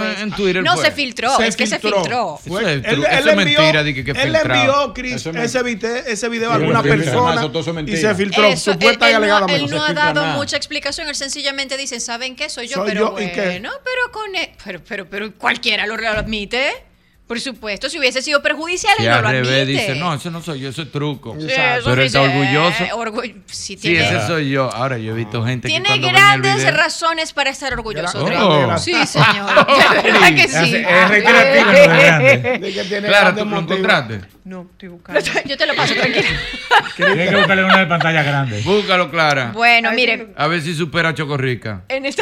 No 0.62 0.78
se 0.78 0.92
filtró, 0.92 1.36
se 1.38 1.48
es 1.48 1.56
que 1.56 1.66
se 1.66 1.80
filtró. 1.80 2.40
Es, 2.46 2.52
él, 2.52 2.86
él 2.86 3.30
envió, 3.30 3.60
él 3.64 4.36
envió 4.36 4.94
Chris, 4.94 5.26
ese, 5.26 5.64
video, 5.64 5.96
ese 6.06 6.30
video 6.30 6.52
a 6.52 6.56
alguna 6.56 6.84
persona 6.84 7.82
y 7.88 7.98
se 7.98 8.14
filtró. 8.14 8.46
Eso, 8.46 8.74
supuesta 8.74 9.08
él, 9.08 9.14
y 9.14 9.16
alegadamente. 9.16 9.66
Él 9.66 9.72
no, 9.72 9.78
pues. 9.78 9.90
ha 9.90 9.94
dado 9.94 10.26
mucha 10.38 10.56
explicación. 10.56 11.08
Él 11.08 11.16
sencillamente 11.16 11.78
dice: 11.78 12.00
¿Saben 12.00 12.36
qué? 12.36 12.48
Soy 12.48 12.68
yo, 12.68 12.76
Soy 12.76 12.90
pero 12.90 13.06
yo, 13.08 13.12
bueno, 13.14 13.72
pero 13.84 14.12
con. 14.12 14.36
E, 14.36 14.54
pero, 14.64 14.84
pero, 14.88 15.10
pero, 15.10 15.34
cualquiera 15.34 15.88
lo 15.88 15.96
admite. 15.96 16.85
Por 17.28 17.40
supuesto, 17.40 17.90
si 17.90 17.98
hubiese 17.98 18.22
sido 18.22 18.40
perjudicial, 18.44 18.94
Que 18.98 19.04
él 19.06 19.10
no 19.10 19.16
al 19.16 19.24
lo 19.24 19.30
revés 19.32 19.64
admite. 19.64 19.82
dice, 19.82 19.96
no, 19.96 20.14
eso 20.14 20.30
no 20.30 20.44
soy 20.44 20.60
yo, 20.60 20.70
eso 20.70 20.84
es 20.84 20.92
truco. 20.92 21.36
Sí, 21.40 21.48
eso 21.52 21.90
Pero 21.90 22.02
está 22.04 22.22
orgulloso. 22.22 22.84
eh, 22.84 22.90
orgu- 22.94 23.34
sí, 23.48 23.74
Sí, 23.74 23.78
tiene, 23.78 24.06
ese 24.08 24.28
soy 24.28 24.52
yo. 24.52 24.70
Ahora 24.72 25.00
yo 25.00 25.14
he 25.14 25.16
visto 25.16 25.44
gente 25.44 25.68
que 25.68 25.72
tiene 25.72 25.90
ven 25.90 26.04
el 26.04 26.12
grandes 26.12 26.58
video- 26.58 26.72
razones 26.78 27.34
para 27.34 27.50
estar 27.50 27.74
orgulloso. 27.74 28.24
Oh. 28.24 28.78
Sí, 28.78 28.94
señor. 29.08 29.66
De 30.04 30.12
verdad 30.12 30.36
que 30.36 30.48
sí. 30.48 30.76
Es 30.76 31.10
reiterativo, 31.10 31.66
no 31.66 31.74
es 31.74 31.88
grande. 31.88 32.60
De 32.60 32.74
que 32.74 32.84
tiene 32.84 33.08
Claro, 33.08 33.36
tú 33.36 33.46
lo 33.46 33.60
encontraste. 33.60 34.22
No, 34.44 34.68
estoy 34.72 34.90
buscando. 34.90 35.20
Yo 35.48 35.58
te 35.58 35.66
lo 35.66 35.76
paso 35.76 35.96
tranquilo. 35.96 36.28
Tienes 36.96 37.30
que 37.32 37.36
buscarle 37.38 37.64
una 37.64 37.80
de 37.80 37.86
pantalla 37.88 38.22
grande. 38.22 38.62
Búscalo, 38.62 39.10
Clara. 39.10 39.50
Bueno, 39.52 39.92
miren. 39.94 40.32
A 40.38 40.46
ver 40.46 40.62
si 40.62 40.76
supera 40.76 41.10
a 41.10 41.14
Chocorrica. 41.16 41.82
En 41.90 42.06
esta... 42.06 42.22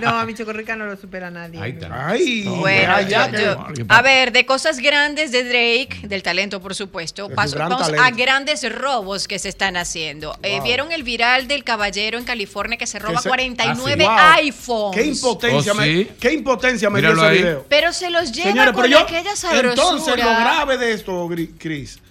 No, 0.00 0.08
a 0.18 0.24
mi 0.24 0.34
chocorrica 0.34 0.74
no 0.74 0.86
lo 0.86 0.96
supera 0.96 1.30
nadie. 1.30 1.60
Ahí 1.60 1.72
está. 1.72 2.08
Ay, 2.08 2.44
Bueno, 2.44 2.92
ya, 3.12 3.30
yo- 3.30 3.84
a 3.88 4.02
ver, 4.02 4.32
de 4.32 4.44
cosas 4.46 4.78
grandes 4.78 5.30
de 5.32 5.44
Drake, 5.44 6.00
del 6.08 6.22
talento, 6.22 6.60
por 6.60 6.74
supuesto, 6.74 7.28
paso- 7.30 7.56
gran 7.56 7.68
vamos 7.70 7.86
talento. 7.86 8.04
a 8.04 8.10
grandes 8.10 8.72
robos 8.72 9.28
que 9.28 9.38
se 9.38 9.48
están 9.48 9.76
haciendo. 9.76 10.36
Eh. 10.42 10.60
¿Vieron 10.62 10.92
el 10.92 11.02
viral 11.02 11.48
del 11.48 11.64
caballero 11.64 12.18
en 12.18 12.24
California 12.24 12.76
que 12.78 12.86
se 12.86 12.98
roba 12.98 13.20
se- 13.20 13.28
49 13.28 14.06
Ah, 14.08 14.34
sí. 14.38 14.46
iPhones? 14.46 15.00
Qué 15.00 15.06
impotencia, 15.08 15.72
Oh, 15.72 15.74
me, 15.76 15.84
sí. 15.84 16.10
qué 16.20 16.32
impotencia 16.32 16.90
me 16.90 17.00
dio 17.00 17.12
ese 17.12 17.20
ahí. 17.24 17.38
video. 17.38 17.66
Pero 17.68 17.92
se 17.92 18.10
los 18.10 18.32
lleva 18.32 18.50
Señores, 18.50 18.72
con 18.72 18.82
pero 18.82 18.98
yo, 18.98 19.04
aquella 19.04 19.36
sabrosura. 19.36 19.70
entonces 19.70 20.16
lo 20.24 20.30
grave 20.30 20.78
de 20.78 20.92
esto, 20.92 21.28
Gri- 21.28 21.50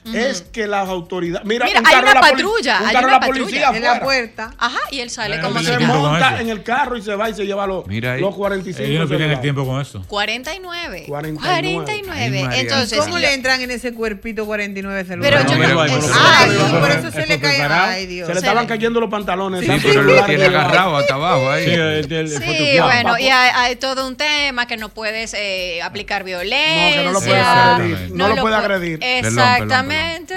Es 0.03 0.41
que 0.41 0.65
las 0.65 0.89
autoridades, 0.89 1.45
mira, 1.45 1.65
Mira, 1.65 1.79
un 1.79 1.85
hay 1.85 1.93
carro 1.93 2.11
una 2.11 2.13
la 2.15 2.21
patrulla, 2.21 2.79
un 2.81 2.87
hay 2.87 2.93
carro 2.93 3.07
de 3.07 3.13
una 3.13 3.13
la 3.13 3.19
patrulla 3.19 3.43
policía 3.43 3.69
En 3.77 3.83
la 3.83 3.99
puerta. 4.01 4.51
Ajá, 4.57 4.79
y 4.89 4.99
él 4.99 5.09
sale 5.11 5.35
Bueno, 5.35 5.49
como 5.49 5.59
si 5.59 5.65
se 5.65 5.79
monta 5.79 6.41
en 6.41 6.49
el 6.49 6.63
carro 6.63 6.97
y 6.97 7.01
se 7.03 7.15
va 7.15 7.29
y 7.29 7.35
se 7.35 7.45
lleva 7.45 7.67
los, 7.67 7.85
Mira 7.85 8.13
ahí. 8.13 8.21
los 8.21 8.35
45 8.35 8.89
Ellos 8.89 9.01
no 9.01 9.07
pierden 9.07 9.31
el 9.31 9.41
tiempo 9.41 9.65
con 9.65 9.79
eso. 9.79 10.03
49. 10.07 11.05
49. 11.07 11.73
49. 11.73 12.47
Ay. 12.49 12.59
Entonces, 12.61 12.99
¿Cómo 12.99 13.19
le 13.19 13.33
entran 13.33 13.61
en 13.61 13.71
ese 13.71 13.93
cuerpito 13.93 14.45
49 14.45 15.05
pero 15.07 15.21
celulares? 15.21 15.51
yo 15.51 15.57
mira, 15.57 15.73
no. 15.73 15.81
Ay, 15.81 16.79
por 16.79 16.91
eso 16.91 17.11
se 17.11 17.27
le 17.27 17.39
cae. 17.39 17.61
Ay, 17.61 18.05
Dios. 18.07 18.27
Se 18.27 18.33
le 18.33 18.39
estaban 18.39 18.65
cayendo 18.65 18.99
los 18.99 19.09
pantalones. 19.09 19.61
Sí, 19.61 19.71
pero 19.83 20.01
lo 20.01 20.25
tiene 20.25 20.45
agarrado 20.45 20.97
hasta 20.97 21.13
abajo 21.13 21.51
ahí. 21.51 21.65
Sí, 21.65 22.79
bueno, 22.79 23.19
y 23.19 23.27
hay, 23.29 23.75
todo 23.75 24.07
un 24.07 24.15
tema 24.15 24.65
que 24.65 24.77
no 24.77 24.89
puedes 24.89 25.33
eh, 25.35 25.81
aplicar 25.83 26.23
violencia. 26.23 26.89
No, 26.89 26.95
que 26.97 27.03
no 27.03 27.11
lo 27.11 27.19
puedes 27.19 27.45
agredir. 27.45 28.11
No 28.13 28.27
lo 28.27 28.35
puede 28.37 28.55
agredir. 28.55 28.99
Exactamente. 29.01 29.90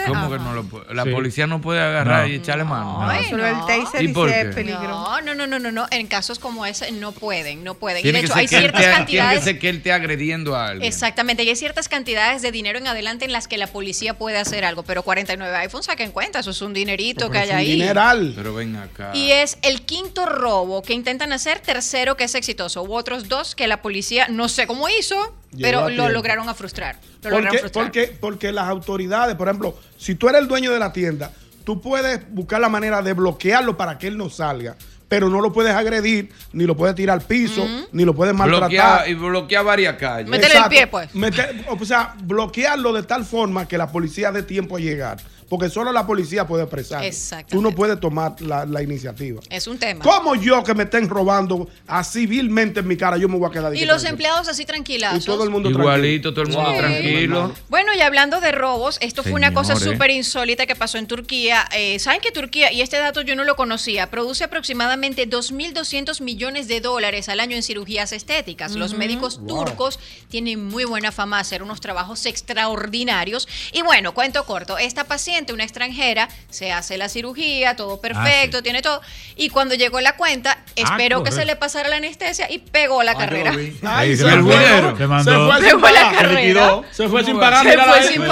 ¿Cómo 0.07 0.31
que 0.31 0.39
no 0.39 0.53
lo 0.55 0.65
puede? 0.65 0.95
La 0.95 1.05
Sí. 1.05 1.11
policía 1.11 1.47
no 1.47 1.61
puede 1.61 1.81
agarrar 1.81 2.23
No. 2.27 2.33
y 2.33 2.37
echarle 2.37 2.65
mano. 2.65 2.99
Ay, 3.09 3.25
Solo 3.31 3.47
el 3.47 3.57
no. 3.57 3.67
taser 3.67 4.03
¿Y 4.03 4.09
por 4.09 4.29
dice 4.29 4.43
qué? 4.43 4.49
es 4.49 4.55
peligro. 4.55 4.83
No, 4.89 5.21
no, 5.21 5.35
no, 5.35 5.47
no, 5.47 5.59
no, 5.59 5.73
no. 5.73 5.87
En 5.91 6.07
casos 6.07 6.39
como 6.39 6.67
ese 6.67 6.91
no 6.93 7.13
pueden, 7.13 7.65
no 7.65 7.75
pueden. 7.75 8.03
Tiene 8.03 8.19
y 8.19 8.23
de 8.23 8.27
que 8.29 8.33
hecho 8.33 8.35
ser 8.35 8.41
hay 8.41 8.49
que 8.49 8.57
él 8.57 8.61
ciertas 8.63 8.81
te- 8.81 8.85
Tiene 8.87 8.95
que 8.95 8.99
cantidades. 8.99 9.45
ser 9.45 9.59
que 9.59 9.69
él 9.69 9.77
esté 9.77 9.93
agrediendo 9.93 10.57
a 10.57 10.67
alguien. 10.69 10.85
Exactamente, 10.87 11.43
y 11.45 11.49
hay 11.49 11.57
ciertas 11.57 11.89
cantidades 11.89 12.43
de 12.43 12.51
dinero 12.53 12.79
en 12.79 12.87
adelante 12.87 13.25
en 13.25 13.33
las 13.33 13.49
que 13.49 13.59
la 13.59 13.67
policía 13.67 14.15
puede 14.19 14.39
hacer 14.39 14.65
algo, 14.65 14.83
pero 14.83 15.03
49 15.03 15.57
iPhones 15.57 15.87
saquen 15.87 16.11
cuenta, 16.13 16.41
eso 16.41 16.51
es 16.51 16.61
un 16.63 16.73
dinerito 16.75 17.31
que 17.31 17.39
hay 17.39 17.45
Es 17.49 17.51
un 17.53 17.57
ahí. 17.59 17.73
dineral. 17.73 18.33
Pero 18.37 18.55
ven 18.55 18.77
acá. 18.77 19.11
Y 19.15 19.31
es 19.31 19.59
el 19.63 19.83
quinto 19.83 20.27
robo 20.27 20.83
que 20.83 20.93
intentan 20.93 21.33
hacer, 21.33 21.61
tercero 21.61 22.17
que 22.17 22.25
es 22.25 22.35
exitoso. 22.35 22.83
Hubo 22.83 22.95
otros 22.97 23.29
dos 23.29 23.55
que 23.55 23.67
la 23.67 23.83
policía 23.83 24.27
no 24.29 24.49
sé 24.49 24.67
cómo 24.67 24.89
hizo, 24.89 25.35
pero 25.61 25.89
lo 25.89 26.09
lograron 26.09 26.49
a 26.49 26.55
frustrar. 26.55 26.97
Lo 27.23 27.31
lograron 27.31 27.45
Porque, 27.47 27.59
frustrar. 27.59 27.85
porque, 27.87 28.17
porque 28.21 28.53
las 28.53 28.69
autoridades, 28.69 29.35
por 29.37 29.49
ejemplo, 29.49 29.77
si 29.97 30.15
tú 30.15 30.29
eres 30.29 30.43
el 30.43 30.49
dueño 30.49 30.73
de 30.73 30.79
la 30.79 30.93
tienda, 30.93 31.31
tú 31.65 31.81
puedes 31.81 32.21
buscar 32.31 32.61
la 32.61 32.69
manera 32.69 33.03
de 33.03 33.13
bloquearlo 33.13 33.77
para 33.77 33.99
que 33.99 34.07
él 34.07 34.17
no 34.19 34.29
salga. 34.31 34.77
Pero 35.07 35.29
no 35.29 35.41
lo 35.43 35.53
puedes 35.53 35.73
agredir, 35.75 36.31
ni 36.55 36.65
lo 36.65 36.77
puedes 36.77 36.97
tirar 36.97 37.15
al 37.21 37.27
piso, 37.27 37.65
ni 37.93 38.05
lo 38.05 38.15
puedes 38.15 38.35
maltratar. 38.35 38.69
Bloquea, 38.71 39.09
y 39.09 39.15
bloquea 39.15 39.63
varias 39.63 39.97
calles. 39.97 40.29
Métele 40.29 40.57
el 40.57 40.65
pie, 40.65 40.87
pues. 40.87 41.15
Meter- 41.15 41.65
o 41.69 41.85
sea, 41.85 42.15
bloquearlo 42.23 42.93
de 42.93 43.03
tal 43.03 43.25
forma 43.25 43.69
que 43.69 43.77
la 43.79 43.87
policía 43.93 44.33
dé 44.33 44.43
tiempo 44.43 44.77
a 44.77 44.81
llegar. 44.81 45.19
Porque 45.49 45.69
solo 45.69 45.93
la 45.93 46.07
policía 46.07 46.47
puede 46.47 46.63
apresar. 46.65 47.05
Exactamente. 47.05 47.55
Tú 47.55 47.63
no 47.63 47.73
puedes 47.73 47.99
tomar 48.01 48.41
la, 48.41 48.65
la 48.65 48.83
iniciativa. 48.83 49.41
Es 49.51 49.67
un 49.67 49.79
tema. 49.79 50.03
¿Cómo 50.03 50.35
yo 50.35 50.63
que 50.65 50.75
me 50.75 50.85
estén 50.85 51.09
robando 51.09 51.69
así 51.87 52.27
vilmente 52.27 52.81
en 52.81 52.89
mi 52.89 52.97
cara, 52.97 53.17
yo 53.17 53.29
me 53.29 53.39
voy 53.39 53.49
a 53.49 53.53
quedar 53.53 53.75
Y 53.75 53.85
los 53.85 54.05
empleados 54.05 54.49
así 54.49 54.65
tranquilados. 54.65 55.23
Y 55.23 55.27
todo 55.27 55.45
el 55.45 55.51
mundo 55.51 55.71
Igualito, 55.71 56.33
todo 56.33 56.43
el 56.43 56.51
mundo 56.51 56.71
Sí. 56.73 56.79
tranquilo. 56.79 57.53
Bueno, 57.69 57.93
y 57.95 58.01
hablando 58.01 58.41
de 58.41 58.53
robos, 58.53 58.99
esto 59.01 59.23
fue 59.23 59.33
una 59.33 59.53
cosa 59.53 59.77
súper 59.77 60.11
insólita 60.11 60.67
que 60.67 60.75
pasó 60.75 60.99
en 60.99 61.07
Turquía. 61.07 61.67
Eh, 61.73 61.99
¿Saben 61.99 62.21
que 62.21 62.31
Turquía, 62.31 62.73
y 62.73 62.81
este 62.81 62.99
dato 62.99 63.21
yo 63.23 63.37
no 63.37 63.45
lo 63.45 63.57
conocía, 63.57 64.11
produce 64.11 64.45
aproximadamente 64.45 65.29
2.200 65.29 66.21
millones 66.21 66.69
de 66.69 66.81
dólares 66.81 67.29
al 67.29 67.41
año 67.41 67.57
en 67.57 67.63
cirugías 67.63 68.13
estéticas? 68.13 68.75
Los 68.75 68.95
médicos 68.95 69.41
turcos 69.47 69.99
tienen 70.29 70.65
muy 70.67 70.85
buena 70.85 71.13
fama 71.13 71.37
de 71.37 71.43
hacer 71.43 71.63
unos 71.63 71.81
trabajos 71.81 72.25
extraordinarios. 72.27 73.49
Y 73.73 73.83
bueno, 73.83 74.15
cuento 74.15 74.45
corto, 74.45 74.79
esta 74.79 75.05
paciente, 75.05 75.34
una 75.53 75.65
extranjera, 75.65 76.29
se 76.49 76.73
hace 76.73 76.97
la 76.99 77.09
cirugía, 77.09 77.75
todo 77.77 78.01
perfecto, 78.01 78.63
tiene 78.63 78.81
todo. 78.83 79.01
Y 79.37 79.49
cuando 79.49 79.75
llegó 79.75 80.01
la 80.01 80.17
cuenta, 80.17 80.59
esperó 80.77 81.23
que 81.25 81.33
se 81.33 81.45
le 81.45 81.57
pasara 81.57 81.89
la 81.89 81.97
anestesia 81.97 82.51
y 82.51 82.59
pegó 82.59 83.03
la 83.03 83.15
carrera. 83.15 83.53
Ay, 83.53 83.79
Ahí 83.83 84.17
se 84.17 84.23
se 84.31 84.39
fue. 84.41 84.97
Se 84.97 85.07
mandó. 85.07 85.33
Se 85.33 85.39
fue 85.39 85.61
sin 85.61 85.75
la 85.75 85.81
pagar. 85.81 86.15
carrera. 86.15 86.81
Se 86.93 87.09
fue 87.09 87.25
sin 87.25 87.39
pagar. 87.39 87.67
Se 87.67 87.77
fue 87.77 88.03
sin. 88.03 88.23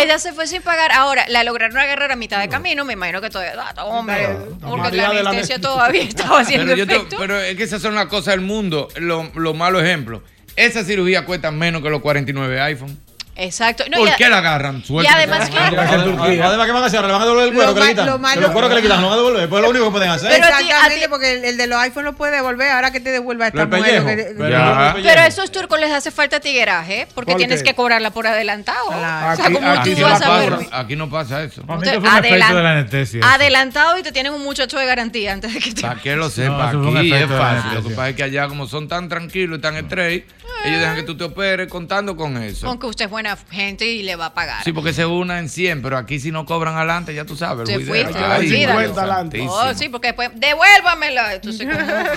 Ella 0.00 0.18
se 0.18 0.32
fue 0.32 0.46
sin 0.46 0.62
pagar. 0.62 0.92
Ahora, 0.92 1.24
la 1.28 1.44
lograron 1.44 1.76
agarrar 1.78 2.12
a 2.12 2.16
mitad 2.16 2.40
de 2.40 2.48
camino. 2.48 2.84
Me 2.84 2.94
imagino 2.94 3.20
que 3.20 3.30
todavía. 3.30 3.52
ah, 3.76 3.84
hombre, 3.84 4.28
porque 4.60 4.96
la 4.96 5.08
anestesia 5.10 5.56
ne- 5.56 5.62
todavía 5.62 6.02
estaba 6.02 6.40
haciendo 6.40 6.72
Pero, 6.74 6.86
te- 6.86 6.94
efecto. 6.96 7.16
pero 7.18 7.40
es 7.40 7.56
que 7.56 7.62
esas 7.64 7.82
son 7.82 7.94
las 7.94 8.06
cosas 8.06 8.34
del 8.34 8.40
mundo. 8.40 8.88
Lo, 8.96 9.30
lo 9.34 9.54
malo 9.54 9.80
ejemplo. 9.80 10.22
Esa 10.56 10.84
cirugía 10.84 11.24
cuesta 11.24 11.50
menos 11.50 11.82
que 11.82 11.90
los 11.90 12.00
49 12.00 12.60
iPhone. 12.60 12.98
Exacto. 13.40 13.84
No, 13.90 13.96
¿Por 13.98 14.14
qué 14.16 14.28
la 14.28 14.38
agarran? 14.38 14.82
y 14.88 15.06
además 15.06 15.48
que- 15.50 15.58
Además, 15.58 16.66
¿qué 16.66 16.72
van 16.72 16.82
a 16.82 16.86
hacer? 16.86 17.00
¿Le 17.04 17.12
van 17.12 17.22
a 17.22 17.24
devolver 17.24 17.48
el 17.48 17.54
cuero 17.54 17.68
Lo 17.70 17.74
que 17.74 17.80
le 17.80 17.88
quitan? 17.88 18.06
lo 18.06 18.18
malo- 18.18 18.40
Los 18.40 18.50
cueros 18.50 18.68
que 18.70 18.76
le 18.76 18.82
quitan, 18.82 19.00
¿lo 19.00 19.06
van 19.08 19.14
a 19.14 19.16
devolver? 19.16 19.48
Pues 19.48 19.58
es 19.60 19.64
lo 19.64 19.70
único 19.70 19.84
que 19.86 19.90
pueden 19.92 20.10
hacer. 20.10 20.30
Pero 20.30 20.44
a 20.44 20.48
ti- 20.58 20.64
a 20.64 20.66
Exactamente, 20.76 21.08
porque 21.08 21.48
el, 21.48 21.56
de 21.56 21.66
los 21.66 21.78
iPhone 21.78 22.04
lo 22.04 22.12
puede 22.14 22.36
devolver 22.36 22.70
ahora 22.72 22.90
que 22.90 23.00
te 23.00 23.10
devuelva 23.10 23.46
esta 23.48 23.66
mujer. 23.66 24.04
que- 24.04 24.34
Pero 24.36 24.58
no 24.58 25.20
a 25.20 25.26
esos 25.26 25.50
turcos 25.50 25.80
les 25.80 25.90
hace 25.92 26.10
falta 26.10 26.40
tigueraje, 26.40 27.06
porque 27.14 27.32
¿Por 27.32 27.38
tienes 27.38 27.62
que 27.62 27.74
cobrarla 27.74 28.10
por 28.10 28.26
adelantado. 28.26 28.86
O 28.88 28.92
sea, 28.92 29.32
Aquí- 29.32 29.52
como 29.54 29.70
aquí 29.70 29.90
tú 29.90 29.96
sí 29.96 30.02
vas 30.02 30.20
la 30.20 30.26
a 30.26 30.28
pagan. 30.28 30.58
ver. 30.58 30.68
Aquí 30.72 30.96
no 30.96 31.08
pasa 31.10 31.42
eso. 31.42 31.62
Que. 31.62 33.20
Adelantado 33.22 33.98
y 33.98 34.02
te 34.02 34.12
tienen 34.12 34.32
un 34.34 34.42
muchacho 34.42 34.78
de 34.78 34.86
garantía 34.86 35.32
antes 35.32 35.52
de 35.54 35.60
que 35.60 35.72
te. 35.72 35.82
Para 35.82 36.00
que 36.00 36.16
lo 36.16 36.30
sepa, 36.30 36.70
aquí 36.70 37.12
es 37.12 37.28
fácil. 37.28 37.74
Lo 37.74 37.82
que 37.82 37.90
pasa 37.94 38.08
es 38.10 38.16
que 38.16 38.22
allá, 38.22 38.48
como 38.48 38.66
son 38.66 38.88
tan 38.88 39.08
tranquilos 39.08 39.58
y 39.58 39.62
tan 39.62 39.76
straight, 39.76 40.26
ellos 40.64 40.80
dejan 40.80 40.96
que 40.96 41.02
tú 41.04 41.16
te 41.16 41.24
operes 41.24 41.68
contando 41.68 42.16
con 42.16 42.36
eso. 42.42 42.66
Aunque 42.66 42.86
usted 42.86 43.06
es 43.06 43.10
buena 43.10 43.29
gente 43.50 43.86
y 43.86 44.02
le 44.02 44.16
va 44.16 44.26
a 44.26 44.34
pagar. 44.34 44.62
Sí, 44.64 44.72
porque 44.72 44.92
se 44.92 45.04
una 45.06 45.38
en 45.38 45.48
100, 45.48 45.82
pero 45.82 45.96
aquí 45.98 46.18
si 46.20 46.30
no 46.30 46.44
cobran 46.46 46.76
adelante, 46.76 47.14
ya 47.14 47.24
tú 47.24 47.36
sabes. 47.36 47.68
Se 47.68 47.80
fuiste, 47.80 48.12
santísimo. 48.12 49.52
Oh, 49.52 49.74
sí, 49.74 49.88
porque 49.88 50.08
después, 50.08 50.30
devuélvamela. 50.34 51.34
Entonces, 51.34 51.66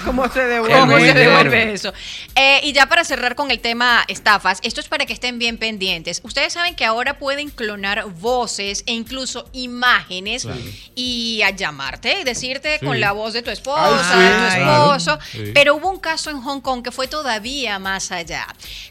¿cómo, 0.04 0.24
¿Cómo 0.24 0.30
se 0.34 0.44
devuelve? 0.46 0.80
cómo 0.80 1.00
se 1.00 1.14
devuelve 1.14 1.74
eso? 1.74 1.94
Eh, 2.36 2.60
y 2.64 2.74
ya 2.74 2.86
para 2.88 3.04
cerrar 3.04 3.36
con 3.36 3.52
el 3.52 3.60
tema 3.60 4.04
estafas, 4.08 4.60
esto 4.64 4.80
es 4.82 4.88
para 4.88 5.06
que 5.06 5.14
estén 5.14 5.40
bien 5.40 5.58
pendientes. 5.58 6.22
Ustedes 6.24 6.54
saben 6.54 6.76
que 6.76 6.86
ahora 6.86 7.18
pueden 7.20 7.50
clonar 7.50 8.06
voces 8.20 8.84
e 8.86 8.94
incluso 8.94 9.50
imágenes 9.54 10.48
y 10.96 11.42
a 11.44 11.50
llamarte 11.52 12.20
y 12.22 12.24
decirte 12.24 12.78
Sí. 12.80 12.86
con 12.86 13.00
la 13.00 13.12
voz 13.12 13.34
de 13.34 13.42
tu 13.42 13.50
esposa, 13.52 13.84
Ay, 13.86 13.94
de 13.94 14.52
sí. 14.52 14.58
tu 14.58 14.64
Claro. 14.64 14.96
esposo. 14.96 15.20
Sí. 15.32 15.52
Pero 15.54 15.76
hubo 15.76 15.90
un 15.90 16.00
caso 16.00 16.30
en 16.30 16.42
Hong 16.42 16.62
Kong 16.62 16.84
que 16.84 16.92
fue 16.92 17.08
todavía 17.08 17.80
más 17.80 18.12
allá. 18.12 18.48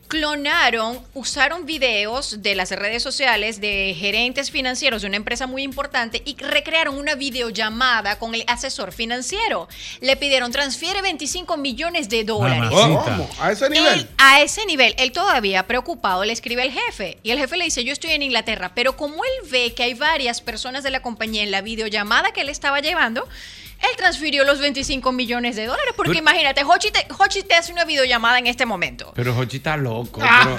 Clonaron, 0.09 1.01
usaron 1.15 1.65
videos 1.65 2.02
de 2.43 2.55
las 2.55 2.71
redes 2.71 3.03
sociales 3.03 3.61
de 3.61 3.95
gerentes 3.99 4.51
financieros 4.51 5.03
de 5.03 5.09
una 5.09 5.17
empresa 5.17 5.47
muy 5.47 5.63
importante 5.63 6.23
y 6.25 6.37
recrearon 6.37 6.97
una 6.97 7.15
videollamada 7.15 8.19
con 8.19 8.35
el 8.35 8.45
asesor 8.49 8.93
financiero. 8.93 9.69
Le 10.01 10.17
pidieron 10.17 10.51
transfiere 10.53 11.01
25 11.01 11.57
millones 11.57 12.09
de 12.09 12.25
dólares. 12.25 12.71
¿A 13.41 13.53
ese 13.53 13.71
nivel? 13.71 14.01
Él, 14.01 14.09
a 14.19 14.41
ese 14.43 14.67
nivel, 14.67 14.95
él 14.99 15.13
todavía 15.13 15.67
preocupado 15.67 16.25
le 16.25 16.33
escribe 16.33 16.63
al 16.63 16.73
jefe 16.73 17.19
y 17.23 17.31
el 17.31 17.39
jefe 17.39 17.57
le 17.57 17.65
dice, 17.65 17.85
yo 17.85 17.93
estoy 17.93 18.11
en 18.11 18.23
Inglaterra, 18.23 18.73
pero 18.75 18.97
como 18.97 19.25
él 19.25 19.51
ve 19.51 19.73
que 19.75 19.85
hay 19.85 19.95
varias 19.95 20.41
personas 20.41 20.83
de 20.83 20.91
la 20.91 21.03
compañía 21.03 21.43
en 21.43 21.51
la 21.51 21.63
videollamada 21.63 22.33
que 22.33 22.41
él 22.41 22.49
estaba 22.49 22.81
llevando, 22.81 23.29
él 23.83 23.97
transfirió 23.97 24.45
los 24.45 24.59
25 24.61 25.13
millones 25.13 25.57
de 25.57 25.67
dólares, 25.67 25.93
porque 25.97 26.11
Pero- 26.13 26.21
imagínate, 26.21 26.63
Hochi 26.65 26.91
te, 26.91 27.07
Hochi 27.19 27.43
te 27.43 27.55
hace 27.55 27.73
una 27.73 27.85
videollamada 27.85 28.39
en 28.39 28.47
este 28.47 28.65
momento. 28.67 29.13
Pero 29.15 29.37
Hochi 29.37 29.59
está 29.59 29.77
loco. 29.77 30.21
Pero, 30.21 30.57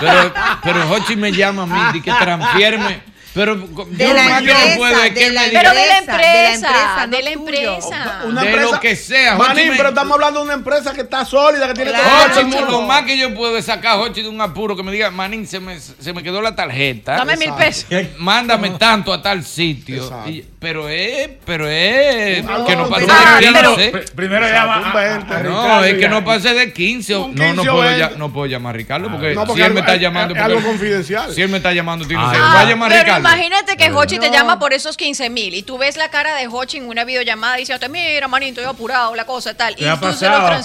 pero, 0.00 0.34
pero 0.62 0.90
Hochi 0.90 1.16
me 1.16 1.32
llama 1.32 1.62
a 1.62 1.66
mí 1.92 1.98
y 1.98 2.02
que 2.02 2.12
transfierme. 2.12 3.16
Pero 3.34 3.54
yo 3.54 4.14
la 4.14 4.22
más 4.30 4.40
que 4.40 4.46
no 4.46 4.52
empresa, 4.54 4.76
puedo 4.78 5.02
es 5.02 5.10
que 5.10 5.20
de 5.20 5.26
él 5.26 5.34
la 5.34 5.42
diga 5.44 5.60
de 5.74 5.86
la 5.86 5.98
empresa, 5.98 6.16
de 6.16 6.22
la 6.22 6.54
empresa, 6.54 6.54
empresa, 6.54 7.06
de 7.06 7.22
la 7.22 7.30
empresa. 7.30 8.22
Una 8.24 8.40
de 8.40 8.46
empresa- 8.48 8.70
lo 8.72 8.80
que 8.80 8.96
sea. 8.96 9.34
Manín, 9.36 9.72
pero 9.76 9.88
estamos 9.90 10.14
hablando 10.14 10.38
de 10.40 10.44
una 10.46 10.54
empresa 10.54 10.94
que 10.94 11.02
está 11.02 11.22
sólida, 11.26 11.66
que 11.68 11.74
tiene 11.74 11.90
Claro. 11.90 12.48
todo 12.50 12.64
lo 12.70 12.82
más 12.82 13.02
que 13.02 13.18
yo 13.18 13.34
puedo 13.34 13.58
es 13.58 13.66
sacar 13.66 13.98
a 13.98 14.00
Hochi 14.00 14.22
de 14.22 14.30
un 14.30 14.40
apuro 14.40 14.74
que 14.74 14.82
me 14.82 14.90
diga, 14.90 15.10
Manín, 15.10 15.46
se 15.46 15.60
me, 15.60 15.78
se 15.78 16.14
me 16.14 16.22
quedó 16.22 16.40
la 16.40 16.56
tarjeta. 16.56 17.16
Dame 17.16 17.36
mil 17.36 17.52
pesos. 17.52 17.84
Mándame 18.16 18.70
tanto 18.70 19.12
a 19.12 19.20
tal 19.20 19.44
sitio. 19.44 20.02
Exacto. 20.04 20.30
Y- 20.30 20.46
pero 20.66 20.88
es, 20.88 21.28
pero 21.44 21.68
es 21.68 22.44
Un 22.44 22.66
que 22.66 22.74
no 22.74 22.88
pase 22.88 23.06
primero 23.06 23.36
de 23.36 23.40
llama- 23.40 23.62
15. 23.76 23.92
pr- 23.92 24.10
primero 24.16 24.48
llama 24.48 24.74
a- 24.74 24.78
a- 24.90 25.36
a 25.38 25.42
No, 25.44 25.84
es 25.84 25.94
que 25.94 26.08
no 26.08 26.24
pase 26.24 26.54
de 26.54 26.72
15. 26.72 27.14
o- 27.14 27.26
Un 27.26 27.36
No, 27.36 27.44
no 27.44 27.62
15 27.62 27.68
o 27.68 27.72
puedo, 27.74 27.84
20. 27.88 27.98
ya- 28.00 28.10
no 28.18 28.32
puedo 28.32 28.46
llamar 28.46 28.74
a 28.74 28.76
Ricardo 28.76 29.08
porque, 29.08 29.32
No, 29.32 29.44
porque 29.46 29.62
si 29.62 29.66
él 29.68 29.74
me 29.74 29.80
está 29.80 29.94
es- 29.94 30.00
llamando. 30.00 30.34
es 30.34 30.40
algo 30.42 30.60
confidencial. 30.62 31.32
Si 31.32 31.40
él 31.40 31.50
me 31.50 31.58
está 31.58 31.72
llamando, 31.72 32.04
tiene. 32.04 32.20
Ah, 32.26 32.52
Va 32.56 32.60
a 32.62 32.64
llamar 32.64 32.88
pero 32.90 33.02
Ricardo. 33.04 33.20
imagínate 33.28 33.76
que 33.76 33.88
No. 33.90 33.98
Hochi 34.00 34.18
te 34.18 34.30
llama 34.32 34.58
por 34.58 34.72
esos 34.72 34.96
15 34.96 35.30
mil 35.30 35.54
y 35.54 35.62
tú 35.62 35.78
ves 35.78 35.96
la 35.96 36.08
cara 36.08 36.34
de 36.34 36.48
Hochi 36.48 36.78
en 36.78 36.88
una 36.88 37.04
videollamada 37.04 37.58
y 37.58 37.60
dices, 37.60 37.78
mira, 37.88 38.26
manito, 38.26 38.60
estoy 38.60 38.74
apurado, 38.74 39.14
la 39.14 39.24
cosa 39.24 39.54
tal. 39.54 39.74
Y 39.74 39.76
¿Qué 39.76 39.88
ha 39.88 39.94
tú 40.00 40.12
se 40.12 40.26
lo 40.26 40.32
pasado 40.32 40.62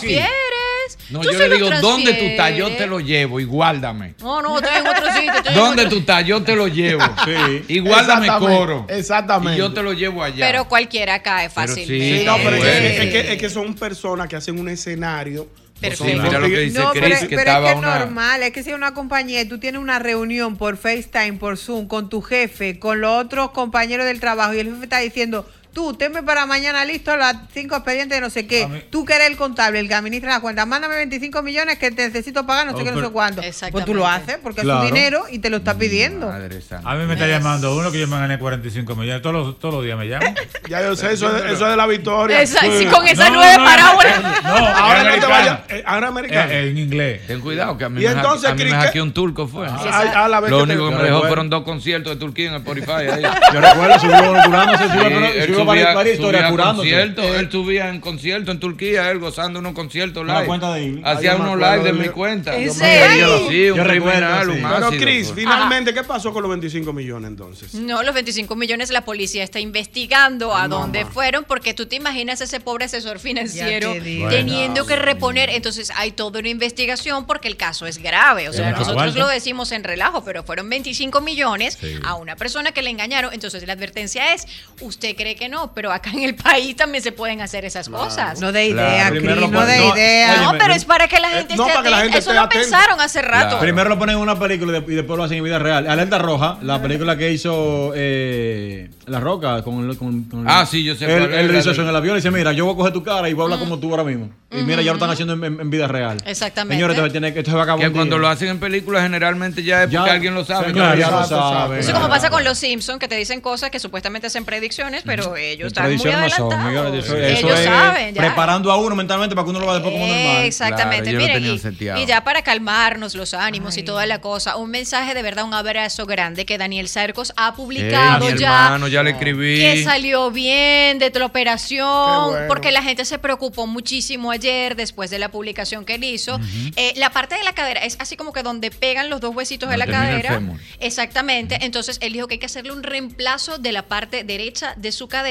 No, 1.09 1.19
tú 1.21 1.31
yo 1.31 1.37
le 1.39 1.49
digo, 1.49 1.69
¿dónde 1.81 2.13
tú 2.13 2.25
estás? 2.25 2.55
Yo 2.55 2.69
te 2.75 2.87
lo 2.87 2.99
llevo 2.99 3.39
y 3.39 3.45
guárdame. 3.45 4.15
No, 4.19 4.41
no, 4.41 4.57
estoy 4.59 4.77
en 4.79 4.87
otro 4.87 5.05
sitio. 5.13 5.33
estoy 5.33 5.53
en 5.53 5.59
¿Dónde 5.59 5.81
otro- 5.83 5.89
tú 5.93 5.99
estás? 5.99 6.25
Yo 6.25 6.41
te 6.43 6.55
lo 6.55 6.67
llevo. 6.67 7.03
Y 7.67 7.79
guárdame 7.79 8.25
Exactamente, 8.27 8.57
coro. 8.59 8.85
Exactamente. 8.89 9.55
Y 9.55 9.59
yo 9.59 9.73
te 9.73 9.83
lo 9.83 9.93
llevo 9.93 10.23
allá. 10.23 10.45
Pero 10.45 10.67
cualquiera 10.67 11.21
cae 11.21 11.49
fácilmente. 11.49 12.19
Sí, 12.19 12.25
no, 12.25 12.37
pero 12.37 12.55
es 12.55 12.63
que, 12.63 12.87
es, 13.03 13.11
que, 13.11 13.33
es 13.33 13.37
que 13.39 13.49
son 13.49 13.73
personas 13.75 14.27
que 14.27 14.35
hacen 14.35 14.59
un 14.59 14.69
escenario. 14.69 15.47
Sí, 15.81 16.03
mira 16.21 16.37
lo 16.37 16.47
que 16.47 16.59
dice 16.59 16.77
No, 16.77 16.91
Chris, 16.91 17.03
pero, 17.03 17.19
que 17.21 17.27
pero 17.35 17.39
estaba 17.39 17.67
es 17.69 17.73
que 17.73 17.79
una... 17.79 17.93
es 17.95 17.99
normal, 18.01 18.43
es 18.43 18.51
que 18.51 18.61
si 18.61 18.69
es 18.69 18.75
una 18.75 18.93
compañía 18.93 19.41
y 19.41 19.45
tú 19.45 19.57
tienes 19.59 19.81
una 19.81 19.97
reunión 19.97 20.55
por 20.55 20.77
FaceTime, 20.77 21.33
por 21.33 21.57
Zoom, 21.57 21.87
con 21.87 22.07
tu 22.07 22.21
jefe, 22.21 22.77
con 22.77 23.01
los 23.01 23.25
otros 23.25 23.49
compañeros 23.49 24.05
del 24.05 24.19
trabajo 24.19 24.53
y 24.53 24.59
el 24.59 24.67
jefe 24.67 24.83
está 24.83 24.99
diciendo, 24.99 25.49
tú, 25.73 25.93
tenme 25.93 26.21
para 26.23 26.45
mañana 26.45 26.83
listo 26.85 27.15
las 27.15 27.35
cinco 27.53 27.75
expedientes 27.75 28.17
de 28.17 28.21
no 28.21 28.29
sé 28.29 28.45
qué, 28.45 28.87
tú 28.89 29.05
que 29.05 29.13
eres 29.13 29.27
el 29.27 29.37
contable, 29.37 29.79
el 29.79 29.87
que 29.87 29.93
administra 29.93 30.31
la 30.33 30.39
cuenta, 30.41 30.65
mándame 30.65 30.95
25 30.95 31.41
millones 31.43 31.77
que 31.77 31.91
te 31.91 32.05
necesito 32.07 32.45
pagar, 32.45 32.65
no 32.65 32.73
sé 32.73 32.81
Oh, 32.81 32.83
qué, 32.83 32.91
no 32.91 32.95
pero- 32.95 33.07
sé 33.07 33.13
cuándo. 33.13 33.41
Pues 33.71 33.85
tú 33.85 33.93
lo 33.93 34.05
haces 34.07 34.37
porque 34.43 34.61
Claro. 34.61 34.83
es 34.83 34.89
su 34.89 34.93
dinero 34.95 35.23
y 35.31 35.39
te 35.39 35.49
lo 35.49 35.57
está 35.57 35.77
pidiendo. 35.77 36.29
A 36.29 36.95
mí 36.95 37.05
me 37.05 37.13
está 37.13 37.27
llamando 37.27 37.75
uno 37.75 37.91
que 37.91 37.99
yo 37.99 38.07
me 38.07 38.17
gané 38.17 38.37
45 38.37 38.95
millones. 38.95 39.21
Todos 39.21 39.35
los, 39.35 39.59
todos 39.59 39.75
los 39.75 39.83
días 39.85 39.97
me 39.97 40.07
llaman. 40.07 40.35
Ya 40.69 40.81
yo 40.81 40.95
sé, 40.95 41.13
eso 41.13 41.35
es, 41.35 41.43
eso 41.51 41.65
es 41.65 41.71
de 41.71 41.75
la 41.75 41.87
victoria. 41.87 42.41
Esa- 42.41 42.61
sí, 42.61 42.85
con 42.85 43.05
esas 43.07 43.29
nueve 43.31 43.55
parábolas. 43.57 44.21
No, 44.43 44.55
ahora 44.67 45.03
no 45.03 45.19
te 45.19 45.25
vayas. 45.27 45.59
eh, 45.69 45.83
Ahora 45.85 46.07
americano. 46.09 46.51
Eh, 46.51 46.69
en 46.69 46.77
inglés. 46.77 47.27
Ten 47.27 47.41
cuidado, 47.41 47.77
que 47.77 47.83
a 47.85 47.89
mí, 47.89 48.01
Y 48.01 48.05
me, 48.05 48.11
entonces, 48.11 48.49
a 48.49 48.53
mí 48.53 48.63
me 48.63 48.69
Cris, 48.69 48.75
¿qué- 48.79 48.85
hackeó 48.87 49.03
un 49.03 49.13
turco, 49.13 49.47
fue. 49.47 49.67
Ah, 49.67 50.23
a 50.25 50.27
la 50.29 50.39
vez 50.39 50.49
Lo 50.51 50.63
único 50.63 50.89
que 50.89 50.95
me 50.95 51.03
dejó 51.03 51.21
fueron 51.27 51.49
dos 51.49 51.63
conciertos 51.63 52.13
de 52.13 52.19
Turquía 52.19 52.47
en 52.49 52.53
el 52.55 52.59
Spotify. 52.61 53.21
Yo 53.53 53.61
recuerdo, 53.61 53.99
subió 53.99 54.17
curándose, 54.45 54.83
subió- 54.87 55.31
Sí, 55.31 55.47
subió 55.47 55.60
subía- 55.65 55.93
varias 55.93 56.15
historias 56.15 56.51
curándose. 56.51 57.01
él 57.01 57.51
subía 57.51 57.89
en 57.89 57.99
concierto 58.01 58.51
en 58.51 58.59
Turquía, 58.59 59.09
él 59.11 59.19
gozando 59.19 59.59
unos 59.59 59.73
conciertos 59.73 60.25
live. 60.25 60.45
cuenta 60.45 60.73
de 60.73 60.83
Ivy. 60.83 61.01
Hacía 61.03 61.35
unos 61.35 61.57
live 61.57 61.83
de 61.83 61.93
mi 61.93 62.09
cuenta. 62.09 62.57
¿En 62.57 62.65
Yo 62.67 62.73
serio? 62.73 63.49
Sí, 63.49 63.69
un 63.71 63.79
criminal, 63.79 64.47
Pero 64.61 64.89
Chris, 64.91 65.27
pues. 65.27 65.39
finalmente, 65.39 65.93
¿qué 65.93 66.03
pasó 66.03 66.31
con 66.33 66.41
los 66.43 66.49
25 66.49 66.93
millones 66.93 67.29
entonces? 67.29 67.73
No, 67.73 68.03
los 68.03 68.13
25 68.13 68.55
millones 68.55 68.89
la 68.91 69.03
policía 69.05 69.43
está 69.43 69.59
investigando 69.59 70.55
a 70.55 70.67
dónde 70.67 71.05
fueron, 71.05 71.43
porque 71.45 71.73
tú 71.73 71.85
te 71.85 71.95
imaginas 71.95 72.41
ese 72.41 72.59
pobre 72.59 72.85
asesor 72.85 73.19
financiero 73.19 73.93
teniendo 74.29 74.85
que 74.85 74.95
reponer. 74.95 75.49
Entonces 75.49 75.91
hay 75.95 76.11
toda 76.11 76.39
una 76.39 76.49
investigación 76.49 77.25
porque 77.25 77.47
el 77.47 77.57
caso 77.57 77.85
es 77.87 77.97
grave. 77.97 78.49
O 78.49 78.53
sea, 78.53 78.71
nosotros 78.71 79.15
lo 79.15 79.27
decimos 79.27 79.71
en 79.71 79.83
relajo, 79.83 80.23
pero 80.23 80.43
fueron 80.43 80.69
25 80.69 81.21
millones 81.21 81.77
a 82.03 82.15
una 82.15 82.35
persona 82.35 82.71
que 82.71 82.81
le 82.81 82.89
engañaron. 82.89 83.33
Entonces 83.33 83.65
la 83.67 83.73
advertencia 83.73 84.33
es, 84.33 84.47
usted 84.81 85.15
cree 85.15 85.35
que 85.35 85.49
no, 85.51 85.73
pero 85.75 85.91
acá 85.91 86.09
en 86.11 86.23
el 86.23 86.33
país 86.35 86.75
también 86.75 87.03
se 87.03 87.11
pueden 87.11 87.41
hacer 87.41 87.65
esas 87.65 87.87
cosas. 87.89 88.39
No 88.41 88.51
de 88.51 88.65
idea, 88.67 89.09
Claro. 89.09 89.15
Cris, 89.17 89.51
no 89.51 89.65
de 89.65 89.77
pon- 89.81 89.97
idea. 89.97 90.27
No, 90.37 90.43
Óyeme, 90.49 90.57
pero 90.59 90.73
es 90.73 90.85
para 90.85 91.07
que 91.07 91.19
la 91.19 91.29
gente 91.29 91.55
no, 91.55 91.63
esté 91.67 91.73
para 91.75 91.83
que 91.83 91.89
la 91.91 91.97
gente 92.01 92.17
Eso 92.17 92.29
esté 92.31 92.33
lo 92.33 92.45
atenta. 92.45 92.61
pensaron 92.63 93.01
hace 93.01 93.21
rato. 93.21 93.59
Primero 93.59 93.89
lo 93.89 93.99
ponen 93.99 94.15
en 94.15 94.21
una 94.21 94.39
película 94.39 94.77
y 94.77 94.81
de- 94.81 94.93
y 94.93 94.95
después 94.95 95.17
lo 95.17 95.23
hacen 95.25 95.37
en 95.37 95.43
vida 95.43 95.59
real. 95.59 95.87
Alerta 95.87 96.17
Roja, 96.17 96.57
la 96.61 96.81
película 96.81 97.17
que 97.17 97.31
hizo 97.31 97.91
eh, 97.95 98.89
La 99.05 99.19
Roca 99.19 99.61
con, 99.63 99.93
con- 99.95 100.23
con- 100.23 100.49
Ah, 100.49 100.65
sí, 100.65 100.83
yo 100.83 100.95
sé 100.95 101.05
Él, 101.05 101.23
hizo 101.45 101.53
de- 101.69 101.71
eso 101.73 101.81
en 101.81 101.87
el 101.89 101.95
avión 101.95 102.15
y 102.15 102.19
dice, 102.19 102.31
mira, 102.31 102.51
yo 102.53 102.65
voy 102.65 102.73
a 102.73 102.77
coger 102.77 102.93
tu 102.93 103.03
cara 103.03 103.29
y 103.29 103.33
voy 103.33 103.41
a 103.41 103.45
hablar 103.45 103.59
como 103.59 103.77
tú 103.79 103.89
ahora 103.91 104.03
mismo. 104.03 104.29
Y 104.51 104.63
mira, 104.63 104.81
ya 104.81 104.91
lo 104.91 104.97
están 104.97 105.09
haciendo 105.09 105.33
en, 105.33 105.43
en- 105.43 105.59
en 105.61 105.69
vida 105.69 105.87
real. 105.87 106.17
Exactamente. 106.25 106.75
Señores, 106.75 106.97
esto, 106.97 107.11
tiene, 107.11 107.27
esto 107.29 107.51
se 107.51 107.53
va 107.55 107.61
a 107.61 107.63
acabar 107.63 107.81
Que 107.85 107.91
cuando 107.91 108.15
día. 108.15 108.21
lo 108.21 108.27
hacen 108.29 108.47
en 108.49 108.59
películas 108.59 109.03
generalmente 109.03 109.63
ya 109.63 109.83
es 109.83 109.89
porque 109.89 110.07
Ya, 110.07 110.13
alguien 110.13 110.33
lo 110.33 110.45
sabe. 110.45 110.67
sí, 110.67 110.73
claro, 110.73 110.97
ya 110.99 111.09
lo 111.11 111.23
sabe. 111.25 111.79
Eso 111.79 111.93
como 111.93 112.09
pasa 112.09 112.29
con 112.29 112.43
los 112.43 112.57
Simpsons, 112.57 112.99
que 112.99 113.07
te 113.07 113.15
dicen 113.15 113.41
cosas 113.41 113.69
que 113.69 113.79
supuestamente 113.79 114.27
hacen 114.27 114.45
predicciones, 114.45 115.03
pero 115.05 115.35
ellos 115.41 115.67
están 115.67 115.89
muy 115.89 115.97
Tradiciones 115.97 116.39
no 116.39 116.49
son, 116.49 116.53
adelantados. 116.59 116.93
Miguel, 116.93 117.03
eso, 117.03 117.17
eso 117.17 117.47
ellos 117.47 117.59
es 117.59 117.65
saben, 117.65 118.15
ya. 118.15 118.21
preparando 118.21 118.71
a 118.71 118.77
uno 118.77 118.95
mentalmente 118.95 119.35
para 119.35 119.45
que 119.45 119.49
uno 119.51 119.59
lo 119.59 119.65
vea 119.65 119.75
después 119.75 119.93
como 119.93 120.07
normal. 120.07 120.43
Exactamente, 120.45 121.09
Claro, 121.11 121.17
miren, 121.25 121.59
tenían 121.73 121.97
y, 121.99 122.03
y 122.03 122.05
ya 122.05 122.23
para 122.23 122.41
calmarnos 122.41 123.15
los 123.15 123.33
ánimos 123.33 123.77
y 123.77 123.83
toda 123.83 124.05
la 124.05 124.19
cosa, 124.21 124.57
un 124.57 124.69
mensaje 124.69 125.13
de 125.13 125.21
verdad, 125.21 125.45
un 125.45 125.53
abrazo 125.53 126.05
grande 126.05 126.45
que 126.45 126.57
Daniel 126.57 126.87
Sarcos 126.87 127.33
ha 127.37 127.47
Ey, 127.49 127.53
publicado 127.55 128.25
mi 128.25 128.37
ya. 128.39 128.65
hermano, 128.65 128.87
ya 128.87 129.03
le 129.03 129.11
escribí. 129.11 129.59
Que 129.59 129.83
salió 129.83 130.31
bien 130.31 130.99
de 130.99 131.11
la 131.11 131.25
operación, 131.25 132.29
bueno. 132.31 132.47
porque 132.47 132.71
la 132.71 132.81
gente 132.81 133.05
se 133.05 133.19
preocupó 133.19 133.67
muchísimo 133.67 134.31
ayer 134.31 134.75
después 134.75 135.09
de 135.09 135.19
la 135.19 135.29
publicación 135.29 135.85
que 135.85 135.95
él 135.95 136.03
hizo. 136.03 136.39
Eh, 136.75 136.93
la 136.95 137.09
parte 137.11 137.35
de 137.35 137.43
la 137.43 137.53
cadera 137.53 137.81
es 137.81 137.97
así 137.99 138.15
como 138.15 138.33
que 138.33 138.43
donde 138.43 138.71
pegan 138.71 139.09
los 139.09 139.21
dos 139.21 139.35
huesitos 139.35 139.69
de 139.69 139.77
la 139.77 139.85
cadera. 139.87 140.41
Exactamente. 140.79 141.59
Entonces 141.61 141.97
él 142.01 142.13
dijo 142.13 142.27
que 142.27 142.35
hay 142.35 142.39
que 142.39 142.45
hacerle 142.45 142.71
un 142.71 142.83
reemplazo 142.83 143.57
de 143.57 143.71
la 143.71 143.83
parte 143.83 144.23
derecha 144.23 144.73
de 144.77 144.91
su 144.91 145.07
cadera. 145.07 145.30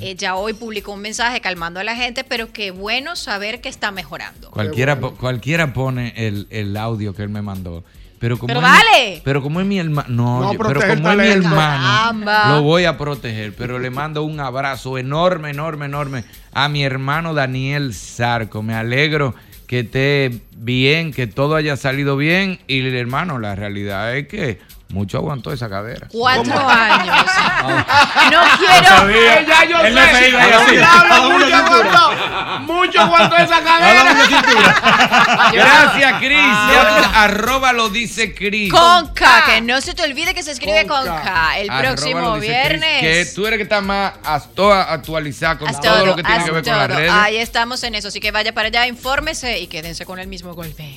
Eh, 0.00 0.14
ya 0.16 0.34
hoy 0.36 0.52
publicó 0.52 0.92
un 0.92 1.00
mensaje 1.00 1.40
calmando 1.40 1.80
a 1.80 1.84
la 1.84 1.94
gente, 1.96 2.24
pero 2.24 2.52
qué 2.52 2.70
bueno 2.70 3.16
saber 3.16 3.60
que 3.60 3.68
está 3.68 3.90
mejorando. 3.90 4.50
Cualquiera, 4.50 4.98
po- 5.00 5.14
cualquiera 5.14 5.72
pone 5.72 6.12
el, 6.16 6.46
el 6.50 6.76
audio 6.76 7.14
que 7.14 7.22
él 7.22 7.28
me 7.28 7.42
mandó. 7.42 7.84
Pero 8.20 8.36
como 8.36 8.48
Pero 8.48 8.60
es 8.60 8.66
mi- 8.66 8.72
vale. 8.78 9.22
pero 9.24 9.42
como 9.42 9.60
es 9.60 9.66
mi 9.66 9.78
hermano. 9.78 10.08
No, 10.08 10.40
No, 10.40 10.52
yo- 10.52 10.58
pero 10.58 10.80
como 10.80 11.10
es 11.12 11.16
mi 11.18 11.26
hermano, 11.28 11.54
Caramba. 11.54 12.48
lo 12.56 12.62
voy 12.62 12.84
a 12.84 12.98
proteger. 12.98 13.54
Pero 13.54 13.78
le 13.78 13.90
mando 13.90 14.24
un 14.24 14.40
abrazo 14.40 14.98
enorme, 14.98 15.50
enorme, 15.50 15.86
enorme 15.86 16.24
a 16.52 16.68
mi 16.68 16.82
hermano 16.82 17.32
Daniel 17.32 17.94
Sarco. 17.94 18.60
Me 18.62 18.74
alegro 18.74 19.36
que 19.68 19.80
esté 19.80 20.40
bien, 20.56 21.12
que 21.12 21.28
todo 21.28 21.54
haya 21.54 21.76
salido 21.76 22.16
bien. 22.16 22.58
Y 22.66 22.80
hermano, 22.96 23.38
la 23.38 23.54
realidad 23.54 24.16
es 24.16 24.26
que 24.26 24.58
mucho 24.90 25.18
aguantó 25.18 25.52
esa 25.52 25.68
cadera. 25.68 26.08
Cuatro 26.10 26.68
años. 26.68 27.16
No 27.62 27.68
No 28.30 28.42
quiero. 28.58 28.86
sabía. 28.86 29.42
ya 29.46 29.64
yo 29.64 29.80
Él 29.80 29.94
no 29.94 30.00
sé. 30.00 30.14
se 30.14 30.28
iba 30.30 30.42
a 30.42 30.48
ir 30.48 30.54
así. 30.54 30.76
Diablo, 30.76 31.14
A 31.14 31.18
la 31.18 31.28
mucho 31.28 31.56
aguantó. 31.56 32.62
Mucho 32.72 33.00
aguantó 33.00 33.36
esa 33.36 33.62
cadera. 33.62 34.14
Gracias, 35.52 36.12
Cris. 36.18 36.38
Ya, 36.38 37.22
Arroba 37.22 37.72
lo 37.72 37.88
dice 37.90 38.34
Cris. 38.34 38.72
Con 38.72 39.08
K, 39.12 39.44
que 39.46 39.60
no 39.60 39.80
se 39.80 39.94
te 39.94 40.02
olvide 40.02 40.34
que 40.34 40.42
se 40.42 40.52
escribe 40.52 40.86
Con 40.86 41.04
con 41.06 41.16
K. 41.16 41.22
K. 41.22 41.58
El 41.58 41.68
próximo 41.68 42.38
viernes. 42.38 43.00
Que 43.00 43.26
tú 43.34 43.46
eres 43.46 43.58
que 43.58 43.64
está 43.64 43.80
más 43.80 44.14
actualizada 44.24 45.58
con 45.58 45.68
todo, 45.70 45.80
todo, 45.80 46.06
lo 46.06 46.16
que 46.16 46.22
tiene 46.22 46.44
que 46.44 46.50
ver 46.50 46.64
con 46.64 46.76
las 46.76 46.88
redes. 46.90 47.12
Ahí 47.12 47.36
estamos 47.36 47.82
en 47.82 47.94
eso. 47.94 48.08
Así 48.08 48.20
que 48.20 48.30
vaya 48.30 48.52
para 48.54 48.68
allá, 48.68 48.86
infórmese 48.86 49.58
y 49.58 49.66
quédense 49.66 50.06
con 50.06 50.18
el 50.18 50.28
mismo 50.28 50.54
golpe. 50.54 50.94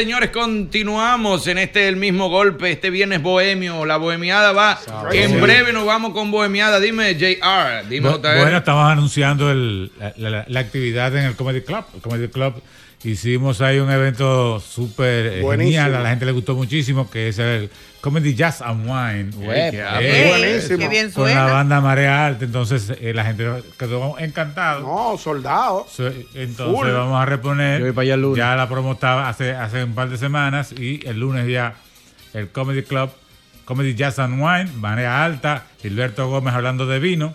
Señores, 0.00 0.30
continuamos 0.30 1.46
en 1.46 1.58
este 1.58 1.86
el 1.86 1.96
mismo 1.96 2.28
golpe, 2.30 2.70
este 2.70 2.88
viernes 2.88 3.20
bohemio, 3.20 3.84
la 3.84 3.98
bohemiada 3.98 4.52
va, 4.52 4.78
en 5.12 5.40
breve 5.42 5.72
nos 5.74 5.84
vamos 5.84 6.12
con 6.12 6.30
bohemiada, 6.30 6.80
dime 6.80 7.14
JR, 7.16 7.86
dime 7.88 8.08
Bu- 8.08 8.18
JR. 8.20 8.40
Bueno, 8.40 8.56
estamos 8.58 8.90
anunciando 8.90 9.50
el- 9.50 9.90
la, 9.98 10.30
la- 10.30 10.44
la 10.48 10.60
actividad 10.60 11.14
en 11.16 11.24
el 11.26 11.36
Comedy 11.36 11.60
Club. 11.60 11.84
El 11.94 12.00
Comedy 12.00 12.28
Club 12.28 12.54
hicimos 13.04 13.60
ahí 13.60 13.78
un 13.78 13.90
evento 13.90 14.60
súper 14.60 15.26
eh, 15.26 15.42
genial, 15.50 15.94
a 15.94 16.00
la 16.02 16.10
gente 16.10 16.26
le 16.26 16.32
gustó 16.32 16.54
muchísimo, 16.54 17.08
que 17.10 17.28
es 17.28 17.38
el 17.38 17.70
Comedy 18.00 18.34
Jazz 18.34 18.62
and 18.62 18.86
Wine. 18.88 19.30
Ey, 19.52 19.76
Eh, 19.76 20.00
qué 20.00 20.26
buenísimo. 20.28 20.78
qué 20.78 20.88
bien 20.88 21.10
Con 21.10 21.24
suena. 21.26 21.46
la 21.46 21.52
banda 21.52 21.80
Marea 21.80 22.26
Alta, 22.26 22.44
entonces 22.44 22.92
eh, 23.00 23.12
la 23.14 23.24
gente 23.24 23.46
quedó 23.78 24.18
encantada. 24.18 24.80
No, 24.80 25.16
soldado. 25.18 25.86
Entonces 26.34 26.56
Full. 26.56 26.90
vamos 26.92 27.20
a 27.22 27.26
reponer. 27.26 27.78
Yo 27.80 27.86
voy 27.86 27.92
para 27.94 28.02
allá 28.04 28.14
el 28.14 28.22
lunes. 28.22 28.38
Ya 28.38 28.56
la 28.56 28.68
promo 28.68 28.92
estaba 28.92 29.28
hace, 29.28 29.52
hace 29.52 29.84
un 29.84 29.94
par 29.94 30.08
de 30.08 30.16
semanas 30.18 30.72
y 30.72 31.00
el 31.06 31.20
lunes 31.20 31.46
ya 31.48 31.74
el 32.32 32.48
Comedy 32.50 32.82
Club, 32.82 33.10
Comedy 33.64 33.94
Jazz 33.94 34.18
and 34.18 34.40
Wine, 34.42 34.70
Marea 34.78 35.24
Alta, 35.24 35.64
Gilberto 35.82 36.28
Gómez 36.28 36.54
hablando 36.54 36.86
de 36.86 36.98
vino. 37.00 37.34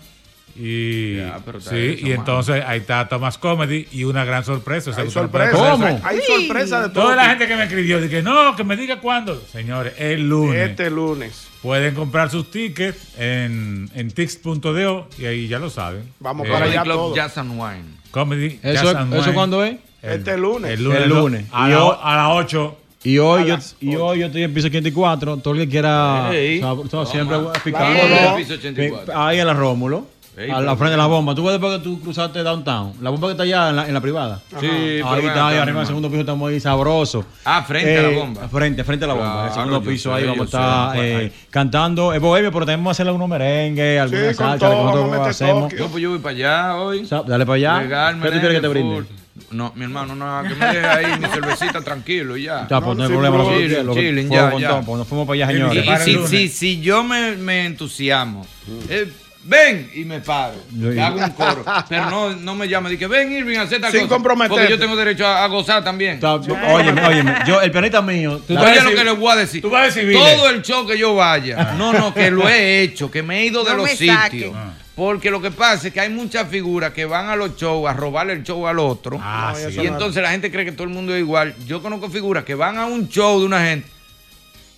Y, 0.57 1.17
sí, 1.59 1.97
y 2.01 2.11
entonces 2.13 2.63
ahí 2.65 2.79
está 2.79 3.09
Thomas 3.09 3.37
Comedy 3.37 3.87
y 3.91 4.05
una 4.05 4.23
gran 4.23 4.45
sorpresa. 4.45 4.91
o 4.91 4.93
sea, 4.93 5.03
Hay 5.03 5.11
sorpresa. 5.11 5.51
sorpresa. 5.51 6.01
Hay 6.07 6.19
sorpresa 6.21 6.81
de 6.83 6.89
todo. 6.93 7.03
Toda 7.03 7.15
la 7.17 7.25
gente 7.25 7.45
que 7.47 7.55
me 7.57 7.63
escribió, 7.63 7.99
dije, 7.99 8.21
no, 8.21 8.55
que 8.55 8.63
me 8.63 8.77
diga 8.77 9.01
cuándo. 9.01 9.41
Señores, 9.51 9.93
el 9.97 10.29
lunes. 10.29 10.69
Este 10.69 10.89
lunes. 10.89 11.47
Pueden 11.61 11.93
comprar 11.95 12.29
sus 12.29 12.51
tickets 12.51 13.17
en, 13.17 13.89
en 13.95 14.11
tix.do 14.11 15.09
y 15.17 15.25
ahí 15.25 15.47
ya 15.49 15.59
lo 15.59 15.69
saben. 15.69 16.03
Vamos 16.19 16.47
Eh, 16.47 16.51
para 16.51 16.65
allá 16.65 16.83
Club 16.83 16.95
todo. 16.95 17.15
Jazz 17.15 17.37
and 17.37 17.51
Wine. 17.59 17.83
Comedy 18.11 18.59
¿Eso- 18.63 18.83
Jazz 18.83 18.95
and 18.95 19.13
eso 19.13 19.23
Wine. 19.23 19.33
cuándo 19.33 19.63
es? 19.65 19.75
El, 20.01 20.19
Este 20.19 20.37
lunes. 20.37 20.71
El 20.71 20.83
lunes. 20.83 21.01
El 21.01 21.09
lunes. 21.09 21.45
A, 21.51 21.67
las 21.69 22.27
8. 22.31 22.77
Y 23.03 23.17
hoy, 23.19 23.45
yo, 23.47 23.57
y 23.81 23.95
hoy 23.97 24.19
yo 24.19 24.25
estoy 24.27 24.43
en 24.43 24.53
piso 24.53 24.67
84. 24.67 25.37
Todo 25.37 25.53
el 25.55 25.59
que 25.61 25.69
quiera. 25.69 26.29
Ey. 26.33 26.61
sab- 26.61 26.87
todo 26.89 27.05
siempre 27.05 27.35
84. 27.35 29.19
Ahí 29.19 29.39
en 29.39 29.47
la 29.47 29.53
Rómulo. 29.53 30.07
Ey, 30.37 30.51
a 30.51 30.59
la 30.59 30.75
frente 30.75 30.91
de 30.91 30.97
la 30.97 31.05
bomba. 31.05 31.33
Tú 31.33 31.43
ves 31.43 31.53
después 31.53 31.77
que 31.77 31.83
tú 31.83 31.99
cruzaste 32.01 32.43
downtown. 32.43 32.93
La 33.01 33.09
bomba 33.09 33.27
que 33.27 33.31
está 33.31 33.43
allá 33.43 33.69
en 33.69 33.75
la, 33.77 33.87
en 33.87 33.93
la 33.93 34.01
privada. 34.01 34.41
Sí, 34.59 34.67
Ahí 34.67 35.25
está, 35.25 35.47
ahí 35.47 35.57
arriba 35.57 35.77
en 35.77 35.81
el 35.81 35.87
segundo 35.87 36.09
piso 36.09 36.21
estamos 36.21 36.49
ahí 36.51 36.59
sabroso. 36.59 37.25
Ah, 37.45 37.63
frente 37.63 37.97
a 37.97 38.01
la 38.01 38.09
bomba. 38.09 38.47
Frente, 38.49 38.83
frente 38.83 39.05
a 39.05 39.07
la 39.07 39.13
bomba. 39.13 39.41
en 39.41 39.47
el 39.47 39.53
segundo 39.53 39.81
yo 39.81 39.89
piso 39.89 40.09
sé, 40.09 40.15
ahí 40.17 40.23
yo 40.23 40.29
vamos 40.31 40.53
a 40.53 40.91
sé. 40.93 40.97
estar 41.13 41.23
eh, 41.23 41.31
cantando. 41.49 42.13
Es 42.13 42.19
bohemio, 42.21 42.51
pero 42.51 42.65
vamos 42.65 42.87
a 42.87 42.91
hacerle 42.91 43.09
algunos 43.11 43.29
merengue, 43.29 43.99
alguna 43.99 44.25
con 44.25 44.35
salsa, 44.35 44.57
todo, 44.59 44.69
que 44.69 44.75
nosotros 44.75 45.01
vamos 45.01 45.13
a 45.15 45.17
meter 45.19 45.29
hacemos. 45.31 45.73
Yo, 45.73 45.87
pues 45.87 46.03
yo 46.03 46.09
voy 46.09 46.19
para 46.19 46.35
allá 46.35 46.75
hoy. 46.75 47.07
Dale 47.27 47.45
para 47.45 47.55
allá. 47.55 47.81
Legal, 47.81 48.15
¿Qué 48.21 48.31
tú 48.31 48.39
quieres 48.39 48.55
que 48.57 48.61
te 48.61 48.67
brinde? 48.67 49.03
No, 49.51 49.71
mi 49.75 49.83
hermano, 49.83 50.15
no, 50.15 50.43
que 50.49 50.55
me 50.55 50.65
deje 50.65 50.85
ahí 50.85 51.19
mi 51.19 51.27
cervecita 51.27 51.81
tranquilo 51.81 52.35
y 52.37 52.43
ya. 52.43 52.67
Ya, 52.69 52.81
pues 52.81 52.97
no 52.97 53.03
hay 53.03 53.09
problema. 53.09 53.37
Lo, 53.37 53.49
Chilling, 53.57 53.85
lo- 53.85 53.93
chilling, 53.93 54.27
fuego 54.29 54.59
ya, 54.59 54.81
pues 54.81 54.97
nos 54.97 55.07
fuimos 55.07 55.27
para 55.27 55.35
allá, 55.45 55.51
Y, 55.51 55.55
señores. 55.55 55.85
para 55.85 55.97
el 55.97 56.03
si, 56.03 56.13
lunes. 56.13 56.29
si, 56.29 56.47
si 56.49 56.81
yo 56.81 57.03
me, 57.03 57.35
me 57.37 57.65
entusiasmo, 57.65 58.45
eh, 58.89 59.11
ven 59.45 59.89
y 59.93 60.03
me 60.05 60.19
paro. 60.19 60.55
Y 60.73 60.99
hago 60.99 61.17
un 61.19 61.29
coro. 61.31 61.63
Pero 61.89 62.09
no, 62.09 62.35
no 62.35 62.55
me 62.55 62.67
llame, 62.67 62.89
dije, 62.89 63.07
ven 63.07 63.31
Irving, 63.31 63.57
haz 63.57 63.69
tal 63.69 63.91
Sin 63.91 64.01
cosa. 64.01 64.07
comprometerte. 64.15 64.55
Porque 64.61 64.69
yo 64.69 64.79
tengo 64.79 64.95
derecho 64.95 65.25
a, 65.25 65.43
a 65.43 65.47
gozar 65.47 65.83
también. 65.83 66.19
Óyeme, 66.23 67.05
óyeme. 67.05 67.35
Yo, 67.47 67.61
el 67.61 67.71
pianista 67.71 68.01
mío. 68.01 68.41
Tú 68.47 68.57
Oye 68.57 68.81
lo 68.81 68.89
que 68.91 69.03
les 69.03 69.17
voy 69.17 69.31
a 69.31 69.35
decir. 69.37 69.61
tú 69.61 69.69
vas 69.69 69.83
a 69.83 69.85
decir. 69.85 70.11
Todo 70.13 70.49
el 70.49 70.61
show 70.61 70.85
que 70.85 70.97
yo 70.97 71.15
vaya. 71.15 71.73
No, 71.77 71.93
no, 71.93 72.13
que 72.13 72.29
lo 72.31 72.47
he 72.49 72.81
hecho, 72.81 73.09
que 73.09 73.23
me 73.23 73.39
he 73.41 73.45
ido 73.45 73.63
de 73.63 73.71
No 73.71 73.77
los 73.77 73.89
sitios. 73.91 74.15
saquen. 74.21 74.53
Porque 74.95 75.29
lo 75.29 75.41
que 75.41 75.51
pasa 75.51 75.87
es 75.89 75.93
que 75.93 75.99
hay 75.99 76.09
muchas 76.09 76.47
figuras 76.47 76.93
que 76.93 77.03
van 77.03 77.27
a 77.27 77.35
los 77.35 77.57
shows 77.57 77.89
a 77.89 77.91
robarle 77.93 78.31
el 78.31 78.43
show 78.43 78.65
al 78.65 78.79
otro. 78.79 79.19
Ah, 79.21 79.53
No, 79.53 79.69
sí. 79.69 79.81
Y 79.81 79.87
entonces 79.87 80.23
la 80.23 80.31
gente 80.31 80.49
cree 80.49 80.63
que 80.63 80.71
todo 80.71 80.85
el 80.85 80.89
mundo 80.93 81.13
es 81.13 81.19
igual. 81.19 81.53
Yo 81.67 81.81
conozco 81.81 82.09
figuras 82.09 82.45
que 82.45 82.55
van 82.55 82.77
a 82.77 82.85
un 82.85 83.09
show 83.09 83.37
de 83.39 83.45
una 83.45 83.59
gente. 83.59 83.89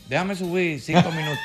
Déjame 0.08 0.36
subir 0.36 0.80
cinco 0.80 1.12
minutos. 1.12 1.40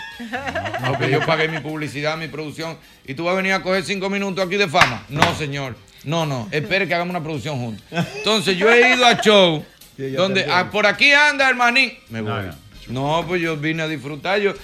No, 0.80 0.98
que 0.98 1.10
yo 1.10 1.24
pagué 1.26 1.48
mi 1.48 1.58
publicidad, 1.60 2.16
mi 2.16 2.28
producción. 2.28 2.78
Y 3.04 3.14
tú 3.14 3.24
vas 3.24 3.32
a 3.34 3.36
venir 3.36 3.52
a 3.52 3.62
coger 3.62 3.82
cinco 3.84 4.08
minutos 4.08 4.44
aquí 4.44 4.56
de 4.56 4.68
fama. 4.68 5.04
No, 5.08 5.34
señor. 5.34 5.76
No, 6.04 6.26
no. 6.26 6.48
Espere 6.50 6.86
que 6.86 6.94
hagamos 6.94 7.10
una 7.10 7.22
producción 7.22 7.58
juntos. 7.58 7.84
Entonces 8.16 8.56
yo 8.56 8.70
he 8.70 8.94
ido 8.94 9.04
a 9.04 9.20
show 9.20 9.64
donde 9.96 10.46
ah, 10.50 10.70
por 10.70 10.86
aquí 10.86 11.12
anda 11.12 11.48
el 11.48 11.56
maní. 11.56 11.98
Me 12.08 12.20
voy. 12.20 12.30
No, 12.30 12.42
no. 12.42 12.61
No, 12.88 13.24
pues 13.28 13.40
yo 13.40 13.56
vine 13.56 13.82
a 13.84 13.88
disfrutar. 13.88 14.40
Yo, 14.40 14.54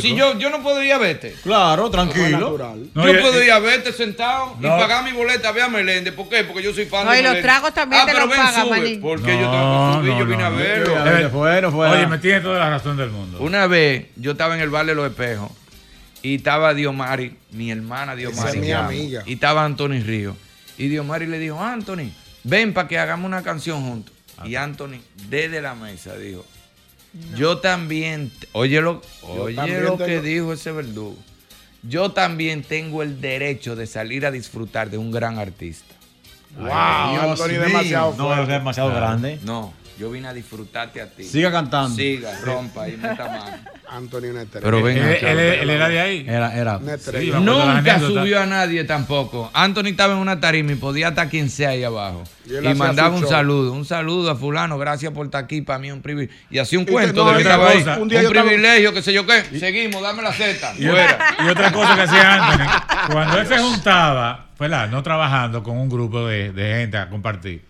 si 0.00 0.14
yo, 0.14 0.38
yo 0.38 0.48
no 0.50 0.62
puedo 0.62 0.82
ir 0.82 0.92
a 0.92 0.98
verte. 0.98 1.34
Claro, 1.42 1.90
tranquilo. 1.90 2.56
No, 2.94 3.04
yo 3.06 3.14
y- 3.14 3.20
puedo 3.20 3.42
y- 3.42 3.46
ir 3.46 3.50
a 3.52 3.58
verte 3.58 3.92
sentado 3.92 4.56
No. 4.60 4.68
y 4.76 4.80
pagar 4.80 5.04
mi 5.04 5.12
boleta, 5.12 5.50
ve 5.52 5.60
a 5.62 5.68
Meléndez. 5.68 6.14
¿Por 6.14 6.28
qué? 6.28 6.44
Porque 6.44 6.62
yo 6.62 6.72
soy 6.72 6.86
fan 6.86 7.04
No, 7.04 7.10
de 7.12 7.18
y 7.18 7.22
los 7.22 7.30
Meléndez. 7.32 7.42
tragos 7.52 7.74
también 7.74 8.02
ah, 8.02 8.06
te 8.06 8.12
pero 8.12 8.26
los 8.26 8.36
ven, 8.36 8.46
paga, 8.46 8.60
sube. 8.62 8.70
maní. 8.70 8.96
Porque 8.98 9.32
yo 9.40 9.50
tengo 9.50 9.88
que 9.90 9.98
subir, 10.08 10.18
yo 10.18 10.26
vine 10.26 10.42
a 10.44 10.48
verlo. 10.50 10.96
A 10.98 11.04
ver, 11.04 11.30
fue, 11.30 11.62
no 11.62 11.72
fue. 11.72 11.88
Oye, 11.90 12.06
me 12.06 12.18
tiene 12.18 12.40
toda 12.40 12.58
la 12.60 12.70
razón 12.70 12.96
del 12.96 13.10
mundo. 13.10 13.38
Una 13.40 13.66
vez 13.66 14.06
yo 14.16 14.32
estaba 14.32 14.54
en 14.54 14.60
el 14.60 14.70
bar 14.70 14.86
de 14.86 14.94
los 14.94 15.10
espejos 15.10 15.50
y 16.22 16.36
estaba 16.36 16.72
Diomari, 16.74 17.36
mi 17.50 17.70
hermana 17.70 18.14
Diomari. 18.14 18.38
Esa 18.40 18.50
es 18.50 18.56
mi 18.60 18.66
que 18.68 18.74
amo, 18.74 18.88
amiga. 18.88 19.22
Y 19.26 19.32
estaba 19.34 19.64
Anthony 19.64 20.00
Río. 20.04 20.36
Y 20.78 20.88
Diomari 20.88 21.26
le 21.26 21.38
dijo, 21.38 21.60
Anthony, 21.62 22.12
ven 22.44 22.72
para 22.72 22.86
que 22.88 22.98
hagamos 22.98 23.26
una 23.26 23.42
canción 23.42 23.82
juntos. 23.82 24.14
Y 24.44 24.54
Anthony, 24.56 25.00
desde 25.28 25.60
la 25.60 25.74
mesa, 25.74 26.16
dijo, 26.16 26.44
yo 27.36 27.58
también, 27.58 28.30
oye 28.52 28.80
lo, 28.80 29.02
oye 29.22 29.54
también 29.54 29.84
lo 29.84 29.96
que 29.96 30.04
tengo- 30.04 30.22
dijo 30.22 30.52
ese 30.52 30.72
verdugo. 30.72 31.16
Yo 31.82 32.12
también 32.12 32.62
tengo 32.62 33.02
el 33.02 33.20
derecho 33.20 33.76
de 33.76 33.86
salir 33.86 34.24
a 34.26 34.30
disfrutar 34.30 34.90
de 34.90 34.98
un 34.98 35.10
gran 35.10 35.38
artista. 35.38 35.94
Wow, 36.56 36.66
Dios 36.66 37.22
Anthony 37.40 37.48
mío. 37.48 37.60
demasiado 37.62 38.14
No, 38.16 38.30
es 38.30 38.36
fuerte. 38.36 38.52
demasiado 38.52 38.90
grande. 38.94 39.38
No, 39.44 39.72
yo 39.98 40.10
vine 40.10 40.28
a 40.28 40.32
disfrutarte 40.32 41.00
a 41.00 41.08
ti. 41.08 41.24
Siga 41.24 41.50
cantando. 41.52 41.94
Siga, 41.96 42.30
rompa 42.42 42.88
y 42.88 42.96
meta 42.96 43.26
mano. 43.26 43.56
Anthony 43.88 44.30
una 44.30 44.42
estrella. 44.42 44.64
Pero 44.64 44.82
ven 44.82 44.98
Él, 44.98 45.16
acá. 45.16 45.30
él- 45.30 45.38
él 45.38 45.70
era 45.70 45.88
de 45.88 46.00
ahí. 46.00 46.24
Era, 46.28 46.56
era. 46.56 46.80
Sí, 46.98 47.30
Nunca 47.32 48.00
subió 48.00 48.40
a 48.40 48.46
nadie 48.46 48.84
tampoco. 48.84 49.50
Anthony 49.52 49.86
estaba 49.88 50.14
en 50.14 50.18
una 50.20 50.40
tarima 50.40 50.72
y 50.72 50.76
podía 50.76 51.08
estar 51.08 51.28
quien 51.28 51.48
sea 51.50 51.70
ahí 51.70 51.84
abajo. 51.84 52.24
Y 52.46 52.74
mandaba 52.74 53.14
un 53.14 53.20
show. 53.22 53.30
saludo, 53.30 53.72
un 53.72 53.84
saludo 53.84 54.30
a 54.30 54.36
fulano, 54.36 54.76
gracias 54.78 55.12
por 55.12 55.26
estar 55.26 55.44
aquí, 55.44 55.62
para 55.62 55.78
mí 55.78 55.88
es 55.88 55.94
un 55.94 56.02
privilegio. 56.02 56.36
Y 56.50 56.58
hacía 56.58 56.78
un 56.78 56.84
Y 56.88 56.92
cuento 56.92 57.24
no, 57.24 57.30
de 57.30 57.36
que 57.42 57.48
otra 57.48 57.72
estaba 57.72 57.94
ahí. 57.94 58.02
Un, 58.02 58.08
privilegio, 58.08 58.92
qué 58.92 59.02
sé 59.02 59.12
yo 59.12 59.24
qué. 59.26 59.44
Seguimos, 59.58 60.02
dame 60.02 60.22
la 60.22 60.32
Z. 60.32 60.74
Y 60.78 60.84
y 60.84 61.48
otra 61.48 61.72
cosa 61.72 61.94
que 61.94 62.02
hacía 62.02 62.34
Anthony, 62.34 63.12
cuando 63.12 63.38
él 63.38 63.46
se 63.46 63.58
juntaba, 63.58 64.46
¿verdad? 64.70 64.88
no 64.88 65.02
trabajando 65.02 65.62
con 65.62 65.76
un 65.76 65.88
grupo 65.88 66.26
de, 66.26 66.52
de 66.52 66.74
gente 66.80 66.96
a 66.96 67.08
compartir, 67.08 67.62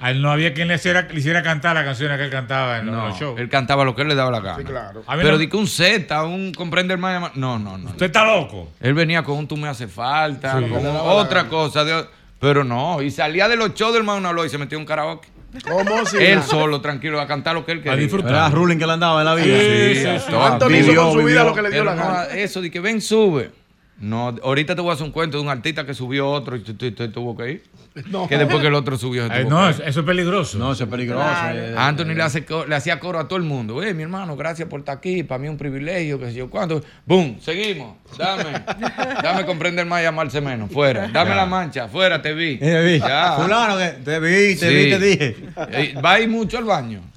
a 0.00 0.10
él 0.10 0.22
no 0.22 0.30
había 0.30 0.52
quien 0.54 0.68
le 0.68 0.74
hiciera, 0.76 1.02
le 1.10 1.18
hiciera 1.18 1.42
cantar 1.42 1.74
las 1.74 1.84
canciones 1.84 2.18
que 2.18 2.24
él 2.24 2.30
cantaba 2.30 2.78
en 2.78 2.86
los- 2.86 2.94
No, 2.94 3.08
los 3.08 3.18
shows. 3.18 3.38
él 3.40 3.48
cantaba 3.48 3.84
lo 3.84 3.94
que 3.94 4.02
él 4.02 4.08
le 4.08 4.14
daba 4.14 4.30
la 4.30 4.40
gana. 4.40 4.58
Sí, 4.58 4.64
claro. 4.64 5.02
A 5.06 5.16
Pero 5.16 5.32
no- 5.32 5.38
di 5.38 5.48
que 5.48 5.56
un 5.56 5.66
Z, 5.66 6.22
un 6.24 6.52
comprender 6.52 6.98
más. 6.98 7.34
No, 7.36 7.58
no, 7.58 7.76
no. 7.78 7.90
Usted 7.90 8.06
está 8.06 8.24
loco. 8.24 8.70
Él 8.80 8.94
venía 8.94 9.22
con 9.22 9.38
un 9.38 9.46
tú 9.48 9.56
me 9.56 9.68
hace 9.68 9.86
falta, 9.88 10.58
Sí. 10.58 10.68
con 10.68 10.84
otra 10.86 11.44
cosa. 11.48 11.84
de- 11.84 12.04
pero 12.38 12.64
no, 12.64 13.00
y 13.02 13.10
salía 13.10 13.48
de 13.48 13.56
los 13.56 13.74
shows 13.74 13.94
del 13.94 14.04
Mauna 14.04 14.30
Loy 14.32 14.46
y 14.46 14.50
se 14.50 14.58
metió 14.58 14.76
en 14.76 14.82
un 14.82 14.86
karaoke. 14.86 15.28
¿Cómo 15.66 16.04
si 16.04 16.18
él 16.18 16.34
nada? 16.36 16.46
solo, 16.46 16.80
tranquilo, 16.82 17.18
a 17.18 17.26
cantar 17.26 17.54
lo 17.54 17.64
que 17.64 17.72
él 17.72 17.82
quería. 17.82 17.96
disfrutar. 17.98 18.30
Era 18.30 18.48
ruling 18.50 18.76
que 18.78 18.86
le 18.86 18.92
andaba 18.92 19.20
en 19.20 19.24
la 19.24 19.34
vida. 19.34 19.44
Sí, 19.58 19.94
sí, 19.94 20.04
sí. 20.26 20.32
vivió, 20.68 20.92
hizo 20.92 21.02
con 21.02 21.12
su 21.12 21.18
vida 21.18 21.26
vivió. 21.26 21.44
lo 21.44 21.54
que 21.54 21.62
le 21.62 21.70
dio 21.70 21.80
Pero 21.82 21.84
la 21.84 21.94
no, 21.96 22.02
gana. 22.12 22.24
eso 22.34 22.60
de 22.60 22.70
que 22.70 22.78
ven, 22.80 23.00
sube. 23.00 23.50
No, 23.98 24.34
ahorita 24.42 24.74
te 24.74 24.82
voy 24.82 24.90
a 24.90 24.94
hacer 24.94 25.06
un 25.06 25.12
cuento 25.12 25.38
de 25.38 25.42
un 25.42 25.48
artista 25.48 25.86
que 25.86 25.94
subió 25.94 26.28
otro 26.30 26.54
y 26.56 26.60
tu- 26.60 26.74
tu- 26.74 26.92
tu- 26.92 27.10
tuvo 27.10 27.34
que 27.36 27.50
ir. 27.50 27.62
No. 28.10 28.28
Que 28.28 28.36
después 28.36 28.60
que 28.60 28.66
el 28.66 28.74
otro 28.74 28.98
subió, 28.98 29.26
tuvo 29.26 29.48
no, 29.48 29.64
que 29.64 29.70
eso 29.70 29.82
ir. 29.82 29.88
eso 29.88 30.00
es 30.00 30.06
peligroso. 30.06 30.58
No, 30.58 30.72
eso 30.72 30.84
es 30.84 30.90
peligroso. 30.90 31.24
eh, 31.50 31.74
Anthony 31.78 32.12
le, 32.14 32.22
hace, 32.22 32.44
co- 32.44 32.66
le 32.66 32.74
hacía 32.76 33.00
coro 33.00 33.18
a 33.18 33.26
todo 33.26 33.38
el 33.38 33.44
mundo. 33.46 33.74
Oye, 33.76 33.94
mi 33.94 34.02
hermano, 34.02 34.36
gracias 34.36 34.68
por 34.68 34.80
estar 34.80 34.98
aquí. 34.98 35.22
Para 35.22 35.38
mí 35.38 35.46
es 35.46 35.50
un 35.52 35.56
privilegio, 35.56 36.18
que 36.18 36.26
sé 36.26 36.34
yo 36.34 36.50
cuánto. 36.50 36.82
¡Bum! 37.06 37.38
Seguimos. 37.40 37.96
Dame. 38.18 38.44
Dame 39.22 39.46
comprender 39.46 39.86
más 39.86 40.02
y 40.02 40.04
amarse 40.04 40.42
menos. 40.42 40.70
Fuera. 40.70 41.08
Dame 41.08 41.34
la 41.34 41.46
mancha. 41.46 41.88
Fuera, 41.88 42.20
te 42.20 42.34
vi. 42.34 42.58
Eh, 42.60 42.82
vi. 42.84 42.98
Ya. 42.98 43.36
Fulano, 43.40 43.76
te 43.78 44.20
vi, 44.20 44.56
te 44.56 44.68
Sí. 44.68 44.74
vi, 44.74 44.90
te 44.90 44.98
dije. 44.98 45.36
Eh, 45.72 45.94
¿Va 46.04 46.12
a 46.12 46.20
ir 46.20 46.28
mucho 46.28 46.58
al 46.58 46.64
baño? 46.64 47.00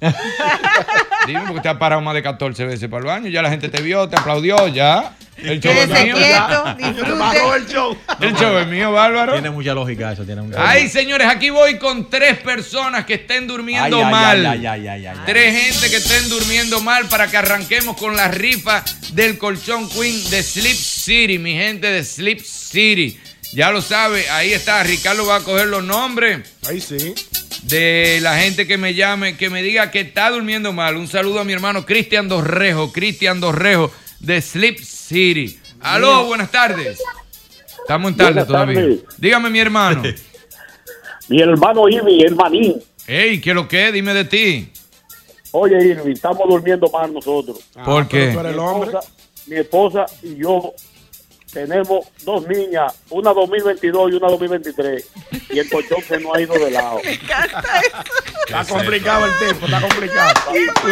Dime, 1.30 1.42
porque 1.46 1.60
te 1.62 1.68
has 1.68 1.76
parado 1.76 2.00
más 2.02 2.14
de 2.14 2.22
14 2.22 2.64
veces 2.66 2.88
para 2.88 3.00
el 3.00 3.06
baño. 3.06 3.28
Ya 3.28 3.42
la 3.42 3.50
gente 3.50 3.68
te 3.68 3.80
vio, 3.82 4.08
te 4.08 4.16
aplaudió, 4.16 4.68
ya. 4.68 5.14
El 5.36 5.58
show 5.58 5.72
es 5.72 5.88
mío. 5.88 6.14
quieto, 6.16 6.64
Bajó 6.64 6.74
disfrute. 6.76 7.56
el 7.56 7.66
show. 7.66 7.96
El 8.20 8.34
show 8.36 8.58
es 8.58 8.66
mío, 8.66 8.92
Bárbaro. 8.92 9.32
Tiene 9.32 9.48
mucha 9.50 9.72
lógica 9.72 10.12
eso, 10.12 10.22
tiene 10.24 10.42
mucha 10.42 10.68
Ay, 10.70 10.86
señores, 10.88 11.26
aquí 11.28 11.48
voy 11.48 11.78
con 11.78 12.10
tres 12.10 12.36
personas 12.40 13.06
que 13.06 13.14
estén 13.14 13.46
durmiendo 13.46 14.04
Ay, 14.04 14.10
mal. 14.12 14.46
ay, 14.46 14.66
ay, 14.66 14.86
ay, 14.86 14.88
ay, 14.88 15.06
ay. 15.06 15.16
Tres 15.24 15.54
gente 15.62 15.88
que 15.88 15.96
estén 15.96 16.28
durmiendo 16.28 16.82
mal 16.82 17.06
para 17.06 17.26
que 17.28 17.38
arranquemos 17.38 17.96
con 17.96 18.14
la 18.16 18.28
rifa 18.28 18.84
del 19.12 19.38
colchón 19.38 19.88
Queen 19.88 20.28
de 20.30 20.42
Sleep 20.42 20.76
City, 20.76 21.38
mi 21.38 21.54
gente 21.54 21.86
de 21.86 22.04
Sleep 22.04 22.40
City. 22.44 23.18
Ya 23.52 23.70
lo 23.72 23.82
sabe, 23.82 24.28
ahí 24.30 24.52
está. 24.52 24.82
Ricardo 24.84 25.26
va 25.26 25.36
a 25.36 25.40
coger 25.40 25.66
los 25.66 25.82
nombres 25.82 26.54
Ahí 26.68 26.80
sí. 26.80 27.14
de 27.64 28.18
la 28.22 28.38
gente 28.38 28.66
que 28.66 28.76
me 28.78 28.94
llame, 28.94 29.36
que 29.36 29.50
me 29.50 29.62
diga 29.62 29.90
que 29.90 30.00
está 30.00 30.30
durmiendo 30.30 30.72
mal. 30.72 30.96
Un 30.96 31.08
saludo 31.08 31.40
a 31.40 31.44
mi 31.44 31.52
hermano 31.52 31.84
Cristian 31.84 32.28
Dorrejo, 32.28 32.92
Cristian 32.92 33.40
Dorrejo 33.40 33.90
de 34.20 34.40
Sleep 34.40 34.78
City. 34.78 35.58
Aló, 35.80 36.26
buenas 36.26 36.50
tardes. 36.50 37.00
Estamos 37.80 38.12
en 38.12 38.16
tarde 38.16 38.32
Buenas 38.32 38.46
todavía. 38.46 38.80
tardes. 38.80 38.98
Dígame, 39.18 39.50
mi 39.50 39.58
hermano. 39.58 40.02
Mi 41.28 41.40
hermano 41.40 41.88
Ivy, 41.88 42.22
el 42.22 42.34
maní. 42.34 42.76
Ey, 43.06 43.40
¿qué 43.40 43.54
lo 43.54 43.68
que? 43.68 43.92
Dime 43.92 44.12
de 44.14 44.24
ti. 44.24 44.72
Oye, 45.52 45.76
Irving, 45.80 46.12
estamos 46.12 46.48
durmiendo 46.48 46.90
mal 46.90 47.12
nosotros. 47.12 47.58
¿Por 47.84 48.08
qué? 48.08 48.32
tú 48.32 48.40
eres 48.40 48.42
Mi 48.42 48.48
el 48.52 48.58
hombre. 48.58 48.88
esposa, 48.90 49.08
mi 49.46 49.56
esposa 49.56 50.06
y 50.24 50.36
yo 50.42 50.74
tenemos 51.52 52.06
dos 52.24 52.46
niñas, 52.46 53.02
una 53.10 53.32
2022 53.32 54.12
y 54.12 54.14
una 54.14 54.28
2023, 54.28 55.10
y 55.50 55.58
el 55.58 55.68
colchón 55.68 56.02
se 56.02 56.20
nos 56.20 56.34
ha 56.34 56.40
ido 56.40 56.54
de 56.54 56.70
lado. 56.70 57.00
Está 58.46 58.64
complicado 58.64 59.26
el 59.26 59.38
tiempo, 59.38 59.66
está 59.66 59.80
complicado. 59.80 60.34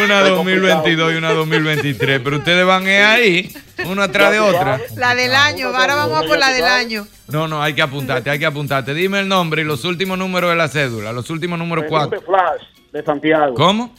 Una 0.01 0.21
2022 0.21 1.13
y 1.13 1.15
una 1.17 1.33
2023. 1.33 2.21
Pero 2.23 2.37
ustedes 2.37 2.65
van 2.65 2.87
eh, 2.87 3.03
ahí, 3.03 3.53
una 3.85 4.05
atrás 4.05 4.31
de 4.31 4.39
otra. 4.39 4.79
La 4.95 5.13
del 5.13 5.35
año, 5.35 5.67
ahora 5.67 5.95
vamos 5.95 6.23
a 6.23 6.25
por 6.25 6.37
la 6.37 6.53
del 6.53 6.63
año. 6.63 7.05
No, 7.27 7.49
no, 7.49 7.61
hay 7.61 7.73
que 7.73 7.81
apuntarte, 7.81 8.29
hay 8.29 8.39
que 8.39 8.45
apuntarte. 8.45 8.93
Dime 8.93 9.19
el 9.19 9.27
nombre 9.27 9.63
y 9.63 9.65
los 9.65 9.83
últimos 9.83 10.17
números 10.17 10.51
de 10.51 10.55
la 10.55 10.69
cédula, 10.69 11.11
los 11.11 11.29
últimos 11.29 11.59
números 11.59 11.83
Felipe 11.83 11.89
cuatro. 11.89 12.21
Flash 12.21 12.61
de 12.93 13.03
Santiago. 13.03 13.53
¿Cómo? 13.55 13.93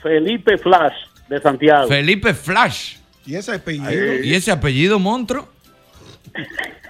Felipe 0.00 0.56
Flash 0.56 0.94
de 1.28 1.40
Santiago. 1.40 1.88
Felipe 1.88 2.34
Flash. 2.34 2.98
¿Y 3.26 3.34
ese 3.34 3.54
apellido? 3.56 4.14
¿Y 4.22 4.34
ese 4.34 4.52
apellido, 4.52 5.00
monstruo? 5.00 5.48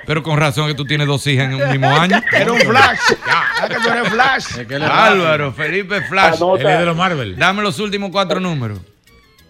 Pero 0.06 0.22
con 0.22 0.38
razón 0.38 0.68
que 0.68 0.74
tú 0.74 0.84
tienes 0.84 1.06
dos 1.06 1.26
hijas 1.26 1.46
en 1.46 1.54
un 1.62 1.70
mismo 1.70 1.88
año. 1.88 2.20
Era 2.32 2.52
un 2.52 2.58
flash. 2.58 2.98
Ya, 3.26 3.68
que 3.68 3.74
tú 3.74 3.88
eres 3.88 4.08
flash. 4.08 4.46
Álvaro, 4.82 5.52
Felipe 5.52 6.00
Flash. 6.02 6.36
Anota. 6.36 6.62
Él 6.62 6.68
es 6.68 6.78
de 6.78 6.84
los 6.86 6.96
Marvel. 6.96 7.36
Dame 7.36 7.62
los 7.62 7.78
últimos 7.78 8.10
cuatro 8.10 8.40
números. 8.40 8.80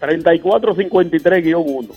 3453-1. 0.01 1.89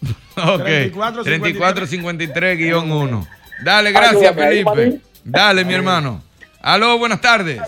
Ok. 0.38 0.62
3453-1. 0.62 3.26
Dale, 3.64 3.90
gracias, 3.90 4.32
Felipe. 4.36 5.00
Dale, 5.24 5.64
mi 5.64 5.74
hermano. 5.74 6.22
Aló, 6.60 6.96
buenas 6.96 7.20
tardes. 7.20 7.60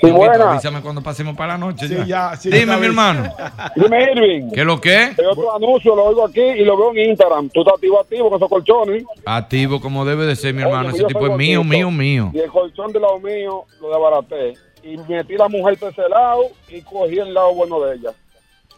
Sí, 0.00 0.10
buenas. 0.10 0.40
Avísame 0.40 0.80
cuando 0.80 1.02
pasemos 1.02 1.36
para 1.36 1.52
la 1.54 1.58
noche. 1.58 1.86
Sí, 1.86 1.94
ya. 1.94 2.04
ya, 2.30 2.36
sí, 2.36 2.50
Dime, 2.50 2.66
mi 2.74 2.80
bien. 2.80 2.84
hermano. 2.84 3.34
Dime, 3.76 4.02
Irving. 4.12 4.50
¿Qué 4.52 4.64
lo 4.64 4.80
que? 4.80 5.12
Veo 5.16 5.34
tu 5.34 5.50
anuncio, 5.50 5.94
lo 5.94 6.04
oigo 6.04 6.24
aquí 6.24 6.40
y 6.40 6.64
lo 6.64 6.76
veo 6.76 6.92
en 6.92 7.10
Instagram. 7.10 7.50
Tú 7.50 7.60
estás 7.60 7.74
activo, 7.74 8.00
activo 8.00 8.28
con 8.30 8.36
esos 8.38 8.48
colchones. 8.48 9.04
Activo 9.26 9.80
como 9.80 10.04
debe 10.04 10.24
de 10.26 10.36
ser, 10.36 10.54
mi 10.54 10.62
hermano. 10.62 10.88
Oye, 10.88 10.96
Ese 10.96 11.02
yo 11.02 11.08
tipo 11.08 11.26
es 11.26 11.36
mío, 11.36 11.62
mío, 11.62 11.90
mío. 11.90 12.30
Y 12.32 12.38
el 12.38 12.50
colchón 12.50 12.92
de 12.92 13.00
lado 13.00 13.18
mío 13.20 13.64
lo 13.80 13.88
desbaraté. 13.88 14.54
Y 14.82 14.96
metí 14.96 15.36
la 15.36 15.48
mujer 15.48 15.76
por 15.78 15.90
ese 15.90 16.08
lado 16.08 16.44
y 16.68 16.80
cogí 16.80 17.18
el 17.18 17.34
lado 17.34 17.54
bueno 17.54 17.80
de 17.80 17.96
ella. 17.96 18.10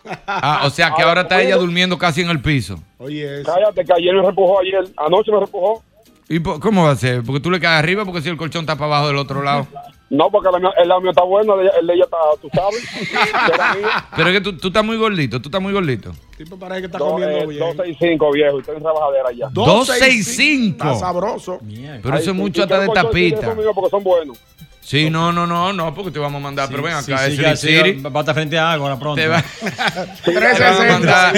Ah, 0.27 0.63
o 0.65 0.71
sea 0.71 0.93
que 0.97 1.03
ahora 1.03 1.21
está 1.21 1.41
ella 1.41 1.55
durmiendo 1.57 1.97
casi 1.97 2.23
en 2.23 2.31
el 2.31 2.41
piso. 2.43 2.77
Oye, 2.99 3.45
Cállate, 3.45 3.85
que 3.85 3.93
ayer 3.93 4.13
me 4.13 4.23
repujó 4.23 4.59
ayer. 4.61 4.83
Anoche 4.97 5.31
me 5.31 5.39
repujó. 5.39 5.81
¿Y 6.29 6.41
cómo 6.43 6.85
va 6.85 6.91
a 6.91 6.97
ser? 6.97 7.23
Porque 7.23 7.39
tú 7.41 7.53
le 7.53 7.61
caes 7.61 7.79
arriba 7.79 8.05
porque 8.05 8.21
si 8.21 8.29
el 8.29 8.37
colchón 8.37 8.63
está 8.63 8.75
para 8.75 8.87
abajo 8.87 9.07
del 9.09 9.19
otro 9.19 9.43
lado. 9.43 9.69
No, 10.15 10.31
porque 10.31 10.51
el 10.79 10.89
lado 10.89 11.01
mío 11.01 11.09
está 11.11 11.23
bueno, 11.23 11.55
el 11.55 11.61
de 11.61 11.65
ella- 11.71 11.79
el 11.81 11.87
de 11.87 11.95
ella 11.95 12.05
está, 12.05 12.17
tú 12.43 12.51
sabes. 12.55 12.85
Pero 14.17 14.29
es 14.29 14.35
que 14.35 14.41
tú, 14.43 14.57
tú 14.59 14.69
estás 14.69 14.85
muy 14.85 14.99
gordito, 14.99 15.41
tú 15.41 15.49
estás 15.49 15.63
muy 15.63 15.73
gordito. 15.73 16.13
tipo 16.37 16.59
parece 16.59 16.83
que 16.83 16.87
está 16.87 16.99
Do- 16.99 17.13
comiendo 17.13 17.39
eh, 17.39 17.47
bien. 17.47 17.61
265, 17.61 18.33
viejo, 18.33 18.57
y 18.59 18.61
estoy 18.61 18.77
en 18.77 18.83
trabajadera 18.83 19.29
ya. 19.33 19.49
265. 19.53 20.85
Está 20.85 20.95
sabroso. 20.99 21.61
Pero 22.03 22.17
eso 22.19 22.31
es 22.31 22.37
mucho 22.37 22.63
hasta 22.63 22.79
de 22.81 22.87
sí, 22.89 22.93
tapita. 22.93 23.55
porque 23.75 23.91
son 23.91 24.03
buenos. 24.05 24.39
Sí, 24.83 25.09
no, 25.09 25.33
no, 25.33 25.47
no, 25.47 25.73
no, 25.73 25.95
porque 25.95 26.11
te 26.11 26.19
vamos 26.19 26.41
a 26.41 26.43
mandar. 26.43 26.69
pero 26.69 26.83
ven 26.83 26.93
Sí, 27.03 27.13
acá, 27.13 27.25
sí, 27.29 27.37
Slip 27.37 27.47
así 27.47 27.69
City. 27.69 28.03
Va 28.03 28.11
a 28.15 28.21
estar 28.21 28.35
frente 28.35 28.59
a 28.59 28.73
Ágora 28.73 28.99
pronto. 28.99 29.15
Te 29.19 29.29
va, 29.29 29.41
te 29.63 30.35
va 30.35 30.51
a 30.51 30.55
360. 30.55 30.93
mandar 30.93 31.37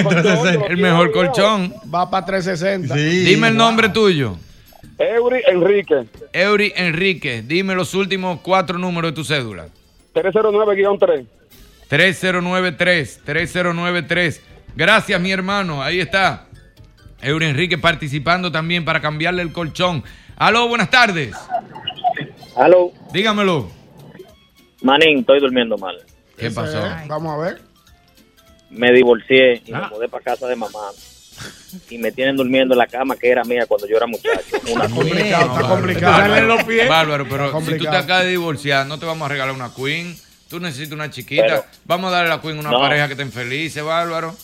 el 0.70 0.76
mejor 0.78 1.12
colchón. 1.12 1.72
Va 1.94 2.10
para 2.10 2.26
360. 2.26 2.94
Dime 2.96 3.48
el 3.48 3.56
nombre 3.56 3.90
tuyo. 3.90 4.36
Eury 4.98 5.42
Enrique, 5.48 6.06
Eury 6.32 6.72
Enrique, 6.76 7.42
dime 7.42 7.74
los 7.74 7.94
últimos 7.94 8.40
cuatro 8.40 8.78
números 8.78 9.10
de 9.10 9.14
tu 9.16 9.24
cédula. 9.24 9.68
309-3. 10.14 11.26
3093, 11.88 13.20
3093. 13.24 14.42
Gracias, 14.76 15.20
mi 15.20 15.32
hermano. 15.32 15.82
Ahí 15.82 16.00
está. 16.00 16.46
Eury 17.20 17.46
Enrique 17.46 17.78
participando 17.78 18.50
también 18.52 18.84
para 18.84 19.00
cambiarle 19.00 19.42
el 19.42 19.52
colchón. 19.52 20.02
Aló, 20.36 20.68
buenas 20.68 20.90
tardes. 20.90 21.34
Aló, 22.56 22.92
Dígamelo. 23.12 23.70
Manín, 24.82 25.20
estoy 25.20 25.40
durmiendo 25.40 25.76
mal. 25.78 25.96
¿Qué 26.36 26.50
pasó? 26.50 26.80
Vamos 27.06 27.32
a 27.32 27.36
ver. 27.38 27.62
Me 28.70 28.92
divorcié 28.92 29.62
y 29.66 29.72
Ah. 29.72 29.88
me 29.90 29.96
mudé 29.96 30.08
para 30.08 30.22
casa 30.24 30.46
de 30.46 30.56
mamá. 30.56 30.78
Y 31.90 31.98
me 31.98 32.12
tienen 32.12 32.36
durmiendo 32.36 32.74
en 32.74 32.78
la 32.78 32.86
cama 32.86 33.16
que 33.16 33.28
era 33.28 33.44
mía 33.44 33.66
cuando 33.66 33.86
yo 33.88 33.96
era 33.96 34.06
muchacho. 34.06 34.40
Una 34.72 34.88
complicado, 34.88 35.42
está 35.42 35.46
Bárbaro. 35.54 35.68
complicado. 35.68 36.12
Bárbaro, 36.18 36.46
los 36.46 36.64
pies. 36.64 36.88
Bárbaro, 36.88 37.26
pero 37.28 37.60
si 37.60 37.78
tú 37.78 37.84
te 37.84 37.96
acabas 37.96 38.24
de 38.24 38.30
divorciar, 38.30 38.86
no 38.86 38.98
te 38.98 39.06
vamos 39.06 39.26
a 39.26 39.28
regalar 39.28 39.54
una 39.54 39.72
queen. 39.74 40.16
Tú 40.48 40.60
necesitas 40.60 40.92
una 40.92 41.10
chiquita. 41.10 41.42
Pero- 41.46 41.64
vamos 41.84 42.08
a 42.08 42.16
darle 42.16 42.32
a 42.32 42.36
la 42.36 42.42
queen 42.42 42.56
a 42.58 42.60
una 42.60 42.70
No. 42.70 42.80
pareja 42.80 43.06
que 43.06 43.12
estén 43.14 43.32
felices, 43.32 43.82
Bárbaro. 43.82 44.36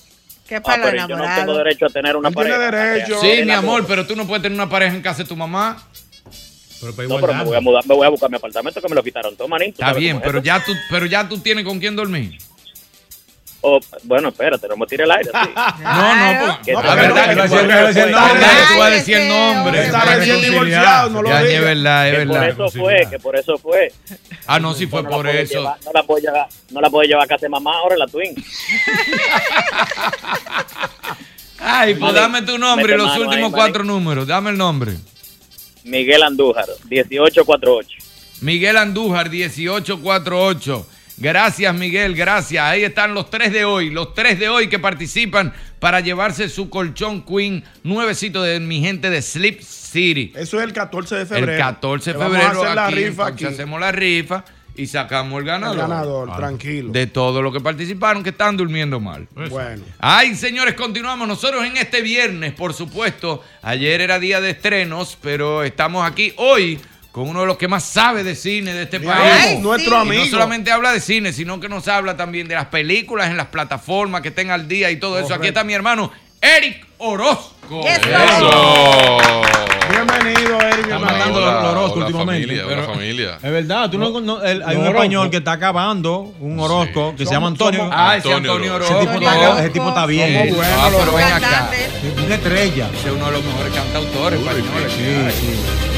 ¿Qué 0.49 0.57
Ah, 0.57 0.63
pero 0.65 0.97
yo 1.09 1.17
no 1.17 1.25
tengo 1.37 1.55
derecho 1.55 1.87
a 1.87 1.91
tener 1.91 2.17
una 2.17 2.29
Él 2.29 2.35
tiene 2.35 2.51
pareja. 2.51 2.71
derecho. 2.93 3.21
Sí, 3.21 3.45
mi 3.45 3.53
amor, 3.53 3.85
pero 3.87 4.05
tú 4.07 4.17
no 4.17 4.27
puedes 4.27 4.43
tener 4.43 4.57
una 4.59 4.69
pareja 4.69 4.95
en 4.97 5.03
casa 5.03 5.23
de 5.23 5.29
tu 5.29 5.37
mamá. 5.37 5.81
Pero 6.81 6.95
para 6.97 7.09
No, 7.09 7.19
pero 7.21 7.35
me 7.35 7.45
voy 7.45 7.57
a 7.57 7.61
mudar, 7.61 7.87
me 7.87 7.95
voy 7.95 8.07
a 8.07 8.09
buscar 8.09 8.31
mi 8.31 8.37
apartamento 8.37 8.81
que 8.81 8.89
me 8.89 8.95
lo 8.95 9.03
quitaron 9.03 9.37
todo, 9.37 9.47
Manín. 9.47 9.73
¿tú 9.75 9.83
Está 9.83 9.93
bien, 9.93 10.17
es 10.17 10.23
pero 10.23 10.43
ya 10.43 10.65
tú, 10.65 10.73
pero 10.91 11.05
ya 11.07 11.29
tú 11.29 11.39
tienes 11.39 11.65
con 11.65 11.79
quién 11.79 11.95
dormir. 11.95 12.39
Oh, 13.63 13.79
bueno, 14.05 14.29
espérate, 14.31 14.67
no 14.69 14.77
me 14.77 14.87
tire 14.87 15.05
el 15.05 15.11
aire. 15.11 15.31
Sí. 15.31 15.51
No, 15.83 16.15
no, 16.17 16.41
pues, 16.47 16.57
Que 16.65 16.73
la 16.73 16.81
te- 16.81 16.87
verdad 17.01 17.23
que 17.29 17.35
que 17.37 17.43
tú 17.43 17.49
te- 17.49 17.67
vas 17.67 17.71
a 17.71 17.87
decir 17.87 18.03
el 18.05 18.11
nombre, 18.13 18.47
tú 18.73 18.79
vas 18.79 18.87
a 18.87 18.91
decir 18.91 19.17
el 19.17 19.29
nombre. 19.29 19.85
Está 19.85 20.01
recién 20.05 20.41
divorciado, 20.41 21.11
no 21.11 21.23
lo 21.23 21.29
Ya, 21.29 21.39
digas. 21.43 21.55
es 21.55 21.61
verdad, 21.65 22.09
es 22.09 22.15
que 22.19 22.25
por 22.27 22.35
verdad. 22.41 22.49
eso 22.49 22.71
fue, 22.81 23.07
que 23.11 23.19
por 23.19 23.37
eso 23.37 23.59
fue. 23.59 23.93
Ah, 24.47 24.59
no, 24.61 24.73
si 24.75 24.87
fue 24.87 25.03
No 25.03 25.11
la 25.11 25.17
por 25.17 25.27
puedo 25.27 25.39
eso. 25.39 25.55
llevar- 25.61 25.79
no 25.85 25.91
la 25.93 26.03
puedo 26.05 26.21
llevar, 26.23 26.49
no 26.71 26.81
la 26.81 26.91
puedo 26.91 27.05
llevar 27.09 27.25
a 27.25 27.29
casa 27.29 27.47
de 27.47 27.49
mamá 27.51 27.73
ahora 27.77 27.97
la 27.99 28.07
twin. 28.07 28.35
Ay, 31.63 31.95
pues 31.95 32.15
dame 32.15 32.43
tu 32.43 32.57
nombre 32.59 32.95
y 32.95 32.97
los 32.97 33.17
últimos 33.19 33.53
cuatro 33.53 33.85
números. 33.85 34.27
Dame 34.27 34.51
el 34.51 34.57
nombre. 34.57 34.95
Miguel 35.85 36.23
Andújar, 36.23 36.67
1848. 36.89 37.89
Miguel 38.41 38.77
Andújar, 38.79 39.29
1848. 39.29 40.87
Gracias, 41.21 41.75
Miguel, 41.75 42.15
gracias. 42.17 42.65
Ahí 42.65 42.83
están 42.83 43.13
los 43.13 43.29
tres 43.29 43.53
de 43.53 43.67
hoy, 43.67 43.91
los 43.91 44.15
tres 44.15 44.39
de 44.39 44.49
hoy 44.49 44.69
que 44.69 44.79
participan 44.79 45.53
para 45.79 46.01
llevarse 46.01 46.49
su 46.49 46.71
colchón 46.71 47.23
Queen 47.23 47.63
nuevecito 47.83 48.43
de 48.43 48.59
mi 48.59 48.81
gente 48.81 49.11
de 49.11 49.21
Sleep 49.21 49.61
City. 49.61 50.33
Eso 50.35 50.59
es 50.59 50.65
el 50.65 50.73
14 50.73 51.17
de 51.17 51.27
febrero. 51.27 51.53
El 51.53 51.59
14 51.59 52.13
de 52.15 52.19
febrero 52.19 52.45
Vamos 52.49 52.57
a 52.57 52.63
hacer 52.63 52.75
la 52.75 52.87
aquí, 52.87 52.95
rifa 52.95 53.23
entonces 53.25 53.47
aquí. 53.47 53.55
hacemos 53.55 53.81
la 53.81 53.93
rifa 53.93 54.45
y 54.77 54.87
sacamos 54.87 55.39
el 55.41 55.45
ganador. 55.45 55.77
El 55.77 55.83
ganador, 55.83 56.37
tranquilo. 56.37 56.91
De 56.91 57.07
todos 57.07 57.43
los 57.43 57.53
que 57.53 57.61
participaron 57.61 58.23
que 58.23 58.31
están 58.31 58.57
durmiendo 58.57 58.99
mal. 58.99 59.29
Bueno. 59.51 59.85
Ay, 59.99 60.35
señores, 60.35 60.73
continuamos 60.75 61.29
nosotros 61.29 61.63
en 61.67 61.77
este 61.77 62.01
viernes, 62.01 62.55
por 62.55 62.73
supuesto. 62.73 63.45
Ayer 63.61 64.01
era 64.01 64.19
día 64.19 64.41
de 64.41 64.51
estrenos, 64.51 65.19
pero 65.21 65.65
estamos 65.65 66.09
aquí 66.11 66.33
hoy 66.37 66.81
con 67.13 67.29
uno 67.29 67.41
de 67.41 67.47
los 67.47 67.57
que 67.57 67.67
más 67.69 67.85
sabe 67.85 68.23
de 68.23 68.35
cine 68.37 68.73
de 68.73 68.83
este 68.85 68.99
Mi 69.01 69.07
país. 69.07 69.45
amigo, 69.47 69.61
nuestro 69.63 69.97
Y 69.97 70.01
amigo. 70.01 70.25
No 70.25 70.31
solamente 70.31 70.71
habla 70.71 70.93
de 70.93 71.01
cine, 71.01 71.33
sino 71.33 71.59
que 71.59 71.69
nos 71.69 71.89
habla 71.89 72.17
también 72.17 72.47
de 72.49 72.55
las 72.55 72.67
películas 72.67 73.29
en 73.31 73.37
las 73.37 73.47
plataformas 73.49 74.21
que 74.23 74.29
estén 74.29 74.51
al 74.51 74.69
día 74.69 74.91
y 74.91 74.97
todo 74.97 75.19
eso. 75.19 75.35
Aquí 75.35 75.49
está 75.49 75.65
mi 75.65 75.73
hermano 75.75 76.13
Eric 76.41 76.87
Orozco. 76.99 77.83
Bienvenido, 79.91 80.61
Eric, 80.61 80.87
Hola, 80.87 81.27
los 81.27 81.37
los 81.37 81.65
Orozco 81.73 81.95
hola, 81.97 82.07
últimamente. 82.07 82.47
familia, 82.47 82.67
hola, 82.67 82.77
Pero- 82.77 82.93
familia. 82.95 83.35
Es 83.43 83.51
verdad, 83.53 83.91
tú 83.91 83.99
no, 83.99 84.21
no- 84.21 84.43
el- 84.43 84.63
hay 84.63 84.77
un 84.77 84.83
Orozco. 84.83 84.97
español 84.99 85.31
que 85.31 85.37
está 85.39 85.53
acabando, 85.53 86.33
un 86.41 86.59
Orozco, 86.61 87.15
que 87.17 87.27
se 87.27 87.33
llama 87.33 87.49
Antonio. 87.49 87.81
somos- 87.81 87.95
Ah, 87.97 88.17
ese 88.17 88.29
Antonio 88.33 88.53
Antonio 88.53 88.75
Orozco. 88.77 88.95
ese, 88.95 89.07
tipo 89.07 89.17
Orozco. 89.27 89.35
está, 89.43 89.61
ese 89.61 89.71
tipo 89.71 89.89
está 89.89 90.07
bien. 90.07 90.55
Ah, 90.63 90.89
pero 90.99 91.13
ven 91.13 91.27
acá. 91.33 91.71
Es 91.73 92.25
una 92.25 92.35
estrella. 92.37 92.89
Ese 92.95 93.09
es 93.09 93.15
uno 93.15 93.27
de 93.27 93.33
los 93.33 93.45
mejores 93.45 93.73
cantautores 93.75 94.41
españoles. 94.41 94.93
Sí, 94.93 95.41
sí. 95.41 95.90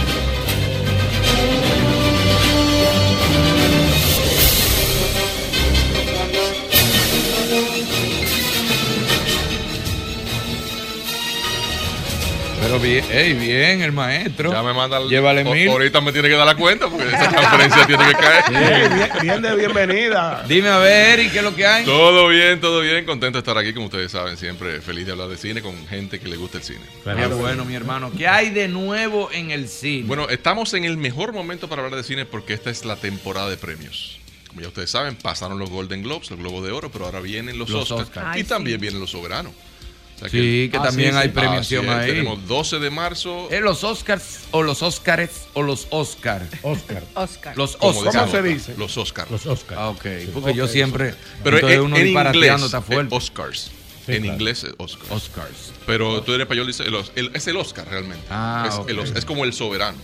Pero 12.62 12.78
bien, 12.78 13.05
ey, 13.10 13.32
bien, 13.34 13.82
el 13.82 13.90
maestro. 13.93 14.52
Ya 14.52 14.62
me 14.62 14.72
manda 14.72 14.98
el- 14.98 15.09
Llévale 15.09 15.43
o- 15.43 15.52
mil. 15.52 15.68
Ahorita 15.68 16.01
me 16.01 16.12
tiene 16.12 16.28
que 16.28 16.34
dar 16.36 16.47
la 16.47 16.55
cuenta 16.55 16.89
porque 16.89 17.09
esa 17.09 17.28
transferencia 17.28 17.86
tiene 17.86 18.05
que 18.06 18.12
caer. 18.14 18.44
Bien, 18.51 18.94
bien- 18.94 19.10
bien 19.20 19.43
de 19.43 19.56
bienvenida. 19.56 20.44
Dime 20.48 20.68
a 20.68 20.78
ver, 20.78 21.18
Eric, 21.18 21.32
¿qué 21.32 21.39
es 21.39 21.44
lo 21.44 21.55
que 21.56 21.66
hay? 21.66 21.84
Todo 21.84 22.28
bien, 22.28 22.60
todo 22.60 22.80
bien. 22.80 23.05
Contento 23.05 23.39
de 23.39 23.40
estar 23.40 23.59
aquí, 23.59 23.72
como 23.72 23.86
ustedes 23.86 24.12
saben, 24.12 24.36
siempre 24.36 24.80
feliz 24.80 25.06
de 25.06 25.12
hablar 25.12 25.28
de 25.28 25.36
cine 25.39 25.60
con 25.60 25.74
gente 25.89 26.20
que 26.20 26.28
le 26.28 26.36
gusta 26.36 26.59
el 26.59 26.64
cine. 26.64 26.80
Qué 27.05 27.26
bueno, 27.26 27.64
mi 27.64 27.74
hermano. 27.74 28.12
¿Qué 28.16 28.28
hay 28.28 28.51
de 28.51 28.68
nuevo 28.68 29.28
en 29.32 29.51
el 29.51 29.68
cine? 29.68 30.06
Bueno, 30.06 30.28
estamos 30.28 30.72
en 30.74 30.84
el 30.84 30.97
mejor 30.97 31.32
momento 31.32 31.68
para 31.68 31.82
hablar 31.82 31.97
de 31.97 32.05
cine 32.05 32.26
porque 32.26 32.55
esta 32.55 32.70
es 32.70 32.84
la 32.84 32.94
temporada 32.97 33.51
de 33.51 33.56
premios. 33.56 34.18
Como 34.48 34.60
ya 34.60 34.68
ustedes 34.68 34.90
saben, 34.90 35.16
pasaron 35.16 35.59
los 35.59 35.70
Golden 35.70 36.02
Globes, 36.02 36.30
el 36.30 36.36
Globo 36.36 36.62
de 36.62 36.70
Oro, 36.72 36.90
pero 36.93 37.06
ahora 37.06 37.20
vienen 37.20 37.59
los, 37.59 37.70
Los 37.70 37.90
Oscars. 37.90 38.36
Y 38.36 38.40
Ay, 38.40 38.44
también 38.44 38.76
sí. 38.76 38.82
vienen 38.82 39.01
los 39.01 39.10
soberanos. 39.10 39.52
Sea 40.18 40.28
Sí, 40.28 40.68
que 40.70 40.76
Ah, 40.78 40.82
también 40.82 41.12
sí, 41.12 41.16
hay 41.18 41.28
sí. 41.28 41.34
premiación 41.34 41.84
es, 41.86 41.90
ahí. 41.90 42.10
Tenemos 42.10 42.47
12 42.47 42.78
de 42.78 42.90
marzo. 42.90 43.48
¿Es 43.51 43.60
los 43.60 43.82
Oscars 43.82 44.40
o 44.52 44.62
los 44.62 44.82
Oscars 44.82 45.30
o 45.55 45.62
los 45.62 45.89
Oscar? 45.90 46.47
Oscar. 46.62 47.02
Oscar. 47.14 47.56
Los 47.56 47.76
Oscars. 47.80 48.16
¿Cómo 48.16 48.30
se 48.30 48.43
dice? 48.43 48.74
Los 48.78 48.97
Oscars. 48.97 49.30
Los 49.30 49.47
Oscars. 49.47 49.80
Ah, 49.80 49.89
ok. 49.89 50.06
Porque 50.32 50.55
yo 50.55 50.68
siempre. 50.68 51.14
Pero 51.43 51.68
en, 51.68 51.80
uno 51.80 51.97
en 51.97 52.06
inglés, 52.09 52.62
está 52.62 52.78
eh, 52.78 52.82
fuerte. 52.82 53.14
Oscars. 53.14 53.70
Sí, 54.06 54.12
en 54.12 54.22
claro. 54.22 54.34
inglés 54.34 54.64
es 54.64 54.74
Oscar. 54.78 55.06
Oscars. 55.10 55.72
Pero 55.86 56.22
tú 56.22 56.34
en 56.34 56.40
español 56.40 56.66
dices, 56.66 56.86
el 56.86 56.94
el- 57.16 57.30
es 57.34 57.47
el 57.47 57.56
Oscar 57.56 57.86
realmente. 57.89 58.24
Ah, 58.30 58.66
es, 58.68 58.89
el 58.89 58.98
ok. 58.98 59.05
Os- 59.05 59.16
es 59.16 59.24
como 59.24 59.44
el 59.44 59.52
soberano. 59.52 59.98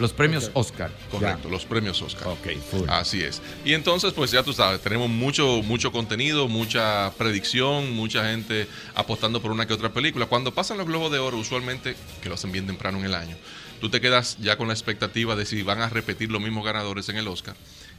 Los 0.00 0.14
premios 0.14 0.50
Oscar. 0.54 0.90
Correcto, 1.10 1.50
los 1.50 1.66
premios 1.66 2.00
Oscar. 2.00 2.28
Ok, 2.28 2.48
full. 2.70 2.88
Así 2.88 3.22
es. 3.22 3.42
Y 3.66 3.74
entonces, 3.74 4.14
pues 4.14 4.30
ya 4.30 4.42
tú 4.42 4.54
sabes, 4.54 4.80
tenemos 4.80 5.10
mucho, 5.10 5.62
mucho 5.62 5.92
contenido, 5.92 6.48
mucha 6.48 7.12
predicción, 7.18 7.92
mucha 7.92 8.24
gente 8.30 8.66
apostando 8.94 9.42
por 9.42 9.50
una 9.50 9.66
que 9.66 9.74
otra 9.74 9.92
película. 9.92 10.24
Cuando 10.24 10.54
pasan 10.54 10.78
los 10.78 10.86
Globos 10.86 11.12
de 11.12 11.18
Oro, 11.18 11.36
usualmente, 11.36 11.96
que 12.22 12.30
lo 12.30 12.36
hacen 12.36 12.50
bien 12.50 12.66
temprano 12.66 12.98
en 12.98 13.04
el 13.04 13.14
año, 13.14 13.36
tú 13.78 13.90
te 13.90 14.00
quedas 14.00 14.38
ya 14.40 14.56
con 14.56 14.68
la 14.68 14.74
expectativa 14.74 15.36
de 15.36 15.44
si 15.44 15.62
van 15.62 15.82
a 15.82 15.90
repetir 15.90 16.30
los 16.30 16.40
mismos 16.40 16.64
ganadores 16.64 17.08
en 17.10 17.18
el 17.18 17.28
Oscar. 17.28 17.54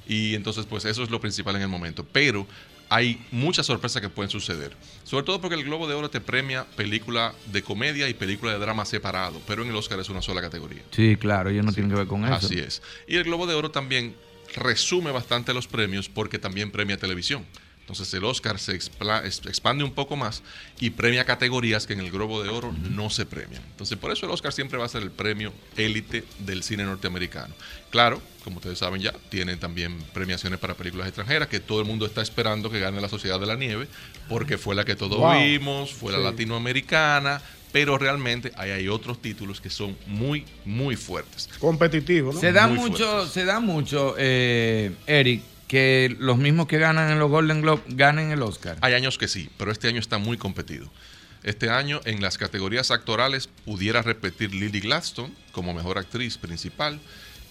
Y 0.07 0.33
entonces, 0.33 0.65
pues 0.65 0.85
eso 0.85 1.03
es 1.03 1.11
lo 1.11 1.21
principal 1.21 1.55
en 1.55 1.61
el 1.61 1.67
momento. 1.67 2.03
Pero 2.11 2.47
hay 2.91 3.25
muchas 3.31 3.65
sorpresas 3.65 4.01
que 4.01 4.09
pueden 4.09 4.29
suceder. 4.29 4.75
Sobre 5.05 5.23
todo 5.23 5.39
porque 5.39 5.55
el 5.55 5.63
Globo 5.63 5.87
de 5.87 5.93
Oro 5.93 6.09
te 6.09 6.19
premia 6.19 6.65
película 6.75 7.33
de 7.45 7.63
comedia 7.63 8.09
y 8.09 8.13
película 8.13 8.51
de 8.51 8.59
drama 8.59 8.83
separado, 8.83 9.41
pero 9.47 9.63
en 9.63 9.69
el 9.69 9.75
Oscar 9.77 9.97
es 10.01 10.09
una 10.09 10.21
sola 10.21 10.41
categoría. 10.41 10.81
Sí, 10.91 11.15
claro, 11.15 11.49
ellos 11.49 11.63
no 11.63 11.71
tienen 11.71 11.89
que 11.89 11.97
ver 11.97 12.07
con 12.07 12.25
eso. 12.25 12.33
Así 12.33 12.59
es. 12.59 12.81
Y 13.07 13.15
el 13.15 13.23
Globo 13.23 13.47
de 13.47 13.55
Oro 13.55 13.71
también 13.71 14.13
resume 14.57 15.11
bastante 15.11 15.53
los 15.53 15.67
premios 15.67 16.09
porque 16.09 16.37
también 16.37 16.69
premia 16.69 16.97
televisión. 16.97 17.45
Entonces 17.81 18.13
el 18.13 18.23
Oscar 18.23 18.57
se 18.57 18.73
expande 18.73 19.83
un 19.83 19.91
poco 19.91 20.15
más 20.15 20.43
y 20.79 20.91
premia 20.91 21.25
categorías 21.25 21.87
que 21.87 21.93
en 21.93 21.99
el 21.99 22.09
Globo 22.11 22.41
de 22.41 22.49
Oro 22.49 22.73
no 22.91 23.09
se 23.09 23.25
premian. 23.25 23.61
Entonces 23.71 23.97
por 23.97 24.11
eso 24.11 24.25
el 24.25 24.31
Oscar 24.31 24.53
siempre 24.53 24.77
va 24.77 24.85
a 24.85 24.89
ser 24.89 25.01
el 25.03 25.11
premio 25.11 25.51
élite 25.75 26.23
del 26.39 26.63
cine 26.63 26.83
norteamericano. 26.85 27.53
Claro, 27.89 28.21
como 28.45 28.57
ustedes 28.57 28.79
saben 28.79 29.01
ya, 29.01 29.13
tiene 29.29 29.57
también 29.57 29.97
premiaciones 30.13 30.57
para 30.59 30.75
películas 30.75 31.07
extranjeras 31.07 31.49
que 31.49 31.59
todo 31.59 31.81
el 31.81 31.85
mundo 31.87 32.05
está 32.05 32.21
esperando 32.21 32.69
que 32.69 32.79
gane 32.79 33.01
La 33.01 33.09
Sociedad 33.09 33.39
de 33.39 33.45
la 33.47 33.55
Nieve 33.55 33.87
porque 34.29 34.57
fue 34.57 34.73
la 34.75 34.85
que 34.85 34.95
todos 34.95 35.17
Wow. 35.19 35.41
vimos, 35.41 35.91
fue 35.93 36.13
la 36.13 36.19
Sí. 36.19 36.23
latinoamericana, 36.23 37.41
pero 37.73 37.97
realmente 37.97 38.51
ahí 38.55 38.71
hay 38.71 38.87
otros 38.87 39.21
títulos 39.21 39.59
que 39.59 39.69
son 39.69 39.97
muy, 40.07 40.45
muy 40.65 40.95
fuertes. 40.95 41.49
Competitivo, 41.59 42.31
¿no? 42.31 42.39
Se 42.39 42.51
da 42.53 42.67
Muy 42.67 42.77
mucho, 42.77 43.27
se 43.27 43.43
da 43.43 43.59
mucho, 43.59 44.15
eh, 44.17 44.91
Eric, 45.07 45.41
que 45.71 46.13
los 46.19 46.37
mismos 46.37 46.67
que 46.67 46.77
ganan 46.79 47.09
en 47.13 47.17
los 47.17 47.29
Golden 47.31 47.61
Globe 47.61 47.81
ganen 47.87 48.29
el 48.31 48.41
Oscar. 48.41 48.77
Hay 48.81 48.93
años 48.93 49.17
que 49.17 49.29
sí, 49.29 49.49
pero 49.57 49.71
este 49.71 49.87
año 49.87 49.99
está 50.01 50.17
muy 50.17 50.35
competido. 50.35 50.91
Este 51.43 51.69
año 51.69 52.01
en 52.03 52.21
las 52.21 52.37
categorías 52.37 52.91
actorales 52.91 53.47
pudiera 53.63 54.01
repetir 54.01 54.53
Lily 54.53 54.81
Gladstone 54.81 55.33
como 55.53 55.73
mejor 55.73 55.97
actriz 55.97 56.37
principal 56.37 56.99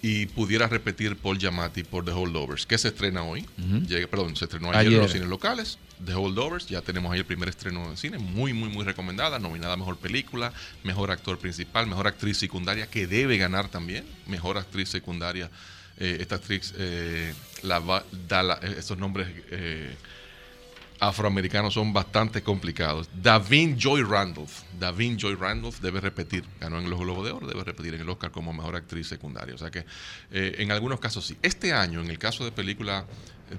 y 0.02 0.26
pudiera 0.26 0.66
repetir 0.66 1.16
Paul 1.16 1.38
Giamatti 1.38 1.82
por 1.82 2.04
The 2.04 2.10
Holdovers, 2.10 2.66
que 2.66 2.76
se 2.76 2.88
estrena 2.88 3.22
hoy. 3.22 3.46
Ujú. 3.58 3.86
Llega- 3.86 4.06
perdón, 4.06 4.36
se 4.36 4.44
estrenó 4.44 4.68
ayer, 4.70 4.80
en 4.82 4.88
Ayer. 4.88 5.02
los 5.02 5.12
cines 5.12 5.28
locales. 5.28 5.78
The 6.04 6.12
Holdovers, 6.12 6.66
ya 6.66 6.82
tenemos 6.82 7.10
ahí 7.12 7.20
el 7.20 7.24
primer 7.24 7.48
estreno 7.48 7.88
en 7.88 7.96
cine, 7.96 8.18
muy, 8.18 8.52
muy, 8.52 8.68
muy 8.68 8.84
recomendada, 8.84 9.38
nominada 9.38 9.72
a 9.72 9.76
mejor 9.78 9.96
película, 9.96 10.52
mejor 10.84 11.10
actor 11.10 11.38
principal, 11.38 11.86
mejor 11.86 12.06
actriz 12.06 12.36
secundaria, 12.36 12.86
que 12.86 13.06
debe 13.06 13.38
ganar 13.38 13.68
también, 13.70 14.04
mejor 14.26 14.58
actriz 14.58 14.90
secundaria. 14.90 15.50
Eh, 16.00 16.16
esta 16.20 16.36
actriz, 16.36 16.72
eh, 16.78 17.32
la 17.62 17.78
va- 17.78 18.04
da 18.26 18.42
la- 18.42 18.58
eh, 18.62 18.76
estos 18.78 18.96
nombres 18.98 19.28
eh, 19.50 19.94
afroamericanos 20.98 21.72
son 21.74 21.92
bastante 21.92 22.42
complicados. 22.42 23.08
Davin 23.22 23.78
Joy 23.78 24.02
Randolph. 24.02 24.62
Davin 24.78 25.18
Joy 25.18 25.34
Randolph 25.34 25.78
debe 25.80 26.00
repetir, 26.00 26.44
ganó 26.60 26.78
en 26.78 26.90
los 26.90 26.98
Globos 26.98 27.24
de 27.24 27.32
Oro, 27.32 27.46
debe 27.46 27.64
repetir 27.64 27.94
en 27.94 28.02
el 28.02 28.08
Oscar 28.08 28.30
como 28.30 28.52
mejor 28.52 28.76
actriz 28.76 29.08
secundaria. 29.08 29.54
O 29.54 29.58
sea 29.58 29.70
que 29.70 29.84
eh, 30.30 30.56
en 30.58 30.72
algunos 30.72 31.00
casos 31.00 31.26
sí. 31.26 31.36
Este 31.42 31.72
año, 31.72 32.00
en 32.02 32.10
el 32.10 32.18
caso 32.18 32.44
de 32.44 32.52
película, 32.52 33.06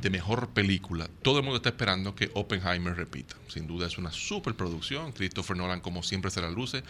de 0.02 0.10
mejor 0.10 0.50
película, 0.50 1.10
todo 1.22 1.38
el 1.40 1.44
mundo 1.44 1.58
está 1.58 1.70
esperando 1.70 2.16
que 2.16 2.32
Oppenheimer 2.34 2.96
repita. 2.96 3.36
Sin 3.48 3.68
duda 3.68 3.88
es 3.88 3.98
una 3.98 4.12
superproducción. 4.12 5.12
Christopher 5.12 5.58
Nolan, 5.58 5.82
como 5.82 6.02
siempre, 6.04 6.32
se 6.32 6.42
la 6.42 6.50
luce. 6.50 6.84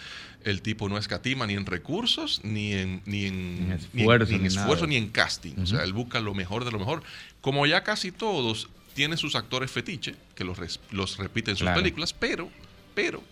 El 0.43 0.61
tipo 0.61 0.87
no 0.89 0.97
escatima 0.97 1.47
ni 1.47 1.53
en 1.55 1.65
recursos, 1.65 2.41
ni 2.43 2.73
en, 2.73 3.01
ni 3.05 3.25
en, 3.25 3.69
Ni 3.69 3.73
esfuerzo, 4.03 4.29
ni 4.31 4.35
en 4.35 4.41
ni 4.43 4.47
esfuerzo, 4.47 4.87
ni 4.87 4.95
en 4.97 5.09
casting. 5.09 5.53
O 5.61 5.65
sea, 5.65 5.83
él 5.83 5.93
busca 5.93 6.19
lo 6.19 6.33
mejor 6.33 6.63
de 6.65 6.71
lo 6.71 6.79
mejor. 6.79 7.01
Como 7.41 7.65
ya 7.65 7.83
casi 7.83 8.11
todos 8.11 8.69
tienen 8.93 9.17
sus 9.17 9.35
actores 9.35 9.71
fetiche, 9.71 10.15
que 10.35 10.43
los, 10.43 10.57
los 10.91 11.17
repiten 11.17 11.53
en 11.53 11.57
sus 11.57 11.65
Claro. 11.65 11.79
películas, 11.81 12.13
pero, 12.13 12.49
pero 12.93 13.23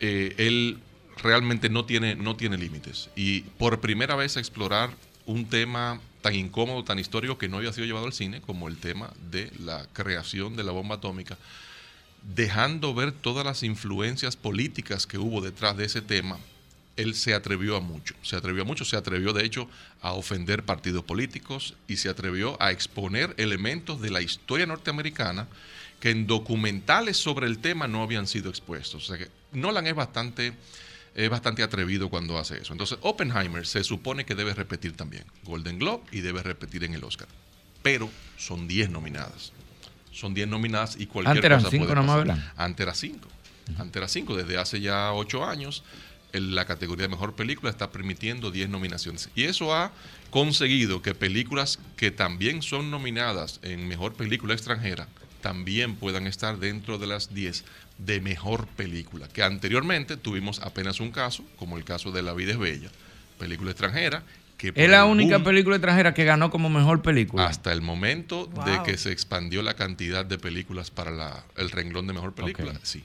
eh, 0.00 0.34
él 0.38 0.78
realmente 1.22 1.68
no 1.68 1.84
tiene, 1.84 2.14
no 2.14 2.36
tiene 2.36 2.56
límites. 2.58 3.08
Y 3.16 3.40
por 3.40 3.80
primera 3.80 4.14
vez 4.16 4.36
explorar 4.36 4.90
un 5.26 5.46
tema 5.46 6.00
tan 6.22 6.34
incómodo, 6.34 6.84
tan 6.84 6.98
histórico 6.98 7.36
que 7.36 7.48
no 7.48 7.58
había 7.58 7.72
sido 7.72 7.86
llevado 7.86 8.06
al 8.06 8.12
cine, 8.12 8.40
como 8.40 8.68
el 8.68 8.78
tema 8.78 9.12
de 9.30 9.50
la 9.58 9.86
creación 9.92 10.56
de 10.56 10.64
la 10.64 10.72
bomba 10.72 10.96
atómica, 10.96 11.36
dejando 12.34 12.94
ver 12.94 13.12
todas 13.12 13.44
las 13.44 13.62
influencias 13.62 14.36
políticas 14.36 15.06
que 15.06 15.18
hubo 15.18 15.40
detrás 15.40 15.76
de 15.76 15.84
ese 15.84 16.00
tema, 16.00 16.38
él 16.96 17.14
se 17.14 17.34
atrevió 17.34 17.76
a 17.76 17.80
mucho. 17.80 18.14
Se 18.22 18.36
atrevió 18.36 18.62
a 18.62 18.66
mucho, 18.66 18.84
se 18.84 18.96
atrevió 18.96 19.32
de 19.32 19.44
hecho 19.44 19.68
a 20.00 20.12
ofender 20.12 20.62
partidos 20.62 21.04
políticos 21.04 21.74
y 21.88 21.96
se 21.96 22.08
atrevió 22.08 22.60
a 22.62 22.70
exponer 22.70 23.34
elementos 23.38 24.00
de 24.00 24.10
la 24.10 24.20
historia 24.20 24.66
norteamericana 24.66 25.48
que 26.00 26.10
en 26.10 26.26
documentales 26.26 27.16
sobre 27.16 27.46
el 27.46 27.58
tema 27.58 27.88
no 27.88 28.02
habían 28.02 28.26
sido 28.26 28.50
expuestos. 28.50 29.04
O 29.04 29.06
sea 29.06 29.18
que 29.18 29.30
Nolan 29.52 29.86
es 29.86 29.94
bastante, 29.94 30.52
es 31.14 31.30
bastante 31.30 31.62
atrevido 31.62 32.08
cuando 32.08 32.38
hace 32.38 32.58
eso. 32.58 32.72
Entonces, 32.72 32.98
Oppenheimer 33.02 33.66
se 33.66 33.84
supone 33.84 34.24
que 34.24 34.34
debe 34.34 34.54
repetir 34.54 34.96
también 34.96 35.24
Golden 35.44 35.78
Globe 35.78 36.04
y 36.10 36.20
debe 36.20 36.42
repetir 36.42 36.84
en 36.84 36.94
el 36.94 37.04
Oscar. 37.04 37.28
Pero 37.82 38.10
son 38.38 38.68
10 38.68 38.90
nominadas. 38.90 39.52
Son 40.10 40.34
10 40.34 40.48
nominadas 40.48 40.96
y 40.98 41.06
cualquier 41.06 41.52
Antes 41.52 41.64
cosa 41.64 41.70
cinco 41.70 41.86
puede 41.86 42.00
pasar. 42.00 42.26
¿verdad? 42.26 42.52
Antes 42.56 42.84
era 42.84 42.94
5. 42.94 43.28
Antes 43.78 43.96
era 43.96 44.08
5. 44.08 44.36
Desde 44.36 44.58
hace 44.58 44.80
ya 44.80 45.12
8 45.12 45.44
años, 45.44 45.82
en 46.32 46.54
la 46.54 46.64
categoría 46.64 47.04
de 47.04 47.08
mejor 47.08 47.34
película 47.34 47.70
está 47.70 47.90
permitiendo 47.90 48.50
10 48.50 48.68
nominaciones. 48.68 49.30
Y 49.34 49.44
eso 49.44 49.74
ha 49.74 49.92
conseguido 50.30 51.02
que 51.02 51.14
películas 51.14 51.78
que 51.96 52.10
también 52.10 52.62
son 52.62 52.90
nominadas 52.90 53.60
en 53.62 53.88
mejor 53.88 54.14
película 54.14 54.54
extranjera 54.54 55.08
también 55.42 55.96
puedan 55.96 56.26
estar 56.26 56.58
dentro 56.58 56.96
de 56.96 57.08
las 57.08 57.34
10 57.34 57.64
de 58.04 58.20
mejor 58.20 58.66
película. 58.68 59.28
Que 59.28 59.42
anteriormente 59.42 60.16
tuvimos 60.16 60.60
apenas 60.60 61.00
un 61.00 61.10
caso, 61.10 61.44
como 61.56 61.76
el 61.78 61.84
caso 61.84 62.10
de 62.12 62.22
La 62.22 62.32
vida 62.32 62.52
es 62.52 62.58
bella, 62.58 62.90
película 63.38 63.70
extranjera. 63.70 64.22
Que 64.56 64.72
Es 64.74 64.88
la 64.88 65.04
única 65.06 65.36
boom 65.38 65.44
película 65.44 65.76
extranjera 65.76 66.14
que 66.14 66.24
ganó 66.24 66.50
como 66.50 66.68
mejor 66.70 67.02
película. 67.02 67.46
hasta 67.46 67.72
el 67.72 67.82
momento 67.82 68.46
de 68.64 68.82
que 68.84 68.96
se 68.96 69.10
expandió 69.10 69.62
la 69.62 69.74
cantidad 69.74 70.24
de 70.24 70.38
películas 70.38 70.90
para 70.90 71.10
la- 71.10 71.44
el 71.56 71.70
renglón 71.70 72.06
de 72.06 72.12
mejor 72.12 72.32
película, 72.34 72.72
sí. 72.84 73.02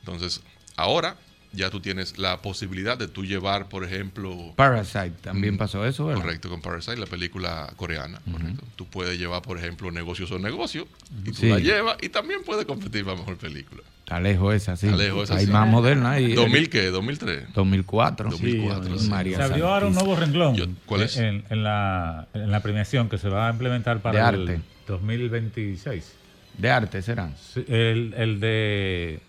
Entonces, 0.00 0.40
ahora 0.76 1.16
ya 1.56 1.70
tú 1.70 1.80
tienes 1.80 2.18
la 2.18 2.40
posibilidad 2.42 2.96
de 2.96 3.08
tú 3.08 3.24
llevar, 3.24 3.68
por 3.68 3.82
ejemplo... 3.84 4.52
Parasite, 4.56 5.12
también 5.22 5.54
Mm, 5.54 5.58
pasó 5.58 5.84
eso, 5.86 6.06
¿verdad? 6.06 6.22
Correcto, 6.22 6.48
con 6.48 6.60
Parasite, 6.62 6.96
la 6.98 7.06
película 7.06 7.72
coreana, 7.76 8.20
correcto. 8.30 8.62
Tú 8.76 8.86
puedes 8.86 9.18
llevar, 9.18 9.42
por 9.42 9.58
ejemplo, 9.58 9.90
Negocios 9.90 10.30
o 10.30 10.38
Negocios, 10.38 10.86
y 11.24 11.30
tú 11.30 11.34
Sí. 11.34 11.48
la 11.48 11.58
llevas 11.58 11.96
y 12.02 12.08
también 12.10 12.40
puedes 12.44 12.64
competir 12.66 13.04
para 13.04 13.16
mejor 13.16 13.36
película. 13.38 13.82
Está 14.00 14.20
lejos 14.20 14.54
esa, 14.54 14.76
sí. 14.76 14.86
Está 14.86 14.98
lejos 14.98 15.24
esa, 15.30 15.38
Hay 15.40 15.46
sí. 15.46 15.52
más 15.52 15.66
moderna 15.68 16.12
ahí. 16.12 16.32
¿2000 16.34 16.68
qué? 16.68 16.92
¿2003? 16.92 17.46
2004. 17.54 18.30
2004, 18.30 18.98
Sí, 18.98 19.04
sí. 19.04 19.10
María 19.10 19.36
Se 19.38 19.42
abrió 19.42 19.68
ahora 19.68 19.86
un 19.88 19.94
nuevo 19.94 20.14
renglón 20.14 20.54
Yo- 20.54 20.66
¿cuál 20.86 21.02
es? 21.02 21.16
En, 21.16 21.42
en 21.50 21.64
la, 21.64 22.28
en 22.34 22.50
la 22.52 22.60
premiación 22.60 23.08
que 23.08 23.18
se 23.18 23.28
va 23.28 23.48
a 23.48 23.50
implementar 23.50 24.00
para 24.02 24.30
De 24.30 24.36
el 24.36 24.48
arte. 24.48 24.60
2026. 24.86 26.12
De 26.58 26.70
arte 26.70 27.02
serán. 27.02 27.34
Sí, 27.52 27.64
El, 27.68 28.14
el 28.16 28.40
de. 28.40 29.20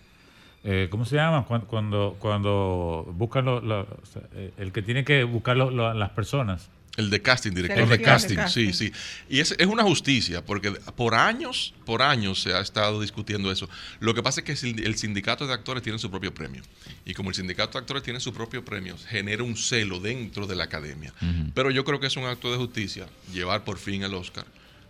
Eh, 0.64 0.88
¿Cómo 0.90 1.04
se 1.04 1.16
llama? 1.16 1.44
Cuando, 1.46 1.66
cuando, 1.68 2.16
cuando 2.18 3.06
buscan 3.14 3.44
lo- 3.44 3.60
lo- 3.60 3.82
o 3.82 4.06
sea, 4.06 4.22
eh, 4.34 4.52
el 4.58 4.72
que 4.72 4.82
tiene 4.82 5.04
que 5.04 5.24
buscar 5.24 5.56
lo- 5.56 5.70
lo- 5.70 5.94
las 5.94 6.10
personas. 6.10 6.68
El 6.96 7.10
de 7.10 7.22
casting, 7.22 7.52
director 7.52 7.86
de 7.88 7.96
de 7.98 8.02
casting, 8.02 8.38
sí, 8.48 8.72
sí. 8.72 8.90
Y 9.28 9.38
es, 9.38 9.52
es 9.56 9.66
una 9.68 9.84
justicia, 9.84 10.44
porque 10.44 10.72
por 10.96 11.14
años, 11.14 11.72
por 11.86 12.02
años 12.02 12.42
se 12.42 12.52
ha 12.54 12.60
estado 12.60 13.00
discutiendo 13.00 13.52
eso. 13.52 13.68
Lo 14.00 14.14
que 14.14 14.22
pasa 14.24 14.40
es 14.40 14.44
que 14.60 14.82
el 14.82 14.96
sindicato 14.96 15.46
de 15.46 15.52
actores 15.54 15.84
tiene 15.84 16.00
su 16.00 16.10
propio 16.10 16.34
premio. 16.34 16.60
Y 17.04 17.14
como 17.14 17.28
el 17.28 17.36
sindicato 17.36 17.78
de 17.78 17.82
actores 17.82 18.02
tiene 18.02 18.18
su 18.18 18.34
propio 18.34 18.64
premio, 18.64 18.96
genera 19.08 19.44
un 19.44 19.56
celo 19.56 20.00
dentro 20.00 20.48
de 20.48 20.56
la 20.56 20.64
academia. 20.64 21.14
Pero 21.54 21.70
yo 21.70 21.84
creo 21.84 22.00
que 22.00 22.08
es 22.08 22.16
un 22.16 22.24
acto 22.24 22.50
de 22.50 22.56
justicia 22.58 23.06
llevar 23.32 23.62
por 23.62 23.78
fin 23.78 24.02
el 24.02 24.12
Oscar 24.14 24.46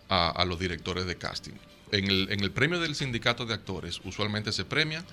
a, 0.08 0.30
a 0.30 0.46
los 0.46 0.58
directores 0.58 1.04
de 1.04 1.16
casting. 1.16 1.52
En 1.92 2.06
el, 2.06 2.28
en 2.30 2.40
el 2.40 2.50
premio 2.52 2.80
del 2.80 2.94
sindicato 2.94 3.44
de 3.44 3.52
actores, 3.52 4.00
usualmente 4.04 4.50
se 4.52 4.64
premia 4.64 5.04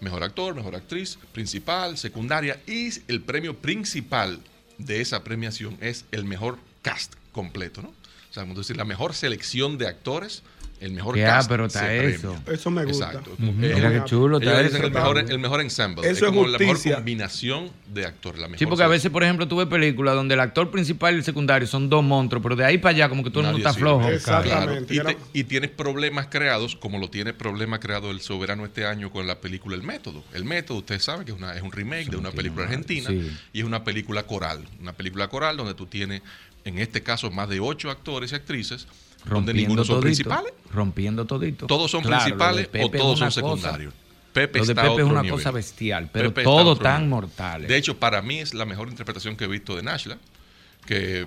mejor 0.00 0.22
actor, 0.22 0.54
mejor 0.54 0.74
actriz, 0.76 1.18
principal, 1.32 1.96
secundaria 1.98 2.60
y 2.66 2.90
el 3.08 3.22
premio 3.22 3.56
principal 3.56 4.40
de 4.78 5.00
esa 5.00 5.24
premiación 5.24 5.78
es 5.80 6.04
el 6.12 6.24
mejor 6.24 6.58
cast 6.82 7.14
completo, 7.32 7.82
¿no? 7.82 7.88
O 7.88 8.32
sea, 8.32 8.42
vamos 8.42 8.58
a 8.58 8.60
decir, 8.60 8.76
la 8.76 8.84
mejor 8.84 9.14
selección 9.14 9.78
de 9.78 9.88
actores 9.88 10.42
el 10.80 10.92
mejor 10.92 11.14
Qué 11.14 11.22
cast 11.22 11.46
ápero 11.46 11.66
está 11.66 11.80
se 11.80 12.08
eso. 12.10 12.32
premia. 12.34 12.54
Eso 12.54 12.70
me 12.70 12.84
gusta. 12.84 13.06
Exacto. 13.06 13.30
Ujú. 13.32 13.44
Eh, 13.46 13.72
Mira 13.74 13.90
qué 13.92 14.02
chulo 14.04 14.36
ellos 14.38 14.48
está 14.52 14.62
dicen 14.62 14.76
eso. 14.76 14.86
el 14.86 14.92
mejor, 14.92 15.18
el 15.18 15.38
mejor 15.38 15.60
ensemble. 15.62 16.02
Eso 16.02 16.10
es 16.10 16.18
es 16.22 16.28
como 16.28 16.46
la 16.46 16.58
mejor 16.58 16.74
justicia. 16.74 16.96
combinación 16.96 17.70
de 17.94 18.04
actores. 18.06 18.40
La 18.40 18.48
mejor 18.48 18.58
Sí, 18.58 18.66
porque 18.66 18.82
a 18.84 18.88
veces, 18.88 19.10
por 19.10 19.22
ejemplo, 19.24 19.48
tuve 19.48 19.66
películas 19.66 20.14
donde 20.14 20.34
el 20.34 20.40
actor 20.40 20.70
principal 20.70 21.14
y 21.14 21.18
el 21.18 21.24
secundario 21.24 21.66
son 21.66 21.88
dos 21.88 22.04
monstruos, 22.04 22.42
pero 22.42 22.56
de 22.56 22.64
ahí 22.64 22.78
para 22.78 22.94
allá 22.94 23.08
como 23.08 23.24
que 23.24 23.30
todo 23.30 23.40
el 23.40 23.52
mundo 23.52 23.58
está 23.66 23.72
flojo. 23.72 24.06
Claro. 24.24 24.78
Y, 24.88 25.00
te- 25.00 25.16
y 25.32 25.44
tienes 25.44 25.70
problemas 25.70 26.26
creados, 26.26 26.76
como 26.76 26.98
lo 26.98 27.08
tiene 27.08 27.32
problemas 27.32 27.80
creado 27.80 28.10
el 28.10 28.20
soberano 28.20 28.64
este 28.66 28.84
año 28.86 29.10
con 29.10 29.26
la 29.26 29.40
película 29.40 29.76
El 29.76 29.82
Método. 29.82 30.22
El 30.34 30.44
Método, 30.44 30.78
ustedes 30.78 31.02
saben 31.04 31.24
que 31.24 31.32
es, 31.32 31.38
una, 31.38 31.54
es 31.54 31.62
un 31.62 31.72
remake 31.72 32.10
de 32.10 32.16
una 32.16 32.30
película 32.32 32.64
argentina 32.64 33.08
sí. 33.08 33.30
y 33.52 33.60
es 33.60 33.64
una 33.64 33.82
película 33.84 34.24
coral. 34.24 34.64
Una 34.80 34.92
película 34.92 35.28
coral 35.28 35.56
donde 35.56 35.74
tú 35.74 35.86
tienes, 35.86 36.22
en 36.64 36.78
este 36.78 37.02
caso, 37.02 37.30
más 37.30 37.48
de 37.48 37.60
ocho 37.60 37.90
actores 37.90 38.32
y 38.32 38.34
actrices, 38.34 38.86
donde 39.34 39.52
ninguno 39.54 39.84
son 39.84 39.96
todito, 39.96 40.02
principales. 40.06 40.52
Rompiendo 40.72 41.24
todito. 41.24 41.66
Todos 41.66 41.90
son 41.90 42.02
Claro, 42.02 42.22
principales 42.24 42.68
o 42.82 42.90
todos 42.90 43.18
son 43.18 43.28
cosa- 43.28 43.40
secundarios. 43.40 43.94
Pepe 44.32 44.58
lo 44.58 44.66
de 44.66 44.72
está 44.72 44.82
Pepe 44.82 44.96
es 44.96 45.02
una 45.04 45.22
nivel. 45.22 45.30
cosa 45.30 45.50
bestial, 45.50 46.10
pero 46.12 46.28
Pepe 46.34 46.46
otro 46.46 46.76
tan 46.76 46.96
nivel. 47.02 47.08
mortales. 47.10 47.68
De 47.68 47.76
hecho, 47.78 47.96
para 47.98 48.20
mí 48.20 48.38
es 48.38 48.52
la 48.52 48.66
mejor 48.66 48.88
interpretación 48.88 49.34
que 49.36 49.44
he 49.44 49.48
visto 49.48 49.74
de 49.74 49.82
Nashla, 49.82 50.18
que 50.84 51.26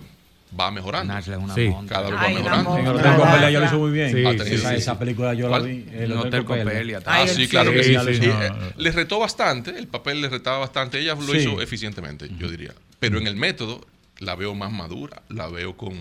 va 0.60 0.70
mejorando. 0.72 1.12
Nashla 1.14 1.38
es 1.38 1.42
una 1.44 1.56
Sí. 1.56 1.74
Cada 1.88 2.10
vez 2.12 2.20
va 2.20 2.30
mejorando. 2.30 2.78
En 2.78 2.86
el 2.86 2.96
Hotel 2.96 3.16
Copelia 3.16 3.50
yo 3.50 3.60
lo 3.62 3.66
hizo 3.66 3.80
muy 3.80 3.92
bien. 3.92 4.12
Sí, 4.12 4.58
sí, 4.58 4.66
esa, 4.76 4.98
película 5.00 5.34
yo 5.34 5.48
¿Cuál? 5.50 5.62
la 5.64 5.68
vi. 5.68 5.86
El 5.92 6.12
Hotel 6.14 6.46
Copelia. 6.46 7.02
Ah, 7.06 7.26
sí, 7.28 7.48
claro 7.48 7.72
que 7.72 7.84
sí. 7.84 7.96
eh, 7.96 8.52
le 8.78 8.92
retó 8.92 9.20
bastante, 9.20 9.78
el 9.78 9.88
papel 9.88 10.22
le 10.22 10.30
retaba 10.30 10.60
bastante. 10.60 11.00
Ella 11.00 11.16
lo 11.16 11.36
hizo 11.36 11.62
eficientemente, 11.62 12.30
yo 12.38 12.48
diría. 12.50 12.74
Pero 13.00 13.18
en 13.18 13.26
el 13.28 13.36
método 13.36 13.82
la 14.20 14.36
veo 14.36 14.54
más 14.56 14.72
madura, 14.72 15.22
la 15.30 15.48
veo 15.48 15.76
con, 15.78 15.94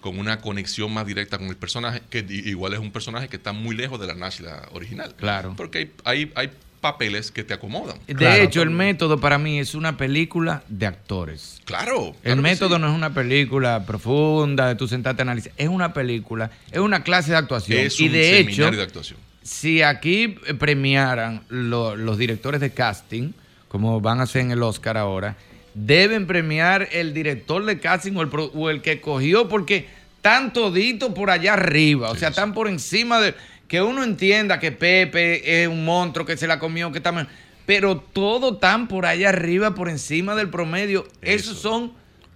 con 0.00 0.18
una 0.18 0.40
conexión 0.40 0.92
más 0.92 1.06
directa 1.06 1.38
con 1.38 1.48
el 1.48 1.56
personaje, 1.56 2.00
que 2.10 2.24
igual 2.28 2.72
es 2.74 2.78
un 2.78 2.92
personaje 2.92 3.28
que 3.28 3.36
está 3.36 3.52
muy 3.52 3.74
lejos 3.76 4.00
de 4.00 4.06
la 4.06 4.14
Nashla 4.14 4.68
original. 4.72 5.14
Claro. 5.16 5.54
Porque 5.56 5.78
hay, 5.78 5.92
hay, 6.04 6.32
hay 6.36 6.50
papeles 6.80 7.32
que 7.32 7.42
te 7.42 7.54
acomodan. 7.54 7.98
De 8.06 8.42
hecho, 8.44 8.62
el 8.62 8.70
método 8.70 9.18
para 9.18 9.38
mí 9.38 9.58
es 9.58 9.74
una 9.74 9.96
película 9.96 10.62
de 10.68 10.86
actores. 10.86 11.60
Claro. 11.64 12.08
El 12.22 12.34
claro 12.34 12.42
método 12.42 12.76
sí. 12.76 12.80
no 12.82 12.88
es 12.88 12.94
una 12.94 13.12
película 13.12 13.84
profunda 13.84 14.68
de 14.68 14.76
tú 14.76 14.86
sentarte 14.86 15.22
a 15.22 15.24
analizar. 15.24 15.52
Es 15.56 15.68
una 15.68 15.92
película, 15.92 16.50
es 16.70 16.78
una 16.78 17.02
clase 17.02 17.32
de 17.32 17.38
actuación. 17.38 17.78
Es 17.80 17.98
y 17.98 18.06
un 18.06 18.12
de 18.12 18.38
hecho, 18.38 18.50
seminario 18.50 18.78
de 18.78 18.84
actuación. 18.84 19.18
si 19.42 19.82
aquí 19.82 20.36
eh, 20.46 20.54
premiaran 20.54 21.42
lo- 21.48 21.96
los 21.96 22.18
directores 22.18 22.60
de 22.60 22.70
casting, 22.72 23.32
como 23.68 24.00
van 24.00 24.20
a 24.20 24.24
hacer 24.24 24.42
en 24.42 24.52
el 24.52 24.62
Oscar 24.62 24.96
ahora, 24.96 25.36
deben 25.78 26.26
premiar 26.26 26.88
el 26.90 27.12
director 27.12 27.64
de 27.64 27.78
casting 27.78 28.14
o 28.16 28.22
el, 28.22 28.28
pro- 28.28 28.50
o 28.54 28.70
el 28.70 28.80
que 28.80 29.00
cogió, 29.02 29.46
porque 29.46 29.86
están 30.16 30.52
toditos 30.54 31.12
por 31.12 31.30
allá 31.30 31.52
arriba, 31.52 32.10
o 32.10 32.16
sea, 32.16 32.30
están 32.30 32.54
por 32.54 32.66
encima 32.68 33.20
de... 33.20 33.34
Que 33.68 33.82
uno 33.82 34.04
entienda 34.04 34.60
que 34.60 34.70
Pepe 34.72 35.62
es 35.62 35.68
un 35.68 35.84
monstruo 35.84 36.24
que 36.24 36.36
se 36.36 36.46
la 36.46 36.58
comió, 36.58 36.92
que 36.92 36.98
está... 36.98 37.10
mal, 37.12 37.28
Pero 37.66 37.96
todo 37.98 38.54
están 38.54 38.86
por 38.88 39.06
allá 39.06 39.28
arriba, 39.30 39.74
por 39.74 39.88
encima 39.88 40.34
del 40.36 40.48
promedio. 40.50 41.04
Esos 41.20 41.58
son 41.58 41.92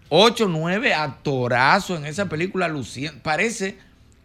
8, 0.08 0.48
9 0.48 0.92
actorazos 0.92 1.98
en 2.00 2.06
esa 2.06 2.28
película 2.28 2.66
luciendo. 2.68 3.22
Parece 3.22 3.78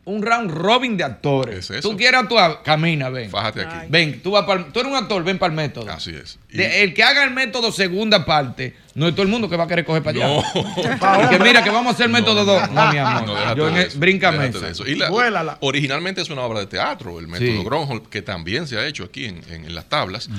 un 0.06 0.22
round 0.22 0.52
robin 0.52 0.96
de 0.98 1.04
actores. 1.04 1.58
Es 1.58 1.70
eso. 1.80 1.90
Tú 1.90 1.98
quieres 1.98 2.20
actuar, 2.20 2.62
camina, 2.64 3.10
ven. 3.10 3.30
Fájate 3.30 3.62
aquí. 3.62 3.88
Ven, 3.90 4.22
tú, 4.22 4.32
vas 4.32 4.46
pa'l- 4.46 4.72
tú 4.72 4.80
eres 4.80 4.92
un 4.92 4.98
actor, 4.98 5.24
ven 5.24 5.40
para 5.40 5.50
el 5.52 5.56
método. 5.58 5.92
Así 5.92 6.12
es. 6.12 6.38
De- 6.50 6.84
el 6.84 6.94
que 6.94 7.04
haga 7.04 7.24
el 7.24 7.32
método 7.32 7.72
segunda 7.72 8.24
parte, 8.24 8.76
no 8.94 9.08
es 9.08 9.14
todo 9.14 9.24
el 9.24 9.30
mundo 9.30 9.50
que 9.50 9.58
va 9.58 9.64
a 9.64 9.68
querer 9.68 9.84
coger 9.84 10.04
para 10.04 10.18
allá. 10.26 10.28
No. 10.56 11.24
Y 11.26 11.30
que 11.30 11.40
mira, 11.44 11.64
que 11.64 11.70
vamos 11.72 11.88
a 11.88 11.94
hacer 11.96 12.06
el 12.06 12.12
método 12.12 12.46
2. 12.46 12.70
No, 12.72 12.92
mi 12.92 12.98
amor. 13.00 13.26
No, 13.28 13.56
Yo 13.56 13.70
eso, 13.70 14.00
bríncame 14.00 14.48
eso. 14.48 14.88
Y 14.88 14.96
la- 14.96 15.58
Originalmente 15.62 16.22
es 16.22 16.30
una 16.30 16.42
obra 16.44 16.60
de 16.60 16.68
teatro, 16.68 17.20
el 17.20 17.28
método 17.28 17.48
Sí. 17.48 17.64
Gronholm, 17.64 18.06
que 18.06 18.22
también 18.22 18.68
se 18.68 18.78
ha 18.78 18.86
hecho 18.86 19.04
aquí 19.06 19.26
en, 19.26 19.42
en- 19.50 19.66
en 19.66 19.74
las 19.76 19.86
tablas. 19.90 20.30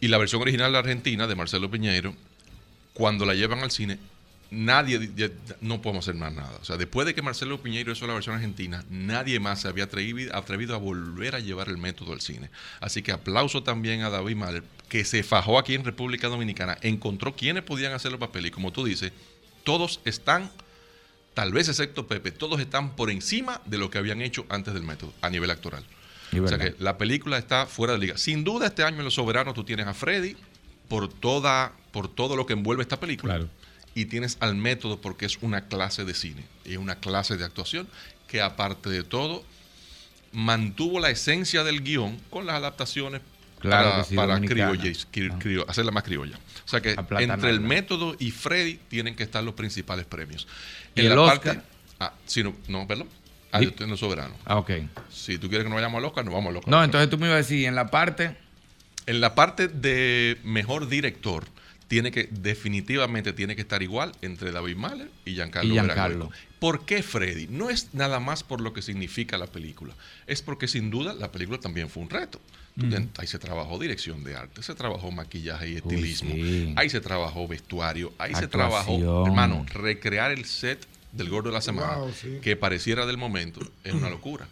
Y 0.00 0.08
la 0.08 0.18
versión 0.18 0.42
original 0.42 0.70
de 0.72 0.78
Argentina, 0.78 1.26
de 1.26 1.34
Marcelo 1.34 1.70
Piñeiro, 1.70 2.14
cuando 2.92 3.24
la 3.24 3.34
llevan 3.34 3.60
al 3.60 3.70
cine, 3.70 3.98
nadie, 4.50 5.10
ya- 5.16 5.30
no 5.60 5.80
podemos 5.82 6.04
hacer 6.04 6.14
más 6.18 6.32
nada. 6.32 6.56
O 6.60 6.64
sea, 6.64 6.76
después 6.76 7.06
de 7.06 7.14
que 7.14 7.22
Marcelo 7.22 7.60
Piñeiro 7.62 7.92
hizo 7.92 8.06
la 8.06 8.14
versión 8.14 8.34
argentina, 8.36 8.84
nadie 8.90 9.40
más 9.40 9.60
se 9.62 9.68
había 9.68 9.84
atrevido, 9.84 10.34
atrevido 10.36 10.74
a 10.74 10.78
volver 10.78 11.34
a 11.34 11.40
llevar 11.40 11.68
el 11.68 11.76
método 11.78 12.12
al 12.12 12.20
cine. 12.20 12.50
Así 12.80 13.02
que 13.02 13.12
aplauso 13.12 13.62
también 13.62 14.02
a 14.02 14.10
David 14.10 14.36
Mahler, 14.36 14.62
que 14.88 15.04
se 15.04 15.22
fajó 15.22 15.58
aquí 15.58 15.74
en 15.74 15.84
República 15.84 16.28
Dominicana, 16.28 16.78
encontró 16.82 17.34
quienes 17.34 17.62
podían 17.64 17.92
hacer 17.92 18.10
los 18.12 18.20
papeles. 18.20 18.48
Y 18.48 18.52
como 18.52 18.72
tú 18.72 18.84
dices, 18.84 19.12
todos 19.64 20.00
están 20.04 20.50
tal 21.34 21.52
vez 21.52 21.68
excepto 21.68 22.06
Pepe, 22.06 22.30
todos 22.30 22.60
están 22.60 22.94
por 22.94 23.10
encima 23.10 23.60
de 23.64 23.78
lo 23.78 23.90
que 23.90 23.98
habían 23.98 24.20
hecho 24.22 24.46
antes 24.48 24.72
del 24.72 24.84
método 24.84 25.12
a 25.20 25.30
nivel 25.30 25.50
actoral. 25.50 25.84
Y 26.32 26.38
O 26.38 26.48
sea 26.48 26.58
que 26.58 26.76
la 26.82 26.96
película 26.96 27.38
está 27.38 27.66
fuera 27.66 27.94
de 27.94 27.98
liga. 27.98 28.16
Sin 28.18 28.44
duda 28.44 28.66
este 28.66 28.84
año 28.84 28.98
en 28.98 29.04
Los 29.04 29.14
Soberanos 29.14 29.54
tú 29.54 29.64
tienes 29.64 29.86
a 29.86 29.94
Freddy 29.94 30.36
por 30.88 31.08
toda 31.12 31.72
por 31.92 32.08
todo 32.08 32.34
lo 32.36 32.44
que 32.44 32.52
envuelve 32.54 32.82
esta 32.82 32.98
película. 33.00 33.34
Y 33.94 34.06
tienes 34.06 34.36
al 34.40 34.54
método 34.56 35.00
porque 35.00 35.24
es 35.26 35.38
una 35.40 35.68
clase 35.68 36.04
de 36.04 36.14
cine, 36.14 36.44
es 36.64 36.76
una 36.78 36.96
clase 36.96 37.36
de 37.36 37.44
actuación 37.44 37.86
que 38.26 38.40
aparte 38.42 38.90
de 38.90 39.04
todo 39.04 39.44
mantuvo 40.32 40.98
la 41.00 41.10
esencia 41.10 41.62
del 41.64 41.82
guion 41.82 42.18
con 42.30 42.46
las 42.46 42.56
adaptaciones 42.56 43.20
Claro 43.60 43.90
para, 43.90 44.02
que 44.02 44.08
sí, 44.10 44.14
para 44.16 44.34
dominicana. 44.34 44.72
criolles- 44.72 45.06
cri- 45.10 45.38
crio- 45.38 45.64
hacerla 45.68 45.90
más 45.90 46.02
criolla. 46.02 46.36
O 46.66 46.68
sea 46.68 46.80
que 46.82 46.96
entre 47.20 47.50
el 47.50 47.60
método 47.60 48.14
y 48.18 48.30
Freddy 48.30 48.78
tienen 48.88 49.14
que 49.14 49.22
estar 49.22 49.42
los 49.42 49.54
principales 49.54 50.04
premios. 50.04 50.46
¿Y 50.94 51.00
En 51.00 51.06
el 51.06 51.14
la 51.14 51.22
Oscar? 51.22 51.40
parte. 51.56 51.60
Ah, 52.00 52.12
sí, 52.26 52.42
no, 52.42 52.54
no, 52.68 52.86
perdón. 52.86 53.08
Ah, 53.52 53.62
yo 53.62 53.68
estoy 53.70 53.84
en 53.84 53.90
los 53.92 54.00
soberanos. 54.00 54.36
Ah, 54.44 54.56
ok. 54.58 54.70
Si 55.10 55.38
tú 55.38 55.48
quieres 55.48 55.64
que 55.64 55.70
nos 55.70 55.76
vayamos 55.76 55.96
al 55.98 56.04
Oscar, 56.04 56.24
nos 56.24 56.34
vamos 56.34 56.50
al 56.50 56.56
Oscar. 56.58 56.70
No, 56.72 56.82
entonces 56.84 57.08
tú 57.08 57.16
me 57.16 57.26
ibas 57.26 57.34
a 57.34 57.38
decir, 57.38 57.64
en 57.66 57.74
la 57.74 57.90
parte... 57.90 58.36
En 59.06 59.20
la 59.20 59.34
parte 59.34 59.68
de 59.68 60.38
mejor 60.44 60.88
director, 60.88 61.44
tiene 61.88 62.10
que, 62.10 62.28
definitivamente 62.30 63.32
tiene 63.32 63.54
que 63.56 63.62
estar 63.62 63.82
igual 63.82 64.12
entre 64.22 64.52
David 64.52 64.76
Mahler 64.76 65.10
y 65.24 65.34
Giancarlo, 65.34 65.70
Y 65.70 65.74
Giancarlo. 65.74 66.30
¿Por 66.58 66.86
qué 66.86 67.02
Freddy? 67.02 67.46
No 67.48 67.68
es 67.70 67.92
nada 67.92 68.20
más 68.20 68.42
por 68.42 68.60
lo 68.60 68.72
que 68.72 68.80
significa 68.82 69.36
la 69.38 69.46
película. 69.46 69.94
Es 70.26 70.40
porque 70.42 70.66
sin 70.66 70.90
duda 70.90 71.12
la 71.12 71.30
película 71.30 71.58
también 71.58 71.90
fue 71.90 72.02
un 72.02 72.10
reto. 72.10 72.40
Ujú. 72.76 73.08
Ahí 73.18 73.26
se 73.26 73.38
trabajó 73.38 73.78
dirección 73.78 74.24
de 74.24 74.34
arte, 74.34 74.62
se 74.62 74.74
trabajó 74.74 75.12
maquillaje 75.12 75.68
y 75.68 75.72
Uy, 75.72 75.76
estilismo, 75.76 76.34
sí. 76.34 76.72
ahí 76.76 76.90
se 76.90 77.00
trabajó 77.00 77.46
vestuario, 77.46 78.12
ahí 78.18 78.34
se 78.34 78.48
trabajó, 78.48 79.24
hermano, 79.26 79.64
recrear 79.72 80.32
el 80.32 80.44
set 80.44 80.84
del 81.12 81.28
Gordo 81.28 81.50
de 81.50 81.54
la 81.54 81.60
Semana, 81.60 81.98
Wow, 81.98 82.12
sí. 82.12 82.38
que 82.42 82.56
pareciera 82.56 83.06
del 83.06 83.16
momento, 83.16 83.60
es 83.84 83.94
una 83.94 84.10
locura. 84.10 84.48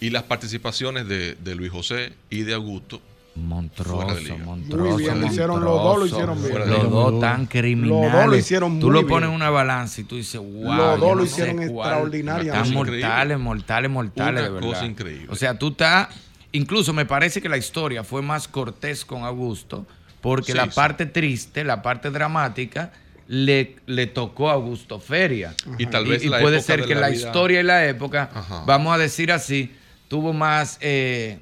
Y 0.00 0.10
las 0.10 0.24
participaciones 0.24 1.08
de, 1.08 1.34
de 1.36 1.54
Luis 1.54 1.70
José 1.72 2.12
y 2.28 2.42
de 2.42 2.52
Augusto 2.52 3.00
Monstruoso, 3.36 4.38
monstruoso. 4.38 4.92
Muy 4.94 5.02
bien, 5.02 5.20
lo 5.20 5.26
hicieron 5.26 5.62
los 5.64 5.82
dos, 5.82 5.98
lo 5.98 6.06
hicieron 6.06 6.42
bien. 6.42 6.68
Los 6.70 6.90
dos 6.90 7.20
tan 7.20 7.46
criminales. 7.46 8.02
Los 8.02 8.12
dos 8.12 8.26
lo 8.30 8.36
hicieron 8.36 8.80
Tú 8.80 8.86
muy 8.86 8.94
lo 9.02 9.06
pones 9.06 9.24
en 9.26 9.30
bien. 9.30 9.42
una 9.42 9.50
balanza 9.50 10.00
y 10.00 10.04
tú 10.04 10.16
dices, 10.16 10.40
wow. 10.40 10.74
Los 10.74 11.00
dos 11.00 11.08
lo 11.10 11.14
no 11.16 11.24
hicieron 11.24 11.58
sé 11.58 11.68
cuál". 11.70 11.88
extraordinariamente. 11.88 12.56
Están 12.58 12.74
mortales, 12.74 13.38
mortales, 13.38 13.90
mortales, 13.90 14.32
Una 14.40 14.42
de 14.42 14.50
verdad. 14.54 14.68
cosa 14.68 14.86
increíble. 14.86 15.26
O 15.30 15.36
sea, 15.36 15.58
tú 15.58 15.68
estás. 15.68 16.08
Incluso 16.52 16.92
me 16.94 17.04
parece 17.04 17.42
que 17.42 17.48
la 17.48 17.58
historia 17.58 18.02
fue 18.04 18.22
más 18.22 18.48
cortés 18.48 19.04
con 19.04 19.24
Augusto, 19.24 19.86
porque 20.22 20.52
Sí, 20.52 20.58
la 20.58 20.64
sí. 20.64 20.70
parte 20.74 21.04
triste, 21.04 21.64
la 21.64 21.82
parte 21.82 22.10
dramática, 22.10 22.92
le, 23.28 23.76
le 23.86 24.06
tocó 24.06 24.48
a 24.48 24.54
Augusto 24.54 24.98
Feria. 24.98 25.52
Y 25.78 25.86
tal 25.86 26.06
vez 26.06 26.24
y 26.24 26.28
la 26.28 26.40
puede 26.40 26.56
época 26.56 26.66
ser 26.72 26.80
de 26.82 26.86
que 26.88 26.94
la 26.94 27.10
historia 27.10 27.60
y 27.60 27.64
la 27.64 27.84
época, 27.86 28.30
Ajá. 28.32 28.62
vamos 28.66 28.94
a 28.94 28.98
decir 28.98 29.30
así, 29.32 29.74
tuvo 30.08 30.32
más. 30.32 30.78
eh, 30.80 31.40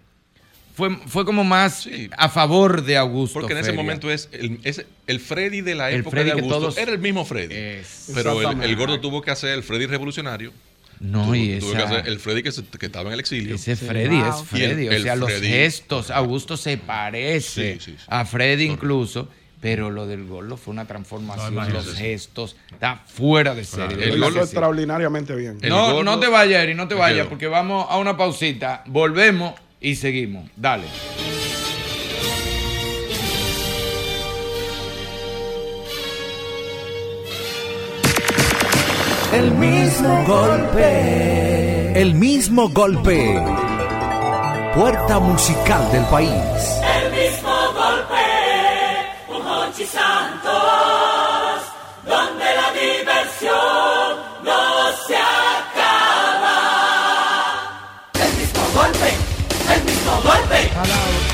fue, 0.74 0.96
fue 1.06 1.24
como 1.24 1.44
más 1.44 1.88
a 2.16 2.28
favor 2.28 2.82
de 2.84 2.96
Augusto. 2.96 3.38
Porque 3.40 3.52
en 3.55 3.60
ese 3.60 3.72
momento 3.72 4.10
es 4.10 4.28
el, 4.32 4.59
es 4.64 4.84
el 5.06 5.20
Freddy 5.20 5.60
de 5.60 5.74
la 5.74 5.90
El 5.90 6.01
época 6.01 6.16
Freddy 6.16 6.26
de 6.26 6.32
Augusto. 6.32 6.55
todos- 6.60 6.78
Era 6.78 6.92
el 6.92 6.98
mismo 6.98 7.24
Freddy. 7.24 7.55
Es- 7.55 8.10
Pero 8.14 8.51
el, 8.51 8.62
el 8.62 8.76
gordo 8.76 9.01
tuvo 9.01 9.22
que 9.22 9.30
hacer 9.30 9.51
el 9.51 9.62
Freddy 9.62 9.86
revolucionario. 9.86 10.52
No, 11.01 11.26
Tuvo- 11.26 11.34
y 11.36 11.59
tuvo 11.59 11.72
que 11.72 11.82
hacer 11.82 12.09
el 12.09 12.18
Freddy 12.20 12.42
que, 12.42 12.52
se- 12.52 12.64
que 12.64 12.86
estaba 12.86 13.09
en 13.09 13.14
el 13.14 13.20
exilio. 13.20 13.55
Ese 13.56 13.76
Freddy 13.76 14.16
es 14.20 14.36
el- 14.40 14.46
Freddy. 14.46 14.86
el 14.88 15.01
o 15.01 15.02
sea, 15.02 15.16
los 15.16 15.30
gestos. 15.32 16.10
Augusto 16.10 16.56
se 16.56 16.76
parece 16.78 17.74
Sí, 17.78 17.80
sí, 17.92 17.96
sí. 17.98 18.05
a 18.09 18.24
Freddy 18.24 18.64
incluso. 18.64 19.28
Pero 19.60 19.90
lo 19.90 20.06
del 20.06 20.26
gordo 20.26 20.59
fue 20.59 20.72
una 20.72 20.86
transformación. 20.86 21.55
No, 21.55 21.66
los 21.70 21.94
gestos. 21.94 22.55
Está 22.70 23.02
fuera 23.06 23.55
de 23.55 23.64
serie. 23.64 24.09
hizo 24.14 24.26
que 24.26 24.32
sí. 24.32 24.38
extraordinariamente 24.40 25.34
bien. 25.34 25.59
No, 25.62 26.02
no 26.02 26.20
te 26.20 26.26
vayas, 26.28 26.62
Eri, 26.64 26.74
no 26.74 26.86
te 26.86 26.94
vayas, 26.94 27.26
porque 27.28 27.46
vamos 27.46 27.86
a 27.88 27.96
una 27.96 28.14
pausita. 28.14 28.82
Volvemos 28.86 29.55
y 29.85 29.94
seguimos. 29.97 30.51
Dale. 30.56 30.85
El 39.35 39.51
mismo 39.52 40.24
golpe. 40.27 42.01
El 42.01 42.15
mismo 42.15 42.69
golpe. 42.70 43.39
Puerta 44.74 45.19
musical 45.20 45.93
del 45.93 46.05
país. 46.05 46.84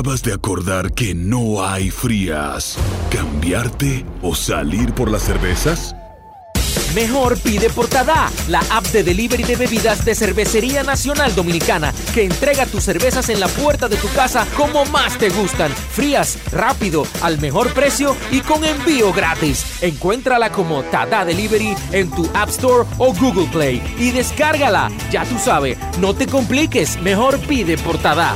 de 0.01 0.33
acordar 0.33 0.93
que 0.93 1.13
no 1.13 1.63
hay 1.63 1.91
frías. 1.91 2.75
¿Cambiarte 3.11 4.03
o 4.23 4.33
salir 4.33 4.93
por 4.93 5.11
las 5.11 5.21
cervezas? 5.21 5.95
Mejor 6.95 7.39
pide 7.39 7.69
por 7.69 7.87
Tada, 7.87 8.31
la 8.47 8.61
app 8.71 8.83
de 8.87 9.03
delivery 9.03 9.43
de 9.43 9.55
bebidas 9.55 10.03
de 10.03 10.15
Cervecería 10.15 10.81
Nacional 10.81 11.35
Dominicana, 11.35 11.93
que 12.15 12.25
entrega 12.25 12.65
tus 12.65 12.83
cervezas 12.83 13.29
en 13.29 13.39
la 13.39 13.47
puerta 13.47 13.87
de 13.87 13.95
tu 13.95 14.07
casa 14.09 14.47
como 14.57 14.85
más 14.85 15.19
te 15.19 15.29
gustan, 15.29 15.71
frías, 15.71 16.39
rápido, 16.51 17.05
al 17.21 17.39
mejor 17.39 17.71
precio 17.71 18.15
y 18.31 18.39
con 18.41 18.65
envío 18.65 19.13
gratis. 19.13 19.81
Encuéntrala 19.81 20.51
como 20.51 20.81
Tada 20.83 21.23
Delivery 21.25 21.75
en 21.91 22.09
tu 22.09 22.27
App 22.33 22.49
Store 22.49 22.89
o 22.97 23.13
Google 23.13 23.49
Play 23.51 23.83
y 23.99 24.09
descárgala. 24.09 24.91
Ya 25.11 25.25
tú 25.25 25.37
sabes, 25.37 25.77
no 25.99 26.15
te 26.15 26.25
compliques, 26.25 26.99
mejor 27.01 27.39
pide 27.41 27.77
por 27.77 27.99
Tada. 27.99 28.35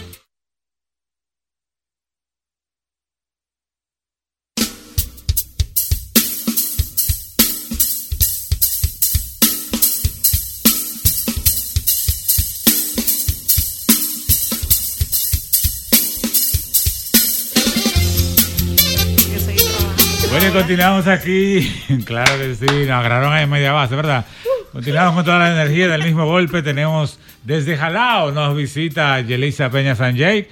Continuamos 20.53 21.07
aquí. 21.07 21.71
Claro 22.05 22.37
que 22.37 22.55
sí, 22.55 22.65
nos 22.65 22.89
agarraron 22.89 23.31
ahí 23.31 23.43
en 23.43 23.49
media 23.49 23.71
base, 23.71 23.95
¿verdad? 23.95 24.25
Continuamos 24.73 25.15
con 25.15 25.23
toda 25.23 25.39
la 25.39 25.51
energía 25.51 25.87
del 25.87 26.03
mismo 26.03 26.25
golpe. 26.25 26.61
Tenemos 26.61 27.19
desde 27.43 27.77
Jalao, 27.77 28.31
nos 28.31 28.55
visita 28.55 29.21
Yelisa 29.21 29.69
Peña 29.69 29.95
Sanjay. 29.95 30.49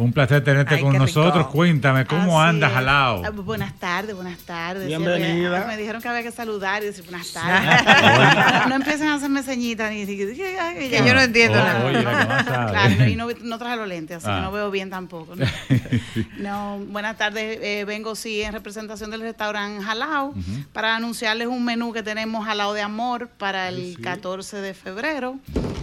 Un 0.00 0.12
placer 0.14 0.42
tenerte 0.42 0.76
Ay, 0.76 0.80
con 0.82 0.96
nosotros. 0.96 1.36
rico. 1.36 1.50
Cuéntame, 1.50 2.06
¿cómo 2.06 2.40
Así 2.40 2.48
anda 2.50 2.68
es. 2.68 2.72
Jalao? 2.72 3.22
Ah, 3.24 3.30
Buenas 3.30 3.74
tardes, 3.78 4.14
buenas 4.14 4.38
tardes. 4.38 4.86
Bienvenida. 4.86 5.66
Me 5.66 5.76
dijeron 5.76 6.00
que 6.00 6.08
había 6.08 6.22
que 6.22 6.32
saludar 6.32 6.82
y 6.82 6.86
decir 6.86 7.04
buenas 7.04 7.30
tardes. 7.32 8.66
no 8.68 8.76
empiecen 8.76 9.08
a 9.08 9.14
hacerme 9.16 9.42
ceñitas 9.42 9.90
ni 9.90 10.06
decir 10.06 10.36
que, 10.36 11.04
yo 11.04 11.14
no 11.14 11.20
entiendo 11.20 11.58
Oh, 11.60 11.62
nada. 11.62 11.84
oye. 11.84 12.02
Claro, 12.02 13.06
y 13.08 13.16
no, 13.16 13.28
no 13.42 13.58
traje 13.58 13.76
los 13.76 13.88
lentes, 13.88 14.16
así 14.18 14.26
Ah. 14.30 14.36
que 14.36 14.42
no 14.42 14.52
veo 14.52 14.70
bien 14.70 14.88
tampoco. 14.88 15.36
No, 15.36 15.44
No, 16.38 16.78
buenas 16.86 17.18
tardes. 17.18 17.58
eh, 17.60 17.84
vengo 17.86 18.14
sí 18.14 18.40
en 18.42 18.52
representación 18.52 19.10
del 19.10 19.20
restaurante 19.20 19.84
Jalao 19.84 20.32
para 20.72 20.96
anunciarles 20.96 21.46
un 21.48 21.62
menú 21.64 21.92
que 21.92 22.02
tenemos 22.02 22.46
Jalao 22.46 22.72
de 22.72 22.80
Amor 22.82 23.28
para 23.28 23.68
el 23.68 23.98
14 24.02 24.56
de 24.62 24.72
febrero. 24.74 25.36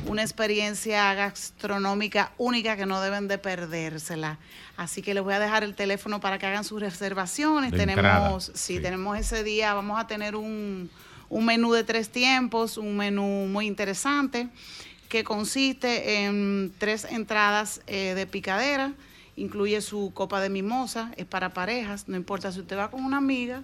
Una 0.07 0.21
experiencia 0.21 1.13
gastronómica 1.15 2.31
única 2.37 2.77
que 2.77 2.85
no 2.85 3.01
deben 3.01 3.27
de 3.27 3.37
Así 4.75 5.01
que 5.01 5.13
les 5.13 5.23
voy 5.23 5.33
a 5.33 5.39
dejar 5.39 5.63
el 5.63 5.75
teléfono 5.75 6.19
para 6.19 6.37
que 6.37 6.45
hagan 6.45 6.63
sus 6.63 6.79
reservaciones. 6.79 7.71
De 7.71 7.77
tenemos, 7.77 7.97
entrada, 7.97 8.39
sí, 8.53 8.79
tenemos 8.79 9.17
ese 9.17 9.43
día, 9.43 9.73
vamos 9.73 9.99
a 9.99 10.07
tener 10.07 10.35
un, 10.35 10.89
un 11.29 11.45
menú 11.45 11.73
de 11.73 11.83
tres 11.83 12.09
tiempos, 12.09 12.77
un 12.77 12.97
menú 12.97 13.47
muy 13.47 13.67
interesante 13.67 14.49
que 15.09 15.23
consiste 15.23 16.25
en 16.25 16.73
tres 16.77 17.05
entradas 17.05 17.81
eh, 17.87 18.13
de 18.15 18.27
picadera, 18.27 18.93
incluye 19.37 19.79
su 19.81 20.11
copa 20.13 20.41
de 20.41 20.49
mimosa, 20.49 21.11
es 21.15 21.25
para 21.25 21.53
parejas, 21.53 22.07
no 22.07 22.17
importa 22.17 22.51
si 22.51 22.59
usted 22.59 22.75
va 22.77 22.89
con 22.91 23.05
una 23.05 23.17
amiga 23.17 23.61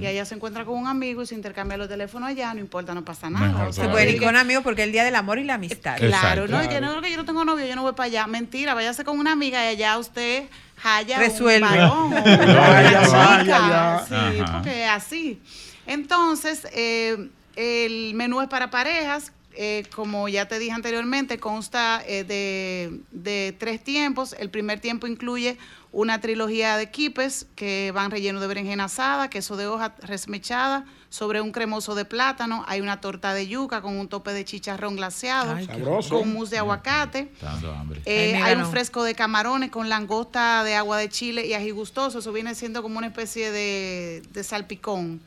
y 0.00 0.06
allá 0.06 0.24
se 0.24 0.34
encuentra 0.34 0.64
con 0.64 0.76
un 0.78 0.86
amigo 0.86 1.22
y 1.22 1.26
se 1.26 1.34
intercambia 1.34 1.76
los 1.76 1.88
teléfonos 1.88 2.30
allá, 2.30 2.52
no 2.54 2.60
importa, 2.60 2.94
no 2.94 3.04
pasa 3.04 3.28
nada. 3.30 3.46
Mejor 3.46 3.66
O 3.68 3.72
sea, 3.72 3.84
Se 3.84 3.90
puede 3.90 4.10
ir 4.10 4.22
con 4.22 4.34
amigos 4.36 4.64
porque 4.64 4.82
es 4.82 4.86
el 4.86 4.92
día 4.92 5.04
del 5.04 5.14
amor 5.14 5.38
y 5.38 5.44
la 5.44 5.54
amistad. 5.54 5.98
Claro, 5.98 6.48
no, 6.48 6.64
y 6.64 6.68
que 6.68 6.80
no, 6.80 7.00
que 7.02 7.10
yo 7.10 7.18
no 7.18 7.24
tengo 7.24 7.44
novio, 7.44 7.66
yo 7.66 7.76
no 7.76 7.82
voy 7.82 7.92
para 7.92 8.06
allá. 8.06 8.26
Mentira, 8.26 8.74
váyase 8.74 9.04
con 9.04 9.18
una 9.18 9.32
amiga 9.32 9.62
y 9.64 9.68
allá 9.68 9.98
usted 9.98 10.44
haya 10.82 11.18
Resuelve. 11.18 11.66
un 11.66 11.70
varón 11.78 11.90
o 12.14 12.16
una 12.16 12.22
Vaya, 12.60 13.42
chica. 13.42 14.06
Sí, 14.08 14.42
porque 14.52 14.84
es 14.84 14.90
así. 14.90 15.42
Entonces, 15.86 16.66
eh, 16.72 17.28
el 17.56 18.14
menú 18.14 18.40
es 18.40 18.48
para 18.48 18.70
parejas. 18.70 19.32
Eh, 19.54 19.84
como 19.94 20.28
ya 20.28 20.48
te 20.48 20.58
dije 20.58 20.72
anteriormente, 20.72 21.38
consta 21.38 22.02
eh, 22.06 22.24
de, 22.24 23.00
de 23.10 23.54
tres 23.58 23.82
tiempos. 23.82 24.34
El 24.38 24.50
primer 24.50 24.80
tiempo 24.80 25.06
incluye 25.06 25.58
una 25.92 26.20
trilogía 26.20 26.76
de 26.78 26.90
quipes 26.90 27.46
que 27.54 27.92
van 27.92 28.10
rellenos 28.10 28.40
de 28.40 28.48
berenjena 28.48 28.84
asada, 28.84 29.28
queso 29.28 29.56
de 29.56 29.66
hoja 29.66 29.94
resmechada, 30.00 30.86
sobre 31.10 31.42
un 31.42 31.52
cremoso 31.52 31.94
de 31.94 32.06
plátano. 32.06 32.64
Hay 32.66 32.80
una 32.80 33.02
torta 33.02 33.34
de 33.34 33.46
yuca 33.46 33.82
con 33.82 33.98
un 33.98 34.08
tope 34.08 34.32
de 34.32 34.44
chicharrón 34.46 34.96
glaseado, 34.96 35.54
Ay, 35.54 35.68
con 36.08 36.32
mousse 36.32 36.52
de 36.52 36.58
aguacate. 36.58 37.30
Dando 37.42 37.72
hambre. 37.72 38.00
Eh, 38.06 38.34
Ay, 38.36 38.42
hay 38.42 38.56
un 38.56 38.70
fresco 38.70 39.04
de 39.04 39.14
camarones 39.14 39.70
con 39.70 39.90
langosta 39.90 40.64
de 40.64 40.74
agua 40.74 40.96
de 40.96 41.10
chile 41.10 41.46
y 41.46 41.52
ají 41.52 41.70
gustoso. 41.72 42.20
Eso 42.20 42.32
viene 42.32 42.54
siendo 42.54 42.82
como 42.82 42.96
una 42.96 43.08
especie 43.08 43.50
de, 43.50 44.22
de 44.32 44.44
salpicón. 44.44 45.20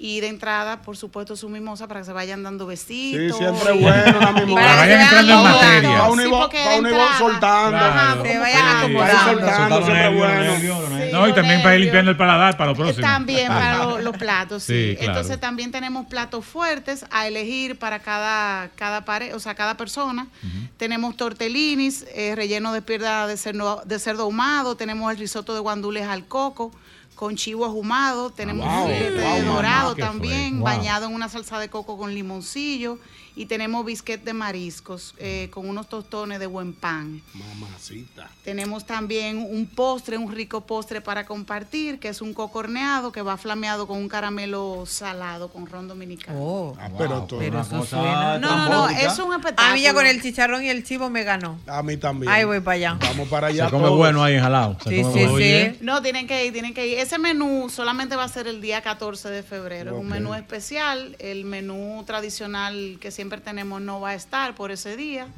Y 0.00 0.20
de 0.20 0.28
entrada, 0.28 0.80
por 0.82 0.96
supuesto, 0.96 1.34
su 1.34 1.48
mimosa 1.48 1.88
para 1.88 2.00
que 2.00 2.06
se 2.06 2.12
vayan 2.12 2.44
dando 2.44 2.66
besitos. 2.68 3.36
Sí, 3.36 3.44
siempre 3.44 3.72
bueno 3.72 4.20
la 4.20 4.30
mimosa. 4.32 4.62
Para 4.62 4.82
que 4.86 4.94
Vayan 4.94 5.00
entrando 5.00 5.32
en 5.32 5.42
materia. 5.42 5.98
Pa' 5.98 6.08
uno 6.08 6.22
entrada- 6.88 7.18
soltando. 7.18 7.76
Ajá, 7.76 7.90
Claro. 8.14 8.22
se 8.24 8.38
vayan 8.38 8.76
acomodando. 8.76 9.24
soltando, 9.32 9.76
siempre 9.84 10.08
bueno. 10.16 10.52
no, 11.12 11.28
y 11.28 11.32
también 11.32 11.62
para 11.62 11.74
ir 11.74 11.80
limpiando 11.82 12.10
el 12.12 12.16
paladar 12.16 12.56
para 12.56 12.70
lo 12.70 12.76
próximo. 12.76 13.06
También 13.06 13.48
para 13.48 13.78
lo- 13.78 13.98
los 14.08 14.16
platos, 14.16 14.62
sí. 14.62 14.90
Sí, 14.90 14.96
claro. 14.96 15.12
Entonces 15.12 15.40
también 15.40 15.72
tenemos 15.72 16.06
platos 16.06 16.44
fuertes 16.44 17.04
a 17.10 17.26
elegir 17.26 17.76
para 17.76 17.98
cada, 17.98 18.68
cada 18.76 19.04
pare- 19.04 19.34
o 19.34 19.40
sea, 19.40 19.56
cada 19.56 19.76
persona. 19.76 20.28
Tenemos 20.76 21.16
tortellinis, 21.16 22.06
eh, 22.14 22.34
relleno 22.36 22.72
de 22.72 22.82
pierna 22.82 23.26
de 23.26 23.36
cerdo, 23.36 23.82
de 23.84 23.98
cerdo 23.98 24.22
ahumado, 24.22 24.76
tenemos 24.76 25.10
el 25.10 25.18
risotto 25.18 25.54
de 25.54 25.60
guandules 25.60 26.06
al 26.06 26.24
coco, 26.26 26.70
con 27.18 27.34
chivo 27.34 27.64
ahumado, 27.64 28.30
tenemos 28.30 28.64
Wow, 28.64 28.84
un 28.84 28.90
filete 28.94 29.10
wow, 29.24 29.34
de 29.34 29.42
mamá, 29.42 29.52
dorado 29.56 29.96
también, 29.96 30.60
Wow. 30.60 30.64
bañado 30.64 31.06
en 31.06 31.14
una 31.14 31.28
salsa 31.28 31.58
de 31.58 31.68
coco 31.68 31.98
con 31.98 32.14
limoncillo 32.14 33.00
y 33.38 33.46
tenemos 33.46 33.84
bisquet 33.84 34.22
de 34.24 34.32
mariscos 34.32 35.14
eh, 35.18 35.48
con 35.52 35.68
unos 35.68 35.88
tostones 35.88 36.40
de 36.40 36.46
buen 36.46 36.72
pan. 36.72 37.22
Mamacita. 37.34 38.28
Tenemos 38.44 38.84
también 38.84 39.38
un 39.38 39.66
postre, 39.66 40.18
un 40.18 40.32
rico 40.32 40.62
postre 40.66 41.00
para 41.00 41.24
compartir, 41.24 41.98
que 42.00 42.08
es 42.08 42.20
un 42.20 42.34
coco 42.34 42.58
horneado 42.58 43.12
que 43.12 43.22
va 43.22 43.36
flameado 43.36 43.86
con 43.86 43.98
un 43.98 44.08
caramelo 44.08 44.84
salado 44.86 45.48
con 45.50 45.66
ron 45.66 45.86
dominicano. 45.88 46.38
Oh, 46.40 46.76
Ah, 46.80 46.88
pero 46.98 47.22
tú- 47.24 47.38
pero 47.38 47.52
una 47.52 47.60
eso 47.62 47.78
cosa 47.78 47.96
suena. 48.00 48.38
No, 48.38 48.56
no, 48.56 48.68
no, 48.68 48.88
es 48.88 49.18
un 49.18 49.32
espectáculo. 49.32 49.70
A 49.70 49.74
mí 49.74 49.82
ya 49.82 49.94
con 49.94 50.06
el 50.06 50.20
chicharrón 50.22 50.64
y 50.64 50.68
el 50.70 50.82
chivo 50.84 51.10
me 51.10 51.22
ganó. 51.24 51.60
A 51.66 51.82
mí 51.82 51.96
también. 51.96 52.32
Ahí 52.32 52.44
voy 52.44 52.60
para 52.60 52.74
allá. 52.74 52.98
Vamos 53.00 53.28
para 53.28 53.46
allá. 53.48 53.66
Se 53.66 53.70
come 53.70 53.84
todos. 53.84 53.98
bueno 53.98 54.22
ahí 54.24 54.34
en 54.34 54.40
Jalao. 54.42 54.76
Se 54.82 54.90
Sí, 54.90 55.02
come 55.02 55.14
sí, 55.20 55.26
bueno. 55.30 55.74
sí. 55.74 55.78
No, 55.82 56.02
tienen 56.02 56.26
que 56.26 56.46
ir, 56.46 56.52
tienen 56.52 56.74
que 56.74 56.86
ir. 56.86 56.98
Ese 56.98 57.18
menú 57.18 57.68
solamente 57.70 58.16
va 58.16 58.24
a 58.24 58.28
ser 58.28 58.46
el 58.48 58.60
día 58.60 58.82
14 58.82 59.28
de 59.30 59.42
febrero. 59.42 59.92
Es 59.96 60.00
un 60.02 60.08
menú 60.08 60.34
especial. 60.34 61.14
El 61.18 61.44
menú 61.44 62.02
tradicional 62.06 62.96
que 63.00 63.10
siempre 63.10 63.27
tenemos 63.40 63.80
no 63.80 64.00
va 64.00 64.10
a 64.10 64.14
estar 64.14 64.54
por 64.54 64.70
ese 64.70 64.96
día. 64.96 65.28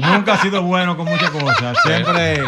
Nunca 0.00 0.34
ha 0.34 0.42
sido 0.42 0.62
bueno 0.62 0.96
con 0.96 1.06
muchas 1.06 1.30
cosas. 1.30 1.76
Siempre. 1.84 2.42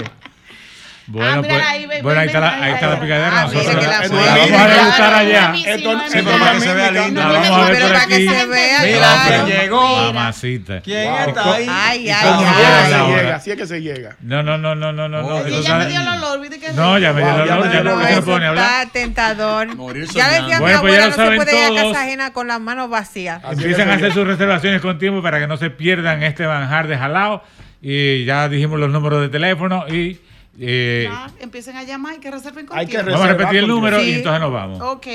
Bueno, 1.06 1.31
Ah, 1.32 1.36
mira, 1.43 1.55
pues, 1.55 1.66
ahí, 1.66 1.86
ve- 1.86 2.02
bueno, 2.02 2.20
ahí 2.20 2.26
está, 2.28 2.40
la, 2.40 2.62
ahí 2.64 2.72
está 2.72 2.86
la 2.89 3.01
picadera. 3.01 3.28
Ah, 3.32 3.43
Nosotros 3.44 3.66
mira 3.66 3.81
que 3.81 3.86
la 3.86 3.90
la, 4.01 4.09
vamos 4.09 4.60
a 4.60 4.68
degustar 4.68 5.14
allá. 5.14 5.55
Esto, 5.66 5.98
Sí, 6.09 6.18
pero 6.24 6.39
para 6.39 6.52
que 6.52 6.60
se 6.60 6.74
vea 6.74 6.90
lindo. 6.90 7.20
Vamos 7.20 7.48
a 7.51 7.70
ver 7.70 7.82
por 7.82 7.97
aquí. 7.97 8.28
se 8.28 8.47
vea, 8.47 8.78
Mira, 8.82 9.44
llegó. 9.47 9.97
Mamacita. 10.12 10.81
¿Quién 10.81 11.12
¿Y 11.12 11.28
está 11.28 11.55
ahí? 11.55 11.66
Ay, 11.70 12.06
¿Y 12.06 12.10
ay, 12.10 12.44
ay. 12.44 13.31
Así 13.35 13.51
es 13.51 13.56
que 13.56 13.62
la 13.62 13.68
se 13.68 13.82
llega. 13.82 14.16
No, 14.22 14.43
no, 14.43 14.56
no, 14.56 14.74
no, 14.74 14.93
no, 14.93 15.09
no. 15.09 15.47
ya 15.48 15.76
me 15.78 15.86
dio 15.86 16.01
el 16.01 16.09
olor, 16.09 16.40
¿viste 16.40 16.59
que 16.60 16.72
No, 16.72 16.98
ya 16.98 17.12
me 17.12 17.20
dio 17.22 17.35
el 17.35 17.40
olor. 17.51 17.66
me 17.68 17.74
Ya 17.74 17.82
no 17.82 17.94
olor. 17.94 18.24
pone 18.24 18.47
a 18.47 18.48
hablar. 18.48 18.64
Está 18.86 18.93
tentador. 18.93 19.76
Morir 19.76 20.09
Ya 20.09 20.28
decía 20.31 20.56
mi 20.59 20.62
pues 20.64 20.76
abuela, 20.76 21.06
no 21.09 21.12
se 21.16 21.36
puede 21.36 21.59
ir 21.72 21.78
a 21.78 21.82
casa 21.82 22.02
ajena 22.02 22.32
con 22.32 22.48
las 22.48 22.60
manos 22.60 22.89
vacías. 22.89 23.43
Empiezan 23.51 23.90
a 23.90 23.94
hacer 23.94 24.12
sus 24.14 24.26
reservaciones 24.26 24.81
con 24.81 24.98
tiempo 24.98 25.22
para 25.22 25.39
que 25.39 25.47
no 25.47 25.56
se 25.59 25.68
pierdan 25.70 26.22
este 26.22 26.47
manjar 26.47 26.86
de 26.89 26.97
jalao. 26.97 27.43
Y 27.82 28.24
ya 28.24 28.48
dijimos 28.48 28.81
los 28.81 28.89
números 28.90 29.20
de 29.20 29.28
teléfono 29.28 29.85
y 29.89 30.18
eh, 30.59 31.09
Ya, 31.10 31.31
empiecen 31.40 31.76
a 31.76 31.82
llamar 31.82 32.14
y 32.16 32.20
que 32.20 32.31
reserven 32.31 32.66
con 32.66 32.78
Hay 32.78 32.86
que 32.86 32.93
tiempo. 32.93 33.10
vamos 33.10 33.24
a 33.24 33.28
reservar 33.28 33.47
repetir 33.52 33.62
el 33.64 33.68
número 33.68 33.97
tiempo. 33.97 34.10
y 34.10 34.12
Sí. 34.12 34.18
entonces 34.18 34.40
nos 34.40 34.52
vamos. 34.52 34.81
Ok, 34.82 35.06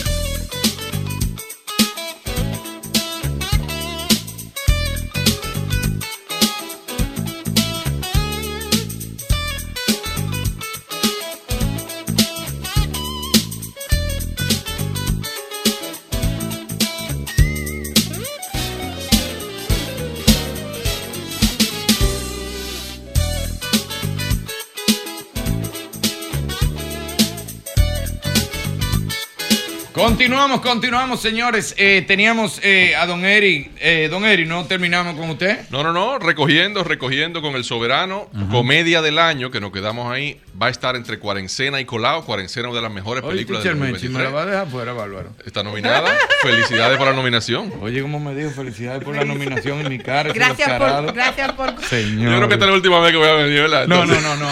Continuamos, 30.04 30.60
continuamos, 30.60 31.20
señores. 31.20 31.74
Eh, 31.78 32.04
teníamos 32.06 32.60
eh, 32.62 32.94
a 32.94 33.06
don 33.06 33.24
Eri. 33.24 33.70
Eh, 33.80 34.08
don 34.10 34.26
Eri, 34.26 34.44
¿no 34.44 34.66
terminamos 34.66 35.18
con 35.18 35.30
usted? 35.30 35.60
No, 35.70 35.82
no, 35.82 35.94
no, 35.94 36.18
recogiendo, 36.18 36.84
recogiendo 36.84 37.40
con 37.40 37.54
el 37.54 37.64
soberano. 37.64 38.28
Comedia 38.50 39.00
del 39.00 39.18
año, 39.18 39.50
que 39.50 39.60
nos 39.60 39.72
quedamos 39.72 40.12
ahí, 40.12 40.38
va 40.60 40.66
a 40.66 40.70
estar 40.70 40.94
entre 40.96 41.18
Cuarencena 41.18 41.80
y 41.80 41.84
Colao. 41.84 42.24
Cuarencena, 42.24 42.68
una 42.68 42.76
de 42.76 42.82
las 42.82 42.92
mejores 42.92 43.24
Oye, 43.24 43.32
películas 43.32 43.62
teacher 43.62 43.78
del 43.80 43.90
Menchi, 43.92 44.08
me 44.08 44.18
la 44.22 44.30
2023. 44.30 44.34
va 44.34 44.42
a 44.42 44.46
dejar 44.46 44.68
fuera, 44.72 44.92
Bárbaro. 44.92 45.30
Está 45.44 45.62
nominada. 45.62 46.10
Felicidades 46.42 46.96
por 46.98 47.06
la 47.08 47.12
nominación. 47.12 47.72
Oye, 47.80 48.02
como 48.02 48.20
me 48.20 48.34
dijo, 48.34 48.50
felicidades 48.50 49.02
por 49.02 49.16
la 49.16 49.24
nominación 49.24 49.80
en 49.80 49.88
mi 49.88 49.98
cara. 49.98 50.32
Gracias 50.32 50.78
por, 50.78 51.12
gracias 51.12 51.52
por. 51.52 51.80
Señor. 51.84 52.30
Yo 52.30 52.36
creo 52.36 52.48
que 52.48 52.54
esta 52.54 52.66
es 52.66 52.70
la 52.70 52.76
última 52.76 53.00
vez 53.00 53.12
que 53.12 53.18
voy 53.18 53.28
a 53.28 53.32
venir, 53.34 53.60
¿verdad? 53.62 53.86
No, 53.88 54.06
no, 54.06 54.20
no, 54.20 54.36
no. 54.36 54.48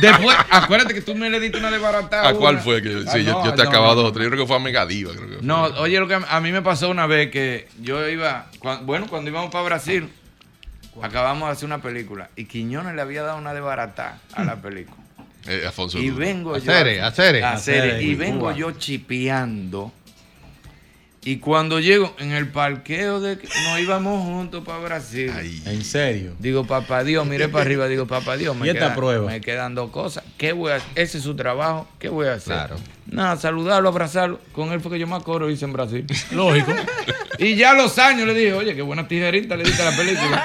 Después, 0.00 0.36
acuérdate 0.50 0.92
que 0.94 1.00
tú 1.00 1.14
me 1.14 1.30
le 1.30 1.40
diste 1.40 1.58
una 1.58 1.70
desbaratada. 1.70 2.28
¿A 2.28 2.34
cuál 2.34 2.56
una. 2.56 2.64
fue? 2.64 2.82
que 2.82 2.92
yo, 2.92 2.98
Ah, 3.06 3.12
Sí, 3.12 3.24
yo, 3.24 3.32
no, 3.32 3.44
yo 3.46 3.54
te 3.54 3.62
he 3.62 3.64
no, 3.64 3.70
acabado 3.70 4.02
no. 4.02 4.08
otra. 4.08 4.22
Yo 4.22 4.28
creo 4.30 4.42
que 4.42 4.46
fue 4.46 4.56
a 4.56 4.60
Megadiva. 4.60 5.12
Creo 5.14 5.28
que 5.28 5.34
fue. 5.36 5.42
No, 5.46 5.62
oye, 5.62 5.98
lo 5.98 6.06
que 6.08 6.14
a- 6.28 6.40
mí 6.40 6.52
me 6.52 6.62
pasó 6.62 6.88
una 6.90 7.06
vez 7.06 7.30
que 7.30 7.68
yo 7.80 8.06
iba, 8.08 8.46
cua- 8.60 8.80
bueno, 8.84 9.06
cuando 9.08 9.30
íbamos 9.30 9.50
para 9.50 9.64
Brasil, 9.64 10.08
acabamos 11.02 11.48
de 11.48 11.52
hacer 11.52 11.66
una 11.66 11.78
película 11.80 12.28
y 12.36 12.44
Quiñones 12.46 12.94
le 12.94 13.02
había 13.02 13.22
dado 13.22 13.38
una 13.38 13.54
desbaratada 13.54 14.18
a 14.34 14.44
la 14.44 14.56
película. 14.56 14.96
Eh, 15.48 15.62
Alfonso. 15.66 15.98
Y 15.98 16.10
vengo 16.10 16.56
yo. 16.58 16.70
Acere, 16.70 17.00
acere. 17.02 17.42
Acere, 17.42 17.78
Acere, 17.92 18.02
Y 18.02 18.14
Cuba. 18.14 18.24
vengo 18.26 18.52
yo 18.52 18.70
chipeando. 18.72 19.92
Y 21.24 21.38
cuando 21.38 21.80
llego 21.80 22.14
en 22.20 22.32
el 22.32 22.48
parqueo 22.48 23.20
de 23.20 23.38
que 23.38 23.48
nos 23.48 23.80
íbamos 23.80 24.24
juntos 24.24 24.64
para 24.64 24.78
Brasil. 24.78 25.30
En 25.66 25.84
serio. 25.84 26.34
Digo, 26.38 26.64
papá 26.64 27.02
Dios, 27.04 27.26
miré 27.26 27.48
para 27.48 27.64
arriba, 27.64 27.86
digo, 27.88 28.06
papá 28.06 28.36
Dios, 28.36 28.56
me, 28.56 28.66
¿Y 28.66 28.70
esta 28.70 28.86
queda- 28.86 28.94
prueba? 28.94 29.26
me 29.26 29.40
quedan 29.40 29.74
dos 29.74 29.90
cosas. 29.90 30.24
¿Qué 30.38 30.52
voy 30.52 30.72
a 30.72 30.76
hacer? 30.76 30.88
Ese 30.94 31.18
es 31.18 31.24
su 31.24 31.34
trabajo. 31.34 31.88
¿Qué 31.98 32.08
voy 32.08 32.28
a 32.28 32.34
hacer? 32.34 32.54
Claro. 32.54 32.76
Nada, 33.10 33.36
saludarlo, 33.36 33.88
abrazarlo. 33.88 34.38
Con 34.52 34.70
él 34.72 34.80
fue 34.80 34.92
que 34.92 34.98
yo 34.98 35.06
más 35.06 35.22
coro 35.22 35.48
hice 35.48 35.64
en 35.64 35.72
Brasil. 35.72 36.04
Lógico. 36.30 36.72
y 37.38 37.56
ya 37.56 37.70
a 37.70 37.74
los 37.74 37.98
años 37.98 38.26
le 38.26 38.34
dije, 38.34 38.52
oye, 38.52 38.74
qué 38.74 38.82
buena 38.82 39.08
tijerita 39.08 39.56
le 39.56 39.64
diste 39.64 39.82
a 39.82 39.90
la 39.90 39.96
película. 39.96 40.44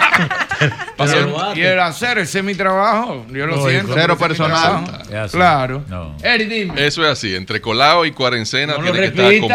y, 0.99 1.03
el, 1.03 1.57
y 1.57 1.61
el 1.61 1.79
hacer, 1.79 2.19
ese 2.19 2.39
es 2.39 2.45
mi 2.45 2.55
trabajo. 2.55 3.25
Yo 3.29 3.45
lo 3.45 3.67
siento. 3.67 3.93
Cero 3.93 4.17
personal. 4.17 4.85
Claro. 5.29 5.83
No. 5.89 6.15
Eric, 6.23 6.47
dime. 6.47 6.85
Eso 6.85 7.03
es 7.03 7.11
así, 7.11 7.35
entre 7.35 7.59
colado 7.59 8.05
y 8.05 8.11
cuarentena 8.11 8.77
no 8.77 8.83
tiene 8.83 8.99
que 8.99 9.05
estar 9.07 9.25
comiendo. 9.25 9.47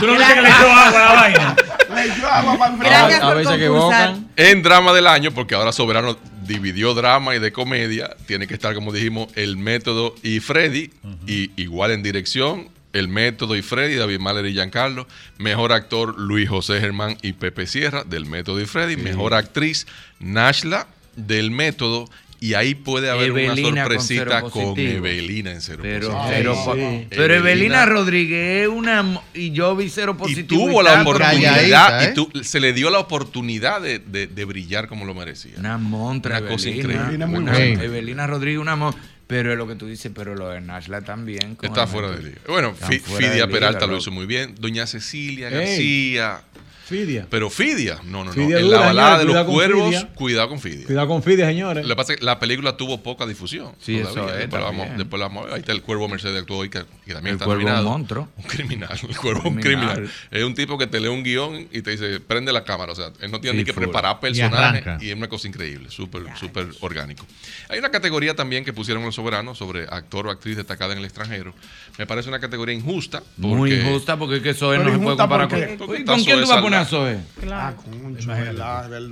Tú 0.00 0.06
no 0.06 0.16
que 0.16 0.40
le 0.40 0.48
echó 0.48 0.72
agua 0.72 0.88
a 0.88 0.90
la 0.90 1.12
vaina. 1.14 1.56
Le 1.94 2.04
echó 2.04 2.28
agua 2.28 2.58
para 2.58 3.06
el 3.06 3.22
A 3.22 3.34
veces 3.34 3.56
que 3.56 4.50
En 4.50 4.62
drama 4.62 4.92
del 4.92 5.06
año, 5.06 5.30
porque 5.30 5.54
ahora 5.54 5.72
Soberano 5.72 6.16
dividió 6.46 6.94
drama 6.94 7.34
y 7.34 7.38
de 7.38 7.52
comedia, 7.52 8.16
tiene 8.26 8.46
que 8.46 8.54
estar, 8.54 8.74
como 8.74 8.92
dijimos, 8.92 9.28
el 9.34 9.56
método 9.56 10.14
y 10.22 10.40
Freddy, 10.40 10.90
y 11.26 11.50
igual 11.60 11.90
en 11.90 12.02
dirección, 12.02 12.68
el 12.92 13.08
método 13.08 13.56
y 13.56 13.62
Freddy, 13.62 13.96
David 13.96 14.20
Mahler 14.20 14.46
y 14.46 14.52
Giancarlo, 14.52 15.06
mejor 15.38 15.72
actor 15.72 16.18
Luis 16.18 16.48
José 16.48 16.80
Germán 16.80 17.18
y 17.22 17.34
Pepe 17.34 17.66
Sierra 17.66 18.04
del 18.04 18.26
método 18.26 18.60
y 18.60 18.66
Freddy, 18.66 18.96
mejor 18.96 19.34
actriz 19.34 19.86
Nashla 20.18 20.86
del 21.16 21.50
método 21.50 22.08
y 22.38 22.54
ahí 22.54 22.74
puede 22.74 23.10
haber 23.10 23.32
una 23.32 23.56
sorpresita 23.56 24.42
con, 24.42 24.78
Evelina 24.78 25.52
en 25.52 25.60
cero 25.60 25.80
pero, 25.82 26.12
positivo. 26.12 27.04
Pero. 27.08 27.34
Evelina, 27.34 27.86
Rodríguez 27.86 28.62
es 28.62 28.68
una. 28.68 29.20
Y 29.32 29.52
yo 29.52 29.74
vi 29.74 29.88
cero 29.88 30.16
positivo. 30.16 30.62
Y 30.62 30.66
tuvo 30.66 30.82
la 30.82 31.00
oportunidad. 31.00 32.02
Y 32.02 32.04
¿eh? 32.04 32.12
tu, 32.14 32.30
se 32.42 32.60
le 32.60 32.72
dio 32.72 32.90
la 32.90 32.98
oportunidad 32.98 33.80
de, 33.80 33.98
de, 33.98 34.44
brillar 34.44 34.86
como 34.86 35.04
lo 35.04 35.14
merecía. 35.14 35.54
Una 35.58 35.78
montra. 35.78 36.38
Una 36.38 36.48
cosa 36.48 36.68
increíble. 36.68 37.04
Evelina, 37.04 37.26
una, 37.26 37.58
Evelina 37.58 38.26
Rodríguez, 38.26 38.60
una 38.60 38.76
montra. 38.76 39.02
Pero 39.26 39.50
es 39.50 39.58
lo 39.58 39.66
que 39.66 39.74
tú 39.74 39.86
dices, 39.86 40.12
pero 40.14 40.36
lo 40.36 40.50
de 40.50 40.60
Nashla 40.60 41.00
también. 41.00 41.56
Está 41.60 41.86
fuera 41.86 42.12
de 42.12 42.22
liga. 42.22 42.38
Bueno, 42.46 42.74
Fidia 42.74 43.48
Peralta 43.48 43.80
liga, 43.80 43.92
lo 43.92 43.98
hizo 43.98 44.10
muy 44.12 44.26
bien. 44.26 44.54
Doña 44.58 44.86
Cecilia 44.86 45.50
García. 45.50 46.42
Fidia. 46.86 47.26
Pero 47.28 47.50
Fidia, 47.50 47.98
no, 48.04 48.22
no, 48.22 48.32
no. 48.32 48.40
en 48.40 48.70
la 48.70 48.78
balada 48.78 49.18
de 49.18 49.24
los 49.24 49.44
cuervos, 49.44 50.06
cuidado 50.14 50.48
con 50.48 50.60
Fidia. 50.60 50.86
Cuidado 50.86 51.08
con 51.08 51.20
Fidia, 51.20 51.44
señores. 51.46 51.84
Lo 51.84 51.88
que 51.88 51.96
pasa 51.96 52.12
es 52.12 52.20
que 52.20 52.24
la 52.24 52.38
película 52.38 52.76
tuvo 52.76 53.02
poca 53.02 53.26
difusión. 53.26 53.72
Sí, 53.80 53.98
todavía, 53.98 54.22
eso, 54.22 54.38
eh, 54.38 54.46
vamos, 54.48 54.86
después 54.96 55.18
la 55.18 55.26
vamos, 55.26 55.52
ahí 55.52 55.58
está 55.58 55.72
el 55.72 55.82
cuervo 55.82 56.06
Mercedes 56.06 56.40
actuó 56.40 56.58
hoy, 56.58 56.70
que, 56.70 56.84
que, 57.04 57.12
también 57.12 57.32
el 57.32 57.40
está 57.40 57.44
cuervo 57.44 57.62
nominado. 57.62 57.86
Un 57.88 57.92
monstruo. 57.92 58.28
Un 58.36 58.44
criminal. 58.44 59.00
El 59.02 59.16
cuervo 59.16 59.42
criminal. 59.42 59.56
un 59.56 59.62
criminal. 59.62 60.10
Es 60.30 60.44
un 60.44 60.54
tipo 60.54 60.78
que 60.78 60.86
te 60.86 61.00
lee 61.00 61.08
un 61.08 61.24
guion 61.24 61.66
y 61.72 61.82
te 61.82 61.90
dice, 61.90 62.20
prende 62.20 62.52
la 62.52 62.62
cámara. 62.62 62.92
O 62.92 62.94
sea, 62.94 63.10
él 63.20 63.32
no 63.32 63.40
tiene 63.40 63.58
ni 63.58 63.64
que 63.64 63.74
preparar 63.74 64.20
personajes. 64.20 65.02
Y, 65.02 65.10
es 65.10 65.16
una 65.16 65.28
cosa 65.28 65.48
increíble, 65.48 65.90
súper, 65.90 66.22
súper 66.38 66.68
orgánico. 66.82 67.26
Hay 67.68 67.80
una 67.80 67.90
categoría 67.90 68.36
también 68.36 68.64
que 68.64 68.72
pusieron 68.72 69.04
los 69.04 69.16
soberanos 69.16 69.58
sobre 69.58 69.86
actor 69.90 70.28
o 70.28 70.30
actriz 70.30 70.56
destacada 70.56 70.92
en 70.92 71.00
el 71.00 71.04
extranjero. 71.04 71.52
Me 71.98 72.06
parece 72.06 72.28
una 72.28 72.38
categoría 72.38 72.76
injusta. 72.76 73.24
Muy 73.38 73.74
injusta 73.74 74.16
porque 74.16 74.36
es 74.36 74.42
que 74.42 74.50
eso 74.50 74.72
no 74.76 74.92
se 74.92 74.98
puede 75.00 75.16
comparar 75.16 75.48
con. 75.48 75.86
¿Con 76.06 76.22
quién 76.22 76.40
tú 76.40 76.46
vas 76.46 76.58
a 76.58 76.60
poner? 76.60 76.75
Eh. 76.82 77.18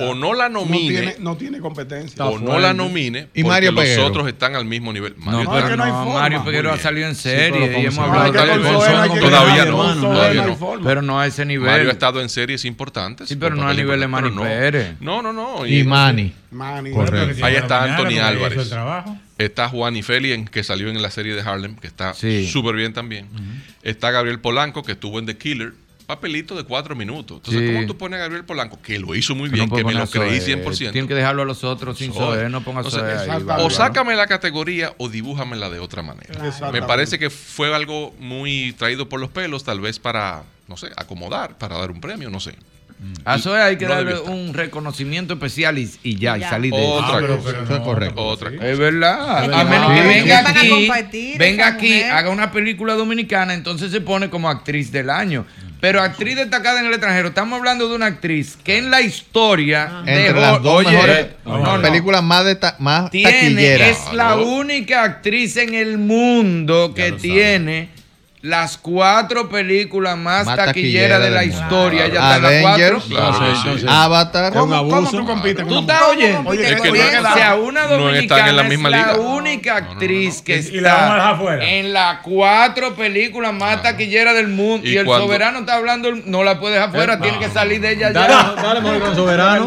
O 0.01 0.15
no 0.15 0.35
la 0.35 0.49
nomine. 0.49 1.17
No 1.19 1.37
tiene, 1.37 1.61
competencia. 1.61 2.25
O 2.25 2.39
no 2.39 2.59
la 2.59 2.73
nomine. 2.73 3.29
Y 3.35 3.45
Mario 3.45 3.75
porque 3.75 3.97
Los 3.97 4.07
otros 4.07 4.29
están 4.29 4.55
al 4.55 4.65
mismo 4.65 4.93
nivel. 4.93 5.15
Mario, 5.17 5.77
no. 5.77 6.05
Mario 6.15 6.45
Peguero 6.45 6.73
ha 6.73 6.79
salido 6.79 7.09
en 7.09 7.15
serie. 7.15 7.87
Hemos 7.87 7.99
hablado 7.99 8.33
Todavía 9.21 9.65
no. 9.65 10.81
Pero 10.83 11.03
no 11.03 11.21
a 11.21 11.27
ese 11.27 11.45
nivel. 11.45 11.71
Mario 11.71 11.89
ha 11.89 11.93
estado 11.93 12.21
en 12.21 12.29
series 12.29 12.65
importantes. 12.65 13.29
Sí, 13.29 13.37
pero 13.37 13.55
no 13.55 13.69
a 13.69 13.75
nivel 13.75 14.01
de 14.01 14.09
Mario 14.09 14.35
Pérez. 14.41 14.97
No, 15.01 15.23
no, 15.23 15.33
no. 15.33 15.67
Y 15.67 15.85
Mani. 15.85 16.33
Mani. 16.51 16.93
Ahí 17.43 17.57
está 17.57 17.85
Anthony 17.85 18.19
Álvarez. 18.19 18.73
Está 19.37 19.69
Juan 19.69 19.97
y 19.97 19.99
Ifelien, 19.99 20.45
que 20.47 20.63
salió 20.63 20.89
en 20.89 21.03
la 21.03 21.11
serie 21.11 21.35
de 21.35 21.41
Harlem, 21.41 21.75
que 21.77 21.87
está 21.87 22.15
súper 22.15 22.77
bien 22.77 22.93
también. 22.93 23.29
Está 23.83 24.11
Gabriel 24.11 24.41
Polanco, 24.41 24.83
que 24.83 24.93
estuvo 24.93 25.19
en 25.19 25.27
The 25.27 25.37
Killer 25.37 25.73
papelito 26.07 26.57
de 26.57 26.65
cuatro 26.65 26.95
minutos. 26.95 27.39
Entonces, 27.39 27.69
sí. 27.69 27.75
¿cómo 27.75 27.87
tú 27.87 27.97
pones 27.97 28.19
a 28.19 28.23
Gabriel 28.23 28.45
Polanco? 28.45 28.81
Que 28.83 28.99
lo 28.99 29.15
hizo 29.15 29.35
muy 29.35 29.49
bien, 29.49 29.69
que 29.69 29.85
me 29.85 29.95
lo 29.95 30.07
creí 30.07 30.39
100%. 30.39 30.77
Tienen 30.93 31.09
que 31.09 31.15
dejarlo 31.15 31.43
a 31.43 31.45
los 31.45 31.65
otros 31.65 31.99
sin 31.99 32.13
Soe. 32.13 32.49
No 32.49 32.63
pongas 32.63 32.87
Entonces, 32.87 33.29
ahí, 33.29 33.43
O 33.59 33.71
sácame 33.71 34.15
la 34.15 34.27
categoría 34.27 34.95
o 34.99 35.09
dibújamela 35.09 35.71
de 35.71 35.79
otra 35.79 36.03
manera. 36.03 36.53
Me 36.73 36.83
parece 36.83 37.19
que 37.19 37.31
fue 37.31 37.75
algo 37.75 38.15
muy 38.19 38.75
traído 38.79 39.09
por 39.09 39.21
los 39.21 39.31
pelos, 39.31 39.65
tal 39.65 39.81
vez 39.81 39.99
para, 39.99 40.45
no 40.69 40.77
sé, 40.77 40.89
acomodar, 40.97 41.57
para 41.59 41.79
dar 41.79 41.91
un 41.91 42.01
premio, 42.01 42.31
no 42.31 42.41
sé. 42.41 42.55
Mm. 42.99 43.13
A 43.25 43.39
Zoe 43.39 43.61
hay 43.61 43.77
que 43.77 43.87
darle 43.87 44.19
un 44.21 44.55
reconocimiento 44.55 45.35
especial 45.35 45.79
y, 45.79 46.17
ya, 46.17 46.39
y 46.39 46.43
salir 46.43 46.73
de 46.73 46.81
Otra 46.81 47.19
eso. 47.19 47.37
cosa. 47.37 47.51
Es. 47.51 47.81
Otra 47.81 48.13
cosa. 48.13 48.49
Es 48.63 48.79
verdad. 48.79 49.53
A 49.53 49.65
menos 49.65 49.93
que 49.93 50.03
venga 50.07 50.49
aquí, 50.49 51.35
venga 51.37 51.67
aquí, 51.67 52.03
haga 52.03 52.31
una 52.31 52.53
película 52.53 52.95
dominicana, 52.95 53.55
entonces 53.55 53.91
se 53.91 54.01
pone 54.01 54.31
como 54.31 54.49
actriz 54.49 54.93
del 54.93 55.11
año. 55.11 55.45
Pero 55.85 56.01
actriz 56.01 56.35
destacada 56.35 56.81
en 56.81 56.87
el 56.87 56.93
extranjero, 56.93 57.29
estamos 57.29 57.59
hablando 57.59 57.87
de 57.91 57.95
una 57.95 58.07
actriz 58.07 58.57
que 58.65 58.79
en 58.79 58.91
la 58.91 59.03
historia 59.03 60.03
entre 60.07 60.33
las 60.33 60.63
dos 60.63 60.83
películas 61.83 62.23
más, 62.23 62.43
de 62.47 62.55
ta, 62.55 62.77
más 62.79 63.11
tiene, 63.11 63.31
taquilleras. 63.31 63.89
Es 63.91 64.15
la 64.15 64.37
única 64.37 65.03
actriz 65.03 65.59
en 65.59 65.75
el 65.75 65.99
mundo 65.99 66.95
que 66.95 67.13
tiene 67.13 67.91
las 68.45 68.77
cuatro 68.77 69.49
películas 69.49 70.19
más, 70.19 70.45
taquilleras 70.45 71.19
de 71.23 71.31
la 71.31 71.45
historia. 71.45 72.09
Ya 72.09 72.37
están 72.37 72.43
las 72.43 72.61
cuatro. 72.61 73.03
Avatar. 73.89 74.53
¿Cómo, 74.53 75.11
tú 75.11 75.25
compites? 75.25 75.67
¿Tú 75.67 75.79
estás 75.79 76.03
oyendo? 76.11 76.51
Oye, 76.51 76.63
que 76.63 76.93
no, 76.93 77.63
una 77.63 77.87
dominicana 77.87 78.69
es 78.69 78.81
la 78.81 79.15
única 79.17 79.77
actriz 79.77 80.43
que 80.43 80.57
está 80.57 81.39
en 81.63 81.95
las 81.95 82.19
cuatro 82.19 82.95
películas 82.95 83.55
más 83.55 83.81
taquilleras 83.83 84.35
del 84.35 84.49
mundo. 84.49 84.87
Y, 84.87 84.99
el 84.99 85.07
soberano 85.07 85.61
está 85.61 85.77
hablando, 85.77 86.11
no 86.27 86.45
la 86.45 86.61
puede 86.61 86.75
dejar 86.75 86.91
fuera, 86.91 87.19
tiene 87.19 87.39
que 87.39 87.49
salir 87.49 87.81
de 87.81 87.93
ella 87.93 88.13
dale, 88.13 88.29
ya. 88.29 88.63
Dale, 88.63 89.01
con 89.01 89.17
soberano. 89.17 89.67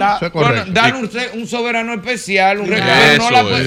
Dale 0.67 0.93
un, 1.33 1.47
soberano 1.47 1.93
especial, 1.95 2.59
un 2.59 2.67
regalo. 2.67 3.23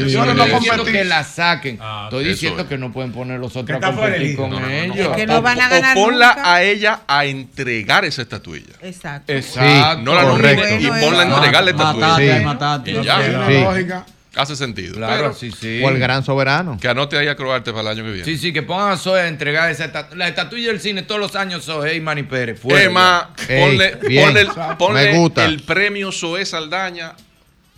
Yo 0.06 0.24
no 0.24 0.44
estoy 0.44 0.60
diciendo 0.60 0.84
que 0.84 1.04
la 1.04 1.24
saquen. 1.24 1.80
Estoy 2.04 2.24
diciendo 2.26 2.68
que 2.68 2.78
no 2.78 2.92
pueden 2.92 3.10
poner 3.10 3.40
los 3.40 3.56
otros 3.56 3.82
a 3.82 3.86
competir 3.92 4.36
con 4.36 4.54
ella 4.70 4.99
que 5.08 5.26
no 5.26 5.42
van 5.42 5.60
a 5.60 5.68
ganar 5.68 5.96
o 5.96 6.00
ponla 6.00 6.36
a 6.42 6.62
ella 6.62 7.02
a 7.06 7.24
entregar 7.24 8.04
esa 8.04 8.22
estatuilla. 8.22 8.74
Exacto. 8.82 9.32
Exacto. 9.32 10.02
No 10.02 10.14
la 10.14 10.24
nomines 10.24 10.82
y 10.82 10.86
ponla 10.86 11.22
a 11.22 11.36
entregar 11.36 11.64
la 11.64 11.70
estatuilla. 11.70 12.42
Matate, 12.42 12.90
sí. 12.92 12.98
matate. 12.98 13.60
lógica. 13.60 14.06
Hace 14.36 14.54
sentido. 14.54 14.94
Claro, 14.94 15.34
sí, 15.34 15.50
sí. 15.50 15.82
O 15.84 15.88
el 15.88 15.98
gran 15.98 16.24
soberano. 16.24 16.78
Que 16.80 16.88
anote 16.88 17.18
ahí 17.18 17.26
a 17.26 17.34
Croarte 17.34 17.72
para 17.72 17.82
el 17.82 17.88
año 17.98 18.04
que 18.04 18.12
viene. 18.12 18.24
Sí, 18.24 18.38
sí, 18.38 18.52
que 18.52 18.62
pongan 18.62 18.92
a 18.92 18.96
Zoe 18.96 19.22
a 19.22 19.28
entregar 19.28 19.70
esa 19.70 19.86
estatuilla. 19.86 20.16
La 20.16 20.28
estatuilla 20.28 20.68
del 20.68 20.80
cine 20.80 21.02
todos 21.02 21.20
los 21.20 21.34
años, 21.34 21.64
Zoe 21.64 21.96
y 21.96 22.00
Mani 22.00 22.22
Pérez. 22.22 22.60
Fuera, 22.60 22.84
Emma, 22.84 23.30
ponle, 23.34 23.96
ponle, 23.96 24.46
ponle, 24.78 25.44
el 25.44 25.62
premio 25.62 26.12
Zoe 26.12 26.46
Saldaña 26.46 27.14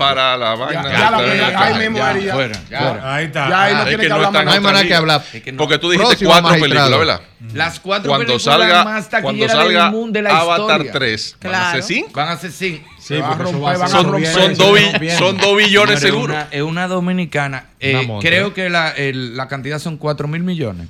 para 0.03 0.37
la 0.37 0.55
vaina. 0.55 0.91
Ya, 0.91 1.11
la 1.11 1.59
Jaime 1.59 1.91
muere 1.91 2.25
ya. 2.25 2.35
Fuera, 2.35 2.55
fuera. 2.55 3.15
Ahí 3.15 3.25
está. 3.27 3.49
Ya 3.49 3.63
ahí 3.63 3.75
no 3.75 3.83
tiene 3.85 3.97
que, 4.03 4.07
que 4.07 4.13
hablar 4.13 4.33
no. 4.33 4.43
No 4.43 4.51
hay 4.51 4.61
manera 4.61 4.89
que 4.89 4.95
hablar. 4.95 5.23
Es 5.33 5.43
que 5.43 5.53
no. 5.53 5.59
Porque 5.59 5.79
tú 5.79 5.91
dijiste 5.91 6.09
Próximo 6.09 6.31
cuatro 6.31 6.51
magistrado. 6.51 6.91
películas, 6.91 7.19
¿verdad? 7.19 7.21
Mm. 7.41 7.57
Las 7.57 7.81
cuatro 7.81 8.09
cuando 8.09 8.27
películas 8.27 8.59
salga, 8.59 8.85
más 8.85 9.09
cuando 9.23 9.49
salga 9.49 9.83
del 9.85 9.93
mundo 9.93 10.13
de 10.13 10.23
la 10.23 10.31
historia. 10.31 10.55
Avatar 10.55 10.81
historia. 10.81 10.93
3, 10.93 11.37
claro. 11.39 11.57
van 11.59 11.67
a 11.67 11.73
ser 11.73 11.83
cinco. 11.83 12.11
Van 12.15 12.29
a 12.29 12.37
ser 12.37 12.53
cinco. 12.53 12.89
Sí, 12.99 13.15
van 13.17 13.33
a 13.33 13.35
romper, 13.35 13.79
van 13.79 13.89
son, 13.89 14.07
a 14.07 14.11
romper, 14.11 14.33
son, 14.33 14.55
dos, 14.55 14.79
son 15.19 15.39
dos 15.39 15.57
billones 15.57 16.01
seguros. 16.01 16.37
Es 16.51 16.63
una 16.63 16.87
dominicana. 16.87 17.65
Eh, 17.81 18.09
creo 18.21 18.49
¿eh? 18.49 18.53
que 18.53 18.71
la, 18.71 19.49
cantidad 19.49 19.79
son 19.79 19.97
cuatro 19.97 20.29
mil 20.29 20.43
millones. 20.43 20.89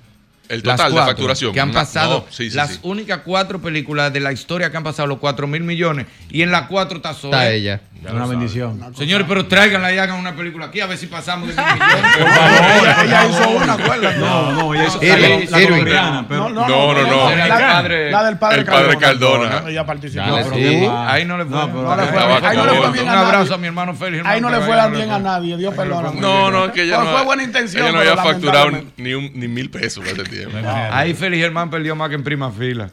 El 0.52 0.62
total 0.62 0.92
cuatro, 0.92 1.00
de 1.00 1.06
facturación. 1.06 1.52
Que 1.54 1.60
han 1.60 1.72
pasado 1.72 2.26
no, 2.26 2.32
sí, 2.32 2.50
sí, 2.50 2.56
las 2.56 2.72
sí. 2.72 2.80
únicas 2.82 3.20
cuatro 3.24 3.62
películas 3.62 4.12
de 4.12 4.20
la 4.20 4.32
historia 4.32 4.70
que 4.70 4.76
han 4.76 4.84
pasado 4.84 5.08
los 5.08 5.18
4 5.18 5.46
mil 5.46 5.62
millones. 5.62 6.06
Y 6.28 6.42
en 6.42 6.50
la 6.50 6.66
cuatro 6.66 6.98
está 6.98 7.14
sola. 7.14 7.38
Está 7.38 7.52
ella. 7.52 7.80
Ya 8.02 8.12
una 8.12 8.26
bendición. 8.26 8.72
Una 8.72 8.92
Señores, 8.92 9.26
pero 9.26 9.46
tráiganla 9.46 9.94
y 9.94 9.98
hagan 9.98 10.18
una 10.18 10.34
película 10.34 10.66
aquí 10.66 10.80
a 10.80 10.86
ver 10.86 10.98
si 10.98 11.06
pasamos 11.06 11.48
de 11.48 11.54
mil 11.54 11.64
millones. 11.64 12.16
Por 12.18 12.28
favor, 12.28 12.82
ella, 12.82 13.04
ella 13.04 13.26
hizo 13.30 13.48
una, 13.48 13.78
¿cuál? 13.78 14.20
No, 14.20 14.52
no, 14.52 14.74
ella 14.74 14.86
hizo 14.88 15.58
Irwin, 15.58 15.84
no, 15.86 16.22
no, 16.28 16.50
no, 16.50 16.94
no. 16.94 17.36
La, 17.36 17.58
padre, 17.58 18.10
la 18.10 18.24
del 18.24 18.38
padre, 18.38 18.58
el 18.58 18.66
padre 18.66 18.98
Cardona. 18.98 19.62
Ella 19.66 19.86
participó. 19.86 20.22
Dale, 20.22 20.44
sí. 20.50 20.86
Ahí 20.90 21.24
no 21.24 21.38
le 21.38 21.46
fue. 21.46 21.66
No, 21.66 21.96
le 21.96 22.02
fue 22.04 22.92
bien. 22.92 23.04
Un 23.04 23.08
abrazo 23.08 23.54
a 23.54 23.58
mi 23.58 23.68
hermano 23.68 23.94
Félix. 23.94 24.26
Ahí 24.26 24.40
no 24.42 24.50
le 24.50 24.60
fue 24.60 24.90
bien 24.90 25.10
a 25.10 25.18
nadie. 25.18 25.56
Dios 25.56 25.72
perdona. 25.72 26.10
No, 26.14 26.50
no, 26.50 26.70
que 26.72 26.82
ella 26.82 26.98
no. 26.98 27.06
fue 27.06 27.24
buena 27.24 27.42
intención. 27.42 27.84
Ella 27.84 27.92
no 27.92 28.00
había 28.00 28.16
facturado 28.16 28.70
ni 28.98 29.48
mil 29.48 29.70
pesos 29.70 30.04
ese 30.04 30.24
día. 30.24 30.41
Ahí 30.90 31.14
Félix 31.14 31.42
Germán 31.42 31.70
perdió 31.70 31.94
más 31.96 32.08
que 32.08 32.14
en 32.16 32.24
prima 32.24 32.50
fila. 32.50 32.90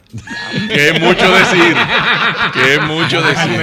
que 0.68 0.88
es 0.88 1.00
mucho 1.00 1.30
decir. 1.32 1.76
Que 2.52 2.74
es 2.74 2.82
mucho 2.82 3.22
decir. 3.22 3.60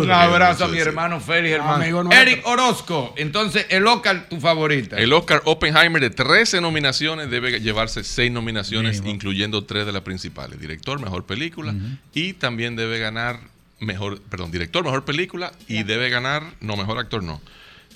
Un 0.00 0.10
abrazo 0.10 0.64
a 0.64 0.68
mi 0.68 0.78
hermano 0.78 1.20
Félix 1.20 1.56
Germán. 1.56 2.12
Eric 2.12 2.46
Orozco. 2.46 3.14
Entonces, 3.16 3.66
el 3.70 3.86
Oscar, 3.86 4.28
tu 4.28 4.40
favorita. 4.40 4.96
El 4.96 5.12
Oscar 5.12 5.42
Oppenheimer 5.44 6.00
de 6.00 6.10
13 6.10 6.60
nominaciones 6.60 7.30
debe 7.30 7.60
llevarse 7.60 8.04
6 8.04 8.32
nominaciones, 8.32 9.02
incluyendo 9.04 9.64
3 9.64 9.86
de 9.86 9.92
las 9.92 10.02
principales. 10.02 10.60
Director, 10.60 11.00
mejor 11.00 11.24
película. 11.24 11.74
Y 12.12 12.34
también 12.34 12.76
debe 12.76 12.98
ganar 12.98 13.40
mejor, 13.80 14.20
perdón, 14.22 14.50
director, 14.50 14.84
mejor 14.84 15.04
película. 15.04 15.52
Y 15.68 15.82
debe 15.82 16.08
ganar, 16.10 16.42
no, 16.60 16.76
mejor 16.76 16.98
actor 16.98 17.22
no 17.22 17.40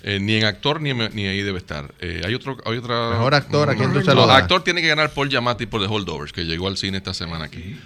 eh, 0.09 0.21
ni 0.21 0.37
en 0.37 0.45
actor 0.45 0.81
ni, 0.81 0.95
ni 0.95 1.27
ahí 1.27 1.43
debe 1.43 1.59
estar. 1.59 1.93
Eh, 1.99 2.23
hay 2.25 2.33
otro, 2.33 2.57
hay 2.65 2.79
otra. 2.79 3.11
Mejor 3.11 3.35
actor, 3.35 3.71
¿a 3.71 3.75
quién? 3.75 3.91
Actor 4.31 4.63
tiene 4.63 4.81
que 4.81 4.87
ganar 4.87 5.11
Paul 5.11 5.29
Giamatti 5.29 5.67
por 5.67 5.81
The 5.81 5.89
Holdovers, 5.93 6.33
que 6.33 6.45
llegó 6.45 6.69
al 6.69 6.77
cine 6.77 6.99
esta 6.99 7.13
semana 7.13 7.47
aquí. 7.47 7.77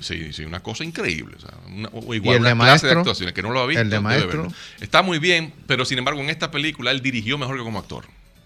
Sí, 0.00 0.34
sí, 0.34 0.44
una 0.44 0.60
cosa 0.60 0.84
increíble. 0.84 1.36
O 1.38 1.40
sea, 1.40 1.54
una, 1.66 1.88
igual 2.14 2.36
el 2.36 2.42
una 2.42 2.50
de 2.50 2.54
clase 2.54 2.54
maestro? 2.54 2.90
de 2.90 2.98
actuaciones 2.98 3.34
que 3.34 3.40
no 3.40 3.52
lo 3.52 3.60
ha 3.60 3.66
visto. 3.66 3.80
El 3.80 3.88
de 3.88 4.00
maestro. 4.00 4.48
Está 4.82 5.00
muy 5.00 5.18
bien, 5.18 5.54
pero 5.66 5.86
sin 5.86 5.96
embargo, 5.96 6.20
en 6.20 6.28
esta 6.28 6.50
película 6.50 6.90
él 6.90 7.00
dirigió 7.00 7.38
mejor 7.38 7.56
que 7.56 7.62
como 7.62 7.78
actor. 7.78 8.04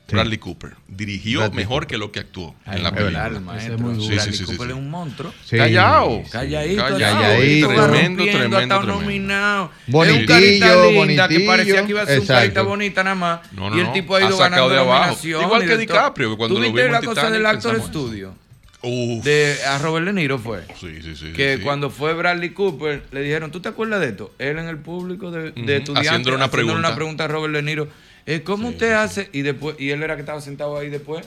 Bradley 0.09 0.39
Cooper. 0.39 0.75
Dirigió 0.89 1.51
mejor 1.51 1.87
que 1.87 1.99
lo 1.99 2.13
que 2.13 2.21
actuó 2.21 2.55
en 2.67 2.83
la 2.83 2.93
película. 2.93 3.27
El 3.27 3.41
maestro. 3.41 3.79
Muy 3.79 4.01
sí, 4.01 4.15
Bradley 4.15 4.39
Cooper 4.39 4.69
es 4.69 4.75
un 4.75 4.91
monstruo. 4.91 5.35
Callao. 5.51 6.23
Calladito. 6.31 6.83
Calladito. 6.83 7.69
Tremendo, 7.69 8.25
tremendo, 8.25 8.57
tremendo. 8.57 8.83
nominado. 8.83 9.71
Bonitillo, 9.87 10.37
es 10.37 10.61
un 10.61 10.95
bonitillo, 10.95 11.05
linda 11.07 11.29
que 11.29 11.41
parecía 11.41 11.85
que 11.85 11.91
iba 11.91 12.03
a 12.03 12.07
ser 12.07 12.21
un 12.21 12.27
carita 12.27 12.63
bonita 12.63 13.03
nada 13.03 13.17
más. 13.17 13.53
No, 13.53 13.71
no, 13.71 13.77
y 13.77 13.81
el 13.81 13.93
tipo 13.93 14.15
ha 14.15 14.23
ido 14.23 14.37
ganando 14.37 14.69
de 14.69 14.79
abajo. 14.79 15.17
Igual 15.27 15.67
que 15.67 15.77
DiCaprio, 15.77 16.31
que 16.31 16.37
cuando 16.37 16.61
lo 16.61 16.73
vimos 16.73 16.91
la 16.91 17.03
cosa 17.03 17.31
del 17.31 17.47
actor 17.47 17.77
estudio? 17.77 18.35
De, 18.83 19.57
a 19.67 19.79
Robert 19.79 20.07
De 20.07 20.13
Niro 20.13 20.39
fue. 20.39 20.63
Sí, 20.79 21.03
sí, 21.03 21.17
sí. 21.17 21.33
Que 21.33 21.59
cuando 21.61 21.91
fue 21.91 22.15
Bradley 22.15 22.51
Cooper, 22.51 23.03
le 23.11 23.21
dijeron, 23.21 23.51
¿tú 23.51 23.61
te 23.61 23.69
acuerdas 23.69 24.01
de 24.01 24.09
esto? 24.09 24.33
Él 24.39 24.59
en 24.59 24.69
el 24.69 24.79
público 24.79 25.33
de, 25.33 25.51
de 25.51 25.51
uh 25.51 25.51
estudiantes. 25.51 25.97
Haciéndole 25.97 26.37
una 26.37 26.51
pregunta. 26.51 26.79
una 26.79 26.95
pregunta 26.95 27.25
a 27.25 27.29
Robert 27.29 27.55
De 27.55 27.63
Niro 27.63 27.89
eh, 28.27 28.43
¿cómo 28.43 28.69
usted 28.69 28.93
hace? 28.93 29.31
Y 29.33 29.43
después 29.43 29.77
y 29.79 29.91
él 29.91 30.03
era 30.03 30.15
que 30.17 30.21
estaba 30.21 30.41
sentado 30.41 30.77
ahí 30.77 30.91
después. 30.91 31.25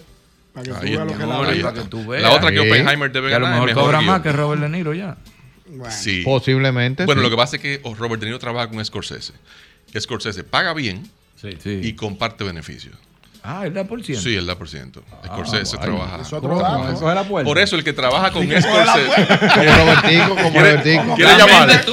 Para 0.54 0.64
que, 0.66 0.72
Ay, 0.72 0.78
tú, 0.80 0.86
veas 0.86 1.06
lo 1.06 1.18
que, 1.18 1.26
la, 1.26 1.62
para 1.62 1.74
que 1.74 1.90
tú 1.90 2.08
veas. 2.08 2.24
la 2.24 2.32
otra 2.32 2.52
que 2.52 2.60
Oppenheimer 2.60 3.12
debe 3.12 3.28
que 3.28 3.34
ganar. 3.34 3.54
A 3.54 3.60
lo 3.60 3.66
mejor, 3.66 3.68
mejor 3.68 3.84
cobra 3.84 4.02
más 4.02 4.22
que 4.22 4.32
Robert 4.32 4.62
De 4.62 4.70
Niro 4.70 4.94
ya. 4.94 5.18
Bueno, 5.68 5.94
sí. 5.94 6.24
Posiblemente. 6.24 7.06
Bueno, 7.06 7.22
lo 7.22 7.30
que 7.30 7.36
pasa 7.36 7.58
es 7.58 7.62
que 7.62 7.82
Robert 7.98 8.20
De 8.20 8.26
Niro 8.26 8.40
trabaja 8.40 8.70
con 8.70 8.84
Scorsese. 8.84 9.34
Scorsese 9.98 10.44
paga 10.44 10.74
bien 10.74 11.10
y 11.66 11.94
comparte 11.94 12.44
beneficios. 12.44 12.96
Ah, 13.42 13.66
el 13.66 13.74
da 13.74 13.86
por 13.86 14.04
ciento. 14.04 14.22
Sí, 14.22 14.36
el 14.36 14.46
da 14.46 14.56
por 14.56 14.68
ciento. 14.68 15.02
Ah, 15.12 15.28
Scorsese 15.28 15.78
ah, 15.78 15.82
trabaja. 15.82 16.18
Eso 16.22 16.42
trabaja 16.42 16.92
eso 16.92 17.10
es 17.10 17.16
la 17.16 17.24
puerta. 17.24 17.48
Por 17.48 17.58
eso 17.58 17.76
el 17.78 17.84
que 17.86 17.94
trabaja 17.94 18.32
con 18.32 18.44
sí, 18.44 18.62
Scorsese. 18.62 19.38
Como 19.56 19.76
Robertico, 19.78 20.36
como 20.36 20.60
Robertico. 20.60 21.16
¿Quiere 21.16 21.38
llamar? 21.38 21.86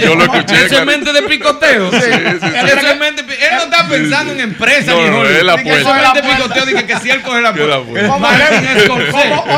Yo 0.00 0.14
lo 0.14 0.24
escuché. 0.24 0.66
Eso 0.66 0.78
es 0.78 0.86
mente 0.86 1.12
de 1.12 1.22
picoteo. 1.22 1.90
Sí, 1.90 1.98
sí, 1.98 2.46
eso 2.66 2.88
es 2.88 2.98
mente, 2.98 3.22
él 3.22 3.56
no 3.56 3.62
está 3.64 3.88
pensando 3.88 4.32
en 4.32 4.40
empresa. 4.40 4.92
No, 4.92 5.10
no, 5.10 5.24
es 5.24 5.42
la 5.42 5.54
puerta. 5.54 5.80
Eso 5.80 5.94
es 5.96 6.02
mente 6.02 6.22
de 6.22 6.34
picoteo. 6.34 6.66
Dije 6.66 6.86
que 6.86 6.98
si 7.00 7.10
él 7.10 7.22
coge 7.22 7.40
la 7.40 7.52
puerta. 7.52 7.78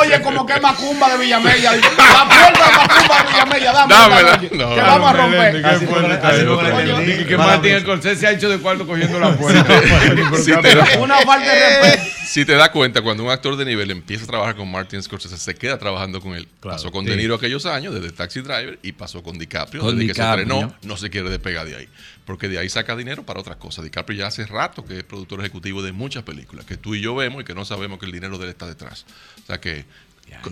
Oye, 0.00 0.22
como 0.22 0.46
que 0.46 0.55
es 0.55 0.62
Macumba 0.62 1.10
de 1.10 1.18
Villamella. 1.18 1.72
La 1.72 2.28
puerta 2.28 2.66
de 2.66 2.76
Macumba 2.78 3.22
de 3.22 3.32
Villamella. 3.32 3.86
Dámela. 3.86 4.40
Que 4.40 4.80
vamos 4.80 5.10
a 5.10 5.12
romper. 5.12 5.66
Así 5.66 7.24
que 7.26 7.36
Martín 7.36 7.80
Scorsese 7.80 8.16
se 8.16 8.26
ha 8.26 8.30
hecho 8.32 8.48
de 8.48 8.59
cuarto 8.59 8.86
cogiendo 8.86 9.20
la 9.20 9.36
puerta. 9.36 9.66
Una 10.98 11.18
eh. 11.20 12.12
Si 12.24 12.45
te 12.45 12.53
das 12.53 12.69
cuenta, 12.70 13.01
cuando 13.01 13.24
un 13.24 13.31
actor 13.31 13.57
de 13.57 13.65
nivel 13.65 13.90
empieza 13.90 14.24
a 14.24 14.27
trabajar 14.27 14.57
con 14.57 14.70
Martin 14.70 15.03
Scorsese, 15.03 15.39
se 15.39 15.55
queda 15.55 15.78
trabajando 15.78 16.20
con 16.20 16.35
él. 16.35 16.47
Pasó 16.61 16.90
con. 16.90 17.05
De 17.05 17.16
Niro 17.16 17.35
aquellos 17.35 17.65
años, 17.66 17.95
desde 17.95 18.12
Taxi 18.12 18.40
Driver, 18.40 18.78
y 18.82 18.93
pasó 18.93 19.23
con 19.23 19.39
DiCaprio, 19.39 19.82
con 19.82 19.97
desde 19.97 20.09
que 20.09 20.15
se 20.15 20.23
estrenó, 20.23 20.74
no 20.82 20.97
se 20.97 21.11
quiere 21.11 21.31
despegar 21.31 21.66
de 21.66 21.77
ahí. 21.77 21.89
Porque 22.27 22.49
de 22.49 22.59
ahí 22.59 22.69
saca 22.69 22.95
dinero 22.97 23.24
para 23.24 23.40
otras 23.40 23.57
cosas. 23.57 23.85
DiCaprio 23.85 24.19
ya 24.19 24.27
hace 24.27 24.45
rato 24.45 24.85
que 24.85 24.99
es 24.99 25.05
productor 25.05 25.40
ejecutivo 25.40 25.82
de 25.82 25.93
muchas 25.93 26.23
películas 26.23 26.66
que 26.66 26.77
tú 26.77 26.95
y 26.95 27.01
yo 27.01 27.15
vemos 27.15 27.40
y 27.43 27.45
que 27.45 27.55
no 27.55 27.65
sabemos 27.65 27.99
que 27.99 28.07
el 28.07 28.12
dinero 28.12 28.36
de 28.36 28.45
él 28.45 28.51
está 28.51 28.66
detrás. 28.66 29.07
O 29.43 29.47
sea 29.47 29.59
que 29.59 29.86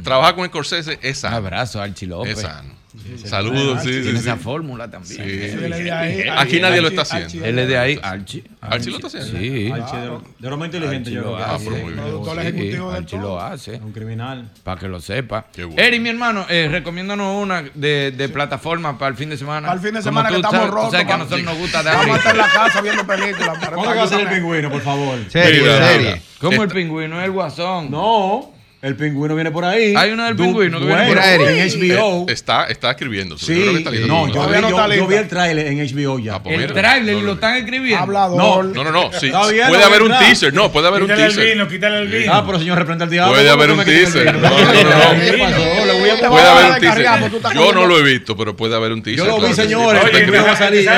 Trabaja 0.03 0.35
con 0.35 0.47
Scorsese 0.47 0.99
es 1.03 1.19
sano. 1.19 1.39
Un 1.39 1.45
abrazo, 1.45 1.81
Archie 1.81 2.07
López. 2.07 2.39
Es 2.39 2.43
sano. 2.43 2.77
Sí, 2.97 3.29
Saludos, 3.29 3.83
sí, 3.83 3.93
sí. 3.93 4.03
Tiene 4.03 4.19
sí. 4.19 4.29
esa 4.29 4.37
fórmula 4.37 4.91
también. 4.91 5.23
Sí. 5.23 5.91
Ahí, 5.91 6.23
Aquí 6.35 6.61
nadie 6.61 6.79
Archie, 6.79 6.81
lo 6.81 6.89
está 6.89 7.03
haciendo. 7.03 7.47
Él 7.47 7.59
es 7.59 7.69
de 7.69 7.79
ahí, 7.79 8.01
Archie. 8.03 8.45
Archie 8.61 8.91
lo 8.91 8.97
está 8.97 9.07
haciendo. 9.09 9.39
Sí. 9.39 9.71
Archie 9.71 9.97
ah, 9.97 10.01
de, 10.01 10.07
lo, 10.07 10.51
lo 10.51 10.57
más 10.57 10.67
inteligente, 10.67 11.11
Archie 11.11 11.15
yo 11.15 11.23
lo 11.23 11.37
hace. 11.37 11.69
Ah, 11.69 11.93
Productor 11.95 12.39
ejecutivo 12.41 12.91
Archie 12.91 13.19
lo 13.19 13.41
hace. 13.41 13.73
Un 13.73 13.93
criminal. 13.93 14.51
Para 14.65 14.81
que 14.81 14.89
lo 14.89 15.01
sepa. 15.01 15.47
Qué 15.53 15.65
bueno. 15.65 15.83
Eri, 15.83 16.01
mi 16.01 16.09
hermano, 16.09 16.47
eh, 16.49 16.69
recomiéndanos 16.71 17.43
una 17.43 17.63
de, 17.75 18.13
de 18.17 18.29
plataforma 18.31 18.97
para 18.97 19.11
el 19.11 19.17
fin 19.17 19.29
de 19.29 19.37
semana. 19.37 19.71
Al 19.71 19.81
fin 19.81 19.93
de 19.93 20.03
semana 20.03 20.31
que 20.31 20.37
estamos 20.37 20.71
rotos. 20.71 20.93
sabes 20.93 21.07
que 21.07 21.13
a 21.13 21.19
nosotros 21.19 21.43
nos 21.43 21.59
gusta 21.59 21.83
Vamos 21.83 22.17
a 22.17 22.19
estar 22.19 22.35
en 22.35 22.41
la 22.41 22.49
casa 22.49 22.81
viendo 22.81 23.07
películas. 23.07 23.59
¿Cuándo 23.59 23.95
va 23.95 24.03
a 24.03 24.09
ser 24.09 24.21
el 24.21 24.29
pingüino, 24.29 24.71
por 24.71 24.81
favor? 24.81 25.19
Serie, 25.29 25.61
serie. 25.63 26.23
¿Cómo 26.41 26.63
el 26.63 26.71
pingüino? 26.71 27.19
¿Es 27.21 27.27
el 27.27 27.33
guasón? 27.33 27.91
No. 27.91 28.56
El 28.83 28.95
pingüino 28.95 29.35
viene 29.35 29.51
por 29.51 29.65
ahí. 29.65 29.95
Hay 29.97 30.13
uno 30.13 30.25
del 30.27 30.37
pingüino 30.37 30.79
que 30.79 30.85
viene 30.85 31.07
por 31.09 31.19
ahí. 31.19 31.41
En 31.41 31.97
HBO. 31.97 32.27
Está, 32.29 32.67
está 32.67 32.91
escribiendo. 32.91 33.39
Sí, 33.39 33.55
yo 33.55 34.07
no, 34.07 34.29
yo, 34.29 35.09
vi, 35.09 35.15
el 35.15 35.29
tráiler 35.29 35.67
en 35.69 35.79
HBO 35.79 36.19
ya. 36.19 36.41
El 36.45 36.73
tráiler 36.73 37.17
no, 37.17 37.23
lo 37.23 37.33
están 37.33 37.57
escribiendo. 37.57 38.03
Hablador. 38.03 38.67
No, 38.67 38.85
no, 38.85 38.93
no. 38.93 39.11
Sí, 39.13 39.31
puede 39.31 39.85
haber 39.85 40.03
un 40.03 40.11
teaser. 40.11 40.53
No, 40.53 40.71
puede 40.71 40.89
haber 40.89 41.03
un 41.03 41.09
teaser. 41.09 41.31
Quítale 41.31 41.51
el 41.51 41.55
vino, 41.55 41.69
quítale 41.69 41.99
el 41.99 42.09
vino. 42.09 42.33
Ah, 42.33 42.45
pero 42.47 42.59
señor, 42.59 42.79
reprende 42.79 43.05
al 43.05 43.11
diablo. 43.11 43.35
Puede 43.35 43.51
haber 43.51 43.71
un 43.71 43.85
teaser. 43.85 44.35
No, 44.37 44.51
no, 44.51 44.59
no. 44.59 46.31
Puede 46.31 46.49
haber 46.49 46.73
un 46.73 46.81
teaser. 46.81 47.55
Yo 47.55 47.73
no 47.73 47.87
lo 47.87 47.99
he 47.99 48.03
visto, 48.03 48.37
pero 48.37 48.55
puede 48.55 48.77
haber 48.77 48.93
un 48.93 49.03
teaser. 49.03 49.27
Yo 49.27 49.39
lo 49.39 49.47
vi, 49.47 49.55
señores. 49.55 50.03
No 50.27 50.45
va 50.45 50.53
a 50.53 50.57
salir. 50.57 50.89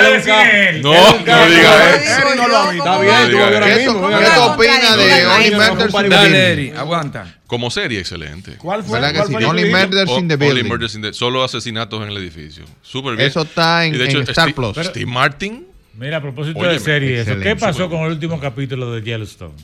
No, 0.82 0.92
no 0.92 1.48
diga 1.48 1.94
eso. 1.94 2.28
Está 2.72 2.98
bien, 2.98 3.30
tú 3.30 3.38
ahora 3.38 3.66
mismo. 3.66 4.08
¿Qué 4.08 4.40
opinas 4.40 4.96
de 4.96 5.26
Only 5.26 5.50
Matters? 5.52 5.92
Dale, 5.92 6.52
Eri, 6.52 6.72
aguanta. 6.76 7.37
Como 7.48 7.70
serie, 7.70 7.98
excelente. 7.98 8.56
¿Cuál 8.58 8.84
fue? 8.84 9.00
¿Cuál 9.00 9.26
fue? 9.26 9.44
Only 9.44 9.72
Murders 9.72 10.10
in 10.18 10.28
the 10.28 10.36
Building. 10.36 11.14
Solo 11.14 11.42
asesinatos 11.42 12.02
en 12.02 12.10
el 12.10 12.16
edificio. 12.18 12.64
Súper 12.82 13.16
bien. 13.16 13.26
Eso 13.26 13.40
está 13.40 13.86
en, 13.86 13.94
Star 14.28 14.54
Plus. 14.54 14.76
Steve 14.76 15.06
Martin. 15.06 15.66
Mira, 15.94 16.18
a 16.18 16.20
propósito 16.20 16.58
óyeme, 16.58 16.74
de 16.74 16.80
series, 16.80 17.26
¿qué 17.42 17.56
pasó 17.56 17.88
con 17.88 18.02
el 18.02 18.12
último 18.12 18.38
capítulo 18.38 18.92
de 18.92 19.02
Yellowstone? 19.02 19.54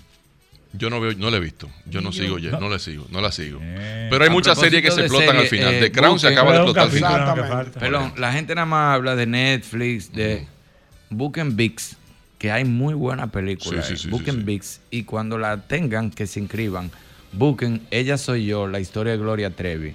Yo 0.73 0.89
no 0.91 0.99
veo, 0.99 1.13
no 1.13 1.31
la 1.31 1.37
he 1.37 1.41
visto. 1.41 1.69
Yo 1.85 2.01
no 2.01 2.11
sigo, 2.11 2.39
no, 2.39 2.59
no 2.59 2.69
la 2.71 2.79
sigo, 2.79 3.07
no 3.11 3.21
la 3.21 3.31
sigo. 3.31 3.61
Eh, 3.63 4.09
Pero 4.11 4.25
hay 4.25 4.31
muchas 4.31 4.59
series 4.59 4.83
que 4.83 4.91
se 4.91 5.03
explotan 5.03 5.37
al 5.37 5.47
final. 5.47 5.75
Eh, 5.75 5.81
de 5.83 5.93
Crown 5.93 6.19
se 6.19 6.29
acaba 6.29 6.53
de 6.53 6.63
explotar. 6.65 7.71
Perdón, 7.71 8.15
la 8.17 8.33
gente 8.33 8.55
nada 8.55 8.67
más 8.67 8.95
habla 8.95 9.15
de 9.15 9.27
Netflix, 9.27 10.11
de 10.11 10.47
Booking 11.11 11.55
Bix, 11.55 11.99
que 12.39 12.51
hay 12.51 12.65
muy 12.65 12.95
buena 12.95 13.31
película. 13.31 13.83
Sí, 13.83 13.93
eh. 13.93 14.61
sí. 14.63 14.79
Y 14.91 15.05
cuando 15.05 15.37
la 15.37 15.59
tengan, 15.59 16.11
que 16.11 16.27
se 16.27 16.41
inscriban. 16.41 16.91
Busquen 17.37 17.87
Ella 17.91 18.17
Soy 18.17 18.47
Yo, 18.47 18.67
la 18.67 18.81
historia 18.81 19.13
de 19.13 19.19
Gloria 19.19 19.51
Trevi. 19.51 19.95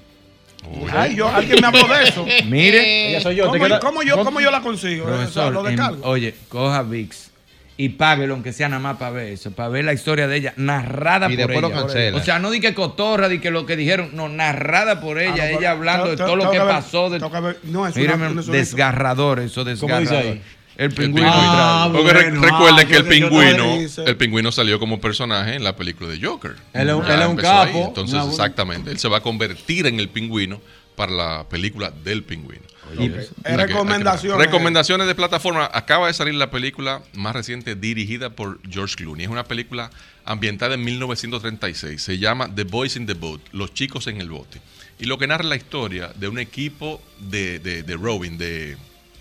Ay, 0.91 1.15
yo, 1.15 1.27
alguien 1.27 1.59
me 1.61 1.67
habló 1.67 1.87
de 1.87 2.03
eso. 2.03 2.25
Mire, 2.45 3.09
ella 3.09 3.21
soy 3.21 3.35
yo. 3.35 3.47
¿Cómo, 3.47 3.79
¿cómo, 3.79 4.03
yo 4.03 4.23
¿cómo, 4.23 4.41
yo, 4.41 4.51
la 4.51 4.61
consigo? 4.61 5.05
Profesor, 5.05 5.71
em, 5.71 5.79
oye, 6.03 6.35
coja 6.49 6.81
VIX 6.83 7.31
y 7.77 7.89
páguelo, 7.89 8.33
aunque 8.33 8.51
sea 8.51 8.67
nada 8.67 8.81
más 8.81 8.97
para 8.97 9.11
ver 9.11 9.27
eso, 9.27 9.51
para 9.51 9.69
ver 9.69 9.85
la 9.85 9.93
historia 9.93 10.27
de 10.27 10.35
ella, 10.35 10.53
narrada 10.57 11.29
por 11.29 11.97
ella. 11.97 12.13
O 12.13 12.19
sea, 12.19 12.37
no 12.39 12.51
di 12.51 12.59
que 12.59 12.73
cotorra, 12.73 13.29
di 13.29 13.39
que 13.39 13.51
lo 13.51 13.65
que 13.65 13.77
dijeron, 13.77 14.09
no, 14.13 14.27
narrada 14.27 14.99
por 14.99 15.17
ah, 15.17 15.23
ella, 15.23 15.49
ella 15.49 15.71
hablando 15.71 16.09
de 16.09 16.17
todo 16.17 16.35
lo 16.35 16.51
que, 16.51 16.59
pasó. 16.59 17.09
De, 17.09 17.19
no, 17.63 17.87
es 17.87 17.95
es 17.95 18.47
desgarrador 18.47 19.39
eso, 19.39 19.63
desgarrador. 19.63 20.39
El 20.79 20.91
pingüino. 20.91 21.29
Ah, 21.29 21.89
Porque 21.91 22.13
recuerden 22.13 22.87
que 22.87 22.95
el 22.95 23.05
pingüino, 23.05 24.05
el 24.05 24.15
pingüino 24.15 24.49
salió 24.49 24.79
como 24.79 25.01
personaje 25.01 25.55
en 25.55 25.63
la 25.65 25.75
película 25.75 26.09
de 26.09 26.25
Joker. 26.25 26.55
Él 26.71 26.87
es 26.87 26.95
un, 26.95 27.35
capo. 27.35 27.87
Entonces, 27.89 28.25
exactamente, 28.25 28.89
él 28.89 28.97
se 28.97 29.09
va 29.09 29.17
a 29.17 29.21
convertir 29.21 29.87
en 29.87 29.99
el 29.99 30.07
pingüino 30.07 30.61
para 30.95 31.11
la 31.11 31.49
película 31.49 31.91
del 31.91 32.23
pingüino. 32.23 32.63
Pues, 32.95 33.29
recomendaciones. 33.43 34.37
Recomendaciones 34.37 35.05
de 35.07 35.15
plataforma. 35.15 35.69
Acaba 35.73 36.07
de 36.07 36.13
salir 36.13 36.35
la 36.35 36.49
película 36.49 37.01
más 37.13 37.35
reciente 37.35 37.75
dirigida 37.75 38.29
por 38.29 38.61
George 38.69 38.95
Clooney. 38.95 39.25
Es 39.25 39.31
una 39.31 39.43
película 39.43 39.89
ambientada 40.23 40.75
en 40.75 40.85
1936. 40.85 42.01
Se 42.01 42.19
llama 42.19 42.55
The 42.55 42.63
Boys 42.63 42.95
in 42.95 43.05
the 43.05 43.15
Boat, 43.15 43.41
Los 43.51 43.73
Chicos 43.73 44.07
en 44.07 44.21
el 44.21 44.29
Bote. 44.29 44.61
Y 44.97 45.07
lo 45.07 45.17
que 45.17 45.27
narra 45.27 45.43
la 45.43 45.57
historia 45.57 46.13
de 46.15 46.29
un 46.29 46.39
equipo 46.39 47.01
de, 47.19 47.59
de, 47.59 47.83
de 47.83 47.95
rowing, 47.97 48.37
de, 48.37 48.77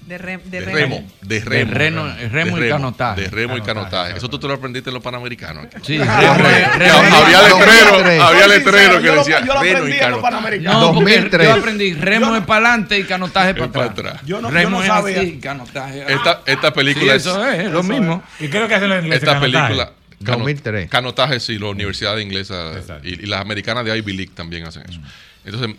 de, 0.06 0.16
de, 0.16 0.60
remo. 0.60 1.06
De 1.20 1.40
remo. 1.40 2.06
De 2.06 2.28
remo, 2.28 2.58
y 2.58 2.68
canotaje. 2.68 3.20
De 3.22 3.28
remo 3.28 3.56
y 3.56 3.60
canotaje. 3.60 4.16
Eso 4.16 4.28
tú 4.30 4.38
te 4.38 4.48
lo 4.48 4.54
aprendiste 4.54 4.88
en 4.88 4.94
los 4.94 5.02
panamericanos. 5.02 5.66
Sí, 5.82 5.98
ah, 6.00 6.34
remo, 6.78 6.98
había 7.16 7.42
letrero, 7.42 8.24
había 8.24 8.48
letrero 8.48 9.02
que 9.02 9.10
decía 9.10 9.40
remo 9.40 9.88
y 9.88 9.98
canotaje. 9.98 10.60
No, 10.60 10.94
porque 10.94 11.30
yo 11.42 11.52
aprendí 11.52 11.94
remo 11.94 12.36
es 12.36 12.44
para 12.44 12.68
adelante 12.68 12.98
y 12.98 13.04
canotaje 13.04 13.54
para 13.54 13.84
atrás. 13.84 14.20
Yo 14.24 14.40
no, 14.40 14.50
remo 14.50 14.82
yo 14.82 14.88
no 14.88 14.94
sabía. 14.94 15.40
Canotaje. 15.40 16.04
Ah. 16.08 16.40
Esta, 16.46 16.72
película 16.72 17.12
sí, 17.12 17.18
eso 17.18 17.46
es, 17.46 17.70
lo 17.70 17.82
mismo. 17.82 18.22
Y 18.40 18.48
creo 18.48 18.66
que 18.66 18.74
hacen 18.74 18.90
en 18.90 19.04
inglés. 19.04 19.22
Esta 19.22 19.40
película 19.40 19.92
2003. 20.20 20.88
Canotaje 20.88 21.40
sí, 21.40 21.58
la 21.58 21.68
universidad 21.68 22.16
inglesa 22.18 22.72
y, 23.02 23.26
las 23.26 23.40
americanas 23.40 23.84
de 23.84 23.96
Ivy 23.98 24.12
League 24.16 24.32
también 24.34 24.66
hacen 24.66 24.84
eso. 24.88 25.00
Mm. 25.00 25.04
Entonces, 25.44 25.76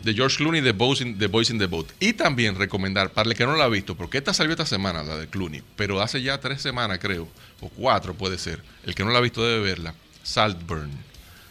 de 0.00 0.14
George 0.14 0.36
Clooney, 0.36 0.62
The 0.62 0.72
Boys, 0.72 1.00
in, 1.00 1.18
The 1.18 1.26
Boys 1.26 1.50
in 1.50 1.58
the 1.58 1.66
Boat. 1.66 1.88
Y 2.00 2.12
también 2.12 2.56
recomendar, 2.56 3.10
para 3.12 3.28
el 3.28 3.36
que 3.36 3.46
no 3.46 3.56
la 3.56 3.64
ha 3.64 3.68
visto, 3.68 3.96
porque 3.96 4.18
esta 4.18 4.32
salió 4.32 4.52
esta 4.52 4.66
semana, 4.66 5.02
la 5.02 5.16
de 5.16 5.28
Clooney, 5.28 5.62
pero 5.76 6.00
hace 6.00 6.22
ya 6.22 6.38
tres 6.38 6.62
semanas, 6.62 6.98
creo, 7.00 7.28
o 7.60 7.68
cuatro 7.68 8.14
puede 8.14 8.38
ser. 8.38 8.62
El 8.84 8.94
que 8.94 9.04
no 9.04 9.10
la 9.10 9.18
ha 9.18 9.22
visto 9.22 9.44
debe 9.44 9.60
verla. 9.60 9.94
Saltburn. 10.22 10.90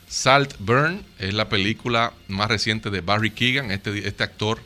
Saltburn 0.07 1.03
es 1.19 1.33
la 1.33 1.49
película 1.49 2.13
más 2.27 2.47
reciente 2.47 2.89
de 2.89 3.01
Barry 3.01 3.31
Keegan, 3.31 3.71
este, 3.71 4.07
este 4.07 4.23
actor 4.23 4.59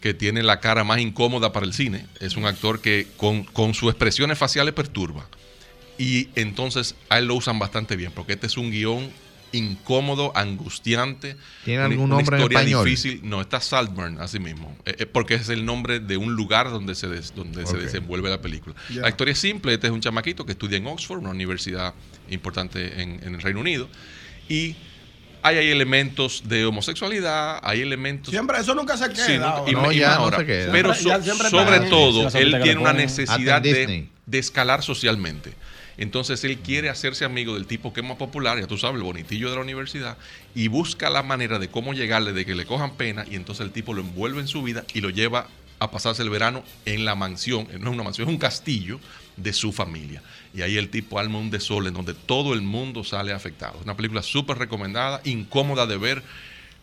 que 0.00 0.14
tiene 0.14 0.42
la 0.42 0.60
cara 0.60 0.82
más 0.82 0.98
incómoda 0.98 1.52
para 1.52 1.66
el 1.66 1.74
cine. 1.74 2.06
Es 2.20 2.36
un 2.36 2.46
actor 2.46 2.80
que 2.80 3.06
con, 3.16 3.44
con 3.44 3.74
sus 3.74 3.90
expresiones 3.90 4.38
faciales 4.38 4.74
perturba. 4.74 5.28
Y 5.98 6.30
entonces 6.34 6.94
a 7.10 7.18
él 7.18 7.26
lo 7.26 7.34
usan 7.34 7.58
bastante 7.58 7.94
bien, 7.96 8.10
porque 8.12 8.32
este 8.32 8.46
es 8.46 8.56
un 8.56 8.70
guion 8.70 9.10
incómodo, 9.52 10.32
angustiante. 10.36 11.36
¿Tiene 11.64 11.80
una- 11.80 11.86
algún 11.86 12.04
una 12.06 12.14
nombre 12.16 12.36
en 12.36 12.42
historia 12.42 12.58
español? 12.60 12.84
difícil. 12.84 13.20
No, 13.24 13.40
está 13.40 13.60
Saltburn, 13.60 14.18
así 14.20 14.38
mismo. 14.38 14.76
Eh, 14.84 14.94
eh, 15.00 15.06
porque 15.06 15.34
es 15.34 15.48
el 15.48 15.64
nombre 15.64 16.00
de 16.00 16.16
un 16.16 16.34
lugar 16.34 16.70
donde 16.70 16.94
se, 16.94 17.08
des- 17.08 17.34
donde 17.34 17.66
se 17.66 17.76
desenvuelve 17.76 18.30
la 18.30 18.40
película. 18.40 18.74
La 18.94 19.08
historia 19.08 19.32
es 19.32 19.38
simple. 19.38 19.74
Este 19.74 19.86
es 19.88 19.92
un 19.92 20.00
chamaquito 20.00 20.44
que 20.46 20.52
estudia 20.52 20.76
en 20.78 20.86
Oxford, 20.86 21.18
una 21.20 21.30
universidad 21.30 21.94
importante 22.30 23.02
en, 23.02 23.20
en 23.22 23.34
el 23.34 23.42
Reino 23.42 23.60
Unido. 23.60 23.88
Y 24.48 24.76
hay, 25.42 25.56
hay 25.56 25.68
elementos 25.70 26.42
de 26.46 26.66
homosexualidad, 26.66 27.60
hay 27.62 27.80
elementos... 27.80 28.30
Siempre, 28.30 28.58
eso 28.58 28.74
nunca 28.74 28.96
se 28.96 29.08
queda. 29.10 29.26
Sí, 29.26 29.32
nunca- 29.38 29.64
y, 29.66 29.72
No, 29.72 29.90
y 29.92 29.98
ya 29.98 30.08
más 30.08 30.16
no 30.18 30.24
ahora. 30.24 30.38
se 30.38 30.46
queda. 30.46 30.72
Pero 30.72 30.94
so- 30.94 31.22
sobre 31.50 31.80
todo, 31.88 32.30
Sí, 32.30 32.38
él 32.38 32.60
tiene 32.62 32.80
una 32.80 32.92
necesidad 32.92 33.62
de, 33.62 34.06
de 34.26 34.38
escalar 34.38 34.82
socialmente. 34.82 35.52
Entonces 36.00 36.42
él 36.44 36.58
quiere 36.58 36.88
hacerse 36.88 37.26
amigo 37.26 37.54
del 37.54 37.66
tipo 37.66 37.92
que 37.92 38.00
es 38.00 38.06
más 38.06 38.16
popular, 38.16 38.58
ya 38.58 38.66
tú 38.66 38.78
sabes, 38.78 38.96
el 38.96 39.02
bonitillo 39.02 39.50
de 39.50 39.56
la 39.56 39.60
universidad, 39.60 40.16
y 40.54 40.68
busca 40.68 41.10
la 41.10 41.22
manera 41.22 41.58
de 41.58 41.68
cómo 41.68 41.92
llegarle, 41.92 42.32
de 42.32 42.46
que 42.46 42.54
le 42.54 42.64
cojan 42.64 42.96
pena, 42.96 43.26
y 43.30 43.36
entonces 43.36 43.66
el 43.66 43.70
tipo 43.70 43.92
lo 43.92 44.00
envuelve 44.00 44.40
en 44.40 44.48
su 44.48 44.62
vida 44.62 44.84
y 44.94 45.02
lo 45.02 45.10
lleva 45.10 45.46
a 45.78 45.90
pasarse 45.90 46.22
el 46.22 46.30
verano 46.30 46.64
en 46.86 47.04
la 47.04 47.14
mansión, 47.14 47.68
no 47.78 47.90
es 47.90 47.94
una 47.94 48.02
mansión, 48.02 48.28
es 48.28 48.32
un 48.32 48.38
castillo 48.38 48.98
de 49.36 49.52
su 49.52 49.72
familia. 49.72 50.22
Y 50.54 50.62
ahí 50.62 50.78
el 50.78 50.88
tipo 50.88 51.18
alma 51.18 51.38
un 51.38 51.50
desorden 51.50 51.92
donde 51.92 52.14
todo 52.14 52.54
el 52.54 52.62
mundo 52.62 53.04
sale 53.04 53.32
afectado. 53.34 53.78
Una 53.84 53.94
película 53.94 54.22
súper 54.22 54.56
recomendada, 54.56 55.20
incómoda 55.24 55.86
de 55.86 55.98
ver, 55.98 56.22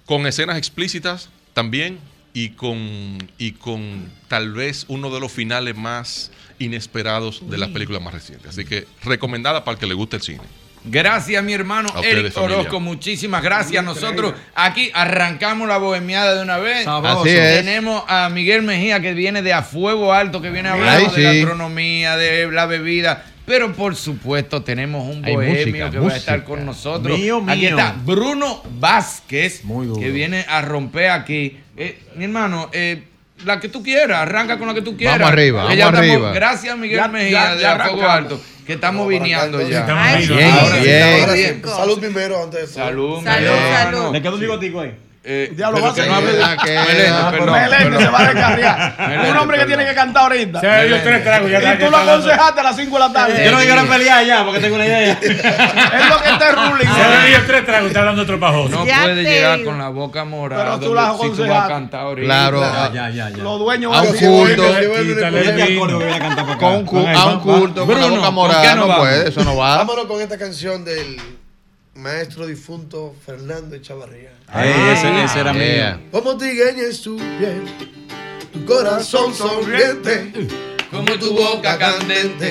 con 0.06 0.28
escenas 0.28 0.58
explícitas 0.58 1.30
también 1.54 2.00
y 2.34 2.50
con, 2.50 3.18
y 3.40 3.54
con 3.54 4.12
tal 4.28 4.54
vez 4.54 4.86
uno 4.88 5.10
de 5.10 5.20
los 5.20 5.32
finales 5.32 5.76
más 5.76 6.32
inesperados 6.60 7.50
de 7.50 7.58
las 7.58 7.70
películas 7.70 8.02
más 8.02 8.14
recientes. 8.14 8.50
Así 8.50 8.66
que 8.66 8.86
recomendada 9.04 9.64
para 9.64 9.74
el 9.76 9.80
que 9.80 9.88
le 9.88 9.94
guste 9.94 10.18
el 10.18 10.22
cine. 10.22 10.42
Gracias, 10.90 11.44
mi 11.44 11.54
hermano 11.54 11.90
A 11.94 12.02
Eric. 12.02 12.38
Orozco. 12.38 12.80
Muchísimas 12.80 13.44
gracias. 13.44 13.84
Nosotros 13.84 14.34
aquí 14.56 14.90
arrancamos 14.94 15.68
la 15.68 15.78
bohemiada 15.78 16.36
de 16.36 16.42
una 16.44 16.58
vez. 16.58 16.88
Así 16.88 17.30
es. 17.30 17.66
Tenemos 17.66 18.04
a 18.08 18.30
Miguel 18.30 18.62
Mejía 18.62 19.02
que 19.02 19.14
viene 19.14 19.42
de 19.42 19.54
a 19.54 19.64
fuego 19.64 20.14
alto, 20.14 20.42
que 20.42 20.50
viene 20.50 20.70
hablando 20.70 21.10
Ay, 21.10 21.16
de 21.24 21.30
sí. 21.32 21.38
gastronomía, 21.40 22.16
de 22.16 22.50
la 22.52 22.66
bebida. 22.68 23.26
Pero 23.46 23.74
por 23.74 23.96
supuesto 23.96 24.62
tenemos 24.62 25.08
un 25.14 25.24
Hay 25.24 25.34
bohemio 25.36 25.66
música, 25.66 25.92
que 25.92 26.00
va 26.00 26.12
a 26.12 26.18
estar 26.18 26.44
con 26.44 26.66
nosotros. 26.66 27.18
Mío, 27.18 27.44
Aquí 27.48 27.62
mío. 27.62 27.70
está 27.70 27.96
Bruno 28.06 28.62
Vázquez, 28.80 29.62
duro. 29.66 30.00
que 30.00 30.10
viene 30.12 30.46
a 30.50 30.62
romper 30.62 31.10
aquí. 31.12 31.58
Eh, 31.78 31.98
mi 32.16 32.26
hermano, 32.26 32.70
eh, 32.74 33.04
la 33.46 33.60
que 33.60 33.70
tú 33.70 33.84
quieras, 33.84 34.20
arranca 34.22 34.58
con 34.58 34.68
la 34.68 34.74
que 34.74 34.82
tú 34.82 34.98
quieras. 34.98 35.20
Vamos 35.20 35.34
arriba, 35.34 35.62
ya 35.76 35.86
vamos 35.86 36.00
estamos- 36.00 36.00
arriba. 36.00 36.32
Gracias, 36.34 36.78
Miguel 36.78 36.98
Ya- 36.98 37.08
Mejía, 37.08 37.30
ya- 37.32 37.56
de 37.56 37.62
ya 37.62 37.78
fuego 37.80 38.10
alto, 38.10 38.42
que 38.66 38.74
estamos 38.74 39.08
viniendo 39.08 39.62
ya. 39.70 39.80
Estamos 39.82 40.04
Ay, 40.06 40.28
viniendo. 40.28 40.62
Bien, 40.72 40.84
bien. 40.84 41.34
bien. 41.34 41.62
Salud 41.66 42.00
primero 42.00 42.44
antes 42.44 42.62
de 42.62 42.68
Salud, 42.68 43.20
mi 43.20 43.24
Salud, 43.24 43.48
salud. 43.74 44.12
Le 44.14 44.30
un 44.30 44.40
bigotico 44.40 44.82
ahí. 44.82 44.96
Eh, 45.30 45.52
Diablo, 45.54 45.82
va 45.82 45.88
a 45.88 45.90
no 45.90 45.96
seguir. 45.96 46.12
Ah, 46.42 46.56
ah, 46.56 47.32
perdón. 47.32 48.00
se 48.00 48.08
va 48.08 48.20
a 48.20 48.34
descarriar. 48.34 49.30
Un 49.30 49.38
hombre 49.38 49.58
que 49.60 49.66
tiene 49.66 49.86
que 49.86 49.94
cantar 49.94 50.24
ahorita. 50.24 50.62
Se 50.62 50.88
dio 50.88 51.02
tres 51.04 51.24
tragos. 51.24 51.52
Ya 51.52 51.74
Y 51.74 51.78
tú 51.80 51.92
lo 51.92 51.98
aconsejaste 51.98 52.60
a 52.62 52.64
las 52.64 52.76
5 52.78 52.94
de 52.94 53.00
la 53.00 53.12
tarde. 53.12 53.44
Yo 53.46 53.52
no 53.52 53.58
quiero 53.58 53.86
pelear 53.88 54.26
ya 54.26 54.46
porque 54.46 54.60
tengo 54.62 54.76
una 54.76 54.86
idea. 54.86 55.12
Es 55.12 56.10
lo 56.10 56.22
que 56.22 56.30
está 56.30 56.52
ruling. 56.54 56.88
Se 56.88 57.28
dio 57.28 57.46
tres 57.46 57.66
tragos. 57.66 57.88
Está 57.88 58.00
hablando 58.00 58.22
otro 58.22 58.40
pajoso. 58.40 58.70
No 58.70 58.86
puede 58.86 59.24
llegar 59.24 59.64
con 59.66 59.78
la 59.78 59.90
boca 59.90 60.24
morada. 60.24 60.64
Pero 60.64 60.80
tú 60.80 60.86
donde- 60.94 61.02
la 61.02 61.08
si 61.08 61.18
tú 61.18 61.18
vas 61.18 61.20
a 61.20 61.26
aconsejaste. 61.26 61.74
cantar 61.74 62.00
ahorita. 62.02 62.26
Claro. 62.26 62.62
Ya, 62.62 62.92
ya, 62.94 63.10
ya. 63.10 63.30
ya. 63.30 63.38
Los 63.38 63.60
dueños 63.60 63.94
A 63.94 64.02
un 64.02 64.08
van 64.08 64.16
a 64.16 64.20
culto. 64.20 64.64
Voy 64.64 64.74
a 66.62 66.66
un 66.78 66.86
cu- 66.86 67.04
Van 67.04 67.08
ahí, 67.08 67.16
a 67.18 67.26
un 67.26 67.40
culto 67.40 67.86
con 67.86 68.00
la 68.00 68.08
boca 68.08 68.22
¿con 68.22 68.34
morada 68.34 68.76
no 68.76 68.98
puede, 68.98 69.30
eso 69.30 69.44
no 69.44 69.56
va. 69.58 69.78
Vámonos 69.78 70.06
con 70.06 70.22
esta 70.22 70.38
canción 70.38 70.84
del 70.86 71.18
maestro 71.98 72.46
difunto 72.46 73.16
Fernando 73.26 73.76
Echavarría. 73.76 74.32
Ey, 74.54 74.72
ese, 74.94 75.24
ese 75.24 75.40
era 75.40 75.54
Yeah. 75.54 75.96
mío. 75.98 76.08
Como 76.12 76.38
tigueñes 76.38 77.02
tu 77.02 77.18
piel, 77.18 77.64
tu 78.54 78.66
corazón 78.66 79.34
sonriente, 79.34 80.32
Como 80.92 81.18
tu 81.20 81.34
boca 81.34 81.78
candente. 81.78 82.50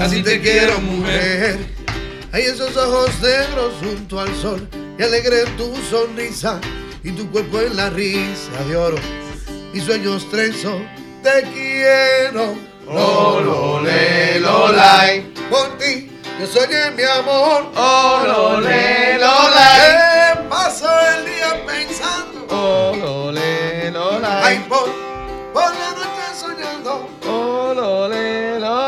así 0.00 0.22
te 0.22 0.40
quiero 0.40 0.78
mujer. 0.80 1.58
Hay 2.32 2.42
esos 2.42 2.76
ojos 2.76 3.10
negros 3.22 3.72
junto 3.82 4.20
al 4.20 4.34
sol 4.36 4.68
y 4.98 5.02
alegre 5.02 5.44
tu 5.56 5.74
sonrisa 5.90 6.60
y 7.02 7.10
tu 7.12 7.28
cuerpo 7.30 7.60
en 7.60 7.76
la 7.76 7.90
risa 7.90 8.64
de 8.68 8.76
oro. 8.76 8.98
Mis 9.72 9.84
sueños 9.84 10.28
trenzo, 10.30 10.80
te 11.22 11.42
quiero. 11.52 12.54
Lo, 12.86 13.40
lo, 13.40 13.82
le, 13.82 14.40
lo, 14.40 14.72
lai. 14.72 15.32
Por 15.50 15.76
ti, 15.78 16.07
yo 16.38 16.46
soñé 16.46 16.90
mi 16.96 17.02
amor. 17.02 17.72
Oh, 17.74 18.22
lo, 18.26 18.60
le, 18.60 19.18
lo, 19.18 19.50
lai. 19.54 19.90
Eh, 19.90 20.34
Paso 20.48 20.88
el 21.16 21.26
día 21.26 21.66
pensando. 21.66 22.46
Oh, 22.50 22.94
lo, 22.96 23.32
le, 23.32 23.90
lo, 23.90 24.18
lai. 24.20 24.42
Ay, 24.44 24.64
por, 24.68 24.84
por 25.52 25.72
la 25.74 25.90
noche 25.90 26.34
soñando. 26.38 27.08
Oh, 27.26 27.72
lo, 27.74 28.08
le, 28.08 28.58
lo. 28.60 28.78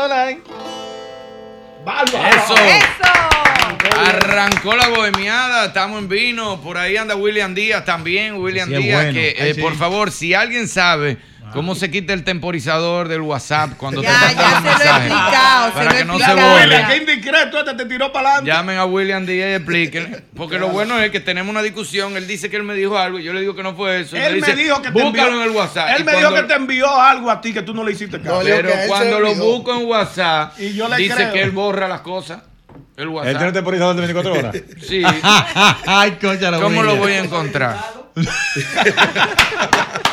Eso. 1.83 2.55
Eso. 2.55 3.11
Arrancó 3.97 4.75
la 4.75 4.87
bohemiada, 4.89 5.65
estamos 5.65 5.99
en 5.99 6.07
vino. 6.07 6.61
Por 6.61 6.77
ahí 6.77 6.97
anda 6.97 7.15
William 7.15 7.53
Díaz 7.53 7.85
también. 7.85 8.35
William 8.35 8.69
Sí, 8.69 8.75
Díaz, 8.75 9.03
bueno. 9.03 9.13
que 9.13 9.35
Ay, 9.39 9.49
eh, 9.49 9.53
sí. 9.55 9.61
por 9.61 9.75
favor, 9.75 10.11
si 10.11 10.33
alguien 10.33 10.67
sabe 10.67 11.17
cómo 11.53 11.75
se 11.75 11.91
quita 11.91 12.13
el 12.13 12.23
temporizador 12.23 13.07
del 13.07 13.21
WhatsApp 13.21 13.71
cuando 13.77 14.01
Ya, 14.01 14.09
te 14.09 14.35
mandan 14.35 14.37
ya 14.37 14.51
los 14.51 14.55
se 14.57 14.63
lo 14.63 14.69
he 14.69 14.73
mensajes, 14.73 15.11
explicado, 15.11 15.67
se 15.67 15.71
para 15.73 15.83
lo 15.85 15.91
he 15.91 15.97
que 15.97 16.05
no 16.05 16.17
se 16.17 16.23
explicado. 16.23 16.51
borre. 16.51 16.85
Qué 16.87 16.97
indiscreto 16.97 17.59
este 17.59 17.73
te 17.75 17.85
tiró 17.85 18.11
para 18.11 18.27
adelante. 18.29 18.51
Llamen 18.51 18.77
a 18.77 18.85
William 18.85 19.25
Díaz 19.25 19.49
y 19.49 19.53
explíquenle. 19.55 20.23
Porque 20.35 20.59
lo 20.59 20.69
bueno 20.69 20.99
es 20.99 21.11
que 21.11 21.19
tenemos 21.19 21.51
una 21.51 21.61
discusión. 21.61 22.17
Él 22.17 22.27
dice 22.27 22.49
que 22.49 22.57
él 22.57 22.63
me 22.63 22.73
dijo 22.73 22.97
algo 22.97 23.19
y 23.19 23.23
yo 23.23 23.33
le 23.33 23.41
digo 23.41 23.55
que 23.55 23.63
no 23.63 23.75
fue 23.75 24.01
eso. 24.01 24.15
Él 24.17 24.35
dice, 24.35 24.55
me 24.55 24.63
dijo 24.63 24.81
que 24.81 24.91
te 24.91 25.01
Búscalo 25.01 25.27
envió, 25.29 25.43
en 25.43 25.49
el 25.49 25.55
WhatsApp. 25.55 25.89
Él 25.97 26.05
me 26.05 26.11
dijo 26.13 26.29
cuando- 26.29 26.41
que 26.47 26.53
te 26.53 26.59
envió 26.59 26.99
algo 27.01 27.29
a 27.31 27.41
ti 27.41 27.53
que 27.53 27.61
tú 27.61 27.73
no 27.73 27.83
le 27.83 27.91
hiciste 27.91 28.19
caso. 28.19 28.35
No, 28.39 28.43
Pero 28.43 28.69
que 28.69 28.81
él 28.83 28.87
cuando 28.87 29.19
lo 29.19 29.35
busco 29.35 29.73
en 29.79 29.85
WhatsApp, 29.87 30.59
Y 30.59 30.73
yo 30.73 30.87
le 30.87 30.97
dice 30.97 31.15
creo. 31.15 31.33
que 31.33 31.41
él 31.43 31.51
borra 31.51 31.87
las 31.87 32.01
cosas. 32.01 32.41
El 32.97 33.03
Él 33.03 33.09
WhatsApp. 33.09 33.37
tiene 33.37 33.51
temporizador 33.53 33.95
de 33.95 34.01
24 34.01 34.33
horas. 34.33 34.55
Sí. 34.87 35.01
Ay, 35.87 36.11
concha 36.21 36.51
¿Cómo 36.59 36.83
lo 36.83 36.95
voy 36.97 37.13
a 37.13 37.19
encontrar? 37.19 37.77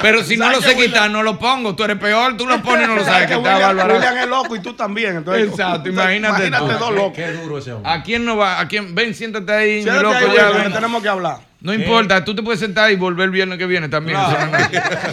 Pero 0.01 0.23
si 0.23 0.37
no 0.37 0.49
lo 0.51 0.61
sé 0.63 0.77
quitar, 0.77 1.11
no 1.11 1.23
lo 1.23 1.39
pongo. 1.39 1.75
Tú 1.75 1.83
eres 1.85 1.99
peor, 1.99 2.37
tú 2.37 2.47
lo 2.47 2.63
pones 2.63 2.85
y 2.85 2.89
no 2.89 2.97
lo 2.97 3.05
sabes 3.05 3.27
que 3.27 3.35
está 3.35 3.53
William, 3.55 3.77
bárbaro. 3.77 3.95
William 3.97 4.17
es 4.19 4.29
loco 4.29 4.57
y 4.57 4.61
tú 4.61 4.75
también. 4.75 5.17
Entonces, 5.17 5.49
Exacto, 5.49 5.89
imagínate 5.89 6.47
Imagínate 6.47 6.75
tú. 6.75 6.79
dos 6.79 6.95
locos. 6.95 7.13
Qué 7.17 7.33
duro 7.33 7.59
ese 7.59 7.73
hombre. 7.73 7.91
¿A 7.93 8.03
quién 8.03 8.25
no 8.25 8.37
va? 8.37 8.61
¿A 8.61 8.69
quién? 8.69 8.95
Ven, 8.95 9.15
siéntate 9.15 9.53
ahí, 9.53 9.77
mi 9.79 9.83
Siéntate 9.83 10.03
loco. 10.05 10.17
ahí, 10.31 10.37
ya, 10.37 10.51
ven. 10.51 10.73
tenemos 10.73 11.03
que 11.03 11.09
hablar. 11.09 11.39
No 11.61 11.75
importa, 11.75 12.25
tú 12.25 12.37
te 12.37 12.43
puedes 12.45 12.61
sentar 12.61 12.89
y 12.93 12.95
volver 12.95 13.25
el 13.25 13.31
viernes 13.33 13.59
que 13.59 13.67
viene 13.67 13.89
también. 13.89 14.17
no. 14.17 14.29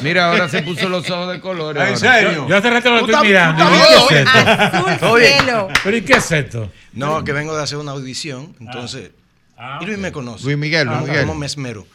Mira, 0.03 0.27
ahora 0.29 0.47
se 0.47 0.61
puso 0.61 0.87
los 0.87 1.09
ojos 1.09 1.31
de 1.33 1.39
colores. 1.41 1.83
¿En 1.89 1.97
serio? 1.97 2.45
Yo 2.47 2.55
hace 2.57 2.69
rato 2.69 2.91
lo 2.91 2.99
estoy 2.99 3.27
mirando. 3.27 3.65
tú 3.65 3.71
¿Y 3.73 3.77
estás- 3.77 4.07
qué 4.09 4.21
es 4.21 4.93
esto? 4.93 5.09
Oye. 5.11 5.35
¿Pero 5.83 5.97
y 5.97 6.01
qué 6.03 6.13
es 6.13 6.31
esto? 6.31 6.71
No, 6.93 7.23
que 7.23 7.31
vengo 7.33 7.57
de 7.57 7.63
hacer 7.63 7.79
una 7.79 7.93
audición, 7.93 8.55
entonces. 8.59 9.09
Ah, 9.57 9.79
y 9.81 9.85
Luis 9.85 9.97
me 9.97 10.11
conoce. 10.11 10.43
Luis 10.43 10.57
Miguel, 10.57 10.85
Luis 10.87 10.99
Ah, 10.99 11.03
Miguel. 11.03 11.21
¿Cómo 11.25 11.33
me 11.39 11.45
esmero? 11.45 11.87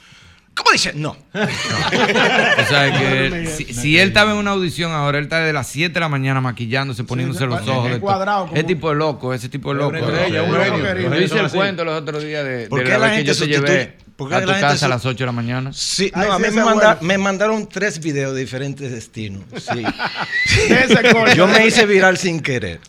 ¿Cómo 0.63 0.73
dice? 0.73 0.93
No. 0.95 1.11
O 1.11 2.67
sea, 2.69 2.93
que 2.99 3.47
si, 3.57 3.73
si 3.73 3.99
él 3.99 4.09
estaba 4.09 4.33
en 4.33 4.37
una 4.37 4.51
audición 4.51 4.93
ahora, 4.93 5.19
él 5.19 5.25
está 5.25 5.41
de 5.41 5.53
las 5.53 5.67
7 5.69 5.95
de 5.95 6.01
la 6.01 6.09
mañana 6.09 6.41
maquillándose, 6.41 7.05
poniéndose 7.05 7.47
los 7.47 7.63
es 7.63 7.69
ojos. 7.69 7.91
de 7.91 8.01
cuadrado, 8.01 8.51
Ese 8.53 8.65
tipo 8.65 8.91
de 8.91 8.97
loco, 8.97 9.33
ese 9.33 9.49
tipo 9.49 9.73
de 9.73 9.81
loco. 9.81 9.97
Yo 9.97 11.21
hice 11.21 11.39
el 11.39 11.51
cuento 11.51 11.85
los 11.85 12.01
otros 12.01 12.23
días 12.23 12.45
de, 12.45 12.67
¿Por 12.69 12.81
de 12.81 12.85
qué 12.85 12.91
la 12.93 12.99
la 12.99 13.07
vez 13.09 13.19
que 13.19 13.25
yo 13.25 13.35
gente 13.35 13.61
te 13.97 14.11
a 14.35 14.41
tu 14.43 14.47
casa 14.49 14.87
a 14.87 14.89
las 14.91 15.07
8 15.07 15.17
de 15.19 15.27
la 15.27 15.33
mañana. 15.33 15.73
Sí, 15.73 16.11
Ay, 16.15 16.29
no, 16.29 16.35
a 16.35 16.39
mí 16.39 16.43
me, 16.43 16.49
es 16.49 16.55
manda- 16.55 16.95
bueno. 16.95 16.99
me 17.01 17.19
mandaron 17.19 17.67
tres 17.67 18.01
videos 18.01 18.35
de 18.35 18.41
diferentes 18.41 18.91
destinos. 18.93 19.45
Sí. 19.57 19.83
Yo 21.37 21.47
me 21.47 21.67
hice 21.67 21.87
viral 21.87 22.19
sin 22.19 22.41
querer. 22.41 22.81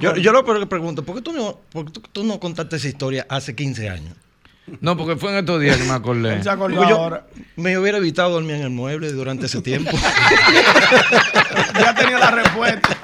Yo, 0.00 0.16
yo 0.16 0.32
lo 0.32 0.44
que 0.44 0.66
pregunto, 0.66 1.04
¿por 1.04 1.14
qué 1.16 1.22
tú 1.22 1.32
no, 1.32 1.60
por 1.70 1.84
qué 1.84 1.92
tú, 1.92 2.00
tú 2.12 2.24
no 2.24 2.40
contaste 2.40 2.76
esa 2.76 2.88
historia 2.88 3.26
hace 3.28 3.54
15 3.54 3.88
años? 3.90 4.14
No, 4.80 4.96
porque 4.96 5.16
fue 5.16 5.30
en 5.32 5.38
estos 5.38 5.60
días 5.60 5.76
que 5.76 5.84
me 5.84 5.92
acordé. 5.92 6.34
Él 6.36 6.42
se 6.44 6.50
acordó 6.50 6.76
Porque 6.76 6.90
yo 6.90 6.96
ahora. 6.98 7.26
me 7.56 7.76
hubiera 7.78 7.98
evitado 7.98 8.30
dormir 8.30 8.56
en 8.56 8.62
el 8.62 8.70
mueble 8.70 9.10
durante 9.12 9.46
ese 9.46 9.60
tiempo. 9.62 9.90
Ya 11.78 11.94
tenía 11.94 12.18
la 12.18 12.30
respuesta. 12.30 12.96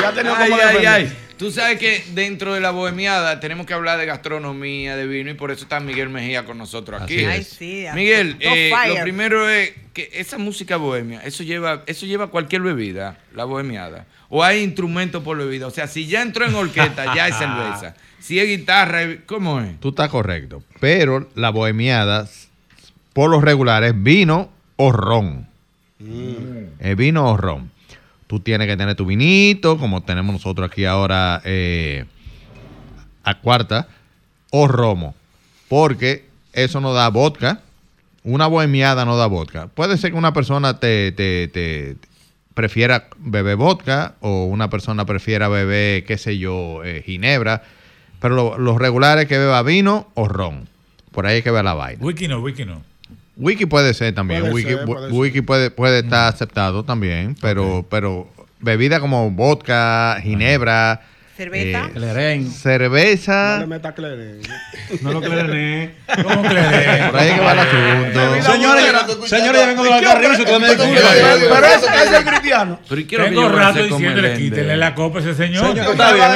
Ya 0.00 0.12
tenía 0.12 0.36
Ay, 0.36 0.50
como 0.50 0.62
ay, 0.62 0.86
ay. 0.86 1.16
Tú 1.36 1.50
sabes 1.50 1.78
que 1.78 2.04
dentro 2.12 2.52
de 2.52 2.60
la 2.60 2.70
bohemiada 2.70 3.40
tenemos 3.40 3.64
que 3.66 3.72
hablar 3.72 3.98
de 3.98 4.04
gastronomía, 4.04 4.94
de 4.96 5.06
vino, 5.06 5.30
y 5.30 5.34
por 5.34 5.50
eso 5.50 5.62
está 5.62 5.80
Miguel 5.80 6.10
Mejía 6.10 6.44
con 6.44 6.58
nosotros 6.58 7.00
aquí. 7.00 7.24
Así 7.24 7.26
Ay, 7.26 7.44
sí. 7.44 7.86
Miguel, 7.94 8.36
eh, 8.40 8.70
lo 8.88 9.02
primero 9.02 9.48
es 9.48 9.72
que 9.94 10.10
esa 10.12 10.36
música 10.36 10.76
bohemia, 10.76 11.22
eso 11.24 11.42
lleva, 11.42 11.82
eso 11.86 12.04
lleva 12.04 12.26
cualquier 12.28 12.60
bebida, 12.62 13.18
la 13.34 13.44
bohemiada. 13.44 14.06
O 14.30 14.42
hay 14.44 14.62
instrumentos 14.62 15.22
por 15.22 15.36
bebida. 15.36 15.66
O 15.66 15.70
sea, 15.70 15.86
si 15.88 16.06
ya 16.06 16.22
entró 16.22 16.46
en 16.46 16.54
orquesta, 16.54 17.14
ya 17.14 17.28
es 17.28 17.36
cerveza. 17.36 17.94
Si 18.20 18.38
es 18.38 18.46
guitarra, 18.46 19.00
¿cómo 19.24 19.60
es? 19.62 19.80
Tú 19.80 19.88
estás 19.88 20.10
correcto. 20.10 20.62
Pero 20.78 21.28
la 21.34 21.48
bohemiada, 21.48 22.28
por 23.14 23.30
lo 23.30 23.40
regular, 23.40 23.82
es 23.82 23.94
vino 24.00 24.50
o 24.76 24.92
ron. 24.92 25.46
Es 26.78 26.96
vino 26.96 27.30
o 27.30 27.36
ron. 27.38 27.70
Tú 28.26 28.38
tienes 28.40 28.68
que 28.68 28.76
tener 28.76 28.94
tu 28.94 29.06
vinito, 29.06 29.78
como 29.78 30.02
tenemos 30.02 30.34
nosotros 30.34 30.70
aquí 30.70 30.84
ahora 30.84 31.40
eh, 31.44 32.04
a 33.24 33.38
cuarta, 33.40 33.88
o 34.50 34.68
romo. 34.68 35.14
porque 35.68 36.26
eso 36.52 36.80
no 36.82 36.92
da 36.92 37.08
vodka. 37.08 37.60
Una 38.22 38.46
bohemiada 38.48 39.06
no 39.06 39.16
da 39.16 39.26
vodka. 39.28 39.68
Puede 39.68 39.96
ser 39.96 40.10
que 40.12 40.18
una 40.18 40.34
persona 40.34 40.78
te, 40.78 41.10
te- 41.12 41.48
te- 41.48 41.96
prefiera 42.60 43.06
beber 43.16 43.56
vodka 43.56 44.14
o 44.20 44.44
una 44.44 44.68
persona 44.68 45.06
prefiera 45.06 45.48
beber, 45.48 46.04
qué 46.04 46.18
sé 46.18 46.36
yo, 46.36 46.84
eh, 46.84 47.02
ginebra, 47.06 47.62
pero 48.20 48.34
lo- 48.34 48.58
los 48.58 48.76
regulares 48.78 49.26
que 49.26 49.38
beba 49.38 49.62
vino 49.62 50.08
o 50.14 50.28
ron. 50.28 50.68
Por 51.10 51.24
ahí 51.26 51.36
hay 51.36 51.42
que 51.42 51.50
ver 51.50 51.64
la 51.64 51.72
vaina. 51.72 52.04
Wiki 52.04 52.28
no, 52.28 52.40
wiki 52.40 52.66
no. 52.66 52.82
Wiki 53.38 53.64
puede 53.64 53.94
ser 53.94 54.14
también. 54.14 54.40
Puede 54.42 54.52
wiki 54.54 54.68
ser, 54.70 54.84
puede 54.84 55.10
wiki 55.10 55.40
puede, 55.40 55.70
puede 55.70 56.00
estar 56.00 56.28
aceptado 56.28 56.84
también, 56.84 57.34
pero, 57.40 57.86
pero 57.88 58.28
bebida 58.60 59.00
como 59.00 59.30
vodka, 59.30 60.18
ginebra, 60.22 61.00
Cerveza. 61.40 61.86
eh, 61.86 61.90
Clerén. 61.94 62.50
cerveza. 62.50 63.54
No 63.54 63.60
le 63.60 63.66
meta 63.66 63.94
cleren. 63.94 64.40
No 65.00 65.12
lo 65.12 65.20
clerené. 65.22 65.94
¿Cómo 66.22 66.42
clerén? 66.42 67.10
Por 67.10 67.18
ahí 67.20 67.30
que 67.32 67.40
va 67.40 67.52
el 67.52 67.58
asunto. 67.60 68.52
Señores, 68.52 68.84
señores, 69.26 69.60
ya 69.60 69.66
vengo 69.68 69.84
de 69.84 69.94
Alcarrizo, 69.94 70.42
ustedes 70.42 70.60
me 70.60 70.68
disculpan. 70.68 71.02
Pero 71.40 71.66
ese 71.66 71.86
ese 72.04 72.16
es 72.18 72.24
cristiano. 72.24 72.78
¿y 72.90 72.94
lo 72.94 72.96
que 73.08 73.16
Tengo 73.16 73.42
yo 73.42 73.48
rato 73.48 73.82
diciéndole, 73.84 74.34
quítenle 74.36 74.76
la 74.76 74.94
copa 74.94 75.18
a 75.18 75.22
ese 75.22 75.34
señor. 75.34 75.78
Está 75.78 76.12
bien. 76.12 76.28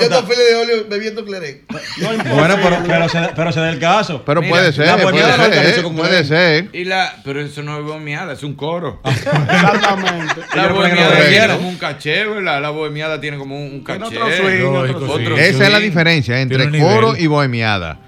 Yendo 0.00 0.26
file 0.26 0.42
de 0.42 0.54
óleo 0.56 0.86
bebiendo 0.90 1.24
clerén. 1.24 1.60
Bueno, 2.00 2.56
pero, 2.60 2.78
pero, 2.84 3.08
se, 3.08 3.20
pero 3.36 3.52
se 3.52 3.60
da 3.60 3.70
el 3.70 3.78
caso. 3.78 4.24
Pero 4.26 4.40
Mira, 4.40 4.52
puede 4.52 4.72
ser, 4.72 4.86
la 4.86 4.92
puede 4.94 5.04
bohemiada 5.04 5.36
no 5.36 5.44
alcanzó 5.44 6.24
ser. 6.24 6.68
Y 6.72 6.84
la, 6.84 7.14
pero 7.24 7.40
eso 7.40 7.62
no 7.62 7.78
es 7.78 7.84
bohemiada, 7.84 8.32
es 8.32 8.42
un 8.42 8.54
coro. 8.54 9.00
Exactamente. 9.04 10.40
La 10.56 10.68
bohemiada 10.68 11.16
que 11.16 11.28
tiene 11.28 11.54
como 11.54 11.68
un 11.68 11.76
caché, 11.76 12.26
¿verdad? 12.26 12.60
La 12.60 12.70
bohemiada 12.70 13.20
tiene 13.20 13.36
como 13.38 13.56
un, 13.56 13.72
un 13.74 13.80
otro 14.44 15.14
swing, 15.16 15.26
Esa 15.38 15.66
es 15.66 15.72
la 15.72 15.78
diferencia 15.78 16.40
entre 16.40 16.70
coro 16.80 17.16
y 17.16 17.26
bohemiada. 17.26 17.98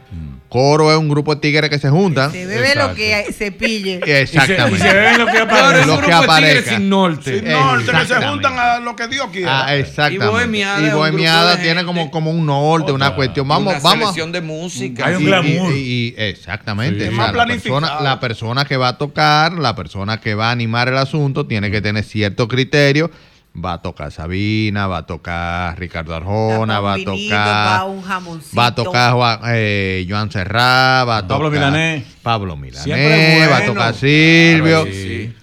Coro 0.49 0.93
es 0.93 0.99
un 0.99 1.09
grupo 1.09 1.35
de 1.35 1.41
tigres 1.41 1.71
que 1.71 1.79
se 1.79 1.89
juntan. 1.89 2.31
Se 2.31 2.45
bebe 2.45 2.75
lo 2.75 2.95
que 2.95 3.33
se 3.33 3.53
pille. 3.53 4.01
Y 4.03 4.05
se, 4.05 4.11
y 4.11 4.15
Exactamente. 4.21 4.79
se 4.87 4.93
beben 4.93 5.19
lo 5.21 5.25
que 5.27 5.39
Lo 5.87 5.99
que 6.03 6.13
aparezca. 6.13 6.71
sin 6.77 6.91
norte. 6.91 7.39
Sin 7.41 7.49
norte, 7.51 7.85
que 7.87 7.91
se 7.91 8.03
Exactamente. 8.03 8.29
juntan 8.29 8.59
a 8.59 8.79
lo 8.81 8.95
que 8.95 9.09
Dios 9.09 9.29
quiera. 9.33 9.65
Ah, 9.65 9.75
exactamente. 9.75 10.27
Y 10.27 10.29
bohemiada 10.29 10.87
Y 10.87 10.91
bohemiada 10.91 11.59
tiene 11.59 11.85
como, 11.87 12.11
como 12.11 12.31
un 12.31 12.45
norte, 12.45 12.93
una 12.93 13.15
cuestión. 13.15 13.49
Vamos, 13.49 13.73
una 13.73 13.83
vamos. 13.83 13.99
selección 14.11 14.31
de 14.31 14.43
música. 14.43 15.07
Hay 15.07 15.15
un 15.15 15.23
Y- 15.23 15.25
glamour. 15.25 15.73
y- 15.73 15.79
y- 15.79 16.15
exactamente. 16.19 16.99
Sí. 17.01 17.07
O 17.07 17.11
Es 17.13 17.17
sea, 17.17 17.27
más 17.29 17.35
la, 17.35 17.47
persona, 17.47 18.01
la 18.03 18.21
persona 18.21 18.65
que 18.67 18.77
va 18.77 18.89
a 18.89 18.99
tocar, 18.99 19.55
la 19.55 19.75
persona 19.75 20.21
que 20.21 20.35
va 20.35 20.49
a 20.49 20.51
animar 20.51 20.87
el 20.89 20.99
asunto, 20.99 21.47
tiene 21.47 21.71
que 21.71 21.81
tener 21.81 22.05
cierto 22.05 22.47
criterio. 22.47 23.11
Va 23.55 23.75
a 23.75 23.83
tocar 23.83 24.11
Sabina, 24.11 24.87
va 24.87 24.99
a 24.99 25.07
tocar 25.07 25.79
Ricardo 25.79 26.15
Arjona, 26.15 26.81
va 26.81 26.95
a 26.95 26.99
tocar. 27.05 27.81
va 27.81 27.85
un 27.85 28.03
jamoncito. 28.03 28.57
Va 28.57 28.67
a 28.67 28.75
tocar 28.75 29.13
Juan- 29.13 29.41
eh, 29.49 30.07
Joan 30.09 30.31
Serrá, 30.31 31.05
va 31.05 31.19
a 31.19 31.29
Pablo 31.29 31.51
tocar 31.51 31.71
Milanés. 31.71 32.05
Pablo 32.23 32.59
Siempre 32.73 33.05
Milanés, 33.05 33.51
va 33.51 33.57
a 33.59 33.65
tocar 33.67 33.95
Silvio. 33.95 34.85
Sí, 34.87 34.93
sí. 34.93 35.35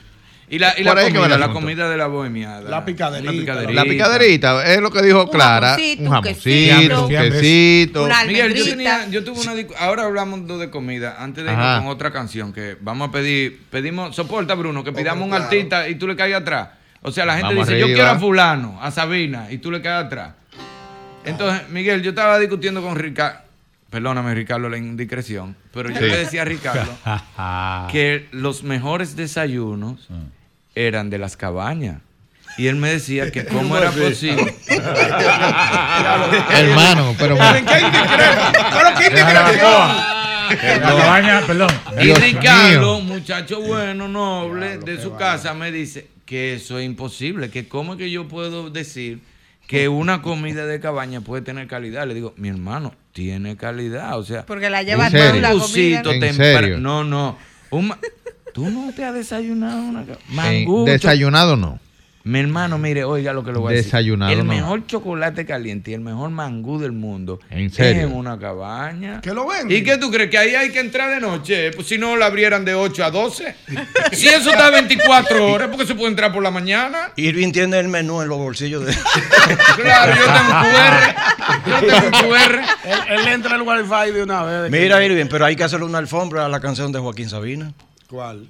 Y 0.52 0.58
la, 0.58 0.74
y 0.76 0.84
la 0.84 0.96
comida, 0.96 1.28
la 1.38 1.46
asunto. 1.46 1.54
comida 1.54 1.88
de 1.88 1.98
la 1.98 2.08
bohemiada. 2.08 2.62
La 2.68 2.84
picaderita. 2.84 3.32
Una 3.32 3.40
picaderita. 3.40 3.74
La 3.74 3.84
picaderita, 3.84 4.74
es 4.74 4.82
lo 4.82 4.90
que 4.90 5.04
dijo 5.04 5.30
Clara. 5.30 5.78
un 6.00 6.08
un 6.08 6.12
jamoncito, 6.12 6.24
quesito. 6.24 7.06
un 7.06 7.10
quesito. 7.10 8.06
Una 8.06 8.24
Miguel, 8.26 8.56
yo, 8.56 8.66
tenía, 8.66 9.08
yo 9.10 9.24
tuve 9.24 9.40
una 9.42 9.54
ahora 9.78 10.06
hablamos 10.06 10.48
de- 10.48 10.72
comida, 10.72 11.18
antes 11.20 11.46
de 11.46 11.52
irnos 11.52 11.78
con 11.82 11.88
otra 11.92 12.12
canción 12.12 12.52
que 12.54 12.76
vamos 12.82 13.10
a 13.10 13.12
pedir, 13.12 13.62
pedimos, 13.70 14.16
soporta 14.16 14.56
Bruno, 14.56 14.84
que 14.84 14.92
pidamos 14.92 15.28
un 15.28 15.36
artista 15.36 15.88
y 15.88 15.94
tú 15.94 16.08
le 16.08 16.16
caes 16.16 16.34
atrás. 16.34 16.70
O 17.02 17.12
sea, 17.12 17.26
la 17.26 17.34
gente 17.38 17.54
Vamos 17.54 17.68
dice, 17.68 17.80
yo 17.80 17.88
quiero 17.88 18.08
a 18.10 18.20
fulano, 18.20 18.78
a 18.82 18.92
Sabina, 18.92 19.48
y 19.52 19.58
tú 19.60 19.72
le 19.72 19.82
caes 19.82 20.06
atrás. 20.06 20.34
Entonces, 21.26 21.70
Miguel, 21.70 22.02
yo 22.02 22.10
estaba 22.12 22.38
discutiendo 22.40 22.82
con 22.82 22.96
Ricardo, 22.98 23.40
perdóname 23.90 24.34
Ricardo 24.36 24.68
la 24.70 24.78
indiscreción, 24.78 25.56
pero 25.74 25.90
yo 25.90 25.98
Sí. 25.98 26.06
le 26.06 26.18
decía 26.18 26.42
a 26.42 26.46
Ricardo 26.46 26.92
que 27.92 28.28
los 28.32 28.64
mejores 28.64 29.16
desayunos 29.16 30.08
eran 30.76 31.10
de 31.10 31.18
las 31.18 31.36
cabañas. 31.38 31.98
Y 32.58 32.68
él 32.68 32.76
me 32.76 32.90
decía 32.90 33.32
que 33.32 33.46
cómo 33.46 33.78
era 33.78 33.92
posible. 33.92 34.54
Hermano, 36.50 37.16
pero. 37.18 37.38
Pero 37.38 37.66
qué 37.66 39.06
indiscreción. 39.06 40.19
Cabaña, 40.58 41.42
perdón. 41.46 41.70
Y 42.00 42.06
Dios 42.06 42.22
Ricardo, 42.22 43.00
mío. 43.02 43.14
muchacho 43.16 43.62
bueno, 43.62 44.08
noble, 44.08 44.78
de 44.80 45.02
su 45.02 45.16
casa, 45.16 45.54
me 45.54 45.72
dice 45.72 46.08
que 46.26 46.54
eso 46.56 46.78
es 46.80 46.86
imposible, 46.86 47.50
que 47.50 47.68
cómo 47.68 47.94
es 47.94 48.00
que 48.00 48.12
yo 48.12 48.28
puedo 48.28 48.70
decir 48.70 49.20
que 49.68 49.88
una 49.88 50.22
comida 50.22 50.66
de 50.66 50.80
cabaña 50.80 51.22
puede 51.22 51.44
tener 51.44 51.68
calidad. 51.68 52.08
Le 52.08 52.14
digo, 52.16 52.34
mi 52.38 52.50
hermano, 52.50 52.94
tiene 53.14 53.56
calidad, 53.56 54.18
o 54.18 54.24
sea, 54.24 54.46
Porque 54.46 54.70
la 54.70 54.82
llevas 54.84 55.12
serio? 55.12 55.32
tú 55.34 55.40
la 55.42 55.50
comida. 55.50 56.02
mangucito 56.04 56.12
¿En 56.12 56.34
serio? 56.34 56.78
No, 56.80 57.04
no. 57.04 57.38
un 57.72 57.88
ma- 57.90 58.00
Tú 58.54 58.68
no 58.70 58.92
te 58.94 59.06
has 59.06 59.14
desayunado 59.14 59.80
una 59.84 60.06
ca- 60.06 60.14
Eh, 60.14 60.18
mangucho. 60.30 60.92
desayunado 60.92 61.56
no. 61.56 61.80
Mi 62.24 62.40
hermano, 62.40 62.78
mire, 62.78 63.06
oiga 63.06 63.32
lo 63.32 63.44
que 63.46 63.52
le 63.54 63.60
voy 63.60 63.74
a 63.74 63.76
decir. 63.78 63.92
Desayunado, 63.92 64.32
El 64.32 64.40
no. 64.40 64.44
mejor 64.44 64.86
chocolate 64.86 65.46
caliente 65.46 65.92
y 65.92 65.94
el 65.94 66.02
mejor 66.02 66.30
mangú 66.32 66.78
del 66.78 66.92
mundo 66.92 67.40
¿En 67.50 67.72
serio? 67.72 68.02
es 68.04 68.08
en 68.10 68.16
una 68.16 68.38
cabaña. 68.38 69.22
Que 69.22 69.34
lo 69.34 69.48
venden. 69.48 69.76
¿Y 69.76 69.84
qué 69.84 69.98
tú 69.98 70.12
crees? 70.12 70.30
¿Que 70.30 70.38
ahí 70.38 70.54
hay 70.54 70.70
que 70.72 70.82
entrar 70.82 71.10
de 71.10 71.22
noche? 71.22 71.72
Pues 71.72 71.88
si 71.88 71.98
no 71.98 72.18
la 72.18 72.26
abrieran 72.26 72.66
de 72.66 72.76
8 72.76 73.06
a 73.06 73.12
12. 73.12 73.56
si 74.12 74.28
eso 74.28 74.52
está 74.52 74.70
24 74.70 75.46
horas, 75.48 75.70
porque 75.70 75.86
se 75.88 75.96
puede 75.96 76.10
entrar 76.10 76.34
por 76.34 76.44
la 76.44 76.52
mañana. 76.52 77.12
Irving 77.16 77.52
tiene 77.54 77.80
el 77.80 77.88
menú 77.88 78.22
en 78.22 78.28
los 78.28 78.38
bolsillos 78.38 78.86
de. 78.86 78.94
Claro, 79.78 80.14
yo 80.16 80.26
tengo 80.26 80.60
un 80.60 80.66
QR. 80.66 81.16
Yo 81.70 81.88
tengo 81.88 82.08
un 82.08 82.30
QR. 82.30 82.60
Él, 82.84 83.00
él 83.22 83.28
entra 83.30 83.56
al 83.56 83.62
wifi 83.62 84.12
de 84.14 84.24
una 84.24 84.44
vez. 84.44 84.72
Mira, 84.72 85.04
Irving, 85.04 85.28
pero 85.30 85.46
hay 85.46 85.56
que 85.56 85.64
hacerle 85.64 85.86
una 85.86 85.98
alfombra 86.00 86.46
a 86.46 86.50
la 86.50 86.60
canción 86.60 86.92
de 86.92 87.00
Joaquín 87.00 87.30
Sabina. 87.30 87.72
¿Cuál? 88.10 88.48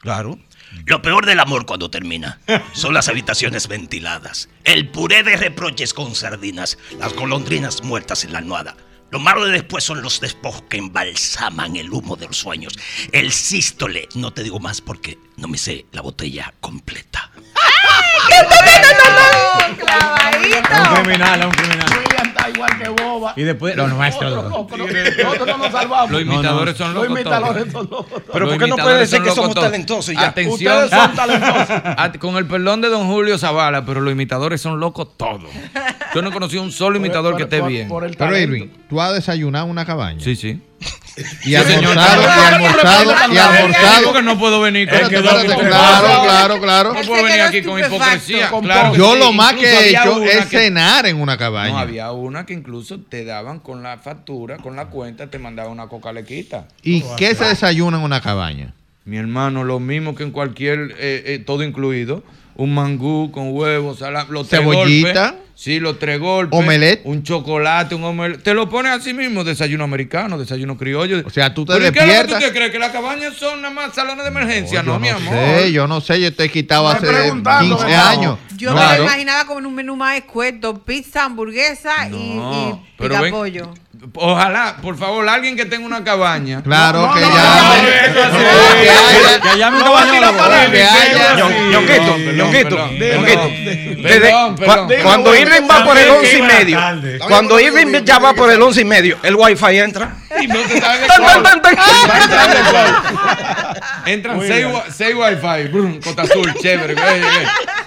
Claro. 0.00 0.38
Lo 0.84 1.02
peor 1.02 1.26
del 1.26 1.40
amor 1.40 1.66
cuando 1.66 1.90
termina 1.90 2.40
son 2.72 2.94
las 2.94 3.08
habitaciones 3.08 3.68
ventiladas, 3.68 4.48
el 4.64 4.88
puré 4.88 5.22
de 5.22 5.36
reproches 5.36 5.94
con 5.94 6.14
sardinas, 6.14 6.78
las 6.98 7.14
golondrinas 7.14 7.82
muertas 7.82 8.24
en 8.24 8.32
la 8.32 8.38
almohada. 8.38 8.76
Lo 9.10 9.20
malo 9.20 9.44
de 9.44 9.52
después 9.52 9.84
son 9.84 10.02
los 10.02 10.20
despojos 10.20 10.62
que 10.68 10.78
embalsaman 10.78 11.76
el 11.76 11.90
humo 11.90 12.16
de 12.16 12.26
los 12.26 12.36
sueños. 12.36 12.76
El 13.12 13.30
sístole, 13.30 14.08
no 14.14 14.32
te 14.32 14.42
digo 14.42 14.58
más 14.58 14.80
porque 14.80 15.18
no 15.36 15.46
me 15.46 15.58
sé 15.58 15.86
la 15.92 16.02
botella 16.02 16.52
completa. 16.60 17.30
Es 18.28 18.42
un 20.88 21.04
criminal, 21.04 21.40
es 21.40 21.46
un 21.46 21.52
criminal. 21.52 21.88
William 21.98 22.26
está 22.26 22.35
igual 22.56 22.70
que 22.82 22.88
boba. 23.02 23.32
Y 23.36 23.42
después, 23.42 23.76
lo 23.76 23.88
nuestro. 23.88 24.30
Nosotros 24.30 24.78
nosotros 24.78 25.46
no 25.46 25.58
nos 25.58 25.72
salvamos. 25.72 26.10
Los 26.10 26.22
imitadores 26.22 26.76
son 26.76 26.94
Los 26.94 27.04
locos. 27.04 27.20
imitadores 27.20 27.72
todos. 27.72 27.72
son 27.72 27.90
locos. 27.90 28.22
Pero 28.32 28.40
Los 28.46 28.48
¿por 28.48 28.58
qué 28.58 28.58
no 28.58 28.66
imitadores 28.66 28.84
puede 28.84 28.98
decir 28.98 29.22
que 29.22 29.30
somos 29.30 29.54
todos. 29.54 29.66
talentosos 29.66 30.08
y 30.12 30.14
ya? 30.16 30.26
Atención. 30.28 30.84
Ustedes 30.84 30.90
son 31.02 31.14
talentosos. 31.14 31.82
Ah, 31.98 32.12
Con 32.18 32.36
el 32.36 32.46
perdón 32.46 32.80
de 32.80 32.88
don 32.88 33.06
Julio 33.06 33.38
Zavala, 33.38 33.84
pero 33.84 34.00
los 34.00 34.12
imitadores 34.12 34.60
son 34.60 34.80
locos 34.80 35.08
todos. 35.16 35.42
Yo 36.14 36.22
no 36.22 36.30
conocí 36.32 36.56
un 36.58 36.72
solo 36.72 36.96
imitador 36.96 37.32
Por- 37.32 37.36
que 37.38 37.42
esté 37.44 37.60
por- 37.60 37.68
bien. 37.68 37.88
por 37.88 38.04
el 38.04 38.16
Pero. 38.16 38.36
Irving, 38.36 38.68
tú 38.88 39.00
has 39.00 39.14
desayunado 39.14 39.64
en 39.66 39.70
una 39.70 39.84
cabaña. 39.84 40.20
Sí, 40.20 40.36
sí. 40.36 40.60
Y 41.44 41.54
almorzado, 41.54 42.22
y 42.22 42.54
almorzado, 42.54 43.14
y 43.32 43.36
almorzado. 43.38 44.04
Porque 44.04 44.22
no 44.22 44.38
puedo 44.38 44.60
venir 44.60 44.88
con 44.88 44.98
claro, 45.08 46.22
claro, 46.22 46.60
claro. 46.60 46.92
No 46.94 47.00
puedo 47.02 47.22
venir 47.24 47.40
aquí 47.40 47.62
con 47.62 47.78
hipocresía. 47.78 48.50
con 48.50 48.64
Claro 48.64 48.92
que 48.92 48.98
Yo 48.98 49.14
sí. 49.14 49.18
lo 49.20 49.32
más 49.32 49.54
que 49.54 49.64
he 49.66 49.90
hecho 49.90 50.22
es 50.22 50.46
que- 50.46 50.58
cenar 50.58 51.06
en 51.06 51.16
una 51.20 51.32
No, 51.34 51.38
cabaña. 51.38 51.80
había 51.80 52.12
una 52.12 52.44
que 52.44 52.52
incluso 52.52 53.00
te 53.00 53.24
daban 53.24 53.60
con 53.60 53.82
la 53.82 53.96
factura, 53.98 54.58
con 54.58 54.76
la 54.76 54.86
cuenta, 54.86 55.28
te 55.28 55.38
mandaba 55.38 55.70
una 55.70 55.86
coca 55.88 56.12
lequita. 56.12 56.68
¿Y 56.82 57.02
qué 57.16 57.34
se 57.34 57.44
desayuna 57.46 57.96
en 57.98 58.02
una 58.04 58.20
cabaña? 58.20 58.74
Mi 59.04 59.16
hermano, 59.16 59.64
lo 59.64 59.78
mismo 59.80 60.14
que 60.14 60.24
en 60.24 60.32
cualquier, 60.32 60.94
eh, 60.98 61.22
eh, 61.26 61.42
todo 61.44 61.62
incluido. 61.62 62.22
Un 62.58 62.74
mangú 62.74 63.30
con 63.30 63.52
huevos, 63.54 63.98
sala- 63.98 64.26
los 64.30 64.48
tres 64.48 64.60
Cebollita. 64.62 65.30
golpes. 65.30 65.46
Sí, 65.54 65.80
los 65.80 65.98
tres 65.98 66.20
golpes. 66.20 66.58
Omelette. 66.58 67.00
Un 67.04 67.22
chocolate, 67.22 67.94
un 67.94 68.04
omelette. 68.04 68.42
Te 68.42 68.52
lo 68.52 68.68
pones 68.68 68.92
así 68.92 69.14
mismo, 69.14 69.42
desayuno 69.42 69.84
americano, 69.84 70.36
desayuno 70.38 70.76
criollo. 70.76 71.22
O 71.24 71.30
sea, 71.30 71.54
tú 71.54 71.64
te 71.64 71.72
¿Pero 71.74 71.88
y 71.88 71.92
qué 71.92 71.98
es 72.00 72.04
lo 72.06 72.10
que 72.12 72.16
despiertas. 72.18 72.40
tú 72.42 72.46
te 72.48 72.52
crees? 72.58 72.72
¿Que 72.72 72.78
las 72.78 72.90
cabañas 72.92 73.34
son 73.36 73.62
nada 73.62 73.72
más 73.72 73.94
salones 73.94 74.22
de 74.24 74.30
emergencia? 74.30 74.82
no, 74.82 74.98
mi 74.98 75.08
amor. 75.08 75.32
sé, 75.32 75.72
yo 75.72 75.86
no 75.86 76.00
sé, 76.02 76.20
yo 76.20 76.28
estoy 76.28 76.50
quitado 76.50 76.92
Estoy 76.92 77.08
hace 77.08 77.18
preguntando, 77.20 77.76
15 77.76 77.90
¿verdad? 77.90 78.08
años. 78.10 78.38
Yo 78.56 78.74
me 78.74 78.96
lo 78.98 79.02
imaginaba 79.04 79.46
como 79.46 79.60
en 79.60 79.66
un 79.66 79.74
menú 79.74 79.96
más 79.96 80.16
escueto, 80.16 80.82
pizza, 80.84 81.24
hamburguesa 81.24 82.08
y, 82.08 82.34
No, 82.36 82.82
y 82.84 82.92
pero 82.98 83.14
ven- 83.14 83.24
picapollo. 83.24 83.74
Ojalá, 84.14 84.76
por 84.82 84.96
favor, 84.96 85.28
alguien 85.28 85.56
que 85.56 85.64
tenga 85.66 85.84
una 85.86 86.04
cabaña. 86.04 86.62
Claro 86.62 87.10
que 87.14 87.20
llame. 87.20 87.82
que 88.82 88.90
haya. 88.90 89.40
Que 89.40 89.48
allá 89.48 89.70
me 89.70 89.78
No 89.80 89.92
va 89.92 90.02
a 90.02 90.10
tirar 90.10 90.36
para 90.36 90.70
Que 90.70 90.82
adelante. 90.84 91.20
haya. 91.20 91.34
Ñon- 91.36 91.70
Ñonguito, 91.70 92.02
Perdón, 92.16 92.36
Ñonguito, 92.36 92.68
perdón, 92.68 92.98
Ñonguito. 92.98 93.40
perdón. 93.40 93.50
Desde- 94.02 94.20
Perdón, 94.20 94.56
cua- 94.56 94.86
perdón. 94.86 95.02
Cuando 95.02 95.34
Irving 95.34 95.68
va 95.70 95.84
por 95.84 95.98
el 95.98 96.04
También 96.06 96.16
once 96.16 96.26
y 96.26 96.30
que 96.30 96.38
iba 96.38 96.92
medio, 96.92 97.26
cuando 97.28 97.60
Irving 97.60 98.04
ya 98.04 98.18
va 98.18 98.32
por 98.34 98.50
el 98.50 98.62
once 98.62 98.80
y 98.80 98.84
medio, 98.84 99.18
el 99.22 99.34
wifi 99.34 99.78
entra. 99.78 100.14
Entran 104.06 104.40
seis, 104.46 104.66
wa- 104.66 104.84
seis 104.90 105.14
wifi, 105.14 105.68
brum, 105.72 106.00
Cota 106.00 106.22
Azul, 106.22 106.52
chévere. 106.60 106.94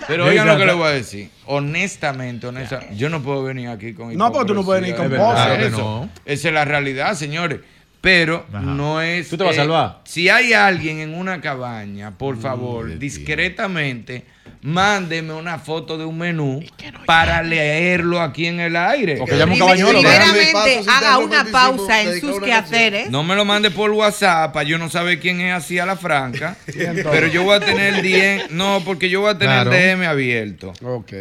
Pero 0.10 0.26
oigan 0.26 0.48
lo 0.48 0.58
que 0.58 0.66
les 0.66 0.76
voy 0.76 0.88
a 0.88 0.92
decir. 0.92 1.30
Honestamente, 1.46 2.48
honestamente, 2.48 2.96
yo 2.98 3.10
no 3.10 3.22
puedo 3.22 3.44
venir 3.44 3.70
aquí 3.70 3.94
con 3.94 4.16
No, 4.18 4.32
porque 4.32 4.48
tú 4.48 4.54
no 4.56 4.66
puedes 4.66 4.82
venir 4.82 4.96
con 4.98 5.10
no. 5.10 6.10
Esa 6.26 6.48
es 6.48 6.54
la 6.54 6.66
realidad, 6.66 7.14
señores. 7.14 7.60
Pero 8.02 8.46
no 8.50 9.02
es. 9.02 9.30
¿Tú 9.30 9.38
te 9.38 9.44
vas 9.44 9.52
a 9.52 9.56
eh, 9.56 9.58
salvar? 9.58 10.02
Si 10.06 10.30
hay 10.30 10.54
alguien 10.54 11.00
en 11.00 11.14
una 11.14 11.42
cabaña, 11.42 12.18
por 12.18 12.38
favor, 12.38 12.98
discretamente, 12.98 14.26
mándeme 14.62 15.34
una 15.34 15.60
foto 15.60 15.98
de 15.98 16.06
un 16.06 16.18
menú 16.18 16.64
para 17.06 17.42
leerlo 17.44 18.22
aquí 18.22 18.46
en 18.48 18.60
el 18.60 18.76
aire. 18.76 19.18
Porque 19.18 19.38
llama 19.38 19.54
un 19.54 19.60
cabañuelo. 19.60 20.00
Primeramente, 20.00 20.82
haga 20.90 21.18
una 21.18 21.46
pausa 21.46 22.02
en 22.02 22.20
sus 22.20 22.40
quehaceres. 22.40 23.10
No 23.10 23.24
me 23.24 23.36
lo 23.36 23.46
mande 23.46 23.72
por 23.72 23.92
WhatsApp 23.92 24.54
para 24.54 24.64
yo 24.68 24.78
no 24.78 24.90
saber 24.90 25.20
quién 25.20 25.42
es 25.42 25.54
así 25.54 25.80
a 25.80 25.86
la 25.86 25.96
franca. 25.96 26.56
pero 27.12 27.28
yo 27.28 27.44
voy 27.44 27.56
a 27.56 27.60
tener 27.60 27.96
el 27.96 28.02
DM. 28.02 28.56
No, 28.58 28.82
porque 28.86 29.10
yo 29.10 29.22
voy 29.22 29.32
a 29.32 29.38
tener 29.38 29.50
Claro. 29.64 29.74
el 29.74 29.98
DM 29.98 30.06
abierto. 30.08 30.74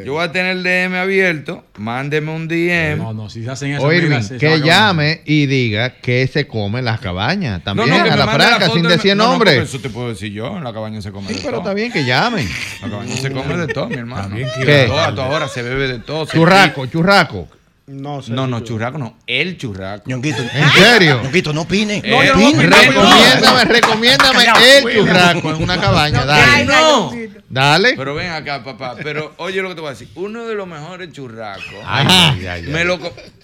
Yo 0.04 0.12
voy 0.14 0.24
a 0.24 0.32
tener 0.32 0.56
el 0.58 0.62
DM 0.62 0.94
abierto. 0.96 1.64
Mándeme 1.76 2.32
un 2.32 2.48
DM. 2.48 2.98
No, 2.98 3.12
no, 3.14 3.30
si 3.30 3.46
hacen 3.48 3.72
eso, 3.74 3.82
O 3.84 3.88
mira, 3.90 4.20
que 4.38 4.60
llame 4.60 5.22
y 5.24 5.46
diga 5.46 5.94
que 6.00 6.26
se 6.26 6.46
come 6.46 6.80
en 6.80 6.84
las 6.84 7.00
cabañas. 7.00 7.62
También 7.64 7.88
que 8.04 8.10
a 8.10 8.16
la 8.16 8.28
franca, 8.28 8.68
sin 8.70 8.82
de- 8.82 8.88
decir 8.90 9.16
no, 9.16 9.24
no, 9.24 9.30
nombre. 9.32 9.58
eso 9.62 9.78
te 9.80 9.88
puedo 9.90 10.08
decir 10.10 10.32
yo. 10.32 10.56
En 10.58 10.64
la 10.64 10.72
cabaña 10.72 11.00
se 11.00 11.10
come 11.12 11.28
de 11.28 11.34
pero 11.36 11.50
todo. 11.50 11.60
está 11.60 11.74
bien 11.74 11.90
que 11.92 12.04
llamen. 12.04 12.48
La 12.82 12.88
cabaña 12.90 13.16
se 13.20 13.30
come 13.32 13.56
de 13.56 13.66
todo, 13.68 13.88
mi 13.88 13.96
hermano. 13.96 14.34
que 14.34 14.44
De 14.44 14.64
¿Qué? 14.64 14.84
todo, 14.88 15.00
a 15.00 15.14
toda 15.14 15.26
hora 15.28 15.48
se 15.48 15.62
bebe 15.62 15.88
de 15.88 15.98
todo. 16.00 16.26
se 16.26 16.32
Churraco, 16.32 16.86
churraco. 16.86 17.48
No, 17.86 18.20
No, 18.28 18.46
no, 18.46 18.60
churraco 18.60 18.98
no. 18.98 19.16
El 19.26 19.56
churraco. 19.56 20.04
Ñonguito. 20.06 20.42
¿En 20.42 20.68
serio? 20.72 21.22
Ñonguito, 21.22 21.52
no 21.54 21.62
opine. 21.62 22.02
No, 22.04 22.22
yo 22.22 22.34
no 22.36 22.48
opine. 22.48 22.66
Recomiéndame, 22.66 23.64
recomiéndame 23.64 24.44
el 24.76 24.94
churraco 24.94 25.50
en 25.50 25.62
una 25.62 25.80
cabaña. 25.80 26.20
Ay, 26.28 26.66
Dale. 26.66 26.66
no. 26.66 27.10
Dale. 27.48 27.94
Pero 27.96 28.14
ven 28.14 28.30
acá, 28.30 28.62
papá. 28.62 28.94
Pero 29.02 29.32
oye 29.38 29.62
lo 29.62 29.70
que 29.70 29.74
te 29.76 29.80
voy 29.80 29.88
a 29.88 29.92
decir. 29.92 30.08
Uno 30.16 30.44
de 30.46 30.54
los 30.54 30.66
mejores 30.68 31.10
churracos. 31.12 31.64
Ay, 31.86 32.06
ay, 32.10 32.46
ay, 32.46 32.62
me 32.64 32.84
lo 32.84 32.98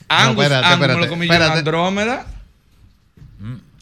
Angus, 0.08 0.44
espérate, 0.44 0.66
Angus 0.66 0.88
me 0.88 0.94
lo 0.94 1.08
comí 1.08 1.26
yo 1.26 1.32
en 1.34 1.40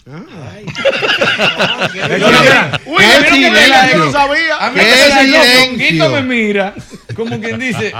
espérate. 0.05 2.15
Andrómeda. 2.15 2.81
¡Qué 2.85 3.31
silencio! 3.31 4.59
A 4.61 4.71
mí 4.71 4.81
¡Qué 4.81 5.13
silencio! 5.21 6.11
me 6.11 6.23
mira. 6.23 6.75
Como 7.15 7.41
quien 7.41 7.59
dice. 7.59 7.93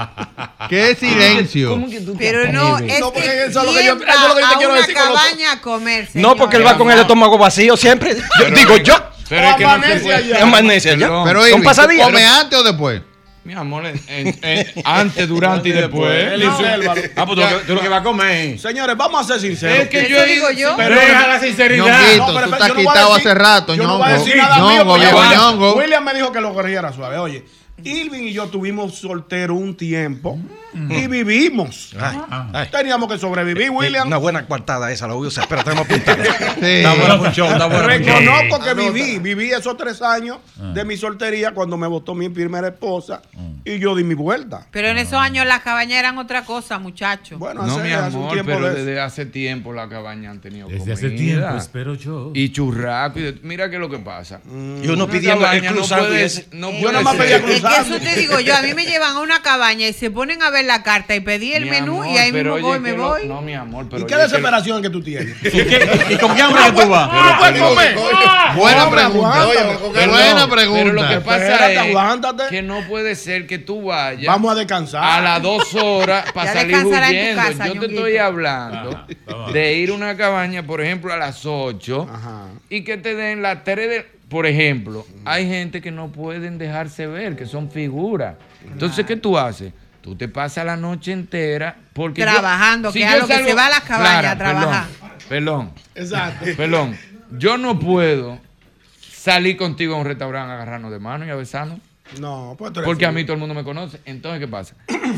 ¡Qué 0.69 0.95
silencio! 0.95 1.69
¿Cómo 1.69 1.89
que 1.89 2.01
tú 2.01 2.13
te 2.13 2.19
Pero 2.19 2.51
no, 2.51 2.77
es 2.79 2.99
No, 2.99 3.11
porque 3.13 3.29
que 3.29 3.45
eso 3.45 3.59
es 3.61 3.65
lo 3.65 3.73
que 3.73 3.85
yo- 3.85 3.97
¿quién 3.97 4.09
eso 4.09 4.21
es 4.21 4.27
lo 4.27 4.35
que 4.35 4.41
yo 4.41 4.49
te 4.49 4.55
quiero 4.57 4.69
a 4.69 4.73
una 4.73 4.81
decir 4.81 4.95
cabaña 4.95 5.51
a 5.53 5.61
comer, 5.61 6.09
No, 6.13 6.35
porque 6.35 6.57
él 6.57 6.65
va 6.65 6.77
con 6.77 6.91
el 6.91 6.99
estómago 6.99 7.37
vacío 7.37 7.77
siempre. 7.77 8.15
Yo, 8.39 8.49
digo 8.51 8.77
yo. 8.77 8.95
Pero 9.29 9.47
es 9.49 9.55
que 9.55 9.63
no 9.63 9.69
se 9.69 9.75
amanece 9.75 9.99
puede. 10.03 10.17
allá. 10.17 10.43
Amanece 10.43 10.89
allá. 10.91 10.99
Perdón. 11.07 11.23
Pero 11.25 11.39
Son 11.39 11.47
Irving, 11.49 11.61
¿tú 11.61 11.65
pasadillas. 11.65 12.05
comes 12.05 12.25
antes 12.25 12.59
o 12.59 12.63
después? 12.63 13.01
Mi 13.45 13.53
amor, 13.53 13.85
en- 13.85 14.01
en- 14.07 14.39
en- 14.41 14.67
antes, 14.85 15.27
durante 15.27 15.67
y 15.69 15.71
después. 15.73 16.29
Valor. 16.31 17.11
Ah, 17.15 17.25
pues 17.25 17.35
tú, 17.35 17.35
lo 17.35 17.47
que- 17.59 17.65
tú 17.65 17.75
lo 17.75 17.81
que 17.81 17.89
vas 17.89 17.99
a 17.99 18.03
comer. 18.03 18.57
Señores, 18.57 18.95
vamos 18.95 19.21
a 19.21 19.33
ser 19.33 19.41
sinceros. 19.41 19.79
Es 19.79 19.89
que 19.89 20.09
yo 20.09 20.23
digo 20.25 20.49
yo. 20.51 20.75
Pero 20.77 20.95
Deja 20.95 21.27
la 21.27 21.39
sinceridad. 21.41 21.85
Ñonguito, 21.85 22.27
No, 22.27 22.33
pero 22.33 22.47
tú 22.47 22.53
estás 22.53 22.69
no 22.69 22.75
quitado 22.75 23.13
hace 23.15 23.33
rato, 23.33 23.75
Yo 23.75 23.83
no 23.83 23.97
voy 23.97 24.07
a 24.07 24.11
ñongo. 24.13 24.23
decir 24.25 24.37
nada 24.37 24.57
mío 24.59 24.69
Ñongo, 24.85 24.93
William- 24.93 25.33
ñongo. 25.33 25.75
William 25.75 26.03
me 26.05 26.13
dijo 26.13 26.31
que 26.31 26.39
lo 26.39 26.53
corriera 26.53 26.93
suave. 26.93 27.17
Oye, 27.17 27.43
Irving 27.83 28.23
y 28.23 28.31
yo 28.33 28.47
tuvimos 28.47 28.95
soltero 28.95 29.55
un 29.55 29.75
tiempo 29.75 30.39
y 30.73 31.07
vivimos. 31.07 31.93
Ay, 31.99 32.17
ay. 32.53 32.67
Teníamos 32.71 33.11
que 33.11 33.17
sobrevivir, 33.17 33.69
William. 33.69 34.07
Una 34.07 34.17
buena 34.17 34.45
coartada 34.45 34.91
esa, 34.91 35.07
la 35.07 35.13
voy 35.13 35.25
a 35.25 35.27
usar. 35.29 35.43
Espera, 35.43 35.63
tenemos 35.63 35.87
que 35.87 35.95
apuntar. 35.95 36.19
Sí. 36.63 36.83
Reconozco 37.85 38.59
que 38.63 38.73
viví, 38.73 39.19
viví 39.19 39.51
esos 39.51 39.75
tres 39.77 40.01
años 40.01 40.37
de 40.73 40.85
mi 40.85 40.97
soltería 40.97 41.51
cuando 41.51 41.77
me 41.77 41.87
votó 41.87 42.13
mi 42.15 42.29
primera 42.29 42.67
esposa 42.69 43.21
y 43.65 43.79
yo 43.79 43.95
di 43.95 44.03
mi 44.03 44.13
vuelta. 44.13 44.67
Pero 44.71 44.87
en 44.89 44.97
esos 44.97 45.13
años 45.15 45.45
las 45.45 45.61
cabañas 45.61 45.99
eran 45.99 46.17
otra 46.17 46.43
cosa, 46.45 46.79
muchachos. 46.79 47.39
Bueno, 47.39 47.63
No, 47.65 47.73
hace, 47.75 47.83
mi 47.83 47.91
hace 47.93 48.15
un 48.17 48.23
amor, 48.23 48.33
tiempo 48.33 48.51
pero 48.53 48.69
de 48.69 48.83
desde 48.83 48.99
hace 48.99 49.25
tiempo 49.25 49.73
la 49.73 49.87
cabaña 49.89 50.31
han 50.31 50.41
tenido 50.41 50.67
Desde 50.67 50.93
hace 50.93 51.09
tiempo, 51.11 51.55
espero 51.57 51.95
yo. 51.95 52.31
Y 52.33 52.49
churraco. 52.51 53.19
Mira 53.41 53.69
qué 53.69 53.75
es 53.75 53.81
lo 53.81 53.89
que 53.89 53.99
pasa. 53.99 54.41
Y 54.45 54.87
uno 54.87 55.05
Una 55.05 55.07
pidiendo 55.07 55.39
el 55.39 55.45
cabaña 55.45 55.71
no 55.71 55.77
cruzado 55.77 56.07
puede- 56.07 56.45
no 56.51 56.69
Eh, 56.69 56.81
Yo 56.81 56.91
nada 56.91 57.03
puede 57.03 57.03
más 57.03 57.15
pedía 57.15 57.35
Es 57.37 57.43
que 57.61 57.95
eso 57.95 57.99
te 58.03 58.15
digo 58.19 58.39
yo, 58.39 58.55
a 58.55 58.61
mí 58.61 58.73
me 58.73 58.85
llevan 58.85 59.15
a 59.15 59.19
una 59.19 59.41
cabaña 59.41 59.87
y 59.87 59.93
se 59.93 60.09
ponen 60.11 60.41
a 60.41 60.49
ver 60.49 60.62
la 60.63 60.83
carta 60.83 61.15
y 61.15 61.19
pedí 61.19 61.53
el 61.53 61.65
Mi 61.65 61.69
menú 61.71 62.01
amor, 62.01 62.07
y 62.07 62.17
ahí 62.17 62.31
mismo 62.31 62.53
oye, 62.53 62.61
voy, 62.63 62.79
me 62.79 62.93
voy. 62.93 63.27
No, 63.27 63.41
mi 63.41 63.53
amor, 63.53 63.87
pero 63.89 64.03
¿Y 64.03 64.05
qué 64.05 64.15
oye, 64.15 64.23
que- 64.23 64.29
desesperación 64.29 64.81
que 64.81 64.89
tú 64.89 65.01
tienes? 65.03 65.35
¿Y, 65.43 65.49
qué- 65.51 65.89
y 66.09 66.17
con 66.17 66.35
qué 66.35 66.41
hambre 66.41 66.63
que 66.65 66.81
tú 66.81 66.89
vas? 66.89 67.11
no 67.13 67.39
puedes 67.39 67.61
comer. 67.61 67.95
Buena 68.55 68.89
pregunta. 68.89 69.41
aguántame. 69.41 69.75
Buena 69.77 70.07
Pero 70.13 70.37
lo 70.39 70.49
pregunta. 70.49 71.09
que 71.09 71.21
pasa 71.21 71.37
Espérate, 71.43 71.73
es 71.73 71.79
aguántate. 71.79 72.43
que 72.49 72.61
no 72.61 72.81
puede 72.87 73.15
ser 73.15 73.47
que 73.47 73.57
tú 73.59 73.83
vayas 73.83 74.25
Vamos 74.25 74.51
a 74.51 74.55
descansar. 74.55 75.03
a 75.03 75.21
las 75.21 75.41
dos 75.41 75.73
horas 75.75 76.31
para 76.33 76.53
salir 76.53 76.75
huyendo. 76.85 77.41
casa, 77.41 77.67
Yo 77.67 77.73
te 77.73 77.79
Ñonguito. 77.79 77.85
estoy 78.05 78.17
hablando 78.17 79.05
vamos. 79.25 79.53
de 79.53 79.73
ir 79.75 79.89
a 79.89 79.93
una 79.93 80.15
cabaña, 80.17 80.63
por 80.63 80.81
ejemplo, 80.81 81.13
a 81.13 81.17
las 81.17 81.45
8 81.45 82.07
Ajá. 82.11 82.47
y 82.69 82.83
que 82.83 82.97
te 82.97 83.15
den 83.15 83.41
las 83.41 83.63
3 83.63 83.89
de... 83.89 84.13
Por 84.29 84.47
ejemplo, 84.47 85.05
hay 85.25 85.47
gente 85.47 85.79
que 85.79 85.91
no 85.91 86.07
pueden 86.11 86.57
dejarse 86.57 87.05
ver, 87.05 87.35
que 87.35 87.45
son 87.45 87.69
figuras. 87.69 88.35
Entonces, 88.65 89.05
¿qué 89.05 89.15
tú 89.15 89.37
haces? 89.37 89.71
Tú 90.03 90.15
te 90.17 90.27
pasas 90.27 90.65
la 90.65 90.75
noche 90.75 91.13
entera 91.13 91.75
porque 91.93 92.21
yo- 92.21 92.27
Trabajando, 92.27 92.91
que 92.91 93.03
es 93.03 93.19
lo 93.19 93.25
que 93.25 93.41
se 93.43 93.53
va 93.53 93.67
a 93.67 93.69
las 93.69 93.81
cabañas 93.81 94.33
a 94.33 94.37
trabajar. 94.37 94.85
Perdón, 95.29 95.71
Exacto. 95.95 96.45
perdón. 96.57 96.95
Yo 97.31 97.57
no 97.57 97.79
puedo 97.79 98.37
salir 99.09 99.55
contigo 99.55 99.95
a 99.95 99.99
un 99.99 100.05
restaurante 100.05 100.51
a 100.51 100.55
agarrarnos 100.55 100.91
de 100.91 100.99
mano 100.99 101.25
y 101.25 101.29
a 101.29 101.35
besarnos. 101.35 101.79
No, 102.19 102.53
pues 102.59 102.73
tú 102.73 102.81
eres 102.81 102.85
Porque 102.87 103.05
a 103.05 103.11
mí 103.13 103.23
todo 103.23 103.35
el 103.35 103.39
mundo 103.39 103.55
me 103.55 103.63
conoce. 103.63 104.01
Entonces, 104.05 104.41
¿qué 104.41 104.47
pasa? 104.47 104.75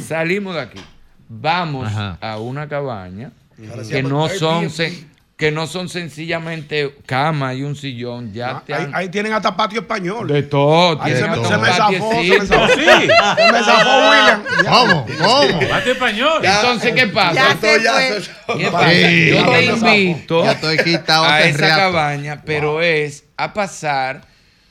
Salimos 0.07 0.53
de 0.53 0.62
aquí, 0.62 0.80
vamos 1.28 1.88
Ajá. 1.88 2.18
a 2.22 2.38
una 2.38 2.70
cabaña 2.70 3.32
Ahora 3.70 3.84
que 3.90 4.03
no 4.03 4.26
Airbnb. 4.26 4.40
son 4.40 4.70
se- 4.70 5.07
que 5.38 5.52
no 5.52 5.68
son 5.68 5.90
sencillamente 5.90 6.95
cama 7.06 7.53
y 7.53 7.64
un 7.64 7.76
sillón, 7.76 8.32
ya 8.32 8.52
Ah, 8.52 8.64
te 8.66 8.74
ahí, 8.74 8.84
han- 8.86 8.95
ahí 8.95 9.10
tienen 9.10 9.34
hasta 9.34 9.53
patio 9.56 9.82
español. 9.82 10.28
de 10.30 10.44
todo. 10.44 11.02
Ahí 11.02 11.14
se 11.14 11.28
me, 11.28 11.36
se 11.36 11.44
zafó, 11.44 11.49
se 11.49 11.57
me 11.57 12.45
zafó. 12.45 12.68
Sí. 12.74 12.86
Se 12.86 13.52
me 13.52 13.60
zafó 13.64 14.10
William. 14.10 14.44
Ya. 14.64 14.70
¿Cómo? 14.72 15.06
¿Cómo? 15.20 15.70
Bate 15.70 15.91
español. 15.91 16.41
Entonces, 16.45 16.94
¿qué 16.94 17.07
pasa? 17.07 17.34
Ya 17.34 17.57
se 17.60 17.84
ya 17.84 17.91
fue. 17.94 18.22
se- 18.22 18.32
¿Qué 18.64 18.72
pasa? 18.72 18.90
Sí. 18.91 19.30
Yo 19.30 19.45
te 19.52 19.66
invito 19.66 20.44
Ya 20.45 20.52
estoy 20.53 20.78
quitado 20.78 21.26
a 21.26 21.41
esa 21.44 21.57
rato. 21.68 21.76
cabaña, 21.82 22.41
pero 22.45 22.82
es 22.82 23.26
a 23.36 23.53
pasar 23.53 24.22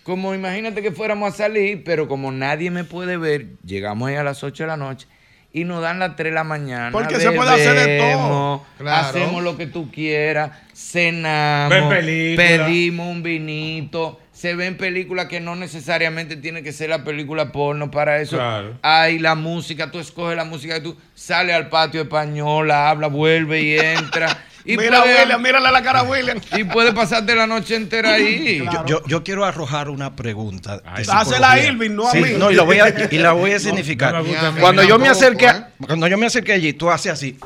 como 0.03 0.35
imagínate 0.35 0.81
que 0.83 0.93
fuéramos 0.93 1.33
a 1.35 1.37
salir, 1.37 1.83
pero 1.85 2.09
como 2.09 2.31
nadie 2.33 2.71
me 2.71 2.85
puede 2.85 3.17
ver, 3.19 3.49
llegamos 3.65 4.09
ahí 4.09 4.17
a 4.17 4.23
las 4.25 4.43
8 4.45 4.63
de 4.65 4.67
la 4.69 4.77
noche 4.79 5.07
y 5.55 5.63
nos 5.63 5.81
dan 5.81 6.01
las 6.01 6.17
3 6.17 6.33
de 6.33 6.35
la 6.35 6.43
mañana. 6.43 6.91
Porque 6.91 7.21
se 7.21 7.31
puede 7.31 7.51
hacer 7.53 7.75
de 7.77 7.99
todo. 7.99 8.67
Claro. 8.77 9.07
Hacemos 9.07 9.43
lo 9.43 9.57
que 9.57 9.69
tú 9.69 9.89
quieras, 9.89 10.51
cenamos, 10.75 11.95
pedimos 11.95 13.07
un 13.07 13.23
vinito. 13.23 14.21
Se 14.33 14.57
ven 14.57 14.77
películas 14.77 15.27
que 15.27 15.39
no 15.39 15.55
necesariamente 15.55 16.37
tiene 16.37 16.65
que 16.65 16.73
ser 16.73 16.91
la 16.91 17.05
película 17.05 17.53
porno 17.53 17.89
para 17.89 18.21
eso. 18.21 18.37
Claro. 18.37 18.77
Hay 18.83 19.21
la 19.21 19.37
música, 19.37 19.93
tú 19.93 20.01
escoges 20.01 20.37
la 20.37 20.45
música 20.45 20.75
que 20.75 20.81
tú 20.81 20.97
sales 21.15 21.55
al 21.55 21.69
patio 21.69 22.03
español, 22.03 22.67
la 22.67 22.91
habla, 22.91 23.07
vuelve 23.07 23.63
y 23.63 23.79
entra. 23.79 24.37
Y 24.67 24.77
Mira 24.79 24.99
a 24.99 25.03
puede- 25.03 25.21
William, 25.23 25.43
mírale 25.43 25.71
la 25.71 25.83
cara 25.83 26.01
a 26.01 26.03
William. 26.05 26.41
y 26.57 26.65
puede 26.65 26.93
pasarte 26.95 27.35
la 27.35 27.47
noche 27.47 27.77
entera 27.77 28.15
ahí. 28.15 28.65
Yo, 28.73 28.87
yo, 28.87 29.03
yo 29.07 29.23
quiero 29.23 29.45
arrojar 29.45 29.91
una 29.91 30.17
pregunta. 30.17 30.81
Dásela 31.07 31.53
a. 31.53 31.61
Irving, 31.61 31.91
no 31.91 32.09
a 32.09 32.13
Sí, 32.13 32.19
mí. 32.21 32.31
No, 32.39 32.51
y, 32.51 32.55
la 32.55 32.63
voy 32.63 32.79
a, 32.79 32.89
y 33.11 33.19
la 33.19 33.33
voy 33.33 33.53
a 33.53 33.59
significar. 33.61 34.15
no 34.15 34.61
cuando 34.61 34.83
yo 34.83 34.99
me 34.99 35.09
acerqué, 35.09 35.47
¿eh? 35.47 35.65
cuando 35.87 36.07
yo 36.09 36.17
me 36.17 36.27
acerqué 36.27 36.53
allí, 36.55 36.73
tú 36.73 36.91
haces 36.91 37.13
así, 37.13 37.39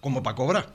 como 0.00 0.22
para 0.22 0.34
cobrar. 0.34 0.66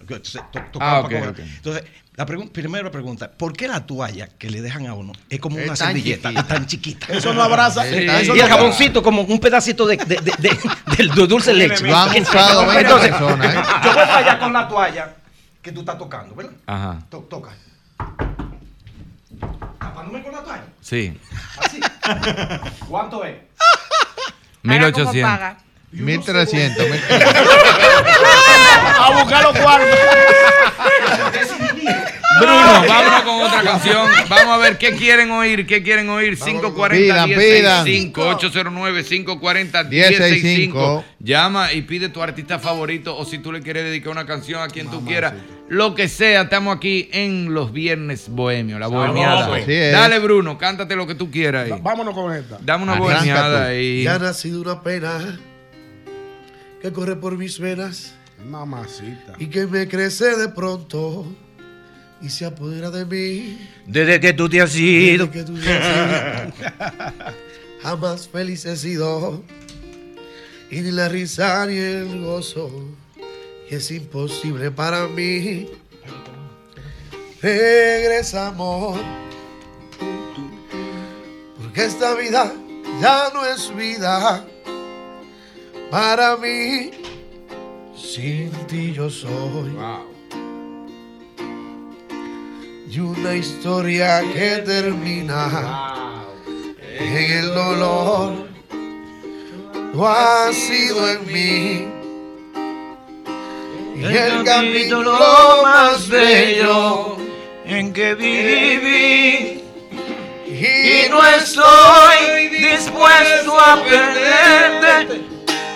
Entonces, 0.00 0.40
to- 0.52 0.60
tocaba 0.72 0.98
Ah, 0.98 1.02
para 1.02 1.06
ok, 1.06 1.12
cobrar. 1.12 1.30
ok. 1.30 1.38
Entonces, 1.56 1.84
la 2.16 2.24
pregun- 2.26 2.50
primera 2.50 2.90
pregunta, 2.90 3.30
¿por 3.30 3.52
qué 3.52 3.68
la 3.68 3.84
toalla 3.84 4.28
que 4.38 4.48
le 4.48 4.62
dejan 4.62 4.86
a 4.86 4.94
uno 4.94 5.12
es 5.28 5.38
como 5.38 5.58
Es 5.58 5.64
una 5.66 5.74
tan 5.76 5.88
servilleta 5.88 6.30
chiquita. 6.30 6.46
tan 6.48 6.66
chiquita? 6.66 7.06
Eso 7.12 7.34
no 7.34 7.42
abraza. 7.42 7.82
Sí, 7.82 7.94
eso 8.08 8.34
y 8.34 8.38
no 8.38 8.44
el 8.44 8.50
jaboncito 8.50 9.02
como 9.02 9.22
un 9.22 9.38
pedacito 9.38 9.86
de, 9.86 9.96
de, 9.98 10.16
de, 10.16 10.32
de- 10.38 10.58
del 10.96 11.08
de 11.10 11.26
dulce 11.26 11.52
leche. 11.52 11.84
Lo 11.86 11.96
han 11.96 12.22
usado 12.22 12.60
20 12.66 12.80
Entonces, 12.80 13.10
personas, 13.10 13.54
¿eh? 13.54 13.58
Yo 13.84 13.92
voy 13.94 14.04
para 14.06 14.16
allá 14.18 14.38
con 14.38 14.52
la 14.52 14.66
toalla 14.68 15.14
que 15.60 15.72
tú 15.72 15.80
estás 15.80 15.98
tocando, 15.98 16.34
¿verdad? 16.34 16.52
Ajá, 16.66 16.98
To- 17.10 17.18
toca. 17.28 17.50
Tapándome 19.78 20.22
con 20.22 20.32
la 20.32 20.42
toalla. 20.42 20.64
sí. 20.80 21.18
Así. 21.58 21.80
¿Cuánto 22.88 23.24
es? 23.24 23.34
Ahora, 24.64 24.92
¿cómo 24.92 25.12
1800. 25.12 25.22
paga? 25.30 25.58
1300. 25.92 26.86
A 28.98 29.10
buscar 29.22 29.42
los 29.42 29.58
cuartos. 29.58 29.98
Bruno, 32.40 32.84
vámonos 32.86 33.22
con 33.22 33.42
otra 33.42 33.62
canción. 33.62 34.06
Vamos 34.28 34.54
a 34.54 34.58
ver 34.58 34.76
qué 34.78 34.92
quieren 34.92 35.30
oír, 35.30 35.66
qué 35.66 35.82
quieren 35.82 36.08
oír. 36.10 36.36
540 36.38 36.96
Pidan, 36.96 37.28
pidan. 37.28 37.84
1065 37.84 38.28
809 38.28 39.04
540 39.04 39.84
1065. 39.84 40.78
1065. 40.78 41.04
Llama 41.20 41.72
y 41.72 41.82
pide 41.82 42.08
tu 42.08 42.22
artista 42.22 42.58
favorito 42.58 43.16
o 43.16 43.24
si 43.24 43.38
tú 43.38 43.52
le 43.52 43.60
quieres 43.60 43.84
dedicar 43.84 44.10
una 44.12 44.26
canción 44.26 44.62
a 44.62 44.68
quien 44.68 44.90
tú 44.90 45.04
quieras. 45.04 45.34
Lo 45.68 45.94
que 45.94 46.08
sea, 46.08 46.42
estamos 46.42 46.76
aquí 46.76 47.08
en 47.12 47.52
los 47.52 47.72
viernes 47.72 48.28
bohemios, 48.28 48.78
la 48.78 48.86
bohemiada. 48.88 49.48
Dale 49.92 50.18
Bruno, 50.18 50.58
cántate 50.58 50.94
lo 50.94 51.06
que 51.06 51.14
tú 51.14 51.30
quieras 51.30 51.70
ahí. 51.70 51.80
Vámonos 51.82 52.14
con 52.14 52.34
esta. 52.34 52.58
Dame 52.60 52.84
una 52.84 52.94
bohemiada 52.94 53.68
ahí. 53.68 54.04
Ya 54.04 54.18
nacido 54.18 54.60
una 54.60 54.82
pena 54.82 55.40
que 56.82 56.92
corre 56.92 57.16
por 57.16 57.36
mis 57.38 57.58
venas 57.58 58.14
Mamacita. 58.44 59.34
y 59.38 59.46
que 59.46 59.66
me 59.66 59.88
crece 59.88 60.36
de 60.36 60.48
pronto. 60.50 61.26
Y 62.20 62.30
se 62.30 62.46
apodera 62.46 62.90
de 62.90 63.04
mí. 63.04 63.58
Desde 63.86 64.20
que 64.20 64.32
tú 64.32 64.48
te 64.48 64.60
has 64.60 64.74
ido. 64.76 65.26
Desde 65.26 65.38
que 65.38 65.44
tú 65.44 65.58
te 65.58 65.72
has 65.72 66.54
ido. 66.54 66.66
Jamás 67.82 68.28
feliz 68.28 68.64
he 68.64 68.76
sido. 68.76 69.42
Y 70.70 70.80
ni 70.80 70.90
la 70.90 71.08
risa 71.08 71.66
ni 71.66 71.76
el 71.76 72.20
gozo. 72.22 72.70
Y 73.70 73.74
es 73.74 73.90
imposible 73.90 74.70
para 74.70 75.06
mí. 75.06 75.68
Regresa, 77.42 78.48
amor. 78.48 78.98
Porque 81.58 81.84
esta 81.84 82.14
vida 82.14 82.52
ya 83.00 83.30
no 83.32 83.44
es 83.44 83.74
vida. 83.76 84.44
Para 85.90 86.36
mí, 86.36 86.90
sin 87.96 88.50
ti 88.66 88.92
yo 88.92 89.08
soy. 89.08 89.76
Y 92.96 93.00
una 93.00 93.34
historia 93.34 94.22
que 94.32 94.62
termina 94.64 96.24
en 96.98 97.14
el 97.14 97.52
dolor. 97.52 98.48
No 99.92 100.08
ha 100.08 100.50
sido 100.50 101.06
en 101.06 101.26
mí. 101.26 101.88
Y 103.96 104.02
el 104.02 104.42
capítulo 104.44 105.12
más 105.62 106.08
bello 106.08 107.18
en 107.66 107.92
que 107.92 108.14
viví. 108.14 109.62
Y 110.48 111.10
no 111.10 111.22
estoy 111.22 112.48
dispuesto 112.48 113.60
a 113.60 113.76
perderte. 113.84 115.20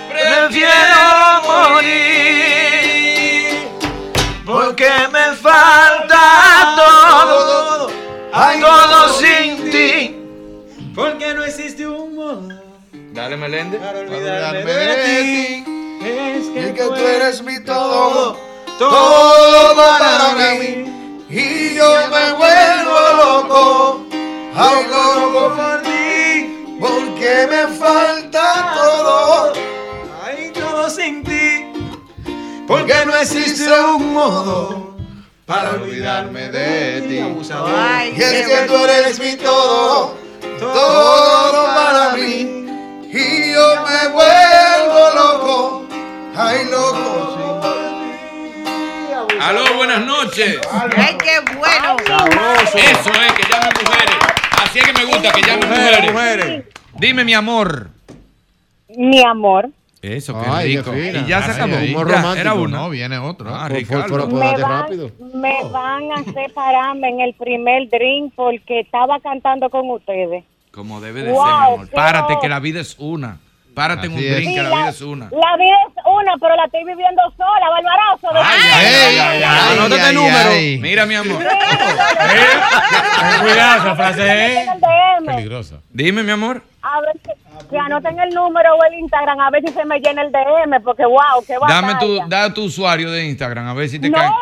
Prefiero 0.08 1.42
morir. 1.46 2.69
Todo 8.58 9.08
sin 9.14 9.70
ti. 9.70 10.16
Porque 10.94 11.34
no 11.34 11.44
existe 11.44 11.86
un 11.86 12.16
modo 12.16 12.48
Dale, 13.12 13.36
Melende. 13.36 13.78
para 13.78 13.98
olvidarme 14.00 14.60
olvidarme 14.60 14.72
de 14.72 14.96
ti. 15.04 15.64
Es 16.04 16.46
Y 16.46 16.52
que 16.52 16.74
que 16.74 16.84
tú 16.84 16.94
eres 16.94 17.42
mi 17.42 17.60
todo, 17.60 18.36
todo 18.78 18.90
todo 18.90 19.76
para 19.76 19.98
para 19.98 20.34
mí. 20.34 20.86
Y 21.28 21.74
yo 21.74 21.94
me 22.10 22.32
vuelvo 22.32 22.98
loco, 23.16 24.06
ay 24.56 24.86
loco 24.88 25.54
por 25.54 25.82
ti, 25.82 26.66
porque 26.80 27.46
me 27.50 27.68
falta 27.76 28.72
todo. 28.74 29.52
Ay, 30.24 30.50
todo 30.52 30.88
sin 30.90 31.22
ti. 31.22 31.66
Porque 32.66 32.94
no 33.06 33.14
existe 33.16 33.68
un 33.80 34.12
modo 34.14 34.89
para 35.50 35.70
olvidarme 35.72 36.48
de 36.48 37.00
ti. 37.08 37.18
Ay, 37.76 38.14
Y 38.16 38.22
es 38.22 38.46
que 38.46 38.66
tú 38.68 38.76
eres 38.86 39.18
mi 39.18 39.34
todo, 39.34 40.16
todo 40.60 41.66
para 41.74 42.14
mí. 42.14 42.68
Y 43.12 43.52
yo 43.52 43.84
me 43.84 44.08
vuelvo 44.12 45.10
loco, 45.12 45.88
ay 46.36 46.66
loco. 46.70 47.60
Aló, 49.40 49.74
buenas 49.74 50.06
noches. 50.06 50.60
Ay, 50.70 51.18
qué 51.18 51.40
bueno. 51.56 51.96
Eso 51.98 52.78
es, 52.78 53.32
que 53.32 53.42
llamen 53.50 53.72
mujeres. 53.84 54.16
Así 54.62 54.78
es 54.78 54.84
que 54.84 54.92
me 54.92 55.04
gusta 55.04 55.32
que 55.32 55.42
llamen 55.42 55.68
mujeres. 56.12 56.64
Dime, 56.94 57.24
mi 57.24 57.34
amor. 57.34 57.88
Mi 58.86 59.24
amor, 59.24 59.70
Eso, 60.02 60.32
qué 60.40 60.46
Ay, 60.50 60.76
rico. 60.78 60.94
Y 60.96 61.26
ya 61.26 61.42
se 61.42 61.50
acabó. 61.52 61.74
Ya, 61.74 61.92
romántico, 62.02 62.34
Era 62.40 62.54
uno. 62.54 62.68
no, 62.78 62.88
viene 62.90 63.18
otro. 63.18 63.54
Ah, 63.54 63.66
Por- 63.68 63.76
Ricardo. 63.76 64.06
por- 64.08 64.20
por- 64.30 64.32
me 64.32 64.46
Apúrate 64.46 64.62
van, 64.62 64.80
rápido. 64.82 65.10
me 65.34 65.64
van 65.70 66.02
a 66.12 66.24
separarme 66.32 67.08
en 67.10 67.20
el 67.20 67.34
primer 67.34 67.88
drink 67.90 68.32
porque 68.34 68.80
estaba 68.80 69.20
cantando 69.20 69.68
con 69.68 69.90
ustedes. 69.90 70.42
Como 70.72 71.00
debe 71.02 71.22
de 71.24 71.32
Wow, 71.32 71.44
ser, 71.44 71.54
mi 71.54 71.74
amor. 71.74 71.90
Párate, 71.90 72.38
que 72.40 72.48
la 72.48 72.60
vida 72.60 72.80
es 72.80 72.96
una. 72.98 73.38
Párate 73.74 74.06
en 74.06 74.12
un 74.14 74.18
drink, 74.18 74.48
Sí, 74.48 74.54
que 74.54 74.62
la 74.62 74.68
la- 74.70 74.76
vida 74.76 74.88
es 74.88 75.00
una. 75.02 75.24
La 75.26 75.56
vida 75.56 75.76
es 75.86 75.94
una, 76.06 76.32
pero 76.40 76.56
la 76.56 76.64
estoy 76.64 76.84
viviendo 76.84 77.22
sola, 77.36 77.68
Barbarazo. 77.70 78.28
Ay, 78.34 78.60
ay, 78.72 79.18
ay, 79.18 79.42
ay, 79.42 79.78
Anótate 79.78 80.00
ay, 80.02 80.14
número. 80.14 80.50
ay. 80.50 80.78
Mira, 80.78 81.06
mi 81.06 81.14
amor. 81.14 81.38
Cuidado, 83.42 83.80
esa 83.82 83.96
frase 83.96 84.22
el 84.22 84.80
DM. 84.80 85.26
peligrosa. 85.26 85.76
Dime, 85.92 86.22
mi 86.22 86.30
amor. 86.32 86.62
A 86.82 87.00
ver 87.02 87.12
si, 87.22 87.68
que 87.68 87.78
anoten 87.78 88.18
el 88.18 88.30
número 88.30 88.74
o 88.74 88.84
el 88.84 88.94
Instagram, 89.00 89.38
a 89.40 89.50
ver 89.50 89.62
si 89.66 89.72
se 89.72 89.84
me 89.84 90.00
llena 90.00 90.22
el 90.22 90.32
DM, 90.32 90.82
porque 90.82 91.04
wow, 91.04 91.44
qué 91.46 91.54
Dame 91.68 91.94
tu, 92.00 92.16
batalla. 92.16 92.24
da 92.46 92.54
tu 92.54 92.64
usuario 92.64 93.10
de 93.10 93.24
Instagram, 93.26 93.68
a 93.68 93.74
ver 93.74 93.88
si 93.88 93.98
te 93.98 94.08
No, 94.08 94.16
caen. 94.16 94.32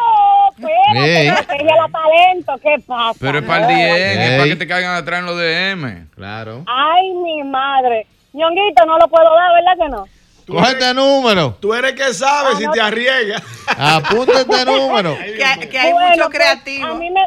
espérate, 0.56 1.20
Ey. 1.22 1.28
no, 1.30 1.36
que 1.36 1.56
ella 1.64 1.74
la 1.76 1.88
talento, 1.88 2.52
¿qué 2.62 2.76
pasa? 2.86 3.18
Pero 3.20 3.38
es 3.40 3.44
para 3.44 3.56
el 3.66 3.72
No. 3.72 3.94
10, 3.94 4.18
es 4.18 4.30
para 4.38 4.44
que 4.50 4.56
te 4.56 4.66
caigan 4.68 4.94
atrás 4.94 5.18
en 5.20 5.26
los 5.26 5.36
DM. 5.36 6.06
Claro. 6.14 6.62
Ay, 6.66 7.10
mi 7.12 7.42
madre. 7.42 8.06
Ñonguito, 8.32 8.84
no 8.86 8.98
lo 8.98 9.08
puedo 9.08 9.34
dar, 9.34 9.52
¿verdad 9.54 9.84
que 9.84 9.90
no? 9.90 10.04
Coge 10.46 10.70
este 10.72 10.94
número. 10.94 11.56
Tú 11.60 11.74
eres 11.74 11.92
que 11.94 12.14
sabes 12.14 12.56
si 12.58 12.70
te 12.70 12.80
arriesgas. 12.80 13.42
Apunta 13.76 14.40
este 14.42 14.64
número. 14.64 15.16
Que, 15.18 15.68
que 15.68 15.78
hay 15.78 15.92
Bueno, 15.92 16.08
mucho 16.10 16.24
pues, 16.26 16.38
creativo. 16.38 16.86
a 16.86 16.94
mí 16.94 17.10
me, 17.10 17.20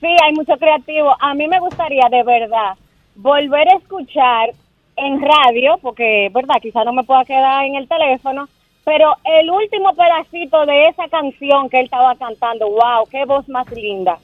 sí, 0.00 0.16
hay 0.24 0.32
mucho 0.32 0.56
creativo. 0.56 1.14
A 1.20 1.34
mí 1.34 1.46
me 1.48 1.58
gustaría, 1.60 2.04
de 2.10 2.22
verdad, 2.22 2.74
volver 3.18 3.68
a 3.68 3.76
escuchar 3.76 4.50
en 4.96 5.20
radio, 5.20 5.78
porque, 5.82 6.30
verdad, 6.32 6.56
quizás 6.62 6.84
no 6.84 6.92
me 6.92 7.04
pueda 7.04 7.24
quedar 7.24 7.64
en 7.64 7.74
el 7.74 7.88
teléfono, 7.88 8.48
pero 8.84 9.16
el 9.24 9.50
último 9.50 9.92
pedacito 9.94 10.64
de 10.66 10.88
esa 10.88 11.08
canción 11.08 11.68
que 11.68 11.80
él 11.80 11.84
estaba 11.86 12.14
cantando, 12.16 12.68
wow, 12.70 13.06
qué 13.10 13.24
voz 13.24 13.48
más 13.48 13.68
linda. 13.72 14.18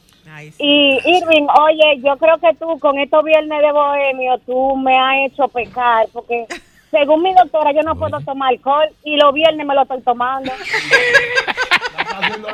Y 0.58 0.98
Irving, 1.04 1.46
oye, 1.60 2.00
yo 2.02 2.16
creo 2.16 2.38
que 2.38 2.54
tú 2.54 2.78
con 2.78 2.98
estos 2.98 3.22
viernes 3.24 3.60
de 3.60 3.72
bohemio, 3.72 4.38
tú 4.46 4.76
me 4.76 4.98
has 4.98 5.26
hecho 5.26 5.48
pecar, 5.48 6.06
porque 6.12 6.46
según 6.90 7.22
mi 7.22 7.34
doctora 7.34 7.72
yo 7.72 7.82
no 7.82 7.94
puedo 7.96 8.18
tomar 8.20 8.50
alcohol 8.50 8.88
y 9.04 9.16
los 9.16 9.34
viernes 9.34 9.66
me 9.66 9.74
lo 9.74 9.82
estoy 9.82 10.00
tomando. 10.02 10.52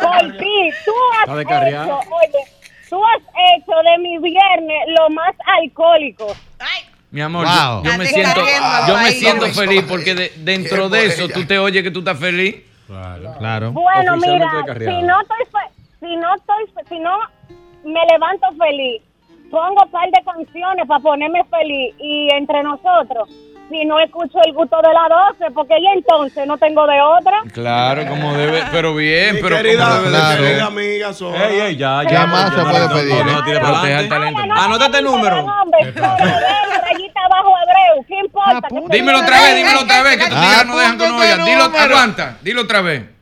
Por 0.01 0.39
ti, 0.39 0.71
tú 0.85 0.93
has 1.19 1.29
hecho, 1.39 2.01
oye, 2.11 2.60
tú 2.91 3.01
has 3.05 3.23
hecho 3.57 3.73
de 3.85 3.99
mi 4.03 4.19
viernes 4.19 4.83
lo 4.99 5.09
más 5.11 5.35
alcohólico. 5.47 6.27
Mi 7.11 7.21
amor, 7.23 7.45
Wow. 7.47 7.83
yo, 7.83 7.91
yo 7.91 7.99
me 7.99 8.07
siento, 8.07 8.41
yo 8.87 8.97
me 8.99 9.11
siento 9.12 9.47
feliz 9.47 9.85
porque 9.89 10.15
de- 10.15 10.33
dentro 10.37 10.89
de 10.89 11.07
eso 11.07 11.29
tú 11.29 11.45
te 11.45 11.59
oyes 11.59 11.83
que 11.83 11.91
tú 11.91 12.01
estás 12.01 12.19
feliz. 12.19 12.57
Claro. 13.39 13.73
Bueno, 13.73 14.15
Oficialmente 14.15 14.75
mira, 14.75 14.75
si 14.99 15.03
no 15.07 15.21
estoy 15.21 15.45
fe- 15.53 15.73
si 16.01 16.17
no 16.17 16.35
estoy 16.35 16.85
si 16.89 16.99
no 16.99 17.19
me 17.85 18.01
levanto 18.12 18.47
feliz, 18.59 19.03
pongo 19.51 19.83
un 19.85 19.91
par 19.91 20.09
de 20.11 20.23
canciones 20.25 20.87
para 20.87 21.01
ponerme 21.01 21.43
feliz 21.45 21.95
y 21.99 22.29
entre 22.35 22.62
nosotros, 22.62 23.29
si 23.71 23.85
no 23.87 23.99
escucho 24.01 24.39
el 24.45 24.53
gusto 24.53 24.77
de 24.83 24.93
la 24.93 25.09
12, 25.39 25.51
porque 25.55 25.75
ya 25.83 25.91
entonces 25.95 26.47
no 26.47 26.59
tengo 26.59 26.87
de 26.87 27.01
otra. 27.01 27.41
Claro, 27.53 28.07
como 28.07 28.35
debe, 28.35 28.63
pero 28.71 28.95
bien, 28.95 29.37
Mi 29.37 29.41
pero 29.43 29.57
querida, 29.57 29.89
como 29.97 30.11
Claro. 30.11 30.43
querida 30.43 30.67
amiga, 30.67 31.13
Sora. 31.15 31.49
Ey, 31.49 31.61
ey, 31.61 31.77
ya, 31.77 32.03
ya. 32.03 32.09
¿Qué 32.09 32.27
más 32.27 32.55
se 32.55 32.61
puede 32.63 32.89
pedir? 32.89 33.25
No, 33.25 33.33
no, 33.33 33.61
para 33.63 33.81
adelante. 33.81 34.09
talento. 34.09 34.41
Anótate 34.55 34.99
el 34.99 35.05
número. 35.05 35.37
Hombre, 35.41 35.93
Sorabel, 35.95 36.81
rayita 36.83 37.21
abajo 37.25 37.55
Abreu, 37.57 38.05
¿qué 38.07 38.19
importa? 38.19 38.69
Que 38.69 38.75
se 38.81 38.93
Dímelo 38.93 39.19
me 39.19 39.25
otra 39.25 39.41
vez, 39.43 39.57
dímelo 39.57 39.81
otra 39.81 40.03
vez, 40.03 40.17
que 40.17 40.25
tus 40.25 40.35
no 40.67 40.77
dejan 40.79 40.99
que 40.99 41.09
no 41.09 41.15
Apúntate 41.15 41.33
oigan. 41.33 41.45
Dilo, 41.47 41.79
aguanta, 41.79 42.37
dilo 42.43 42.63
otra 42.63 42.81
vez. 42.83 43.20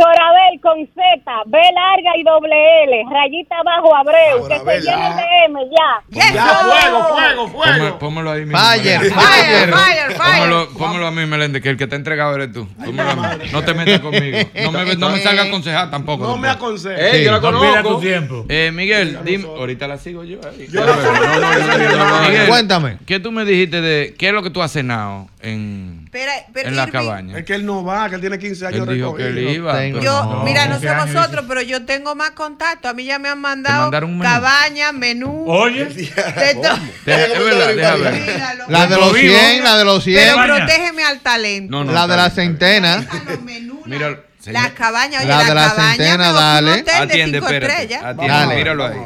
Sorabel 0.00 0.60
con 0.62 0.78
Z, 0.86 1.32
B 1.46 1.58
larga 1.58 2.16
y 2.16 2.22
doble 2.22 2.84
L, 2.84 3.04
rayita 3.12 3.56
abajo 3.58 3.94
Abreu, 3.94 4.48
que 4.48 4.58
se 4.58 4.80
llene 4.80 5.08
el. 5.08 5.52
DM 5.52 5.58
ya. 5.70 6.32
Ya, 6.34 6.54
fuego, 6.54 7.04
fuego, 7.08 7.48
fuego. 7.48 7.98
pónmelo 7.98 8.30
ahí 8.30 8.44
mismo. 8.46 8.58
Fire, 8.58 9.00
fire. 9.00 9.70
Fire, 9.72 10.16
fire. 10.16 10.66
Pónmelo 10.78 11.06
a 11.06 11.10
mí, 11.10 11.26
Meléndez, 11.26 11.62
que 11.62 11.68
el 11.70 11.76
que 11.76 11.86
te 11.86 11.94
ha 11.94 11.98
entregado 11.98 12.34
eres 12.34 12.52
tú. 12.52 12.66
Pónmelo 12.84 13.10
a 13.10 13.14
mí. 13.36 13.44
No 13.52 13.62
te 13.62 13.74
metas 13.74 14.00
conmigo. 14.00 14.38
No 14.64 14.72
me, 14.72 14.96
no 14.96 15.10
me 15.10 15.18
salga 15.20 15.42
a 15.42 15.46
aconsejar 15.46 15.90
tampoco. 15.90 16.26
No 16.26 16.36
me 16.36 16.48
aconsejes. 16.48 16.98
Ey, 17.14 17.18
Sí, 17.20 17.24
yo 17.24 17.32
la 17.32 17.40
No 17.50 17.60
pierdas 17.60 17.82
tu 17.82 17.88
conozco. 17.88 18.00
tiempo. 18.00 18.44
Eh, 18.48 18.70
Miguel, 18.72 19.18
dime. 19.24 19.44
Ahorita 19.48 19.86
la 19.88 19.98
sigo 19.98 20.24
yo. 20.24 20.38
ahí. 20.48 20.66
Conozco. 20.66 21.12
Miguel, 22.28 22.48
Cuéntame. 22.48 22.96
¿Qué 23.06 23.20
tú 23.20 23.32
me 23.32 23.44
dijiste 23.44 23.80
de 23.80 24.14
qué 24.18 24.28
es 24.28 24.32
lo 24.32 24.42
que 24.42 24.50
tú 24.50 24.62
has 24.62 24.72
cenado 24.72 25.26
en, 25.42 25.99
Pero, 26.12 26.32
pero 26.52 26.68
en 26.68 26.74
la 26.74 26.82
Irving, 26.82 26.92
cabaña? 26.92 27.38
Es 27.38 27.44
que 27.44 27.54
él 27.54 27.64
no 27.64 27.84
va, 27.84 28.08
que 28.08 28.16
él 28.16 28.20
tiene 28.20 28.36
15 28.36 28.66
años 28.66 28.88
Él 28.88 28.94
dijo 28.96 29.14
que 29.14 29.28
él 29.28 29.38
iba. 29.38 29.78
Tengo- 29.78 30.00
Yo, 30.00 30.24
No, 30.24 30.42
mira, 30.42 30.66
no 30.66 30.80
15 30.80 30.88
sé 31.06 31.12
vosotros, 31.14 31.44
pero 31.46 31.62
yo 31.62 31.84
tengo 31.84 32.16
más 32.16 32.32
contacto. 32.32 32.88
A 32.88 32.94
mí 32.94 33.04
ya 33.04 33.20
me 33.20 33.28
han 33.28 33.38
mandado 33.40 33.90
menú? 33.92 34.20
cabaña, 34.20 34.90
menú. 34.90 35.44
Oye, 35.46 35.84
de 35.84 36.54
todo. 36.60 36.78
Te- 37.04 37.32
es 37.32 37.38
verdad, 37.38 37.68
déjame 37.76 38.10
ver. 38.10 38.42
La 38.68 38.86
de 38.88 38.96
los 38.96 39.12
Vivo. 39.12 39.34
100, 39.38 39.62
la 39.64 39.76
de 39.78 39.84
los 39.84 40.02
100, 40.02 40.16
Pero 40.18 40.56
protégeme 40.56 41.04
al 41.04 41.20
talento. 41.20 41.70
No, 41.70 41.84
no, 41.84 41.92
la 41.92 42.06
de 42.08 42.16
la 42.16 42.30
centena. 42.30 43.06
Mira, 43.86 44.10
la 44.10 44.16
señor. 44.40 44.74
cabaña, 44.74 45.18
oye, 45.20 45.28
La 45.28 45.36
la, 45.38 45.44
de 45.44 45.54
la 45.54 45.68
cabaña 45.68 45.90
centena, 45.96 46.32
dale. 46.32 46.66
un 46.72 46.78
hotel 46.80 46.84
de 46.86 46.92
Atiende, 47.02 47.38
espérate. 47.38 47.66
estrellas. 47.72 48.02
Atiende, 48.04 48.34
Dale. 48.34 48.54
míralo 48.56 48.86
ahí. 48.86 48.96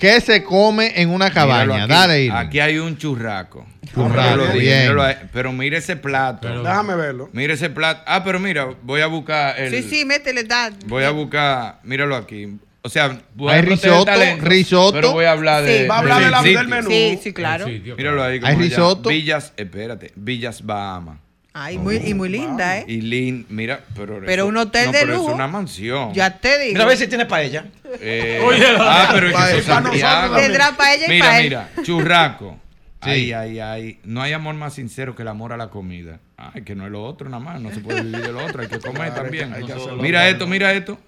¿Qué 0.00 0.20
se 0.20 0.42
come 0.42 0.92
en 1.00 1.10
una 1.10 1.30
cabaña? 1.30 1.84
aquí. 1.84 1.92
Dale, 1.92 2.22
Irving. 2.24 2.36
Aquí 2.36 2.60
hay 2.60 2.78
un 2.78 2.96
churraco. 2.96 3.66
Churraco, 3.94 4.30
Yo 4.30 4.36
lo 4.36 4.46
dije, 4.48 4.90
bien. 4.90 5.28
Pero 5.32 5.52
mira 5.52 5.78
ese 5.78 5.96
plato. 5.96 6.48
Déjame 6.62 6.94
verlo. 6.96 7.28
Mira 7.32 7.54
ese 7.54 7.70
plato. 7.70 8.02
Ah, 8.06 8.22
pero 8.24 8.38
mira, 8.40 8.68
voy 8.82 9.00
a 9.00 9.06
buscar 9.06 9.58
el. 9.60 9.70
Sí, 9.70 9.82
sí, 9.88 10.04
métele, 10.04 10.44
da. 10.44 10.70
Voy 10.86 11.04
a 11.04 11.10
buscar. 11.10 11.80
Míralo 11.84 12.16
aquí. 12.16 12.58
O 12.82 12.88
sea, 12.88 13.18
voy 13.34 13.52
Hay 13.52 13.60
risotto, 13.60 14.06
talentos, 14.06 14.48
risotto. 14.48 14.92
Pero 14.92 15.12
voy 15.12 15.26
a 15.26 15.32
hablar 15.32 15.62
de. 15.64 15.82
Sí. 15.82 15.86
Va 15.86 15.96
a 15.96 15.98
hablar 15.98 16.18
de 16.20 16.24
de 16.24 16.30
la- 16.30 16.42
del 16.42 16.68
menú. 16.68 16.88
Sí, 16.90 17.18
sí, 17.22 17.32
claro. 17.34 17.66
Sí, 17.66 17.82
Míralo 17.96 18.22
ahí. 18.22 18.40
Hay 18.42 18.54
allá. 18.54 18.58
risotto. 18.58 19.10
Villas, 19.10 19.52
espérate. 19.56 20.12
Villas 20.16 20.64
Bahamas. 20.64 21.18
Ay, 21.52 21.78
muy, 21.78 21.96
y 21.96 22.14
muy 22.14 22.28
linda, 22.28 22.78
¿eh? 22.78 22.84
Y 22.86 23.00
Lin, 23.00 23.44
mira, 23.48 23.80
pero. 23.96 24.20
Pero 24.24 24.42
eso- 24.44 24.46
un 24.46 24.56
hotel 24.56 24.86
no, 24.86 24.92
de 24.92 24.98
pero 25.00 25.14
lujo. 25.14 25.28
Es 25.30 25.34
una 25.34 25.48
mansión. 25.48 26.14
Ya 26.14 26.38
te 26.38 26.58
digo. 26.58 26.72
Mira 26.74 26.84
a 26.84 26.86
ver 26.88 26.96
si 26.96 27.08
tiene 27.08 27.26
paella. 27.26 27.64
Eh, 28.00 28.40
Oye, 28.44 28.64
ah, 28.78 29.08
pero 29.12 29.28
es 29.28 29.36
que 29.36 29.58
eso 29.58 29.66
Santiago. 29.66 30.36
Tendrá 30.36 30.76
paella 30.76 31.06
y 31.06 31.08
Mira, 31.08 31.24
para 31.24 31.38
él. 31.38 31.44
mira, 31.44 31.68
churraco. 31.82 32.56
Ay, 33.02 33.32
ay, 33.32 33.58
ay. 33.60 33.98
No 34.04 34.20
hay 34.20 34.34
amor 34.34 34.54
más 34.56 34.74
sincero 34.74 35.16
que 35.16 35.22
el 35.22 35.28
amor 35.28 35.54
a 35.54 35.56
la 35.56 35.70
comida. 35.70 36.20
Ay, 36.36 36.62
que 36.62 36.74
no 36.74 36.84
es 36.84 36.92
lo 36.92 37.02
otro 37.02 37.28
nada 37.30 37.42
más. 37.42 37.58
No 37.60 37.70
se 37.72 37.80
puede 37.80 38.02
vivir 38.02 38.20
de 38.20 38.30
lo 38.32 38.44
otro. 38.44 38.60
Hay 38.60 38.68
que 38.68 38.78
comer 38.78 39.06
Claro, 39.08 39.22
también. 39.22 39.52
hay 39.54 39.64
que 39.64 39.72
hacerlo. 39.72 40.02
mira 40.02 40.28
esto, 40.28 40.46
mira 40.46 40.72
esto. 40.74 40.98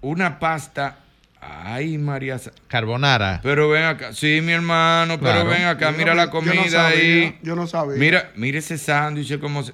Una 0.00 0.38
pasta. 0.40 0.98
Ay, 1.44 1.98
María. 1.98 2.40
Carbonara. 2.68 3.40
Pero 3.42 3.68
ven 3.68 3.82
acá. 3.84 4.12
Sí, 4.12 4.40
mi 4.42 4.52
hermano, 4.52 5.18
pero 5.18 5.32
Claro. 5.32 5.50
ven 5.50 5.64
acá. 5.64 5.90
Yo 5.90 5.96
Mira 5.98 6.10
no- 6.14 6.16
la 6.18 6.22
yo 6.26 6.26
no 6.26 6.32
comida 6.32 6.70
sabía, 6.70 6.86
ahí. 6.88 7.38
yo 7.42 7.56
no 7.56 7.66
sabía. 7.66 7.96
Mira, 7.98 8.30
mira 8.36 8.58
ese 8.58 8.78
sándwich 8.78 9.38
como 9.40 9.62
se... 9.64 9.72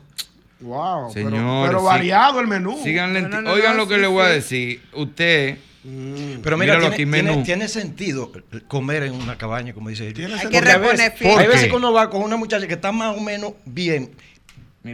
Wow, 0.61 1.13
pero- 1.13 1.29
Señores, 1.31 1.69
pero, 1.69 1.81
sí. 1.81 1.85
variado 1.87 2.41
el 2.41 2.47
menú. 2.47 2.79
Síganle- 2.83 3.23
No, 3.23 3.29
no, 3.29 3.43
no, 3.43 3.53
oigan 3.53 3.77
no, 3.77 3.83
lo 3.85 3.89
que 3.89 3.95
sí, 3.97 4.01
le 4.01 4.07
voy 4.07 4.23
a 4.25 4.29
decir. 4.29 4.83
Usted. 4.95 5.59
Pero 6.43 6.57
mira, 6.59 6.73
tiene, 6.75 6.87
aquí, 6.89 6.97
tiene- 6.97 7.23
menú. 7.23 7.43
tiene 7.45 7.69
sentido 7.69 8.33
comer 8.67 9.05
en 9.05 9.13
una 9.15 9.37
cabaña, 9.39 9.73
como 9.75 9.89
dice 9.91 10.09
ella. 10.09 10.27
Hay 10.41 10.49
que 10.49 10.61
reponer. 10.61 11.13
Hay 11.21 11.29
¿Por 11.35 11.47
veces 11.49 11.69
que 11.69 11.77
uno 11.77 11.93
va 11.93 12.11
con 12.11 12.23
una 12.23 12.37
muchacha 12.37 12.67
que 12.67 12.75
está 12.75 12.93
más 12.93 13.17
o 13.17 13.21
menos 13.21 13.53
bien, 13.65 14.11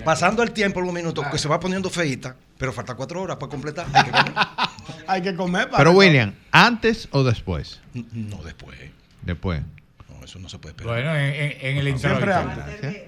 pasando 0.04 0.42
el 0.42 0.50
tiempo, 0.50 0.80
algunos 0.80 0.94
minutos, 1.02 1.24
que 1.32 1.38
se 1.38 1.48
va 1.48 1.58
poniendo 1.58 1.88
feita, 1.88 2.36
pero 2.58 2.72
falta 2.72 2.94
cuatro 2.94 3.22
horas 3.22 3.36
para 3.38 3.48
completar. 3.50 3.86
Hay 3.92 4.04
que 4.04 4.10
comer. 4.10 4.32
Hay 5.06 5.22
que 5.22 5.34
comer 5.34 5.66
para 5.66 5.78
Pero 5.78 5.90
eso. 5.90 5.98
William, 5.98 6.32
¿antes 6.52 7.08
o 7.10 7.22
después? 7.24 7.80
No, 8.12 8.42
después. 8.42 8.76
Después. 9.22 9.60
No, 10.10 10.24
eso 10.24 10.38
no 10.38 10.48
se 10.48 10.58
puede 10.58 10.72
esperar. 10.72 10.94
Bueno, 10.94 11.14
en, 11.16 11.34
en- 11.34 11.56
en 11.60 11.76
el 11.86 11.98
Siempre 11.98 12.32
introito. 12.32 12.40
antes. 12.40 13.02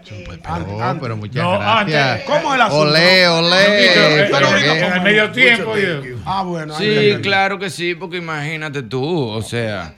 Oh, 0.49 0.99
pero 1.01 1.17
muchas 1.17 1.43
No, 1.43 1.59
gracias. 1.59 2.11
antes. 2.11 2.27
¿Cómo 2.27 2.49
es 2.51 2.55
el 2.55 2.61
asunto? 2.63 2.81
Olé, 2.83 3.29
olé. 3.29 4.29
Pero 4.31 4.57
en 4.57 4.93
el 4.93 5.01
medio 5.03 5.31
tiempo. 5.33 5.73
Ah, 6.25 6.43
bueno. 6.43 6.75
ahí 6.77 7.15
Sí, 7.15 7.21
claro 7.23 7.59
que 7.59 7.71
sí, 7.71 7.95
porque 7.95 8.19
imagínate 8.19 8.83
tú, 8.83 9.05
o 9.29 9.43
sea, 9.43 9.95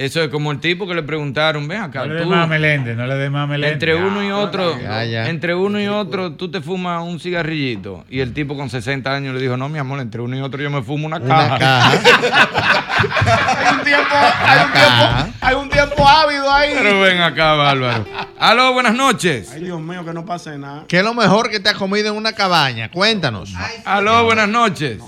eso 0.00 0.22
es 0.22 0.28
como 0.28 0.52
el 0.52 0.60
tipo 0.60 0.86
que 0.86 0.94
le 0.94 1.02
preguntaron, 1.02 1.66
ven 1.66 1.80
acá, 1.82 2.00
No 2.00 2.06
le 2.06 2.14
dé 2.14 2.22
tú, 2.22 2.30
más 2.30 2.44
a 2.44 2.46
Meléndez, 2.46 2.96
no 2.96 3.04
le 3.06 3.14
dé 3.16 3.30
más 3.30 3.44
a 3.44 3.46
Meléndez. 3.48 3.72
entre 3.72 3.96
uno 3.96 4.22
y 4.24 4.30
otro, 4.30 4.80
Ya, 4.80 5.04
ya. 5.04 5.28
entre 5.28 5.56
uno 5.56 5.80
y 5.80 5.88
otro, 5.88 6.34
tú 6.34 6.48
te 6.50 6.60
fumas 6.60 7.02
un 7.02 7.18
cigarrillito 7.18 8.04
y 8.08 8.20
el 8.20 8.32
tipo 8.32 8.56
con 8.56 8.70
60 8.70 9.12
años 9.12 9.34
le 9.34 9.40
dijo, 9.40 9.56
no, 9.56 9.68
mi 9.68 9.78
amor, 9.80 9.98
entre 9.98 10.20
uno 10.20 10.36
y 10.36 10.40
otro 10.40 10.62
yo 10.62 10.70
me 10.70 10.82
fumo 10.82 11.06
una 11.06 11.20
caja. 11.20 11.46
Una 11.46 11.58
caja. 11.58 11.90
Hay 12.98 13.74
un 13.76 13.84
tiempo, 13.84 14.14
hay 14.42 14.58
un 14.64 14.72
tiempo, 14.72 15.34
hay 15.40 15.54
un 15.54 15.68
tiempo 15.70 16.08
ávido 16.08 16.52
ahí. 16.52 16.70
Pero 16.74 17.00
ven 17.00 17.20
acá, 17.20 17.54
Bárbaro. 17.54 18.04
Aló, 18.40 18.72
buenas 18.72 18.94
noches. 18.94 19.52
Ay, 19.54 19.62
Dios 19.64 19.80
mío, 19.80 20.04
que 20.04 20.12
no 20.12 20.24
pase 20.24 20.58
nada. 20.58 20.84
¿Qué 20.88 20.98
es 20.98 21.04
lo 21.04 21.14
mejor 21.14 21.48
que 21.48 21.60
te 21.60 21.68
has 21.68 21.76
comido 21.76 22.08
en 22.08 22.16
una 22.16 22.32
cabaña? 22.32 22.90
Cuéntanos. 22.90 23.52
Aló, 23.84 24.24
buenas 24.24 24.48
noches. 24.48 24.98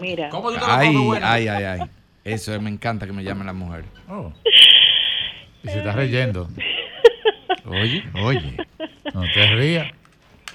mira. 0.00 0.30
Ay, 0.68 0.94
ay, 1.22 1.48
ay, 1.48 1.64
ay. 1.64 1.80
Eso 2.26 2.52
es, 2.52 2.60
me 2.60 2.70
encanta 2.70 3.06
que 3.06 3.12
me 3.12 3.22
llamen 3.22 3.46
las 3.46 3.54
mujeres. 3.54 3.86
Oh. 4.08 4.32
Y 5.62 5.68
se 5.68 5.78
está 5.78 5.92
reyendo. 5.92 6.48
Oye, 7.64 8.04
oye. 8.20 8.56
No 9.14 9.22
te 9.32 9.46
rías. 9.54 9.92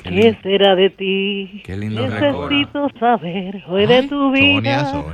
¿Qué 0.04 0.38
será 0.44 0.76
de 0.76 0.90
ti? 0.90 1.62
Qué 1.64 1.78
lindo 1.78 2.08
Necesito 2.08 2.90
saber 3.00 3.64
hoy 3.70 3.86
de 3.86 4.04
tu 4.04 4.32
vida. 4.34 5.06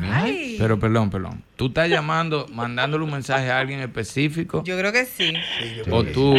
Pero 0.57 0.79
perdón, 0.79 1.11
perdón. 1.11 1.43
¿Tú 1.57 1.67
estás 1.67 1.89
llamando, 1.89 2.47
mandándole 2.51 3.03
un 3.03 3.11
mensaje 3.11 3.51
a 3.51 3.59
alguien 3.59 3.81
específico? 3.81 4.63
Yo 4.63 4.79
creo 4.79 4.91
que 4.91 5.05
sí. 5.05 5.33
O 5.91 6.03
tú, 6.05 6.35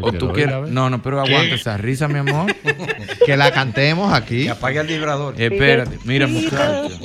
o 0.00 0.12
tú 0.12 0.32
quieres. 0.32 0.70
No, 0.70 0.90
no, 0.90 1.00
pero 1.02 1.20
aguanta 1.20 1.54
esa 1.54 1.76
risa, 1.76 2.08
mi 2.08 2.18
amor. 2.18 2.52
Que 3.24 3.36
la 3.36 3.52
cantemos 3.52 4.12
aquí. 4.12 4.48
Apaga 4.48 4.80
el 4.80 4.88
vibrador. 4.88 5.40
Espérate, 5.40 5.98
mira, 6.04 6.26
muchacho. 6.26 6.98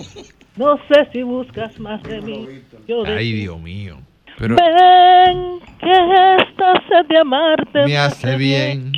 No 0.58 0.78
sé 0.88 1.08
si 1.14 1.22
buscas 1.24 1.80
más 1.80 2.02
de 2.04 2.22
mí. 2.22 2.48
Yo 2.88 3.04
de 3.04 3.18
Ay. 3.18 3.32
Dios 3.34 3.60
mío. 3.62 3.98
Pero 4.40 4.56
Ven, 4.56 5.60
que 5.80 5.92
esta 5.92 6.74
sed 6.90 7.06
de 7.10 7.18
amarte 7.20 7.86
Me 7.86 7.98
hace 7.98 8.36
bien. 8.38 8.92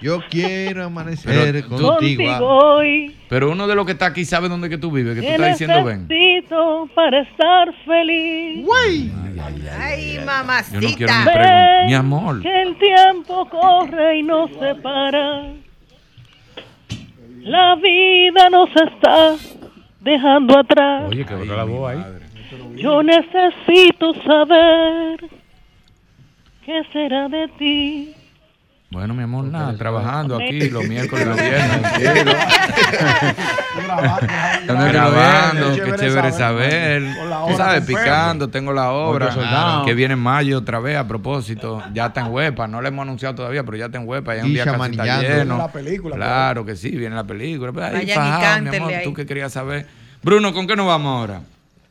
Yo 0.00 0.20
quiero 0.30 0.84
amanecer 0.84 1.52
Pero 1.52 1.62
tú- 1.68 1.68
contigo. 1.82 2.24
contigo 2.24 2.46
hoy. 2.46 3.16
Pero 3.28 3.50
uno 3.50 3.66
de 3.66 3.74
los 3.74 3.84
que 3.84 3.92
está 3.92 4.06
aquí 4.06 4.24
sabe 4.24 4.48
dónde 4.48 4.70
que 4.70 4.78
tú 4.78 4.90
vives, 4.90 5.14
que 5.14 5.20
tú 5.20 5.28
estás 5.28 5.48
diciendo 5.58 5.84
ven. 5.84 6.06
necesito 6.08 6.88
para 6.94 7.20
estar 7.20 7.74
feliz. 7.84 8.66
Ay, 9.78 10.14
Yo 10.16 10.24
mamacita. 10.24 10.80
no 10.80 10.96
quiero 10.96 11.12
ni 11.12 11.24
preguntar. 11.24 11.86
Mi 11.86 11.94
amor. 11.94 12.40
Que 12.42 12.62
el 12.62 12.76
tiempo 12.78 13.46
corre 13.50 14.18
y 14.18 14.22
no 14.22 14.48
se 14.48 14.74
para. 14.76 15.52
La 17.42 17.74
vida 17.76 18.48
nos 18.50 18.68
está 18.70 19.36
dejando 20.00 20.58
atrás. 20.58 21.04
Oye, 21.08 21.24
que 21.24 21.34
la 21.44 21.64
voz 21.64 21.90
ahí. 21.90 22.04
Yo 22.76 23.02
necesito 23.02 24.14
saber 24.24 25.20
qué 26.64 26.82
será 26.92 27.28
de 27.28 27.48
ti. 27.58 28.14
Bueno, 28.90 29.14
mi 29.14 29.22
amor, 29.22 29.44
nada, 29.44 29.72
trabajando 29.76 30.34
aquí 30.34 30.68
los 30.68 30.84
miércoles 30.88 31.24
y 31.24 31.28
los 31.28 31.36
viernes. 31.36 31.80
grabando, 34.66 35.74
qué 35.76 35.94
chévere 35.94 36.32
saber. 36.32 37.04
Tú 37.48 37.56
sabes, 37.56 37.84
picando, 37.84 38.48
tengo 38.48 38.72
la 38.72 38.90
obra. 38.90 39.84
Que 39.86 39.94
viene 39.94 40.14
en 40.14 40.20
mayo 40.20 40.58
otra 40.58 40.80
vez, 40.80 40.96
a 40.96 41.06
propósito. 41.06 41.80
Ya 41.92 42.06
está 42.06 42.22
en 42.22 42.32
Huepa, 42.32 42.66
no 42.66 42.82
lo 42.82 42.88
hemos 42.88 43.04
anunciado 43.04 43.36
todavía, 43.36 43.62
pero 43.62 43.76
ya 43.76 43.86
está 43.86 43.98
en 43.98 44.08
Huepa. 44.08 44.34
Ya 44.34 44.44
un 44.44 44.52
día 44.54 44.64
casi 44.64 44.90
está 44.90 45.20
lleno. 45.20 45.34
Viene 45.34 45.56
la 45.56 45.72
película, 45.72 46.16
Claro 46.16 46.64
que 46.64 46.74
sí, 46.74 46.90
viene 46.90 47.14
la 47.14 47.24
película. 47.24 47.70
Pero 47.72 47.96
ahí 47.96 48.06
mi 48.06 48.76
amor, 48.76 48.92
tú 49.04 49.14
que 49.14 49.24
querías 49.24 49.52
saber. 49.52 49.86
Bruno, 50.20 50.52
¿con 50.52 50.66
qué 50.66 50.74
nos 50.74 50.88
vamos 50.88 51.16
ahora? 51.16 51.42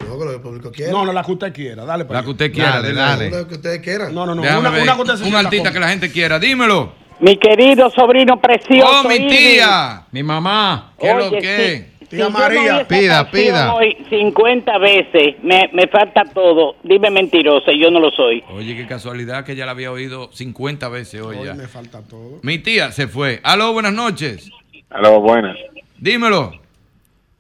No, 0.10 0.20
que 0.20 0.26
lo 0.26 0.32
que 0.32 0.36
el 0.38 0.42
público 0.42 0.72
quiera. 0.72 0.92
No, 0.92 1.06
no, 1.06 1.14
la 1.14 1.24
que 1.24 1.32
usted 1.32 1.54
quiera. 1.54 1.86
Dale 1.86 2.06
para 2.06 2.20
La 2.20 2.24
que 2.26 2.32
usted 2.32 2.52
quiera, 2.52 2.72
Dale, 2.82 2.94
dale. 2.94 3.30
Lo 3.30 3.48
que 3.48 3.56
ustedes 3.56 3.80
quieran. 3.80 4.14
No, 4.14 4.26
no, 4.26 4.36
no. 4.36 4.42
Déjame 4.42 4.60
Una, 4.62 4.70
ver. 4.72 4.84
una 4.84 4.96
que 4.96 5.02
usted 5.02 5.14
se 5.16 5.20
un 5.24 5.30
sienta 5.30 5.40
artista 5.40 5.64
cómodo. 5.70 5.74
que 5.74 5.80
la 5.80 5.90
gente 5.90 6.12
quiera, 6.12 6.40
dímelo. 6.40 6.94
Mi 7.20 7.38
querido 7.38 7.90
sobrino 7.92 8.40
precioso. 8.40 9.02
¡Oh, 9.04 9.08
mi 9.08 9.28
tía! 9.28 10.04
Mi 10.12 10.24
mamá. 10.24 10.94
¿Qué 11.00 11.10
es 11.10 11.16
lo 11.18 11.28
Oye, 11.30 11.40
que? 11.40 11.58
si- 11.86 12.00
Tía 12.10 12.18
si 12.18 12.24
yo 12.24 12.30
no 12.32 12.40
María, 12.40 12.60
oí 12.62 12.68
esa 12.80 12.88
pida, 12.88 13.24
canción 13.24 13.44
pida. 13.46 13.74
Hoy 13.76 13.98
50 14.10 14.78
veces, 14.80 15.36
me, 15.44 15.70
me 15.74 15.88
falta 15.90 16.24
todo. 16.34 16.76
Dime 16.82 17.12
mentirosa, 17.12 17.72
yo 17.72 17.92
no 17.92 18.00
lo 18.00 18.10
soy. 18.10 18.44
Oye, 18.50 18.76
qué 18.76 18.88
casualidad 18.88 19.44
que 19.46 19.56
ya 19.56 19.68
la 19.68 19.74
había 19.74 19.92
oído 19.92 20.32
50 20.34 20.90
veces 20.90 21.22
hoy 21.22 21.38
Hoy 21.38 21.46
ya. 21.46 21.54
me 21.54 21.68
falta 21.68 22.02
todo. 22.02 22.40
Mi 22.42 22.58
tía 22.58 22.92
se 22.92 23.08
fue. 23.08 23.42
Aló, 23.44 23.74
buenas 23.74 23.94
noches. 23.94 24.50
Aló, 24.90 25.22
buenas. 25.22 25.56
Dímelo. 26.00 26.54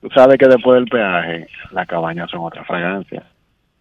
Tú 0.02 0.10
sabes 0.16 0.38
que 0.38 0.48
después 0.48 0.76
del 0.76 0.86
peaje, 0.90 1.48
las 1.72 1.88
cabañas 1.88 2.30
son 2.32 2.42
otra 2.42 2.64
fragancia. 2.64 3.24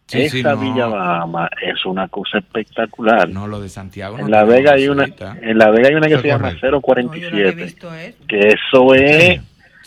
Sí, 0.07 0.23
Esta 0.23 0.37
sí, 0.39 0.43
no. 0.43 0.57
Villa 0.57 0.87
Bahama 0.87 1.51
es 1.61 1.85
una 1.85 2.09
cosa 2.09 2.39
espectacular. 2.39 3.29
No, 3.29 3.47
lo 3.47 3.61
de 3.61 3.69
Santiago. 3.69 4.17
no 4.17 4.25
en 4.25 4.31
La 4.31 4.43
Vega 4.45 4.73
hay 4.73 4.89
una, 4.89 5.05
en 5.05 5.59
La 5.59 5.71
Vega 5.71 5.89
hay 5.89 5.95
una 5.97 6.09
que 6.09 6.15
Eso 6.15 6.23
se 6.23 6.29
es 6.29 6.35
llama 6.35 6.49
correcto. 6.81 6.81
No, 7.03 7.17
yo 7.17 7.31
no 7.31 7.37
había 7.37 7.53
047, 7.53 7.65
visto 7.65 7.95
eso. 7.95 8.19
que 8.27 8.39
eso 8.49 8.95
es 8.95 9.41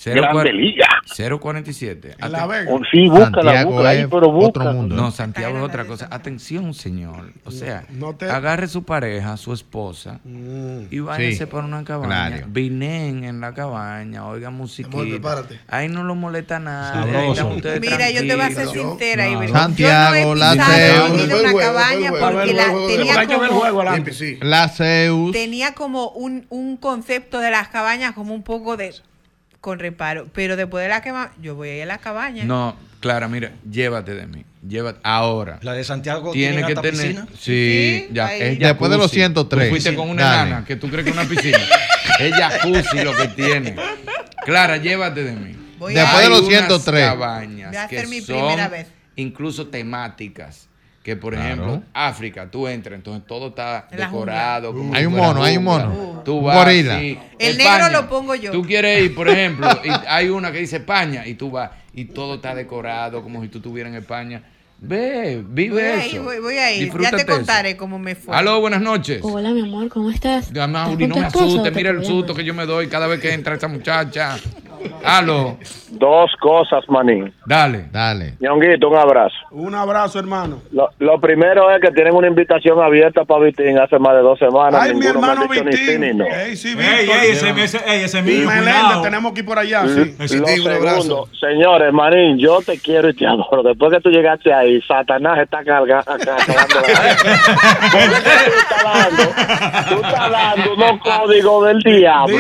Grande 0.06 0.54
Liga. 0.54 0.88
047. 1.40 2.16
En 2.20 2.32
La 2.32 2.46
Aten- 2.46 2.50
Vega. 2.50 2.72
Un- 2.74 2.86
Sí, 2.92 3.08
búscala, 3.08 3.32
Santiago 3.44 3.70
búscala 3.72 3.90
ahí, 3.90 4.06
pero 4.06 4.18
otro 4.18 4.32
búscala. 4.32 4.72
mundo. 4.74 4.96
No, 4.96 5.12
Santiago 5.12 5.58
es 5.58 5.64
otra 5.64 5.86
cosa. 5.86 6.08
Atención, 6.12 6.74
señor. 6.74 7.32
O 7.46 7.52
sea, 7.52 7.86
No 7.90 8.16
te- 8.16 8.30
agarre 8.30 8.68
su 8.68 8.84
pareja, 8.84 9.38
su 9.38 9.54
esposa, 9.54 10.20
Mm. 10.24 10.86
y 10.90 11.00
váyase 11.00 11.38
Sí, 11.38 11.46
por 11.46 11.64
una 11.64 11.84
cabaña. 11.84 12.28
claro. 12.30 12.48
Vinen 12.50 13.24
en 13.24 13.40
la 13.42 13.54
cabaña, 13.54 14.26
oigan 14.28 14.54
musiquita. 14.56 15.44
Ahí 15.68 15.88
no 15.88 16.04
lo 16.04 16.16
molesta 16.16 16.60
nada. 16.60 17.06
Mira, 17.80 18.10
yo 18.12 18.22
te 18.22 18.36
voy 18.36 18.46
a 18.46 18.50
ser 18.52 18.68
sincera, 18.68 19.28
No. 19.30 19.48
Santiago, 19.50 20.16
yo 20.16 20.30
no 20.30 20.36
la 20.36 20.54
una 20.54 21.52
juego, 21.52 21.60
cabaña 21.60 22.12
porque 22.12 22.54
la, 22.54 22.66
tenía 22.88 23.28
como. 23.28 23.62
La 24.42 24.68
Zeus. 24.70 25.32
tenía 25.32 25.74
como 25.74 26.10
un, 26.10 26.46
un 26.50 26.78
concepto 26.78 27.40
de 27.40 27.52
las 27.52 27.68
cabañas 27.70 28.14
como 28.14 28.34
un 28.34 28.44
poco 28.44 28.78
de 28.78 28.94
con 29.62 29.80
reparo. 29.80 30.28
Pero 30.34 30.58
después 30.58 30.84
de 30.84 30.90
la 30.90 31.02
que 31.02 31.14
yo 31.42 31.56
voy 31.56 31.70
a 31.70 31.76
ir 31.78 31.84
a 31.84 31.86
la 31.86 31.98
cabaña. 32.00 32.44
No, 32.44 32.76
Clara, 33.00 33.28
mira, 33.28 33.52
llévate 33.70 34.14
de 34.14 34.28
mí. 34.28 34.44
Llévate. 34.68 35.00
Ahora. 35.04 35.60
La 35.62 35.74
de 35.74 35.84
Santiago 35.84 36.32
Tiene 36.32 36.58
tiene 36.58 36.68
que 36.68 36.76
tener. 36.82 36.92
piscina. 36.92 37.28
Sí, 37.40 38.06
Sí, 38.08 38.10
ya. 38.14 38.36
es 38.36 38.60
Después 38.60 38.92
de 38.92 38.98
los 38.98 39.06
jacuzzi. 39.08 39.16
103. 39.16 39.64
Tú 39.68 39.70
fuiste 39.72 39.96
con 39.96 40.10
una 40.10 40.24
Dale. 40.24 40.50
enana 40.52 40.66
que 40.66 40.76
tú 40.76 40.88
crees 40.90 41.04
que 41.06 41.10
es 41.12 41.16
una 41.18 41.26
piscina. 41.28 41.58
es 42.20 42.34
jacuzzi 42.36 43.04
lo 43.04 43.16
que 43.16 43.28
tiene. 43.30 43.76
Clara, 44.46 44.78
llévate 44.78 45.24
de 45.24 45.32
mí. 45.34 45.56
Voy 45.80 45.94
Después 45.96 46.16
a, 46.16 46.22
de 46.22 46.30
los 46.30 46.40
Hay 46.42 46.46
unas 46.48 46.68
103. 46.68 47.06
cabañas 47.06 47.70
Voy 47.72 47.78
a 47.78 47.88
que 47.88 47.98
hacer 47.98 48.10
mi 48.10 48.22
son 48.22 48.36
primera 48.38 48.68
vez. 48.68 48.88
Incluso 49.16 49.68
temáticas. 49.68 50.68
Que 51.04 51.16
por 51.16 51.34
Claro. 51.34 51.46
ejemplo, 51.48 51.84
África, 51.94 52.50
tú 52.52 52.68
entras, 52.68 52.96
entonces 52.96 53.24
todo 53.26 53.48
está 53.48 53.88
decorado. 53.92 54.72
como 54.74 54.94
Hay 54.94 55.06
un 55.06 55.16
mono, 55.16 55.44
hay 55.44 55.58
un 55.58 55.64
mono. 55.64 56.22
Tú 56.24 56.42
vas, 56.42 56.56
gorila. 56.58 57.00
El 57.02 57.02
sí. 57.02 57.18
negro 57.40 57.64
España. 57.64 57.90
lo 57.90 58.08
pongo 58.10 58.36
yo. 58.36 58.52
Tú 58.52 58.62
quieres 58.62 59.04
ir, 59.04 59.16
por 59.16 59.28
ejemplo, 59.30 59.68
y 59.84 59.90
hay 60.08 60.30
una 60.30 60.52
que 60.52 60.60
dice 60.60 60.78
España 60.78 61.26
y 61.26 61.34
tú 61.34 61.50
vas 61.52 61.72
y 61.94 62.06
todo 62.06 62.36
está 62.36 62.54
decorado 62.54 63.24
como 63.24 63.42
si 63.42 63.48
tú 63.50 63.58
estuvieras 63.58 63.92
en 63.94 63.98
España. 64.00 64.44
Ve, 64.84 65.44
vive 65.48 65.74
Voy 65.76 65.84
a 65.84 66.06
eso. 66.06 66.16
ir, 66.16 66.22
voy, 66.24 66.40
voy 66.40 66.58
a 66.58 66.72
ir. 66.74 66.92
Ya 67.00 67.12
te 67.12 67.18
eso. 67.18 67.26
contaré 67.28 67.78
cómo 67.78 68.00
me 68.00 68.16
fue. 68.16 68.36
Aló, 68.36 68.60
buenas 68.62 68.82
noches. 68.82 69.20
Hola, 69.24 69.52
mi 69.52 69.62
amor, 69.62 69.90
¿cómo 69.90 70.10
estás? 70.10 70.52
Mauri, 70.52 71.04
¿Estás 71.04 71.10
no 71.10 71.16
me 71.22 71.28
asustes, 71.28 71.76
mira 71.76 71.90
el 71.92 71.98
problema? 71.98 72.04
susto 72.20 72.34
que 72.34 72.44
yo 72.44 72.54
me 72.56 72.66
doy 72.66 72.88
cada 72.88 73.06
vez 73.06 73.20
que 73.20 73.32
entra 73.32 73.54
esa 73.56 73.68
muchacha. 73.68 74.38
Aló. 75.04 75.58
Dos 75.90 76.32
cosas, 76.40 76.84
manín. 76.88 77.34
Dale. 77.46 77.86
Dale. 77.92 78.36
Ñonguito, 78.40 78.90
un 78.90 78.98
abrazo. 78.98 79.36
Un 79.52 79.76
abrazo, 79.76 80.20
hermano. 80.20 80.62
Lo, 80.72 80.90
lo 81.00 81.20
primero 81.20 81.70
es 81.72 81.82
que 81.82 81.92
tienen 81.92 82.16
una 82.16 82.28
invitación 82.28 82.82
abierta 82.82 83.26
para 83.26 83.44
Vitín 83.46 83.78
hace 83.78 84.00
más 84.00 84.14
de 84.16 84.22
dos 84.22 84.40
semanas. 84.40 84.82
Ay, 84.82 84.94
mi 84.94 85.06
hermano 85.06 85.48
dicho 85.48 85.64
ni 85.66 85.74
sí 85.74 85.82
Vitín. 85.84 86.02
ni 86.02 86.14
no. 86.14 86.26
Ey, 86.26 86.56
sí, 86.56 86.70
Ey, 86.70 86.76
Víctor. 86.76 87.18
ey, 87.24 87.32
ese, 87.32 87.50
ese, 87.64 87.78
ey, 87.86 88.04
ese 88.04 88.22
mío, 88.22 88.48
Meléndez, 88.48 89.02
tenemos 89.04 89.34
que 89.34 89.40
ir 89.42 89.46
por 89.46 89.60
allá, 89.60 89.84
Lo 89.84 90.06
sí. 90.06 90.16
segundo, 90.28 91.28
señores, 91.40 91.92
Manín, 91.94 92.38
yo 92.38 92.60
te 92.62 92.78
quiero 92.80 93.10
y 93.10 93.14
te 93.16 93.28
adoro. 93.28 93.64
Después 93.64 93.92
que 93.92 94.00
tú 94.00 94.10
llegaste 94.10 94.54
ahí, 94.54 94.82
Satanás 94.84 95.40
está 95.40 95.64
carga- 95.64 96.04
ca- 96.04 96.18
cargando 96.18 96.82
tú 99.90 99.96
estás 99.96 100.32
dando, 100.32 100.74
unos 100.74 101.02
códigos 101.02 101.68
del 101.68 101.80
diablo. 101.80 102.38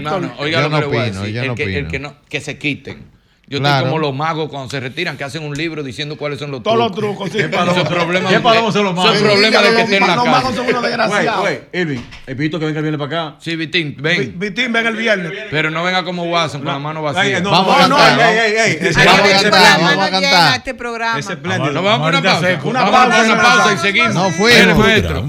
No, 0.00 0.20
no, 0.20 0.32
oiga 0.38 0.62
Yo 0.62 0.68
lo 0.68 0.80
no 0.80 0.86
opino, 0.86 1.26
yo 1.26 1.44
no 1.44 1.52
que, 1.72 1.78
el 1.78 1.88
que 1.88 1.98
no, 1.98 2.14
que 2.28 2.40
se 2.40 2.58
quiten. 2.58 3.16
Yo 3.50 3.60
Claro. 3.60 3.76
estoy 3.86 3.90
como 3.92 3.98
los 4.06 4.14
magos 4.14 4.50
cuando 4.50 4.68
se 4.68 4.78
retiran, 4.78 5.16
que 5.16 5.24
hacen 5.24 5.42
un 5.42 5.56
libro 5.56 5.82
diciendo 5.82 6.18
cuáles 6.18 6.38
son 6.38 6.50
los 6.50 6.62
Todos 6.62 6.76
los 6.76 6.92
trucos. 6.94 7.30
trucos, 7.30 7.30
sí. 7.32 7.38
Eso 7.70 7.80
es 7.80 7.88
problema 7.88 8.28
¿Qué 8.28 8.40
palomos 8.40 8.74
son 8.74 8.84
los 8.84 8.94
magos? 8.94 9.16
problema 9.16 9.62
de 9.62 9.74
que 9.74 9.80
esté 9.84 9.96
en 9.96 10.06
la 10.06 10.16
Los 10.16 10.26
magos 10.26 10.54
son 10.54 10.66
unos 10.68 10.82
desgraciados. 10.82 11.40
Güey, 11.40 11.60
Irving, 11.72 12.00
evito 12.26 12.58
que 12.60 12.66
venga 12.66 12.80
el 12.80 12.82
viernes 12.84 13.08
para 13.08 13.28
acá. 13.30 13.36
Sí, 13.40 13.56
Vitín, 13.56 13.96
ven. 13.98 14.38
Vitín, 14.38 14.70
ven 14.70 14.86
el 14.86 14.96
viernes. 14.96 15.32
Pero 15.50 15.70
no 15.70 15.82
venga 15.82 16.04
como 16.04 16.24
Watson, 16.24 16.60
con 16.60 16.72
la 16.74 16.78
mano 16.78 17.00
vacía. 17.00 17.22
Ay, 17.38 17.42
no, 17.42 17.50
Vamos 17.50 17.74
no, 17.78 17.84
a 17.84 17.88
no, 17.88 17.96
cantar, 17.96 18.34
ey, 18.34 18.52
ey, 18.54 18.78
ey, 18.82 18.92
Vamos 18.92 19.08
a 19.08 19.42
cantar, 19.42 19.80
vamos 19.80 20.04
a 20.04 20.10
cantar. 20.10 20.56
este 20.58 20.74
programa. 20.74 21.18
Ese 21.18 21.32
espléndido. 21.32 21.72
Nos 21.72 21.84
vamos 21.84 22.06
a 22.06 22.10
una 22.18 22.22
pausa. 22.22 22.60
Una 22.64 22.80
Vamos 22.82 23.00
a 23.00 23.08
pausa, 23.08 23.32
una 23.32 23.42
pausa 23.42 23.72
y 23.72 23.78
seguimos. 23.78 24.14
No 24.14 24.26
Eres 24.26 24.36
fuimos. 24.36 24.76
maestro. 24.76 25.24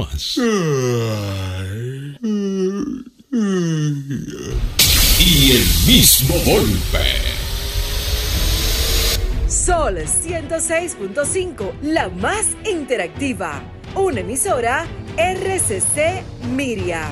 Y 5.19 5.51
el 5.51 5.65
mismo 5.85 6.35
golpe. 6.45 7.05
Sol 9.47 9.97
106.5, 9.97 11.73
la 11.81 12.09
más 12.09 12.47
interactiva. 12.65 13.61
Una 13.95 14.21
emisora 14.21 14.85
RCC 15.17 16.23
Miria. 16.55 17.09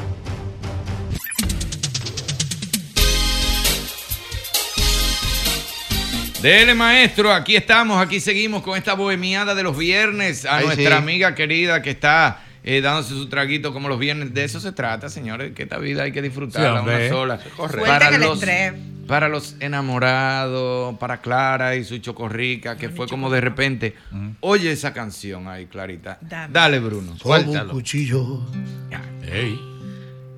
Dele, 6.42 6.76
maestro, 6.76 7.34
aquí 7.34 7.56
estamos, 7.56 8.00
aquí 8.00 8.20
seguimos 8.20 8.62
con 8.62 8.78
esta 8.78 8.94
bohemiada 8.94 9.56
de 9.56 9.64
los 9.64 9.76
viernes. 9.76 10.46
A 10.46 10.58
Ay, 10.58 10.66
nuestra 10.66 10.92
sí. 10.92 10.98
amiga 10.98 11.34
querida 11.34 11.82
que 11.82 11.90
está 11.90 12.44
eh, 12.64 12.82
dándose 12.82 13.10
su 13.14 13.28
traguito 13.30 13.74
como 13.74 13.90
los 13.90 14.00
viernes. 14.00 14.34
De 14.34 14.44
eso 14.44 14.60
se 14.60 14.72
trata, 14.72 15.10
señores, 15.10 15.54
que 15.54 15.64
esta 15.64 15.78
vida 15.78 16.04
hay 16.04 16.12
que 16.12 16.22
disfrutarla 16.22 16.82
Sí, 16.82 16.88
una 16.88 17.10
sola. 17.10 17.40
Suelten 17.56 17.84
Para 17.86 18.18
los, 18.18 18.44
para 19.08 19.30
los 19.30 19.56
enamorados, 19.60 20.98
para 20.98 21.22
Clara 21.22 21.76
y 21.76 21.84
su 21.84 21.98
chocorrica, 22.00 22.76
que 22.78 22.90
fue 22.90 23.08
como 23.08 23.30
de 23.30 23.42
repente. 23.42 23.96
Oye 24.42 24.72
esa 24.72 24.94
canción 24.94 25.48
ahí, 25.48 25.66
Clarita. 25.68 26.18
Dame. 26.22 26.54
Dale, 26.54 26.80
Bruno, 26.80 27.16
Como 27.22 27.36
un 27.36 27.42
suéltalo. 27.44 27.72
cuchillo 27.74 28.42
Ey. 29.32 29.60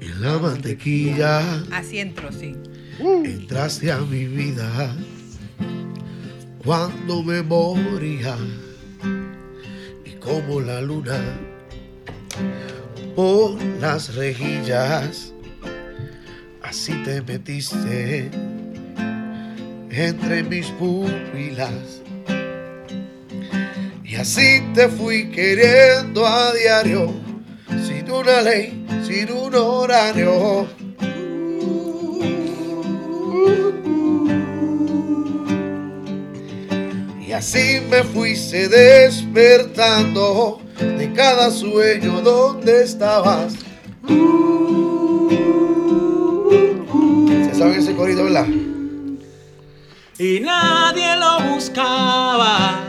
en 0.01 0.21
la 0.21 0.37
mantequilla. 0.37 1.39
Así 1.71 1.99
entró, 1.99 2.31
sí. 2.31 2.55
Entraste 2.99 3.91
a 3.91 3.97
mi 3.99 4.25
vida 4.25 4.93
cuando 6.63 7.23
me 7.23 7.41
moría 7.41 8.35
y 10.05 10.11
como 10.19 10.59
la 10.59 10.81
luna 10.81 11.17
por 13.15 13.61
las 13.79 14.15
rejillas. 14.15 15.33
Así 16.61 16.93
te 17.03 17.21
metiste 17.21 18.29
entre 19.89 20.43
mis 20.43 20.67
pupilas. 20.71 22.01
Y 24.03 24.15
así 24.15 24.61
te 24.73 24.87
fui 24.87 25.29
queriendo 25.29 26.25
a 26.25 26.53
diario 26.53 27.13
sin 27.85 28.11
una 28.11 28.41
ley 28.41 28.79
sin 29.09 29.31
un 29.31 29.55
horario. 29.55 30.67
Y 37.27 37.31
así 37.31 37.81
me 37.89 38.03
fuiste 38.03 38.67
despertando 38.69 40.58
de 40.79 41.11
cada 41.13 41.51
sueño 41.51 42.21
donde 42.21 42.83
estabas. 42.83 43.53
¿Se 47.45 47.55
saben 47.55 47.79
ese 47.79 47.95
corrido, 47.95 48.23
verdad? 48.25 48.47
Y 50.17 50.39
nadie 50.41 51.15
lo 51.17 51.39
buscaba, 51.53 52.81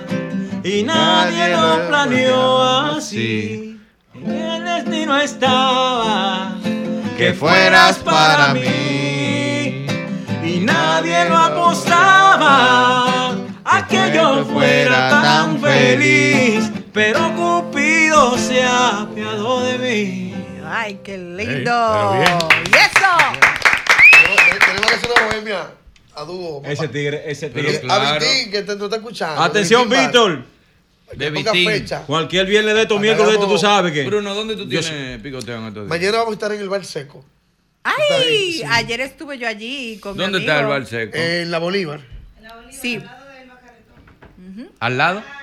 y 0.64 0.82
nadie 0.82 1.48
lo 1.56 1.88
planeó 1.88 2.62
así. 2.62 3.78
En 4.14 4.30
el 4.30 4.64
destino 4.64 5.16
estaba 5.18 6.56
Que 7.16 7.32
fueras 7.32 7.98
para 7.98 8.52
mí. 8.54 9.86
y 10.44 10.58
nadie 10.60 11.28
lo 11.28 11.36
apostaba 11.36 13.36
a 13.64 13.86
que 13.86 14.12
yo 14.14 14.44
fuera 14.46 15.10
tan 15.22 15.60
feliz. 15.60 16.70
Pero 16.92 17.32
Cupido 18.10 18.38
se 18.38 18.62
apiadó 18.64 19.62
de 19.62 19.78
mí. 19.78 20.34
Ay, 20.66 20.98
qué 21.04 21.16
lindo. 21.16 22.14
¿Y 22.16 22.76
eso? 22.76 23.16
Tenemos 24.66 24.86
que 24.88 24.94
hacer 24.94 25.10
una 25.16 25.26
bohemia 25.26 25.70
a 26.16 26.24
dúo. 26.24 26.62
Ese 26.64 26.88
tigre, 26.88 27.22
ese 27.30 27.50
Pero 27.50 27.68
tigre. 27.68 27.80
claro. 27.82 28.06
A 28.08 28.18
Vitín, 28.18 28.50
que 28.50 28.62
te, 28.62 28.76
no 28.76 28.84
está 28.86 28.96
escuchando. 28.96 29.40
Atención, 29.42 29.88
Vitín 29.88 30.04
Víctor. 30.04 30.44
De 31.14 31.30
Vitín. 31.30 31.66
fecha. 31.68 32.02
Cualquier 32.06 32.46
viernes 32.46 32.74
de 32.74 32.82
estos, 32.82 33.00
miércoles 33.00 33.38
tú 33.38 33.58
sabes 33.58 33.92
que. 33.92 34.04
Bruno, 34.06 34.34
¿dónde 34.34 34.56
tú 34.56 34.68
Yo 34.68 34.80
tienes 34.80 35.20
picoteo 35.20 35.58
en 35.58 35.68
estos 35.68 35.84
días? 35.84 35.88
Mañana 35.88 36.18
vamos 36.18 36.30
a 36.30 36.34
estar 36.34 36.52
en 36.52 36.60
el 36.60 36.68
bar 36.68 36.84
seco. 36.84 37.24
Ay, 37.84 38.52
Sí. 38.54 38.62
ayer 38.68 39.00
estuve 39.00 39.38
yo 39.38 39.48
allí 39.48 39.98
con 40.00 40.12
mi 40.16 40.22
¿Dónde 40.22 40.40
está 40.40 40.60
el 40.60 40.66
bar 40.66 40.84
seco? 40.86 41.16
En 41.16 41.50
la 41.50 41.58
Bolívar. 41.58 42.00
Sí. 42.70 43.00
¿Al 44.80 44.98
lado? 44.98 45.20
No, 45.20 45.26
está 45.26 45.39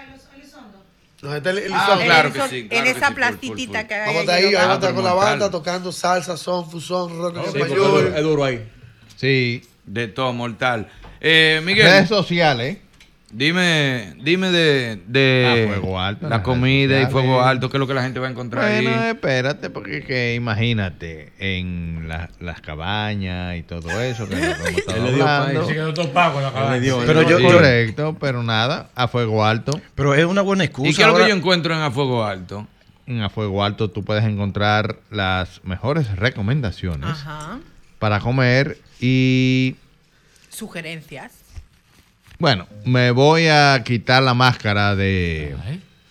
el, 1.22 1.58
el 1.58 1.72
Ah, 1.74 2.00
claro 2.04 2.32
que 2.34 2.42
sí, 2.48 2.58
En 2.60 2.68
claro 2.68 2.84
que 2.84 2.90
esa 2.92 3.08
sí, 3.08 3.14
full, 3.48 3.58
full, 3.82 3.88
que 3.88 3.94
hay 3.96 4.00
Vamos 4.06 4.16
a 4.18 4.20
estar 4.22 4.36
allí. 4.36 4.46
ahí, 4.48 4.56
ahí 4.56 4.62
vamos 4.62 4.72
a 4.72 4.76
estar 4.76 4.94
con 4.94 5.04
la 5.04 5.14
banda 5.14 5.52
tocando 5.52 5.92
salsa, 5.92 6.38
son, 6.38 6.70
fusón, 6.70 7.18
rock 7.20 7.38
en 7.38 7.44
español. 7.46 7.78
duro- 7.78 8.16
es 8.16 8.24
duro 8.24 8.44
ahí. 8.44 8.68
Sí. 9.16 9.64
De 9.86 10.08
todo, 10.10 10.34
mortal. 10.34 10.90
Eh, 11.22 11.62
Miguel. 11.64 11.86
Redes 11.86 12.10
sociales. 12.10 12.78
Dime, 13.30 14.16
dime 14.24 14.52
de, 14.52 15.02
de 15.06 15.66
Ah, 15.68 15.68
Fuego 15.68 16.00
Alto 16.00 16.30
la 16.30 16.42
comida 16.44 17.02
y 17.02 17.08
fuego 17.08 17.42
alto, 17.42 17.70
que 17.70 17.76
es 17.76 17.80
lo 17.80 17.86
que 17.86 17.94
la 17.94 18.02
gente 18.02 18.20
va 18.22 18.28
a 18.28 18.32
encontrar 18.32 18.72
Bueno, 18.72 18.90
ahí. 19.02 19.10
espérate, 19.10 19.70
porque 19.70 20.02
que 20.04 20.34
imagínate, 20.36 21.34
en 21.38 22.08
la- 22.08 22.30
las 22.40 22.62
cabañas 22.62 23.58
y 23.58 23.64
todo 23.64 23.90
eso, 24.02 24.30
que 24.30 24.36
lo 24.38 25.12
dio 25.14 25.28
hablando. 25.28 25.68
quedó 25.68 25.94
todo 25.94 26.14
pago 26.14 26.40
en 26.40 26.46
la 26.54 26.72
le 26.72 26.80
dio- 26.80 27.04
Pero 27.06 27.22
yo- 27.24 27.42
Correcto, 27.42 28.16
pero 28.18 28.44
nada, 28.44 28.90
a 28.96 29.10
fuego 29.10 29.44
alto. 29.46 29.78
Pero 29.94 30.16
es 30.16 30.24
una 30.24 30.42
buena 30.42 30.64
excusa. 30.64 30.90
¿Y 30.90 30.94
qué 30.94 31.02
es 31.02 31.08
lo 31.10 31.18
que 31.18 31.28
yo 31.28 31.36
encuentro 31.36 31.74
en 31.76 31.82
A 31.82 31.92
Fuego 31.92 32.24
Alto? 32.24 32.66
En 33.08 33.22
A 33.22 33.30
Fuego 33.30 33.62
Alto 33.64 33.90
tú 33.90 34.06
puedes 34.06 34.24
encontrar 34.24 35.00
las 35.12 35.62
mejores 35.66 36.16
recomendaciones 36.16 37.10
Ajá. 37.10 37.60
para 38.00 38.22
comer 38.22 38.78
y 39.02 39.76
Sugerencias. 40.50 41.34
Bueno, 42.40 42.68
me 42.86 43.12
voy 43.12 43.48
a 43.48 43.82
quitar 43.84 44.24
la 44.24 44.34
máscara 44.34 44.96
de, 44.96 45.56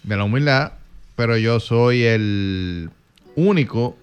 de 0.03 0.17
la 0.17 0.25
humildad, 0.25 0.73
pero 1.15 1.37
yo 1.37 1.61
soy 1.61 2.05
el 2.05 2.91
único 3.37 3.97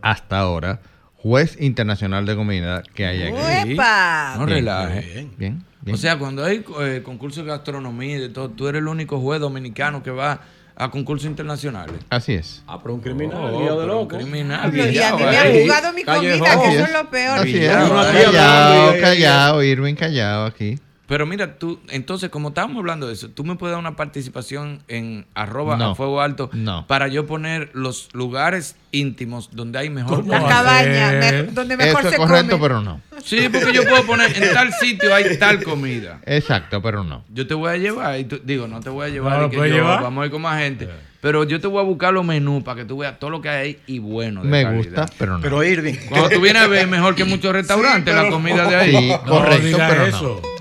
hasta 0.00 0.38
ahora 0.38 0.80
juez 1.22 1.56
internacional 1.60 2.26
de 2.26 2.34
comida 2.34 2.82
que 2.94 3.06
hay 3.06 3.22
aquí. 3.22 3.70
¡Uepa! 3.70 4.34
No 4.38 4.46
Bien, 4.46 4.58
relaje. 4.58 5.28
Bien, 5.38 5.62
bien. 5.80 5.94
O 5.94 5.96
sea, 5.96 6.18
cuando 6.18 6.44
hay 6.44 6.64
eh, 6.80 7.02
concursos 7.04 7.44
de 7.44 7.50
gastronomía 7.50 8.16
y 8.16 8.20
de 8.20 8.28
todo, 8.28 8.50
tú 8.50 8.66
eres 8.66 8.80
el 8.80 8.88
único 8.88 9.20
juez 9.20 9.40
dominicano 9.40 10.02
que 10.02 10.10
va 10.10 10.40
a 10.76 10.90
concursos 10.90 11.26
internacionales. 11.26 11.96
Así 12.10 12.34
es. 12.34 12.62
Ah, 12.66 12.78
pero 12.82 12.94
un 12.94 13.00
criminal, 13.00 13.38
Oh, 13.40 13.58
de 13.60 13.66
pero 13.66 13.82
un 13.82 13.88
loco. 13.88 14.16
criminal. 14.16 14.74
Y 14.74 14.80
a 14.80 14.84
mí 14.84 14.90
guillao 14.90 15.18
me 15.18 15.36
han 15.38 15.52
jugado 15.62 15.92
mi 15.92 16.04
comida, 16.04 16.38
que 16.38 16.48
Así 16.48 16.64
eso 16.72 16.82
es. 16.82 16.88
es 16.88 16.92
lo 16.92 17.10
peor. 17.10 17.38
Así 17.38 17.56
es. 17.56 17.72
Y- 17.72 19.00
callado, 19.00 19.62
Irving 19.62 19.94
callado 19.94 20.46
aquí. 20.46 20.78
Pero 21.12 21.26
mira, 21.26 21.58
tú, 21.58 21.78
entonces, 21.90 22.30
como 22.30 22.48
estábamos 22.48 22.78
hablando 22.78 23.06
de 23.06 23.12
eso, 23.12 23.28
tú 23.28 23.44
me 23.44 23.54
puedes 23.56 23.72
dar 23.74 23.80
una 23.80 23.96
participación 23.96 24.82
en 24.88 25.26
arroba 25.34 25.76
No. 25.76 25.90
a 25.90 25.94
fuego 25.94 26.22
alto 26.22 26.48
No. 26.54 26.86
para 26.86 27.06
yo 27.08 27.26
poner 27.26 27.68
los 27.74 28.08
lugares 28.14 28.76
íntimos 28.92 29.50
donde 29.52 29.78
hay 29.78 29.90
mejor 29.90 30.26
La 30.26 30.42
cabaña, 30.42 31.12
me- 31.12 31.42
donde 31.52 31.76
mejor 31.76 32.00
Eso 32.00 32.08
es 32.08 32.14
se 32.14 32.16
correcto, 32.18 32.52
come. 32.58 32.62
pero 32.66 32.80
no. 32.80 33.02
Sí, 33.22 33.46
porque 33.52 33.74
yo 33.74 33.82
puedo 33.86 34.04
poner 34.06 34.34
en 34.42 34.54
tal 34.54 34.72
sitio 34.72 35.14
hay 35.14 35.36
tal 35.36 35.62
comida. 35.62 36.18
Exacto, 36.24 36.80
pero 36.80 37.04
no. 37.04 37.24
Yo 37.28 37.46
te 37.46 37.52
voy 37.52 37.68
a 37.68 37.76
llevar, 37.76 38.18
y 38.18 38.24
tú- 38.24 38.40
digo, 38.42 38.66
no 38.66 38.80
te 38.80 38.88
voy 38.88 39.04
a 39.06 39.10
llevar, 39.10 39.32
No, 39.34 39.38
y 39.38 39.42
¿lo 39.42 39.50
que 39.50 39.56
yo- 39.68 39.74
llevar? 39.76 40.02
vamos 40.02 40.22
a 40.22 40.24
ir 40.24 40.32
con 40.32 40.40
más 40.40 40.58
gente. 40.62 40.88
Pero 41.20 41.44
yo 41.44 41.60
te 41.60 41.66
voy 41.66 41.78
a 41.80 41.84
buscar 41.84 42.12
los 42.14 42.24
menús 42.24 42.64
para 42.64 42.80
que 42.80 42.84
tú 42.86 42.96
veas 42.98 43.18
todo 43.18 43.28
lo 43.30 43.40
que 43.40 43.48
hay 43.50 43.58
ahí 43.68 43.78
y 43.86 43.98
bueno. 44.00 44.42
de 44.42 44.48
Me 44.48 44.62
calidad. 44.64 44.78
gusta, 45.02 45.06
pero 45.18 45.34
no. 45.36 45.40
Pero 45.42 45.62
Irving, 45.62 45.94
Cuando 46.08 46.30
tú 46.30 46.40
vienes 46.40 46.62
a 46.62 46.66
ver, 46.66 46.88
mejor 46.88 47.14
que 47.14 47.24
muchos 47.24 47.52
restaurantes, 47.52 48.12
la 48.14 48.28
comida 48.30 48.66
de 48.66 48.74
ahí. 48.76 48.90
Sí, 48.96 49.12
correcto, 49.28 49.76
pero 49.78 50.06
no. 50.10 50.51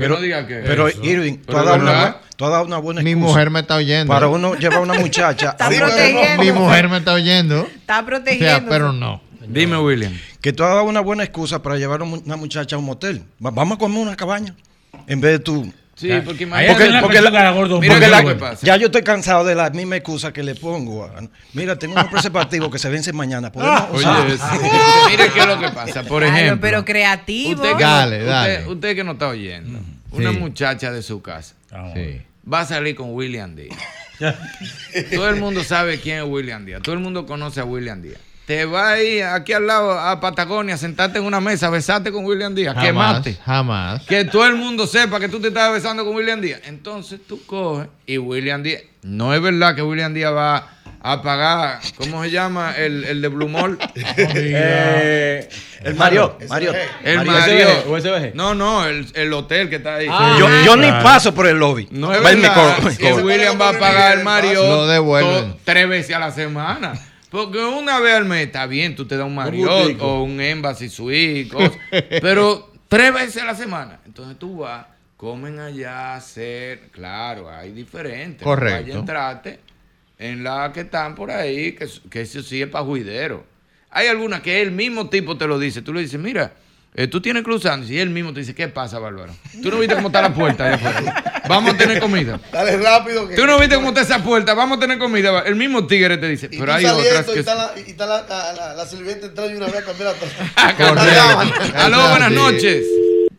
Pero 0.00 0.14
no 0.16 0.20
diga 0.20 0.46
que. 0.46 0.56
Pero 0.56 0.88
eso. 0.88 1.02
Irving, 1.04 1.38
tú 1.46 1.56
has, 1.56 1.64
dado 1.64 1.76
una, 1.76 2.16
tú 2.36 2.44
has 2.44 2.50
dado 2.50 2.64
una 2.64 2.78
buena 2.78 3.02
Mi 3.02 3.10
excusa 3.10 3.28
mujer 3.28 3.50
me 3.50 3.60
está 3.60 3.76
oyendo. 3.76 4.12
Para 4.12 4.28
uno 4.28 4.54
llevar 4.56 4.78
a 4.78 4.80
una 4.82 4.94
muchacha. 5.00 5.50
Está 5.50 5.66
a- 5.66 5.70
protegiendo. 5.70 6.42
Mi 6.42 6.52
mujer 6.52 6.88
me 6.88 6.96
está 6.98 7.12
oyendo. 7.12 7.60
Está 7.66 7.94
O 7.94 7.96
sea, 7.98 8.06
protegiendo. 8.06 8.68
pero 8.70 8.92
no. 8.92 9.20
Dime, 9.46 9.78
William. 9.78 10.12
Que 10.40 10.52
tú 10.52 10.62
has 10.64 10.70
dado 10.70 10.84
una 10.84 11.00
buena 11.00 11.22
excusa 11.24 11.62
para 11.62 11.76
llevar 11.76 12.00
a 12.00 12.04
una 12.04 12.36
muchacha 12.36 12.76
a 12.76 12.78
un 12.78 12.84
motel. 12.84 13.22
Va- 13.44 13.50
Vamos 13.50 13.76
a 13.76 13.78
comer 13.78 13.98
una 14.02 14.16
cabaña. 14.16 14.54
En 15.06 15.20
vez 15.20 15.32
de 15.32 15.38
tú. 15.40 15.72
Sí, 15.96 16.08
porque 16.24 16.44
imagínate. 16.44 16.88
la 16.88 17.00
porque 17.02 17.20
la- 17.20 17.50
gordo, 17.50 17.78
Mira 17.78 17.92
un 17.94 18.00
qué 18.00 18.06
es 18.06 18.10
lo 18.10 18.16
poco. 18.18 18.28
que 18.30 18.34
pasa. 18.36 18.66
Ya 18.66 18.76
yo 18.78 18.86
estoy 18.86 19.02
cansado 19.02 19.44
de 19.44 19.54
la 19.54 19.68
misma 19.68 19.96
excusa 19.96 20.32
que 20.32 20.42
le 20.42 20.54
pongo. 20.54 21.04
a- 21.04 21.10
Mira, 21.52 21.76
tengo 21.78 21.92
unos 21.92 22.06
preservativos 22.06 22.70
que 22.70 22.78
se 22.78 22.88
vencen 22.88 23.14
mañana. 23.14 23.52
¿Podemos 23.52 23.82
Oye, 23.92 24.06
mire 25.10 25.30
qué 25.34 25.40
es 25.40 25.46
lo 25.46 25.58
que 25.60 25.68
pasa. 25.68 26.02
Por 26.04 26.22
Claro, 26.22 26.36
ejemplo, 26.36 26.60
pero 26.60 26.84
creativo. 26.86 27.60
usted 27.62 27.76
que, 27.76 27.82
Dale, 27.84 28.18
no, 28.20 28.24
dale. 28.26 28.58
Usted, 28.60 28.68
usted 28.70 28.94
que 28.96 29.04
no 29.04 29.12
está 29.12 29.28
oyendo, 29.28 29.78
una 30.12 30.32
muchacha 30.32 30.92
de 30.92 31.02
su 31.02 31.20
casa 31.22 31.54
Sí. 31.94 32.22
va 32.50 32.60
a 32.60 32.64
salir 32.66 32.94
con 32.96 33.14
William 33.14 33.54
Díaz. 33.54 33.76
Todo 35.14 35.28
el 35.30 35.36
mundo 35.36 35.64
sabe 35.64 35.98
quién 36.00 36.18
es 36.18 36.24
William 36.24 36.64
Díaz. 36.64 36.82
Todo 36.82 36.94
el 36.94 37.00
mundo 37.00 37.26
conoce 37.26 37.60
a 37.60 37.64
William 37.64 38.02
Díaz. 38.02 38.18
Te 38.46 38.64
va 38.64 38.90
a 38.92 39.02
ir 39.02 39.22
aquí 39.22 39.52
al 39.52 39.66
lado 39.68 39.92
a 39.92 40.18
Patagonia, 40.18 40.76
sentarte 40.76 41.18
en 41.20 41.24
una 41.24 41.40
mesa, 41.40 41.70
besarte 41.70 42.10
con 42.10 42.24
William 42.24 42.52
Díaz, 42.52 42.74
Jamás, 42.74 42.86
quemate. 43.22 43.34
jamás. 43.44 44.02
Que 44.06 44.24
todo 44.24 44.44
el 44.46 44.56
mundo 44.56 44.88
sepa 44.88 45.20
que 45.20 45.28
tú 45.28 45.38
te 45.40 45.48
estabas 45.48 45.74
besando 45.74 46.04
con 46.04 46.16
William 46.16 46.40
Díaz. 46.40 46.60
Entonces 46.64 47.20
tú 47.28 47.40
coges 47.46 47.86
y 48.06 48.18
William 48.18 48.62
Díaz. 48.62 48.82
No 49.02 49.32
es 49.34 49.40
verdad 49.40 49.76
que 49.76 49.82
William 49.82 50.12
Díaz 50.12 50.32
va 50.34 50.68
a 51.02 51.22
pagar, 51.22 51.80
¿cómo 51.96 52.22
se 52.24 52.30
llama? 52.30 52.74
El, 52.76 53.04
el 53.04 53.22
de 53.22 53.28
Blue 53.28 53.48
Mall. 53.48 53.78
Eh, 54.16 55.48
el 55.82 55.94
Mario. 55.94 56.36
Mario. 56.48 56.72
El 57.02 57.16
Mario. 57.18 57.32
Mario. 57.32 57.68
¿O 57.88 57.98
SBG? 58.00 58.34
No, 58.34 58.54
no, 58.54 58.84
el, 58.86 59.06
el 59.14 59.32
hotel 59.32 59.68
que 59.70 59.76
está 59.76 59.96
ahí. 59.96 60.06
yo, 60.06 60.48
yo 60.64 60.76
ni 60.76 60.90
paso 61.02 61.34
por 61.34 61.46
el 61.46 61.56
lobby. 61.58 61.88
No 61.90 62.12
es 62.12 62.20
y 62.20 62.24
verdad 62.40 62.54
co- 62.76 62.82
me 62.82 62.96
que 62.96 63.10
cobra. 63.10 63.24
William 63.24 63.60
va 63.60 63.70
a 63.70 63.78
pagar 63.78 64.18
el 64.18 64.24
Mario 64.24 64.62
Lo 64.62 64.86
devuelven. 64.86 65.52
to- 65.52 65.58
tres 65.64 65.88
veces 65.88 66.14
a 66.14 66.18
la 66.18 66.30
semana. 66.32 66.92
Porque 67.30 67.58
una 67.64 68.00
vez 68.00 68.14
al 68.16 68.24
mes 68.24 68.46
está 68.46 68.66
bien, 68.66 68.96
tú 68.96 69.06
te 69.06 69.16
das 69.16 69.24
un 69.26 69.34
Marriott 69.36 69.70
gustico. 69.82 70.04
o 70.06 70.22
un 70.24 70.40
Embassy 70.40 70.88
Suite, 70.88 71.48
cosas, 71.48 71.72
pero 72.20 72.72
tres 72.88 73.14
veces 73.14 73.42
a 73.42 73.46
la 73.46 73.54
semana. 73.54 74.00
Entonces 74.04 74.36
tú 74.36 74.58
vas, 74.58 74.84
comen 75.16 75.60
allá, 75.60 76.16
hacer, 76.16 76.88
claro, 76.90 77.48
hay 77.48 77.70
diferentes. 77.70 78.42
Correcto. 78.42 78.82
vaya 78.82 78.94
a 78.94 78.98
entrarte 78.98 79.60
en 80.20 80.44
la 80.44 80.70
que 80.72 80.80
están 80.80 81.14
por 81.14 81.30
ahí, 81.30 81.72
que, 81.72 81.88
que 82.10 82.20
eso 82.20 82.42
sí 82.42 82.60
es 82.60 82.68
para 82.68 82.84
juidero. 82.84 83.42
Hay 83.90 84.06
algunas 84.06 84.42
que 84.42 84.60
el 84.60 84.70
mismo 84.70 85.08
tipo 85.08 85.36
te 85.38 85.46
lo 85.46 85.58
dice. 85.58 85.80
Tú 85.80 85.94
le 85.94 86.02
dices, 86.02 86.20
mira, 86.20 86.52
eh, 86.94 87.06
tú 87.06 87.22
tienes 87.22 87.42
cruzando. 87.42 87.90
Y 87.90 87.98
él 87.98 88.10
mismo 88.10 88.34
te 88.34 88.40
dice, 88.40 88.54
¿qué 88.54 88.68
pasa, 88.68 88.98
Bárbaro? 88.98 89.32
Tú 89.62 89.70
no 89.70 89.78
viste 89.78 89.94
cómo 89.94 90.08
está 90.08 90.20
la 90.20 90.34
puerta 90.34 90.66
allá 90.66 90.74
afuera. 90.74 91.42
Vamos 91.48 91.72
a 91.72 91.76
tener 91.78 92.00
comida. 92.00 92.38
Dale 92.52 92.76
rápido. 92.76 93.26
Que 93.26 93.34
Tú 93.34 93.46
no 93.46 93.58
viste 93.58 93.76
cómo 93.76 93.88
está 93.88 94.02
esa 94.02 94.22
puerta, 94.22 94.52
vamos 94.52 94.76
a 94.76 94.80
tener 94.82 94.98
comida. 94.98 95.40
El 95.46 95.56
mismo 95.56 95.86
tigre 95.86 96.18
te 96.18 96.28
dice, 96.28 96.50
Y 96.52 96.58
pero 96.58 96.74
hay 96.74 96.84
otras 96.84 97.26
y 97.34 97.38
está 97.38 97.54
la, 97.54 97.72
y 97.78 97.90
está 97.90 98.06
la, 98.06 98.26
la, 98.28 98.52
la, 98.52 98.74
la 98.74 98.86
sirvienta 98.86 99.26
entrando 99.26 99.54
y 99.54 99.56
una 99.56 99.66
vez 99.66 99.76
a 99.76 99.84
cambiar 99.84 100.14
la 101.74 101.84
Aló, 101.84 102.08
buenas 102.10 102.30
noches. 102.30 102.84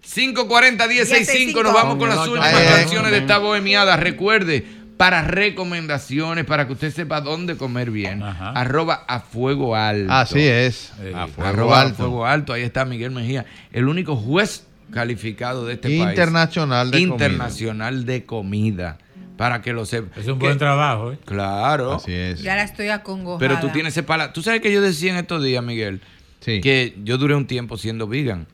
540-1065, 0.03 1.63
nos 1.63 1.73
vamos 1.73 1.97
con 1.97 2.09
las 2.09 2.27
últimas 2.27 2.51
canciones 2.51 3.11
de 3.11 3.19
esta 3.19 3.37
bohemiada. 3.37 3.95
Recuerde, 3.97 4.65
para 5.01 5.23
recomendaciones, 5.23 6.45
para 6.45 6.67
que 6.67 6.73
usted 6.73 6.93
sepa 6.93 7.21
dónde 7.21 7.57
comer 7.57 7.89
bien, 7.89 8.21
Ajá. 8.21 8.51
arroba 8.51 9.03
a 9.07 9.19
fuego 9.19 9.75
alto. 9.75 10.11
Así 10.13 10.41
es. 10.41 10.93
Sí. 10.95 11.11
A 11.15 11.25
fuego 11.27 11.49
Arroba 11.49 11.79
a 11.79 11.81
alto. 11.81 11.95
fuego 11.95 12.25
alto, 12.27 12.53
ahí 12.53 12.61
está 12.61 12.85
Miguel 12.85 13.09
Mejía, 13.09 13.45
el 13.71 13.87
único 13.87 14.15
juez 14.15 14.67
calificado 14.93 15.65
de 15.65 15.73
este 15.73 15.87
país. 15.87 16.01
Internacional 16.01 16.91
de 16.91 16.99
Internacional 16.99 18.05
de 18.05 18.25
comida. 18.25 18.97
Para 19.37 19.63
que 19.63 19.73
lo 19.73 19.85
sepa. 19.87 20.19
Es 20.19 20.27
un 20.27 20.37
Que- 20.37 20.45
buen 20.45 20.59
trabajo, 20.59 21.13
¿eh? 21.13 21.17
Claro. 21.25 21.93
Así 21.95 22.13
es. 22.13 22.43
Ya 22.43 22.55
la 22.55 22.61
estoy 22.63 22.89
acongojada. 22.89 23.39
Pero 23.39 23.59
tú 23.59 23.69
tienes 23.73 23.93
ese 23.93 24.03
pala. 24.03 24.33
Tú 24.33 24.43
sabes 24.43 24.61
que 24.61 24.71
yo 24.71 24.81
decía 24.81 25.09
en 25.11 25.17
estos 25.17 25.43
días, 25.43 25.63
Miguel, 25.63 26.01
Sí. 26.41 26.61
que 26.61 26.95
yo 27.03 27.17
duré 27.17 27.33
un 27.33 27.47
tiempo 27.47 27.75
siendo 27.77 28.07
vegan. 28.07 28.45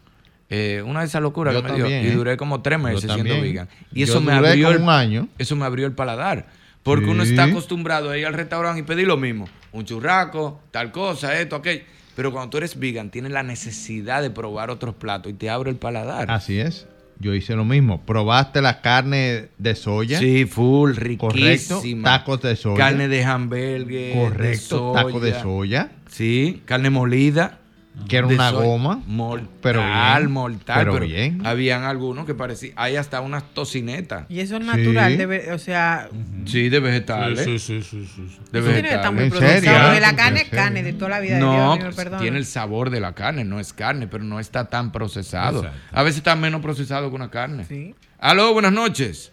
Eh, 0.49 0.81
una 0.85 1.01
de 1.01 1.07
esas 1.07 1.21
locuras 1.21 1.53
Yo 1.53 1.61
que 1.61 1.71
me 1.71 1.75
dio. 1.75 1.89
Y 1.89 1.93
¿eh? 1.93 2.11
duré 2.11 2.37
como 2.37 2.61
tres 2.61 2.79
meses 2.79 3.11
siendo 3.11 3.41
vegan. 3.41 3.67
Y 3.91 3.99
Yo 3.99 4.05
eso 4.05 4.21
me 4.21 4.33
duré 4.33 4.49
abrió 4.49 4.67
como 4.67 4.77
el, 4.77 4.83
un 4.83 4.89
año. 4.89 5.27
Eso 5.37 5.55
me 5.55 5.65
abrió 5.65 5.85
el 5.85 5.93
paladar. 5.93 6.47
Porque 6.83 7.05
uno 7.05 7.23
está 7.23 7.43
acostumbrado 7.43 8.11
a 8.11 8.17
ir 8.17 8.25
al 8.25 8.33
restaurante 8.33 8.79
y 8.79 8.83
pedir 8.83 9.07
lo 9.07 9.17
mismo. 9.17 9.49
Un 9.73 9.83
churraco, 9.83 10.61
tal 10.71 10.91
cosa, 10.91 11.37
esto, 11.37 11.57
aquello. 11.57 11.83
Pero 12.15 12.31
cuando 12.31 12.49
tú 12.49 12.57
eres 12.57 12.79
vegan, 12.79 13.11
tienes 13.11 13.31
la 13.31 13.43
necesidad 13.43 14.21
de 14.21 14.29
probar 14.29 14.69
otros 14.71 14.95
platos 14.95 15.31
y 15.31 15.35
te 15.35 15.49
abre 15.49 15.69
el 15.69 15.75
paladar. 15.75 16.31
Así 16.31 16.59
es. 16.59 16.87
Yo 17.19 17.33
hice 17.33 17.55
lo 17.55 17.65
mismo. 17.65 18.01
¿Probaste 18.05 18.61
la 18.61 18.81
carne 18.81 19.49
de 19.57 19.75
soya? 19.75 20.19
Sí, 20.19 20.45
full, 20.45 20.93
Correcto. 20.93 21.29
riquísima. 21.29 22.03
Tacos 22.03 22.41
de 22.41 22.55
soya. 22.55 22.77
Carne 22.77 23.07
de 23.07 23.23
hamburgues. 23.23 24.15
Correcto. 24.15 24.93
de 24.93 25.03
Taco 25.03 25.19
de 25.19 25.41
soya. 25.41 25.91
Sí, 26.09 26.61
carne 26.65 26.89
molida. 26.89 27.59
Que 28.07 28.17
era 28.17 28.27
de 28.27 28.35
una 28.35 28.51
goma. 28.51 29.01
Mortal, 29.07 29.49
Pero 29.61 29.81
bien, 29.81 30.31
mortal. 30.31 30.77
pero 30.79 30.93
Pero, 30.93 31.05
bien. 31.05 31.45
habían 31.45 31.83
algunos 31.83 32.25
que 32.25 32.33
parecían. 32.35 32.73
Hay 32.77 32.95
hasta 32.95 33.19
unas 33.21 33.43
tocinetas. 33.53 34.25
Y 34.29 34.39
eso 34.39 34.57
es 34.57 34.63
natural, 34.65 35.11
Sí. 35.13 35.17
debe- 35.17 35.51
o 35.51 35.57
sea, 35.57 36.09
Sí, 36.45 36.69
de 36.69 36.79
vegetales. 36.79 37.43
Sí, 37.43 37.59
sí, 37.59 37.81
sí, 37.83 38.05
sí, 38.05 38.27
sí. 38.29 38.39
De 38.51 38.59
eso 38.59 38.67
tiene 38.69 38.87
que 38.89 38.95
estar 38.95 39.11
muy 39.13 39.23
¿En 39.23 39.29
procesado. 39.29 39.59
serio? 39.61 39.79
Porque 39.85 39.99
la 39.99 40.09
¿En 40.09 40.15
carne 40.15 40.41
es 40.41 40.49
carne 40.49 40.83
de 40.83 40.93
toda 40.93 41.09
la 41.11 41.19
vida 41.19 41.33
de 41.35 41.39
No, 41.41 41.75
Dios, 41.77 41.95
pues, 41.95 42.09
tiene 42.19 42.37
el 42.37 42.45
sabor 42.45 42.89
de 42.89 42.99
la 43.01 43.13
carne, 43.13 43.43
no 43.43 43.59
es 43.59 43.73
carne, 43.73 44.07
pero 44.07 44.23
no 44.23 44.39
está 44.39 44.65
tan 44.69 44.91
procesado. 44.91 45.59
Exacto. 45.65 45.79
A 45.91 46.03
veces 46.03 46.17
está 46.19 46.35
menos 46.35 46.61
procesado 46.61 47.09
que 47.09 47.15
una 47.15 47.29
carne. 47.29 47.65
Sí. 47.65 47.93
Aló, 48.19 48.53
buenas 48.53 48.71
noches. 48.73 49.31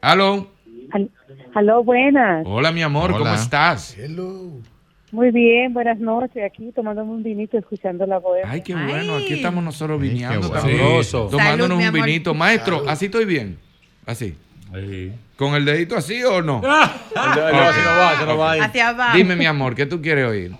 Aló. 0.00 0.52
Al- 0.92 1.10
Aló, 1.54 1.82
buenas. 1.82 2.44
Hola, 2.46 2.70
mi 2.70 2.82
amor, 2.82 3.12
¿cómo 3.16 3.34
estás? 3.34 3.96
Muy 5.16 5.30
bien, 5.30 5.72
buenas 5.72 5.98
noches. 5.98 6.44
Aquí 6.44 6.72
tomándome 6.72 7.10
un 7.10 7.22
vinito, 7.22 7.56
escuchando 7.56 8.04
la 8.04 8.18
bohemia. 8.18 8.50
Ay, 8.50 8.60
qué 8.60 8.74
bueno, 8.74 9.16
aquí 9.16 9.32
estamos 9.32 9.64
nosotros 9.64 9.98
qué 9.98 10.18
sabroso. 10.20 11.28
tomándonos 11.30 11.82
Salud, 11.82 11.98
un 11.98 12.04
vinito. 12.04 12.34
Maestro, 12.34 12.82
¿así 12.86 13.06
estoy 13.06 13.24
bien? 13.24 13.56
Así. 14.04 14.36
Sí. 14.74 15.12
¿Con 15.36 15.54
el 15.54 15.64
dedito 15.64 15.96
así 15.96 16.22
o 16.22 16.42
no? 16.42 16.60
Se 16.60 16.66
va, 16.68 18.14
se 18.14 18.24
va. 18.26 18.52
Hacia 18.62 18.88
abajo. 18.90 19.16
Dime, 19.16 19.36
mi 19.36 19.46
amor, 19.46 19.74
¿qué 19.74 19.86
tú 19.86 20.02
quieres 20.02 20.26
oír? 20.26 20.52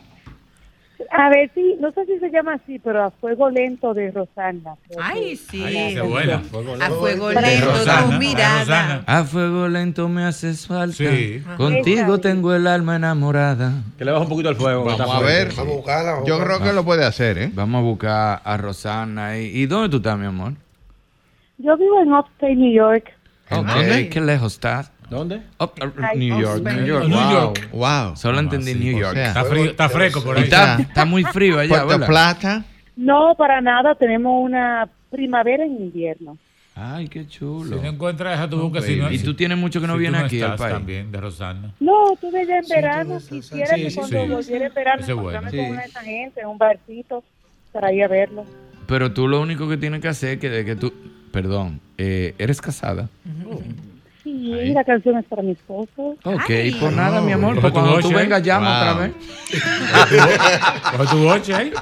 A 1.10 1.28
ver, 1.28 1.50
sí, 1.54 1.76
no 1.80 1.92
sé 1.92 2.04
si 2.06 2.18
se 2.18 2.30
llama 2.30 2.54
así, 2.54 2.78
pero 2.78 3.04
a 3.04 3.10
fuego 3.10 3.48
lento 3.50 3.94
de 3.94 4.10
Rosana. 4.10 4.74
Ay, 5.00 5.36
sí. 5.36 5.62
Ay, 5.62 5.94
qué 5.94 6.00
buena. 6.00 6.42
A 6.80 6.90
fuego 6.90 7.30
lento, 7.32 7.66
Rosana. 7.66 8.02
tu 8.02 8.06
Para 8.06 8.18
mirada. 8.18 9.04
A 9.06 9.24
fuego 9.24 9.68
lento 9.68 10.08
me 10.08 10.24
haces 10.24 10.66
falta. 10.66 10.96
Sí. 10.96 11.42
Contigo 11.56 12.14
Esa. 12.14 12.20
tengo 12.20 12.54
el 12.54 12.66
alma 12.66 12.96
enamorada. 12.96 13.72
Que 13.98 14.04
le 14.04 14.10
baja 14.12 14.24
un 14.24 14.28
poquito 14.30 14.48
el 14.50 14.56
fuego. 14.56 14.84
Vamos 14.84 15.00
a 15.14 15.20
ver. 15.20 15.48
Vamos 15.56 15.58
a 15.58 15.76
buscarla. 15.76 16.10
vamos 16.12 16.24
a 16.26 16.28
Yo 16.28 16.44
creo 16.44 16.62
que 16.62 16.72
lo 16.72 16.84
puede 16.84 17.04
hacer, 17.04 17.38
¿eh? 17.38 17.50
Vamos 17.54 17.78
a 17.80 17.82
buscar 17.82 18.40
a 18.44 18.56
Rosana. 18.56 19.38
¿Y, 19.38 19.46
¿y 19.46 19.66
dónde 19.66 19.88
tú 19.88 19.96
estás, 19.98 20.18
mi 20.18 20.26
amor? 20.26 20.52
Yo 21.58 21.76
vivo 21.76 22.00
en 22.02 22.12
Upstate, 22.12 22.54
New 22.56 22.72
York. 22.72 23.12
¿En 23.48 23.58
Ok, 23.60 23.66
dónde? 23.68 24.08
¿Qué 24.08 24.20
lejos 24.20 24.54
estás? 24.54 24.90
¿Dónde? 25.10 25.42
Up- 25.60 25.72
uh, 25.80 26.16
New 26.16 26.40
York, 26.40 26.56
Upstate. 26.58 26.76
New 26.76 26.86
York. 26.86 27.04
New 27.06 27.16
wow. 27.18 27.30
York. 27.32 27.68
Wow. 27.72 28.16
Solo 28.16 28.40
entendí 28.40 28.72
sí, 28.72 28.78
New 28.78 28.96
o 28.96 29.00
York. 29.00 29.14
sea, 29.14 29.28
Está, 29.28 29.44
frío, 29.44 29.64
está 29.66 29.88
fresco 29.88 30.22
por 30.22 30.36
ahí. 30.36 30.44
está, 30.44 30.76
está 30.80 31.04
muy 31.04 31.24
frío 31.24 31.58
allá, 31.58 31.84
Puerto. 31.84 32.06
Plata. 32.06 32.64
No, 32.96 33.34
para 33.36 33.60
nada. 33.60 33.94
Tenemos 33.94 34.44
una 34.44 34.88
primavera 35.10 35.64
en 35.64 35.72
invierno. 35.82 36.36
Ay, 36.74 37.08
qué 37.08 37.20
Si 37.22 37.28
chulo. 37.30 37.76
no 37.76 37.84
encuentras 37.88 38.34
esa 38.34 38.50
tu 38.50 38.58
busca, 38.60 38.82
si 38.82 38.96
no, 38.96 39.10
Y 39.10 39.18
tú 39.20 39.32
tienes 39.34 39.56
mucho 39.56 39.80
que 39.80 39.86
no 39.86 39.94
si 39.94 40.00
vienes 40.00 40.24
aquí 40.24 40.42
al 40.42 40.50
estás 40.52 40.60
país. 40.60 40.74
también, 40.74 41.10
de 41.10 41.20
Rosana. 41.20 41.72
No, 41.80 42.12
estuve 42.12 42.46
ya 42.46 42.58
en 42.58 42.64
Sí, 42.64 42.72
verano. 42.74 43.14
ves, 43.14 43.28
Quisiera 43.28 43.74
sí, 43.76 43.82
que 43.82 43.90
sí, 43.90 43.96
cuando 43.96 44.18
sí. 44.22 44.28
volviera 44.28 44.66
en 44.66 44.74
verano 44.74 45.02
Ese 45.02 45.12
es 45.12 45.16
bueno. 45.18 45.50
Sí. 45.50 45.56
con 45.56 45.66
una 45.70 45.80
de 45.80 45.86
esa 45.86 46.00
gente 46.02 46.40
en 46.42 46.46
un 46.48 46.58
barcito 46.58 47.24
para 47.72 47.92
ir 47.92 48.04
a 48.04 48.08
verlo. 48.08 48.44
Pero 48.86 49.10
tú 49.12 49.26
lo 49.26 49.40
único 49.40 49.66
que 49.68 49.78
tienes 49.78 50.00
que 50.02 50.08
hacer 50.08 50.30
es 50.34 50.38
que 50.38 50.50
de 50.50 50.64
que 50.66 50.76
tú... 50.76 50.92
Perdón, 51.32 51.80
eh, 51.96 52.34
¿eres 52.38 52.60
casada? 52.60 53.08
Sí, 54.26 54.52
Ahí. 54.52 54.72
la 54.72 54.82
canción 54.82 55.16
es 55.18 55.24
para 55.26 55.42
mi 55.42 55.52
esposo. 55.52 56.16
Ok, 56.24 56.50
Ay. 56.50 56.76
pues 56.80 56.92
nada, 56.92 57.20
mi 57.20 57.30
amor. 57.30 57.60
Pues 57.60 57.72
cuando 57.72 58.00
tú 58.00 58.08
ahí. 58.08 58.14
vengas, 58.14 58.42
llama 58.42 58.66
Wow. 58.68 58.90
otra 58.90 59.06
vez. 59.06 59.12
Coge 60.96 61.10
tu 61.10 61.18
boche 61.22 61.54
ahí. 61.54 61.72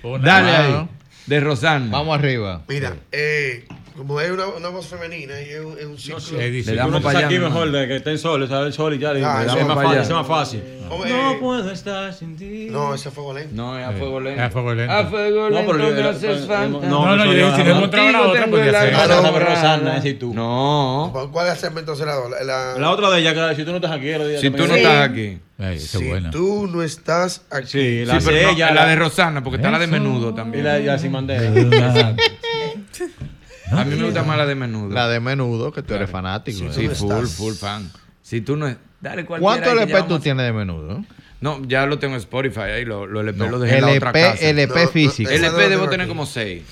Pon 0.00 0.22
Dale 0.22 0.50
ahí. 0.56 0.88
De 1.26 1.40
Rosana. 1.40 1.88
Vamos 1.90 2.16
arriba. 2.16 2.62
Mira, 2.68 2.94
eh, 3.10 3.64
como 3.96 4.20
es 4.20 4.30
una, 4.30 4.46
una 4.48 4.68
voz 4.70 4.86
femenina 4.86 5.40
y 5.40 5.50
es 5.50 5.60
un, 5.60 5.78
es 5.78 5.84
un 5.86 5.98
ciclo. 5.98 6.38
Le 6.38 6.62
damos 6.74 7.00
para 7.02 7.18
allá. 7.18 7.26
aquí 7.28 7.38
mejor 7.38 7.70
de 7.70 7.86
que 7.86 7.96
esté 7.96 8.10
en 8.10 8.18
sol, 8.18 8.48
sale 8.48 8.66
el 8.66 8.72
sol 8.72 8.94
y 8.94 8.98
ya. 8.98 9.12
le- 9.12 9.24
Ah, 9.24 9.42
le 9.44 9.64
más 9.64 9.74
fácil, 9.76 9.90
allá. 9.90 10.02
ese 10.02 10.10
es 10.10 10.16
más 10.18 10.26
fácil. 10.26 10.62
Hombre, 10.90 11.10
No 11.10 11.30
eh, 11.32 11.36
puedo 11.40 11.70
estar 11.70 12.12
sin 12.12 12.36
ti. 12.36 12.66
No, 12.70 12.94
ese 12.94 13.08
es 13.08 13.14
fuego 13.14 13.32
lento. 13.32 13.54
No, 13.54 13.78
es 13.78 13.86
a 13.86 13.92
fuego 13.92 14.20
lento. 14.20 14.40
Es 14.42 14.46
a 14.46 14.50
fuego 14.50 14.74
lento. 14.74 14.92
A 14.92 15.04
fuego 15.06 15.50
No, 15.50 15.60
pero 15.66 16.10
haces 16.10 16.24
el- 16.42 16.46
falta. 16.46 16.86
No, 16.88 17.16
no, 17.16 17.24
yo 17.24 17.32
digo, 17.32 17.56
si 17.56 17.62
no 17.64 17.76
encontraba 17.76 18.12
la 18.12 18.22
otra, 18.22 18.44
ser. 18.44 19.98
ese 19.98 20.08
y 20.08 20.14
tú. 20.14 20.34
No. 20.34 21.28
¿Cuál 21.32 21.48
es 21.48 21.62
entonces 21.64 22.04
la, 22.06 22.16
la, 22.28 22.44
la- 22.44 22.78
La 22.78 22.90
otra 22.90 23.10
de 23.10 23.20
ella, 23.20 23.32
que 23.48 23.56
si 23.56 23.64
tú 23.64 23.70
no 23.70 23.76
estás 23.76 23.92
aquí, 23.92 24.08
Si 24.40 24.50
tú 24.50 24.66
no 24.66 24.74
estás 24.74 25.08
aquí. 25.08 25.38
Si 25.78 25.96
es 25.98 26.08
buena. 26.08 26.30
tú 26.32 26.66
no 26.66 26.82
estás 26.82 27.42
aquí. 27.50 27.68
Sí, 27.68 28.04
la 28.04 28.18
Sí, 28.20 28.26
pero 28.26 28.36
de 28.38 28.42
no, 28.44 28.50
ella. 28.50 28.74
la 28.74 28.86
de 28.86 28.96
Rosana, 28.96 29.42
porque 29.42 29.56
está 29.56 29.70
la 29.70 29.78
de 29.78 29.86
menudo 29.86 30.34
también. 30.34 30.64
y 30.64 30.82
la 30.84 30.98
sin 30.98 31.12
bandera. 31.12 32.14
A 33.78 33.84
mí 33.84 33.96
me 33.96 34.04
gusta 34.04 34.22
más 34.22 34.36
la 34.38 34.46
de 34.46 34.54
menudo. 34.54 34.92
La 34.94 35.08
de 35.08 35.20
menudo, 35.20 35.72
que 35.72 35.82
tú 35.82 35.94
eres 35.94 36.10
fanático. 36.10 36.72
Sí, 36.72 36.86
¿eh? 36.86 36.90
full, 36.90 37.26
full 37.26 37.54
fan. 37.54 37.90
Si 38.22 38.40
tú 38.40 38.56
no 38.56 38.66
es. 38.66 38.76
Dale 39.00 39.24
cualquiera 39.26 39.40
¿Cuántos 39.40 39.68
ahí 39.72 39.86
que 39.86 39.92
ya 39.92 39.98
LP 39.98 40.08
tú 40.08 40.18
tienes 40.20 40.46
de 40.46 40.52
menudo? 40.52 41.04
No, 41.40 41.60
ya 41.66 41.84
lo 41.84 41.98
tengo 41.98 42.14
en 42.14 42.20
Spotify 42.20 42.60
ahí, 42.60 42.84
lo, 42.86 43.06
lo 43.06 43.20
LP 43.20 43.36
No, 43.38 43.48
lo 43.50 43.58
dejé 43.58 43.76
en 43.76 43.80
la 43.82 43.88
otra 43.92 44.10
LP, 44.10 44.20
casa. 44.22 44.48
LP 44.48 44.74
No, 44.74 44.82
no, 44.84 44.88
físico. 44.88 45.30
esa 45.30 45.50
no 45.50 45.58
LP 45.58 45.68
debo 45.68 45.84
tener 45.90 46.00
aquí. 46.04 46.08
como 46.08 46.24
6 46.24 46.62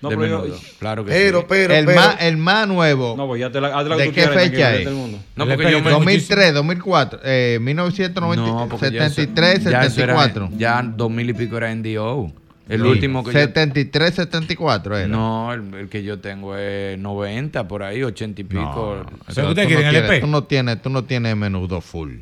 No, 0.00 0.08
de 0.08 0.16
pero 0.16 0.28
yo- 0.28 0.38
menudo. 0.42 0.60
Claro 0.78 1.04
que 1.04 1.10
Pero, 1.12 1.40
sí. 1.40 1.46
pero, 1.50 1.74
el, 1.74 1.84
pero. 1.84 2.00
más, 2.00 2.16
el 2.22 2.36
más 2.38 2.66
nuevo. 2.66 3.14
No, 3.14 3.26
pues 3.26 3.40
ya 3.40 3.50
te 3.52 3.60
la, 3.60 3.78
haz 3.78 3.86
la 3.86 3.96
¿De 3.96 4.10
qué 4.10 4.26
fecha 4.26 4.74
es? 4.74 4.90
mundo. 4.90 5.18
No, 5.36 5.44
porque 5.46 5.64
LP, 5.64 5.70
yo 5.72 5.82
me 5.82 5.90
2003, 5.90 6.54
2004, 6.54 7.20
eh, 7.24 7.58
1990, 7.60 8.46
No, 8.50 8.68
porque 8.70 8.90
ya 8.90 9.04
eso- 9.04 9.16
73, 9.16 9.64
ya 9.64 9.68
eso 9.84 10.02
era- 10.02 10.14
74. 10.14 10.48
Ya 10.56 10.82
2000 10.82 11.28
y 11.28 11.34
pico 11.34 11.58
era 11.58 11.70
NDO. 11.70 12.32
El 12.68 12.82
Sí. 12.82 12.86
último 12.86 13.24
que 13.24 13.32
yo 13.32 13.38
73, 13.40 14.14
74 14.14 14.96
era. 14.96 15.08
No, 15.08 15.52
el, 15.52 15.74
el 15.74 15.88
que 15.88 16.02
yo 16.02 16.20
tengo 16.20 16.56
es 16.56 16.98
90 16.98 17.66
por 17.68 17.82
ahí, 17.82 18.02
80 18.02 18.40
y 18.40 18.44
pico. 18.44 19.04
¿Pero 19.34 19.42
tú, 19.46 19.50
usted 19.50 19.62
no 19.62 19.68
quiere 19.68 19.84
en 19.86 19.90
tienes, 19.90 20.20
tú 20.20 20.26
no 20.26 20.44
tienes, 20.44 20.82
tú 20.82 20.90
no 20.90 21.04
tienes 21.04 21.36
menudo 21.36 21.80
full. 21.80 22.18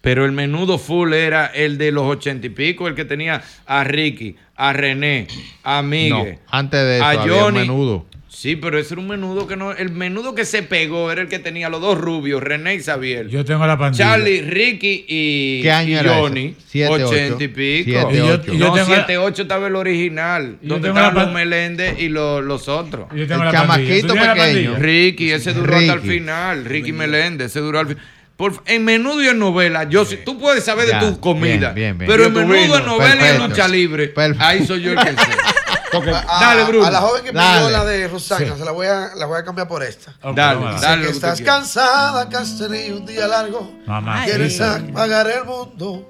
Pero 0.00 0.24
el 0.24 0.32
menudo 0.32 0.78
full 0.78 1.12
era 1.12 1.46
el 1.46 1.78
de 1.78 1.92
los 1.92 2.04
80 2.04 2.46
y 2.46 2.50
pico, 2.50 2.88
el 2.88 2.94
que 2.94 3.04
tenía 3.04 3.42
a 3.66 3.84
Ricky, 3.84 4.36
a 4.56 4.72
René, 4.72 5.28
a 5.62 5.80
Miguel, 5.82 6.10
No, 6.34 6.40
antes 6.50 6.80
de 6.80 6.96
eso 6.96 7.04
a 7.04 7.10
había 7.10 7.46
un 7.46 7.54
menudo. 7.54 8.06
Sí, 8.34 8.56
pero 8.56 8.78
ese 8.78 8.94
era 8.94 9.00
un 9.02 9.08
menudo 9.08 9.46
que 9.46 9.56
no. 9.56 9.72
El 9.72 9.90
menudo 9.92 10.34
que 10.34 10.44
se 10.46 10.62
pegó 10.62 11.12
era 11.12 11.20
el 11.20 11.28
que 11.28 11.38
tenía 11.38 11.68
los 11.68 11.80
dos 11.82 11.98
rubios, 11.98 12.42
René 12.42 12.74
y 12.76 12.80
Xavier. 12.82 13.28
Yo 13.28 13.44
tengo 13.44 13.66
la 13.66 13.76
pandilla. 13.78 14.04
Charlie, 14.04 14.40
Ricky 14.40 15.04
y, 15.06 15.60
¿Qué 15.62 15.70
año 15.70 15.90
y 15.90 15.94
era 15.94 16.14
Johnny. 16.14 16.46
ese? 16.46 16.66
Siete, 16.66 17.04
80 17.04 17.44
y 17.44 17.48
pico. 17.48 17.90
Siete, 17.90 18.14
Y 18.14 18.16
yo- 18.16 18.34
ocho. 18.34 18.54
y 18.54 18.58
yo 18.58 18.66
no, 18.68 18.72
tengo 18.74 18.88
la- 18.88 18.96
7, 18.96 19.18
8 19.18 19.42
estaba 19.42 19.66
el 19.66 19.76
original. 19.76 20.56
Yo 20.62 20.68
donde 20.74 20.88
estaban 20.88 21.14
los 21.14 21.32
Meléndez 21.32 22.00
y 22.00 22.08
los, 22.08 22.42
los 22.42 22.68
otros. 22.68 23.06
Yo 23.14 23.26
tengo 23.26 23.42
El 23.42 23.46
la 23.48 23.52
chamaquito 23.52 24.06
¿Tú 24.08 24.12
tienes 24.14 24.26
la 24.26 24.34
pequeño. 24.34 24.72
pandilla? 24.72 24.78
Ricky, 24.78 25.30
ese 25.30 25.52
duró 25.52 25.76
hasta 25.76 25.92
el 25.92 26.00
final. 26.00 26.64
Ricky 26.64 26.92
Meléndez, 26.92 27.48
ese 27.48 27.60
duró 27.60 27.80
al 27.80 27.88
final. 27.88 28.02
Por- 28.38 28.62
en 28.66 28.84
menudo 28.84 29.22
y 29.22 29.28
en 29.28 29.38
novela, 29.38 29.84
yo 29.88 30.04
sí- 30.06 30.18
tú 30.24 30.38
puedes 30.38 30.64
saber 30.64 30.88
Ya, 30.88 30.98
de 31.04 31.06
tu 31.12 31.20
comida, 31.20 31.72
bien, 31.72 31.96
bien, 31.96 31.98
bien. 31.98 32.10
pero 32.10 32.24
en 32.24 32.32
menudo, 32.32 32.78
en 32.78 32.86
novela 32.86 33.08
y 33.10 33.12
en 33.12 33.18
Perfecto. 33.18 33.48
lucha 33.48 33.68
libre, 33.68 34.08
Perfecto. 34.08 34.44
ahí 34.44 34.66
soy 34.66 34.80
yo 34.82 34.92
el 34.92 34.98
que 34.98 35.10
sé. 35.12 35.16
A, 35.98 36.40
Dale, 36.40 36.64
Bruno. 36.64 36.86
a 36.86 36.90
la 36.90 37.00
joven 37.00 37.24
que 37.24 37.32
Dale. 37.32 37.58
pidió 37.66 37.70
la 37.70 37.84
de 37.84 38.08
Rosana, 38.08 38.46
Sí. 38.46 38.52
se 38.58 38.64
la 38.64 38.70
voy 38.72 38.86
a, 38.86 39.10
la 39.14 39.26
voy 39.26 39.38
a 39.38 39.44
cambiar 39.44 39.68
por 39.68 39.82
esta. 39.82 40.12
Ok, 40.22 40.34
Dale, 40.36 40.60
dale. 40.60 40.80
que 40.80 40.96
lo 40.96 41.02
que 41.02 41.06
tú 41.08 41.12
estás 41.14 41.40
cansada, 41.42 42.28
que 42.28 42.36
has 42.36 42.58
tenido 42.58 42.96
un 42.98 43.06
día 43.06 43.26
largo. 43.28 43.70
Mamá. 43.86 44.24
Quieres 44.24 44.60
apagar 44.60 45.28
el 45.28 45.44
mundo. 45.44 46.08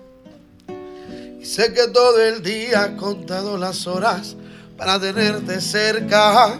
Y 1.41 1.44
sé 1.44 1.73
que 1.73 1.89
todo 1.89 2.20
el 2.23 2.43
día 2.43 2.83
has 2.85 2.91
contado 2.91 3.59
las 3.59 3.86
horas 3.86 4.36
para 4.78 5.01
tenerte 5.01 5.61
cerca. 5.61 6.57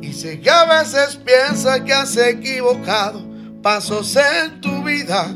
Y 0.00 0.12
sé 0.14 0.40
que 0.40 0.48
a 0.50 0.64
veces 0.64 1.16
piensas 1.16 1.80
que 1.82 1.92
has 1.92 2.16
equivocado 2.16 3.22
pasos 3.62 4.16
en 4.16 4.60
tu 4.62 4.82
vida. 4.82 5.28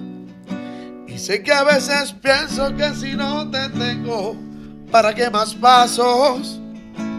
Y 1.07 1.19
sé 1.19 1.43
que 1.43 1.53
a 1.53 1.63
veces 1.65 2.13
pienso 2.23 2.75
que 2.75 2.95
si 2.95 3.13
no 3.15 3.51
te 3.51 3.69
tengo, 3.69 4.35
¿para 4.91 5.15
qué 5.15 5.29
más 5.29 5.55
pasos? 5.55 6.59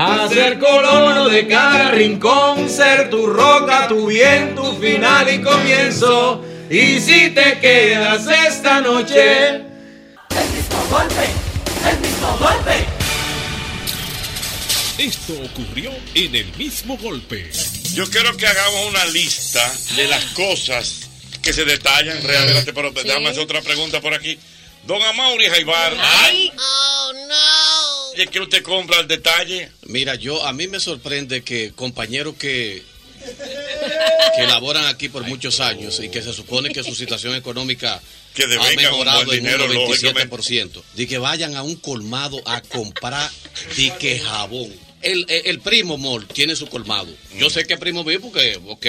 a 0.00 0.28
ser 0.28 0.58
colono 0.58 1.28
de 1.28 1.46
cada 1.46 1.90
rincón, 1.90 2.70
ser 2.70 3.10
tu 3.10 3.26
roca, 3.26 3.86
tu 3.86 4.06
bien, 4.06 4.54
tu 4.54 4.72
final 4.76 5.32
y 5.32 5.42
comienzo. 5.42 6.42
Y 6.70 7.00
si 7.00 7.30
te 7.30 7.58
quedas 7.58 8.26
esta 8.26 8.80
noche, 8.80 9.62
Esto 14.96 15.32
ocurrió 15.32 15.92
en 16.14 16.34
el 16.34 16.52
mismo 16.56 16.96
golpe. 16.98 17.50
Yo 17.94 18.08
quiero 18.10 18.36
que 18.36 18.46
hagamos 18.46 18.86
una 18.86 19.04
lista 19.06 19.70
de 19.96 20.06
las 20.08 20.24
cosas 20.26 21.08
que 21.42 21.52
se 21.52 21.64
detallan 21.64 22.22
realmente. 22.22 22.72
Pero 22.72 22.90
déjame 22.90 23.28
hacer 23.28 23.42
otra 23.42 23.60
pregunta 23.62 24.00
por 24.00 24.14
aquí. 24.14 24.38
Don 24.86 25.00
Amaury 25.02 25.48
Jaibar. 25.48 25.96
¡Ay! 25.98 26.52
¡Oh, 26.56 27.12
no! 27.28 27.69
¿Y 28.20 28.24
es 28.24 28.30
que 28.30 28.40
usted 28.40 28.62
compra 28.62 29.00
el 29.00 29.08
detalle? 29.08 29.70
Mira, 29.86 30.14
yo 30.14 30.44
a 30.44 30.52
mí 30.52 30.68
me 30.68 30.78
sorprende 30.78 31.42
que 31.42 31.72
compañeros 31.74 32.34
que 32.38 32.82
que 34.36 34.46
laboran 34.46 34.84
aquí 34.86 35.08
por 35.08 35.26
muchos 35.26 35.60
años 35.60 36.00
y 36.02 36.10
que 36.10 36.20
se 36.22 36.32
supone 36.34 36.70
que 36.70 36.82
su 36.82 36.94
situación 36.94 37.34
económica 37.34 37.98
Que 38.34 38.44
ha 38.44 38.48
mejorado 38.76 39.20
en 39.22 39.42
dinero, 39.42 39.64
un 39.64 39.70
97%, 40.70 40.82
de 40.96 41.06
que 41.08 41.18
vayan 41.18 41.56
a 41.56 41.62
un 41.62 41.76
colmado 41.76 42.40
a 42.46 42.60
comprar 42.60 43.30
de 43.76 43.92
que 43.98 44.18
jabón. 44.20 44.70
El, 45.02 45.24
el- 45.28 45.46
el 45.46 45.60
primo 45.60 45.96
Mol 45.96 46.26
tiene 46.28 46.54
su 46.54 46.66
colmado. 46.68 47.08
Yo 47.38 47.48
sé 47.48 47.64
que 47.66 47.78
primo 47.78 48.04
mío 48.04 48.20
porque, 48.20 48.60
ok, 48.66 48.86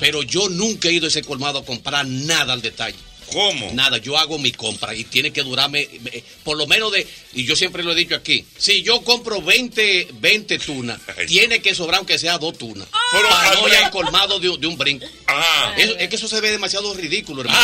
pero 0.00 0.22
yo 0.24 0.48
nunca 0.48 0.88
he 0.88 0.92
ido 0.92 1.06
a 1.06 1.08
ese 1.08 1.22
colmado 1.22 1.60
a 1.60 1.64
comprar 1.64 2.04
nada 2.06 2.52
al 2.52 2.60
detalle. 2.62 2.98
¿Cómo? 3.32 3.70
Nada, 3.72 3.98
yo 3.98 4.16
hago 4.16 4.38
mi 4.38 4.52
compra 4.52 4.94
y 4.94 5.04
tiene 5.04 5.32
que 5.32 5.42
durarme 5.42 5.82
eh, 5.82 6.24
por 6.44 6.56
lo 6.56 6.66
menos 6.66 6.92
de, 6.92 7.06
y 7.34 7.44
yo 7.44 7.56
siempre 7.56 7.82
lo 7.82 7.92
he 7.92 7.94
dicho 7.94 8.14
aquí, 8.14 8.44
si 8.56 8.82
yo 8.82 9.02
compro 9.02 9.40
20, 9.42 10.08
20 10.14 10.58
tunas, 10.58 11.00
tiene 11.26 11.60
que 11.60 11.74
sobrar 11.74 11.98
aunque 11.98 12.18
sea 12.18 12.38
dos 12.38 12.56
tunas. 12.58 12.88
Pero, 13.12 13.28
para 13.28 13.54
no 13.54 13.68
ir 13.68 13.74
al 13.74 13.90
colmado 13.90 14.38
de, 14.38 14.56
de 14.58 14.66
un 14.66 14.76
brinco. 14.76 15.06
Ajá. 15.26 15.74
Es, 15.76 15.94
es 15.98 16.08
que 16.08 16.16
eso 16.16 16.28
se 16.28 16.40
ve 16.40 16.50
demasiado 16.50 16.92
ridículo, 16.94 17.42
hermano. 17.42 17.58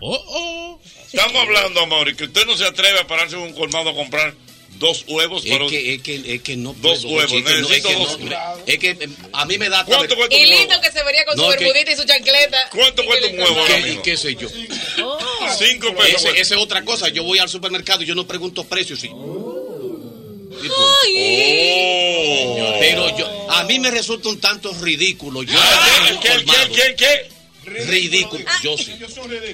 Oh, 0.00 0.24
oh. 0.28 0.80
Estamos 1.12 1.42
hablando, 1.42 1.80
Amaury, 1.80 2.16
que 2.16 2.24
usted 2.24 2.46
no 2.46 2.56
se 2.56 2.64
atreve 2.64 2.98
a 2.98 3.06
pararse 3.06 3.36
en 3.36 3.42
un 3.42 3.52
colmado 3.52 3.90
a 3.90 3.94
comprar 3.94 4.34
dos 4.82 5.04
huevos 5.08 5.44
Es 5.44 5.50
para 5.52 5.64
un- 5.64 5.70
que, 5.70 5.94
es, 5.94 6.02
que, 6.02 6.22
es 6.34 6.42
que 6.42 6.56
no 6.56 6.74
Dos 6.80 6.98
puedo, 7.00 7.14
huevos, 7.16 7.32
es 7.32 7.42
que 7.44 7.60
no- 7.60 7.68
es 7.68 7.82
que 7.82 7.94
dos. 7.94 8.18
es 8.66 8.84
eh, 8.84 9.08
a 9.32 9.44
mí 9.46 9.56
me 9.56 9.68
da 9.70 9.84
¿Cuánto 9.84 10.14
cuesta 10.16 10.34
Y 10.36 10.42
un 10.42 10.48
huevo? 10.50 10.60
lindo 10.60 10.80
que 10.82 10.90
se 10.92 11.02
vería 11.04 11.24
con 11.24 11.36
No, 11.36 11.44
su 11.44 11.50
es 11.52 11.56
que- 11.56 11.64
bermudita 11.64 11.92
y 11.92 11.96
su 11.96 12.04
chancleta. 12.04 12.58
¿Cuánto 12.70 13.02
Y 13.02 13.06
cuesta 13.06 13.26
un 13.28 13.38
huevo 13.40 13.60
ahora 13.60 13.74
¿Qué, 13.76 13.82
mismo? 13.82 14.02
qué 14.02 14.16
sé 14.16 14.34
yo? 14.34 14.48
Cinco 15.58 15.94
pesos. 15.94 16.24
Ese- 16.24 16.40
Esa 16.40 16.54
es 16.56 16.60
otra 16.60 16.84
cosa. 16.84 17.08
Yo 17.08 17.24
voy 17.24 17.38
al 17.38 17.48
supermercado 17.48 18.02
y 18.02 18.06
yo 18.06 18.14
no 18.14 18.26
pregunto 18.26 18.64
precios. 18.64 19.00
Sí. 19.00 19.08
Oh. 19.12 19.48
Pero 22.78 23.16
yo, 23.18 23.50
a 23.50 23.64
mí 23.64 23.78
me 23.78 23.90
resulta 23.90 24.28
un 24.28 24.40
tanto 24.40 24.72
ridículo. 24.80 25.42
Yo 25.42 25.58
¿Qué, 26.20 26.28
qué, 26.28 26.44
qué, 26.44 26.72
qué, 26.74 26.94
qué? 26.96 27.31
Ridículo, 27.64 28.44
yo 28.62 28.76
sí. 28.76 28.92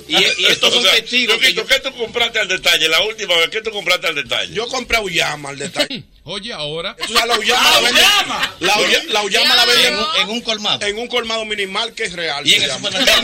Y, 0.09 0.15
Ah, 0.17 0.21
y 0.39 0.45
estos 0.47 0.73
son 0.73 0.85
o 0.85 0.87
sea, 0.87 0.97
testigos 1.01 1.39
que 1.39 1.53
Loquito, 1.53 1.67
¿Qué 1.67 1.81
tú 1.81 1.97
compraste 1.97 2.39
al 2.39 2.49
detalle? 2.49 2.89
La 2.89 3.03
última 3.03 3.37
vez, 3.37 3.49
¿qué 3.51 3.61
tú 3.61 3.71
compraste 3.71 4.07
al 4.07 4.15
detalle? 4.15 4.55
Yo 4.55 4.67
compré 4.69 4.97
Auyama 4.97 5.51
al 5.51 5.59
detalle. 5.59 6.05
Oye, 6.31 6.53
ahora. 6.53 6.95
Tú 6.97 7.13
sabes, 7.15 7.27
la 7.29 7.35
Auyama 7.35 7.71
la 7.71 7.81
venden. 7.81 8.05
La, 8.61 8.75
Auya- 8.75 9.05
la 9.09 9.21
Auyama 9.21 9.57
la 9.57 9.65
venden 9.65 9.87
En 9.95 9.99
un, 9.99 10.07
en 10.23 10.29
un 10.31 10.41
colmado. 10.43 10.87
en 10.87 10.99
un 10.99 11.09
colmado 11.09 11.45
minimal 11.45 11.93
que 11.95 12.05
es 12.05 12.13
real. 12.13 12.47
Y 12.47 12.55
en 12.55 12.63
el 12.65 12.69
llama. 12.69 12.89
supermercado. 12.91 13.23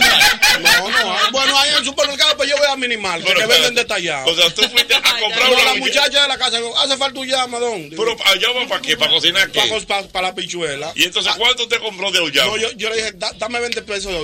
No, 0.60 0.88
no. 0.90 1.12
hay- 1.18 1.30
Bueno, 1.32 1.58
hay 1.58 1.70
en 1.70 1.76
el 1.76 1.84
supermercado, 1.84 2.36
pero 2.38 2.50
yo 2.50 2.56
voy 2.56 2.66
a 2.66 2.76
minimal, 2.76 3.22
que, 3.22 3.32
Pero, 3.34 3.46
venden 3.48 3.74
detallado. 3.74 4.26
O 4.30 4.34
sea, 4.34 4.48
tú 4.54 4.62
fuiste 4.70 4.94
a 4.94 5.02
comprar 5.20 5.48
No, 5.50 5.54
una 5.54 5.64
la 5.64 5.74
muchacha 5.74 6.22
de 6.22 6.28
la 6.28 6.38
casa, 6.38 6.56
digo, 6.56 6.78
hace 6.78 6.96
falta 6.96 7.18
Auyama, 7.18 7.58
¿dónde? 7.58 7.96
Pero 7.96 8.16
allá 8.24 8.48
va 8.52 8.66
para 8.68 8.80
qué, 8.80 8.96
para 8.96 9.10
cocinar 9.10 9.50
qué. 9.50 9.60
Para, 10.12 10.28
la 10.28 10.34
pichuela. 10.34 10.92
Y 10.94 11.04
entonces, 11.04 11.32
¿cuánto 11.36 11.68
te 11.68 11.78
compró 11.78 12.10
de 12.10 12.20
Auyama? 12.20 12.50
No, 12.52 12.56
yo, 12.56 12.70
yo 12.72 12.88
le 12.88 12.96
dije, 12.96 13.12
"Da- 13.16 13.32
dame 13.36 13.60
20 13.60 13.82
pesos 13.82 14.10
de 14.12 14.18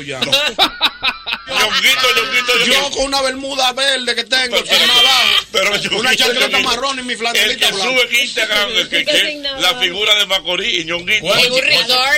Ñonguito, 1.50 2.64
Yo 2.66 2.90
con 2.92 3.04
una 3.06 3.22
bermuda 3.22 3.72
verde 3.72 4.14
que 4.14 4.24
tengo, 4.24 4.56
Pero- 4.56 4.66
sin 4.66 4.86
nada 4.86 5.00
abajo, 5.00 5.46
Pero 5.52 5.68
una 5.70 5.78
Ñonguito, 5.78 6.14
chaqueta 6.16 6.40
Ñonguito. 6.48 6.60
marrón 6.60 6.98
y 6.98 7.02
mi 7.02 7.12
El 7.14 7.18
flanelita 7.18 7.66
que 7.66 7.72
blanca. 7.72 7.90
sube 7.92 8.02
en 8.08 8.24
Instagram 8.24 8.69
que, 8.74 8.88
que- 8.88 9.04
que 9.04 9.12
la 9.60 9.74
figura 9.80 10.14
de 10.16 10.26
Macorís 10.26 10.78
y 10.80 10.84
Ñonguito. 10.84 11.26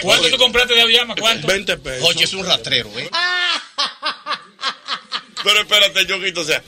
¿Cuánto 0.03 0.31
tú 0.31 0.37
compraste 0.39 0.75
de 0.75 0.81
Aviama? 0.83 1.15
¿Cuánto? 1.17 1.47
20 1.47 1.77
pesos. 1.79 2.09
Oye, 2.09 2.25
es 2.25 2.33
un 2.35 2.45
rastrero, 2.47 2.91
¿eh? 2.99 3.09
Pero 5.45 5.61
espérate, 5.61 6.05
Ñonguito, 6.07 6.41
o 6.43 6.45
sea, 6.45 6.63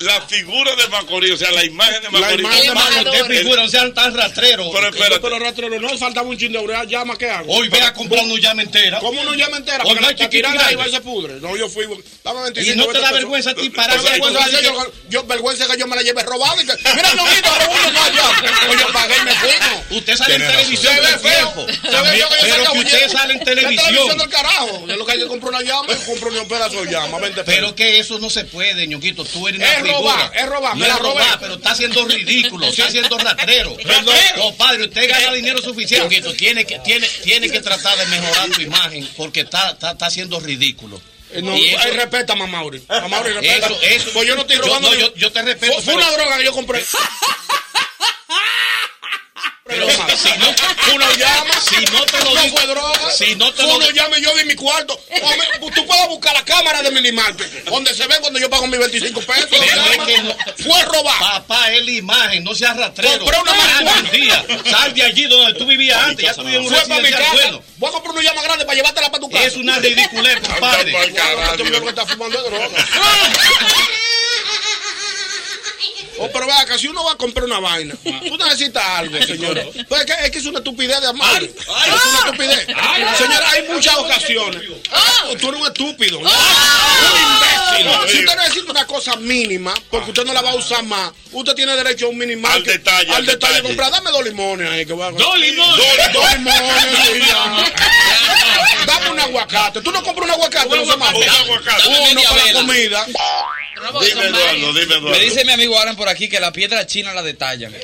la 0.00 0.20
figura 0.22 0.74
de 0.76 0.88
Macorís, 0.88 1.32
o 1.32 1.36
sea, 1.36 1.50
la 1.52 1.64
imagen 1.64 2.02
de 2.02 2.10
Macorís. 2.10 2.40
imagen 2.40 2.62
de 2.68 2.74
Macorís. 2.74 3.28
¿Qué 3.28 3.34
figura? 3.38 3.62
No 3.62 3.68
sean 3.68 3.94
tan 3.94 4.14
rastreros. 4.14 4.68
Pero 4.72 4.88
espérate. 4.88 5.20
Pero 5.20 5.38
rastrero, 5.38 5.80
no 5.80 5.98
faltaba 5.98 6.28
un 6.28 6.36
chin 6.38 6.52
de 6.52 6.58
urea, 6.58 6.84
llama, 6.84 7.16
¿qué 7.16 7.30
hago? 7.30 7.52
Hoy 7.52 7.68
ve 7.68 7.80
a 7.80 7.92
comprar 7.92 8.24
una 8.24 8.40
llama 8.40 8.62
entera. 8.62 8.98
¿Cómo 9.00 9.20
una 9.22 9.36
llama 9.36 9.56
entera? 9.58 9.84
Porque 9.84 10.00
no 10.00 10.08
la 10.10 10.28
tirada 10.28 10.54
y 10.56 10.58
ahí 10.70 10.74
va 10.74 10.88
y 10.88 10.90
se 10.90 11.00
pudre. 11.00 11.34
No, 11.40 11.56
yo 11.56 11.68
fui, 11.68 11.86
dame 12.22 12.42
25 12.42 12.72
Y 12.74 12.76
no 12.76 12.84
te 12.86 12.92
20 12.92 13.00
da 13.00 13.12
vergüenza 13.12 13.50
a 13.50 13.54
ti 13.54 13.70
con- 13.70 14.32
yo, 14.62 14.92
yo- 15.08 15.24
vergüenza 15.24 15.66
que 15.66 15.78
yo 15.78 15.86
me 15.86 15.96
la 15.96 16.02
lleve 16.02 16.22
robada 16.22 16.56
mira, 16.56 17.14
no, 17.14 17.24
mira, 17.26 17.58
robó 17.58 17.74
no, 17.92 18.14
ya. 18.14 18.68
Oye, 18.70 18.80
yo 18.80 18.92
pagué 18.92 19.14
y 19.20 19.24
me 19.24 19.34
fui, 19.34 19.50
no. 19.60 19.96
Usted 19.98 20.16
sale 20.16 20.34
en 20.36 20.46
televisión 20.46 20.94
Se 20.94 21.00
ve 21.00 21.18
feo. 21.18 21.66
yo 22.18 22.28
pero 22.40 22.72
que 22.72 22.78
usted 22.78 23.08
sale 23.10 23.32
en 23.34 23.38
La 23.38 23.44
televisión. 23.44 24.18
del 24.18 24.28
carajo. 24.28 24.84
Es 24.88 24.96
lo 24.96 25.06
que 25.06 25.12
hay 25.12 25.18
que 25.18 25.26
comprar 25.26 25.50
una 25.54 25.62
llama 25.62 25.94
compro 26.06 26.30
un 26.30 26.48
pedazo 26.48 26.84
de 26.84 26.90
llama, 26.92 27.18
20 27.18 27.42
pesos. 27.44 27.54
Pero 27.60 27.74
que 27.74 27.98
eso 27.98 28.18
no 28.18 28.30
se 28.30 28.44
puede, 28.44 28.86
ñoquito. 28.86 29.24
Tú 29.24 29.48
eres. 29.48 29.60
Robar, 29.92 30.32
es 30.34 30.46
robar, 30.46 30.74
No 30.74 30.80
me 30.80 30.88
la 30.88 30.94
es 30.94 31.00
robé. 31.00 31.12
robar, 31.14 31.40
pero 31.40 31.54
está 31.54 31.70
haciendo 31.72 32.04
ridículo, 32.06 32.66
está 32.66 32.86
haciendo 32.86 33.18
rastrero. 33.18 33.76
Compadre, 34.40 34.84
usted 34.84 35.08
gana 35.08 35.32
dinero 35.32 35.60
suficiente. 35.62 36.20
Tiene 36.34 36.64
que, 36.64 36.78
tiene, 36.80 37.06
tiene 37.22 37.50
que 37.50 37.60
tratar 37.60 37.96
de 37.98 38.06
mejorar 38.06 38.48
tu 38.50 38.60
imagen 38.60 39.08
porque 39.16 39.40
está, 39.40 39.70
está, 39.70 39.92
está 39.92 40.06
haciendo 40.06 40.40
ridículo. 40.40 41.00
Eh, 41.30 41.42
No, 41.42 41.56
Y 41.56 41.68
eso- 41.68 41.78
ay, 41.82 41.90
respeta, 41.92 42.34
mamá 42.36 42.58
Mauri. 42.58 42.82
Mamá 42.88 43.08
Mauri, 43.08 43.32
respeta. 43.32 43.66
Eso, 43.66 43.78
eso. 43.82 44.10
Pues 44.12 44.28
yo 44.28 44.34
no 44.36 44.42
estoy 44.42 44.56
Yo- 44.56 44.62
robando. 44.62 44.90
no, 44.92 44.98
yo- 44.98 45.14
yo 45.16 45.32
te 45.32 45.42
respeto, 45.42 45.72
Fue, 45.74 45.82
fue 45.82 45.94
pero- 45.94 46.06
una 46.06 46.16
droga 46.16 46.38
que 46.38 46.44
yo 46.44 46.52
compré. 46.52 46.84
Pero 49.66 49.88
si 49.88 50.28
no, 50.38 50.94
una 50.94 51.10
llama. 51.16 51.54
Si 51.60 51.76
no 51.86 52.04
te 52.04 52.18
lo 52.22 52.34
no 52.34 52.40
fue 52.50 52.66
droga. 52.66 53.10
si 53.16 53.34
no 53.36 53.50
te 53.54 53.62
lo 53.62 53.90
llama 53.92 54.18
yo 54.18 54.34
di 54.36 54.44
mi 54.44 54.54
cuarto. 54.54 54.92
Hombre, 55.22 55.46
Tú 55.74 55.86
puedes 55.86 56.08
buscar 56.08 56.34
la 56.34 56.44
cámara 56.44 56.82
de 56.82 56.90
Minimarket, 56.90 57.64
donde 57.64 57.94
se 57.94 58.06
ve 58.06 58.14
cuando 58.20 58.38
yo 58.38 58.50
pago 58.50 58.66
mis 58.66 58.78
25 58.78 59.20
pesos. 59.22 59.46
Pero 59.50 59.64
es 59.64 59.98
que 60.06 60.22
no- 60.22 60.36
Fue 60.64 60.82
robar. 60.84 61.18
Papá, 61.18 61.72
es 61.72 61.82
la 61.84 61.90
imagen, 61.92 62.44
no 62.44 62.54
seas 62.54 62.76
rastrero. 62.76 63.18
Compré 63.24 63.40
una 63.40 63.52
Sal 63.52 63.84
marihuana. 63.84 64.70
Sal 64.70 64.94
de 64.94 65.02
allí 65.02 65.24
donde 65.24 65.58
tú 65.58 65.64
vivías 65.66 65.98
antes. 65.98 66.24
Ya 66.26 66.34
tú 66.34 66.42
vivías 66.42 66.60
en 66.60 66.66
un 66.66 66.74
Fue 66.78 66.86
para 66.88 67.00
mi 67.00 67.10
casa. 67.10 67.32
bueno. 67.32 67.62
Voy 67.78 67.88
a 67.88 67.92
comprar 67.92 68.12
una 68.14 68.22
llama 68.22 68.42
grande 68.42 68.64
para 68.66 68.76
llevártela 68.76 69.10
para 69.10 69.20
tu 69.20 69.30
casa. 69.30 69.44
Es 69.46 69.56
una 69.56 69.78
ridiculez, 69.78 70.40
compadre. 70.46 70.94
Anda 70.94 70.98
pa'l 70.98 71.14
carajo, 71.14 71.56
tú 71.56 71.64
que 71.64 71.88
estás 71.88 72.10
fumando 72.10 72.42
de 72.42 72.50
droga. 75.84 76.24
Oh, 76.24 76.30
pero 76.32 76.46
vea 76.46 76.64
que 76.66 76.78
si 76.78 76.86
uno 76.88 77.04
va 77.04 77.12
a 77.12 77.16
comprar 77.16 77.44
una 77.44 77.60
vaina, 77.60 77.94
tú 78.02 78.36
necesitas 78.36 78.84
algo, 78.84 79.18
señor. 79.26 79.60
Pues 79.88 80.00
es 80.02 80.06
que, 80.06 80.24
es 80.26 80.30
que 80.30 80.38
es 80.38 80.46
una 80.46 80.58
estupidez 80.58 81.00
de 81.00 81.06
amar. 81.08 81.42
Es 81.42 81.50
una 81.60 82.18
estupidez. 82.26 82.66
Señor, 83.18 83.42
hay 83.52 83.62
muchas 83.68 83.96
ocasiones. 83.96 84.62
Tú 85.40 85.48
eres 85.48 85.60
un 85.60 85.66
estúpido. 85.66 86.18
Un 86.18 86.26
imbécil. 86.26 88.10
Si 88.12 88.18
usted 88.24 88.36
necesita 88.38 88.70
una 88.70 88.86
cosa 88.86 89.16
mínima, 89.16 89.74
porque 89.90 90.10
usted 90.10 90.24
no 90.24 90.32
la 90.32 90.42
va 90.42 90.50
a 90.52 90.54
usar 90.54 90.82
más, 90.84 91.12
usted 91.32 91.54
tiene 91.54 91.74
derecho 91.76 92.06
a 92.06 92.08
un 92.10 92.18
minimal. 92.18 92.52
Al 92.52 92.62
detalle, 92.64 93.10
Al 93.10 93.16
al 93.16 93.26
detalle. 93.26 93.54
detalle. 93.54 93.62
Comprar, 93.68 93.90
dame 93.90 94.10
dos 94.10 94.24
limones 94.24 94.70
ahí. 94.70 94.86
Que 94.86 94.92
voy 94.92 95.06
a- 95.06 95.10
Dos 95.10 95.38
limones. 95.38 95.76
Dos, 95.76 96.12
dos 96.12 96.32
limones. 96.34 97.72
Dame 98.86 99.10
un 99.10 99.20
aguacate. 99.20 99.80
Tú 99.80 99.90
no 99.90 100.02
compras 100.02 100.26
un 100.26 100.32
aguacate, 100.32 100.68
no. 100.68 100.82
Un 100.82 100.90
aguacate. 100.90 101.88
Uno 101.88 102.22
para 102.28 102.44
la 102.44 102.52
comida. 102.52 103.06
Dime, 104.00 104.26
Eduardo, 104.26 104.72
dime, 104.72 104.94
Eduardo. 104.94 105.10
Me 105.10 105.18
dice 105.18 105.44
mi 105.44 105.52
amigo 105.52 105.78
Alan 105.78 105.96
por 105.96 106.08
aquí 106.08 106.28
que 106.28 106.40
la 106.40 106.52
piedra 106.52 106.86
china 106.86 107.12
la 107.12 107.22
detallan. 107.22 107.74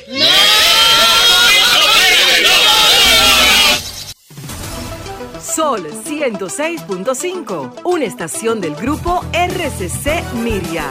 Sol 5.55 5.85
106.5, 6.05 7.81
una 7.83 8.05
estación 8.05 8.61
del 8.61 8.75
grupo 8.75 9.25
RCC 9.33 10.33
Miria. 10.35 10.89